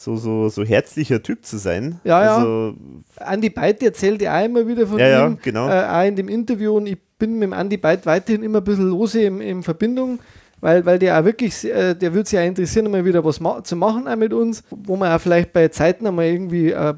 so, 0.00 0.16
so, 0.16 0.48
so 0.48 0.64
herzlicher 0.64 1.22
Typ 1.22 1.44
zu 1.44 1.58
sein. 1.58 2.00
Ja, 2.04 2.24
ja. 2.24 2.36
also, 2.36 2.74
Andi 3.18 3.50
Beit 3.50 3.82
erzählt 3.82 4.22
ja 4.22 4.40
immer 4.40 4.66
wieder 4.66 4.86
von 4.86 4.98
Ja, 4.98 5.08
ja, 5.08 5.26
ihm, 5.26 5.36
genau. 5.42 5.68
äh, 5.68 5.84
auch 5.84 6.08
in 6.08 6.16
dem 6.16 6.28
Interview 6.28 6.74
und 6.74 6.86
ich 6.86 6.96
bin 7.18 7.34
mit 7.34 7.42
dem 7.42 7.52
Andi 7.52 7.76
Beit 7.76 8.06
weiterhin 8.06 8.42
immer 8.42 8.58
ein 8.58 8.64
bisschen 8.64 8.88
lose 8.88 9.20
in, 9.20 9.42
in 9.42 9.62
Verbindung, 9.62 10.18
weil, 10.62 10.86
weil 10.86 10.98
der 10.98 11.20
auch 11.20 11.24
wirklich, 11.26 11.66
äh, 11.66 11.92
der 11.92 12.14
würde 12.14 12.26
sich 12.26 12.38
ja 12.38 12.42
interessieren, 12.42 12.90
mal 12.90 13.04
wieder 13.04 13.22
was 13.22 13.40
ma 13.40 13.62
zu 13.62 13.76
machen 13.76 14.08
auch 14.08 14.16
mit 14.16 14.32
uns, 14.32 14.64
wo 14.70 14.96
man 14.96 15.12
auch 15.12 15.20
vielleicht 15.20 15.52
bei 15.52 15.68
Zeiten 15.68 16.06
einmal 16.06 16.24
irgendwie 16.24 16.70
äh, 16.70 16.94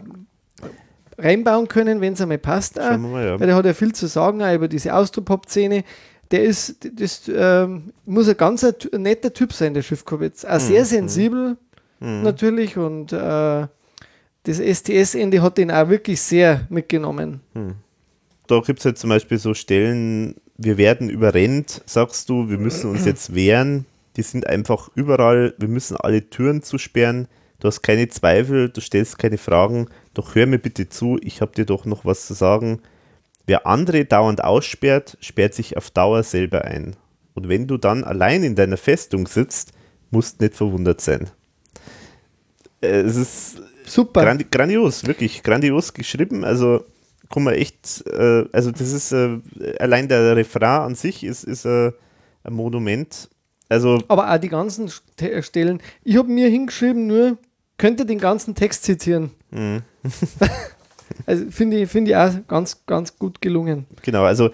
reinbauen 1.19 1.67
können, 1.67 2.01
wenn 2.01 2.13
es 2.13 2.21
einmal 2.21 2.39
passt. 2.39 2.79
Auch, 2.79 2.91
wir 2.91 2.99
mal, 2.99 3.27
ja. 3.27 3.41
Weil 3.41 3.49
der 3.49 3.57
hat 3.57 3.67
ja 3.67 3.75
viel 3.75 3.93
zu 3.93 4.07
sagen 4.07 4.41
auch 4.45 4.55
über 4.55 4.69
diese 4.69 4.95
Austropop-Szene. 4.95 5.83
Der 6.31 6.45
ist, 6.45 6.89
das 6.95 7.23
ähm, 7.35 7.93
muss 8.07 8.29
ein 8.29 8.37
ganz 8.37 8.65
netter 8.97 9.33
Typ 9.33 9.53
sein, 9.53 9.75
der 9.75 9.83
Schiffkowitz. 9.83 10.45
Auch 10.45 10.61
sehr 10.61 10.85
sensibel 10.85 11.57
natürlich 12.23 12.77
und 12.77 13.13
äh, 13.13 13.67
das 14.45 14.59
STS-Ende 14.59 15.41
hat 15.41 15.59
ihn 15.59 15.71
auch 15.71 15.89
wirklich 15.89 16.21
sehr 16.21 16.67
mitgenommen. 16.69 17.41
da 18.47 18.61
gibt 18.61 18.81
es 18.81 18.85
halt 18.85 18.99
zum 18.99 19.11
Beispiel 19.11 19.39
so 19.39 19.55
Stellen, 19.55 20.35
wir 20.59 20.77
werden 20.77 21.09
überrennt, 21.09 21.83
sagst 21.87 22.29
du, 22.29 22.49
wir 22.49 22.59
müssen 22.59 22.91
uns 22.91 23.05
jetzt 23.05 23.35
wehren. 23.35 23.87
Die 24.17 24.23
sind 24.23 24.47
einfach 24.47 24.91
überall, 24.95 25.55
wir 25.59 25.69
müssen 25.69 25.97
alle 25.97 26.29
Türen 26.29 26.63
zusperren. 26.63 27.29
Du 27.61 27.69
hast 27.69 27.83
keine 27.83 28.09
Zweifel, 28.09 28.69
du 28.69 28.81
stellst 28.81 29.19
keine 29.19 29.39
Fragen. 29.39 29.89
Doch 30.13 30.35
hör 30.35 30.47
mir 30.47 30.59
bitte 30.59 30.89
zu, 30.89 31.19
ich 31.23 31.41
habe 31.41 31.53
dir 31.53 31.65
doch 31.65 31.85
noch 31.85 32.05
was 32.05 32.27
zu 32.27 32.35
sagen. 32.35 32.81
Wer 33.47 33.67
andere 33.67 34.05
dauernd 34.05 34.45
aussperrt, 34.45 35.17
sperrt 35.21 35.55
sich 35.55 35.77
auf 35.77 35.91
Dauer 35.91 36.23
selber 36.23 36.65
ein. 36.65 36.97
Und 37.35 37.49
wenn 37.49 37.67
du 37.67 37.79
dann 37.79 38.05
allein 38.05 38.43
in 38.43 38.55
deiner 38.55 38.77
Festung 38.77 39.27
sitzt, 39.27 39.73
musst 40.11 40.41
nicht 40.41 40.55
verwundert 40.55 41.01
sein. 41.01 41.31
Äh, 42.83 43.01
Es 43.03 43.17
ist 43.17 43.63
Super. 43.87 44.23
Grandi 44.23 44.47
grandios, 44.51 45.07
wirklich 45.07 45.43
grandios 45.43 45.93
geschrieben. 45.93 46.45
Also 46.45 46.85
kann 47.33 47.43
man 47.45 47.55
echt, 47.55 48.05
äh, 48.07 48.45
also 48.53 48.71
das 48.71 48.93
ist 48.93 49.13
äh, 49.13 49.39
allein 49.81 50.09
der 50.09 50.37
Refrain 50.37 50.83
an 50.83 50.95
sich 50.95 51.25
ist, 51.25 51.45
ist 51.45 51.65
äh, 51.65 51.93
ein 52.45 52.53
Monument. 52.53 53.29
Also 53.69 54.03
Aber 54.09 54.31
auch 54.33 54.39
die 54.39 54.49
ganzen 54.49 54.89
St- 54.89 55.43
Stellen. 55.43 55.81
Ich 56.05 56.17
habe 56.17 56.29
mir 56.29 56.49
hingeschrieben, 56.49 57.07
nur 57.07 57.39
könnte 57.79 58.05
den 58.07 58.19
ganzen 58.19 58.55
Text 58.55 58.85
zitieren. 58.85 59.31
Mhm. 59.51 59.83
also 61.27 61.51
finde 61.51 61.79
ich, 61.83 61.91
finde 61.91 62.11
ich 62.11 62.17
auch 62.17 62.33
ganz, 62.49 62.85
ganz 62.87 63.19
gut 63.19 63.41
gelungen. 63.41 63.87
genau, 64.03 64.25
also 64.25 64.51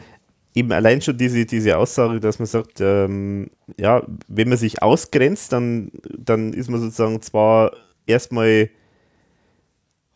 eben 0.54 0.72
allein 0.72 1.00
schon 1.02 1.16
diese, 1.18 1.44
diese 1.44 1.76
Aussage, 1.76 2.20
dass 2.20 2.38
man 2.38 2.46
sagt, 2.46 2.80
ähm, 2.80 3.50
ja, 3.76 4.02
wenn 4.28 4.48
man 4.48 4.58
sich 4.58 4.82
ausgrenzt, 4.82 5.52
dann, 5.52 5.90
dann 6.16 6.52
ist 6.52 6.70
man 6.70 6.80
sozusagen 6.80 7.20
zwar 7.22 7.72
erstmal 8.08 8.70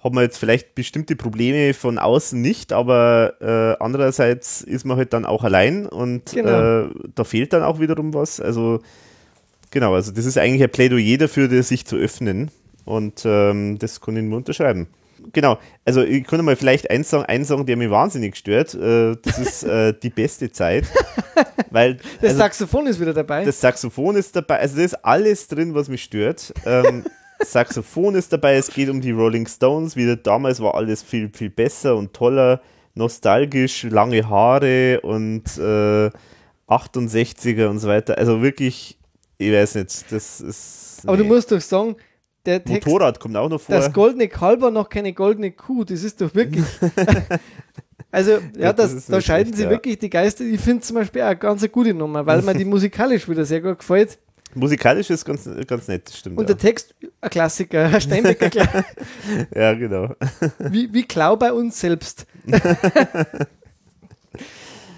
hat 0.02 0.12
man 0.12 0.24
jetzt 0.24 0.38
vielleicht 0.38 0.74
bestimmte 0.74 1.14
Probleme 1.14 1.74
von 1.74 1.98
außen 1.98 2.40
nicht, 2.40 2.72
aber 2.72 3.34
äh, 3.40 3.82
andererseits 3.82 4.60
ist 4.60 4.84
man 4.84 4.96
halt 4.96 5.12
dann 5.12 5.24
auch 5.24 5.44
allein 5.44 5.86
und 5.86 6.32
Genau. 6.32 6.86
äh, 6.86 6.90
da 7.14 7.22
fehlt 7.22 7.52
dann 7.52 7.62
auch 7.62 7.78
wiederum 7.78 8.12
was. 8.12 8.40
Also 8.40 8.80
genau, 9.70 9.94
also 9.94 10.10
das 10.10 10.24
ist 10.26 10.38
eigentlich 10.38 10.62
ein 10.64 10.70
Plädoyer 10.70 11.18
dafür, 11.18 11.46
das 11.46 11.68
sich 11.68 11.86
zu 11.86 11.94
öffnen 11.96 12.50
und 12.84 13.22
ähm, 13.24 13.78
das 13.78 14.00
kann 14.00 14.16
ich 14.16 14.24
nur 14.24 14.38
unterschreiben. 14.38 14.88
Genau, 15.32 15.56
also 15.84 16.02
ich 16.02 16.24
kann 16.24 16.44
mal 16.44 16.56
vielleicht 16.56 16.90
einen 16.90 17.04
Song, 17.04 17.22
einen 17.24 17.44
Song, 17.44 17.64
der 17.64 17.76
mich 17.76 17.88
wahnsinnig 17.90 18.34
stört, 18.34 18.74
äh, 18.74 19.14
das 19.22 19.38
ist 19.38 19.62
äh, 19.62 19.94
die 20.02 20.10
beste 20.10 20.50
Zeit, 20.50 20.84
weil 21.70 21.94
Das 22.20 22.30
also, 22.30 22.38
Saxophon 22.38 22.88
ist 22.88 22.98
wieder 22.98 23.14
dabei. 23.14 23.44
das 23.44 23.60
Saxophon 23.60 24.16
ist 24.16 24.34
dabei, 24.34 24.58
also 24.58 24.78
da 24.78 24.82
ist 24.82 24.94
alles 25.04 25.46
drin, 25.46 25.74
was 25.74 25.88
mich 25.88 26.02
stört. 26.02 26.52
Ähm, 26.66 27.04
Saxophon 27.44 28.14
ist 28.14 28.32
dabei, 28.32 28.56
es 28.56 28.68
geht 28.68 28.88
um 28.88 29.00
die 29.00 29.10
Rolling 29.10 29.46
Stones, 29.46 29.96
wieder 29.96 30.16
damals 30.16 30.60
war 30.60 30.74
alles 30.74 31.02
viel, 31.02 31.30
viel 31.32 31.50
besser 31.50 31.96
und 31.96 32.12
toller, 32.12 32.60
nostalgisch, 32.94 33.84
lange 33.84 34.28
Haare 34.28 35.00
und 35.02 35.44
äh, 35.58 36.10
68er 36.68 37.66
und 37.66 37.78
so 37.78 37.88
weiter. 37.88 38.18
Also 38.18 38.42
wirklich, 38.42 38.98
ich 39.38 39.52
weiß 39.52 39.76
nicht, 39.76 40.12
das 40.12 40.40
ist. 40.40 41.02
Aber 41.04 41.16
du 41.16 41.24
musst 41.24 41.50
doch 41.50 41.60
sagen, 41.60 41.96
der 42.44 42.64
Text, 42.64 42.86
Motorrad 42.86 43.20
kommt 43.20 43.36
auch 43.36 43.48
noch 43.48 43.60
vor. 43.60 43.74
das 43.74 43.92
goldene 43.92 44.28
Kalb 44.28 44.60
war 44.60 44.70
noch 44.70 44.88
keine 44.88 45.12
goldene 45.12 45.52
Kuh. 45.52 45.84
Das 45.84 46.02
ist 46.02 46.20
doch 46.20 46.34
wirklich. 46.34 46.64
also, 48.10 48.38
ja, 48.56 48.72
das 48.72 48.94
das, 48.94 49.06
da 49.06 49.20
scheiden 49.20 49.52
schlecht, 49.52 49.56
sie 49.56 49.64
ja. 49.64 49.70
wirklich 49.70 49.98
die 49.98 50.10
Geister. 50.10 50.44
Ich 50.44 50.60
finde 50.60 50.82
zum 50.82 50.96
Beispiel 50.96 51.22
auch 51.22 51.26
eine 51.26 51.36
ganz 51.36 51.70
gute 51.70 51.94
Nummer, 51.94 52.26
weil 52.26 52.42
mir 52.42 52.54
die 52.54 52.64
musikalisch 52.64 53.28
wieder 53.28 53.44
sehr 53.44 53.60
gut 53.60 53.78
gefällt. 53.78 54.18
Musikalisch 54.54 55.08
ist 55.10 55.24
ganz, 55.24 55.48
ganz 55.66 55.88
nett, 55.88 56.10
stimmt. 56.14 56.38
Und 56.38 56.44
ja. 56.44 56.54
der 56.54 56.58
Text, 56.58 56.94
ein 57.20 57.30
Klassiker, 57.30 57.86
ein 57.86 58.00
Steinbecker, 58.00 58.46
Kla- 58.46 58.84
ja, 59.54 59.74
genau. 59.74 60.14
wie, 60.58 60.92
wie 60.92 61.04
Klau 61.04 61.36
bei 61.36 61.52
uns 61.52 61.80
selbst. 61.80 62.26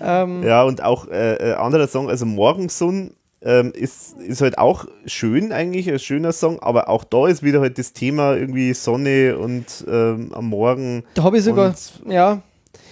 ähm, 0.01 0.43
Ja, 0.43 0.63
und 0.65 0.83
auch 0.83 1.09
äh, 1.09 1.35
äh, 1.51 1.55
anderer 1.55 1.87
Song, 1.89 2.09
also 2.09 2.27
Morgensun 2.27 3.15
ähm, 3.43 3.73
ist, 3.75 4.17
ist 4.19 4.41
halt 4.41 4.59
auch 4.59 4.87
schön 5.07 5.53
eigentlich, 5.53 5.91
ein 5.91 5.99
schöner 5.99 6.33
Song, 6.33 6.59
aber 6.61 6.89
auch 6.89 7.05
da 7.05 7.29
ist 7.29 7.43
wieder 7.43 7.61
halt 7.61 7.79
das 7.79 7.93
Thema 7.93 8.35
irgendwie 8.35 8.73
Sonne 8.75 9.37
und 9.39 9.85
ähm, 9.89 10.33
am 10.33 10.47
Morgen. 10.49 11.05
Da 11.15 11.25
habe 11.25 11.39
ich 11.39 11.45
sogar, 11.45 11.69
Und- 11.69 12.13
ja, 12.13 12.43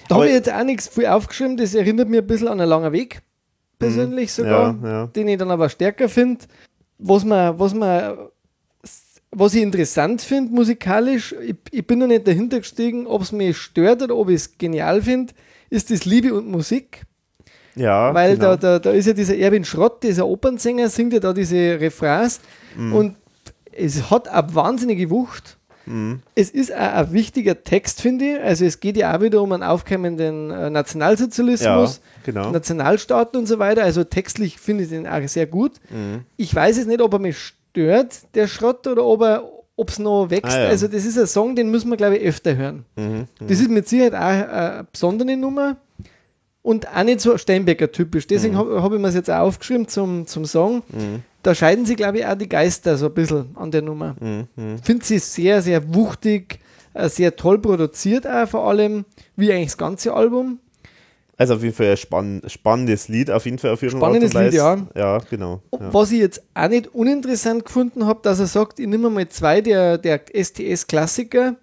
da 0.08 0.14
habe 0.16 0.26
ich 0.26 0.32
jetzt 0.34 0.52
auch 0.52 0.64
nichts 0.64 0.88
viel 0.88 1.06
aufgeschrieben. 1.06 1.56
Das 1.56 1.74
erinnert 1.74 2.08
mich 2.08 2.20
ein 2.20 2.26
bisschen 2.26 2.48
an 2.48 2.60
einen 2.60 2.68
langen 2.68 2.92
Weg, 2.92 3.22
persönlich 3.82 4.32
sogar, 4.32 4.72
Mhm. 4.72 4.84
Ja, 4.84 4.90
ja. 4.92 5.06
den 5.08 5.28
ich 5.28 5.38
dann 5.38 5.50
aber 5.50 5.68
stärker 5.68 6.08
finde. 6.08 6.44
Was 6.98 7.24
man, 7.24 7.58
was 7.58 7.74
man, 7.74 8.16
was 9.30 9.54
ich 9.54 9.62
interessant 9.62 10.20
finde 10.22 10.52
musikalisch, 10.54 11.34
ich, 11.42 11.56
ich 11.70 11.86
bin 11.86 11.98
noch 11.98 12.06
nicht 12.06 12.26
dahinter 12.26 12.58
gestiegen, 12.58 13.06
ob 13.06 13.22
es 13.22 13.32
mich 13.32 13.56
stört 13.58 14.02
oder 14.02 14.16
ob 14.16 14.28
ich 14.28 14.36
es 14.36 14.58
genial 14.58 15.02
finde, 15.02 15.32
ist 15.70 15.90
das 15.90 16.04
Liebe 16.04 16.32
und 16.34 16.48
Musik. 16.48 17.02
Ja, 17.74 18.12
Weil 18.12 18.34
genau. 18.36 18.56
da, 18.56 18.56
da, 18.56 18.78
da 18.78 18.90
ist 18.90 19.06
ja 19.06 19.14
dieser 19.14 19.36
Erwin 19.36 19.64
Schrott, 19.64 20.02
dieser 20.02 20.26
Opernsänger, 20.26 20.90
singt 20.90 21.14
ja 21.14 21.20
da 21.20 21.32
diese 21.32 21.80
Refrains 21.80 22.40
Mhm. 22.76 22.92
und 22.94 23.16
es 23.72 24.10
hat 24.10 24.28
eine 24.28 24.54
wahnsinnige 24.54 25.08
Wucht. 25.10 25.56
Mhm. 25.86 26.20
Es 26.34 26.50
ist 26.50 26.72
auch 26.72 26.76
ein 26.76 27.12
wichtiger 27.12 27.62
Text, 27.62 28.00
finde 28.00 28.24
ich. 28.24 28.40
Also 28.40 28.64
es 28.64 28.80
geht 28.80 28.96
ja 28.96 29.16
auch 29.16 29.20
wieder 29.20 29.42
um 29.42 29.52
einen 29.52 29.62
aufkeimenden 29.62 30.50
äh, 30.50 30.54
ja, 30.62 30.70
Nationalsozialismus, 30.70 32.00
genau. 32.24 32.50
Nationalstaaten 32.50 33.38
und 33.38 33.46
so 33.46 33.58
weiter. 33.58 33.82
Also 33.82 34.04
textlich 34.04 34.58
finde 34.58 34.84
ich 34.84 34.90
den 34.90 35.06
auch 35.06 35.26
sehr 35.28 35.46
gut. 35.46 35.72
Mhm. 35.90 36.24
Ich 36.36 36.54
weiß 36.54 36.76
jetzt 36.76 36.88
nicht, 36.88 37.00
ob 37.00 37.12
er 37.12 37.18
mich 37.18 37.38
stört, 37.38 38.34
der 38.34 38.46
Schrott, 38.48 38.86
oder 38.86 39.04
ob 39.04 39.22
er 39.22 39.44
ob 39.74 39.88
es 39.88 39.98
noch 39.98 40.28
wächst. 40.30 40.52
Ah, 40.52 40.64
ja. 40.64 40.68
Also 40.68 40.86
das 40.86 41.04
ist 41.04 41.18
ein 41.18 41.26
Song, 41.26 41.56
den 41.56 41.70
müssen 41.70 41.90
wir, 41.90 41.96
glaube 41.96 42.18
ich, 42.18 42.28
öfter 42.28 42.56
hören. 42.56 42.84
Mhm. 42.96 43.26
Das 43.40 43.58
ist 43.58 43.70
mit 43.70 43.88
Sicherheit 43.88 44.14
auch 44.14 44.18
eine 44.20 44.86
besondere 44.92 45.36
Nummer 45.36 45.76
und 46.62 46.88
auch 46.88 47.02
nicht 47.02 47.20
so 47.20 47.36
Steinbecker-typisch. 47.36 48.26
Deswegen 48.26 48.56
habe 48.56 48.82
hab 48.82 48.92
ich 48.92 49.00
mir 49.00 49.08
es 49.08 49.14
jetzt 49.14 49.30
auch 49.30 49.40
aufgeschrieben 49.40 49.88
zum, 49.88 50.26
zum 50.26 50.44
Song. 50.44 50.82
Da 51.42 51.54
scheiden 51.54 51.84
sich, 51.86 51.96
glaube 51.96 52.18
ich, 52.18 52.26
auch 52.26 52.36
die 52.36 52.48
Geister 52.48 52.96
so 52.96 53.06
ein 53.06 53.14
bisschen 53.14 53.50
an 53.56 53.70
der 53.70 53.82
Nummer. 53.82 54.14
Mhm. 54.20 54.46
Mhm. 54.54 54.78
Finde 54.78 55.04
sie 55.04 55.18
sehr, 55.18 55.60
sehr 55.60 55.92
wuchtig, 55.92 56.60
äh, 56.94 57.08
sehr 57.08 57.34
toll 57.34 57.58
produziert 57.58 58.26
auch 58.26 58.48
vor 58.48 58.68
allem, 58.68 59.04
wie 59.34 59.52
eigentlich 59.52 59.68
das 59.68 59.78
ganze 59.78 60.14
Album. 60.14 60.60
Also 61.36 61.54
auf 61.54 61.62
jeden 61.62 61.74
Fall 61.74 61.86
ein 61.86 61.96
spann 61.96 62.42
spannendes 62.46 63.08
Lied, 63.08 63.28
auf 63.28 63.44
jeden 63.46 63.58
Fall 63.58 63.72
auf 63.72 63.82
irgendeine 63.82 64.30
Spannendes 64.30 64.34
und 64.34 64.42
Lied, 64.42 64.52
Weise. 64.52 64.86
Ja, 64.94 65.18
genau. 65.28 65.62
Ja. 65.72 65.92
Was 65.92 66.12
ich 66.12 66.20
jetzt 66.20 66.42
auch 66.54 66.68
nicht 66.68 66.94
uninteressant 66.94 67.64
gefunden 67.64 68.06
habe, 68.06 68.20
dass 68.22 68.38
er 68.38 68.46
sagt, 68.46 68.78
ich 68.78 68.86
nehme 68.86 69.10
mal 69.10 69.28
zwei 69.28 69.60
der, 69.60 69.98
der 69.98 70.20
STS-Klassiker 70.32 71.56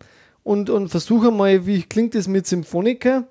und, 0.44 0.70
und 0.70 0.90
versuche 0.90 1.32
mal, 1.32 1.66
wie 1.66 1.84
klingt 1.84 2.16
das 2.16 2.28
mit 2.28 2.48
Symphoniker. 2.48 3.28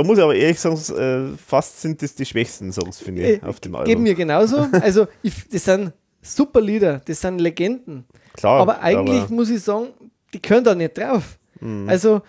Da 0.00 0.06
muss 0.06 0.16
ich 0.16 0.24
aber 0.24 0.34
ehrlich 0.34 0.58
sagen, 0.58 0.76
äh, 0.98 1.36
fast 1.36 1.82
sind 1.82 2.00
das 2.02 2.14
die 2.14 2.24
schwächsten 2.24 2.72
Songs, 2.72 2.98
finde 2.98 3.22
ich, 3.22 3.42
Äh, 3.42 3.46
auf 3.46 3.60
dem 3.60 3.72
Geben 3.72 3.82
Album. 3.88 4.02
mir 4.04 4.14
genauso. 4.14 4.66
Also, 4.72 5.06
ich, 5.22 5.34
das 5.52 5.64
sind 5.64 5.92
super 6.22 6.60
Lieder, 6.62 7.02
das 7.04 7.20
sind 7.20 7.38
Legenden. 7.38 8.04
Klar, 8.32 8.60
aber 8.62 8.80
eigentlich 8.80 9.22
aber- 9.24 9.34
muss 9.34 9.50
ich 9.50 9.60
sagen, 9.62 9.88
die 10.32 10.40
können 10.40 10.64
da 10.64 10.74
nicht 10.74 10.96
drauf. 10.96 11.38
Mhm. 11.60 11.86
Also, 11.88 12.22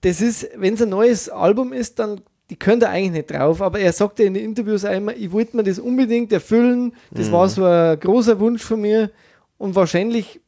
das 0.00 0.20
ist, 0.20 0.48
wenn 0.56 0.74
es 0.74 0.82
ein 0.82 0.88
neues 0.88 1.28
Album 1.28 1.72
ist, 1.72 1.98
dann 2.00 2.20
die 2.50 2.56
können 2.56 2.80
da 2.80 2.88
eigentlich 2.90 3.10
nicht 3.12 3.30
drauf. 3.30 3.60
Aber 3.62 3.78
er 3.78 3.92
sagt 3.92 4.18
ja 4.18 4.24
in 4.26 4.34
den 4.34 4.44
Interviews 4.44 4.82
immer, 4.84 5.14
ich 5.16 5.30
wollte 5.32 5.56
mir 5.56 5.62
das 5.64 5.78
unbedingt 5.78 6.32
erfüllen. 6.32 6.92
Das 7.12 7.28
Mhm. 7.28 7.32
war 7.32 7.48
so 7.48 7.64
ein 7.64 7.98
großer 8.00 8.38
Wunsch 8.40 8.62
von 8.64 8.80
mir. 8.80 9.10
Und 9.58 9.74
wahrscheinlich 9.74 10.40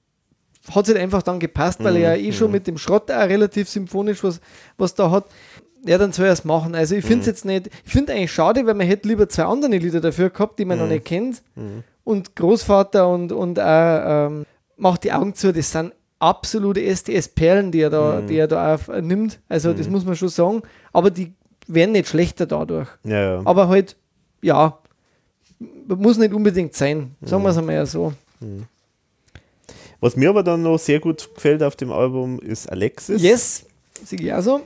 hat 0.70 0.87
es 0.87 0.95
halt 0.95 1.03
einfach 1.03 1.23
dann 1.23 1.41
gepasst, 1.41 1.83
weil 1.83 1.97
er 1.97 2.15
ja 2.17 2.20
Mhm. 2.23 2.28
eh 2.28 2.33
schon 2.33 2.51
mit 2.53 2.67
dem 2.67 2.78
Schrott 2.78 3.11
auch 3.11 3.28
relativ 3.28 3.69
symphonisch 3.69 4.23
was, 4.23 4.41
was 4.77 4.95
da 4.95 5.11
hat. 5.11 5.27
Ja, 5.87 5.97
dann 5.99 6.13
soll 6.13 6.27
er 6.27 6.33
es 6.33 6.45
machen. 6.45 6.75
Also 6.75 6.95
ich 6.97 7.05
Mhm. 7.05 7.09
finde 7.09 7.21
es 7.21 7.27
jetzt 7.27 7.45
nicht, 7.45 7.71
ich 7.85 7.93
finde 7.93 8.13
eigentlich 8.13 8.33
schade, 8.33 8.67
weil 8.67 8.75
man 8.75 8.87
hätte 8.87 9.07
lieber 9.09 9.29
zwei 9.29 9.45
andere 9.45 9.77
Lieder 9.77 10.01
dafür 10.01 10.31
gehabt, 10.31 10.59
die 10.59 10.65
man 10.65 10.77
Mhm. 10.79 10.85
noch 10.85 10.91
nicht 10.91 11.05
kennt. 11.05 11.43
Und 12.05 12.35
Großvater 12.37 13.09
und, 13.09 13.33
und 13.33 13.61
auch 13.61 14.27
ähm, 14.29 14.47
Macht 14.77 15.05
die 15.05 15.13
Augen 15.13 15.35
zu, 15.35 15.53
das 15.53 15.73
sind 15.73 15.93
absolute 16.21 16.81
STS-Perlen, 16.81 17.71
die 17.73 17.81
er 17.81 17.91
da, 17.91 18.21
die 18.21 18.37
er 18.37 18.47
da 18.49 18.75
auf, 18.75 18.89
äh, 18.89 19.03
nimmt. 19.03 19.41
Also 19.49 19.73
das 19.73 19.89
muss 19.89 20.05
man 20.05 20.15
schon 20.17 20.29
sagen. 20.29 20.63
Aber 20.93 21.11
die 21.11 21.33
werden 21.67 21.93
nicht 21.93 22.09
schlechter 22.09 22.47
dadurch. 22.47 22.89
Ja, 23.05 23.35
ja. 23.37 23.43
Aber 23.45 23.69
halt, 23.69 23.97
ja, 24.43 24.79
muss 25.87 26.17
nicht 26.19 26.33
unbedingt 26.33 26.75
sein. 26.75 27.15
Sagen 27.23 27.43
wir 27.43 27.51
es 27.51 27.59
einmal 27.59 27.75
ja 27.77 27.87
so. 27.87 28.13
Was 30.01 30.17
mir 30.17 30.31
aber 30.31 30.43
dann 30.45 30.63
noch 30.63 30.79
sehr 30.79 31.01
gut 31.01 31.29
gefällt 31.35 31.63
auf 31.63 31.75
dem 31.77 31.91
Album 31.93 32.41
ist 32.41 32.71
Alexis. 32.71 33.21
Yes, 33.23 33.67
sehe 34.05 34.21
ich 34.21 34.33
auch 34.33 34.41
so. 34.43 34.61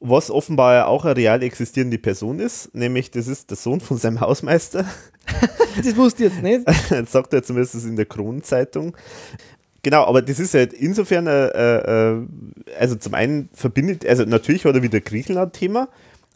Was 0.00 0.30
offenbar 0.30 0.74
ja 0.74 0.86
auch 0.86 1.04
eine 1.04 1.16
real 1.16 1.42
existierende 1.42 1.98
Person 1.98 2.38
ist, 2.38 2.74
nämlich 2.74 3.10
das 3.10 3.26
ist 3.26 3.50
der 3.50 3.56
Sohn 3.56 3.80
von 3.80 3.96
seinem 3.96 4.20
Hausmeister. 4.20 4.84
Das 5.82 5.96
wusste 5.96 6.26
ich 6.26 6.32
jetzt 6.32 6.42
nicht. 6.42 6.62
das 6.90 7.10
sagt 7.12 7.32
er 7.32 7.42
zumindest 7.42 7.74
in 7.84 7.96
der 7.96 8.04
Kronenzeitung. 8.06 8.94
Genau, 9.82 10.04
aber 10.04 10.22
das 10.22 10.38
ist 10.38 10.54
halt 10.54 10.72
insofern, 10.72 11.26
äh, 11.26 11.46
äh, 11.48 12.26
also 12.78 12.94
zum 12.94 13.14
einen 13.14 13.48
verbindet, 13.52 14.06
also 14.06 14.24
natürlich 14.24 14.64
hat 14.66 14.74
er 14.76 14.82
wieder 14.82 15.00
Griechenland-Thema, 15.00 15.88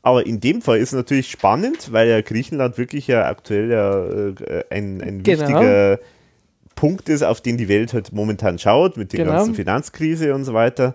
aber 0.03 0.27
in 0.27 0.41
dem 0.41 0.61
Fall 0.61 0.79
ist 0.79 0.89
es 0.89 0.95
natürlich 0.95 1.31
spannend, 1.31 1.93
weil 1.93 2.09
ja 2.09 2.21
Griechenland 2.21 2.79
wirklich 2.79 3.07
ja 3.07 3.27
aktuell 3.29 3.71
ja 3.71 4.07
äh, 4.07 4.65
ein, 4.71 5.01
ein 5.03 5.23
Genau. 5.23 5.41
wichtiger 5.41 5.99
Punkt 6.75 7.09
ist, 7.09 7.23
auf 7.23 7.41
den 7.41 7.57
die 7.59 7.69
Welt 7.69 7.93
halt 7.93 8.13
momentan 8.13 8.59
schaut, 8.59 8.97
mit 8.97 9.13
der 9.13 9.21
Genau. 9.25 9.37
ganzen 9.37 9.55
Finanzkrise 9.55 10.35
und 10.35 10.45
so 10.45 10.53
weiter. 10.55 10.95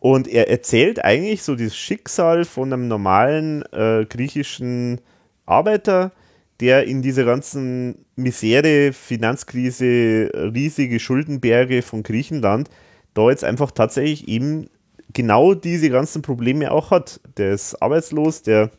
Und 0.00 0.26
er 0.26 0.48
erzählt 0.48 1.04
eigentlich 1.04 1.42
so 1.42 1.54
das 1.54 1.76
Schicksal 1.76 2.44
von 2.44 2.72
einem 2.72 2.88
normalen 2.88 3.62
äh, 3.72 4.06
griechischen 4.06 5.00
Arbeiter, 5.46 6.12
der 6.60 6.84
in 6.84 7.02
dieser 7.02 7.24
ganzen 7.24 8.06
Misere, 8.16 8.92
Finanzkrise, 8.92 10.30
riesige 10.54 10.98
Schuldenberge 10.98 11.82
von 11.82 12.02
Griechenland, 12.02 12.70
da 13.14 13.30
jetzt 13.30 13.44
einfach 13.44 13.70
tatsächlich 13.70 14.26
eben 14.28 14.68
genau 15.12 15.54
diese 15.54 15.90
ganzen 15.90 16.22
Probleme 16.22 16.72
auch 16.72 16.90
hat. 16.90 17.20
Der 17.36 17.52
ist 17.52 17.74
arbeitslos, 17.82 18.42
der 18.42 18.70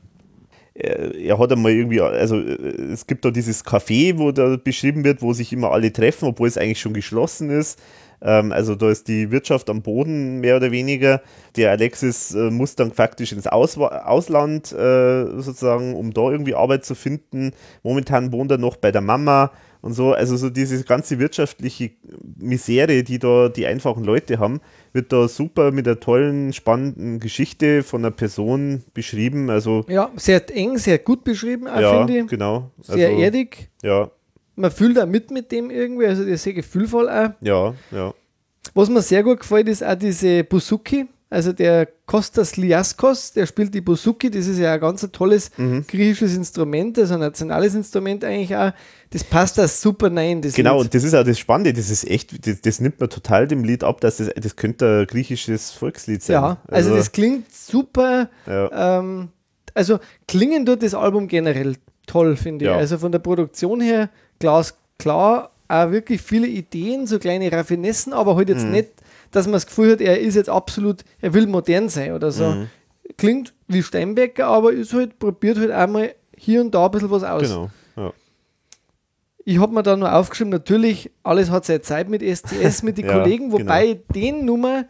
er 0.73 1.13
er 1.15 1.37
hat 1.37 1.51
einmal 1.51 1.73
irgendwie, 1.73 2.01
also 2.01 2.37
äh, 2.37 2.91
es 2.93 3.05
gibt 3.05 3.25
da 3.25 3.31
dieses 3.31 3.65
Café, 3.65 4.17
wo 4.17 4.31
da 4.31 4.57
beschrieben 4.57 5.03
wird, 5.03 5.21
wo 5.21 5.33
sich 5.33 5.51
immer 5.53 5.71
alle 5.71 5.91
treffen, 5.91 6.25
obwohl 6.25 6.47
es 6.47 6.57
eigentlich 6.57 6.79
schon 6.79 6.93
geschlossen 6.93 7.49
ist. 7.49 7.79
Ähm, 8.21 8.51
also 8.51 8.75
da 8.75 8.89
ist 8.89 9.07
die 9.07 9.31
Wirtschaft 9.31 9.69
am 9.69 9.81
Boden 9.81 10.39
mehr 10.39 10.57
oder 10.57 10.71
weniger. 10.71 11.21
Der 11.55 11.71
Alexis 11.71 12.33
äh, 12.33 12.49
muss 12.51 12.75
dann 12.75 12.91
faktisch 12.91 13.31
ins 13.31 13.47
Auswa 13.47 13.87
Ausland 14.05 14.71
äh, 14.71 15.25
sozusagen, 15.41 15.95
um 15.95 16.13
da 16.13 16.29
irgendwie 16.29 16.55
Arbeit 16.55 16.85
zu 16.85 16.95
finden. 16.95 17.53
Momentan 17.83 18.31
wohnt 18.31 18.51
er 18.51 18.57
noch 18.57 18.77
bei 18.77 18.91
der 18.91 19.01
Mama 19.01 19.51
und 19.81 19.93
so. 19.93 20.13
Also 20.13 20.37
so 20.37 20.49
diese 20.49 20.83
ganze 20.83 21.19
wirtschaftliche 21.19 21.91
Misere, 22.37 23.03
die 23.03 23.19
da 23.19 23.49
die 23.49 23.65
einfachen 23.65 24.03
Leute 24.03 24.39
haben, 24.39 24.61
wird 24.93 25.11
da 25.11 25.27
super 25.27 25.71
mit 25.71 25.87
einer 25.87 25.99
tollen, 25.99 26.53
spannenden 26.53 27.19
Geschichte 27.19 27.83
von 27.83 28.01
einer 28.01 28.11
Person 28.11 28.83
beschrieben. 28.93 29.49
Also 29.49 29.85
Ja, 29.87 30.11
sehr 30.15 30.43
eng, 30.55 30.77
sehr 30.77 30.99
gut 30.99 31.23
beschrieben, 31.23 31.65
ja, 31.65 31.97
finde 31.97 32.19
ich. 32.19 32.27
genau. 32.27 32.71
Sehr 32.81 33.09
also, 33.09 33.21
erdig. 33.21 33.69
Ja, 33.81 34.11
Man 34.61 34.71
fühlt 34.71 34.95
da 34.97 35.05
mit 35.05 35.31
mit 35.31 35.51
dem 35.51 35.69
irgendwie, 35.71 36.05
also 36.05 36.23
der 36.23 36.35
ist 36.35 36.43
sehr 36.43 36.53
gefühlvoll 36.53 37.09
auch. 37.09 37.29
ja, 37.41 37.73
ja. 37.91 38.13
Was 38.75 38.89
mir 38.89 39.01
sehr 39.01 39.23
gut 39.23 39.39
gefällt, 39.39 39.67
ist 39.67 39.83
auch 39.83 39.95
diese 39.95 40.43
Buzuki. 40.43 41.07
Also 41.31 41.51
der 41.53 41.87
Kostas 42.05 42.57
Liaskos, 42.57 43.31
der 43.31 43.45
spielt 43.47 43.73
die 43.73 43.79
Buzuki. 43.81 44.29
Das 44.29 44.45
ist 44.47 44.59
ja 44.59 44.73
ein 44.73 44.79
ganz 44.81 45.07
tolles 45.13 45.49
Mhm. 45.57 45.85
griechisches 45.87 46.35
Instrument, 46.35 46.99
also 46.99 47.13
ein 47.15 47.21
nationales 47.21 47.73
Instrument 47.73 48.23
eigentlich 48.25 48.55
auch. 48.55 48.71
Das 49.11 49.23
passt 49.23 49.57
da 49.57 49.67
super 49.67 50.13
rein. 50.15 50.41
Das 50.41 50.53
Genau, 50.53 50.73
Lied. 50.75 50.81
und 50.85 50.93
das 50.93 51.03
ist 51.05 51.15
auch 51.15 51.23
das 51.23 51.39
Spannende, 51.39 51.73
das 51.73 51.89
ist 51.89 52.07
echt, 52.07 52.45
das, 52.45 52.61
das 52.61 52.79
nimmt 52.81 52.99
man 52.99 53.09
total 53.09 53.47
dem 53.47 53.63
Lied 53.63 53.83
ab, 53.83 53.99
dass 54.01 54.17
das, 54.17 54.29
das 54.35 54.55
könnte 54.57 55.01
ein 55.01 55.07
griechisches 55.07 55.71
Volkslied 55.71 56.21
sein. 56.21 56.33
Ja, 56.35 56.57
also, 56.67 56.95
das 56.95 57.11
klingt 57.13 57.51
super. 57.53 58.29
ja, 58.45 58.99
Ähm, 58.99 59.29
also 59.73 59.99
klingen 60.27 60.65
tut 60.65 60.83
das 60.83 60.93
Album 60.93 61.27
generell 61.29 61.75
toll, 62.11 62.35
finde 62.35 62.65
ich. 62.65 62.71
Ja. 62.71 62.77
Also 62.77 62.97
von 62.97 63.11
der 63.11 63.19
Produktion 63.19 63.79
her 63.81 64.09
glasklar, 64.39 65.51
auch 65.67 65.91
wirklich 65.91 66.21
viele 66.21 66.47
Ideen, 66.47 67.07
so 67.07 67.17
kleine 67.19 67.51
Raffinessen, 67.51 68.13
aber 68.13 68.35
halt 68.35 68.49
Mhm. 68.49 68.55
jetzt 68.55 68.65
nicht, 68.65 68.89
dass 69.31 69.45
man 69.45 69.53
das 69.53 69.65
Gefühl 69.65 69.93
hat, 69.93 70.01
er 70.01 70.19
ist 70.19 70.35
jetzt 70.35 70.49
absolut, 70.49 71.03
er 71.21 71.33
will 71.33 71.47
modern 71.47 71.87
sein 71.89 72.11
oder 72.13 72.31
so. 72.31 72.45
Mhm. 72.49 72.67
Klingt 73.17 73.53
wie 73.67 73.81
Steinbecker, 73.83 74.47
aber 74.47 74.73
ist 74.73 74.93
halt, 74.93 75.17
probiert 75.19 75.57
halt 75.57 75.71
einmal 75.71 76.13
hier 76.35 76.61
und 76.61 76.73
da 76.75 76.85
ein 76.85 76.91
bisschen 76.91 77.11
was 77.11 77.23
aus. 77.23 77.43
genau. 77.43 77.69
Ja. 77.95 78.11
Ich 79.43 79.59
habe 79.59 79.73
mir 79.73 79.83
da 79.83 79.95
nur 79.95 80.13
aufgeschrieben, 80.13 80.51
natürlich, 80.51 81.09
alles 81.23 81.49
hat 81.49 81.65
seine 81.65 81.81
Zeit 81.81 82.09
mit 82.09 82.21
STS, 82.21 82.83
mit 82.83 82.97
den 82.97 83.05
Ja, 83.07 83.13
Kollegen, 83.19 83.51
wobei 83.51 83.85
ich 83.91 83.97
den 84.13 84.45
Nummer 84.45 84.85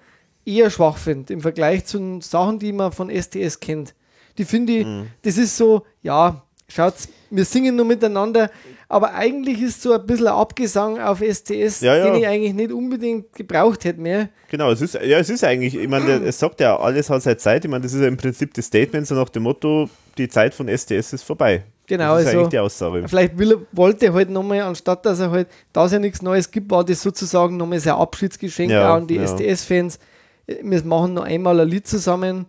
eher 0.46 0.70
schwach 0.70 0.98
finde 0.98 1.34
im 1.34 1.42
Vergleich 1.42 1.86
zu 1.86 1.98
den 2.00 2.22
Sachen, 2.22 2.60
die 2.60 2.74
man 2.74 2.92
von 2.92 3.10
STS 3.10 3.60
kennt. 3.60 3.94
Die 4.38 4.46
finde 4.46 4.74
ich, 4.74 4.86
Mhm. 4.86 5.08
das 5.22 5.38
ist 5.38 5.56
so, 5.58 5.86
ja, 6.02 6.44
schaut, 6.72 6.94
wir 7.30 7.46
singen 7.46 7.76
nur 7.76 7.86
miteinander, 7.86 8.50
aber 8.90 9.14
eigentlich 9.14 9.62
ist 9.62 9.82
so 9.82 9.94
ein 9.94 10.06
bisschen 10.06 10.28
ein 10.28 10.34
Abgesang 10.34 11.00
auf 11.00 11.22
STS, 11.22 11.80
Ja, 11.82 11.96
ja. 11.96 12.06
den 12.06 12.16
ich 12.16 12.28
eigentlich 12.28 12.54
nicht 12.54 12.72
unbedingt 12.72 13.34
gebraucht 13.34 13.86
hätte 13.86 14.02
mehr. 14.02 14.30
Genau, 14.50 14.72
es 14.72 14.82
ist, 14.82 14.96
ja, 14.96 15.18
es 15.20 15.30
ist 15.30 15.44
eigentlich, 15.44 15.76
ich 15.76 15.88
meine, 15.88 16.06
der- 16.06 16.22
es 16.24 16.38
sagt 16.40 16.60
ja, 16.60 16.78
alles 16.78 17.10
hat 17.10 17.22
seine 17.22 17.38
Zeit. 17.38 17.64
Ich 17.64 17.72
meine, 17.72 17.84
das 17.84 17.94
ist 17.94 18.02
ja 18.02 18.08
im 18.08 18.18
Prinzip 18.18 18.54
das 18.54 18.66
Statement, 18.66 19.08
so 19.08 19.16
nach 19.16 19.30
dem 19.30 19.44
Motto, 19.44 19.90
die 20.18 20.28
Zeit 20.28 20.54
von 20.54 20.68
STS 20.68 21.14
ist 21.14 21.24
vorbei. 21.24 21.64
Genau, 21.88 22.14
das 22.16 22.22
ist 22.22 22.28
also- 22.28 22.40
eigentlich 22.40 22.50
die 22.50 22.60
Aussage. 22.60 23.08
Vielleicht 23.08 23.38
will, 23.38 23.52
er- 23.54 23.62
wollte 23.72 24.06
er 24.08 24.14
halt 24.14 24.30
nochmal, 24.30 24.62
anstatt 24.62 25.06
dass 25.06 25.20
er 25.20 25.32
halt, 25.32 25.48
da 25.72 25.86
es 25.86 25.92
ja 25.94 26.00
nichts 26.00 26.22
Neues 26.22 26.52
gibt, 26.52 26.70
war 26.72 26.84
das 26.84 27.02
sozusagen 27.02 27.56
nochmal 27.58 27.80
sein 27.80 27.94
Abschiedsgeschenk 27.94 28.72
Ja, 28.72 28.92
auch 28.92 28.96
an 28.98 29.08
die 29.08 29.16
ja. 29.16 29.24
STS-Fans. 29.26 30.00
Wir 30.48 30.84
machen 30.84 31.14
noch 31.14 31.24
einmal 31.24 31.58
ein 31.62 31.68
Lied 31.70 31.88
zusammen. 31.88 32.46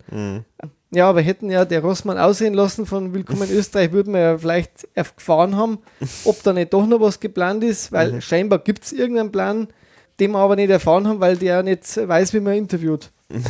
Ja, 0.95 1.09
aber 1.09 1.23
hätten 1.23 1.51
ja 1.51 1.65
der 1.65 1.81
Rossmann 1.81 2.19
aussehen 2.19 2.53
lassen 2.55 2.85
von 2.85 3.15
Willkommen 3.15 3.49
in 3.51 3.57
Österreich, 3.57 3.93
würden 3.93 4.13
wir 4.13 4.21
ja 4.21 4.39
vielleicht 4.39 4.87
erfahren 4.95 5.57
haben, 5.57 5.79
ob 6.25 6.43
da 6.43 6.53
nicht 6.53 6.73
doch 6.73 6.87
noch 6.87 7.01
was 7.01 7.19
geplant 7.19 7.65
ist, 7.65 7.93
weil 7.93 8.13
Mhm. 8.13 8.21
scheinbar 8.21 8.59
gibt 8.59 8.85
es 8.85 8.93
irgendeinen 8.93 9.33
Plan, 9.33 9.69
den 10.21 10.33
wir 10.33 10.39
aber 10.39 10.57
nicht 10.57 10.69
erfahren 10.71 11.09
haben, 11.09 11.21
weil 11.21 11.37
der 11.39 11.63
nicht 11.63 11.97
weiß, 11.97 12.35
wie 12.35 12.41
man 12.41 12.55
interviewt. 12.55 13.11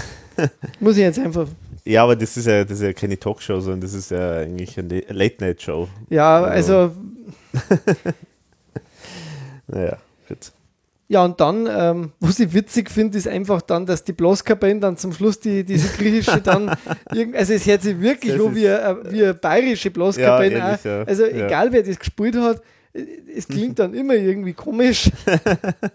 Muss 0.81 0.97
ich 0.97 1.03
jetzt 1.03 1.19
einfach. 1.19 1.49
Ja, 1.85 2.05
aber 2.05 2.15
das 2.15 2.37
ist 2.37 2.47
ja, 2.47 2.63
das 2.63 2.79
ist 2.79 2.83
ja 2.83 2.93
keine 2.93 3.19
Talkshow, 3.19 3.59
sondern 3.59 3.81
das 3.81 3.93
ist 3.95 4.13
ja 4.13 4.35
eigentlich 4.39 4.79
eine 4.79 5.01
Late-Night-Show. 5.09 5.89
Ja, 6.11 6.45
Also- 6.45 6.77
also 6.77 6.97
Naja, 9.67 9.97
gut. 10.29 10.53
Ja, 11.13 11.25
und 11.27 11.39
dann, 11.41 11.69
ähm, 11.71 12.13
was 12.21 12.41
ich 12.41 12.55
witzig 12.55 12.91
finde, 12.91 13.19
ist 13.19 13.29
einfach 13.29 13.61
dann, 13.61 13.85
dass 13.85 14.03
die 14.03 14.13
Blaskapelle 14.15 14.81
dann 14.81 14.97
zum 14.97 15.13
Schluss 15.13 15.39
die, 15.39 15.63
diese 15.63 15.89
griechische 15.97 16.41
dann, 16.41 16.71
also 17.35 17.53
es 17.53 17.67
hört 17.67 17.83
sich 17.83 18.01
wirklich 18.01 18.35
ist- 18.35 18.55
wie 18.55 18.67
eine, 18.69 18.99
wie 19.11 19.23
eine 19.25 19.35
bayerische 19.35 19.91
Blaskapelle. 19.91 20.57
Ja, 20.57 20.79
ja. 20.83 21.03
Also 21.03 21.25
Ja. 21.27 21.47
egal, 21.47 21.71
wer 21.73 21.83
das 21.83 21.99
gespielt 21.99 22.35
hat, 22.37 22.63
äh, 22.95 23.05
es 23.37 23.47
klingt 23.47 23.79
dann 23.79 23.93
immer 23.95 24.15
irgendwie 24.15 24.55
komisch. 24.55 25.11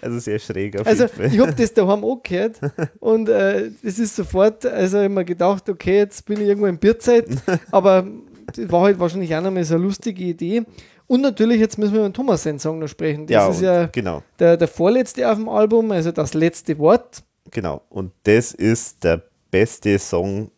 Also 0.00 0.18
sehr 0.18 0.38
schräg 0.38 0.80
auf 0.80 0.86
Also 0.86 1.04
jeden 1.04 1.16
Fall. 1.16 1.26
ich 1.34 1.38
habe 1.40 1.54
das 1.54 1.74
daheim 1.74 2.04
auch 2.04 2.22
gehört 2.22 2.60
und 3.00 3.28
äh, 3.28 3.70
es 3.82 3.98
ist 3.98 4.16
sofort, 4.16 4.64
also 4.66 5.00
immer 5.00 5.24
gedacht, 5.24 5.68
okay, 5.68 5.98
jetzt 5.98 6.24
bin 6.26 6.40
ich 6.40 6.46
irgendwo 6.48 6.66
in 6.66 6.78
Bierzeit, 6.78 7.26
aber 7.70 8.06
das 8.54 8.70
war 8.70 8.82
halt 8.82 8.98
wahrscheinlich 8.98 9.34
auch 9.34 9.42
nochmal 9.42 9.64
so 9.64 9.74
eine 9.74 9.84
lustige 9.84 10.24
Idee. 10.24 10.62
Und 11.08 11.22
natürlich, 11.22 11.58
jetzt 11.58 11.78
müssen 11.78 11.94
wir 11.94 12.00
über 12.00 12.08
den 12.10 12.14
Thomas 12.14 12.42
seinen 12.42 12.58
Song 12.58 12.78
noch 12.78 12.86
sprechen. 12.86 13.26
Das 13.26 13.32
ja, 13.34 13.48
ist 13.48 13.60
ja 13.62 13.86
genau, 13.86 14.22
der, 14.38 14.56
der 14.56 14.68
vorletzte 14.68 15.28
auf 15.28 15.36
dem 15.36 15.48
Album, 15.48 15.90
also 15.90 16.12
das 16.12 16.34
letzte 16.34 16.78
Wort. 16.78 17.24
genau. 17.50 17.82
Und 17.88 18.12
das 18.24 18.52
ist 18.52 19.02
der 19.02 19.22
beste 19.50 19.98
Song 19.98 20.50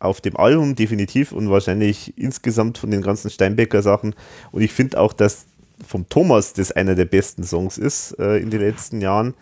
auf 0.00 0.20
dem 0.20 0.36
Album, 0.36 0.74
definitiv 0.74 1.32
und 1.32 1.48
wahrscheinlich 1.48 2.16
insgesamt 2.18 2.78
von 2.78 2.90
den 2.90 3.02
ganzen 3.02 3.30
Steinbecker 3.30 3.82
Sachen. 3.82 4.14
Und 4.50 4.62
ich 4.62 4.72
finde 4.72 5.00
auch, 5.00 5.12
dass 5.12 5.46
vom 5.86 6.08
Thomas 6.08 6.52
das 6.52 6.72
einer 6.72 6.96
der 6.96 7.04
besten 7.04 7.44
Songs 7.44 7.78
ist 7.78 8.18
äh, 8.18 8.38
in 8.38 8.50
den 8.50 8.60
letzten 8.60 9.00
Jahren. 9.00 9.34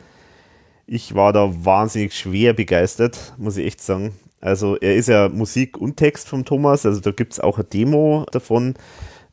Ich 0.86 1.14
war 1.14 1.32
da 1.32 1.50
wahnsinnig 1.64 2.14
schwer 2.14 2.52
begeistert, 2.52 3.34
muss 3.38 3.56
ich 3.56 3.66
echt 3.66 3.80
sagen. 3.80 4.12
Also 4.40 4.76
er 4.76 4.96
ist 4.96 5.08
ja 5.08 5.28
Musik 5.28 5.78
und 5.78 5.96
Text 5.96 6.28
vom 6.28 6.44
Thomas, 6.44 6.86
also 6.86 7.00
da 7.00 7.10
gibt 7.10 7.32
es 7.32 7.40
auch 7.40 7.56
eine 7.56 7.64
Demo 7.64 8.26
davon, 8.30 8.74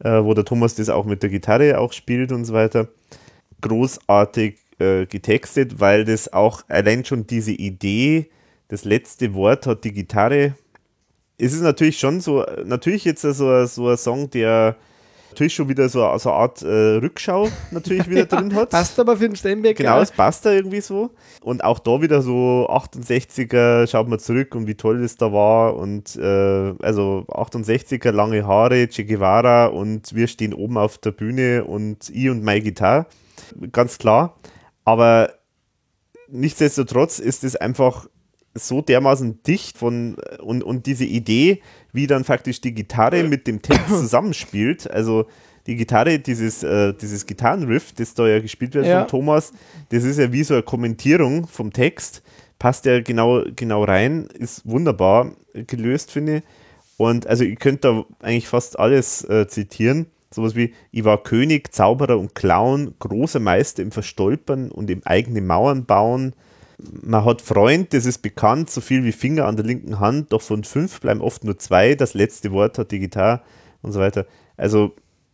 äh, 0.04 0.24
wo 0.24 0.34
der 0.34 0.46
Thomas 0.46 0.76
das 0.76 0.90
auch 0.90 1.06
mit 1.06 1.24
der 1.24 1.30
Gitarre 1.30 1.80
auch 1.80 1.94
spielt 1.94 2.32
und 2.32 2.46
so 2.46 2.54
weiter. 2.54 2.88
Großartig 3.62 4.58
äh, 4.80 5.06
getextet, 5.06 5.80
weil 5.80 6.06
das 6.06 6.32
auch 6.32 6.64
allein 6.68 7.06
schon 7.06 7.26
diese 7.26 7.52
Idee, 7.52 8.30
das 8.68 8.86
letzte 8.86 9.34
Wort 9.34 9.66
hat 9.68 9.84
die 9.84 9.94
Gitarre. 9.94 10.56
Es 11.38 11.54
ist 11.54 11.62
natürlich 11.62 12.00
schon 12.00 12.22
so, 12.22 12.46
natürlich 12.66 13.06
jetzt 13.06 13.22
so, 13.22 13.66
so 13.66 13.90
ein 13.90 13.98
Song, 13.98 14.30
der 14.30 14.76
natürlich 15.34 15.56
schon 15.56 15.68
wieder 15.68 15.90
so, 15.90 16.00
so 16.18 16.30
eine 16.30 16.40
Art 16.40 16.62
äh, 16.62 16.98
Rückschau 16.98 17.50
natürlich 17.72 18.08
wieder 18.08 18.26
drin 18.26 18.54
hat. 18.56 18.70
Passt 18.70 19.00
aber 19.00 19.18
für 19.18 19.28
den 19.28 19.36
Steinberg. 19.36 19.76
Genau, 19.76 20.00
es 20.00 20.12
passt 20.12 20.46
da 20.46 20.52
irgendwie 20.52 20.82
so. 20.82 21.10
Und 21.42 21.64
auch 21.64 21.80
da 21.80 22.02
wieder 22.02 22.22
so 22.22 22.68
68er, 22.70 23.88
schaut 23.88 24.08
mal 24.08 24.20
zurück 24.20 24.56
und 24.56 24.68
wie 24.68 24.76
toll 24.76 25.02
das 25.02 25.18
da 25.18 25.34
war. 25.34 25.76
Und 25.76 26.16
äh, 26.16 26.74
also 26.82 27.26
68er, 27.28 28.12
lange 28.12 28.46
Haare, 28.46 28.88
Che 28.88 29.06
Guevara 29.06 29.68
und 29.68 30.14
wir 30.14 30.28
stehen 30.28 30.54
oben 30.54 30.78
auf 30.78 30.98
der 31.00 31.12
Bühne 31.12 31.66
und 31.66 32.10
ich 32.10 32.30
und 32.30 32.44
meine 32.44 32.62
Gitarre. 32.62 33.08
Ganz 33.72 33.98
klar. 33.98 34.38
Aber 34.86 35.34
nichtsdestotrotz 36.30 37.20
ist 37.20 37.44
es 37.44 37.56
einfach 37.56 38.08
so 38.56 38.82
dermaßen 38.82 39.42
dicht 39.44 39.78
von 39.78 40.16
und, 40.40 40.64
und 40.64 40.86
diese 40.86 41.06
Idee, 41.06 41.62
wie 41.94 42.08
dann 42.08 42.24
faktisch 42.24 42.60
die 42.62 42.74
Gitarre 42.74 43.24
mit 43.24 43.48
dem 43.48 43.62
Text 43.62 43.88
zusammenspielt. 43.90 44.90
Also 44.92 45.26
die 45.68 45.76
Gitarre, 45.78 46.20
dieses, 46.20 46.64
äh, 46.64 46.94
dieses 46.94 47.26
Gitarrenriff, 47.26 47.94
das 47.94 48.14
da 48.16 48.28
ja 48.28 48.40
gespielt 48.40 48.74
wird 48.74 48.86
Ja. 48.86 49.00
von 49.02 49.08
Thomas, 49.08 49.54
das 49.90 50.04
ist 50.04 50.20
ja 50.20 50.32
wie 50.34 50.44
so 50.44 50.56
eine 50.56 50.64
Kommentierung 50.64 51.48
vom 51.48 51.72
Text. 51.72 52.22
Passt 52.60 52.86
ja 52.86 53.02
genau, 53.02 53.44
genau 53.56 53.84
rein, 53.84 54.28
ist 54.38 54.66
wunderbar 54.66 55.32
gelöst, 55.54 56.12
finde 56.12 56.38
ich. 56.38 56.44
Und 56.98 57.28
also 57.28 57.44
ihr 57.44 57.56
könnt 57.56 57.84
da 57.84 58.06
eigentlich 58.22 58.48
fast 58.48 58.78
alles 58.80 59.24
äh, 59.30 59.48
zitieren. 59.48 60.08
sowas 60.34 60.56
wie, 60.56 60.74
ich 60.92 61.04
war 61.04 61.22
König, 61.24 61.74
Zauberer 61.74 62.18
und 62.18 62.36
Clown, 62.36 62.94
großer 63.00 63.40
Meister 63.40 63.84
im 63.84 63.92
Verstolpern 63.92 64.72
und 64.72 64.90
im 64.90 65.02
eigenen 65.06 65.46
Mauern 65.48 65.86
bauen. 65.86 66.34
Man 67.02 67.24
hat 67.26 67.42
Freund, 67.42 67.94
das 67.94 68.06
ist 68.06 68.20
bekannt, 68.20 68.70
so 68.70 68.82
viel 68.82 69.04
wie 69.04 69.12
Finger 69.12 69.46
an 69.46 69.56
der 69.56 69.66
linken 69.66 70.00
Hand, 70.00 70.34
doch 70.34 70.42
von 70.42 70.64
fünf 70.64 71.00
bleiben 71.02 71.22
oft 71.22 71.44
nur 71.44 71.58
zwei, 71.58 71.96
das 71.96 72.14
letzte 72.14 72.52
Wort 72.52 72.78
hat 72.78 72.92
die 72.92 73.00
Gitarre 73.00 73.42
und 73.82 73.92
so 73.92 74.00
weiter. 74.00 74.26
Also 74.58 74.94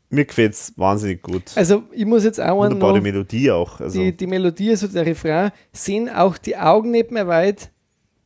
mir 0.09 0.25
gefällt 0.25 0.53
es 0.53 0.73
wahnsinnig 0.75 1.21
gut. 1.21 1.51
Also 1.55 1.83
ich 1.91 2.05
muss 2.05 2.23
jetzt 2.23 2.41
auch 2.41 2.57
Wunderbare 2.57 2.97
noch, 2.97 3.03
Melodie 3.03 3.51
auch. 3.51 3.79
Also, 3.79 3.99
die, 3.99 4.15
die 4.15 4.27
Melodie, 4.27 4.71
also 4.71 4.87
der 4.87 5.05
Refrain, 5.05 5.51
sehen 5.71 6.09
auch 6.09 6.37
die 6.37 6.57
Augen 6.57 6.91
nicht 6.91 7.11
mehr 7.11 7.27
weit. 7.27 7.69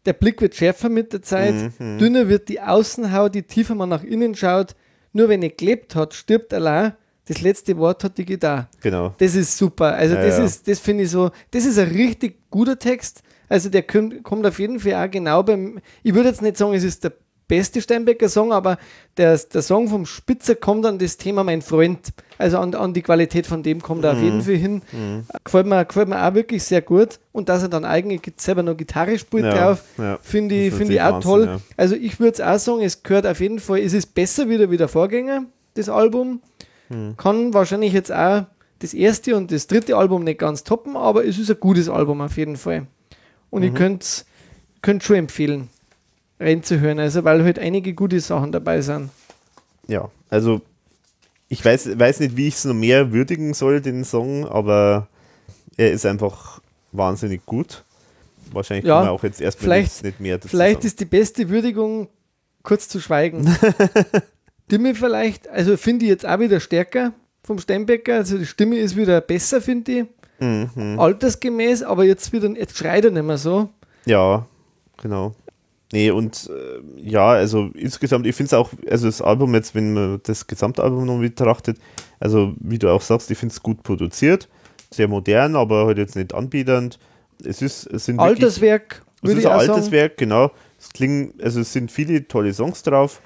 Der 0.06 0.14
Blick 0.14 0.42
wird 0.42 0.56
schärfer 0.56 0.90
mit 0.90 1.14
der 1.14 1.22
Zeit, 1.22 1.56
Mhm. 1.80 1.98
dünner 1.98 2.28
wird 2.30 2.50
die 2.50 2.62
Außenhaut, 2.62 3.36
je 3.36 3.42
tiefer 3.44 3.76
man 3.76 3.90
nach 3.90 4.04
innen 4.04 4.36
schaut. 4.36 4.76
Nur 5.14 5.30
wenn 5.30 5.44
er 5.44 5.50
gelebt 5.50 5.96
hat, 5.96 6.14
stirbt 6.14 6.54
allein. 6.54 6.94
Das 7.28 7.42
letzte 7.42 7.78
Wort 7.78 8.04
hat 8.04 8.18
die 8.18 8.26
Gitarre. 8.26 8.68
genau. 8.82 9.14
Das 9.18 9.34
ist 9.36 9.58
super. 9.58 9.94
Also 9.94 10.16
Ja, 10.16 10.22
das 10.26 10.38
ja. 10.40 10.44
ist, 10.44 10.68
das 10.68 10.80
finde 10.80 11.04
ich 11.06 11.10
so, 11.12 11.32
das 11.52 11.66
ist 11.66 11.78
ein 11.80 11.88
richtig 11.90 12.38
guter 12.50 12.78
Text. 12.78 13.22
Also 13.50 13.70
der 13.70 13.84
kommt, 13.84 14.46
auf 14.46 14.60
jeden 14.60 14.80
Fall 14.80 14.96
auch 14.96 15.10
genau 15.12 15.44
beim, 15.44 15.80
ich 16.02 16.14
würde 16.14 16.30
jetzt 16.30 16.42
nicht 16.42 16.58
sagen, 16.58 16.74
es 16.74 16.84
ist 16.84 17.04
der 17.04 17.14
beste 17.48 17.82
Steinbecker 17.82 18.30
Song, 18.30 18.52
aber 18.52 18.78
der, 19.18 19.38
der 19.38 19.62
Song 19.62 19.88
vom 19.88 20.06
Spitzer 20.06 20.56
kommt 20.56 20.86
an 20.86 20.98
das 20.98 21.18
Thema 21.18 21.44
Mein 21.44 21.62
Freund. 21.62 22.10
Also 22.38 22.58
an, 22.58 22.74
an 22.74 22.94
die 22.94 23.02
Qualität 23.04 23.46
von 23.46 23.62
dem 23.64 23.82
kommt 23.82 24.04
er 24.06 24.14
auf 24.14 24.18
Mhm. 24.18 24.24
jeden 24.24 24.42
Fall 24.42 24.56
hin. 24.56 24.82
Gefällt, 25.44 25.68
mir, 25.68 25.86
gefällt 25.86 26.08
mir 26.10 26.26
auch 26.26 26.34
wirklich 26.34 26.64
sehr 26.64 26.82
gut. 26.82 27.20
Und 27.32 27.48
dass 27.50 27.62
er 27.62 27.70
dann 27.70 27.86
eigentlich 27.86 28.22
selber 28.38 28.64
noch 28.64 28.76
Gitarre 28.76 29.20
spielt 29.20 29.44
Ja, 29.46 29.54
drauf, 29.54 29.84
ja. 29.98 30.18
finde 30.22 30.56
ich, 30.56 30.74
finde 30.74 30.94
ich 30.94 31.02
auch 31.02 31.12
natürlich 31.12 31.24
toll. 31.24 31.48
Wahnsinn, 31.48 31.58
ja. 31.70 31.74
Also 31.78 31.96
ich 31.96 32.20
würde 32.20 32.34
es 32.34 32.42
auch 32.42 32.58
sagen, 32.60 32.82
es 32.82 33.04
gehört 33.04 33.28
auf 33.28 33.40
jeden 33.40 33.60
Fall, 33.60 33.80
es 33.80 33.94
ist 33.94 34.16
besser 34.16 34.50
wieder 34.50 34.72
wie 34.72 34.78
der 34.78 34.88
Vorgänger, 34.88 35.44
das 35.76 35.90
Album. 35.90 36.42
Hm. 36.94 37.18
Kann 37.18 37.54
wahrscheinlich 37.54 37.94
jetzt 37.94 38.12
auch 38.12 38.46
das 38.80 38.94
erste 38.94 39.36
und 39.38 39.52
das 39.52 39.68
dritte 39.68 39.96
Album 39.98 40.24
nicht 40.24 40.40
ganz 40.40 40.64
toppen, 40.64 40.96
aber 40.98 41.26
es 41.26 41.38
ist 41.40 41.50
ein 41.50 41.60
gutes 41.60 41.90
Album 41.90 42.22
auf 42.22 42.38
jeden 42.38 42.58
Fall. 42.58 42.88
Und 43.50 43.62
Mhm. 43.62 43.68
ich 43.70 43.74
könnte 43.76 44.08
könnt 44.82 45.04
schon 45.04 45.16
empfehlen, 45.16 45.70
reinzuhören, 46.40 47.00
also 47.00 47.24
weil 47.24 47.44
halt 47.44 47.58
einige 47.60 47.94
gute 47.94 48.20
Sachen 48.20 48.52
dabei 48.52 48.82
sind. 48.82 49.10
Ja, 49.88 50.10
also 50.30 50.62
ich 51.48 51.64
weiß, 51.64 51.98
weiß 51.98 52.20
nicht, 52.20 52.36
wie 52.36 52.48
ich 52.48 52.56
es 52.56 52.66
noch 52.66 52.74
mehr 52.74 53.12
würdigen 53.14 53.54
soll, 53.54 53.80
den 53.80 54.04
Song, 54.04 54.46
aber 54.48 55.08
er 55.78 55.92
ist 55.92 56.06
einfach 56.06 56.60
wahnsinnig 56.92 57.46
gut. 57.46 57.84
Wahrscheinlich 58.52 58.86
Ja, 58.86 58.96
kann 58.98 59.06
man 59.06 59.16
auch 59.16 59.24
jetzt 59.24 59.40
erstmal 59.40 59.64
vielleicht- 59.64 60.04
nicht 60.04 60.20
mehr 60.20 60.38
dazu 60.38 60.50
Vielleicht 60.50 60.84
ist 60.84 61.00
die 61.00 61.06
beste 61.06 61.48
Würdigung, 61.50 62.08
kurz 62.62 62.88
zu 62.90 63.00
schweigen. 63.00 63.46
Stimme 64.68 64.96
vielleicht, 64.96 65.48
also 65.50 65.78
finde 65.78 66.06
ich 66.06 66.10
jetzt 66.10 66.26
auch 66.26 66.40
wieder 66.40 66.60
stärker 66.60 67.14
vom 67.44 67.60
Steinbecker, 67.60 68.16
also 68.16 68.38
die 68.38 68.46
Stimme 68.46 68.78
ist 68.78 68.96
wieder 68.96 69.20
besser, 69.22 69.62
finde 69.62 69.92
ich. 69.92 70.06
Mhm. 70.40 71.00
Altersgemäß, 71.00 71.84
aber 71.84 72.06
jetzt 72.06 72.32
wieder, 72.34 72.50
jetzt 72.52 72.78
schreit 72.78 73.06
er 73.06 73.12
nicht 73.12 73.24
mehr 73.26 73.38
so. 73.38 73.70
Ja, 74.06 74.46
genau. 75.02 75.34
Nee, 75.92 76.10
und 76.10 76.50
äh, 76.50 77.08
ja, 77.08 77.30
also 77.30 77.70
insgesamt, 77.76 78.26
ich 78.26 78.36
finde 78.36 78.48
es 78.48 78.54
auch, 78.54 78.72
also 78.90 79.06
das 79.06 79.22
Album 79.22 79.54
jetzt, 79.54 79.76
wenn 79.76 79.94
man 79.94 80.20
das 80.24 80.48
Gesamtalbum 80.48 81.06
noch 81.06 81.20
betrachtet, 81.20 81.78
also 82.20 82.54
wie 82.60 82.80
du 82.80 82.90
auch 82.90 83.02
sagst, 83.02 83.30
ich 83.30 83.38
finde 83.38 83.54
es 83.54 83.62
gut 83.62 83.84
produziert, 83.84 84.50
sehr 84.92 85.08
modern, 85.08 85.56
aber 85.56 85.86
halt 85.86 85.98
jetzt 86.00 86.16
nicht 86.16 86.34
anbiedernd. 86.34 86.98
Es 87.46 87.62
ist, 87.62 87.86
es 87.88 88.06
sind 88.06 88.18
wirklich- 88.18 88.44
Alterswerk, 88.44 89.04
Es 89.18 89.24
würde 89.24 89.34
ist 89.40 89.46
ich 89.46 89.52
ein 89.52 89.60
altes. 89.60 89.92
Werk, 89.92 90.18
genau. 90.18 90.52
Es 90.80 90.90
klingt, 90.92 91.42
also 91.44 91.60
es 91.62 91.72
sind 91.72 91.92
viele 91.92 92.28
tolle 92.28 92.54
Songs 92.54 92.82
drauf. 92.82 93.22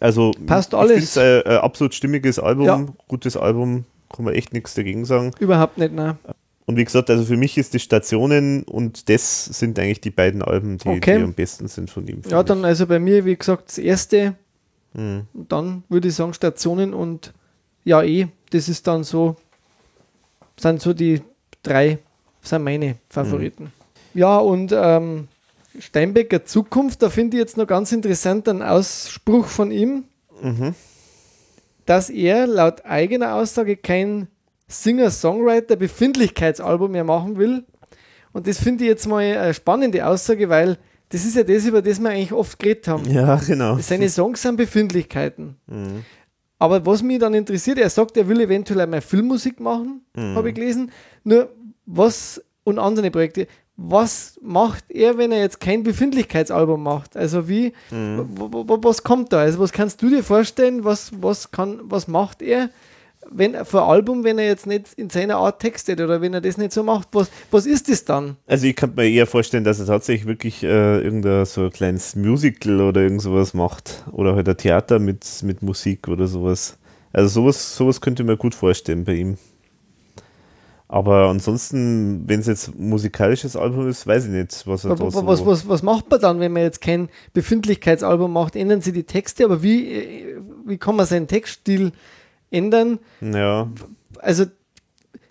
Also 0.00 0.32
Passt 0.46 0.74
alles. 0.74 1.16
ein, 1.18 1.42
ein 1.42 1.58
absolut 1.58 1.94
stimmiges 1.94 2.38
Album, 2.38 2.66
Ja. 2.66 2.86
gutes 3.06 3.36
Album, 3.36 3.84
kann 4.14 4.24
man 4.24 4.34
echt 4.34 4.52
nichts 4.52 4.74
dagegen 4.74 5.04
sagen. 5.04 5.30
Überhaupt 5.38 5.78
nicht, 5.78 5.92
nein. 5.94 6.18
Und 6.66 6.76
wie 6.76 6.84
gesagt, 6.84 7.10
also 7.10 7.24
für 7.24 7.36
mich 7.36 7.58
ist 7.58 7.74
die 7.74 7.80
Stationen 7.80 8.62
und 8.62 9.08
das 9.08 9.44
sind 9.44 9.78
eigentlich 9.78 10.00
die 10.00 10.10
beiden 10.10 10.40
Alben, 10.42 10.78
die, 10.78 10.88
Okay. 10.88 11.18
die 11.18 11.24
am 11.24 11.34
besten 11.34 11.68
sind 11.68 11.90
von 11.90 12.06
ihm. 12.06 12.22
Ja, 12.28 12.42
dann 12.42 12.64
also 12.64 12.86
bei 12.86 12.98
mir, 12.98 13.24
wie 13.24 13.36
gesagt, 13.36 13.68
das 13.68 13.78
erste. 13.78 14.34
Hm. 14.92 15.26
dann 15.34 15.84
würde 15.88 16.08
ich 16.08 16.14
sagen 16.16 16.34
Stationen 16.34 16.94
und 16.94 17.32
ja 17.84 18.02
eh, 18.02 18.26
das 18.50 18.68
ist 18.68 18.88
dann 18.88 19.04
so, 19.04 19.36
sind 20.58 20.80
so 20.80 20.92
die 20.92 21.22
drei, 21.62 21.98
sind 22.42 22.64
meine 22.64 22.96
Favoriten. 23.08 23.72
Ja, 24.14 24.38
und 24.38 24.72
ähm, 24.74 25.28
Steinbecker 25.78 26.44
Zukunft, 26.44 27.02
da 27.02 27.10
finde 27.10 27.36
ich 27.36 27.40
jetzt 27.40 27.56
noch 27.56 27.66
ganz 27.66 27.92
interessant 27.92 28.48
einen 28.48 28.62
Ausspruch 28.62 29.46
von 29.46 29.70
ihm, 29.70 30.04
Mhm. 30.42 30.74
dass 31.86 32.10
er 32.10 32.46
laut 32.46 32.84
eigener 32.84 33.34
Aussage 33.34 33.76
kein 33.76 34.28
Singer-Songwriter-Befindlichkeitsalbum 34.68 36.90
mehr 36.92 37.04
machen 37.04 37.36
will. 37.36 37.64
Und 38.32 38.46
das 38.46 38.58
finde 38.58 38.84
ich 38.84 38.90
jetzt 38.90 39.06
mal 39.06 39.18
eine 39.22 39.54
spannende 39.54 40.06
Aussage, 40.06 40.48
weil 40.48 40.78
das 41.08 41.24
ist 41.24 41.36
ja 41.36 41.42
das, 41.42 41.64
über 41.66 41.82
das 41.82 42.00
wir 42.00 42.10
eigentlich 42.10 42.32
oft 42.32 42.58
geredet 42.58 42.86
haben. 42.88 43.08
Ja, 43.10 43.36
genau. 43.36 43.78
Seine 43.78 44.08
Songs 44.08 44.42
sind 44.42 44.56
Befindlichkeiten. 44.56 45.56
Mhm. 45.66 46.04
Aber 46.58 46.84
was 46.86 47.02
mich 47.02 47.18
dann 47.18 47.34
interessiert, 47.34 47.78
er 47.78 47.90
sagt, 47.90 48.16
er 48.16 48.28
will 48.28 48.40
eventuell 48.40 48.80
einmal 48.80 49.00
Filmmusik 49.00 49.58
machen, 49.60 50.02
Mhm. 50.14 50.34
habe 50.36 50.50
ich 50.50 50.54
gelesen. 50.54 50.92
Nur 51.24 51.50
was 51.86 52.40
und 52.64 52.78
andere 52.78 53.10
Projekte, 53.10 53.46
was 53.82 54.38
macht 54.42 54.84
er, 54.90 55.16
wenn 55.16 55.32
er 55.32 55.40
jetzt 55.40 55.58
kein 55.58 55.82
Befindlichkeitsalbum 55.82 56.82
macht? 56.82 57.16
Also 57.16 57.48
wie, 57.48 57.72
Mhm. 57.90 58.26
was 58.82 59.02
kommt 59.02 59.32
da? 59.32 59.38
Also 59.40 59.58
was 59.58 59.72
kannst 59.72 60.02
du 60.02 60.10
dir 60.10 60.22
vorstellen, 60.22 60.84
was, 60.84 61.10
was, 61.20 61.50
kann, 61.50 61.80
was 61.84 62.06
macht 62.06 62.42
er? 62.42 62.68
Wenn, 63.30 63.64
für 63.64 63.82
ein 63.82 63.88
Album, 63.88 64.24
wenn 64.24 64.38
er 64.38 64.46
jetzt 64.46 64.66
nicht 64.66 64.86
in 64.96 65.08
seiner 65.08 65.36
Art 65.36 65.60
textet 65.60 66.00
oder 66.00 66.20
wenn 66.20 66.34
er 66.34 66.40
das 66.40 66.56
nicht 66.58 66.72
so 66.72 66.82
macht, 66.82 67.08
was, 67.12 67.30
was 67.50 67.64
ist 67.64 67.88
das 67.88 68.04
dann? 68.04 68.36
Also 68.46 68.66
ich 68.66 68.74
kann 68.76 68.94
mir 68.94 69.08
eher 69.08 69.26
vorstellen, 69.26 69.62
dass 69.64 69.78
er 69.78 69.86
tatsächlich 69.86 70.26
wirklich 70.26 70.62
äh, 70.62 71.00
irgendein 71.00 71.44
so 71.46 71.64
ein 71.64 71.70
kleines 71.70 72.16
Musical 72.16 72.80
oder 72.80 73.02
irgend 73.02 73.22
sowas 73.22 73.54
macht. 73.54 74.04
Oder 74.12 74.34
halt 74.34 74.48
ein 74.48 74.56
Theater 74.56 74.98
mit, 74.98 75.24
mit 75.42 75.62
Musik 75.62 76.08
oder 76.08 76.26
sowas. 76.26 76.76
Also 77.12 77.28
sowas, 77.42 77.76
sowas 77.76 78.00
könnte 78.00 78.22
ich 78.22 78.26
mir 78.26 78.36
gut 78.36 78.54
vorstellen 78.54 79.04
bei 79.04 79.14
ihm. 79.14 79.36
Aber 80.92 81.28
ansonsten, 81.28 82.28
wenn 82.28 82.40
es 82.40 82.48
jetzt 82.48 82.74
ein 82.74 82.88
musikalisches 82.88 83.54
Album 83.54 83.88
ist, 83.88 84.08
weiß 84.08 84.24
ich 84.24 84.32
nicht, 84.32 84.66
was 84.66 84.84
er 84.84 84.98
Was, 84.98 85.14
was, 85.24 85.46
was, 85.46 85.68
was 85.68 85.82
macht 85.84 86.10
man 86.10 86.20
dann, 86.20 86.40
wenn 86.40 86.52
man 86.52 86.62
jetzt 86.62 86.80
kein 86.80 87.08
Befindlichkeitsalbum 87.32 88.32
macht? 88.32 88.56
Ändern 88.56 88.80
sie 88.80 88.90
die 88.90 89.04
Texte, 89.04 89.44
aber 89.44 89.62
wie, 89.62 90.34
wie 90.66 90.78
kann 90.78 90.96
man 90.96 91.06
seinen 91.06 91.28
Textstil 91.28 91.92
ändern? 92.50 92.98
Ja, 93.20 93.70
Also, 94.18 94.46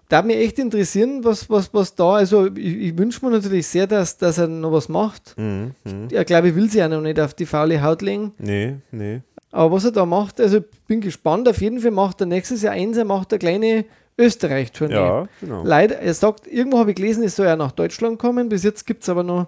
da 0.07 0.21
mich 0.21 0.37
echt 0.37 0.59
interessieren, 0.59 1.25
was, 1.25 1.49
was, 1.49 1.73
was 1.73 1.93
da, 1.93 2.13
also 2.13 2.47
ich, 2.55 2.77
ich 2.77 2.97
wünsche 2.97 3.25
mir 3.25 3.31
natürlich 3.31 3.67
sehr, 3.67 3.85
dass, 3.85 4.17
dass 4.17 4.37
er 4.37 4.47
noch 4.47 4.71
was 4.71 4.87
macht. 4.87 5.35
mhm, 5.37 5.75
mhm. 5.83 6.07
Er 6.09 6.23
glaube 6.23 6.47
ich 6.47 6.55
will 6.55 6.69
sich 6.69 6.79
ja 6.79 6.87
noch 6.87 7.01
nicht 7.01 7.19
auf 7.19 7.33
die 7.33 7.45
faule 7.45 7.83
Haut 7.83 8.01
legen. 8.01 8.31
nee, 8.37 8.77
nee. 8.91 9.21
Aber 9.51 9.75
was 9.75 9.83
er 9.83 9.91
da 9.91 10.05
macht, 10.05 10.39
also 10.39 10.59
bin 10.87 11.01
gespannt. 11.01 11.49
Auf 11.49 11.59
jeden 11.59 11.79
Fall 11.79 11.91
macht 11.91 12.21
er 12.21 12.27
nächstes 12.27 12.61
Jahr 12.61 12.73
eins, 12.73 12.97
er 12.97 13.05
macht 13.05 13.33
eine 13.33 13.39
kleine 13.39 13.85
Österreich-Tournee. 14.19 14.93
Ja, 14.95 15.27
genau. 15.41 15.63
Leider, 15.63 15.97
er 15.99 16.13
sagt, 16.13 16.45
irgendwo 16.47 16.77
habe 16.79 16.91
ich 16.91 16.95
gelesen, 16.97 17.23
es 17.23 17.35
soll 17.35 17.45
ja 17.47 17.55
nach 17.55 17.71
Deutschland 17.71 18.19
kommen. 18.19 18.49
Bis 18.49 18.63
jetzt 18.63 18.85
gibt 18.85 19.03
es 19.03 19.09
aber 19.09 19.23
noch 19.23 19.47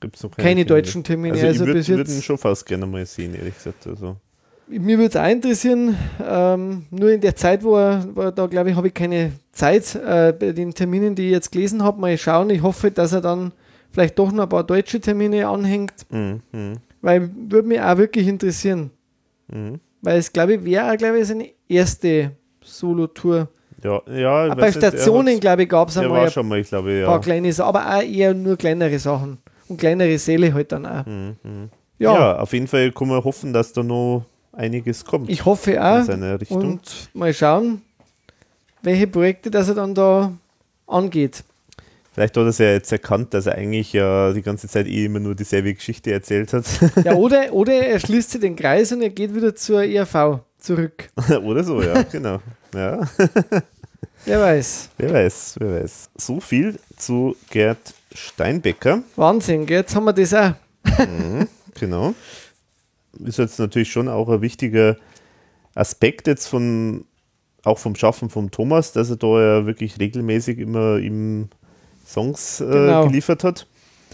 Gibt's 0.00 0.22
noch 0.22 0.30
keine 0.30 0.64
Termine. 0.64 0.66
deutschen 0.66 1.04
Termine. 1.04 1.34
Also, 1.34 1.46
Also, 1.46 1.62
ich 1.64 1.68
würde 1.68 1.88
würd 1.88 2.08
ihn 2.08 2.22
schon 2.22 2.38
fast 2.38 2.64
gerne 2.66 2.86
mal 2.86 3.04
sehen, 3.06 3.34
ehrlich 3.34 3.54
gesagt. 3.56 3.86
Also. 3.86 4.16
Mir 4.68 4.98
würde 4.98 5.08
es 5.10 5.16
auch 5.16 5.28
interessieren, 5.30 5.96
ähm, 6.26 6.86
nur 6.90 7.10
in 7.10 7.20
der 7.20 7.36
Zeit, 7.36 7.62
wo 7.62 7.76
er, 7.76 8.04
wo 8.14 8.22
er 8.22 8.32
da 8.32 8.46
glaube 8.46 8.70
ich, 8.70 8.76
habe 8.76 8.88
ich 8.88 8.94
keine 8.94 9.32
Zeit 9.52 9.94
äh, 9.94 10.32
bei 10.38 10.52
den 10.52 10.74
Terminen, 10.74 11.14
die 11.14 11.26
ich 11.26 11.32
jetzt 11.32 11.52
gelesen 11.52 11.82
habe, 11.84 12.00
mal 12.00 12.16
schauen. 12.18 12.50
Ich 12.50 12.62
hoffe, 12.62 12.90
dass 12.90 13.12
er 13.12 13.20
dann 13.20 13.52
vielleicht 13.92 14.18
doch 14.18 14.32
noch 14.32 14.42
ein 14.42 14.48
paar 14.48 14.64
deutsche 14.64 15.00
Termine 15.00 15.46
anhängt, 15.48 15.92
Mhm, 16.10 16.40
weil 17.00 17.30
würde 17.48 17.68
mich 17.68 17.80
auch 17.80 17.96
wirklich 17.96 18.26
interessieren. 18.26 18.90
mhm. 19.48 19.80
Weil 20.02 20.18
es, 20.18 20.32
glaube 20.32 20.54
ich, 20.54 20.64
wäre 20.64 20.96
glaube 20.96 21.18
ich, 21.20 21.26
seine 21.26 21.48
erste 21.68 22.32
Solo-Tour. 22.62 23.48
Ja, 23.82 24.00
ja. 24.10 24.54
Bei 24.54 24.66
nicht, 24.66 24.78
Stationen, 24.78 25.38
glaube 25.40 25.64
ich, 25.64 25.68
gab 25.68 25.88
es 25.88 25.98
einmal 25.98 26.18
war 26.18 26.24
ein 26.26 26.30
schon 26.30 26.48
mal, 26.48 26.58
ich 26.58 26.68
glaube, 26.68 27.02
paar 27.04 27.14
ja. 27.14 27.18
kleine 27.18 27.52
Sachen, 27.52 27.68
aber 27.68 27.96
auch 27.96 28.02
eher 28.02 28.34
nur 28.34 28.56
kleinere 28.56 28.98
Sachen. 28.98 29.38
Und 29.68 29.78
kleinere 29.78 30.18
Säle 30.18 30.54
halt 30.54 30.72
dann 30.72 30.86
auch. 30.86 31.04
Mhm, 31.06 31.36
mhm. 31.42 31.70
Ja, 31.98 32.14
Ja. 32.14 32.38
auf 32.38 32.52
jeden 32.52 32.66
Fall 32.66 32.92
kann 32.92 33.08
man 33.08 33.22
hoffen, 33.24 33.52
dass 33.52 33.72
da 33.72 33.82
noch 33.82 34.24
einiges 34.52 35.04
kommt 35.04 35.28
ich 35.28 35.44
hoffe 35.44 35.82
auch. 35.82 36.06
Und 36.50 37.10
mal 37.14 37.32
schauen, 37.34 37.82
welche 38.82 39.06
Projekte 39.06 39.50
das 39.50 39.68
er 39.68 39.74
dann 39.74 39.94
da 39.94 40.32
angeht. 40.86 41.44
Vielleicht 42.12 42.34
hat 42.34 42.44
er 42.44 42.48
es 42.48 42.58
ja 42.58 42.70
jetzt 42.70 42.90
erkannt, 42.92 43.34
dass 43.34 43.44
er 43.44 43.56
eigentlich 43.56 43.92
ja 43.92 44.32
die 44.32 44.40
ganze 44.40 44.68
Zeit 44.68 44.86
eh 44.86 45.04
immer 45.04 45.18
nur 45.18 45.34
dieselbe 45.34 45.74
Geschichte 45.74 46.12
erzählt 46.12 46.52
hat. 46.54 46.64
Ja, 47.04 47.14
oder, 47.16 47.52
oder 47.52 47.74
er 47.74 48.00
schließt 48.00 48.30
sich 48.30 48.40
den 48.40 48.56
Kreis 48.56 48.90
und 48.92 49.02
er 49.02 49.10
geht 49.10 49.34
wieder 49.34 49.54
zur 49.54 49.82
ERV 49.82 50.40
zurück. 50.58 51.10
Oder 51.42 51.62
so, 51.62 51.82
ja, 51.82 52.02
genau. 52.10 52.40
Ja, 52.76 53.08
Wer 54.26 54.40
weiß. 54.40 54.90
wer 54.98 55.12
weiß, 55.12 55.56
wer 55.60 55.82
weiß. 55.82 56.10
So 56.16 56.40
viel 56.40 56.78
zu 56.96 57.36
Gerd 57.50 57.78
Steinbecker. 58.14 59.02
Wahnsinn, 59.16 59.66
jetzt 59.66 59.94
haben 59.94 60.04
wir 60.04 60.12
das 60.12 60.34
auch. 60.34 60.52
Genau. 61.78 62.14
Ist 63.24 63.38
jetzt 63.38 63.58
natürlich 63.58 63.90
schon 63.90 64.08
auch 64.08 64.28
ein 64.28 64.40
wichtiger 64.42 64.96
Aspekt 65.74 66.26
jetzt 66.26 66.46
von, 66.46 67.04
auch 67.64 67.78
vom 67.78 67.94
Schaffen 67.94 68.28
von 68.30 68.50
Thomas, 68.50 68.92
dass 68.92 69.10
er 69.10 69.16
da 69.16 69.26
ja 69.60 69.66
wirklich 69.66 69.98
regelmäßig 70.00 70.58
immer 70.58 70.98
ihm 70.98 71.48
Songs 72.06 72.60
äh, 72.60 72.64
Genau. 72.66 73.06
geliefert 73.06 73.44
hat. 73.44 73.66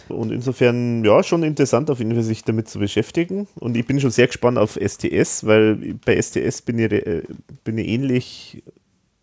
Und 0.09 0.33
insofern, 0.33 1.05
ja, 1.05 1.23
schon 1.23 1.43
interessant 1.43 1.91
auf 1.91 1.99
jeden 1.99 2.13
Fall, 2.13 2.23
sich 2.23 2.45
damit 2.45 2.69
zu 2.69 2.79
beschäftigen. 2.79 3.49
Und 3.55 3.77
ich 3.77 3.87
bin 3.87 4.01
schon 4.01 4.11
sehr 4.11 4.27
gespannt 4.27 4.59
auf 4.59 4.79
STS, 4.83 5.47
weil 5.47 5.97
bei 6.05 6.21
STS 6.21 6.63
bin 6.63 6.79
ich, 6.79 6.93
äh, 6.93 7.23
bin 7.65 7.79
ich 7.79 7.89
ähnlich 7.89 8.63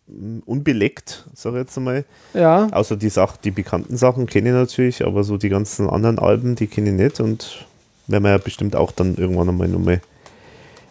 mm, 0.06 0.40
unbeleckt, 0.46 1.28
sage 1.34 1.58
ich 1.58 1.64
jetzt 1.64 1.76
einmal. 1.76 2.04
Ja, 2.34 2.68
Außer 2.72 2.96
die, 2.96 3.08
Sach 3.08 3.36
die 3.36 3.50
bekannten 3.50 3.96
Sachen 3.96 4.26
kenne 4.26 4.48
ich 4.48 4.54
natürlich, 4.54 5.04
aber 5.04 5.24
so 5.24 5.36
die 5.36 5.48
ganzen 5.48 5.88
anderen 5.88 6.18
Alben, 6.18 6.56
die 6.56 6.66
kenne 6.66 6.90
ich 6.90 6.96
nicht 6.96 7.20
und 7.20 7.66
werden 8.06 8.24
wir 8.24 8.30
ja 8.30 8.38
bestimmt 8.38 8.74
auch 8.74 8.92
dann 8.92 9.16
irgendwann 9.16 9.48
einmal 9.48 9.68
nochmal 9.68 10.00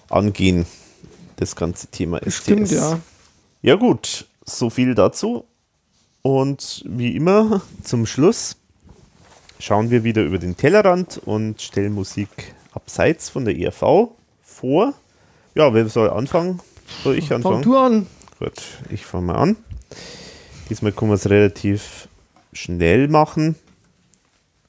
angehen, 0.09 0.65
das 1.35 1.55
ganze 1.55 1.87
Thema 1.87 2.19
STS. 2.19 2.35
stimmt, 2.35 2.71
ja. 2.71 2.99
Ja 3.61 3.75
gut, 3.75 4.25
so 4.45 4.69
viel 4.69 4.95
dazu. 4.95 5.45
Und 6.21 6.83
wie 6.85 7.15
immer 7.15 7.61
zum 7.83 8.05
Schluss 8.05 8.58
schauen 9.59 9.91
wir 9.91 10.03
wieder 10.03 10.23
über 10.23 10.39
den 10.39 10.57
Tellerrand 10.57 11.21
und 11.25 11.61
stellen 11.61 11.93
Musik 11.93 12.29
abseits 12.71 13.29
von 13.29 13.45
der 13.45 13.57
ERV 13.57 14.09
vor. 14.41 14.93
Ja, 15.55 15.73
wer 15.73 15.87
soll 15.89 16.09
anfangen? 16.09 16.61
Soll 17.03 17.17
ich 17.17 17.27
Fang 17.27 17.37
anfangen? 17.37 17.61
du 17.63 17.77
an. 17.77 18.07
Gut, 18.39 18.61
ich 18.89 19.05
fange 19.05 19.25
mal 19.25 19.35
an. 19.35 19.57
Diesmal 20.69 20.91
können 20.91 21.11
wir 21.11 21.15
es 21.15 21.29
relativ 21.29 22.07
schnell 22.53 23.07
machen. 23.07 23.55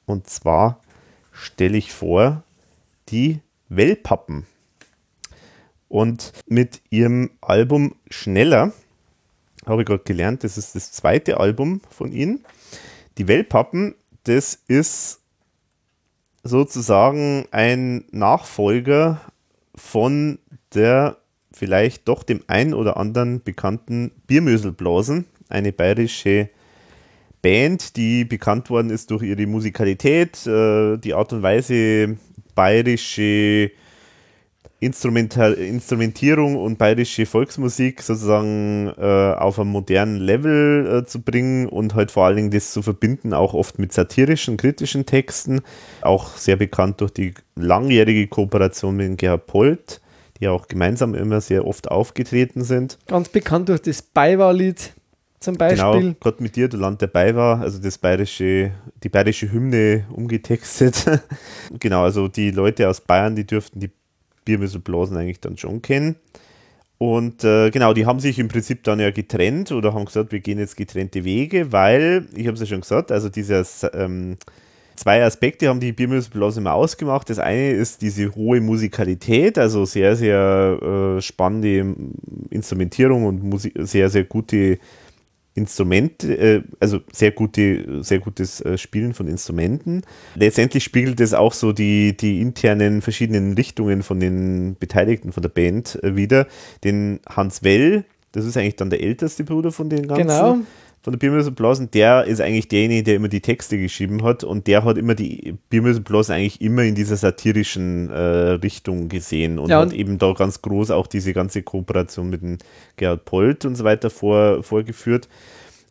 Und 0.05 0.27
zwar 0.27 0.79
stelle 1.31 1.77
ich 1.77 1.93
vor 1.93 2.43
die 3.09 3.39
Wellpappen. 3.69 4.45
Und 5.87 6.33
mit 6.47 6.81
ihrem 6.89 7.31
Album 7.41 7.95
Schneller 8.09 8.71
habe 9.65 9.81
ich 9.81 9.87
gerade 9.87 10.03
gelernt, 10.03 10.43
das 10.43 10.57
ist 10.57 10.75
das 10.75 10.91
zweite 10.91 11.39
Album 11.39 11.81
von 11.89 12.11
ihnen. 12.11 12.43
Die 13.17 13.27
Wellpappen, 13.27 13.95
das 14.23 14.55
ist 14.67 15.21
sozusagen 16.43 17.45
ein 17.51 18.05
Nachfolger 18.11 19.21
von 19.75 20.39
der 20.73 21.17
vielleicht 21.51 22.07
doch 22.07 22.23
dem 22.23 22.41
ein 22.47 22.73
oder 22.73 22.97
anderen 22.97 23.43
bekannten 23.43 24.11
Biermöselblasen, 24.27 25.25
eine 25.49 25.71
bayerische 25.71 26.49
Band, 27.41 27.97
die 27.97 28.23
bekannt 28.23 28.69
worden 28.69 28.89
ist 28.89 29.11
durch 29.11 29.23
ihre 29.23 29.45
Musikalität, 29.47 30.45
äh, 30.47 30.97
die 30.97 31.13
Art 31.13 31.33
und 31.33 31.41
Weise, 31.41 32.17
bayerische 32.55 33.71
Instrumental 34.81 35.53
Instrumentierung 35.53 36.55
und 36.55 36.79
bayerische 36.79 37.27
Volksmusik 37.27 38.01
sozusagen 38.01 38.91
äh, 38.97 39.35
auf 39.37 39.59
einem 39.59 39.69
modernen 39.69 40.17
Level 40.17 41.03
äh, 41.03 41.05
zu 41.05 41.21
bringen 41.21 41.69
und 41.69 41.93
halt 41.93 42.09
vor 42.09 42.25
allen 42.25 42.35
Dingen 42.35 42.51
das 42.51 42.71
zu 42.71 42.81
verbinden, 42.81 43.31
auch 43.31 43.53
oft 43.53 43.77
mit 43.77 43.93
satirischen, 43.93 44.57
kritischen 44.57 45.05
Texten. 45.05 45.61
Auch 46.01 46.35
sehr 46.35 46.55
bekannt 46.55 46.99
durch 46.99 47.11
die 47.11 47.35
langjährige 47.55 48.25
Kooperation 48.25 48.95
mit 48.95 49.19
Gerhard 49.19 49.45
Polt, 49.45 50.01
die 50.39 50.47
auch 50.47 50.67
gemeinsam 50.67 51.13
immer 51.13 51.41
sehr 51.41 51.67
oft 51.67 51.91
aufgetreten 51.91 52.63
sind. 52.63 52.97
Ganz 53.05 53.29
bekannt 53.29 53.69
durch 53.69 53.83
das 53.83 54.01
Beiwahllied 54.01 54.93
zum 55.39 55.57
Beispiel. 55.57 56.01
Genau, 56.01 56.15
Gott 56.19 56.41
mit 56.41 56.55
dir, 56.55 56.67
du 56.69 56.77
Land 56.77 57.03
dabei 57.03 57.35
war, 57.35 57.61
also 57.61 57.77
das 57.77 57.99
bayerische, 57.99 58.71
die 59.03 59.09
bayerische 59.09 59.51
Hymne 59.51 60.05
umgetextet. 60.11 61.05
genau, 61.79 62.01
also 62.01 62.27
die 62.27 62.49
Leute 62.49 62.89
aus 62.89 62.99
Bayern, 63.01 63.35
die 63.35 63.45
dürften 63.45 63.79
die 63.79 63.91
Biermüsselblasen 64.51 65.15
eigentlich 65.15 65.39
dann 65.39 65.57
schon 65.57 65.81
kennen. 65.81 66.15
Und 66.97 67.43
äh, 67.43 67.71
genau, 67.71 67.93
die 67.93 68.05
haben 68.05 68.19
sich 68.19 68.37
im 68.37 68.47
Prinzip 68.47 68.83
dann 68.83 68.99
ja 68.99 69.09
getrennt 69.09 69.71
oder 69.71 69.93
haben 69.93 70.05
gesagt, 70.05 70.31
wir 70.31 70.39
gehen 70.39 70.59
jetzt 70.59 70.77
getrennte 70.77 71.23
Wege, 71.23 71.71
weil, 71.71 72.27
ich 72.35 72.45
habe 72.45 72.53
es 72.53 72.59
ja 72.59 72.67
schon 72.67 72.81
gesagt, 72.81 73.11
also 73.11 73.27
dieses 73.27 73.87
ähm, 73.93 74.37
zwei 74.95 75.23
Aspekte 75.23 75.67
haben 75.67 75.79
die 75.79 75.93
Biermüsselblasen 75.93 76.61
immer 76.61 76.73
ausgemacht. 76.73 77.29
Das 77.29 77.39
eine 77.39 77.71
ist 77.71 78.03
diese 78.03 78.35
hohe 78.35 78.61
Musikalität, 78.61 79.57
also 79.57 79.85
sehr, 79.85 80.15
sehr 80.15 81.15
äh, 81.17 81.21
spannende 81.21 81.95
Instrumentierung 82.51 83.25
und 83.25 83.43
Musi 83.43 83.73
sehr, 83.79 84.09
sehr 84.09 84.25
gute 84.25 84.77
Instrumente, 85.53 86.37
äh, 86.37 86.63
also 86.79 86.99
sehr 87.11 87.31
gute, 87.31 88.03
sehr 88.03 88.19
gutes 88.19 88.61
äh, 88.61 88.77
Spielen 88.77 89.13
von 89.13 89.27
Instrumenten. 89.27 90.03
Letztendlich 90.35 90.83
spiegelt 90.83 91.19
es 91.19 91.33
auch 91.33 91.53
so 91.53 91.73
die, 91.73 92.15
die 92.15 92.39
internen 92.39 93.01
verschiedenen 93.01 93.53
Richtungen 93.53 94.01
von 94.01 94.19
den 94.19 94.77
Beteiligten 94.79 95.33
von 95.33 95.41
der 95.41 95.49
Band 95.49 96.01
äh, 96.03 96.15
wieder. 96.15 96.47
Den 96.85 97.19
Hans 97.27 97.63
Well, 97.63 98.05
das 98.31 98.45
ist 98.45 98.55
eigentlich 98.55 98.77
dann 98.77 98.89
der 98.89 99.01
älteste 99.01 99.43
Bruder 99.43 99.73
von 99.73 99.89
den 99.89 100.07
ganzen. 100.07 100.27
Genau. 100.27 100.59
Von 101.03 101.13
der 101.13 101.17
Biermüsselblasen, 101.17 101.89
der 101.89 102.25
ist 102.25 102.41
eigentlich 102.41 102.67
derjenige, 102.67 103.01
der 103.03 103.15
immer 103.15 103.27
die 103.27 103.41
Texte 103.41 103.79
geschrieben 103.79 104.21
hat 104.23 104.43
und 104.43 104.67
der 104.67 104.83
hat 104.83 104.99
immer 104.99 105.15
die 105.15 105.55
Biermüsselblasen 105.71 106.35
eigentlich 106.35 106.61
immer 106.61 106.83
in 106.83 106.93
dieser 106.93 107.15
satirischen 107.17 108.11
äh, 108.11 108.19
Richtung 108.61 109.09
gesehen 109.09 109.57
und 109.57 109.69
Ja, 109.69 109.79
hat 109.79 109.87
und- 109.89 109.93
eben 109.95 110.19
da 110.19 110.33
ganz 110.33 110.61
groß 110.61 110.91
auch 110.91 111.07
diese 111.07 111.33
ganze 111.33 111.63
Kooperation 111.63 112.29
mit 112.29 112.43
dem 112.43 112.59
Gerhard 112.97 113.25
Polt 113.25 113.65
und 113.65 113.75
so 113.75 113.83
weiter 113.83 114.11
vor, 114.11 114.61
vorgeführt. 114.61 115.27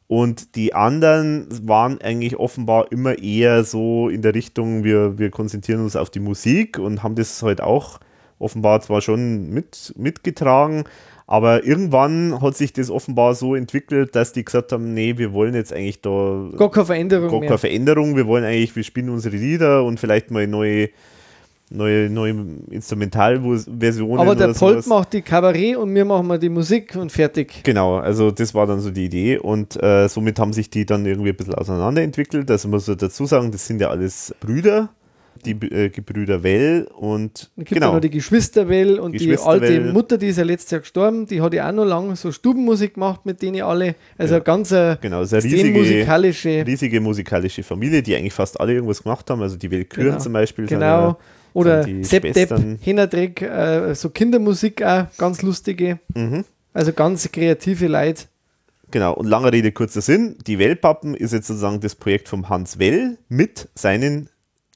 Und 0.07 0.55
die 0.57 0.75
anderen 0.75 1.47
waren 1.69 2.01
eigentlich 2.01 2.37
offenbar 2.37 2.91
immer 2.93 3.19
eher 3.19 3.65
so 3.65 4.09
in 4.09 4.23
der 4.23 4.35
Richtung, 4.35 4.85
wir, 4.85 5.19
wir 5.19 5.31
konzentrieren 5.31 5.83
uns 5.83 5.97
auf 5.97 6.11
die 6.11 6.19
Musik 6.21 6.79
und 6.79 7.03
haben 7.03 7.15
das 7.17 7.43
halt 7.43 7.61
auch 7.61 7.99
offenbar 8.41 8.81
zwar 8.81 9.01
schon 9.03 9.51
mit, 9.51 9.93
mitgetragen, 9.97 10.85
aber 11.31 11.65
irgendwann 11.65 12.43
hat 12.43 12.57
sich 12.57 12.73
das 12.73 12.91
offenbar 12.91 13.37
so 13.37 13.55
entwickelt, 13.55 14.17
dass 14.17 14.33
die 14.33 14.45
gesagt 14.45 14.73
haben, 14.73 14.95
nee, 14.95 15.17
wir 15.17 15.33
wollen 15.33 15.55
jetzt 15.55 15.73
eigentlich 15.73 16.01
da 16.01 16.49
Gar 16.57 16.73
keine 16.73 16.87
Veränderung 16.87 17.31
gar 17.31 17.41
keine 17.41 17.59
Veränderung, 17.59 18.17
wir 18.17 18.27
wollen 18.27 18.43
eigentlich, 18.43 18.75
wir 18.75 18.83
spielen 18.83 19.09
unsere 19.11 19.37
Lieder 19.37 19.85
und 19.85 20.01
vielleicht 20.01 20.33
mal 20.33 20.49
neue, 20.49 20.89
neue, 21.71 22.11
neue 22.11 22.35
Instrumentalversionen 22.71 24.19
Aber 24.19 24.35
der 24.35 24.55
sowas. 24.55 24.89
macht 24.89 25.13
die 25.13 25.23
Kabarett 25.23 25.77
und 25.77 25.95
wir 25.95 26.05
machen 26.05 26.27
mal 26.27 26.41
die 26.41 26.49
Musik 26.49 26.97
und 26.97 27.13
fertig. 27.13 27.63
Genau, 27.63 27.99
also 27.99 28.33
das 28.33 28.53
war 28.53 28.67
dann 28.67 28.81
so 28.81 28.91
die 28.91 29.05
Idee 29.05 29.39
und 29.39 29.81
äh, 29.81 30.09
somit 30.09 30.41
haben 30.41 30.53
sich 30.53 30.69
die 30.69 30.85
dann 30.85 31.07
irgendwie 31.07 31.31
ein 31.31 31.37
bisschen 31.37 31.55
auseinanderentwickelt. 31.55 32.51
Also 32.51 32.67
muss 32.67 32.89
man 32.89 32.99
dazu 32.99 33.25
sagen, 33.27 33.53
das 33.53 33.69
sind 33.69 33.81
ja 33.81 33.89
alles 33.89 34.35
Brüder, 34.41 34.89
die 35.45 35.53
äh, 35.53 35.89
Gebrüder 35.89 36.43
Well 36.43 36.87
und 36.97 37.51
Dann 37.57 37.65
genau, 37.65 37.93
noch 37.95 38.01
die 38.01 38.11
Geschwisterwell 38.11 38.99
und 39.01 39.13
die 39.13 39.19
Geschwister 39.27 39.47
alte 39.49 39.85
Well. 39.85 39.93
Mutter, 39.93 40.19
die 40.19 40.27
ist 40.29 40.37
ja 40.39 40.45
letztes 40.45 40.71
Jahr 40.71 40.81
gestorben, 40.81 41.27
die 41.27 41.41
hat 41.41 41.55
ja 41.55 41.69
auch 41.69 41.73
noch 41.73 41.85
lange 41.85 42.15
so 42.17 42.31
Stubenmusik 42.33 42.95
gemacht 42.95 43.25
mit 43.25 43.41
denen 43.43 43.63
alle. 43.63 43.95
Also 44.19 44.35
Ja. 44.35 44.41
ganz 44.41 44.73
eine 44.73 44.99
genau, 45.01 45.23
ist 45.23 45.33
eine 45.33 45.43
riesige, 45.45 45.79
musikalische. 45.79 46.65
riesige 46.67 47.01
musikalische 47.01 47.63
Familie, 47.63 48.03
die 48.03 48.15
eigentlich 48.15 48.35
fast 48.35 48.61
alle 48.61 48.75
irgendwas 48.75 49.03
gemacht 49.03 49.29
haben. 49.31 49.41
Also 49.43 49.57
die 49.57 49.71
Weltküren 49.71 50.09
Genau. 50.09 50.19
zum 50.19 50.33
Beispiel. 50.33 50.67
Genau. 50.67 51.19
Oder 51.53 51.85
die 51.85 52.05
Sepp 52.05 52.33
Depp. 52.33 52.55
Hinerdreck, 52.81 53.43
äh, 53.43 53.95
so 53.95 54.11
Kindermusik 54.11 54.83
auch, 54.85 55.07
ganz 55.19 55.43
lustige. 55.43 55.99
Mhm. 56.15 56.45
Also 56.73 56.93
ganz 56.93 57.31
kreative 57.33 57.89
Leute. 57.89 58.25
Genau, 58.93 59.15
und 59.15 59.27
lange 59.27 59.53
Rede, 59.53 59.73
kurzer 59.73 60.01
Sinn. 60.01 60.37
Die 60.47 60.59
Wellpappen 60.59 61.15
ist 61.15 61.33
jetzt 61.33 61.47
sozusagen 61.47 61.81
das 61.81 61.95
Projekt 61.95 62.29
vom 62.29 62.49
Hans 62.49 62.79
Well 62.79 63.19
mit 63.29 63.69
seinen 63.75 64.29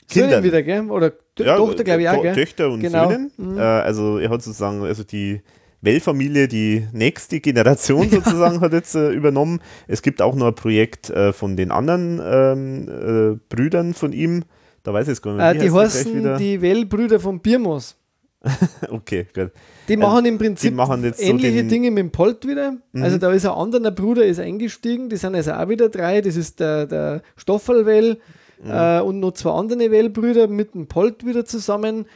Söhnen 0.07 0.28
Kindern. 0.28 0.44
wieder, 0.44 0.62
gell? 0.62 0.91
Oder 0.91 1.12
T 1.34 1.44
Ja, 1.44 1.57
Tochter, 1.57 1.84
glaube 1.84 2.02
ich, 2.02 2.08
auch, 2.08 2.23
gell? 2.23 2.34
Töchter 2.34 2.70
und 2.70 2.81
Genau. 2.81 3.08
Söhnen. 3.10 3.31
Äh, 3.57 3.60
also 3.60 4.18
er 4.18 4.31
hat 4.31 4.42
sozusagen, 4.42 4.83
also 4.83 5.02
die 5.05 5.41
Well-Familie, 5.81 6.49
die 6.49 6.86
nächste 6.92 7.41
Generation 7.41 8.08
sozusagen 8.10 8.60
hat 8.60 8.73
jetzt 8.73 8.94
äh, 8.94 9.10
übernommen. 9.10 9.60
Es 9.86 10.02
gibt 10.02 10.23
auch 10.23 10.34
noch 10.34 10.47
ein 10.49 10.55
Projekt 10.55 11.10
äh, 11.10 11.33
von 11.33 11.57
den 11.57 11.70
anderen 11.70 12.20
ähm, 12.24 12.89
äh, 12.89 13.39
Brüdern 13.55 13.94
von 13.94 14.12
ihm. 14.12 14.44
Da 14.83 14.92
weiß 14.92 15.05
ich 15.05 15.08
jetzt 15.10 15.23
gar 15.23 15.33
nicht 15.33 15.39
mehr. 15.39 15.55
Äh, 15.55 15.58
die 15.58 15.70
heißen 15.70 16.36
die 16.39 16.60
Well-Brüder 16.62 17.20
von 17.20 17.41
Birmos. 17.41 17.97
Okay, 18.91 19.26
gut. 19.34 19.52
Die 19.89 19.97
machen 19.97 20.26
im 20.26 20.36
Prinzip 20.39 20.74
machen 20.74 21.02
so 21.02 21.23
ähnliche 21.23 21.62
Mhm. 21.65 21.68
Dinge 21.70 21.91
mit 21.91 21.99
dem 22.02 22.10
Polt 22.10 22.47
wieder. 22.47 22.76
Also 22.92 23.16
da 23.18 23.33
ist 23.33 23.47
ein 23.47 23.52
anderer 23.52 23.91
Bruder 23.91 24.24
ist 24.24 24.39
eingestiegen, 24.39 25.08
die 25.08 25.16
sind 25.16 25.34
also 25.34 25.52
auch 25.52 25.68
wieder 25.68 25.89
drei. 25.89 26.20
Das 26.20 26.36
ist 26.36 26.60
der, 26.60 26.86
der 26.86 27.23
Stoffelwell 27.36 28.18
Mhm. 28.62 28.70
äh, 28.70 29.00
und 29.00 29.20
noch 29.20 29.33
zwei 29.33 29.50
andere 29.50 29.91
Well-Brüder 29.91 30.49
mit 30.49 30.74
dem 30.74 30.86
Polt 30.86 31.24
wieder 31.26 31.44
zusammen, 31.44 32.07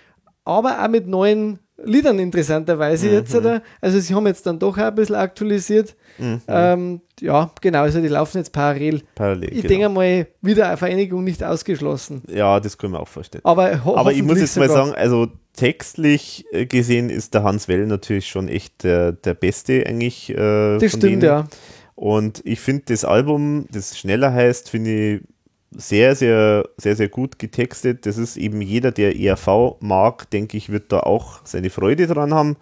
aber 0.45 0.83
auch 0.83 0.89
mit 0.89 1.07
neuen 1.07 1.59
Liedern 1.85 2.19
interessanterweise 2.19 3.07
Mhm. 3.07 3.13
jetzt. 3.13 3.35
Oder? 3.37 3.63
Also 3.81 4.01
sie 4.01 4.13
haben 4.15 4.27
jetzt 4.27 4.45
dann 4.47 4.59
doch 4.59 4.77
auch 4.77 4.83
ein 4.83 4.95
bisschen 4.97 5.15
aktualisiert. 5.15 5.95
Mhm. 6.19 6.41
Ähm, 6.49 7.01
ja, 7.21 7.53
genau, 7.61 7.83
also 7.83 8.01
die 8.01 8.09
laufen 8.09 8.39
jetzt 8.39 8.53
parallel. 8.53 9.03
Parallel. 9.15 9.51
Ich 9.53 9.63
genau. 9.63 9.69
denke 9.69 9.89
mal, 9.91 10.27
wieder 10.43 10.67
eine 10.69 10.77
Vereinigung 10.77 11.23
nicht 11.23 11.45
ausgeschlossen. 11.45 12.23
Ja, 12.29 12.59
das 12.59 12.79
können 12.79 12.95
wir 12.95 13.01
auch 13.01 13.07
vorstellen. 13.09 13.45
Aber, 13.45 13.85
ho 13.85 13.97
Aber 13.97 14.13
ich 14.13 14.23
muss 14.25 14.41
jetzt 14.41 14.57
mal 14.57 14.69
sagen, 14.69 14.93
also 14.95 15.29
textlich 15.55 16.45
äh, 16.53 16.67
gesehen 16.67 17.11
ist 17.11 17.35
der 17.35 17.45
Hans 17.45 17.69
Well 17.69 17.87
natürlich 17.87 18.29
schon 18.29 18.49
echt 18.49 18.83
der, 18.83 19.13
der 19.13 19.35
Beste 19.35 19.85
eigentlich. 19.87 20.31
Äh, 20.31 20.79
das 20.79 20.89
stimmt, 20.91 21.03
denen. 21.05 21.23
ja. 21.23 21.47
Und 21.95 22.43
ich 22.45 22.61
finde 22.61 22.85
das 22.87 23.05
Album, 23.05 23.67
das 23.73 23.99
schneller 23.99 24.33
heißt, 24.33 24.71
finde 24.71 24.91
ich 25.17 25.23
sehr, 25.71 26.15
sehr, 26.15 26.69
sehr, 26.77 26.97
sehr 26.97 27.09
gut 27.09 27.39
getextet. 27.39 28.07
Das 28.07 28.19
ist 28.19 28.37
eben 28.37 28.61
jeder, 28.63 28.91
der 28.91 29.19
ERV 29.19 29.77
mag, 29.81 30.31
denke 30.31 30.57
ich, 30.57 30.71
wird 30.71 30.93
da 30.93 31.01
auch 31.01 31.41
seine 31.45 31.71
Freude 31.71 32.07
dran 32.07 32.35
haben. 32.35 32.57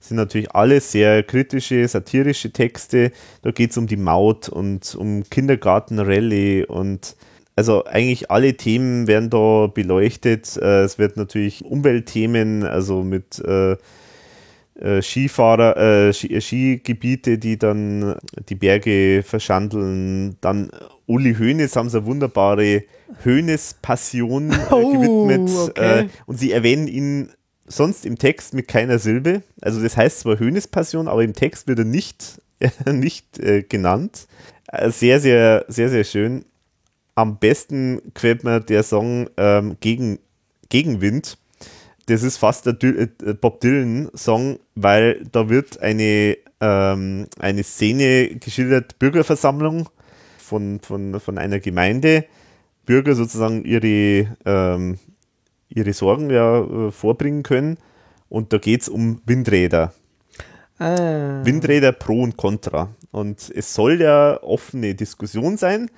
sind 0.00 0.16
natürlich 0.16 0.54
alle 0.54 0.80
sehr 0.80 1.22
kritische, 1.22 1.86
satirische 1.86 2.52
Texte. 2.52 3.12
Da 3.42 3.50
geht 3.50 3.70
es 3.70 3.78
um 3.78 3.86
die 3.86 3.96
Maut 3.96 4.48
und 4.48 4.94
um 4.94 5.24
Kindergartenrallye 5.28 6.66
und 6.66 7.16
also 7.54 7.84
eigentlich 7.84 8.30
alle 8.30 8.56
Themen 8.56 9.06
werden 9.06 9.30
da 9.30 9.66
beleuchtet. 9.66 10.56
Äh, 10.56 10.84
es 10.84 10.98
wird 10.98 11.16
natürlich 11.16 11.64
Umweltthemen, 11.64 12.64
also 12.64 13.02
mit 13.02 13.38
äh, 13.40 13.76
äh, 14.80 15.02
Skifahrer, 15.02 15.76
äh, 15.76 16.12
Ski, 16.12 16.40
Skigebiete, 16.40 17.38
die 17.38 17.58
dann 17.58 18.16
die 18.48 18.54
Berge 18.54 19.22
verschandeln. 19.22 20.36
Dann 20.40 20.70
Uli 21.06 21.34
Hoeneß 21.34 21.76
haben 21.76 21.88
sie 21.88 21.98
eine 21.98 22.06
wunderbare 22.06 22.84
Hoeneß-Passion 23.24 24.50
äh, 24.52 24.56
oh, 24.70 24.92
gewidmet. 24.92 25.50
Okay. 25.50 26.00
Äh, 26.00 26.08
und 26.26 26.38
sie 26.38 26.52
erwähnen 26.52 26.88
ihn 26.88 27.30
sonst 27.66 28.06
im 28.06 28.18
Text 28.18 28.54
mit 28.54 28.68
keiner 28.68 28.98
Silbe. 28.98 29.42
Also 29.60 29.82
das 29.82 29.96
heißt 29.96 30.20
zwar 30.20 30.38
Hoeneß-Passion, 30.38 31.08
aber 31.08 31.24
im 31.24 31.34
Text 31.34 31.68
wird 31.68 31.80
er 31.80 31.84
nicht, 31.84 32.40
nicht 32.86 33.38
äh, 33.38 33.62
genannt. 33.62 34.26
Äh, 34.68 34.90
sehr, 34.90 35.20
sehr, 35.20 35.64
sehr, 35.68 35.88
sehr 35.88 36.04
schön. 36.04 36.44
Am 37.14 37.38
besten 37.38 38.00
gefällt 38.14 38.44
mir 38.44 38.60
der 38.60 38.82
Song 38.82 39.28
ähm, 39.36 39.76
gegen, 39.80 40.18
Gegenwind. 40.68 41.36
Das 42.06 42.22
ist 42.22 42.38
fast 42.38 42.66
der 42.66 42.72
Dil 42.72 43.10
äh, 43.24 43.34
Bob 43.34 43.60
Dylan-Song, 43.60 44.58
weil 44.74 45.22
da 45.30 45.48
wird 45.48 45.80
eine, 45.80 46.38
ähm, 46.60 47.26
eine 47.38 47.62
Szene 47.62 48.36
geschildert, 48.36 48.98
Bürgerversammlung 48.98 49.88
von, 50.52 50.80
von, 50.80 51.18
von 51.18 51.38
einer 51.38 51.60
Gemeinde. 51.60 52.26
Bürger 52.84 53.14
sozusagen 53.14 53.64
ihre, 53.64 54.36
ähm, 54.44 54.98
ihre 55.70 55.92
Sorgen 55.94 56.28
ja 56.28 56.60
äh, 56.60 56.90
vorbringen 56.90 57.42
können. 57.42 57.78
Und 58.28 58.52
da 58.52 58.58
geht 58.58 58.82
es 58.82 58.88
um 58.90 59.22
Windräder. 59.24 59.94
Ah. 60.78 61.40
Windräder 61.42 61.92
pro 61.92 62.22
und 62.22 62.36
contra. 62.36 62.90
Und 63.12 63.50
es 63.54 63.72
soll 63.72 64.00
ja 64.00 64.42
offene 64.42 64.94
Diskussion 64.94 65.56
sein. 65.56 65.90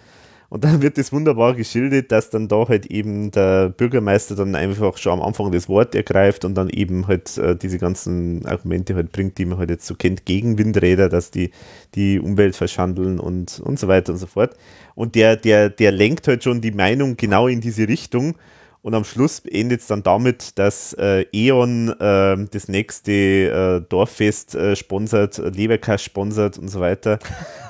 Und 0.54 0.62
dann 0.62 0.82
wird 0.82 0.98
es 0.98 1.12
wunderbar 1.12 1.54
geschildert, 1.54 2.12
dass 2.12 2.30
dann 2.30 2.46
da 2.46 2.68
halt 2.68 2.86
eben 2.86 3.32
der 3.32 3.70
Bürgermeister 3.70 4.36
dann 4.36 4.54
einfach 4.54 4.96
schon 4.98 5.14
am 5.14 5.20
Anfang 5.20 5.50
das 5.50 5.68
Wort 5.68 5.96
ergreift 5.96 6.44
und 6.44 6.54
dann 6.54 6.70
eben 6.70 7.08
halt 7.08 7.36
äh, 7.38 7.56
diese 7.56 7.78
ganzen 7.78 8.46
Argumente 8.46 8.94
halt 8.94 9.10
bringt, 9.10 9.36
die 9.38 9.46
man 9.46 9.58
halt 9.58 9.70
jetzt 9.70 9.84
so 9.84 9.96
kennt, 9.96 10.26
gegen 10.26 10.56
Windräder, 10.56 11.08
dass 11.08 11.32
die 11.32 11.50
die 11.96 12.20
Umwelt 12.20 12.54
verschandeln 12.54 13.18
und, 13.18 13.58
und 13.58 13.80
so 13.80 13.88
weiter 13.88 14.12
und 14.12 14.18
so 14.20 14.28
fort. 14.28 14.54
Und 14.94 15.16
der, 15.16 15.34
der, 15.34 15.70
der 15.70 15.90
lenkt 15.90 16.28
halt 16.28 16.44
schon 16.44 16.60
die 16.60 16.70
Meinung 16.70 17.16
genau 17.16 17.48
in 17.48 17.60
diese 17.60 17.88
Richtung. 17.88 18.36
Und 18.80 18.94
am 18.94 19.02
Schluss 19.02 19.40
endet 19.40 19.80
es 19.80 19.88
dann 19.88 20.04
damit, 20.04 20.56
dass 20.56 20.92
äh, 20.92 21.26
E.ON 21.32 21.88
äh, 21.98 22.36
das 22.48 22.68
nächste 22.68 23.10
äh, 23.10 23.80
Dorffest 23.88 24.54
äh, 24.54 24.76
sponsert, 24.76 25.36
Leberkass 25.38 26.04
sponsert 26.04 26.58
und 26.58 26.68
so 26.68 26.78
weiter. 26.78 27.18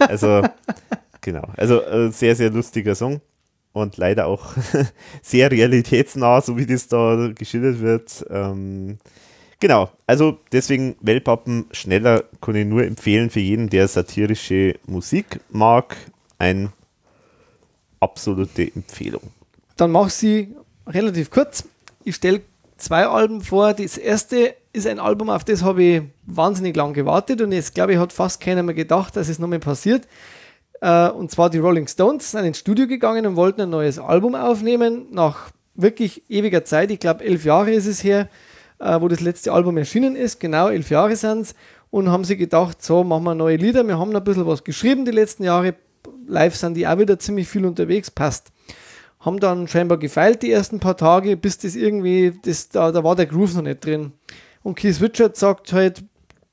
Also, 0.00 0.42
genau. 1.24 1.42
Also, 1.56 1.82
äh, 1.82 2.10
sehr, 2.12 2.36
sehr 2.36 2.50
lustiger 2.50 2.94
Song 2.94 3.20
und 3.72 3.96
leider 3.96 4.26
auch 4.26 4.54
sehr 5.22 5.50
realitätsnah, 5.50 6.40
so 6.40 6.56
wie 6.56 6.66
das 6.66 6.86
da 6.86 7.30
geschildert 7.34 7.80
wird. 7.80 8.24
Ähm, 8.30 8.98
genau, 9.58 9.90
also 10.06 10.38
deswegen 10.52 10.96
Wellpappen 11.00 11.66
schneller 11.72 12.24
kann 12.40 12.54
ich 12.54 12.66
nur 12.66 12.84
empfehlen 12.84 13.30
für 13.30 13.40
jeden, 13.40 13.68
der 13.68 13.88
satirische 13.88 14.76
Musik 14.86 15.40
mag. 15.50 15.96
Ein 16.38 16.72
absolute 18.00 18.70
Empfehlung. 18.74 19.22
Dann 19.76 19.90
mach 19.90 20.10
sie 20.10 20.54
relativ 20.86 21.30
kurz. 21.30 21.64
Ich 22.04 22.16
stelle 22.16 22.42
zwei 22.76 23.06
Alben 23.06 23.40
vor. 23.40 23.72
Das 23.72 23.96
erste 23.96 24.54
ist 24.72 24.86
ein 24.86 24.98
Album, 24.98 25.30
auf 25.30 25.44
das 25.44 25.62
habe 25.62 25.82
ich 25.82 26.02
wahnsinnig 26.26 26.76
lang 26.76 26.92
gewartet 26.92 27.40
und 27.40 27.52
jetzt 27.52 27.74
glaube 27.74 27.92
ich, 27.92 27.98
hat 27.98 28.12
fast 28.12 28.40
keiner 28.40 28.62
mehr 28.62 28.74
gedacht, 28.74 29.16
dass 29.16 29.28
es 29.28 29.38
nochmal 29.38 29.60
passiert. 29.60 30.06
Äh, 30.84 31.08
und 31.08 31.30
zwar 31.30 31.48
die 31.48 31.58
Rolling 31.58 31.88
Stones 31.88 32.30
sind 32.30 32.44
ins 32.44 32.58
Studio 32.58 32.86
gegangen 32.86 33.24
und 33.24 33.36
wollten 33.36 33.62
ein 33.62 33.70
neues 33.70 33.98
Album 33.98 34.34
aufnehmen. 34.34 35.06
Nach 35.12 35.48
wirklich 35.74 36.28
ewiger 36.28 36.66
Zeit, 36.66 36.90
ich 36.90 37.00
glaube 37.00 37.24
elf 37.24 37.46
Jahre 37.46 37.70
ist 37.70 37.86
es 37.86 38.04
her, 38.04 38.28
äh, 38.80 39.00
wo 39.00 39.08
das 39.08 39.20
letzte 39.20 39.50
Album 39.50 39.78
erschienen 39.78 40.14
ist. 40.14 40.40
Genau 40.40 40.68
elf 40.68 40.90
Jahre 40.90 41.16
sind 41.16 41.40
es. 41.40 41.54
Und 41.90 42.10
haben 42.10 42.24
sie 42.24 42.36
gedacht, 42.36 42.82
so 42.82 43.02
machen 43.02 43.24
wir 43.24 43.34
neue 43.34 43.56
Lieder. 43.56 43.82
Wir 43.84 43.98
haben 43.98 44.14
ein 44.14 44.24
bisschen 44.24 44.46
was 44.46 44.62
geschrieben 44.62 45.06
die 45.06 45.12
letzten 45.12 45.44
Jahre. 45.44 45.74
Live 46.26 46.54
sind 46.54 46.74
die 46.74 46.86
auch 46.86 46.98
wieder 46.98 47.18
ziemlich 47.18 47.48
viel 47.48 47.64
unterwegs, 47.64 48.10
passt 48.10 48.50
haben 49.20 49.40
dann 49.40 49.68
scheinbar 49.68 49.96
gefeilt 49.96 50.42
die 50.42 50.52
ersten 50.52 50.80
paar 50.80 50.98
Tage, 50.98 51.38
bis 51.38 51.56
das 51.56 51.76
irgendwie, 51.76 52.38
das, 52.44 52.68
da, 52.68 52.92
da 52.92 53.02
war 53.02 53.16
der 53.16 53.24
Groove 53.24 53.54
noch 53.54 53.62
nicht 53.62 53.82
drin. 53.82 54.12
Und 54.62 54.74
Keith 54.74 55.00
Richards 55.00 55.40
sagt 55.40 55.72
halt, 55.72 56.04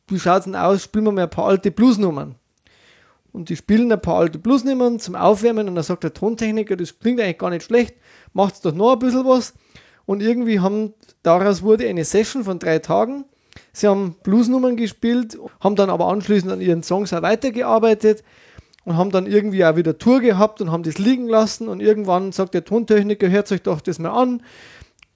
wie 0.07 0.17
schaut's 0.17 0.45
denn 0.45 0.55
aus, 0.55 0.83
spielen 0.83 1.03
wir 1.03 1.11
mal 1.11 1.23
ein 1.23 1.29
paar 1.29 1.47
alte 1.47 1.69
Bluesnummern. 1.69 2.35
Und 3.33 3.49
die 3.49 3.55
spielen 3.55 3.91
ein 3.91 4.01
paar 4.01 4.17
alte 4.17 4.39
Bluesnummern 4.39 4.99
zum 4.99 5.15
Aufwärmen 5.15 5.69
und 5.69 5.75
dann 5.75 5.83
sagt 5.83 6.03
der 6.03 6.13
Tontechniker, 6.13 6.75
das 6.75 6.99
klingt 6.99 7.19
eigentlich 7.21 7.37
gar 7.37 7.49
nicht 7.49 7.63
schlecht, 7.63 7.95
macht's 8.33 8.61
doch 8.61 8.73
noch 8.73 8.93
ein 8.93 8.99
bisschen 8.99 9.25
was. 9.25 9.53
Und 10.05 10.21
irgendwie 10.21 10.59
haben, 10.59 10.93
daraus 11.23 11.61
wurde 11.61 11.87
eine 11.87 12.03
Session 12.03 12.43
von 12.43 12.59
drei 12.59 12.79
Tagen. 12.79 13.25
Sie 13.71 13.87
haben 13.87 14.15
Bluesnummern 14.23 14.75
gespielt, 14.75 15.37
haben 15.59 15.75
dann 15.75 15.89
aber 15.89 16.07
anschließend 16.07 16.51
an 16.51 16.61
ihren 16.61 16.83
Songs 16.83 17.13
auch 17.13 17.21
weitergearbeitet 17.21 18.23
und 18.85 18.97
haben 18.97 19.11
dann 19.11 19.27
irgendwie 19.27 19.63
auch 19.63 19.75
wieder 19.75 19.97
Tour 19.97 20.21
gehabt 20.21 20.61
und 20.61 20.71
haben 20.71 20.83
das 20.83 20.97
liegen 20.97 21.27
lassen 21.27 21.67
und 21.67 21.81
irgendwann 21.81 22.31
sagt 22.31 22.53
der 22.53 22.65
Tontechniker, 22.65 23.29
hört 23.29 23.51
euch 23.51 23.61
doch 23.61 23.81
das 23.81 23.99
mal 23.99 24.09
an 24.09 24.43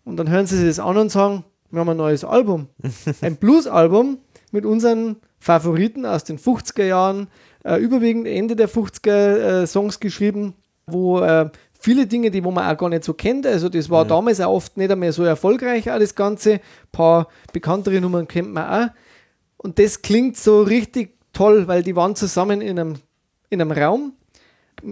und 0.03 0.17
dann 0.17 0.29
hören 0.29 0.45
sie 0.45 0.57
sich 0.57 0.67
das 0.67 0.79
an 0.79 0.97
und 0.97 1.09
sagen, 1.11 1.43
wir 1.71 1.79
haben 1.79 1.89
ein 1.89 1.97
neues 1.97 2.23
Album, 2.23 2.67
ein 3.21 3.37
Blues-Album 3.37 4.19
mit 4.51 4.65
unseren 4.65 5.17
Favoriten 5.39 6.05
aus 6.05 6.23
den 6.23 6.39
50er 6.39 6.85
Jahren, 6.85 7.27
äh, 7.65 7.77
überwiegend 7.77 8.27
Ende 8.27 8.55
der 8.55 8.69
50er 8.69 9.63
äh, 9.63 9.67
Songs 9.67 9.99
geschrieben, 9.99 10.53
wo 10.87 11.19
äh, 11.19 11.49
viele 11.79 12.07
Dinge, 12.07 12.31
die 12.31 12.43
wo 12.43 12.51
man 12.51 12.71
auch 12.71 12.77
gar 12.77 12.89
nicht 12.89 13.03
so 13.03 13.13
kennt, 13.13 13.45
also 13.45 13.69
das 13.69 13.89
war 13.89 14.05
mhm. 14.05 14.09
damals 14.09 14.39
auch 14.39 14.53
oft 14.53 14.77
nicht 14.77 14.91
einmal 14.91 15.11
so 15.11 15.23
erfolgreich, 15.23 15.85
das 15.85 16.15
Ganze, 16.15 16.53
ein 16.53 16.59
paar 16.91 17.27
bekanntere 17.51 17.99
Nummern 17.99 18.27
kennt 18.27 18.53
man 18.53 18.67
auch 18.69 18.93
und 19.57 19.79
das 19.79 20.01
klingt 20.01 20.37
so 20.37 20.61
richtig 20.61 21.17
toll, 21.33 21.67
weil 21.67 21.83
die 21.83 21.95
waren 21.95 22.15
zusammen 22.15 22.61
in 22.61 22.79
einem 22.79 22.95
in 23.49 23.61
einem 23.61 23.71
Raum. 23.71 24.13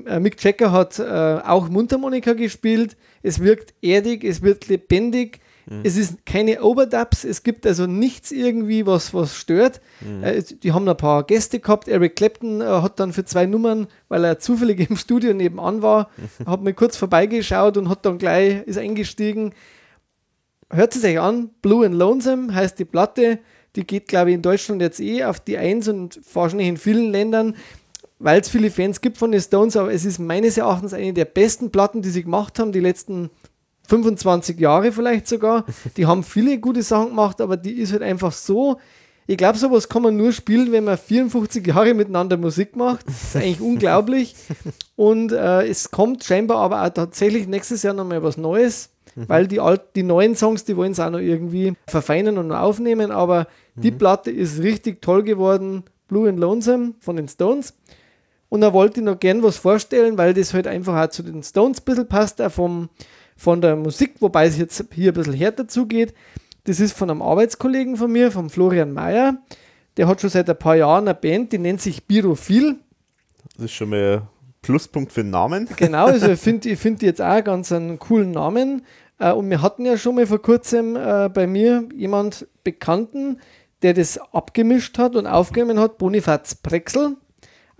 Äh, 0.05 0.19
Mick 0.19 0.41
Jagger 0.43 0.71
hat 0.71 0.99
äh, 0.99 1.03
auch 1.03 1.69
Mundharmonika 1.69 2.33
gespielt. 2.33 2.95
Es 3.21 3.39
wirkt 3.39 3.73
erdig, 3.81 4.23
es 4.23 4.41
wird 4.41 4.67
lebendig. 4.67 5.39
Mhm. 5.65 5.81
Es 5.83 5.97
ist 5.97 6.25
keine 6.25 6.63
Overdubs, 6.63 7.23
es 7.23 7.43
gibt 7.43 7.65
also 7.65 7.85
nichts 7.85 8.31
irgendwie, 8.31 8.85
was, 8.85 9.13
was 9.13 9.35
stört. 9.35 9.81
Mhm. 10.01 10.23
Äh, 10.23 10.41
die 10.41 10.71
haben 10.71 10.87
ein 10.87 10.97
paar 10.97 11.23
Gäste 11.23 11.59
gehabt. 11.59 11.87
Eric 11.87 12.15
Clapton 12.15 12.61
äh, 12.61 12.65
hat 12.65 12.99
dann 12.99 13.13
für 13.13 13.25
zwei 13.25 13.45
Nummern, 13.45 13.87
weil 14.09 14.23
er 14.23 14.39
zufällig 14.39 14.79
im 14.89 14.97
Studio 14.97 15.33
nebenan 15.33 15.81
war, 15.81 16.09
hat 16.45 16.61
mir 16.61 16.73
kurz 16.73 16.97
vorbeigeschaut 16.97 17.77
und 17.77 17.89
hat 17.89 18.05
dann 18.05 18.17
gleich 18.17 18.63
ist 18.65 18.77
eingestiegen. 18.77 19.53
Hört 20.69 20.95
es 20.95 21.03
euch 21.03 21.19
an, 21.19 21.51
Blue 21.61 21.85
and 21.85 21.95
Lonesome 21.95 22.53
heißt 22.53 22.79
die 22.79 22.85
Platte. 22.85 23.39
Die 23.75 23.85
geht, 23.85 24.07
glaube 24.07 24.29
ich, 24.29 24.35
in 24.35 24.41
Deutschland 24.41 24.81
jetzt 24.81 24.99
eh 24.99 25.23
auf 25.23 25.39
die 25.39 25.57
Eins 25.57 25.87
und 25.87 26.19
wahrscheinlich 26.33 26.67
in 26.67 26.77
vielen 26.77 27.11
Ländern 27.11 27.55
weil 28.23 28.39
es 28.39 28.49
viele 28.49 28.71
Fans 28.71 29.01
gibt 29.01 29.17
von 29.17 29.33
den 29.33 29.41
Stones, 29.41 29.75
aber 29.75 29.91
es 29.91 30.05
ist 30.05 30.17
meines 30.17 30.57
Erachtens 30.57 30.93
eine 30.93 31.11
der 31.11 31.25
besten 31.25 31.71
Platten, 31.71 32.01
die 32.01 32.09
sie 32.09 32.23
gemacht 32.23 32.57
haben, 32.57 32.71
die 32.71 32.79
letzten 32.79 33.29
25 33.87 34.59
Jahre 34.59 34.91
vielleicht 34.91 35.27
sogar. 35.27 35.65
Die 35.97 36.05
haben 36.05 36.23
viele 36.23 36.59
gute 36.59 36.83
Sachen 36.83 37.09
gemacht, 37.09 37.41
aber 37.41 37.57
die 37.57 37.73
ist 37.73 37.91
halt 37.91 38.01
einfach 38.01 38.31
so. 38.31 38.79
Ich 39.25 39.37
glaube, 39.37 39.57
sowas 39.57 39.87
kann 39.87 40.01
man 40.01 40.17
nur 40.17 40.33
spielen, 40.33 40.71
wenn 40.73 40.83
man 40.83 40.97
54 40.97 41.65
Jahre 41.65 41.93
miteinander 41.93 42.35
Musik 42.35 42.75
macht. 42.75 43.07
Das 43.07 43.23
ist 43.23 43.35
eigentlich 43.37 43.61
unglaublich. 43.61 44.35
Und 44.97 45.31
äh, 45.31 45.65
es 45.65 45.91
kommt 45.91 46.25
scheinbar 46.25 46.57
aber 46.57 46.83
auch 46.83 46.89
tatsächlich 46.89 47.47
nächstes 47.47 47.83
Jahr 47.83 47.93
nochmal 47.93 48.21
was 48.21 48.35
Neues, 48.35 48.89
mhm. 49.15 49.29
weil 49.29 49.47
die, 49.47 49.61
alt, 49.61 49.81
die 49.95 50.03
neuen 50.03 50.35
Songs, 50.35 50.65
die 50.65 50.75
wollen 50.75 50.91
es 50.91 50.99
auch 50.99 51.09
noch 51.09 51.19
irgendwie 51.19 51.73
verfeinern 51.87 52.37
und 52.37 52.51
aufnehmen. 52.51 53.11
Aber 53.11 53.47
mhm. 53.75 53.81
die 53.81 53.91
Platte 53.91 54.29
ist 54.29 54.61
richtig 54.61 55.01
toll 55.01 55.23
geworden. 55.23 55.83
Blue 56.09 56.27
and 56.27 56.39
Lonesome 56.39 56.93
von 56.99 57.15
den 57.15 57.29
Stones. 57.29 57.73
Und 58.49 58.61
da 58.61 58.71
wollte 58.71 58.99
ich 58.99 59.05
noch 59.05 59.19
gern 59.19 59.41
was 59.41 59.57
vorstellen, 59.57 60.17
weil 60.17 60.33
das 60.33 60.53
halt 60.53 60.67
einfach 60.67 61.01
auch 61.01 61.09
zu 61.09 61.23
den 61.23 61.41
Stones 61.41 61.79
ein 61.79 61.85
bisschen 61.85 62.07
passt, 62.07 62.39
auch 62.39 62.51
vom, 62.51 62.89
von 63.35 63.61
der 63.61 63.75
Musik, 63.75 64.15
wobei 64.19 64.45
es 64.45 64.57
jetzt 64.57 64.83
hier 64.93 65.11
ein 65.11 65.15
bisschen 65.15 65.33
härter 65.33 65.67
zugeht. 65.67 66.13
Das 66.65 66.79
ist 66.79 66.97
von 66.97 67.09
einem 67.09 67.21
Arbeitskollegen 67.21 67.97
von 67.97 68.11
mir, 68.11 68.31
vom 68.31 68.49
Florian 68.49 68.93
Mayer. 68.93 69.37
Der 69.97 70.07
hat 70.07 70.21
schon 70.21 70.29
seit 70.29 70.49
ein 70.49 70.57
paar 70.57 70.75
Jahren 70.75 71.07
eine 71.07 71.15
Band, 71.15 71.51
die 71.51 71.57
nennt 71.57 71.81
sich 71.81 72.05
Birophil. 72.05 72.77
Das 73.55 73.65
ist 73.65 73.73
schon 73.73 73.89
mal 73.89 74.21
ein 74.21 74.27
Pluspunkt 74.61 75.11
für 75.11 75.23
den 75.23 75.31
Namen. 75.31 75.67
Genau, 75.75 76.05
also 76.05 76.31
ich 76.31 76.39
finde 76.41 76.69
ich 76.69 76.79
find 76.79 77.01
jetzt 77.01 77.21
auch 77.21 77.43
ganz 77.43 77.71
einen 77.71 77.99
coolen 77.99 78.31
Namen. 78.31 78.83
Äh, 79.19 79.31
und 79.33 79.49
wir 79.49 79.61
hatten 79.61 79.85
ja 79.85 79.97
schon 79.97 80.15
mal 80.15 80.25
vor 80.25 80.41
kurzem 80.41 80.95
äh, 80.95 81.29
bei 81.29 81.47
mir 81.47 81.87
jemand 81.95 82.47
Bekannten, 82.63 83.39
der 83.81 83.93
das 83.93 84.17
abgemischt 84.33 84.97
hat 84.97 85.15
und 85.15 85.27
aufgenommen 85.27 85.79
hat, 85.79 85.97
Bonifaz 85.97 86.55
Prexel. 86.55 87.17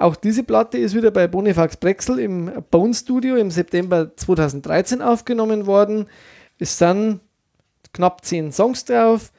Auch 0.04 0.18
diese 0.18 0.44
Platte 0.44 0.78
ist 0.78 0.96
wieder 0.96 1.12
bei 1.12 1.28
Bonifax 1.28 1.78
Brexel 1.78 2.20
im 2.20 2.52
Bone 2.70 2.94
Studio 2.94 3.38
im 3.38 3.50
September 3.50 4.12
2013 4.14 5.02
aufgenommen 5.02 5.66
worden. 5.66 6.08
Es 6.60 6.78
sind 6.78 7.22
knapp 7.94 8.26
zehn 8.26 8.52
Songs 8.52 8.84
drauf. 8.84 9.32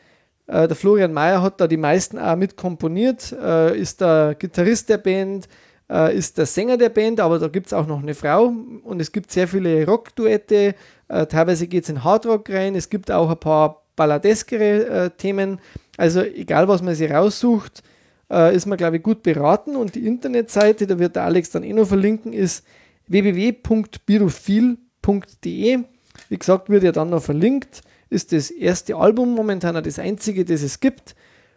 Äh, 0.47 0.67
der 0.67 0.75
Florian 0.75 1.13
Mayer 1.13 1.43
hat 1.43 1.61
da 1.61 1.67
die 1.67 1.77
meisten 1.77 2.19
auch 2.19 2.37
mit 2.37 2.57
komponiert, 2.57 3.31
äh, 3.33 3.79
ist 3.79 4.01
der 4.01 4.37
Gitarrist 4.39 4.89
der 4.89 4.97
Band, 4.97 5.51
äh, 5.91 6.17
ist 6.17 6.39
der 6.39 6.47
Sänger 6.47 6.79
der 6.79 6.89
Band, 6.89 7.21
aber 7.21 7.39
da 7.39 7.49
gibt 7.49 7.67
es 7.67 7.75
auch 7.75 7.87
noch 7.87 8.01
eine 8.01 8.15
Frau 8.15 8.51
und 8.85 9.01
es 9.03 9.13
gibt 9.13 9.33
sehr 9.33 9.47
viele 9.47 9.85
Rock-Duette. 9.85 10.75
Äh, 11.09 11.27
teilweise 11.27 11.67
geht 11.67 11.85
es 11.85 11.91
in 11.91 12.05
Hardrock 12.05 12.49
rein, 12.49 12.75
es 12.75 12.89
gibt 12.89 13.11
auch 13.11 13.29
ein 13.29 13.37
paar 13.39 13.83
balladeskere 13.97 14.87
äh, 14.87 15.11
Themen. 15.11 15.61
Also 15.99 16.23
egal, 16.23 16.69
was 16.69 16.81
man 16.81 16.95
sich 16.95 17.11
raussucht, 17.13 17.83
äh, 18.31 18.55
ist 18.55 18.67
man, 18.67 18.79
glaube 18.79 18.97
ich, 18.97 19.03
gut 19.03 19.23
beraten. 19.23 19.77
Und 19.77 19.95
die 19.95 20.07
Internetseite, 20.07 20.87
da 20.87 20.99
wird 20.99 21.17
der 21.17 21.25
Alex 21.25 21.51
dann 21.51 21.63
eh 21.63 21.73
noch 21.73 21.89
verlinken, 21.89 22.33
ist 22.33 22.65
www.birophil.de. 23.09 25.79
Wie 26.29 26.39
gesagt, 26.39 26.71
wird 26.71 26.85
ja 26.85 26.93
dann 26.93 27.11
noch 27.11 27.23
verlinkt. 27.23 27.83
Ist 28.11 28.33
das 28.33 28.51
erste 28.51 28.97
Album 28.97 29.35
momentan 29.35 29.77
auch 29.77 29.83
das 29.83 29.99
einzige, 29.99 30.45
das 30.45 30.63
es 30.63 30.81
gibt 30.81 31.15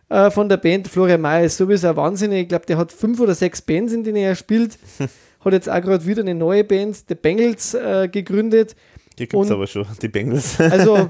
äh, 0.09 0.31
von 0.31 0.49
der 0.49 0.57
Band. 0.57 0.87
Florian 0.87 1.21
Mayer 1.21 1.45
ist 1.45 1.57
sowieso 1.57 1.89
ein 1.89 1.95
Wahnsinnig. 1.95 2.43
Ich 2.43 2.49
glaube, 2.49 2.65
der 2.65 2.77
hat 2.77 2.91
fünf 2.91 3.19
oder 3.19 3.35
sechs 3.35 3.61
Bands, 3.61 3.93
in 3.93 4.03
denen 4.03 4.17
er 4.17 4.35
spielt. 4.35 4.77
hat 5.39 5.53
jetzt 5.53 5.69
auch 5.69 5.81
gerade 5.81 6.05
wieder 6.05 6.21
eine 6.21 6.35
neue 6.35 6.63
Band, 6.63 6.97
The 7.07 7.15
Bengals, 7.15 7.73
äh, 7.73 8.09
gegründet. 8.11 8.75
Die 9.19 9.27
gibt 9.27 9.43
es 9.45 9.51
aber 9.51 9.65
schon, 9.65 9.85
die 10.01 10.07
Bengals. 10.09 10.59
Also, 10.59 11.07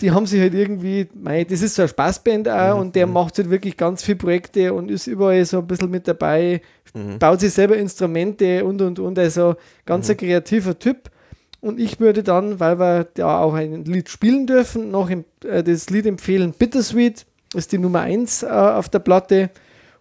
die 0.00 0.10
haben 0.12 0.24
sich 0.26 0.40
halt 0.40 0.54
irgendwie, 0.54 1.08
mei, 1.14 1.42
das 1.44 1.62
ist 1.62 1.74
so 1.74 1.82
eine 1.82 1.88
Spaßband 1.88 2.48
auch 2.48 2.74
Mhm, 2.76 2.80
und 2.80 2.96
der 2.96 3.06
macht 3.08 3.38
halt 3.38 3.50
wirklich 3.50 3.76
ganz 3.76 4.02
viele 4.04 4.18
Projekte 4.18 4.72
und 4.72 4.90
ist 4.90 5.06
überall 5.08 5.44
so 5.44 5.58
ein 5.58 5.66
bisschen 5.66 5.90
mit 5.90 6.06
dabei, 6.06 6.60
Mhm. 6.94 7.18
baut 7.18 7.40
sich 7.40 7.52
selber 7.52 7.76
Instrumente 7.76 8.64
und 8.64 8.80
und 8.82 8.98
und. 8.98 9.18
Also, 9.18 9.54
ganz 9.86 10.06
Mhm. 10.08 10.12
ein 10.12 10.16
kreativer 10.18 10.78
Typ. 10.78 11.10
Und 11.60 11.78
ich 11.78 12.00
würde 12.00 12.22
dann, 12.22 12.58
weil 12.58 12.78
wir 12.78 13.04
da 13.14 13.40
auch 13.40 13.54
ein 13.54 13.84
Lied 13.84 14.08
spielen 14.08 14.46
dürfen, 14.46 14.90
noch 14.90 15.10
im, 15.10 15.24
äh, 15.44 15.62
das 15.62 15.90
Lied 15.90 16.06
empfehlen, 16.06 16.52
Bittersweet, 16.58 17.26
ist 17.54 17.72
die 17.72 17.78
Nummer 17.78 18.00
1 18.00 18.42
äh, 18.44 18.46
auf 18.46 18.88
der 18.88 19.00
Platte 19.00 19.50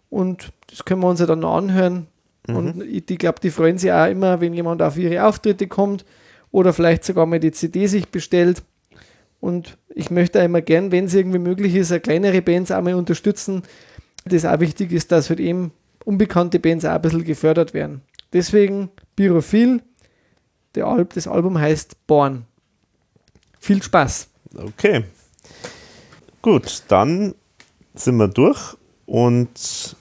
und 0.10 0.52
das 0.70 0.86
können 0.86 1.02
wir 1.02 1.08
uns 1.10 1.20
ja 1.20 1.26
dann 1.26 1.40
noch 1.40 1.58
anhören. 1.58 2.08
Mhm. 2.48 2.56
Und 2.56 2.84
ich, 2.84 3.10
ich 3.10 3.18
glaube, 3.18 3.40
die 3.42 3.50
freuen 3.50 3.78
sich 3.78 3.92
auch 3.92 4.08
immer, 4.08 4.40
wenn 4.40 4.54
jemand 4.54 4.82
auf 4.82 4.98
ihre 4.98 5.26
Auftritte 5.26 5.68
kommt 5.68 6.06
oder 6.52 6.74
vielleicht 6.74 7.04
sogar 7.04 7.26
mal 7.26 7.40
die 7.40 7.52
CD 7.52 7.88
sich 7.88 8.10
bestellt. 8.10 8.64
Und 9.40 9.78
ich 9.90 10.12
möchte 10.12 10.40
immer 10.40 10.62
gern, 10.62 10.92
wenn 10.92 11.06
es 11.06 11.14
irgendwie 11.14 11.40
möglich 11.40 11.76
ist, 11.76 11.92
eine 11.92 12.02
kleinere 12.02 12.42
Bands 12.42 12.72
auch 12.72 12.82
mal 12.82 12.96
unterstützen. 12.96 13.64
Das 14.26 14.46
auch 14.46 14.60
wichtig 14.60 14.92
ist, 14.92 15.12
dass 15.12 15.30
halt 15.30 15.40
eben 15.40 15.72
unbekannte 16.04 16.60
Bands 16.60 16.86
auch 16.86 16.92
ein 16.92 17.02
bisschen 17.02 17.24
gefördert 17.24 17.74
werden. 17.74 18.02
Deswegen 18.34 18.90
Birophil, 19.16 19.82
der 20.76 20.88
Al 20.88 21.06
das 21.06 21.28
Album 21.28 21.60
heißt 21.60 22.06
Born. 22.06 22.46
Viel 23.60 23.82
Spaß. 23.82 24.28
Okay. 24.56 25.04
Gut, 26.42 26.84
dann 26.88 27.36
sind 27.96 28.18
wir 28.18 28.28
durch 28.28 28.76
und 29.06 29.96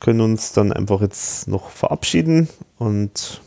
können 0.00 0.20
uns 0.20 0.52
dann 0.52 0.72
einfach 0.72 1.00
jetzt 1.00 1.48
noch 1.48 1.70
verabschieden 1.70 2.48
und 2.78 3.40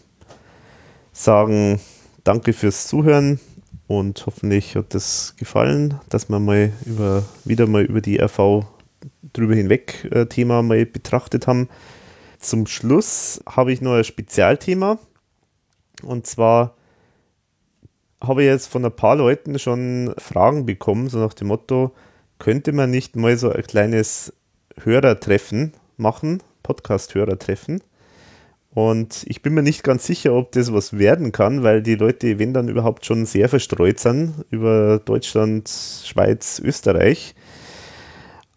sagen 1.13 1.79
Danke 2.23 2.53
fürs 2.53 2.87
Zuhören 2.87 3.39
und 3.87 4.25
hoffentlich 4.25 4.75
hat 4.75 4.93
es 4.93 5.35
gefallen, 5.37 5.99
dass 6.09 6.29
wir 6.29 6.39
mal 6.39 6.73
über, 6.85 7.23
wieder 7.45 7.65
mal 7.65 7.83
über 7.83 8.01
die 8.01 8.19
RV 8.21 8.65
drüber 9.33 9.55
hinweg 9.55 10.07
äh, 10.11 10.25
Thema 10.25 10.61
mal 10.61 10.85
betrachtet 10.85 11.47
haben. 11.47 11.69
Zum 12.37 12.67
Schluss 12.67 13.41
habe 13.47 13.71
ich 13.71 13.81
noch 13.81 13.93
ein 13.93 14.03
Spezialthema 14.03 14.99
und 16.03 16.27
zwar 16.27 16.75
habe 18.21 18.43
ich 18.43 18.47
jetzt 18.47 18.67
von 18.67 18.85
ein 18.85 18.95
paar 18.95 19.15
Leuten 19.15 19.57
schon 19.57 20.13
Fragen 20.17 20.65
bekommen, 20.65 21.07
so 21.09 21.19
nach 21.19 21.33
dem 21.33 21.47
Motto, 21.47 21.93
könnte 22.37 22.73
man 22.73 22.91
nicht 22.91 23.15
mal 23.15 23.37
so 23.37 23.49
ein 23.49 23.63
kleines 23.63 24.33
Hörertreffen 24.83 25.73
machen, 25.95 26.43
Podcast-Hörertreffen? 26.63 27.81
Und 28.73 29.25
ich 29.27 29.41
bin 29.41 29.53
mir 29.53 29.63
nicht 29.63 29.83
ganz 29.83 30.05
sicher, 30.05 30.33
ob 30.33 30.51
das 30.51 30.71
was 30.71 30.97
werden 30.97 31.31
kann, 31.31 31.63
weil 31.63 31.81
die 31.81 31.95
Leute, 31.95 32.37
wenn 32.37 32.53
dann 32.53 32.69
überhaupt 32.69 33.05
schon 33.05 33.25
sehr 33.25 33.49
verstreut 33.49 33.99
sind 33.99 34.45
über 34.51 34.99
Deutschland, 34.99 35.69
Schweiz, 35.69 36.61
Österreich. 36.63 37.33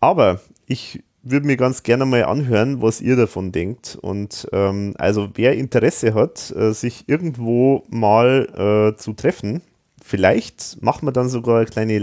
Aber 0.00 0.40
ich 0.66 1.02
würde 1.22 1.46
mir 1.46 1.56
ganz 1.56 1.82
gerne 1.82 2.04
mal 2.04 2.24
anhören, 2.24 2.82
was 2.82 3.00
ihr 3.00 3.16
davon 3.16 3.52
denkt. 3.52 3.96
Und 4.00 4.48
ähm, 4.52 4.94
also 4.98 5.30
wer 5.34 5.54
Interesse 5.54 6.14
hat, 6.14 6.50
äh, 6.56 6.72
sich 6.72 7.04
irgendwo 7.08 7.84
mal 7.88 8.92
äh, 8.94 8.98
zu 8.98 9.14
treffen, 9.14 9.62
vielleicht 10.02 10.82
machen 10.82 11.06
wir 11.06 11.12
dann 11.12 11.28
sogar 11.28 11.58
eine 11.58 11.66
kleine 11.66 11.98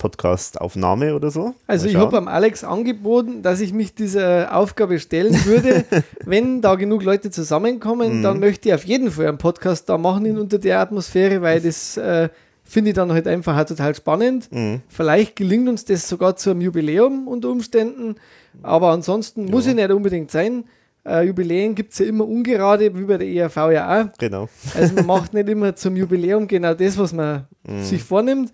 Live-Podcast-Aufnahme 0.00 1.14
oder 1.14 1.30
so. 1.30 1.54
Also 1.66 1.86
ich 1.88 1.96
habe 1.96 2.16
am 2.16 2.28
Alex 2.28 2.64
angeboten, 2.64 3.42
dass 3.42 3.60
ich 3.60 3.72
mich 3.72 3.94
dieser 3.94 4.54
Aufgabe 4.56 4.98
stellen 4.98 5.34
würde. 5.44 5.84
Wenn 6.24 6.60
da 6.60 6.74
genug 6.74 7.02
Leute 7.02 7.30
zusammenkommen, 7.30 8.18
Mhm. 8.18 8.22
dann 8.22 8.40
möchte 8.40 8.68
ich 8.68 8.74
auf 8.74 8.84
jeden 8.84 9.10
Fall 9.10 9.26
einen 9.26 9.38
Podcast 9.38 9.88
da 9.88 9.98
machen 9.98 10.24
in 10.26 10.38
unter 10.38 10.58
der 10.58 10.80
Atmosphäre, 10.80 11.42
weil 11.42 11.60
das 11.60 11.96
äh, 11.96 12.28
finde 12.64 12.90
ich 12.90 12.94
dann 12.96 13.12
halt 13.12 13.26
einfach 13.26 13.58
auch 13.58 13.64
total 13.64 13.94
spannend. 13.94 14.50
Mhm. 14.52 14.80
Vielleicht 14.88 15.36
gelingt 15.36 15.68
uns 15.68 15.84
das 15.84 16.08
sogar 16.08 16.36
zu 16.36 16.50
einem 16.50 16.60
Jubiläum 16.60 17.28
unter 17.28 17.50
Umständen, 17.50 18.16
aber 18.62 18.90
ansonsten 18.90 19.46
muss 19.46 19.66
Ja. 19.66 19.70
es 19.72 19.76
nicht 19.76 19.90
unbedingt 19.90 20.30
sein. 20.30 20.64
Äh, 21.06 21.22
Jubiläen 21.26 21.74
gibt 21.74 21.92
es 21.92 21.98
ja 21.98 22.06
immer 22.06 22.26
ungerade, 22.28 22.94
wie 22.96 23.04
bei 23.04 23.16
der 23.16 23.26
ERV 23.26 23.56
ja 23.72 24.02
auch. 24.02 24.18
Genau. 24.18 24.48
Also 24.78 24.94
man 24.96 25.06
macht 25.06 25.32
nicht 25.34 25.48
immer 25.48 25.74
zum 25.74 25.96
Jubiläum 25.96 26.46
genau 26.46 26.74
das, 26.74 26.98
was 26.98 27.12
man 27.12 27.46
Mhm. 27.66 27.82
sich 27.84 28.02
vornimmt, 28.02 28.52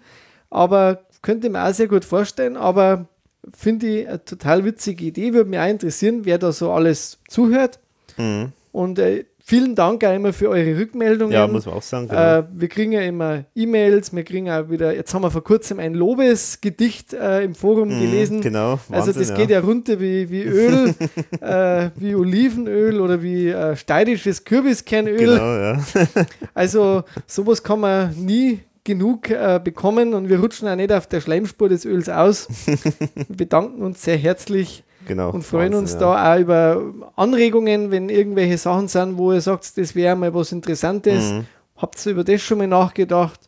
aber 0.51 1.01
könnte 1.27 1.51
mir 1.51 1.63
auch 1.69 1.75
sehr 1.75 1.89
gut 1.89 2.05
vorstellen, 2.07 2.57
aber 2.57 3.07
finde 3.57 3.87
ich 3.87 4.09
eine 4.09 4.25
total 4.25 4.65
witzige 4.65 5.05
Idee, 5.05 5.35
würde 5.35 5.51
mich 5.51 5.59
auch 5.61 5.69
interessieren, 5.69 6.21
wer 6.25 6.39
da 6.39 6.53
so 6.53 6.73
alles 6.73 7.19
zuhört 7.29 7.79
Mhm. 8.17 8.53
und 8.73 8.99
äh, 8.99 9.25
vielen 9.45 9.75
Dank 9.77 10.03
auch 10.05 10.15
immer 10.15 10.33
für 10.33 10.49
eure 10.49 10.77
Rückmeldungen. 10.81 11.33
Ja, 11.33 11.47
muss 11.47 11.67
man 11.67 11.75
auch 11.77 11.83
sagen. 11.83 12.09
Genau. 12.09 12.39
Äh, 12.39 12.45
wir 12.53 12.69
kriegen 12.69 12.91
ja 12.93 13.03
immer 13.03 13.45
E-Mails, 13.55 14.13
wir 14.13 14.25
kriegen 14.25 14.51
auch 14.51 14.69
wieder, 14.71 14.93
jetzt 14.95 15.13
haben 15.15 15.23
wir 15.23 15.31
vor 15.31 15.45
kurzem 15.45 15.79
ein 15.79 15.95
Lobesgedicht 15.95 17.13
äh, 17.13 17.45
im 17.45 17.55
Forum 17.55 17.89
Mhm, 17.91 18.01
gelesen. 18.01 18.41
Genau. 18.41 18.73
Also 18.91 19.09
Wahnsinn, 19.09 19.23
das 19.23 19.35
geht 19.35 19.51
ja 19.51 19.61
runter 19.61 20.01
wie, 20.01 20.29
wie 20.31 20.43
Öl, 20.43 20.95
äh, 21.41 21.91
wie 21.97 22.15
Olivenöl 22.17 23.01
oder 23.01 23.23
wie 23.23 23.49
äh, 23.51 23.77
steirisches 23.77 24.45
Kürbiskernöl. 24.45 25.17
Genau, 25.19 25.57
ja. 25.57 25.81
Also 26.55 27.05
sowas 27.27 27.63
kann 27.63 27.81
man 27.81 28.15
nie 28.17 28.61
genug 28.87 29.29
äh, 29.29 29.61
bekommen 29.63 30.15
und 30.15 30.31
wir 30.31 30.41
rutschen 30.41 30.67
auch 30.69 30.77
nicht 30.77 30.93
auf 30.93 31.07
der 31.07 31.21
Schleimspur 31.21 31.69
des 31.69 31.85
Öls 31.85 32.09
aus. 32.09 32.49
wir 33.15 33.37
bedanken 33.37 33.83
uns 33.83 34.03
sehr 34.03 34.17
herzlich 34.17 34.85
genau. 35.07 35.31
und 35.31 35.43
freuen 35.43 35.75
Wahnsinn, 35.75 35.81
uns 35.81 35.93
ja. 35.95 35.99
da 35.99 36.35
auch 36.35 36.39
über 36.39 37.13
Anregungen, 37.17 37.91
wenn 37.91 38.09
irgendwelche 38.09 38.57
Sachen 38.57 38.89
sind, 38.89 39.19
wo 39.19 39.33
ihr 39.33 39.41
sagt, 39.41 39.77
das 39.77 39.95
wäre 39.95 40.17
mal 40.17 40.33
was 40.33 40.53
Interessantes. 40.53 41.33
Mhm. 41.33 41.47
Habt 41.77 42.07
ihr 42.07 42.13
über 42.13 42.25
das 42.25 42.41
schon 42.41 42.59
mal 42.59 42.69
nachgedacht? 42.69 43.41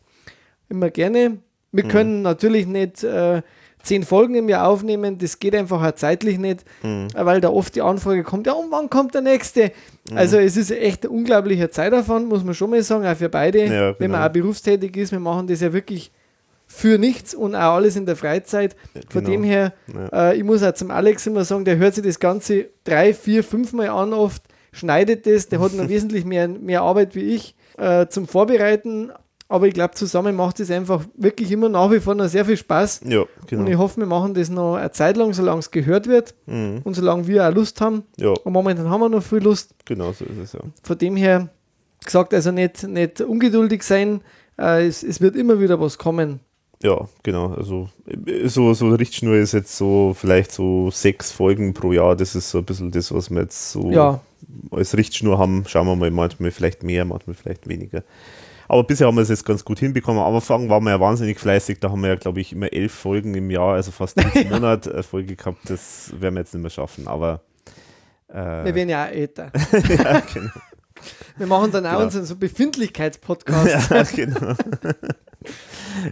Immer 0.67 0.89
gerne. 0.91 1.37
Wir 1.71 1.85
Mhm. 1.85 1.89
können 1.89 2.21
natürlich 2.21 2.67
nicht 2.67 3.03
äh, 3.03 3.41
zehn 3.83 4.03
Folgen 4.03 4.35
im 4.35 4.49
Jahr 4.49 4.67
aufnehmen, 4.67 5.17
das 5.17 5.39
geht 5.39 5.55
einfach 5.55 5.81
auch 5.81 5.93
zeitlich 5.93 6.37
nicht, 6.37 6.65
Mhm. 6.83 7.07
äh, 7.15 7.25
weil 7.25 7.41
da 7.41 7.49
oft 7.49 7.75
die 7.75 7.81
Anfrage 7.81 8.23
kommt, 8.23 8.45
ja, 8.47 8.53
und 8.53 8.71
wann 8.71 8.89
kommt 8.89 9.13
der 9.15 9.21
nächste? 9.21 9.71
Also 10.13 10.37
Mhm. 10.37 10.43
es 10.43 10.57
ist 10.57 10.71
echt 10.71 11.05
ein 11.05 11.11
unglaublicher 11.11 11.71
Zeitaufwand, 11.71 12.27
muss 12.27 12.43
man 12.43 12.53
schon 12.53 12.69
mal 12.71 12.83
sagen, 12.83 13.05
auch 13.05 13.15
für 13.15 13.29
beide, 13.29 13.59
Ja, 13.65 13.95
wenn 13.99 14.11
man 14.11 14.19
genau. 14.19 14.25
auch 14.25 14.31
berufstätig 14.31 14.95
ist. 14.97 15.11
Wir 15.11 15.19
machen 15.19 15.47
das 15.47 15.61
ja 15.61 15.71
wirklich 15.73 16.11
für 16.67 16.97
nichts 16.99 17.33
und 17.33 17.55
auch 17.55 17.75
alles 17.75 17.95
in 17.95 18.05
der 18.05 18.15
Freizeit. 18.15 18.75
Von 19.09 19.23
Genau. 19.23 19.29
dem 19.31 19.43
her, 19.43 19.73
Ja. 20.11 20.29
äh, 20.31 20.37
ich 20.37 20.43
muss 20.43 20.61
auch 20.61 20.73
zum 20.73 20.91
Alex 20.91 21.25
immer 21.25 21.43
sagen, 21.45 21.65
der 21.65 21.77
hört 21.77 21.95
sich 21.95 22.03
das 22.03 22.19
Ganze 22.19 22.67
drei, 22.83 23.13
vier, 23.13 23.43
fünf 23.43 23.73
Mal 23.73 23.89
an 23.89 24.13
oft, 24.13 24.43
schneidet 24.71 25.25
das, 25.25 25.47
der 25.47 25.59
hat 25.61 25.73
noch 25.73 25.87
wesentlich 25.89 26.25
mehr, 26.25 26.47
mehr 26.47 26.81
Arbeit 26.83 27.15
wie 27.15 27.33
ich 27.33 27.55
äh, 27.77 28.07
zum 28.07 28.27
Vorbereiten. 28.27 29.11
Aber 29.51 29.67
ich 29.67 29.73
glaube, 29.73 29.95
zusammen 29.95 30.35
macht 30.35 30.59
es 30.59 30.69
einfach 30.69 31.03
wirklich 31.15 31.51
immer 31.51 31.69
nach 31.69 31.89
wie 31.91 31.99
vor 31.99 32.13
noch 32.13 32.27
sehr 32.27 32.45
viel 32.45 32.55
Spaß. 32.55 33.01
Ja, 33.09 33.21
Und 33.21 33.27
ich 33.41 33.47
genau. 33.49 33.77
hoffe, 33.79 33.99
wir 33.99 34.05
machen 34.05 34.35
das 34.35 34.49
noch 34.49 34.75
eine 34.75 34.91
Zeit 34.91 35.17
lang, 35.17 35.33
solange 35.33 35.59
es 35.59 35.71
gehört 35.71 36.05
wird 36.07 36.35
Mhm. 36.45 36.81
und 36.83 36.93
solange 36.93 37.25
wir 37.27 37.47
auch 37.49 37.53
Lust 37.53 37.81
haben. 37.81 38.03
Ja, 38.17 38.29
Und 38.29 38.53
momentan 38.53 38.87
haben 38.89 39.01
wir 39.01 39.09
noch 39.09 39.23
viel 39.23 39.39
Lust. 39.39 39.73
genau 39.85 40.11
so 40.11 40.23
ist 40.25 40.37
es 40.37 40.53
ja. 40.53 40.59
Von 40.83 40.97
dem 40.99 41.15
her 41.15 41.49
gesagt, 42.05 42.33
also 42.33 42.51
nicht, 42.51 42.83
nicht 42.87 43.21
ungeduldig 43.21 43.81
sein. 43.83 44.21
Äh, 44.59 44.85
es, 44.85 45.01
es 45.03 45.19
wird 45.19 45.35
immer 45.35 45.59
wieder 45.59 45.79
was 45.81 45.97
kommen. 45.97 46.41
Ja, 46.83 47.09
genau. 47.23 47.47
Also 47.55 47.89
so, 48.45 48.73
so 48.75 48.89
Richtschnur 48.89 49.35
ist 49.35 49.53
jetzt 49.53 49.75
so 49.75 50.13
vielleicht 50.17 50.51
so 50.51 50.91
sechs 50.91 51.31
Folgen 51.31 51.73
pro 51.73 51.91
Jahr. 51.91 52.15
Das 52.15 52.35
ist 52.35 52.51
so 52.51 52.59
ein 52.59 52.65
bisschen 52.65 52.91
das, 52.91 53.11
was 53.13 53.29
wir 53.31 53.41
jetzt 53.41 53.71
so 53.71 53.89
Ja, 53.91 54.21
als 54.71 54.95
Richtschnur 54.95 55.37
haben. 55.39 55.65
Schauen 55.67 55.87
wir 55.87 55.95
mal, 55.95 56.11
manchmal 56.11 56.51
vielleicht 56.51 56.83
mehr, 56.83 57.03
manchmal 57.03 57.33
vielleicht 57.35 57.67
weniger. 57.67 58.03
Aber 58.69 58.83
bisher 58.83 59.07
haben 59.07 59.15
wir 59.15 59.23
es 59.23 59.29
jetzt 59.29 59.45
ganz 59.45 59.65
gut 59.65 59.79
hinbekommen. 59.79 60.21
Am 60.21 60.35
Anfang 60.35 60.69
waren 60.69 60.83
wir 60.83 60.91
ja 60.91 60.99
wahnsinnig 60.99 61.39
fleißig. 61.39 61.79
Da 61.79 61.89
haben 61.89 62.01
wir 62.01 62.09
ja, 62.09 62.15
glaube 62.15 62.39
ich, 62.39 62.53
immer 62.53 62.71
elf 62.71 62.93
Folgen 62.93 63.33
im 63.33 63.49
Jahr, 63.49 63.73
also 63.73 63.91
fast 63.91 64.15
jeden 64.35 64.51
Monat 64.51 64.87
eine 64.87 65.01
Folge 65.01 65.35
gehabt. 65.35 65.67
Das 65.67 66.13
werden 66.19 66.35
wir 66.35 66.41
jetzt 66.41 66.53
nicht 66.53 66.61
mehr 66.61 66.69
schaffen. 66.69 67.07
Aber 67.07 67.41
äh, 68.29 68.35
wir 68.65 68.75
werden 68.75 68.89
ja 68.89 69.05
auch 69.05 69.09
älter. 69.09 69.51
ja, 69.89 70.21
genau. 70.33 70.51
Wir 71.37 71.47
machen 71.47 71.71
dann 71.71 71.85
auch 71.87 71.93
Genau. 71.93 72.03
unseren 72.03 72.25
so 72.25 72.35
Befindlichkeitspodcast. 72.35 73.89
ja, 73.89 74.03
genau. 74.03 74.53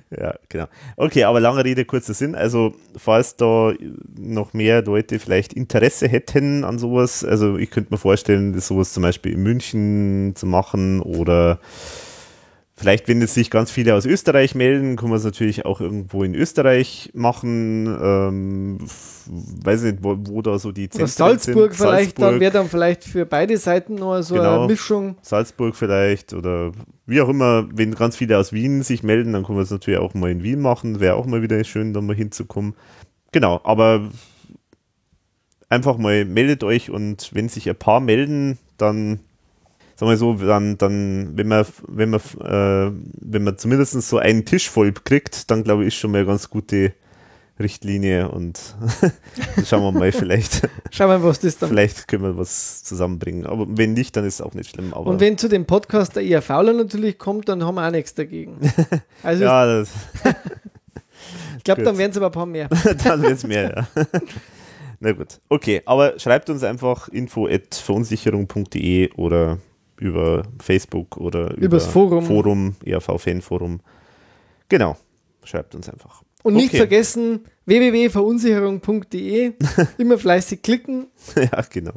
ja, 0.09 0.33
genau. 0.49 0.65
Okay, 0.95 1.25
aber 1.25 1.39
lange 1.39 1.63
Rede, 1.63 1.85
kurzer 1.85 2.15
Sinn. 2.15 2.33
Also, 2.33 2.73
falls 2.95 3.35
da 3.35 3.73
noch 4.17 4.53
mehr 4.53 4.81
Leute 4.81 5.19
vielleicht 5.19 5.53
Interesse 5.53 6.07
hätten 6.07 6.63
an 6.63 6.79
sowas, 6.79 7.23
also 7.23 7.57
ich 7.57 7.69
könnte 7.69 7.93
mir 7.93 7.97
vorstellen, 7.99 8.53
das 8.53 8.67
sowas 8.67 8.93
zum 8.93 9.03
Beispiel 9.03 9.33
in 9.33 9.43
München 9.43 10.33
zu 10.35 10.47
machen 10.47 11.01
oder 11.01 11.59
Vielleicht, 12.79 13.07
wenn 13.07 13.19
jetzt 13.21 13.33
sich 13.33 13.49
ganz 13.49 13.71
viele 13.71 13.95
aus 13.95 14.05
Österreich 14.05 14.53
melden, 14.53 14.97
kann 14.97 15.09
man 15.09 15.17
es 15.17 15.23
natürlich 15.23 15.65
auch 15.65 15.81
irgendwo 15.81 16.23
in 16.23 16.35
Österreich 16.35 17.09
machen. 17.15 17.87
Ähm, 17.87 18.77
weiß 19.63 19.81
nicht, 19.81 20.03
wo, 20.03 20.15
wo, 20.19 20.43
da 20.43 20.59
so 20.59 20.71
die 20.71 20.87
Zentren 20.87 21.07
Salzburg 21.07 21.73
sind. 21.73 21.87
vielleicht, 21.87 22.17
Salzburg. 22.17 22.31
dann 22.33 22.39
wäre 22.39 22.51
dann 22.51 22.69
vielleicht 22.69 23.03
für 23.03 23.25
beide 23.25 23.57
Seiten 23.57 23.95
noch 23.95 24.21
so 24.21 24.35
genau, 24.35 24.59
eine 24.59 24.67
Mischung. 24.67 25.17
Salzburg 25.23 25.75
vielleicht 25.75 26.35
oder 26.35 26.71
wie 27.07 27.19
auch 27.19 27.29
immer, 27.29 27.67
wenn 27.73 27.95
ganz 27.95 28.15
viele 28.15 28.37
aus 28.37 28.53
Wien 28.53 28.83
sich 28.83 29.01
melden, 29.01 29.33
dann 29.33 29.43
können 29.43 29.57
wir 29.57 29.63
es 29.63 29.71
natürlich 29.71 29.99
auch 29.99 30.13
mal 30.13 30.29
in 30.29 30.43
Wien 30.43 30.61
machen. 30.61 30.99
Wäre 30.99 31.15
auch 31.15 31.25
mal 31.25 31.41
wieder 31.41 31.63
schön, 31.63 31.93
da 31.93 32.01
mal 32.01 32.15
hinzukommen. 32.15 32.75
Genau, 33.31 33.59
aber 33.63 34.11
einfach 35.67 35.97
mal 35.97 36.25
meldet 36.25 36.63
euch 36.63 36.91
und 36.91 37.31
wenn 37.33 37.49
sich 37.49 37.67
ein 37.67 37.75
paar 37.75 38.01
melden, 38.01 38.59
dann 38.77 39.21
sagen 39.97 40.11
wir 40.11 40.17
so, 40.17 40.33
dann, 40.35 40.77
dann 40.77 41.31
wenn 41.35 41.47
man, 41.47 41.65
wenn 41.87 42.11
man, 42.11 42.19
äh, 42.19 42.91
wenn 43.19 43.43
man 43.43 43.57
zumindest 43.57 43.93
so 43.93 44.19
einen 44.19 44.45
Tisch 44.45 44.69
voll 44.69 44.91
kriegt, 44.93 45.49
dann 45.49 45.63
glaube 45.63 45.83
ich, 45.83 45.87
ist 45.87 45.95
schon 45.95 46.11
mal 46.11 46.19
eine 46.19 46.27
ganz 46.27 46.49
gute 46.49 46.93
Richtlinie 47.59 48.29
und 48.29 48.75
schauen 49.65 49.81
wir 49.81 49.91
mal, 49.91 50.11
vielleicht. 50.11 50.69
Schauen 50.91 51.09
wir, 51.09 51.23
was 51.23 51.39
das 51.39 51.57
dann. 51.57 51.69
Vielleicht 51.69 52.07
können 52.07 52.21
wir 52.21 52.37
was 52.37 52.83
zusammenbringen. 52.83 53.47
Aber 53.47 53.65
wenn 53.67 53.93
nicht, 53.93 54.15
dann 54.15 54.25
ist 54.25 54.35
es 54.35 54.41
auch 54.41 54.53
nicht 54.53 54.69
schlimm. 54.69 54.93
Aber 54.93 55.09
und 55.09 55.19
wenn 55.19 55.39
zu 55.39 55.49
dem 55.49 55.65
Podcast 55.65 56.15
der 56.15 56.23
eher 56.23 56.43
Fauler 56.43 56.73
natürlich 56.73 57.17
kommt, 57.17 57.49
dann 57.49 57.63
haben 57.63 57.73
wir 57.73 57.87
auch 57.87 57.91
nichts 57.91 58.13
dagegen. 58.13 58.57
Also 59.23 59.43
ja, 59.43 59.65
das. 59.65 59.89
ich 61.57 61.63
glaube, 61.63 61.81
dann 61.81 61.97
werden 61.97 62.11
es 62.11 62.17
aber 62.17 62.27
ein 62.27 62.31
paar 62.31 62.45
mehr. 62.45 62.69
dann 63.03 63.23
werden 63.23 63.33
es 63.33 63.43
mehr, 63.43 63.87
ja. 63.95 64.05
Na 64.99 65.11
gut, 65.11 65.39
okay, 65.49 65.81
aber 65.85 66.19
schreibt 66.19 66.49
uns 66.51 66.63
einfach 66.63 67.09
info 67.09 67.47
at 67.47 67.73
verunsicherung.de 67.73 69.11
oder 69.13 69.57
über 69.97 70.43
Facebook 70.59 71.17
oder 71.17 71.55
Übers 71.57 71.83
über 71.85 71.91
Forum. 71.91 72.25
Forum, 72.25 72.75
ERV-Fanforum. 72.85 73.79
Genau, 74.69 74.97
schreibt 75.43 75.75
uns 75.75 75.89
einfach. 75.89 76.23
Und 76.43 76.55
okay. 76.55 76.63
nicht 76.63 76.75
vergessen, 76.75 77.45
www.verunsicherung.de. 77.65 79.53
Immer 79.97 80.17
fleißig 80.17 80.61
klicken. 80.61 81.07
ja, 81.35 81.61
genau. 81.69 81.93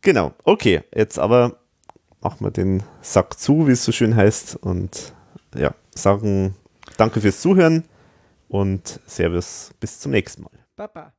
Genau, 0.00 0.32
okay, 0.44 0.82
jetzt 0.94 1.18
aber 1.18 1.58
machen 2.20 2.44
wir 2.44 2.50
den 2.50 2.82
Sack 3.02 3.38
zu, 3.38 3.66
wie 3.66 3.72
es 3.72 3.84
so 3.84 3.92
schön 3.92 4.14
heißt. 4.14 4.56
Und 4.56 5.12
ja, 5.56 5.74
sagen 5.94 6.54
danke 6.96 7.20
fürs 7.20 7.40
Zuhören 7.40 7.84
und 8.48 9.00
Servus, 9.06 9.72
bis 9.80 9.98
zum 10.00 10.12
nächsten 10.12 10.42
Mal. 10.42 10.52
Baba. 10.76 11.12